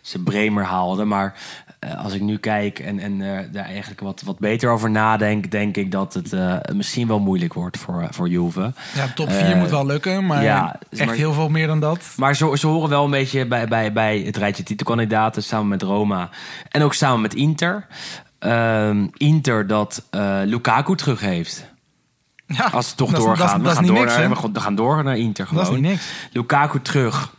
ze 0.00 0.22
Bremer 0.22 0.64
haalden. 0.64 1.08
Maar 1.08 1.34
eh, 1.78 2.04
als 2.04 2.12
ik 2.14 2.20
nu 2.20 2.38
kijk 2.38 2.78
en, 2.78 2.98
en 2.98 3.20
eh, 3.22 3.44
daar 3.52 3.64
eigenlijk 3.64 4.00
wat, 4.00 4.22
wat 4.22 4.38
beter 4.38 4.70
over 4.70 4.90
nadenk, 4.90 5.50
denk 5.50 5.76
ik 5.76 5.90
dat 5.90 6.14
het 6.14 6.32
misschien 6.74 7.06
wel 7.06 7.20
moeilijk 7.20 7.54
wordt 7.54 7.78
voor, 7.78 8.06
voor 8.10 8.28
Juve. 8.28 8.72
Ja, 8.94 9.06
top 9.14 9.30
4 9.32 9.40
Eh, 9.40 9.58
moet 9.58 9.70
wel 9.70 9.86
lukken, 9.86 10.26
maar 10.26 10.42
ja, 10.42 10.80
echt 10.90 11.04
maar- 11.04 11.14
heel 11.14 11.32
veel 11.32 11.48
meer 11.48 11.66
dan 11.66 11.80
dat. 11.80 12.12
Maar 12.16 12.36
ze, 12.36 12.52
ze 12.58 12.66
horen 12.66 12.88
wel 12.88 13.04
een 13.04 13.10
beetje 13.10 13.46
bij, 13.46 13.68
bij, 13.68 13.92
bij 13.92 14.18
het 14.18 14.36
rijtje 14.36 14.62
titelkandidaten 14.62 15.42
samen 15.42 15.68
met 15.68 15.82
Roma 15.82 16.28
en 16.68 16.82
ook 16.82 16.94
samen 16.94 17.20
met 17.20 17.34
Inter. 17.34 17.86
Ehm, 18.38 19.06
Inter 19.16 19.66
dat 19.66 20.06
Lukaku 20.44 20.96
terug 20.96 21.20
heeft. 21.20 21.69
Ja, 22.56 22.64
Als 22.72 22.88
ze 22.88 22.94
toch 22.94 23.10
doorgaan. 23.10 23.62
we, 23.62 23.68
gaan 23.68 23.86
door 23.86 23.94
niks, 23.94 24.16
naar, 24.16 24.28
we 24.28 24.36
gaan- 24.36 24.52
we 24.52 24.60
gaan 24.60 24.74
door 24.74 25.04
naar 25.04 25.18
Inter 25.18 25.46
gewoon. 25.46 25.64
Dat 25.64 25.72
is 25.72 25.78
niet 25.80 25.90
niks. 25.90 26.10
Lukaku 26.32 26.80
terug. 26.82 27.34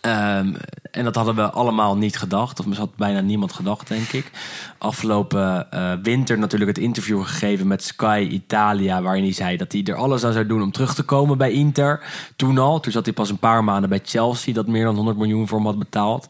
Ehm, 0.00 0.54
en 0.90 1.04
dat 1.04 1.14
hadden 1.14 1.34
we 1.34 1.50
allemaal 1.50 1.96
niet 1.96 2.18
gedacht. 2.18 2.60
Of 2.60 2.66
misschien 2.66 2.88
had 2.88 2.96
bijna 2.96 3.20
niemand 3.20 3.52
gedacht, 3.52 3.88
denk 3.88 4.08
ik. 4.08 4.30
Afgelopen 4.78 5.70
eh, 5.70 5.92
winter 6.02 6.38
natuurlijk 6.38 6.70
het 6.76 6.84
interview 6.84 7.22
gegeven 7.24 7.66
met 7.66 7.82
Sky 7.84 8.28
Italia... 8.30 9.02
waarin 9.02 9.22
hij 9.22 9.32
zei 9.32 9.56
dat 9.56 9.72
hij 9.72 9.82
er 9.84 9.94
alles 9.94 10.24
aan 10.24 10.32
zou 10.32 10.46
doen 10.46 10.62
om 10.62 10.72
terug 10.72 10.94
te 10.94 11.02
komen 11.02 11.38
bij 11.38 11.52
Inter. 11.52 12.00
Toen 12.36 12.58
al. 12.58 12.80
Toen 12.80 12.92
zat 12.92 13.04
hij 13.04 13.14
pas 13.14 13.30
een 13.30 13.38
paar 13.38 13.64
maanden 13.64 13.88
bij 13.90 14.00
Chelsea... 14.04 14.54
dat 14.54 14.66
meer 14.66 14.84
dan 14.84 14.94
100 14.96 15.16
miljoen 15.16 15.48
voor 15.48 15.58
hem 15.58 15.66
had 15.66 15.78
betaald. 15.78 16.26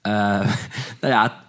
Eh, 0.00 0.12
nou 1.00 1.12
ja, 1.12 1.42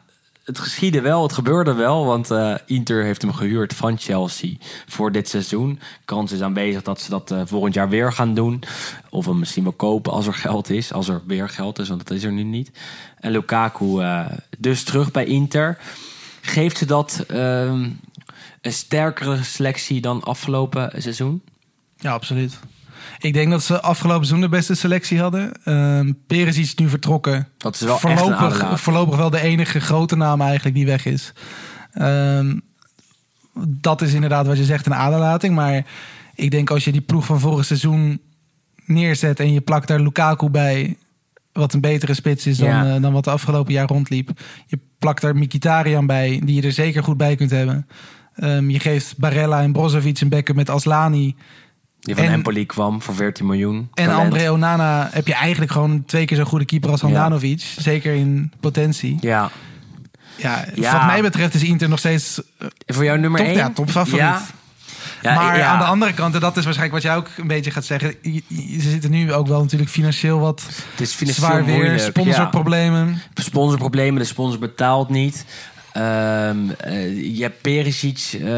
het 0.45 0.59
geschiedde 0.59 1.01
wel, 1.01 1.23
het 1.23 1.33
gebeurde 1.33 1.73
wel. 1.73 2.05
Want 2.05 2.31
eh, 2.31 2.55
Inter 2.65 3.03
heeft 3.03 3.21
hem 3.21 3.33
gehuurd 3.33 3.73
van 3.73 3.97
Chelsea 3.97 4.55
voor 4.87 5.11
dit 5.11 5.29
seizoen. 5.29 5.79
Kans 6.05 6.31
is 6.31 6.41
aanwezig 6.41 6.81
dat 6.81 7.01
ze 7.01 7.09
dat 7.09 7.31
eh, 7.31 7.41
volgend 7.45 7.73
jaar 7.73 7.89
weer 7.89 8.13
gaan 8.13 8.33
doen. 8.33 8.63
Of 9.09 9.25
hem 9.25 9.39
misschien 9.39 9.63
wel 9.63 9.71
kopen 9.71 10.11
als 10.11 10.27
er 10.27 10.33
geld 10.33 10.69
is. 10.69 10.93
Als 10.93 11.07
er 11.07 11.21
weer 11.27 11.49
geld 11.49 11.79
is, 11.79 11.87
want 11.87 12.07
dat 12.07 12.17
is 12.17 12.23
er 12.23 12.31
nu 12.31 12.43
niet. 12.43 12.71
En 13.19 13.31
Lukaku 13.31 13.99
eh, 13.99 14.25
dus 14.57 14.83
terug 14.83 15.11
bij 15.11 15.25
Inter. 15.25 15.77
Geeft 16.41 16.77
ze 16.77 16.85
dat 16.85 17.23
ehm, 17.27 17.89
een 18.61 18.73
sterkere 18.73 19.43
selectie 19.43 20.01
dan 20.01 20.23
afgelopen 20.23 20.91
seizoen? 21.01 21.41
Ja, 21.97 22.11
absoluut. 22.11 22.59
Ik 23.17 23.33
denk 23.33 23.51
dat 23.51 23.63
ze 23.63 23.81
afgelopen 23.81 24.25
seizoen 24.25 24.49
de 24.49 24.55
beste 24.55 24.75
selectie 24.75 25.19
hadden. 25.19 25.51
Ehm 25.63 26.11
Perez 26.27 26.57
is 26.57 26.75
nu 26.75 26.89
vertrokken. 26.89 27.47
Dat 27.57 27.75
is 27.75 27.81
wel 27.81 27.91
echt 27.93 28.01
voorlopig, 28.01 28.37
aderlating. 28.37 28.79
voorlopig 28.79 29.17
wel 29.17 29.29
de 29.29 29.41
enige 29.41 29.79
grote 29.79 30.15
naam 30.15 30.41
eigenlijk 30.41 30.75
die 30.75 30.85
weg 30.85 31.05
is. 31.05 31.33
Ehm, 31.91 32.59
dat 33.67 34.01
is 34.01 34.13
inderdaad 34.13 34.47
wat 34.47 34.57
je 34.57 34.63
zegt, 34.63 34.85
een 34.85 34.93
aderlating. 34.95 35.55
Maar 35.55 35.85
ik 36.35 36.51
denk 36.51 36.69
als 36.69 36.83
je 36.83 36.91
die 36.91 37.01
ploeg 37.01 37.25
van 37.25 37.39
vorig 37.39 37.65
seizoen 37.65 38.21
neerzet... 38.85 39.39
en 39.39 39.53
je 39.53 39.61
plakt 39.61 39.87
daar 39.87 39.99
Lukaku 39.99 40.49
bij, 40.49 40.97
wat 41.53 41.73
een 41.73 41.81
betere 41.81 42.13
spits 42.13 42.45
is 42.47 42.57
dan, 42.57 42.69
Ja. 42.69 42.95
eh, 42.95 43.01
dan 43.01 43.13
wat 43.13 43.23
de 43.23 43.29
afgelopen 43.29 43.73
jaar 43.73 43.87
rondliep. 43.87 44.29
Je 44.65 44.79
plakt 44.99 45.21
daar 45.21 45.35
Mikitarian 45.35 46.05
bij, 46.05 46.41
die 46.43 46.55
je 46.55 46.61
er 46.61 46.71
zeker 46.71 47.03
goed 47.03 47.17
bij 47.17 47.35
kunt 47.35 47.51
hebben. 47.51 47.87
Ehm, 48.35 48.69
je 48.69 48.79
geeft 48.79 49.17
Barella 49.17 49.61
en 49.61 49.71
Brozovic 49.71 50.19
een 50.19 50.29
backup 50.29 50.55
met 50.55 50.69
Aslani... 50.69 51.35
Die 52.05 52.15
van 52.15 52.23
En- 52.23 52.31
Empoli 52.31 52.65
kwam 52.65 53.01
voor 53.01 53.15
14 53.15 53.45
miljoen. 53.45 53.89
En 53.93 54.05
Talent. 54.05 54.23
André 54.23 54.51
Onana 54.51 55.09
heb 55.11 55.27
je 55.27 55.33
eigenlijk 55.33 55.71
gewoon 55.71 56.03
twee 56.05 56.25
keer 56.25 56.37
zo'n 56.37 56.45
goede 56.45 56.65
keeper 56.65 56.89
als 56.89 57.01
Handanovic. 57.01 57.61
Zeker 57.77 58.13
in 58.13 58.51
potentie. 58.59 59.17
Ja. 59.21 59.49
Ja, 60.37 60.65
Ja. 60.75 60.97
Wat 60.97 61.05
mij 61.05 61.21
betreft 61.21 61.53
is 61.53 61.63
Inter 61.63 61.89
nog 61.89 61.99
steeds 61.99 62.41
eh, 62.57 62.67
Voor 62.87 63.03
jou 63.03 63.19
nummer 63.19 63.39
top, 63.39 63.49
1? 63.49 63.57
ja, 63.57 63.69
topfavoriet. 63.69 64.19
Ja. 64.19 64.41
Ja, 65.21 65.35
maar 65.35 65.57
ja. 65.57 65.65
aan 65.67 65.79
de 65.79 65.85
andere 65.85 66.13
kant, 66.13 66.33
en 66.33 66.39
dat 66.39 66.57
is 66.57 66.63
waarschijnlijk 66.63 67.03
wat 67.03 67.11
jij 67.11 67.15
ook 67.21 67.29
een 67.37 67.47
beetje 67.47 67.71
gaat 67.71 67.85
zeggen. 67.85 68.15
Ze 68.81 68.89
zitten 68.89 69.11
nu 69.11 69.33
ook 69.33 69.47
wel 69.47 69.61
natuurlijk 69.61 69.91
financieel 69.91 70.39
wat 70.39 70.63
Het 70.91 71.01
is 71.01 71.13
financieel 71.13 71.47
zwaar 71.47 71.65
weer. 71.65 71.75
moeilijk, 71.75 71.99
Sponsorproblemen. 72.01 73.07
ja. 73.33 73.41
Sponsorproblemen, 73.43 74.19
de 74.21 74.27
sponsor 74.27 74.59
betaalt 74.59 75.09
niet. 75.09 75.45
Ehm, 75.95 76.69
eh, 76.69 77.35
je 77.37 77.41
hebt 77.41 77.61
Perisic 77.61 78.39
eh, 78.41 78.49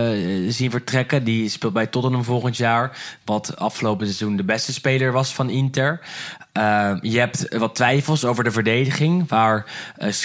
zien 0.47 0.71
vertrekken. 0.71 1.23
Die 1.23 1.49
speelt 1.49 1.73
bij 1.73 1.87
Tottenham 1.87 2.23
volgend 2.23 2.57
jaar. 2.57 2.97
Wat 3.25 3.57
afgelopen 3.57 4.05
seizoen 4.05 4.35
de 4.35 4.43
beste 4.43 4.73
speler 4.73 5.11
was 5.11 5.33
van 5.33 5.49
Inter. 5.49 5.99
Ehm, 6.57 6.97
je 7.01 7.19
hebt 7.19 7.57
wat 7.57 7.75
twijfels 7.75 8.25
over 8.25 8.43
de 8.43 8.51
verdediging. 8.51 9.29
Waar 9.29 9.65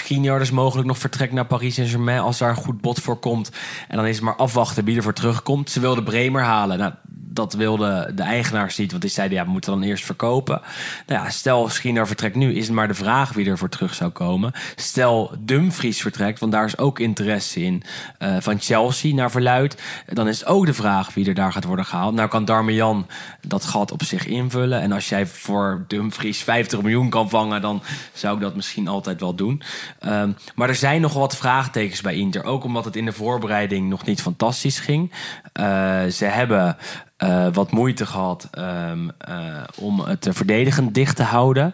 uh, 0.09 0.37
dus 0.37 0.51
mogelijk 0.51 0.87
nog 0.87 0.97
vertrekt 0.97 1.33
naar 1.33 1.45
Paris 1.45 1.75
Saint-Germain. 1.75 2.19
Als 2.19 2.37
daar 2.37 2.49
een 2.49 2.55
goed 2.55 2.81
bod 2.81 2.99
voor 2.99 3.17
komt. 3.17 3.51
En 3.87 3.97
dan 3.97 4.05
is 4.05 4.15
het 4.15 4.23
maar 4.23 4.35
afwachten 4.35 4.85
wie 4.85 4.95
er 4.95 5.03
voor 5.03 5.13
terugkomt. 5.13 5.69
Ze 5.69 5.79
wilden 5.79 6.03
Bremer 6.03 6.41
halen. 6.41 6.77
Nou, 6.77 6.93
dat 7.33 7.53
wilden 7.53 8.15
de 8.15 8.23
eigenaars 8.23 8.77
niet. 8.77 8.89
Want 8.89 9.01
die 9.01 9.11
zeiden, 9.11 9.37
ja, 9.37 9.45
we 9.45 9.51
moeten 9.51 9.71
dan 9.71 9.81
eerst 9.81 10.05
verkopen. 10.05 10.61
Nou 11.07 11.23
ja, 11.23 11.29
stel 11.29 11.69
Skriniar 11.69 12.07
vertrekt 12.07 12.35
nu, 12.35 12.53
is 12.53 12.65
het 12.65 12.75
maar 12.75 12.87
de 12.87 12.93
vraag 12.93 13.33
wie 13.33 13.49
er 13.49 13.57
voor 13.57 13.69
terug 13.69 13.93
zou 13.93 14.11
komen. 14.11 14.51
Stel 14.75 15.31
Dumfries 15.39 16.01
vertrekt, 16.01 16.39
want 16.39 16.51
daar 16.51 16.65
is 16.65 16.77
ook 16.77 16.99
interesse 16.99 17.61
in 17.61 17.83
eh, 18.17 18.35
van 18.39 18.59
Chelsea 18.59 19.13
naar 19.13 19.31
verluid. 19.31 19.81
Dan 20.07 20.27
is 20.27 20.45
ook 20.45 20.65
de 20.65 20.73
vraag 20.73 21.13
wie 21.13 21.27
er 21.27 21.33
daar 21.33 21.51
gaat 21.51 21.63
worden 21.63 21.85
gehaald. 21.85 22.13
Nou 22.13 22.29
kan 22.29 22.45
Darmian 22.45 23.07
dat 23.47 23.65
gat 23.65 23.91
op 23.91 24.03
zich 24.03 24.25
invullen. 24.25 24.81
En 24.81 24.91
als 24.91 25.09
jij 25.09 25.25
voor 25.25 25.85
Dumfries 25.87 26.22
50 26.31 26.81
miljoen 26.81 27.09
kan 27.09 27.29
vangen, 27.29 27.61
dan 27.61 27.81
zou 28.13 28.35
ik 28.35 28.41
dat 28.41 28.55
misschien 28.55 28.87
altijd 28.87 29.19
wel 29.19 29.35
doen. 29.35 29.61
Ehm, 29.99 30.31
maar 30.55 30.69
er 30.69 30.75
zijn 30.75 31.01
nog 31.01 31.13
wat 31.13 31.37
vraagtekens 31.37 32.01
bij 32.01 32.15
Inter. 32.15 32.43
Ook 32.43 32.63
omdat 32.63 32.85
het 32.85 32.95
in 32.95 33.05
de 33.05 33.11
voorbereiding 33.11 33.89
nog 33.89 34.05
niet 34.05 34.21
fantastisch 34.21 34.79
ging. 34.79 35.11
Uh, 35.59 36.03
ze 36.05 36.25
hebben 36.25 36.77
uh, 37.23 37.47
wat 37.53 37.71
moeite 37.71 38.05
gehad 38.05 38.49
um, 38.57 39.11
uh, 39.29 39.63
om 39.75 39.99
het 39.99 40.27
verdedigend 40.31 40.93
dicht 40.93 41.15
te 41.15 41.23
houden. 41.23 41.73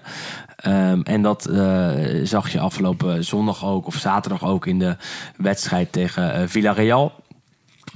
Um, 0.66 1.04
en 1.04 1.22
dat 1.22 1.50
zag 2.24 2.52
je 2.52 2.60
afgelopen 2.60 3.24
zondag 3.24 3.66
ook, 3.66 3.88
of 3.88 3.96
zaterdag 3.96 4.44
ook 4.44 4.66
in 4.66 4.80
de 4.80 4.96
wedstrijd 5.38 5.92
tegen 5.92 6.50
Villarreal. 6.50 7.14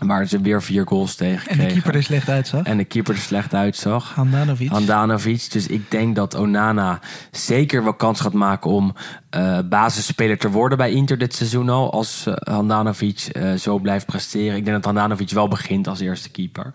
Waar 0.07 0.27
ze 0.27 0.41
weer 0.41 0.61
vier 0.61 0.87
goals 0.87 1.15
tegen 1.15 1.49
En 1.49 1.57
de 1.57 1.65
keeper 1.65 1.95
er 1.95 2.03
slecht 2.03 2.29
uitzag. 2.29 2.63
En 2.63 2.77
de 2.77 2.85
keeper 2.85 3.13
er 3.13 3.19
slecht 3.21 3.53
uitzag. 3.53 4.13
Handanovic. 4.15 4.69
Handanovic. 4.69 5.51
Dus 5.51 5.67
ik 5.67 5.91
denk 5.91 6.15
dat 6.15 6.35
Onana 6.35 6.99
zeker 7.31 7.83
wel 7.83 7.93
kans 7.93 8.19
gaat 8.19 8.33
maken 8.33 8.69
om 8.69 8.95
uh, 9.35 9.59
basisspeler 9.69 10.37
te 10.37 10.49
worden 10.49 10.77
bij 10.77 10.91
Inter 10.91 11.17
dit 11.17 11.35
seizoen 11.35 11.69
al. 11.69 11.91
Als 11.91 12.25
uh, 12.27 12.33
Handanovic 12.39 13.29
uh, 13.33 13.53
zo 13.53 13.79
blijft 13.79 14.05
presteren. 14.05 14.57
Ik 14.57 14.65
denk 14.65 14.75
dat 14.75 14.85
Handanovic 14.85 15.29
wel 15.29 15.47
begint 15.47 15.87
als 15.87 15.99
eerste 15.99 16.29
keeper. 16.29 16.73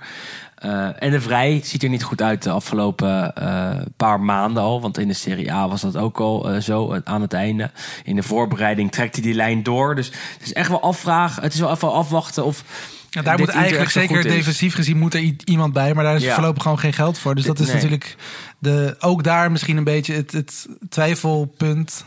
Uh, 0.65 1.03
en 1.03 1.11
de 1.11 1.21
Vrij 1.21 1.61
ziet 1.65 1.83
er 1.83 1.89
niet 1.89 2.03
goed 2.03 2.23
uit 2.23 2.43
de 2.43 2.51
afgelopen 2.51 3.33
uh, 3.43 3.71
paar 3.97 4.21
maanden 4.21 4.63
al. 4.63 4.81
Want 4.81 4.99
in 4.99 5.09
de 5.09 5.15
Serie 5.15 5.53
A 5.53 5.69
was 5.69 5.81
dat 5.81 5.97
ook 5.97 6.19
al 6.19 6.55
uh, 6.55 6.61
zo 6.61 7.01
aan 7.05 7.23
het 7.23 7.33
einde. 7.33 7.71
In 8.05 8.17
de 8.17 8.23
voorbereiding 8.23 8.93
trekt 8.93 9.15
hij 9.15 9.25
die 9.25 9.35
lijn 9.35 9.63
door. 9.63 9.95
Dus 9.95 10.07
het 10.07 10.43
is 10.43 10.53
echt 10.53 10.69
wel 10.69 10.83
afvragen. 10.83 11.43
Het 11.43 11.55
is 11.55 11.61
wel 11.61 11.71
even 11.71 11.93
afwachten 11.93 12.45
of. 12.45 12.65
Ja, 13.11 13.23
daar 13.23 13.39
moet 13.39 13.49
eigenlijk 13.49 13.91
zeker 13.91 14.23
defensief 14.23 14.75
gezien 14.75 14.99
moet 14.99 15.15
er 15.15 15.35
iemand 15.45 15.73
bij. 15.73 15.95
Maar 15.95 16.05
daar 16.05 16.15
is 16.15 16.23
ja. 16.23 16.35
voorlopig 16.35 16.63
gewoon 16.63 16.79
geen 16.79 16.93
geld 16.93 17.19
voor. 17.19 17.35
Dus 17.35 17.45
dat 17.45 17.59
is 17.59 17.67
nee. 17.67 17.75
natuurlijk 17.75 18.17
de, 18.59 18.97
ook 18.99 19.25
daar 19.25 19.51
misschien 19.51 19.77
een 19.77 19.85
beetje 19.85 20.15
het, 20.15 20.33
het 20.33 20.69
twijfelpunt. 20.89 22.05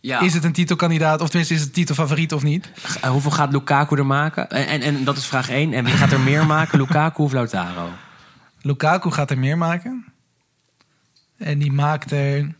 Ja. 0.00 0.20
Is 0.20 0.34
het 0.34 0.44
een 0.44 0.52
titelkandidaat? 0.52 1.20
Of 1.20 1.28
tenminste, 1.28 1.54
is 1.54 1.60
het 1.60 1.72
titelfavoriet 1.72 2.32
of 2.32 2.42
niet? 2.42 2.70
Uh, 3.04 3.10
hoeveel 3.10 3.30
gaat 3.30 3.52
Lukaku 3.52 3.96
er 3.96 4.06
maken? 4.06 4.50
En, 4.50 4.66
en, 4.66 4.80
en, 4.80 5.04
dat 5.04 5.16
is 5.16 5.26
vraag 5.26 5.50
1. 5.50 5.72
En 5.72 5.84
wie 5.84 5.94
gaat 5.94 6.12
er 6.12 6.20
meer 6.20 6.46
maken? 6.46 6.78
Lukaku 6.82 7.22
of 7.22 7.32
Lautaro? 7.32 7.88
Lukaku 8.60 9.10
gaat 9.10 9.30
er 9.30 9.38
meer 9.38 9.58
maken. 9.58 10.04
En 11.38 11.58
die 11.58 11.72
maakt 11.72 12.12
er... 12.12 12.54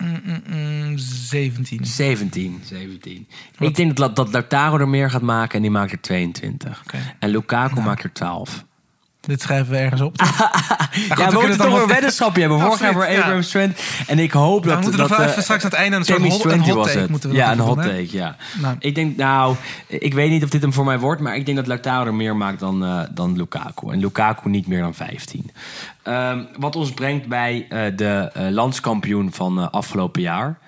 Mm, 0.00 0.20
mm, 0.24 0.42
mm, 0.56 0.98
17. 0.98 1.84
17. 1.84 2.60
17. 2.64 3.26
Ik 3.58 3.74
denk 3.74 3.96
dat, 3.96 4.16
dat 4.16 4.32
Lautaro 4.32 4.78
er 4.78 4.88
meer 4.88 5.10
gaat 5.10 5.22
maken 5.22 5.56
en 5.56 5.62
die 5.62 5.70
maakt 5.70 5.92
er 5.92 6.00
22. 6.00 6.80
Oké. 6.84 6.98
En 7.18 7.28
Lukaku 7.30 7.80
maakt 7.80 8.02
er 8.02 8.12
12. 8.12 8.64
Dit 9.20 9.42
schrijven 9.42 9.72
we 9.72 9.76
ergens 9.78 10.00
op. 10.00 10.16
ja, 11.08 11.30
we 11.30 11.38
moeten 11.40 11.58
toch 11.58 11.80
een 11.82 11.88
weddenschapje 11.88 12.40
hebben. 12.40 12.60
Vorig 12.60 12.80
jaar 12.80 12.92
voor. 12.92 13.06
Abraham 13.06 13.40
Trent. 13.40 13.80
En 14.06 14.18
ik 14.18 14.32
hoop 14.32 14.64
dat... 14.64 14.74
we 14.74 14.80
moeten 14.80 14.98
dat, 14.98 15.08
nog 15.08 15.18
wel 15.18 15.26
eh, 15.26 15.38
straks 15.38 15.64
aan 15.64 15.70
het 15.70 15.78
einde 15.78 15.96
een 15.96 16.30
hot, 16.30 16.44
een 16.44 16.60
hot 16.60 16.84
take 16.86 16.98
het. 16.98 17.10
moeten 17.10 17.30
we 17.30 17.36
Ja, 17.36 17.52
een 17.52 17.58
hot 17.58 17.82
take, 17.82 18.08
ja. 18.10 18.36
Nou. 18.60 18.76
Ik 18.78 18.94
denk, 18.94 19.16
nou, 19.16 19.56
ik 19.86 20.14
weet 20.14 20.30
niet 20.30 20.42
of 20.42 20.50
dit 20.50 20.62
hem 20.62 20.72
voor 20.72 20.84
mij 20.84 20.98
wordt, 20.98 21.20
maar 21.20 21.36
ik 21.36 21.44
denk 21.44 21.56
dat 21.56 21.66
Lautaro 21.66 22.06
er 22.06 22.14
meer 22.14 22.36
maakt 22.36 22.60
dan, 22.60 22.84
eh, 22.84 23.00
dan 23.10 23.36
Lukaku. 23.36 23.92
En 23.92 23.98
Lukaku 23.98 24.48
niet 24.48 24.66
meer 24.66 24.80
dan 24.80 24.94
15. 24.94 25.50
Ehm, 26.02 26.42
wat 26.58 26.76
ons 26.76 26.92
brengt 26.92 27.26
bij 27.26 27.66
eh, 27.68 27.80
de 27.96 28.30
landskampioen 28.50 29.32
van 29.32 29.70
afgelopen 29.70 30.22
jaar, 30.22 30.58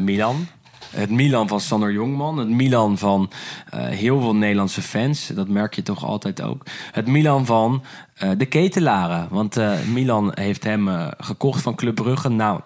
Milan. 0.00 0.48
Het 0.90 1.10
Milan 1.10 1.48
van 1.48 1.60
Sander 1.60 1.92
Jongman. 1.92 2.38
Het 2.38 2.48
Milan 2.48 2.98
van 2.98 3.30
eh, 3.70 3.86
heel 3.86 4.20
veel 4.20 4.34
Nederlandse 4.34 4.82
fans. 4.82 5.26
Dat 5.26 5.48
merk 5.48 5.74
je 5.74 5.82
toch 5.82 6.04
altijd 6.04 6.42
ook. 6.42 6.62
Het 6.92 7.06
Milan 7.06 7.46
van 7.46 7.84
eh, 8.14 8.30
de 8.36 8.46
ketelaren. 8.46 9.26
Want 9.30 9.56
eh, 9.56 9.72
Milan 9.92 10.32
heeft 10.34 10.64
hem 10.64 10.88
gekocht 11.18 11.62
van 11.62 11.74
Club 11.74 11.94
Brugge. 11.94 12.28
Nou, 12.28 12.60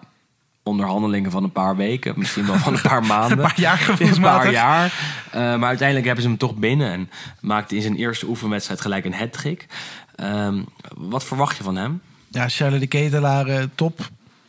onderhandelingen 0.63 1.31
van 1.31 1.43
een 1.43 1.51
paar 1.51 1.75
weken. 1.75 2.13
Misschien 2.17 2.45
wel 2.45 2.57
van 2.57 2.73
een 2.73 2.81
paar 2.81 3.05
maanden. 3.13 3.37
Een 3.37 3.43
paar 3.43 3.59
jaar 3.59 3.95
Een 3.99 4.21
paar 4.21 4.51
jaar. 4.51 4.93
Maar 5.33 5.67
uiteindelijk 5.67 6.05
hebben 6.05 6.23
ze 6.23 6.29
hem 6.29 6.37
toch 6.37 6.55
binnen. 6.55 6.91
En 6.91 7.09
maakte 7.41 7.75
in 7.75 7.81
zijn 7.81 7.95
eerste 7.95 8.27
oefenwedstrijd 8.27 8.81
gelijk 8.81 9.05
een 9.05 9.13
hat-trick. 9.13 9.67
Ehm, 10.15 10.61
wat 10.95 11.23
verwacht 11.23 11.57
je 11.57 11.63
van 11.63 11.75
hem? 11.75 12.01
Ja, 12.33 12.49
Charles 12.49 12.79
de 12.79 12.87
Ketelaar, 12.87 13.47
eh, 13.47 13.63
top. 13.75 13.99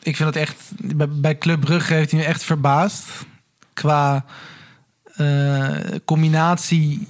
Ik 0.02 0.16
vind 0.16 0.34
het 0.34 0.38
echt... 0.38 0.70
Bij, 0.96 1.09
bij 1.09 1.38
Club 1.38 1.60
Brugge 1.60 1.94
heeft 1.94 2.10
hij 2.10 2.20
me 2.20 2.26
echt 2.26 2.44
verbaasd. 2.44 3.09
Qua 3.74 4.24
eh, 5.16 5.70
combinatie 6.05 7.09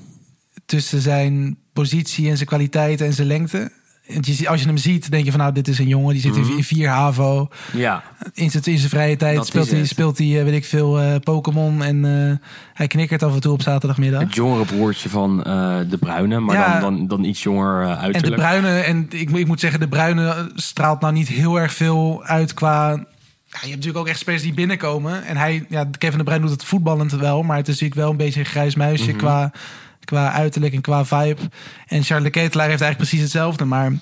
tussen 0.66 1.00
zijn 1.00 1.56
positie 1.72 2.28
en 2.30 2.36
zijn 2.36 2.48
kwaliteit 2.48 3.00
en 3.00 3.12
zijn 3.12 3.26
lengte. 3.26 3.72
Want 4.08 4.26
je 4.26 4.32
ziet- 4.32 4.48
Als 4.48 4.60
je 4.60 4.66
hem 4.66 4.76
ziet, 4.76 5.10
denk 5.10 5.24
je 5.24 5.30
van 5.30 5.40
nou, 5.40 5.52
dit 5.52 5.68
is 5.68 5.78
een 5.78 5.88
jongen. 5.88 6.12
Die 6.12 6.22
zit 6.22 6.36
in 6.36 6.56
in 6.56 6.64
4 6.64 6.88
HAVO. 6.88 7.48
Ja, 7.72 8.02
In 8.34 8.50
zijn, 8.50 8.62
in 8.64 8.78
zijn 8.78 8.90
vrije 8.90 9.16
tijd 9.16 9.36
Dat 9.36 9.46
speelt 9.46 9.70
hij, 9.70 9.84
speelt 9.84 10.18
hij 10.18 10.38
eh, 10.38 10.44
weet 10.44 10.54
ik 10.54 10.64
veel, 10.64 11.00
eh, 11.00 11.14
Pokémon. 11.20 11.82
En 11.82 12.04
hij 12.74 12.86
knikkert 12.86 13.22
af 13.22 13.34
en 13.34 13.40
toe 13.40 13.52
op 13.52 13.62
zaterdagmiddag. 13.62 14.20
het 14.20 14.34
jongere 14.34 14.64
broertje 14.64 15.08
van 15.08 15.36
De 15.88 15.96
Bruyne. 16.00 16.40
Maar 16.40 16.56
Ja. 16.56 16.80
dan, 16.80 16.96
dan, 16.96 17.06
dan 17.06 17.24
iets 17.24 17.42
jonger 17.42 17.82
eh, 17.82 17.88
En 17.90 17.94
de 17.96 18.00
uiterlijk. 18.00 18.34
bruine, 18.42 18.78
en 18.80 19.06
ik 19.10 19.46
moet 19.46 19.60
zeggen, 19.60 19.80
de 19.80 19.88
bruine 19.88 20.50
straalt 20.54 21.00
nou 21.00 21.12
niet 21.12 21.28
heel 21.28 21.60
erg 21.60 21.72
veel 21.74 22.24
uit 22.24 22.54
qua. 22.54 23.04
Ja, 23.54 23.60
je 23.60 23.66
hebt 23.66 23.76
natuurlijk 23.84 23.98
ook 24.04 24.08
echt 24.08 24.18
spelers 24.18 24.42
die 24.42 24.54
binnenkomen. 24.54 25.24
En 25.24 25.36
hij, 25.36 25.66
ja, 25.68 25.88
Kevin 25.98 26.18
de 26.18 26.24
Bruin 26.24 26.40
doet 26.40 26.50
het 26.50 26.64
voetballend 26.64 27.12
wel, 27.12 27.42
maar 27.42 27.56
het 27.56 27.68
is 27.68 27.74
natuurlijk 27.74 28.00
wel 28.00 28.10
een 28.10 28.16
beetje 28.16 28.40
een 28.40 28.46
grijs 28.46 28.74
muisje 28.74 29.08
Mhm. 29.10 29.18
qua, 29.18 29.52
qua 30.04 30.32
uiterlijk 30.32 30.74
en 30.74 30.80
qua 30.80 31.04
vibe. 31.04 31.40
En 31.86 32.02
Charles 32.02 32.30
Ketelaar 32.30 32.68
heeft 32.68 32.80
eigenlijk 32.80 32.96
precies 32.96 33.20
hetzelfde, 33.20 33.64
maar 33.64 33.92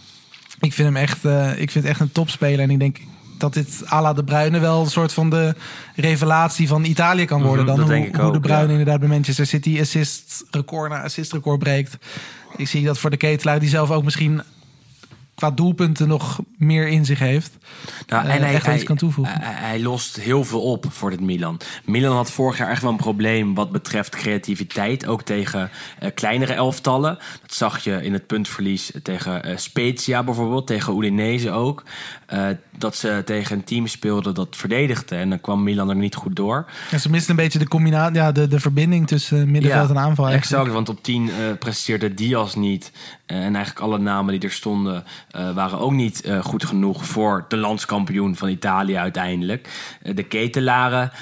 ik 0.61 0.73
vind 0.73 0.89
hem 0.89 0.97
echt, 0.97 1.25
eh, 1.25 1.51
ik 1.51 1.71
vind 1.71 1.85
het 1.85 1.85
echt 1.85 2.01
een 2.01 2.13
topspeler. 2.13 2.61
En 2.61 2.71
ik 2.71 2.79
denk 2.79 2.97
dat 3.39 3.55
dit 3.55 3.83
à 3.93 4.01
la 4.03 4.13
de 4.13 4.25
Bruyne 4.25 4.59
wel 4.59 4.81
een 4.81 4.91
soort 4.91 5.13
van 5.13 5.31
de 5.31 5.55
revelatie 5.97 6.69
van 6.69 6.85
Italië 6.85 7.25
kan 7.25 7.43
worden. 7.43 7.65
Mhm, 7.65 7.75
dan 7.77 7.85
hoe, 7.85 7.95
denk 7.95 8.07
ik 8.07 8.15
hoe 8.15 8.31
de 8.31 8.37
ook, 8.37 8.43
Bruyne 8.43 8.65
ja. 8.65 8.71
inderdaad 8.71 9.01
bij 9.01 9.09
Manchester 9.09 9.47
City 9.47 9.79
assist 9.81 10.45
record 10.51 10.91
na 10.91 11.03
assist 11.03 11.33
record 11.33 11.59
breekt. 11.59 11.97
Ik 12.57 12.69
zie 12.69 12.85
dat 12.85 12.99
voor 12.99 13.11
de 13.11 13.17
ketelaar 13.17 13.61
die 13.61 13.69
zelf 13.69 13.91
ook 13.91 14.05
misschien 14.05 14.43
qua 15.43 15.51
doelpunten 15.51 16.09
nog 16.09 16.41
meer 16.57 16.89
in 16.89 17.05
zich 17.05 17.19
heeft. 17.19 17.57
Nou, 18.07 18.27
eh, 18.27 18.55
echt 18.55 18.67
wel 18.67 18.75
iets 18.75 18.85
kan 18.85 18.97
toevoegen. 18.97 19.41
Hij, 19.41 19.69
hij 19.69 19.81
lost 19.81 20.17
heel 20.17 20.45
veel 20.45 20.63
op 20.63 20.87
voor 20.89 21.11
dit 21.11 21.21
Milan. 21.21 21.61
Milan 21.85 22.17
had 22.17 22.31
vorig 22.31 22.59
jaar 22.59 22.71
echt 22.71 22.83
wel 22.83 22.91
een 22.91 22.97
probleem 22.97 23.55
wat 23.55 23.73
betreft 23.73 24.17
creativiteit. 24.17 25.07
Ook 25.07 25.23
tegen 25.23 25.71
eh, 25.99 26.11
kleinere 26.15 26.53
elftallen. 26.53 27.19
Dat 27.43 27.55
zag 27.55 27.85
je 27.85 28.03
in 28.03 28.13
het 28.13 28.27
puntverlies 28.27 28.93
tegen 29.03 29.45
eh, 29.45 29.57
Spezia 29.57 30.23
bijvoorbeeld. 30.23 30.67
Tegen 30.67 30.97
Udinese 30.97 31.51
ook. 31.51 31.83
Dat 32.79 32.97
ze 32.97 33.23
tegen 33.25 33.57
een 33.57 33.65
team 33.65 33.87
speelden 33.87 34.35
dat 34.35 34.57
verdedigde. 34.57 35.17
En 35.17 35.29
dan 35.29 35.41
kwam 35.41 35.63
Milan 35.63 35.89
er 35.89 35.97
niet 35.97 36.15
goed 36.15 36.37
door. 36.37 36.67
En 36.91 37.01
ze 37.01 37.11
mist 37.11 37.29
een 37.29 37.37
beetje 37.37 37.59
de 37.59 37.69
combinatie, 37.69 38.17
ja, 38.17 38.33
de, 38.33 38.49
de 38.49 38.61
verbinding 38.61 39.07
tussen 39.07 39.51
middenveld 39.51 39.91
en 39.91 39.99
aanval. 39.99 40.27
eigenlijk. 40.29 40.45
Exact, 40.45 40.73
want 40.73 40.89
op 40.89 41.03
10 41.03 41.29
eh 41.29 41.59
presteerde 41.59 42.15
Diaz 42.15 42.55
niet. 42.55 42.93
En 43.27 43.55
eigenlijk 43.55 43.81
alle 43.81 43.99
namen 43.99 44.33
die 44.33 44.49
er 44.49 44.55
stonden 44.55 45.05
eh, 45.33 45.55
waren 45.55 45.79
ook 45.79 45.93
niet 45.93 46.21
eh, 46.21 46.45
goed 46.45 46.65
genoeg 46.65 47.05
voor 47.05 47.45
de 47.49 47.57
landskampioen 47.57 48.37
van 48.37 48.49
Italië 48.49 48.97
uiteindelijk. 48.97 49.69
Eh, 50.03 50.17
de 50.17 50.23
ketelaren 50.23 51.13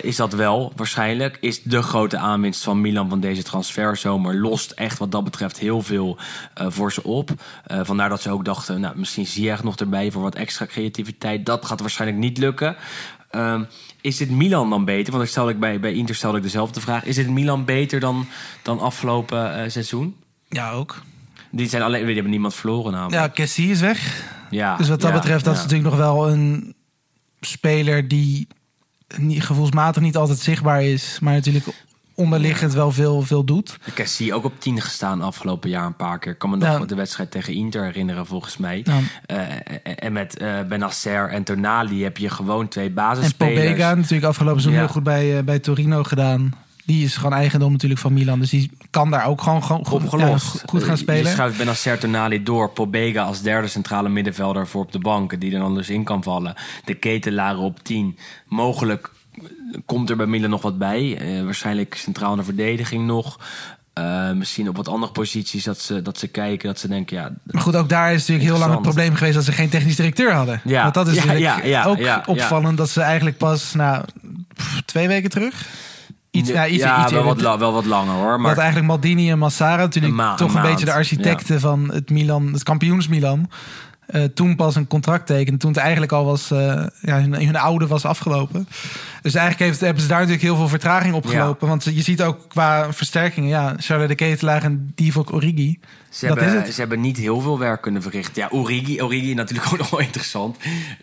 is 0.00 0.16
dat 0.16 0.32
wel 0.32 0.72
waarschijnlijk. 0.76 1.38
Is 1.40 1.62
de 1.62 1.82
grote 1.82 2.18
aanwinst 2.18 2.64
van 2.64 2.80
Milan 2.80 3.08
van 3.08 3.20
deze 3.20 3.42
transferzomer. 3.42 4.40
Lost 4.40 4.70
echt 4.70 4.98
wat 4.98 5.12
dat 5.12 5.24
betreft 5.24 5.58
heel 5.58 5.82
veel 5.82 6.18
voor 6.54 6.92
ze 6.92 7.02
op. 7.02 7.30
Vandaar 7.66 8.08
dat 8.08 8.22
ze 8.22 8.30
ook 8.30 8.44
dachten, 8.44 8.80
nou, 8.80 8.98
misschien 8.98 9.26
Ziyech 9.26 9.62
nog 9.62 9.76
erbij 9.76 10.10
voor 10.10 10.22
wat 10.22 10.34
extra 10.34 10.66
creativiteit. 10.66 11.46
Dat 11.46 11.64
gaat 11.64 11.80
waarschijnlijk 11.80 12.20
niet 12.20 12.38
lukken. 12.38 12.76
Ehm, 13.30 13.64
is 14.00 14.16
dit 14.16 14.30
Milan 14.30 14.70
dan 14.70 14.84
beter? 14.84 15.12
Want 15.12 15.24
ik 15.24 15.30
stelde 15.30 15.50
ik 15.50 15.60
bij, 15.60 15.80
bij 15.80 15.92
Inter 15.92 16.14
stelde 16.14 16.36
ik 16.36 16.42
dezelfde 16.42 16.80
vraag. 16.80 17.04
Is 17.04 17.16
dit 17.16 17.28
Milan 17.28 17.64
beter 17.64 18.00
dan, 18.00 18.26
dan 18.62 18.80
afgelopen 18.80 19.70
seizoen? 19.70 20.16
Ja, 20.48 20.70
ook. 20.70 21.02
Die 21.56 21.68
zijn 21.68 21.82
alleen, 21.82 22.04
die 22.04 22.14
hebben 22.14 22.30
niemand 22.32 22.54
verloren 22.54 22.92
namelijk. 22.92 23.22
Ja, 23.22 23.30
Cassie 23.44 23.70
is 23.70 23.80
weg. 23.80 24.24
Ja, 24.50 24.76
Dus 24.76 24.88
wat 24.88 25.00
dat 25.00 25.10
ja, 25.10 25.16
betreft, 25.16 25.44
dat 25.44 25.54
ja. 25.54 25.60
is 25.60 25.64
natuurlijk 25.66 25.96
nog 25.96 25.98
wel 26.06 26.30
een 26.30 26.74
speler 27.40 28.08
die 28.08 28.48
niet, 29.16 29.42
gevoelsmatig 29.42 30.02
niet 30.02 30.16
altijd 30.16 30.38
zichtbaar 30.38 30.82
is, 30.82 31.18
maar 31.20 31.32
natuurlijk 31.34 31.66
onderliggend 32.14 32.72
wel 32.72 32.90
veel, 32.92 33.22
veel 33.22 33.44
doet. 33.44 33.76
Ik 33.84 33.96
heb 33.96 34.06
zie 34.06 34.34
ook 34.34 34.44
op 34.44 34.60
10 34.60 34.80
gestaan 34.80 35.22
afgelopen 35.22 35.70
jaar 35.70 35.86
een 35.86 35.96
paar 35.96 36.18
keer. 36.18 36.32
Ik 36.32 36.38
kan 36.38 36.50
me 36.50 36.56
nog 36.56 36.78
Ja. 36.78 36.84
de 36.84 36.94
wedstrijd 36.94 37.30
tegen 37.30 37.54
Inter 37.54 37.84
herinneren 37.84 38.26
volgens 38.26 38.56
mij. 38.56 38.84
Ja. 38.84 38.98
Eh, 39.26 39.94
en 40.04 40.12
met 40.12 40.36
eh 40.36 40.62
Benacer 40.68 41.28
en 41.28 41.44
Tonali 41.44 42.02
heb 42.02 42.16
je 42.16 42.28
gewoon 42.30 42.68
twee 42.68 42.86
En 42.86 42.94
basisspelers. 42.94 43.54
Pobega 43.60 43.94
natuurlijk 43.94 44.24
afgelopen 44.24 44.60
seizoen 44.60 44.72
Ja. 44.80 44.86
heel 44.86 44.94
goed 44.94 45.02
bij, 45.02 45.38
eh, 45.38 45.44
bij 45.44 45.58
Torino 45.58 46.02
gedaan. 46.02 46.52
Die 46.86 47.04
is 47.04 47.16
gewoon 47.16 47.32
eigendom 47.32 47.72
natuurlijk 47.72 48.00
van 48.00 48.12
Milan. 48.12 48.40
Dus 48.40 48.50
die 48.50 48.70
kan 48.90 49.10
daar 49.10 49.26
ook 49.26 49.42
gewoon, 49.42 49.64
gewoon 49.64 49.84
goed, 49.86 50.20
ja, 50.20 50.36
goed 50.66 50.82
gaan 50.82 50.98
spelen. 50.98 51.22
Je 51.22 51.28
schuift 51.28 51.58
Benacer 51.58 51.98
Tonali 51.98 52.42
door. 52.42 52.70
Pobega 52.70 53.22
als 53.22 53.42
derde 53.42 53.68
centrale 53.68 54.08
middenvelder 54.08 54.66
voor 54.66 54.82
op 54.82 54.92
de 54.92 54.98
bank. 54.98 55.40
Die 55.40 55.52
er 55.52 55.58
dan 55.58 55.74
dus 55.74 55.90
in 55.90 56.04
kan 56.04 56.22
vallen. 56.22 56.54
De 56.84 56.94
ketelaren 56.94 57.60
op 57.60 57.78
10. 57.82 58.18
Mogelijk 58.48 59.10
komt 59.84 60.10
er 60.10 60.16
bij 60.16 60.26
Milan 60.26 60.50
nog 60.50 60.62
wat 60.62 60.78
bij. 60.78 61.16
Eh, 61.18 61.44
waarschijnlijk 61.44 61.94
centraal 61.94 62.30
in 62.32 62.38
de 62.38 62.44
verdediging 62.44 63.06
nog. 63.06 63.38
Eh, 63.92 64.30
misschien 64.30 64.68
op 64.68 64.76
wat 64.76 64.88
andere 64.88 65.12
posities 65.12 65.64
dat 65.64 65.80
ze, 65.80 66.02
dat 66.02 66.18
ze 66.18 66.26
kijken. 66.26 66.68
Dat 66.68 66.78
ze 66.78 66.88
denken, 66.88 67.16
ja, 67.16 67.32
Maar 67.42 67.62
goed, 67.62 67.76
ook 67.76 67.88
daar 67.88 68.12
is 68.12 68.18
natuurlijk 68.18 68.48
heel 68.48 68.58
lang 68.58 68.72
het 68.72 68.82
probleem 68.82 69.14
geweest 69.14 69.34
dat 69.34 69.44
ze 69.44 69.52
geen 69.52 69.68
technisch 69.68 69.96
directeur 69.96 70.32
hadden. 70.32 70.60
Ja. 70.64 70.82
Want 70.82 70.94
dat 70.94 71.08
is 71.08 71.14
Ja, 71.14 71.24
natuurlijk 71.24 71.64
ja, 71.64 71.84
ja, 71.96 72.22
ook 72.26 72.28
opvallend 72.28 72.76
dat 72.76 72.90
ze 72.90 73.00
eigenlijk 73.00 73.36
pas 73.36 73.74
nou, 73.74 74.04
pff, 74.54 74.82
twee 74.84 75.08
weken 75.08 75.30
terug. 75.30 75.68
Iets, 76.34 76.48
ja, 76.48 76.66
iets, 76.66 76.82
ja 76.82 77.02
iets 77.02 77.12
wel, 77.12 77.24
wat, 77.24 77.40
la- 77.40 77.58
wel 77.58 77.72
wat 77.72 77.84
langer 77.84 78.14
hoor. 78.14 78.30
Dat 78.30 78.40
Maar 78.40 78.56
eigenlijk 78.56 78.86
Maldini 78.86 79.30
en 79.30 79.38
Massara 79.38 79.76
natuurlijk 79.82 80.14
ma- 80.14 80.34
toch 80.34 80.48
een 80.48 80.54
maand, 80.54 80.68
beetje 80.68 80.84
de 80.84 80.92
architecten 80.92 81.60
van 81.60 81.90
het 81.92 82.10
Milan, 82.10 82.52
het 82.52 82.62
kampioens 82.62 83.08
Milan. 83.08 83.50
eh, 84.06 84.22
toen 84.24 84.56
pas 84.56 84.74
een 84.76 84.86
contract 84.86 85.26
tekenen. 85.26 85.58
Toen 85.58 85.70
het 85.70 85.78
eigenlijk 85.80 86.12
al 86.12 86.24
was, 86.24 86.50
eh, 86.50 86.84
ja, 87.00 87.20
hun, 87.20 87.34
hun 87.34 87.56
oude 87.56 87.86
was 87.86 88.04
afgelopen. 88.04 88.68
Dus 89.22 89.34
eigenlijk 89.34 89.68
heeft, 89.70 89.80
hebben 89.80 90.02
ze 90.02 90.08
daar 90.08 90.18
natuurlijk 90.18 90.44
heel 90.44 90.56
veel 90.56 90.68
vertraging 90.68 91.14
opgelopen. 91.14 91.68
Want 91.68 91.84
je 91.84 92.02
ziet 92.02 92.22
ook 92.22 92.38
qua 92.48 92.92
versterkingen, 92.92 93.48
ja, 93.48 93.74
Charles 93.76 94.08
de 94.08 94.14
Ketelaar 94.14 94.62
en 94.62 94.92
Divock 94.94 95.32
Origi. 95.32 95.80
Ze 96.14 96.26
dat 96.26 96.40
hebben, 96.40 96.72
ze 96.72 96.80
hebben 96.80 97.00
niet 97.00 97.16
heel 97.16 97.40
veel 97.40 97.58
werk 97.58 97.82
kunnen 97.82 98.02
verrichten. 98.02 98.42
Ja, 98.42 98.48
Origi, 98.50 99.02
Origi 99.02 99.34
natuurlijk 99.34 99.68
ook 99.72 99.78
nog 99.78 99.90
wel 99.90 100.00
interessant. 100.00 100.56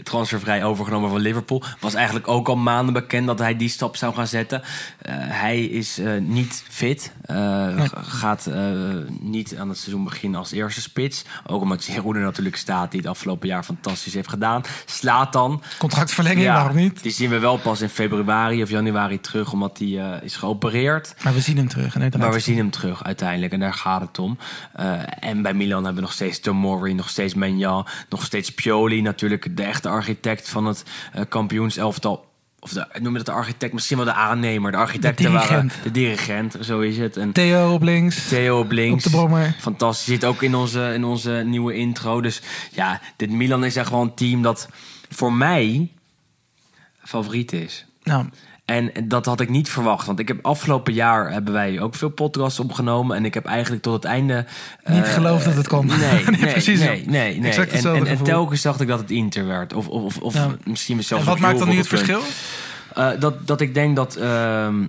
Transfervrij 0.03 0.63
overgenomen 0.63 1.09
van 1.09 1.19
Liverpool. 1.19 1.63
Was 1.79 1.93
eigenlijk 1.93 2.27
ook 2.27 2.47
al 2.47 2.55
maanden 2.55 2.93
bekend 2.93 3.27
dat 3.27 3.39
hij 3.39 3.55
die 3.57 3.69
stap 3.69 3.95
zou 3.95 4.13
gaan 4.13 4.27
zetten. 4.27 4.61
Eh, 5.01 5.13
hij 5.17 5.63
is 5.65 5.97
eh, 5.99 6.11
niet 6.21 6.63
fit. 6.69 7.11
Nee. 7.25 7.87
g- 7.87 7.91
Gaat 8.01 8.49
niet 9.19 9.55
aan 9.57 9.69
het 9.69 9.77
seizoen 9.77 10.03
beginnen 10.03 10.39
als 10.39 10.51
eerste 10.51 10.81
spits. 10.81 11.23
Ook 11.47 11.61
omdat 11.61 11.83
Giroud 11.83 12.15
er 12.15 12.21
natuurlijk 12.21 12.55
staat 12.55 12.91
die 12.91 12.99
het 12.99 13.09
afgelopen 13.09 13.47
jaar 13.47 13.63
fantastisch 13.63 14.13
heeft 14.13 14.29
gedaan. 14.29 14.61
Slaat 14.85 15.33
dan. 15.33 15.61
Contractverlenging, 15.77 16.45
waarom 16.53 16.75
niet? 16.75 17.03
Die 17.03 17.11
zien 17.11 17.29
we 17.29 17.39
wel 17.39 17.57
pas 17.57 17.81
in 17.81 17.89
februari 17.89 18.63
of 18.63 18.69
januari 18.69 19.19
terug, 19.19 19.51
omdat 19.51 19.77
hij 19.79 20.19
is 20.23 20.35
geopereerd. 20.35 21.13
Maar 21.23 21.33
we 21.33 21.39
zien 21.41 21.57
hem 21.57 21.67
terug. 21.67 21.95
Maar 22.19 22.31
we 22.33 22.39
zien 22.39 22.57
hem 22.57 22.69
terug 22.71 23.03
uiteindelijk 23.03 23.53
en 23.53 23.59
daar 23.59 23.73
gaat 23.73 24.01
het 24.01 24.19
om. 24.19 24.37
Eh, 25.05 25.29
en 25.29 25.41
bij 25.41 25.53
Milan 25.53 25.83
hebben 25.83 25.95
we 25.95 26.01
nog 26.01 26.11
steeds 26.11 26.39
Tomori, 26.39 26.93
nog 26.93 27.09
steeds 27.09 27.33
Menjan, 27.33 27.87
nog 28.09 28.23
steeds 28.23 28.53
Pioli. 28.53 29.01
Natuurlijk 29.01 29.57
de 29.57 29.63
echte 29.63 29.89
architect 29.89 30.49
van 30.49 30.65
het 30.65 30.83
eh 31.13 31.21
kampioenselftal. 31.29 32.29
Of 32.59 32.73
de, 32.73 32.87
noem 32.99 33.11
je 33.11 33.17
dat 33.17 33.25
de 33.25 33.31
architect? 33.31 33.73
Misschien 33.73 33.97
wel 33.97 34.05
de 34.05 34.13
aannemer. 34.13 34.71
De 34.71 34.77
architecten 34.77 35.25
De 35.25 35.31
waren 35.31 35.71
de 35.83 35.91
dirigent, 35.91 36.57
zo 36.61 36.79
is 36.79 36.97
het. 36.97 37.17
En 37.17 37.31
Theo 37.31 37.73
op 37.73 37.81
links. 37.81 38.27
Theo 38.27 38.59
op 38.59 38.71
links. 38.71 39.05
Op 39.05 39.11
de 39.11 39.17
brommer. 39.17 39.55
Fantastisch. 39.59 40.05
Zit 40.05 40.25
ook 40.25 40.41
in 40.41 40.55
onze, 40.55 40.93
in 40.93 41.03
onze 41.03 41.43
nieuwe 41.45 41.73
intro. 41.73 42.21
Dus 42.21 42.41
ja, 42.71 43.01
dit 43.15 43.29
Milan 43.31 43.63
is 43.63 43.75
echt 43.75 43.89
wel 43.89 44.01
een 44.01 44.13
team 44.13 44.41
dat 44.41 44.69
voor 45.09 45.33
mij 45.33 45.91
favoriet 47.03 47.51
is. 47.53 47.85
Nou, 48.03 48.25
En 48.65 48.91
dat 49.03 49.25
had 49.25 49.39
ik 49.39 49.49
niet 49.49 49.69
verwacht. 49.69 50.05
Want 50.05 50.19
ik 50.19 50.27
heb 50.27 50.45
afgelopen 50.45 50.93
jaar 50.93 51.31
hebben 51.31 51.53
wij 51.53 51.79
ook 51.79 51.95
veel 51.95 52.09
podcasts 52.09 52.59
opgenomen. 52.59 53.15
En 53.15 53.25
ik 53.25 53.33
heb 53.33 53.45
eigenlijk 53.45 53.83
tot 53.83 53.93
het 53.93 54.03
einde. 54.03 54.45
Niet 54.85 55.03
eh, 55.03 55.13
geloofd 55.13 55.45
dat 55.45 55.55
het 55.55 55.67
kon. 55.67 55.85
Nee, 55.85 55.97
Nee, 55.99 56.23
nee, 56.23 56.51
precies. 56.51 56.79
Nee, 56.79 57.03
nee, 57.05 57.39
nee. 57.39 57.51
En, 57.51 58.23
telkens 58.23 58.61
dacht 58.61 58.81
ik 58.81 58.87
dat 58.87 58.99
het 58.99 59.11
Inter 59.11 59.47
werd. 59.47 59.73
Of, 59.73 59.87
of, 59.87 60.17
of 60.17 60.33
Ja. 60.33 60.55
misschien 60.63 61.03
zelfs 61.03 61.23
en 61.23 61.29
wat 61.29 61.39
maakt 61.39 61.59
dan 61.59 61.69
nu 61.69 61.77
het 61.77 61.87
verschil? 61.87 62.21
Eh, 62.93 63.09
dat, 63.19 63.47
dat 63.47 63.61
ik 63.61 63.73
denk 63.73 63.95
dat 63.95 64.15
ehm, 64.15 64.85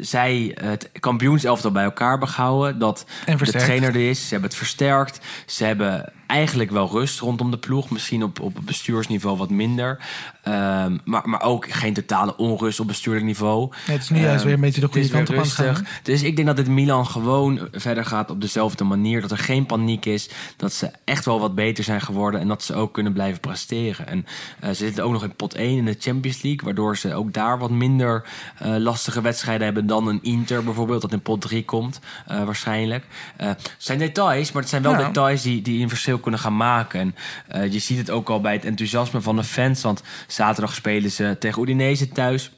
zij 0.00 0.56
het 0.60 0.90
kampioenselftal 1.00 1.70
bij 1.70 1.84
elkaar 1.84 2.10
hebben 2.10 2.28
gehouden. 2.28 2.78
Dat 2.78 3.06
de 3.38 3.46
trainer 3.46 3.88
er 3.88 4.08
is. 4.08 4.20
Ze 4.22 4.30
hebben 4.30 4.48
het 4.48 4.58
versterkt. 4.58 5.20
Ze 5.46 5.64
hebben 5.64 6.12
eigenlijk 6.26 6.70
wel 6.70 6.88
rust 6.90 7.20
rondom 7.20 7.50
de 7.50 7.58
ploeg. 7.58 7.90
Misschien 7.90 8.22
op, 8.22 8.40
op 8.40 8.56
bestuursniveau 8.64 9.36
wat 9.36 9.50
minder. 9.50 9.98
Ehm, 10.42 10.96
maar, 11.04 11.28
maar 11.28 11.42
ook 11.42 11.70
geen 11.70 11.94
totale 11.94 12.36
onrust 12.36 12.80
op 12.80 12.86
bestuurlijk 12.86 13.24
niveau. 13.24 13.72
Het 13.86 14.02
is 14.02 14.08
nu 14.10 14.18
juist 14.20 14.34
Ehm, 14.36 14.44
weer 14.44 14.54
een 14.54 14.60
beetje 14.60 14.80
de 14.80 14.86
goede 14.86 15.08
kant 15.08 15.28
op 15.28 15.34
aan 15.36 15.42
het 15.42 15.52
gaan. 15.52 15.66
rustig. 15.66 16.00
Dus 16.02 16.22
ik 16.22 16.36
denk 16.36 16.48
dat 16.48 16.56
dit 16.56 16.68
Milan 16.68 17.06
gewoon 17.06 17.68
verder 17.72 18.04
gaat 18.04 18.30
op 18.30 18.40
dezelfde 18.40 18.84
manier. 18.84 19.20
Dat 19.20 19.30
er 19.30 19.38
geen 19.38 19.66
paniek 19.66 20.04
is. 20.04 20.28
Dat 20.56 20.72
ze 20.72 20.90
echt 21.04 21.24
wel 21.24 21.40
wat 21.40 21.54
beter 21.54 21.84
zijn 21.84 22.00
geworden. 22.00 22.40
En 22.40 22.48
dat 22.48 22.62
ze 22.62 22.74
ook 22.74 22.92
kunnen 22.92 23.12
blijven 23.12 23.40
presteren. 23.40 24.06
En 24.08 24.26
eh, 24.60 24.68
ze 24.68 24.74
zitten 24.74 25.04
ook 25.04 25.12
nog 25.12 25.22
in 25.24 25.36
pot 25.36 25.54
1 25.54 25.76
in 25.76 25.84
de 25.84 25.96
Champions 25.98 26.42
League. 26.42 26.60
Waardoor 26.64 26.96
ze 26.96 27.14
ook 27.14 27.32
daar 27.32 27.58
wat 27.58 27.70
minder 27.70 28.24
eh, 28.58 28.76
lastige 28.76 29.20
wedstrijden 29.20 29.64
hebben 29.64 29.86
dan 29.86 30.06
een 30.08 30.22
Inter 30.22 30.64
bijvoorbeeld. 30.64 31.02
Dat 31.02 31.12
in 31.12 31.20
pot 31.22 31.40
3 31.40 31.64
komt 31.64 32.00
eh, 32.26 32.44
waarschijnlijk. 32.44 33.04
Het 33.36 33.74
zijn 33.78 33.98
details, 33.98 34.52
maar 34.52 34.62
het 34.62 34.70
zijn 34.70 34.82
wel 34.82 34.92
Ja. 34.92 35.06
details 35.06 35.42
die, 35.42 35.62
die 35.62 35.82
een 35.82 35.88
verschil 35.88 36.15
kunnen 36.20 36.40
gaan 36.40 36.56
maken. 36.56 37.00
En 37.00 37.14
eh, 37.48 37.72
je 37.72 37.78
ziet 37.78 37.98
het 37.98 38.10
ook 38.10 38.28
al 38.28 38.40
bij 38.40 38.52
het 38.52 38.64
enthousiasme 38.64 39.20
van 39.20 39.36
de 39.36 39.44
fans. 39.44 39.82
Want 39.82 40.02
zaterdag 40.26 40.74
spelen 40.74 41.10
ze 41.10 41.36
tegen 41.38 41.62
Udinese 41.62 42.08
thuis 42.08 42.50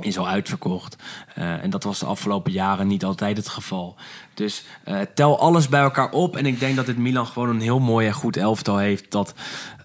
is 0.00 0.18
al 0.18 0.28
uitverkocht. 0.28 0.96
Eh, 1.34 1.62
en 1.62 1.70
dat 1.70 1.84
was 1.84 1.98
de 1.98 2.06
afgelopen 2.06 2.52
jaren 2.52 2.86
niet 2.86 3.04
altijd 3.04 3.36
het 3.36 3.48
geval. 3.48 3.96
Dus 4.34 4.64
eh, 4.84 5.00
tel 5.14 5.40
alles 5.40 5.68
bij 5.68 5.80
elkaar 5.80 6.10
op. 6.10 6.36
En 6.36 6.46
ik 6.46 6.60
denk 6.60 6.76
dat 6.76 6.86
dit 6.86 6.98
Milan 6.98 7.26
gewoon 7.26 7.48
een 7.48 7.60
heel 7.60 7.80
mooi 7.80 8.06
en 8.06 8.12
goed 8.12 8.36
elftal 8.36 8.76
heeft 8.76 9.10
dat 9.10 9.34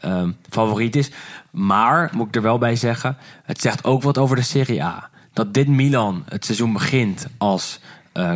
ehm, 0.02 0.32
favoriet 0.50 0.96
is. 0.96 1.12
Maar, 1.52 2.10
moet 2.14 2.28
ik 2.28 2.36
er 2.36 2.42
wel 2.42 2.58
bij 2.58 2.76
zeggen, 2.76 3.18
het 3.44 3.62
zegt 3.62 3.84
ook 3.84 4.04
wat 4.04 4.18
over 4.18 4.36
de 4.36 4.42
Serie 4.42 4.84
A. 4.84 5.10
Dat 5.34 5.54
dit 5.54 5.68
Milan 5.68 6.24
het 6.30 6.46
seizoen 6.46 6.74
begint 6.74 7.28
als 7.38 7.80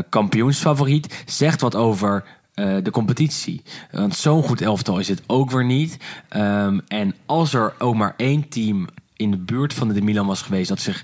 kampioensfavoriet, 0.09 1.23
zegt 1.25 1.61
wat 1.61 1.75
over 1.75 2.23
eh, 2.57 2.75
de 2.83 2.91
competitie. 2.91 3.61
Want 3.91 4.15
zo'n 4.15 4.43
goed 4.43 4.61
elftal 4.61 4.99
is 4.99 5.07
het 5.07 5.21
ook 5.27 5.51
weer 5.51 5.65
niet. 5.65 5.97
Ehm, 6.29 6.79
en 6.87 7.15
als 7.25 7.53
er 7.53 7.73
ook 7.79 7.95
maar 7.95 8.13
één 8.17 8.49
team 8.49 8.87
in 9.15 9.31
de 9.31 9.37
buurt 9.37 9.73
van 9.73 9.87
de 9.87 10.01
Milan 10.01 10.27
was 10.27 10.41
geweest 10.41 10.69
dat 10.69 10.79
zich 10.79 11.03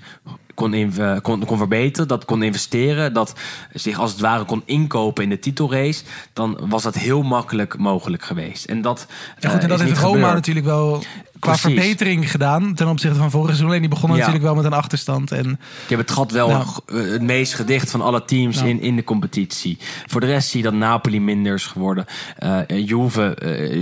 kon, 0.54 0.74
in, 0.74 0.92
kon, 1.22 1.44
kon 1.44 1.58
verbeteren, 1.58 2.08
dat 2.08 2.24
kon 2.24 2.42
investeren, 2.42 3.12
dat 3.12 3.34
zich 3.72 3.98
als 3.98 4.10
het 4.10 4.20
ware 4.20 4.44
kon 4.44 4.62
inkopen 4.64 5.22
in 5.22 5.28
de 5.28 5.38
titelrace, 5.38 6.04
dan 6.32 6.58
was 6.68 6.82
dat 6.82 6.94
heel 6.94 7.22
makkelijk 7.22 7.78
mogelijk 7.78 8.22
geweest. 8.22 8.64
En 8.64 8.82
dat, 8.82 9.06
Ja, 9.40 9.48
goed, 9.48 9.58
en 9.58 9.64
eh, 9.64 9.68
dat 9.68 9.80
is 9.80 9.86
heeft 9.86 10.00
Roma 10.00 10.14
gebeurd. 10.14 10.34
natuurlijk 10.34 10.66
wel 10.66 11.02
qua 11.44 11.52
Precies. 11.52 11.78
verbetering 11.80 12.30
gedaan 12.30 12.74
ten 12.74 12.88
opzichte 12.88 13.16
van 13.18 13.30
vorig 13.30 13.48
seizoen. 13.48 13.72
En 13.74 13.80
die 13.80 13.88
begonnen 13.88 14.18
Ja. 14.18 14.24
natuurlijk 14.24 14.52
wel 14.52 14.62
met 14.62 14.72
een 14.72 14.78
achterstand. 14.78 15.32
En 15.32 15.42
Die 15.42 15.56
hebben 15.88 16.06
het 16.06 16.10
gat 16.10 16.30
wel 16.30 16.48
Nou. 16.48 16.64
eh, 16.86 17.10
het 17.12 17.22
meest 17.22 17.54
gedicht 17.54 17.90
van 17.90 18.00
alle 18.00 18.24
teams 18.24 18.56
Nou. 18.56 18.68
in, 18.68 18.80
in 18.80 18.96
de 18.96 19.04
competitie. 19.04 19.78
Voor 20.06 20.20
de 20.20 20.26
rest 20.26 20.48
zie 20.48 20.58
je 20.62 20.64
dat 20.70 20.74
Napoli 20.74 21.20
minder 21.20 21.54
is 21.54 21.66
geworden. 21.66 22.04
Eh 22.38 22.58
Juve 22.66 23.34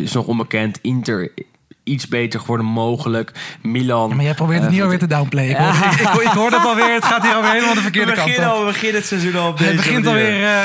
is 0.03 0.13
nog 0.13 0.27
onbekend. 0.27 0.79
Inter 0.83 1.33
iets 1.85 2.09
beter 2.09 2.41
geworden 2.41 2.67
mogelijk. 2.67 3.33
Milan. 3.63 4.09
Ja, 4.09 4.15
maar 4.15 4.25
jij 4.25 4.35
probeert 4.35 4.63
het 4.63 4.71
niet 4.71 4.83
alweer 4.83 4.99
te 4.99 5.07
downplayen. 5.07 5.51
Ik, 5.51 5.57
hoor, 5.57 5.93
ik, 5.93 6.01
ik, 6.23 6.23
ik 6.23 6.29
hoor 6.29 6.51
het 6.51 6.65
alweer. 6.65 6.95
Het 6.95 7.05
gaat 7.05 7.23
hier 7.23 7.35
alweer 7.35 7.51
helemaal 7.53 7.75
de 7.75 7.81
verkeerde 7.81 8.13
kant 8.13 8.29
op. 8.39 8.59
we 8.59 8.65
beginnen 8.67 8.97
het 9.01 9.07
seizoen 9.07 9.37
al 9.37 9.49
op 9.49 9.59
Het 9.59 9.77
begint 9.77 10.07
alweer 10.07 10.65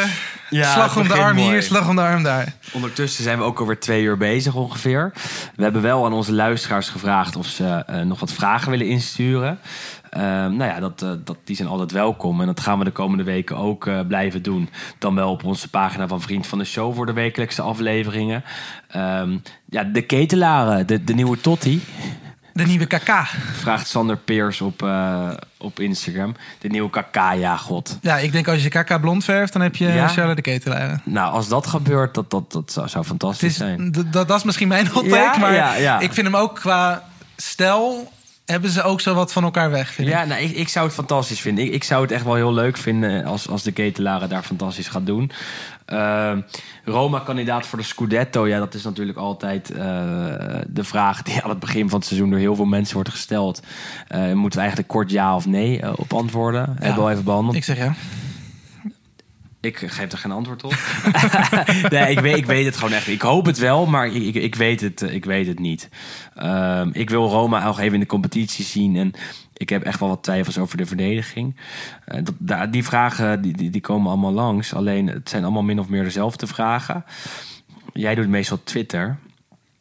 Ja, 0.49 0.73
slag 0.73 0.97
om 0.97 1.07
de 1.07 1.13
arm 1.13 1.35
mooi. 1.35 1.49
hier, 1.49 1.63
slag 1.63 1.89
om 1.89 1.95
de 1.95 2.01
arm 2.01 2.23
daar. 2.23 2.53
Ondertussen 2.73 3.23
zijn 3.23 3.37
we 3.37 3.43
ook 3.43 3.59
alweer 3.59 3.79
twee 3.79 4.03
uur 4.03 4.17
bezig 4.17 4.55
ongeveer. 4.55 5.11
We 5.55 5.63
hebben 5.63 5.81
wel 5.81 6.05
aan 6.05 6.13
onze 6.13 6.33
luisteraars 6.33 6.89
gevraagd 6.89 7.35
of 7.35 7.45
ze 7.45 7.83
eh, 7.87 8.01
nog 8.01 8.19
wat 8.19 8.31
vragen 8.31 8.71
willen 8.71 8.87
insturen. 8.87 9.59
Ehm, 10.09 10.55
nou 10.55 10.63
ja, 10.63 10.79
dat, 10.79 11.01
eh, 11.01 11.11
dat, 11.23 11.37
die 11.43 11.55
zijn 11.55 11.67
altijd 11.67 11.91
welkom. 11.91 12.41
En 12.41 12.45
dat 12.45 12.59
gaan 12.59 12.79
we 12.79 12.85
de 12.85 12.91
komende 12.91 13.23
weken 13.23 13.57
ook 13.57 13.87
eh, 13.87 13.99
blijven 14.07 14.43
doen. 14.43 14.69
Dan 14.99 15.15
wel 15.15 15.31
op 15.31 15.43
onze 15.43 15.69
pagina 15.69 16.07
van 16.07 16.21
Vriend 16.21 16.47
van 16.47 16.57
de 16.57 16.65
Show 16.65 16.95
voor 16.95 17.05
de 17.05 17.13
wekelijkse 17.13 17.61
afleveringen. 17.61 18.43
Ehm, 18.87 19.37
ja, 19.65 19.83
de 19.83 20.01
ketelaren, 20.01 20.87
de, 20.87 21.03
de 21.03 21.13
nieuwe 21.13 21.41
Totti, 21.41 21.83
De 22.57 22.65
nieuwe 22.65 22.85
KK. 22.85 23.11
vraagt 23.53 23.87
Sander 23.87 24.17
Peers 24.17 24.61
op, 24.61 24.83
eh, 24.83 25.29
op 25.57 25.79
Instagram. 25.79 26.35
De 26.59 26.67
nieuwe 26.67 26.89
KK, 26.89 27.15
ja 27.15 27.57
god. 27.57 27.97
Ja, 28.01 28.17
ik 28.17 28.31
denk 28.31 28.47
als 28.47 28.63
je 28.63 28.69
KK 28.69 29.01
blond 29.01 29.23
verft, 29.23 29.53
dan 29.53 29.61
heb 29.61 29.75
je 29.75 29.87
Ja? 29.87 30.07
Charlotte 30.07 30.41
de 30.41 30.51
Ketelaar. 30.51 31.01
Nou, 31.03 31.31
als 31.33 31.47
dat 31.47 31.67
gebeurt, 31.67 32.13
dat, 32.13 32.29
dat, 32.29 32.51
dat 32.51 32.71
zou, 32.71 32.87
zou 32.87 33.05
fantastisch 33.05 33.49
is, 33.49 33.57
zijn. 33.57 33.91
dat, 33.91 34.27
dat 34.27 34.37
is 34.37 34.43
misschien 34.43 34.67
mijn 34.67 34.87
hot 34.87 35.09
take, 35.09 35.15
Ja, 35.15 35.37
maar 35.37 35.53
ja, 35.53 35.75
ja. 35.75 35.99
ik 35.99 36.13
vind 36.13 36.27
hem 36.27 36.35
ook 36.35 36.55
qua 36.55 37.03
stijl 37.35 38.11
hebben 38.45 38.69
ze 38.69 38.83
ook 38.83 39.01
zo 39.01 39.13
wat 39.13 39.33
van 39.33 39.43
elkaar 39.43 39.71
weg, 39.71 39.91
vind 39.91 40.07
ik. 40.07 40.13
Ja, 40.13 40.25
nou, 40.25 40.41
ik, 40.41 40.55
ik 40.55 40.67
zou 40.67 40.85
het 40.85 40.95
fantastisch 40.95 41.39
vinden. 41.39 41.65
Ik, 41.65 41.73
ik 41.73 41.83
zou 41.83 42.01
het 42.01 42.11
echt 42.11 42.23
wel 42.23 42.35
heel 42.35 42.53
leuk 42.53 42.77
vinden 42.77 43.25
als, 43.25 43.49
als 43.49 43.63
de 43.63 43.71
ketelaren 43.71 44.29
daar 44.29 44.43
fantastisch 44.43 44.87
gaat 44.87 45.05
doen. 45.05 45.31
Ehm, 45.87 46.41
Roma-kandidaat 46.85 47.65
voor 47.65 47.77
de 47.77 47.83
Scudetto, 47.83 48.47
ja, 48.47 48.59
dat 48.59 48.73
is 48.73 48.83
natuurlijk 48.83 49.17
altijd 49.17 49.71
eh, 49.71 49.77
de 50.67 50.83
vraag 50.83 51.21
die 51.21 51.41
aan 51.43 51.49
het 51.49 51.59
begin 51.59 51.89
van 51.89 51.99
het 51.99 52.07
seizoen 52.07 52.29
door 52.29 52.39
heel 52.39 52.55
veel 52.55 52.65
mensen 52.65 52.95
wordt 52.95 53.09
gesteld. 53.09 53.61
Eh, 54.07 54.33
moeten 54.33 54.51
we 54.51 54.65
eigenlijk 54.65 54.87
kort 54.87 55.11
ja 55.11 55.35
of 55.35 55.45
nee 55.45 55.81
eh, 55.81 55.93
op 55.95 56.13
antwoorden? 56.13 56.65
Hebben 56.65 56.95
we 56.95 57.01
al 57.01 57.11
even 57.11 57.23
behandeld. 57.23 57.55
Ik 57.55 57.63
zeg 57.63 57.77
ja. 57.77 57.93
Ik 59.59 59.77
geef 59.77 60.11
er 60.11 60.17
geen 60.17 60.31
antwoord 60.31 60.63
op. 60.63 60.75
nee, 61.89 62.11
ik 62.11 62.19
weet, 62.19 62.37
ik 62.37 62.45
weet 62.45 62.65
het 62.65 62.77
gewoon 62.77 62.93
echt. 62.93 63.07
Ik 63.07 63.21
hoop 63.21 63.45
het 63.45 63.57
wel, 63.57 63.85
maar 63.85 64.07
ik, 64.07 64.35
ik, 64.35 64.55
weet, 64.55 64.81
het, 64.81 65.01
eh, 65.01 65.13
ik 65.13 65.25
weet 65.25 65.47
het 65.47 65.59
niet. 65.59 65.89
Ehm, 66.35 66.89
ik 66.93 67.09
wil 67.09 67.27
Roma 67.27 67.63
nog 67.63 67.79
even 67.79 67.93
in 67.93 67.99
de 67.99 68.05
competitie 68.05 68.65
zien. 68.65 68.95
En 68.95 69.11
ik 69.53 69.69
heb 69.69 69.83
echt 69.83 69.99
wel 69.99 70.09
wat 70.09 70.23
twijfels 70.23 70.57
over 70.57 70.77
de 70.77 70.85
verdediging. 70.85 71.55
Eh, 72.05 72.23
dat, 72.39 72.73
die 72.73 72.83
vragen 72.83 73.41
die, 73.41 73.57
die, 73.57 73.69
die 73.69 73.81
komen 73.81 74.11
allemaal 74.11 74.33
langs. 74.33 74.73
Alleen 74.73 75.07
het 75.07 75.29
zijn 75.29 75.43
allemaal 75.43 75.63
min 75.63 75.79
of 75.79 75.89
meer 75.89 76.03
dezelfde 76.03 76.47
vragen. 76.47 77.05
Jij 77.93 78.15
doet 78.15 78.27
meestal 78.27 78.63
Twitter. 78.63 79.17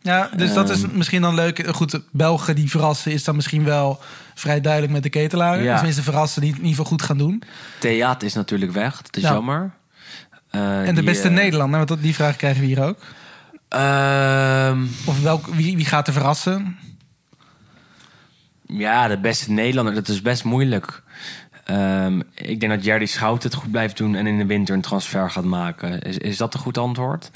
Ja, 0.07 0.31
dus 0.37 0.53
dat 0.55 0.71
is 0.71 0.83
Ehm. 0.83 0.97
misschien 0.97 1.23
dan 1.23 1.35
leuk. 1.35 1.67
Goed, 1.75 2.01
Belgen 2.11 2.55
die 2.55 2.71
verrassen 2.71 3.13
is 3.13 3.25
dan 3.25 3.35
misschien 3.37 3.65
wel 3.65 4.01
vrij 4.35 4.61
duidelijk 4.61 4.93
met 4.93 5.03
de 5.03 5.09
ketelaren. 5.09 5.63
Ja. 5.65 5.75
Tenminste 5.75 6.03
verrassen 6.03 6.41
die 6.41 6.51
het 6.51 6.59
in 6.61 6.65
ieder 6.67 6.83
geval 6.83 6.99
goed 6.99 7.07
gaan 7.07 7.19
doen. 7.19 7.43
Theat 7.81 8.23
is 8.23 8.35
natuurlijk 8.35 8.73
weg. 8.73 9.03
Dat 9.03 9.17
is 9.17 9.23
Ja. 9.23 9.33
jammer. 9.33 9.71
Eh, 10.51 10.79
En 10.79 10.85
de 10.85 10.93
die, 10.93 11.05
beste 11.05 11.29
eh, 11.29 11.35
Nederlander, 11.35 11.77
want 11.77 11.89
dat, 11.89 12.03
die 12.03 12.15
vraag 12.15 12.37
krijgen 12.37 12.61
we 12.61 12.67
hier 12.67 12.83
ook. 12.85 12.99
ehm, 13.69 14.83
Of 15.05 15.23
welk, 15.23 15.47
wie, 15.47 15.77
wie 15.77 15.85
gaat 15.85 16.07
er 16.07 16.13
verrassen? 16.13 16.77
Ja, 18.67 19.09
de 19.09 19.19
beste 19.19 19.51
Nederlander, 19.51 19.95
dat 19.95 20.09
is 20.09 20.23
best 20.23 20.45
moeilijk. 20.45 21.03
Ehm, 21.67 22.21
ik 22.35 22.61
denk 22.61 22.73
dat 22.73 22.85
Jerry 22.85 23.07
Schout 23.07 23.43
het 23.43 23.55
goed 23.55 23.71
blijft 23.71 23.97
doen 23.97 24.15
en 24.15 24.27
in 24.27 24.39
de 24.39 24.47
winter 24.47 24.75
een 24.75 24.81
transfer 24.81 25.31
gaat 25.31 25.45
maken. 25.45 26.01
Is, 26.03 26.19
is 26.19 26.37
dat 26.37 26.55
een 26.55 26.61
goed 26.61 26.79
antwoord? 26.79 27.31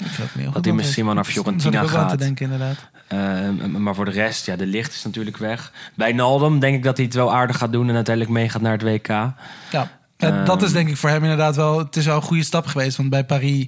Dat 0.53 0.65
hij 0.65 0.73
misschien 0.73 1.05
wel 1.05 1.13
naar 1.13 1.23
Fiorentina 1.23 1.83
gaat. 1.87 2.19
denken, 2.19 2.51
inderdaad. 2.51 2.77
Ehm, 3.07 3.81
maar 3.81 3.95
voor 3.95 4.05
de 4.05 4.11
rest, 4.11 4.45
ja, 4.45 4.55
de 4.55 4.65
licht 4.65 4.93
is 4.93 5.03
natuurlijk 5.03 5.37
weg. 5.37 5.71
Bij 5.95 6.11
Naldum 6.11 6.59
denk 6.59 6.75
ik 6.75 6.83
dat 6.83 6.97
hij 6.97 7.05
het 7.05 7.15
wel 7.15 7.33
aardig 7.33 7.57
gaat 7.57 7.71
doen 7.71 7.89
en 7.89 7.95
uiteindelijk 7.95 8.35
meegaat 8.35 8.61
naar 8.61 8.71
het 8.71 8.81
WK. 8.81 9.07
Ja, 9.07 9.35
Ja, 9.71 9.89
Ehm. 10.17 10.45
dat 10.45 10.61
is 10.61 10.71
denk 10.71 10.89
ik 10.89 10.97
voor 10.97 11.09
hem 11.09 11.21
inderdaad 11.23 11.55
wel... 11.55 11.77
Het 11.77 11.95
is 11.95 12.05
wel 12.05 12.15
een 12.15 12.21
goede 12.21 12.43
stap 12.43 12.65
geweest, 12.65 12.97
want 12.97 13.09
bij 13.09 13.25
Paris 13.25 13.67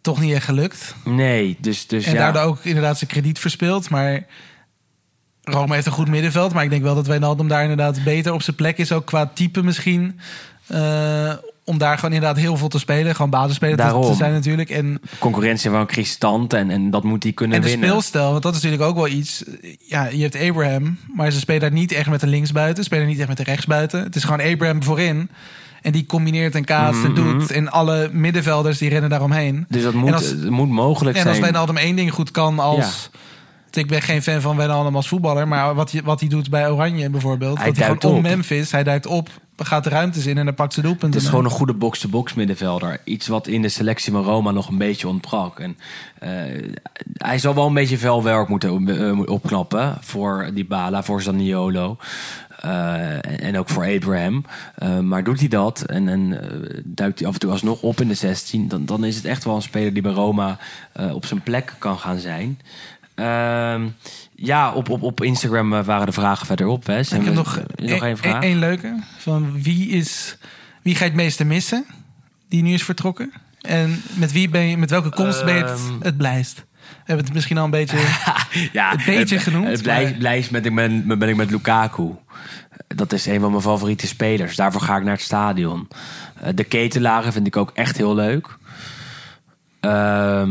toch 0.00 0.20
niet 0.20 0.34
echt 0.34 0.44
gelukt. 0.44 0.94
Nee, 1.04 1.56
dus, 1.60 1.86
dus 1.86 2.04
En 2.06 2.12
ja. 2.12 2.18
daardoor 2.18 2.42
ook 2.42 2.64
inderdaad 2.64 2.98
zijn 2.98 3.10
krediet 3.10 3.38
verspeeld. 3.38 3.90
Maar 3.90 4.26
Rome 5.50 5.74
heeft 5.74 5.86
een 5.86 5.92
goed 5.92 6.08
middenveld. 6.08 6.52
Maar 6.52 6.64
ik 6.64 6.70
denk 6.70 6.82
wel 6.82 6.94
dat 6.94 7.06
Wijnaldum 7.06 7.48
daar 7.48 7.62
inderdaad 7.62 8.04
beter 8.04 8.32
op 8.32 8.42
zijn 8.42 8.56
plek 8.56 8.78
is. 8.78 8.92
Ook 8.92 9.06
qua 9.06 9.30
type 9.34 9.62
misschien. 9.62 10.20
Eh, 10.66 11.32
om 11.64 11.78
daar 11.78 11.98
gewoon 11.98 12.12
inderdaad 12.14 12.38
heel 12.38 12.56
veel 12.56 12.68
te 12.68 12.78
spelen. 12.78 13.14
Gewoon 13.14 13.30
basisspeler 13.30 13.76
te, 13.76 13.82
Daarom. 13.82 14.10
te 14.10 14.14
zijn 14.14 14.32
natuurlijk. 14.32 14.70
En, 14.70 15.00
concurrentie 15.18 15.70
van 15.70 15.88
Christant 15.88 16.52
en, 16.52 16.70
en 16.70 16.90
dat 16.90 17.04
moet 17.04 17.22
hij 17.22 17.32
kunnen 17.32 17.56
en 17.56 17.62
de 17.62 17.68
winnen. 17.68 17.88
speelstijl, 17.88 18.30
want 18.30 18.42
dat 18.42 18.54
is 18.54 18.62
natuurlijk 18.62 18.90
ook 18.90 18.96
wel 18.96 19.08
iets. 19.08 19.44
Ja, 19.86 20.06
je 20.06 20.22
hebt 20.22 20.36
Abraham. 20.48 20.98
Maar 21.14 21.30
ze 21.30 21.38
spelen 21.38 21.60
daar 21.60 21.72
niet 21.72 21.92
echt 21.92 22.08
met 22.10 22.20
de 22.20 22.26
linksbuiten. 22.26 22.76
Ze 22.76 22.82
spelen 22.82 23.06
niet 23.06 23.18
echt 23.18 23.28
met 23.28 23.36
de 23.36 23.42
rechtsbuiten. 23.42 24.02
Het 24.02 24.16
is 24.16 24.24
gewoon 24.24 24.52
Abraham 24.52 24.82
voorin. 24.82 25.30
En 25.82 25.92
die 25.92 26.06
combineert 26.06 26.54
en 26.54 26.64
kaatst 26.64 27.04
en 27.04 27.12
Mhm. 27.12 27.22
doet. 27.38 27.50
En 27.50 27.70
alle 27.70 28.08
middenvelders 28.12 28.78
die 28.78 28.88
rennen 28.88 29.10
daaromheen. 29.10 29.64
Dus 29.68 29.82
dat 29.82 29.94
moet, 29.94 30.08
En 30.08 30.14
als- 30.14 30.34
moet 30.34 30.68
mogelijk 30.68 31.16
En 31.16 31.22
als 31.22 31.30
zijn. 31.30 31.42
Wijnaldum 31.42 31.76
één 31.76 31.96
ding 31.96 32.12
goed 32.12 32.30
kan 32.30 32.58
als... 32.58 33.10
Ik 33.70 33.86
ben 33.86 34.02
geen 34.02 34.22
fan 34.22 34.40
van 34.40 34.56
Wijnaldum 34.56 34.96
als 34.96 35.08
voetballer. 35.08 35.48
Maar 35.48 35.74
wat 35.74 35.90
hij, 35.90 36.02
wat 36.02 36.20
hij 36.20 36.28
doet 36.28 36.50
bij 36.50 36.70
Oranje 36.70 37.10
bijvoorbeeld. 37.10 37.56
Hij 37.56 37.66
dat 37.66 37.76
hij 37.76 37.86
duikt 37.86 38.02
gewoon 38.02 38.16
om. 38.16 38.22
Memphis. 38.22 38.72
Hij 38.72 38.84
duikt 38.84 39.06
op, 39.06 39.30
gaat 39.64 39.84
de 39.84 39.90
ruimtes 39.90 40.26
in 40.26 40.38
en 40.38 40.44
dan 40.44 40.54
pakt 40.54 40.72
ze 40.72 40.82
doelpunten. 40.82 41.10
Het 41.10 41.22
is 41.22 41.28
gewoon 41.28 41.44
een 41.44 41.50
goede 41.50 41.74
box-to-box 41.74 42.34
middenvelder. 42.34 43.00
Iets 43.04 43.26
wat 43.26 43.46
in 43.46 43.62
de 43.62 43.68
selectie 43.68 44.12
van 44.12 44.22
Roma 44.22 44.50
nog 44.50 44.68
een 44.68 44.78
beetje 44.78 45.08
ontbrak. 45.08 45.60
En, 45.60 45.78
eh, 46.18 46.30
hij 47.12 47.38
zal 47.38 47.54
wel 47.54 47.66
een 47.66 47.74
beetje 47.74 47.98
veel 47.98 48.22
werk 48.22 48.48
moeten 48.48 48.88
eh, 48.88 49.20
opknappen 49.30 49.96
voor 50.00 50.50
Dybala, 50.54 51.02
voor 51.02 51.22
Zaniolo. 51.22 51.96
Eh, 52.58 53.44
en, 53.44 53.58
ook 53.58 53.68
voor 53.68 53.86
Abraham. 53.86 54.44
Maar 55.02 55.24
doet 55.24 55.38
hij 55.38 55.48
dat 55.48 55.80
en, 55.80 56.08
en 56.08 56.40
duikt 56.84 57.18
hij 57.18 57.28
af 57.28 57.34
en 57.34 57.40
toe 57.40 57.50
alsnog 57.50 57.82
op 57.82 58.00
in 58.00 58.08
de 58.08 58.14
16, 58.14 58.68
dan, 58.68 58.86
dan 58.86 59.04
is 59.04 59.16
het 59.16 59.24
echt 59.24 59.44
wel 59.44 59.54
een 59.54 59.62
speler 59.62 59.92
die 59.92 60.02
bij 60.02 60.12
Roma 60.12 60.58
op 61.12 61.26
zijn 61.26 61.42
plek 61.42 61.74
kan 61.78 61.98
gaan 61.98 62.18
zijn. 62.18 62.58
Ehm, 63.18 63.86
ja, 64.34 64.72
op, 64.72 64.88
op, 64.88 65.02
op 65.02 65.22
Instagram 65.22 65.74
eh, 65.74 65.84
waren 65.84 66.06
de 66.06 66.12
vragen 66.12 66.46
verderop. 66.46 66.86
Hè. 66.86 66.98
Ik 66.98 67.08
heb 67.10 67.34
nog, 67.34 67.60
nog 67.76 68.02
één 68.02 68.16
vraag. 68.16 68.42
één 68.42 68.58
leuke. 68.58 68.94
Van 69.18 69.62
wie, 69.62 69.88
is, 69.88 70.36
wie 70.82 70.94
ga 70.94 71.04
je 71.04 71.10
het 71.10 71.20
meeste 71.20 71.44
missen? 71.44 71.84
Die 72.48 72.62
nu 72.62 72.72
is 72.72 72.84
vertrokken. 72.84 73.32
En 73.60 74.02
met 74.14 74.32
wie 74.32 74.48
ben 74.48 74.62
je, 74.62 74.76
met 74.76 74.90
welke 74.90 75.10
komst 75.10 75.44
ben 75.44 75.54
je 75.54 75.60
het, 75.64 75.70
Ehm. 75.70 76.00
het 76.02 76.16
blijst? 76.16 76.56
We 76.88 76.94
hebben 77.04 77.24
het 77.24 77.34
misschien 77.34 77.58
al 77.58 77.64
een 77.64 77.70
beetje. 77.70 77.96
ja, 78.72 78.92
een 78.92 79.00
beetje 79.06 79.38
genoemd, 79.38 79.66
Het 79.66 79.86
maar- 79.86 80.12
blijft 80.18 80.50
met, 80.50 80.66
ik 80.66 80.74
ben, 80.74 81.18
ben 81.18 81.28
ik 81.28 81.36
met 81.36 81.50
Lukaku. 81.50 82.10
Dat 82.86 83.12
is 83.12 83.26
een 83.26 83.40
van 83.40 83.50
mijn 83.50 83.62
favoriete 83.62 84.06
spelers. 84.06 84.56
Daarvoor 84.56 84.80
ga 84.80 84.96
ik 84.96 85.02
naar 85.02 85.12
het 85.12 85.22
stadion. 85.22 85.88
Eh, 86.40 86.48
de 86.54 86.64
ketelaren 86.64 87.32
vind 87.32 87.46
ik 87.46 87.56
ook 87.56 87.70
echt 87.74 87.96
heel 87.96 88.14
leuk. 88.14 88.56
Ehm, 89.80 89.92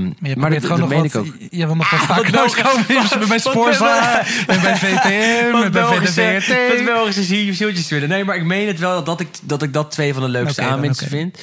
Maar 0.03 0.15
je 0.29 0.35
maar 0.37 0.49
dat, 0.49 0.59
probeert 0.59 0.65
gewoon 0.65 0.79
dat 0.79 0.89
nog 0.89 0.89
meen 0.89 1.01
wat, 1.01 1.25
ik 1.25 1.43
ook. 1.43 1.49
Je 1.51 1.65
wil 1.65 1.75
nog 1.75 1.89
wat 1.89 1.99
Ah, 1.99 2.05
vaker 2.07 2.33
langskomen. 2.33 3.27
Bij 3.27 3.39
Sporza, 3.39 4.19
en 4.47 4.61
bij 4.61 4.75
VTM, 4.77 5.09
en 5.55 5.59
bij 5.61 5.69
Belgische, 5.69 6.41
VT. 6.41 6.75
wat 6.77 6.85
Belgische 6.85 7.23
zie- 7.23 7.53
zieltjes 7.53 7.89
willen. 7.89 8.09
Nee, 8.09 8.23
maar 8.25 8.35
ik 8.35 8.43
meen 8.43 8.67
het 8.67 8.79
wel 8.79 9.03
dat 9.03 9.19
ik 9.19 9.27
dat, 9.41 9.61
ik 9.63 9.73
dat 9.73 9.91
twee 9.91 10.13
van 10.13 10.21
de 10.23 10.29
leukste 10.29 10.61
aanwinsten 10.61 11.07
oké. 11.07 11.15
vind. 11.15 11.39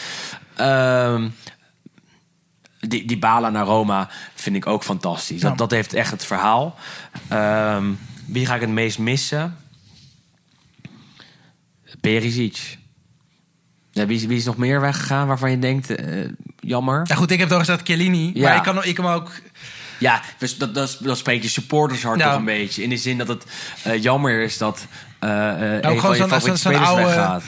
Ehm, 0.56 1.28
die, 2.81 3.05
die 3.06 3.19
Bala 3.19 3.51
naar 3.51 3.65
Roma 3.65 4.09
vind 4.35 4.56
ik 4.56 4.66
ook 4.66 4.82
fantastisch. 4.85 5.40
Ja. 5.40 5.48
Dat, 5.48 5.59
dat 5.59 5.70
heeft 5.70 5.94
echt 5.94 6.11
het 6.11 6.24
verhaal. 6.24 6.74
Ehm, 7.28 7.85
wie 8.27 8.47
ga 8.47 8.55
ik 8.55 8.61
het 8.61 8.70
meest 8.70 8.98
missen? 8.98 9.56
Perisic. 12.01 12.78
Ja, 13.94 14.06
wie, 14.06 14.16
is- 14.16 14.24
wie 14.26 14.36
is 14.36 14.44
nog 14.44 14.56
meer 14.56 14.80
weggegaan 14.80 15.26
waarvan 15.26 15.50
je 15.50 15.58
denkt, 15.58 15.94
eh, 15.94 16.06
jammer? 16.60 17.00
Ja, 17.04 17.14
goed, 17.14 17.30
ik 17.30 17.38
heb 17.38 17.48
toch 17.48 17.58
gezegd 17.58 17.80
Chiellini. 17.84 18.30
Ja. 18.34 18.42
Maar 18.48 18.56
ik 18.56 18.62
kan, 18.62 18.84
ik 18.84 18.94
kan 18.94 19.06
ook... 19.06 19.30
Ja, 19.98 20.20
dus 20.38 20.58
dat, 20.58 20.74
dat, 20.74 20.98
dat 21.00 21.18
spreekt 21.18 21.42
je 21.42 21.48
supportershart 21.50 22.18
Ja. 22.18 22.28
toch 22.28 22.38
een 22.38 22.44
beetje. 22.44 22.82
In 22.82 22.88
de 22.88 22.96
zin 22.96 23.18
dat 23.18 23.28
het 23.28 23.44
eh, 23.82 24.02
jammer 24.02 24.42
is 24.42 24.58
dat 24.58 24.86
eh 25.18 25.50
eh, 25.76 25.82
een 25.82 26.00
van 26.00 26.16
je 26.16 26.26
favoriete 26.28 26.58
spelers 26.58 26.86
oude- 26.88 27.02
weggaat. 27.04 27.42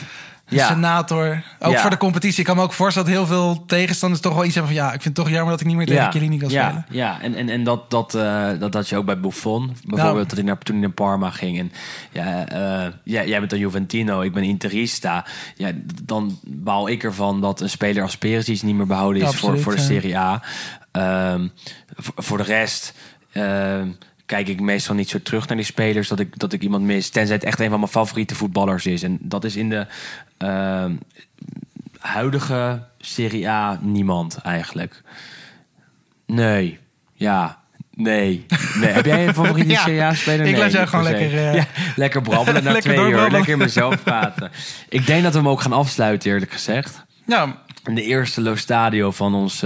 Ja. 0.48 0.66
Senator. 0.68 1.43
Ook 1.59 1.73
Ja. 1.73 1.81
voor 1.81 1.90
de 1.90 1.97
competitie. 1.97 2.39
Ik 2.40 2.44
kan 2.47 2.56
me 2.56 2.62
ook 2.62 2.73
voorstellen 2.73 3.09
dat 3.09 3.18
heel 3.18 3.27
veel 3.27 3.64
tegenstanders 3.66 4.20
toch 4.23 4.35
wel 4.35 4.44
iets 4.44 4.55
hebben 4.55 4.73
van... 4.74 4.82
ja, 4.82 4.86
ik 4.93 5.02
vind 5.02 5.16
het 5.16 5.27
toch 5.27 5.35
jammer 5.35 5.51
dat 5.51 5.60
ik 5.60 5.66
niet 5.66 5.77
meer 5.77 5.86
tegen 5.86 6.10
Chiellini 6.10 6.39
kan 6.39 6.48
ja, 6.51 6.64
spelen. 6.66 6.86
Ja, 6.90 7.20
en, 7.20 7.35
en, 7.35 7.48
en 7.48 7.64
dat, 7.64 7.90
dat, 7.90 8.14
eh, 8.14 8.48
dat 8.59 8.74
had 8.74 8.89
je 8.89 8.97
ook 8.97 9.05
bij 9.05 9.20
Buffon. 9.20 9.66
Bijvoorbeeld 9.66 9.97
Nou. 10.14 10.18
dat 10.27 10.31
hij 10.31 10.43
naar, 10.43 10.59
toen 10.59 10.74
hij 10.77 10.85
naar 10.85 10.94
Parma 10.94 11.31
ging. 11.31 11.59
En 11.59 11.73
ja, 12.12 12.47
eh, 12.48 12.93
ja, 13.02 13.24
jij 13.24 13.39
bent 13.40 13.52
een 13.52 13.59
Juventino, 13.59 14.20
ik 14.20 14.32
ben 14.32 14.43
Interista. 14.43 15.24
Ja, 15.56 15.70
dan 16.02 16.39
baal 16.44 16.89
ik 16.89 17.02
ervan 17.05 17.40
dat 17.40 17.60
een 17.60 17.70
speler 17.70 18.02
als 18.02 18.16
Perisic 18.18 18.62
niet 18.62 18.74
meer 18.77 18.86
behouden 18.86 19.23
is 19.23 19.31
Ja, 19.31 19.36
voor, 19.36 19.59
voor 19.60 19.73
de 19.74 19.81
ja. 19.81 19.86
Serie 19.86 20.18
A. 20.18 20.43
Ehm, 20.93 21.48
voor, 21.97 22.14
voor 22.16 22.36
de 22.36 22.43
rest... 22.44 22.94
ehm, 23.32 23.89
Kijk 24.27 24.48
ik 24.48 24.61
meestal 24.61 24.94
niet 24.94 25.09
zo 25.09 25.23
terug 25.23 25.48
naar 25.48 25.57
die 25.57 25.66
spelers 25.66 26.09
dat 26.09 26.20
ik, 26.20 26.39
dat 26.39 26.53
ik 26.53 26.62
iemand 26.62 26.85
mis. 26.85 27.09
Tenzij 27.09 27.35
het 27.35 27.44
echt 27.44 27.61
een 27.61 27.70
van 27.70 27.78
mijn 27.78 27.90
favoriete 27.90 28.35
voetballers 28.35 28.86
is. 28.86 29.03
En 29.03 29.19
dat 29.20 29.44
is 29.44 29.57
in 29.57 29.70
de 29.70 29.86
ehm, 30.36 30.93
huidige 32.01 32.82
Serie 32.98 33.48
A 33.48 33.78
niemand 33.82 34.39
eigenlijk. 34.43 35.03
Nee. 36.27 36.78
Ja. 37.15 37.59
Nee. 37.94 38.47
nee. 38.81 38.90
Heb 38.90 39.05
jij 39.05 39.27
een 39.27 39.35
favoriete 39.35 39.70
Ja. 39.78 39.82
Serie 39.82 40.03
A-speler? 40.03 40.47
Ik 40.47 40.57
laat 40.57 40.73
jou 40.73 40.86
gewoon 40.86 41.05
lekker, 41.05 41.39
eh, 41.39 41.55
Ja, 41.55 41.66
lekker 41.97 42.23
brabbelen 42.23 42.62
na 42.65 42.73
lekker 42.73 42.94
twee 42.94 43.11
uur. 43.11 43.31
Lekker 43.31 43.57
mezelf 43.57 44.03
praten. 44.05 44.51
Ik 44.89 45.07
denk 45.07 45.23
dat 45.23 45.32
we 45.32 45.39
hem 45.39 45.48
ook 45.48 45.61
gaan 45.61 45.73
afsluiten, 45.73 46.31
eerlijk 46.31 46.53
gezegd. 46.53 47.05
Ja, 47.27 47.62
In 47.85 47.94
de 47.94 48.03
eerste 48.03 48.40
Lo 48.40 48.57
Stadio 48.57 49.11
van 49.11 49.35
ons 49.35 49.62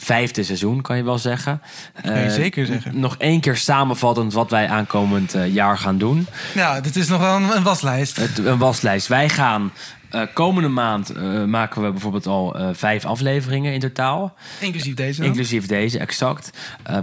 vijfde 0.00 0.42
seizoen, 0.42 0.80
kan 0.80 0.96
je 0.96 1.02
wel 1.02 1.18
zeggen. 1.18 1.62
je 2.02 2.10
Eh, 2.10 2.30
zeker 2.30 2.66
zeggen. 2.66 3.00
Nog 3.00 3.16
één 3.16 3.40
keer 3.40 3.56
samenvattend 3.56 4.32
wat 4.32 4.50
wij 4.50 4.68
aankomend 4.68 5.34
eh, 5.34 5.54
jaar 5.54 5.78
gaan 5.78 5.98
doen. 5.98 6.26
ja, 6.54 6.80
dit 6.80 6.96
is 6.96 7.08
nog 7.08 7.20
wel 7.20 7.36
een, 7.36 7.56
een 7.56 7.62
waslijst. 7.62 8.16
Het, 8.16 8.38
een 8.38 8.58
waslijst. 8.58 9.06
Wij 9.06 9.28
gaan 9.28 9.72
eh, 10.10 10.22
komende 10.34 10.68
maand 10.68 11.14
maken 11.46 11.82
we 11.82 11.90
bijvoorbeeld 11.90 12.26
al 12.26 12.56
vijf 12.72 13.04
afleveringen 13.04 13.72
in 13.72 13.80
totaal. 13.80 14.34
Inclusief 14.60 14.94
deze. 14.94 15.20
dan. 15.20 15.26
Inclusief 15.26 15.66
deze, 15.66 15.98
exact. 15.98 16.50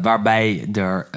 Waarbij 0.02 0.68
er 0.74 1.08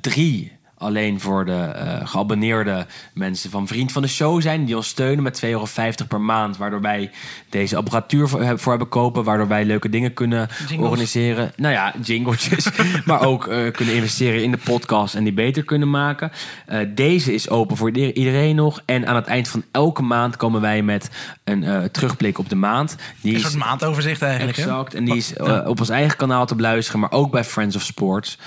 drie 0.00 0.52
alleen 0.78 1.20
voor 1.20 1.44
de 1.44 1.52
eh, 1.52 2.00
geabonneerde 2.08 2.86
mensen 3.14 3.50
van 3.50 3.66
Vriend 3.66 3.92
van 3.92 4.02
de 4.02 4.08
Show 4.08 4.42
zijn. 4.42 4.64
Die 4.64 4.76
ons 4.76 4.88
steunen 4.88 5.22
met 5.22 5.42
2,50 5.44 5.48
euro 5.50 5.66
per 6.08 6.20
maand. 6.20 6.56
Waardoor 6.56 6.80
wij 6.80 7.10
deze 7.48 7.76
apparatuur 7.76 8.28
voor, 8.28 8.58
voor 8.58 8.70
hebben 8.70 8.88
kopen. 8.88 9.24
Waardoor 9.24 9.48
wij 9.48 9.64
leuke 9.64 9.88
dingen 9.88 10.14
kunnen 10.14 10.48
Jingles. 10.68 10.88
organiseren. 10.88 11.52
Nou 11.56 11.74
ja, 11.74 11.94
jingletjes. 12.02 12.68
maar 13.04 13.20
ook 13.26 13.46
eh, 13.46 13.72
kunnen 13.72 13.94
investeren 13.94 14.42
in 14.42 14.50
de 14.50 14.58
podcast 14.64 15.14
en 15.14 15.24
die 15.24 15.32
beter 15.32 15.64
kunnen 15.64 15.90
maken. 15.90 16.32
Eh, 16.66 16.78
deze 16.94 17.34
is 17.34 17.48
open 17.48 17.76
voor 17.76 17.88
ieder- 17.90 18.14
iedereen 18.14 18.56
nog. 18.56 18.80
En 18.84 19.06
aan 19.06 19.16
het 19.16 19.26
eind 19.26 19.48
van 19.48 19.64
elke 19.70 20.02
maand 20.02 20.36
komen 20.36 20.60
wij 20.60 20.82
met 20.82 21.10
een 21.44 21.88
terugblik 21.92 22.38
op 22.38 22.48
de 22.48 22.54
maand. 22.56 22.96
Die 23.20 23.30
Een 23.32 23.36
is 23.38 23.44
soort 23.44 23.56
maandoverzicht 23.64 24.22
eigenlijk. 24.22 24.56
hè? 24.56 24.62
Exact. 24.62 24.94
En 24.94 25.04
die 25.04 25.16
is 25.16 25.32
op 25.66 25.80
ons 25.80 25.88
eigen 25.88 26.16
kanaal 26.16 26.46
te 26.46 26.54
beluisteren, 26.54 27.00
maar 27.00 27.10
ook 27.12 27.30
bij 27.30 27.44
Friends 27.44 27.76
of 27.76 27.82
Sports. 27.82 28.38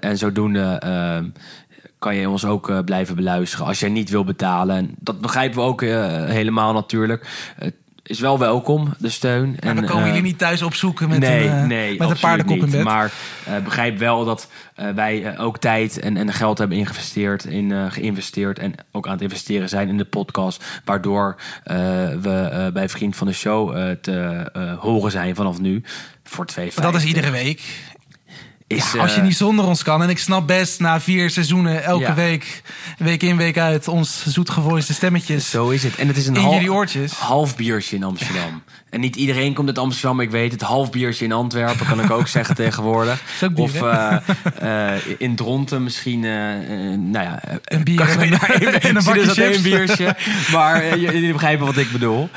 En 0.00 0.18
zodoende 0.18 0.60
eh, 0.82 1.18
kan 2.00 2.16
je 2.16 2.28
ons 2.28 2.44
ook 2.44 2.68
eh, 2.70 2.78
blijven 2.84 3.14
beluisteren 3.16 3.66
als 3.66 3.80
jij 3.80 3.88
niet 3.88 4.10
wil 4.10 4.24
betalen. 4.24 4.76
En 4.76 4.94
dat 4.98 5.20
begrijpen 5.20 5.58
we 5.58 5.64
ook 5.64 5.82
eh, 5.82 6.24
helemaal 6.24 6.72
natuurlijk. 6.72 7.26
Het 7.56 8.18
is 8.18 8.20
wel 8.20 8.38
welkom, 8.38 8.94
de 8.98 9.08
steun. 9.08 9.50
Maar 9.50 9.70
en, 9.70 9.74
dan 9.76 9.84
komen 9.84 10.02
eh, 10.02 10.06
jullie 10.06 10.22
niet 10.22 10.38
thuis 10.38 10.62
opzoeken 10.62 11.08
met 11.08 11.18
nee, 11.18 11.46
een, 11.46 11.56
eh, 11.56 11.66
nee, 11.66 11.98
met 11.98 12.10
een 12.10 12.18
paardenkop 12.20 12.56
in 12.56 12.70
bed. 12.70 12.84
Maar 12.84 13.12
eh, 13.46 13.58
begrijp 13.64 13.98
wel 13.98 14.24
dat 14.24 14.48
eh, 14.74 14.90
wij 14.90 15.24
eh, 15.24 15.44
ook 15.44 15.58
tijd 15.58 15.98
en, 15.98 16.16
en 16.16 16.32
geld 16.32 16.58
hebben 16.58 16.76
ingevesteerd, 16.76 17.44
in, 17.44 17.72
eh, 17.72 17.86
geïnvesteerd 17.88 18.58
en 18.58 18.74
ook 18.92 19.06
aan 19.06 19.12
het 19.12 19.22
investeren 19.22 19.68
zijn 19.68 19.88
in 19.88 19.96
de 19.96 20.04
podcast. 20.04 20.64
Waardoor 20.84 21.36
eh, 21.64 21.76
we 22.20 22.48
eh, 22.52 22.72
bij 22.72 22.88
Vriend 22.88 23.16
van 23.16 23.26
de 23.26 23.32
Show 23.32 23.76
eh, 23.76 23.90
te 24.00 24.50
eh, 24.52 24.78
horen 24.78 25.10
zijn 25.10 25.34
vanaf 25.34 25.60
nu. 25.60 25.82
Voor 26.24 26.46
2,50. 26.60 26.74
dat 26.74 26.94
is 26.94 27.04
iedere 27.04 27.30
week. 27.30 27.62
Is, 28.70 28.92
Ja, 28.92 29.00
als 29.00 29.10
je 29.12 29.16
eh, 29.20 29.22
niet 29.26 29.36
zonder 29.36 29.64
ons 29.64 29.82
kan. 29.82 30.02
En 30.02 30.08
ik 30.08 30.18
snap 30.18 30.46
best 30.46 30.80
na 30.80 31.00
vier 31.00 31.30
seizoenen 31.30 31.84
elke 31.84 32.02
Ja. 32.04 32.14
week, 32.14 32.62
week 32.98 33.22
in, 33.22 33.36
week 33.36 33.58
uit, 33.58 33.88
ons 33.88 34.24
zoetgevoiste 34.26 34.94
stemmetjes. 34.94 35.50
Zo 35.50 35.68
is 35.68 35.82
het. 35.82 35.96
En 35.96 36.06
het 36.08 36.16
is 36.16 36.26
een 36.26 36.34
In 36.34 36.40
hal- 36.42 36.52
jullie 36.52 36.72
oortjes. 36.72 37.12
half 37.12 37.56
biertje 37.56 37.96
in 37.96 38.02
Amsterdam. 38.04 38.62
En 38.90 39.00
niet 39.00 39.16
iedereen 39.16 39.54
komt 39.54 39.68
uit 39.68 39.78
Amsterdam, 39.78 40.20
ik 40.20 40.30
weet 40.30 40.52
het. 40.52 40.60
Half 40.60 40.90
biertje 40.90 41.24
in 41.24 41.32
Antwerpen 41.32 41.86
kan 41.86 42.00
ik 42.00 42.10
ook 42.10 42.28
zeggen 42.38 42.54
tegenwoordig. 42.54 43.22
Is 43.36 43.42
ook 43.48 43.54
bier, 43.54 43.64
of 43.64 43.82
eh, 43.82 44.16
eh, 44.94 45.00
in 45.18 45.36
Dronten 45.36 45.82
misschien, 45.82 46.24
eh, 46.24 46.30
nou 46.98 47.24
ja... 47.24 47.40
Een 47.64 47.84
bier 47.84 47.96
kan 48.06 48.20
een- 48.22 48.32
een 49.20 49.28
chips. 49.28 49.60
biertje. 49.60 50.16
Maar 50.52 50.98
jullie 50.98 51.32
begrijpen 51.32 51.66
wat 51.66 51.76
ik 51.76 51.92
bedoel. 51.92 52.28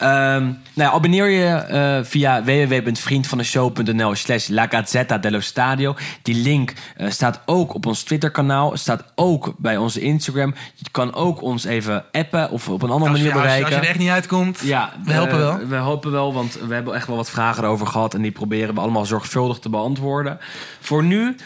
Ehm, 0.00 0.42
nou 0.44 0.54
ja, 0.74 0.90
abonneer 0.90 1.28
je 1.28 1.46
eh, 1.46 1.98
via 2.02 2.42
www.vriendvandeshow.nl 2.44 4.14
slash 4.14 4.48
La 4.48 4.66
Gazzetta 4.68 5.18
dello 5.18 5.40
Stadio. 5.40 5.94
Die 6.22 6.34
link 6.34 6.72
eh, 6.96 7.10
staat 7.10 7.40
ook 7.46 7.74
op 7.74 7.86
ons 7.86 8.02
Twitter 8.02 8.30
kanaal. 8.30 8.76
Staat 8.76 9.04
ook 9.14 9.54
bij 9.58 9.76
onze 9.76 10.00
Instagram. 10.00 10.54
Je 10.74 10.84
kan 10.90 11.14
ook 11.14 11.42
ons 11.42 11.64
even 11.64 12.04
appen 12.12 12.50
of 12.50 12.68
op 12.68 12.82
een 12.82 12.90
andere 12.90 13.10
Als 13.10 13.18
manier 13.18 13.34
je, 13.34 13.40
bereiken. 13.40 13.64
als 13.66 13.74
je 13.74 13.80
er 13.80 13.88
echt 13.88 13.98
niet 13.98 14.08
uitkomt, 14.08 14.60
Ja, 14.60 14.92
we 15.04 15.12
helpen 15.12 15.32
eh, 15.34 15.38
wel. 15.38 15.66
We 15.66 15.74
helpen 15.74 16.10
wel, 16.10 16.32
want 16.34 16.58
we 16.68 16.74
hebben 16.74 16.94
echt 16.94 17.06
wel 17.06 17.16
wat 17.16 17.30
vragen 17.30 17.64
erover 17.64 17.86
gehad. 17.86 18.14
En 18.14 18.22
die 18.22 18.30
proberen 18.30 18.74
we 18.74 18.80
allemaal 18.80 19.06
zorgvuldig 19.06 19.58
te 19.58 19.68
beantwoorden. 19.68 20.38
Voor 20.80 21.04
nu... 21.04 21.36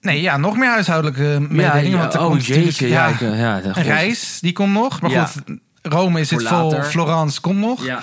Nee, 0.00 0.20
ja, 0.20 0.36
nog 0.36 0.56
meer 0.56 0.68
huishoudelijke 0.70 1.46
mededelingen. 1.48 1.98
want 1.98 2.14
er 2.14 2.20
oh 2.20 2.26
komt 2.26 2.38
natuurlijk, 2.38 2.66
jeetje. 2.66 2.88
Ja, 2.88 3.06
ik, 3.06 3.20
ja, 3.20 3.60
reis, 3.72 4.38
die 4.40 4.52
komt 4.52 4.72
nog. 4.72 5.00
Maar 5.00 5.10
Ja. 5.10 5.26
goed, 5.26 5.42
Rome 5.82 6.20
is 6.20 6.30
het 6.30 6.46
vol. 6.46 6.82
Florence 6.82 7.40
komt 7.40 7.58
nog. 7.58 7.84
Ja, 7.84 8.02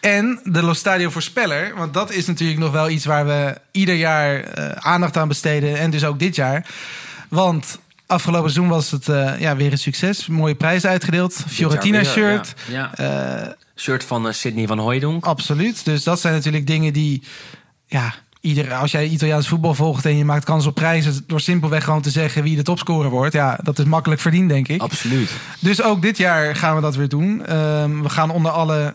En 0.00 0.40
de 0.44 0.62
Lo 0.62 0.72
Stadio 0.72 1.10
Voorspeller, 1.10 1.74
want 1.76 1.94
dat 1.94 2.12
is 2.12 2.26
natuurlijk 2.26 2.58
nog 2.58 2.72
wel 2.72 2.88
iets 2.90 3.04
waar 3.04 3.26
we 3.26 3.58
ieder 3.70 3.94
jaar 3.94 4.40
eh, 4.40 4.70
aandacht 4.70 5.16
aan 5.16 5.28
besteden. 5.28 5.78
En 5.78 5.90
dus 5.90 6.04
ook 6.04 6.18
dit 6.18 6.34
jaar. 6.34 6.66
Want 7.28 7.78
afgelopen 8.06 8.50
seizoen 8.50 8.74
was 8.74 8.90
het 8.90 9.08
eh, 9.08 9.40
ja, 9.40 9.56
weer 9.56 9.72
een 9.72 9.78
succes. 9.78 10.26
Mooie 10.26 10.54
prijs 10.54 10.86
uitgedeeld. 10.86 11.44
Fiorentina 11.48 12.04
shirt. 12.04 12.54
Ja, 12.68 12.90
ja. 12.96 13.44
Eh, 13.44 13.52
Shirt 13.76 14.04
van 14.04 14.34
Sydney 14.34 14.66
van 14.66 14.78
Hooijdonk. 14.78 15.24
absoluut. 15.24 15.84
Dus 15.84 16.04
dat 16.04 16.20
zijn 16.20 16.34
natuurlijk 16.34 16.66
dingen 16.66 16.92
die... 16.92 17.22
Ja, 17.86 18.14
ieder, 18.40 18.74
als 18.74 18.90
jij 18.90 19.06
Italiaans 19.08 19.48
voetbal 19.48 19.74
volgt 19.74 20.06
en 20.06 20.16
je 20.16 20.24
maakt 20.24 20.44
kans 20.44 20.66
op 20.66 20.74
prijzen... 20.74 21.24
door 21.26 21.40
simpelweg 21.40 21.84
gewoon 21.84 22.02
te 22.02 22.10
zeggen 22.10 22.42
wie 22.42 22.56
de 22.56 22.62
topscorer 22.62 23.10
wordt... 23.10 23.32
ja, 23.32 23.58
dat 23.62 23.78
is 23.78 23.84
makkelijk 23.84 24.20
verdiend, 24.20 24.48
denk 24.48 24.68
ik. 24.68 24.80
Absoluut. 24.80 25.30
Dus 25.58 25.82
ook 25.82 26.02
dit 26.02 26.16
jaar 26.16 26.56
gaan 26.56 26.74
we 26.74 26.80
dat 26.80 26.96
weer 26.96 27.08
doen. 27.08 27.46
Ehm, 27.46 28.00
we 28.00 28.08
gaan 28.08 28.30
onder 28.30 28.50
alle 28.50 28.94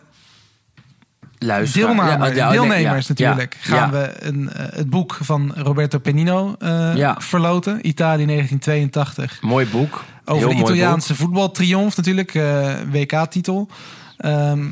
deelname, 1.74 2.34
Ja, 2.36 2.50
deelnemers 2.52 3.08
ja, 3.08 3.14
ja. 3.18 3.28
natuurlijk, 3.30 3.58
gaan 3.60 3.92
we 3.92 4.14
een, 4.20 4.54
eh, 4.54 4.66
het 4.70 4.90
boek 4.90 5.18
van 5.22 5.54
Roberto 5.56 6.00
Penino 6.00 6.56
eh, 6.60 6.96
Ja. 6.96 7.16
verloten. 7.20 7.88
Italië 7.88 8.26
1982. 8.26 9.42
Mooi 9.42 9.68
boek. 9.68 10.04
Over 10.26 10.48
Heel 10.48 10.58
de 10.58 10.64
Italiaanse 10.64 11.16
voetbaltriomf 11.16 11.98
natuurlijk, 11.98 12.36
eh, 12.36 12.74
WK-titel. 12.92 13.70
Ehm, 14.18 14.64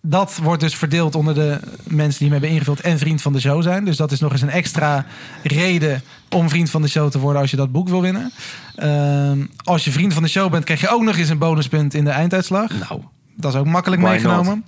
dat 0.00 0.36
wordt 0.42 0.60
dus 0.60 0.74
verdeeld 0.74 1.14
onder 1.14 1.34
de 1.34 1.60
mensen 1.84 2.18
die 2.18 2.28
hem 2.28 2.30
hebben 2.30 2.50
ingevuld 2.50 2.80
en 2.80 2.98
vriend 2.98 3.22
van 3.22 3.32
de 3.32 3.40
show 3.40 3.62
zijn. 3.62 3.84
Dus 3.84 3.96
dat 3.96 4.12
is 4.12 4.20
nog 4.20 4.32
eens 4.32 4.42
een 4.42 4.50
extra 4.50 5.06
reden 5.42 6.02
om 6.30 6.48
vriend 6.48 6.70
van 6.70 6.82
de 6.82 6.88
show 6.88 7.10
te 7.10 7.18
worden 7.18 7.40
als 7.40 7.50
je 7.50 7.56
dat 7.56 7.72
boek 7.72 7.88
wil 7.88 8.02
winnen. 8.02 8.32
Ehm, 8.76 9.46
als 9.64 9.84
je 9.84 9.92
vriend 9.92 10.14
van 10.14 10.22
de 10.22 10.28
show 10.28 10.50
bent, 10.50 10.64
krijg 10.64 10.80
je 10.80 10.88
ook 10.88 11.02
nog 11.02 11.16
eens 11.16 11.28
een 11.28 11.38
bonuspunt 11.38 11.94
in 11.94 12.04
de 12.04 12.10
einduitslag. 12.10 12.70
Nou, 12.88 13.02
Dat 13.36 13.54
is 13.54 13.60
ook 13.60 13.66
makkelijk 13.66 14.02
Why 14.02 14.10
meegenomen. 14.10 14.64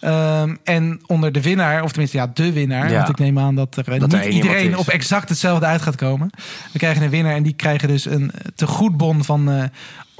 Ehm, 0.00 0.54
en 0.64 1.00
onder 1.06 1.32
de 1.32 1.42
winnaar, 1.42 1.82
of 1.82 1.90
tenminste 1.90 2.16
ja, 2.16 2.30
de 2.34 2.52
winnaar. 2.52 2.90
Ja. 2.90 2.96
Want 2.96 3.08
ik 3.08 3.18
neem 3.18 3.38
aan 3.38 3.54
dat 3.54 3.76
er 3.76 3.92
eh, 3.92 4.00
Dat 4.00 4.10
niet 4.10 4.24
iedereen 4.24 4.76
op 4.76 4.88
exact 4.88 5.28
hetzelfde 5.28 5.66
uit 5.66 5.82
gaat 5.82 5.96
komen. 5.96 6.30
We 6.72 6.78
krijgen 6.78 7.02
een 7.02 7.10
winnaar 7.10 7.34
en 7.34 7.42
die 7.42 7.52
krijgen 7.52 7.88
dus 7.88 8.04
een 8.04 8.32
tegoedbon 8.54 9.24
van 9.24 9.50
eh, 9.50 9.64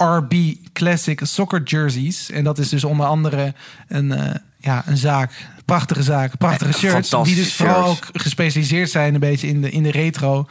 RB 0.01 0.33
Classic 0.73 1.19
Soccer 1.23 1.63
Jerseys. 1.63 2.31
En 2.31 2.43
dat 2.43 2.57
is 2.57 2.69
dus 2.69 2.83
onder 2.83 3.05
andere 3.05 3.53
een, 3.87 4.11
eh, 4.11 4.35
ja, 4.57 4.83
een 4.85 4.97
zaak, 4.97 5.31
prachtige 5.65 6.03
zaak, 6.03 6.37
prachtige 6.37 6.71
Eh, 6.71 6.77
shirts. 6.77 7.09
Die 7.23 7.35
dus 7.35 7.53
vooral 7.53 7.85
ook 7.85 8.07
gespecialiseerd 8.13 8.89
zijn 8.89 9.13
een 9.13 9.19
beetje 9.19 9.47
in 9.47 9.61
de, 9.61 9.69
in 9.69 9.83
de 9.83 9.91
retro. 9.91 10.47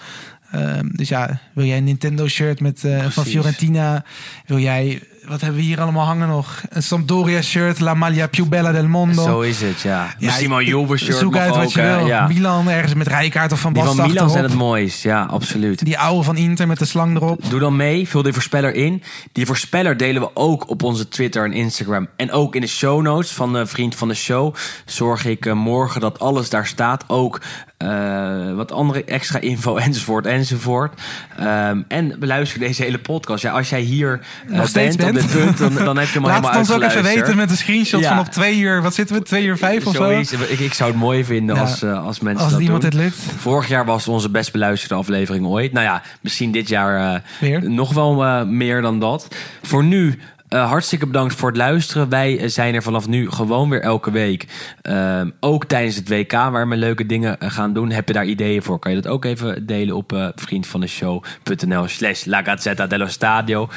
Ehm, 0.50 0.88
dus 0.92 1.08
ja, 1.08 1.40
wil 1.54 1.64
jij 1.64 1.76
een 1.76 1.84
Nintendo 1.84 2.28
shirt 2.28 2.60
met, 2.60 2.84
eh, 2.84 3.10
van. 3.10 3.24
Fiorentina? 3.24 4.04
Wil 4.46 4.58
jij, 4.58 5.02
wat 5.26 5.40
hebben 5.40 5.58
we 5.60 5.66
hier 5.66 5.80
allemaal 5.80 6.06
hangen 6.06 6.28
nog? 6.28 6.62
Een 6.68 6.82
Sampdoria 6.82 7.42
shirt, 7.42 7.80
La 7.80 7.94
Maglia 7.94 8.26
Più 8.26 8.46
Bella 8.48 8.72
del 8.72 8.86
Mondo. 8.88 9.22
zo 9.24 9.40
is 9.40 9.60
het, 9.60 9.80
ja. 9.80 10.14
Ja, 10.18 10.60
Juve 10.60 10.96
shirt 10.96 11.16
Zoek 11.16 11.36
uit 11.36 11.54
wat 11.54 11.64
ook, 11.64 11.70
je 11.70 11.82
wil. 11.82 12.06
ja. 12.06 12.26
Milan 12.26 12.68
ergens 12.68 12.94
met 12.94 13.06
Rijkaard 13.06 13.52
of 13.52 13.60
Van 13.60 13.72
Die 13.72 13.82
Basten 13.82 14.00
van 14.00 14.10
Milan 14.12 14.30
zijn 14.30 14.44
het 14.44 14.54
mooist. 14.54 15.02
Ja, 15.02 15.22
absoluut. 15.24 15.84
Die 15.84 15.98
oude 15.98 16.22
van 16.22 16.36
Inter 16.36 16.66
met 16.66 16.78
de 16.78 16.84
slang 16.84 17.16
erop. 17.16 17.42
Doe 17.48 17.60
dan 17.60 17.76
mee, 17.76 18.08
vul 18.08 18.22
die 18.22 18.32
voorspeller 18.32 18.74
in. 18.74 19.02
Die 19.32 19.46
voorspeller 19.46 19.96
delen 19.96 20.22
we 20.22 20.30
ook 20.34 20.68
op 20.68 20.82
onze 20.82 21.08
Twitter 21.08 21.44
en 21.44 21.52
Instagram. 21.52 22.08
En 22.16 22.32
ook 22.32 22.54
in 22.54 22.60
de 22.60 22.66
show 22.66 23.02
notes 23.02 23.30
van 23.32 23.52
de 23.52 23.66
Vriend 23.66 23.94
van 23.94 24.08
de 24.08 24.14
Show. 24.14 24.54
Zorg 24.84 25.24
ik 25.24 25.46
eh, 25.46 25.52
morgen 25.52 26.00
dat 26.00 26.18
alles 26.18 26.50
daar 26.50 26.66
staat. 26.66 27.04
Ook 27.06 27.40
eh, 27.80 28.52
wat 28.54 28.72
andere 28.72 29.04
extra 29.04 29.38
info 29.40 29.76
enzovoort 29.86 30.26
enzovoort. 30.26 31.00
Ehm, 31.38 31.80
en 31.88 32.16
beluister 32.18 32.58
deze 32.58 32.82
hele 32.82 32.98
podcast. 32.98 33.42
Ja, 33.42 33.52
als 33.52 33.68
jij 33.70 33.80
hier 33.80 34.20
eh, 34.48 34.56
Nog 34.56 34.68
steeds 34.68 34.96
bent, 34.96 35.12
bent. 35.12 35.24
op 35.24 35.32
dit 35.32 35.44
punt, 35.44 35.58
dan, 35.58 35.84
dan 35.84 35.96
heb 35.98 36.06
je 36.06 36.12
hem 36.12 36.22
al 36.24 36.28
Laat 36.28 36.36
het 36.44 36.50
helemaal 36.54 36.58
ons 36.76 36.84
ook 36.84 36.90
even 36.90 37.02
weten 37.20 37.36
met 37.36 37.50
een 37.50 37.56
screenshot 37.56 38.00
Ja. 38.00 38.08
van 38.08 38.18
op 38.18 38.26
twee 38.26 38.58
uur. 38.58 38.82
Wat 38.82 38.94
zitten 38.94 39.16
we? 39.16 39.22
Twee 39.22 39.44
uur 39.44 39.56
vijf 39.56 39.86
of 39.86 39.94
zo? 39.94 40.10
Ik, 40.10 40.30
ik 40.58 40.74
zou 40.74 40.90
het 40.90 40.98
mooi 41.00 41.24
vinden 41.24 41.54
Ja. 41.54 41.60
als, 41.60 41.82
eh, 41.82 42.04
als 42.04 42.20
mensen 42.20 42.44
Als 42.44 42.52
dat 42.52 42.62
iemand 42.62 42.82
doen. 42.82 42.90
het 42.90 43.00
lukt. 43.00 43.16
Vorig 43.36 43.68
jaar 43.68 43.84
was 43.84 44.04
het 44.04 44.14
onze 44.14 44.30
best 44.30 44.52
beluisterde 44.52 44.94
aflevering 44.94 45.46
ooit. 45.46 45.72
Nou 45.72 45.84
ja, 45.84 46.02
misschien 46.20 46.52
dit 46.52 46.68
jaar 46.68 47.22
nog 47.60 47.92
wel 47.92 48.46
meer 48.46 48.82
dan 48.82 49.00
dat. 49.00 49.28
Voor 49.62 49.84
nu 49.84 50.18
eh, 50.50 50.68
hartstikke 50.68 51.06
bedankt 51.06 51.34
voor 51.34 51.48
het 51.48 51.56
luisteren. 51.56 52.08
Wij 52.08 52.38
eh, 52.38 52.48
zijn 52.48 52.74
er 52.74 52.82
vanaf 52.82 53.08
nu 53.08 53.30
gewoon 53.30 53.68
weer 53.70 53.82
elke 53.82 54.10
week. 54.10 54.46
Ehm, 54.82 55.30
ook 55.40 55.64
tijdens 55.64 55.96
het 55.96 56.08
WK 56.08 56.32
waar 56.32 56.68
we 56.68 56.76
leuke 56.76 57.06
dingen 57.06 57.38
eh, 57.40 57.50
gaan 57.50 57.72
doen. 57.72 57.90
Heb 57.90 58.06
je 58.08 58.14
daar 58.14 58.24
ideeën 58.24 58.62
voor? 58.62 58.78
Kan 58.78 58.94
je 58.94 59.00
dat 59.00 59.12
ook 59.12 59.24
even 59.24 59.66
delen 59.66 59.96
op 59.96 60.12
eh 60.12 60.26
vriendvandeshow.nl 60.34 61.88
slash 61.88 62.24
La 62.24 62.42
Gazzetta 62.42 62.86
dello 62.86 63.06
Stadio. 63.06 63.68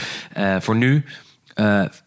Voor 0.59 0.75
nu... 0.75 1.05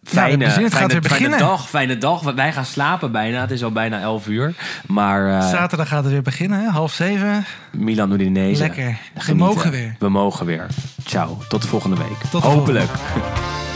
fijne, 0.04 0.36
plezier. 0.36 0.38
Gaat 0.38 0.38
fijne, 0.38 0.70
weer 0.70 0.70
fijne 0.70 1.00
beginnen. 1.00 1.38
dag, 1.38 1.68
fijne 1.68 1.98
dag. 1.98 2.22
Wij 2.22 2.52
gaan 2.52 2.64
slapen 2.64 3.12
bijna. 3.12 3.40
Het 3.40 3.50
is 3.50 3.64
al 3.64 3.72
bijna 3.72 4.00
11 4.00 4.26
uur. 4.26 4.54
Maar 4.86 5.42
Zaterdag 5.42 5.88
gaat 5.88 6.02
het 6.04 6.12
weer 6.12 6.22
beginnen, 6.22 6.60
hè? 6.60 6.68
half 6.68 6.92
zeven. 6.92 7.44
Milan 7.72 8.12
Udinese. 8.12 8.62
Lekker. 8.62 8.98
We 9.14 9.20
Genieten. 9.20 9.36
mogen 9.36 9.70
weer. 9.70 9.96
We 9.98 10.08
mogen 10.08 10.46
weer. 10.46 10.66
Ciao. 11.04 11.38
Tot 11.48 11.66
volgende 11.66 11.96
week. 11.96 12.18
Tot 12.30 12.42
de 12.42 12.48
Hopelijk. 12.48 12.88
volgende. 12.88 13.75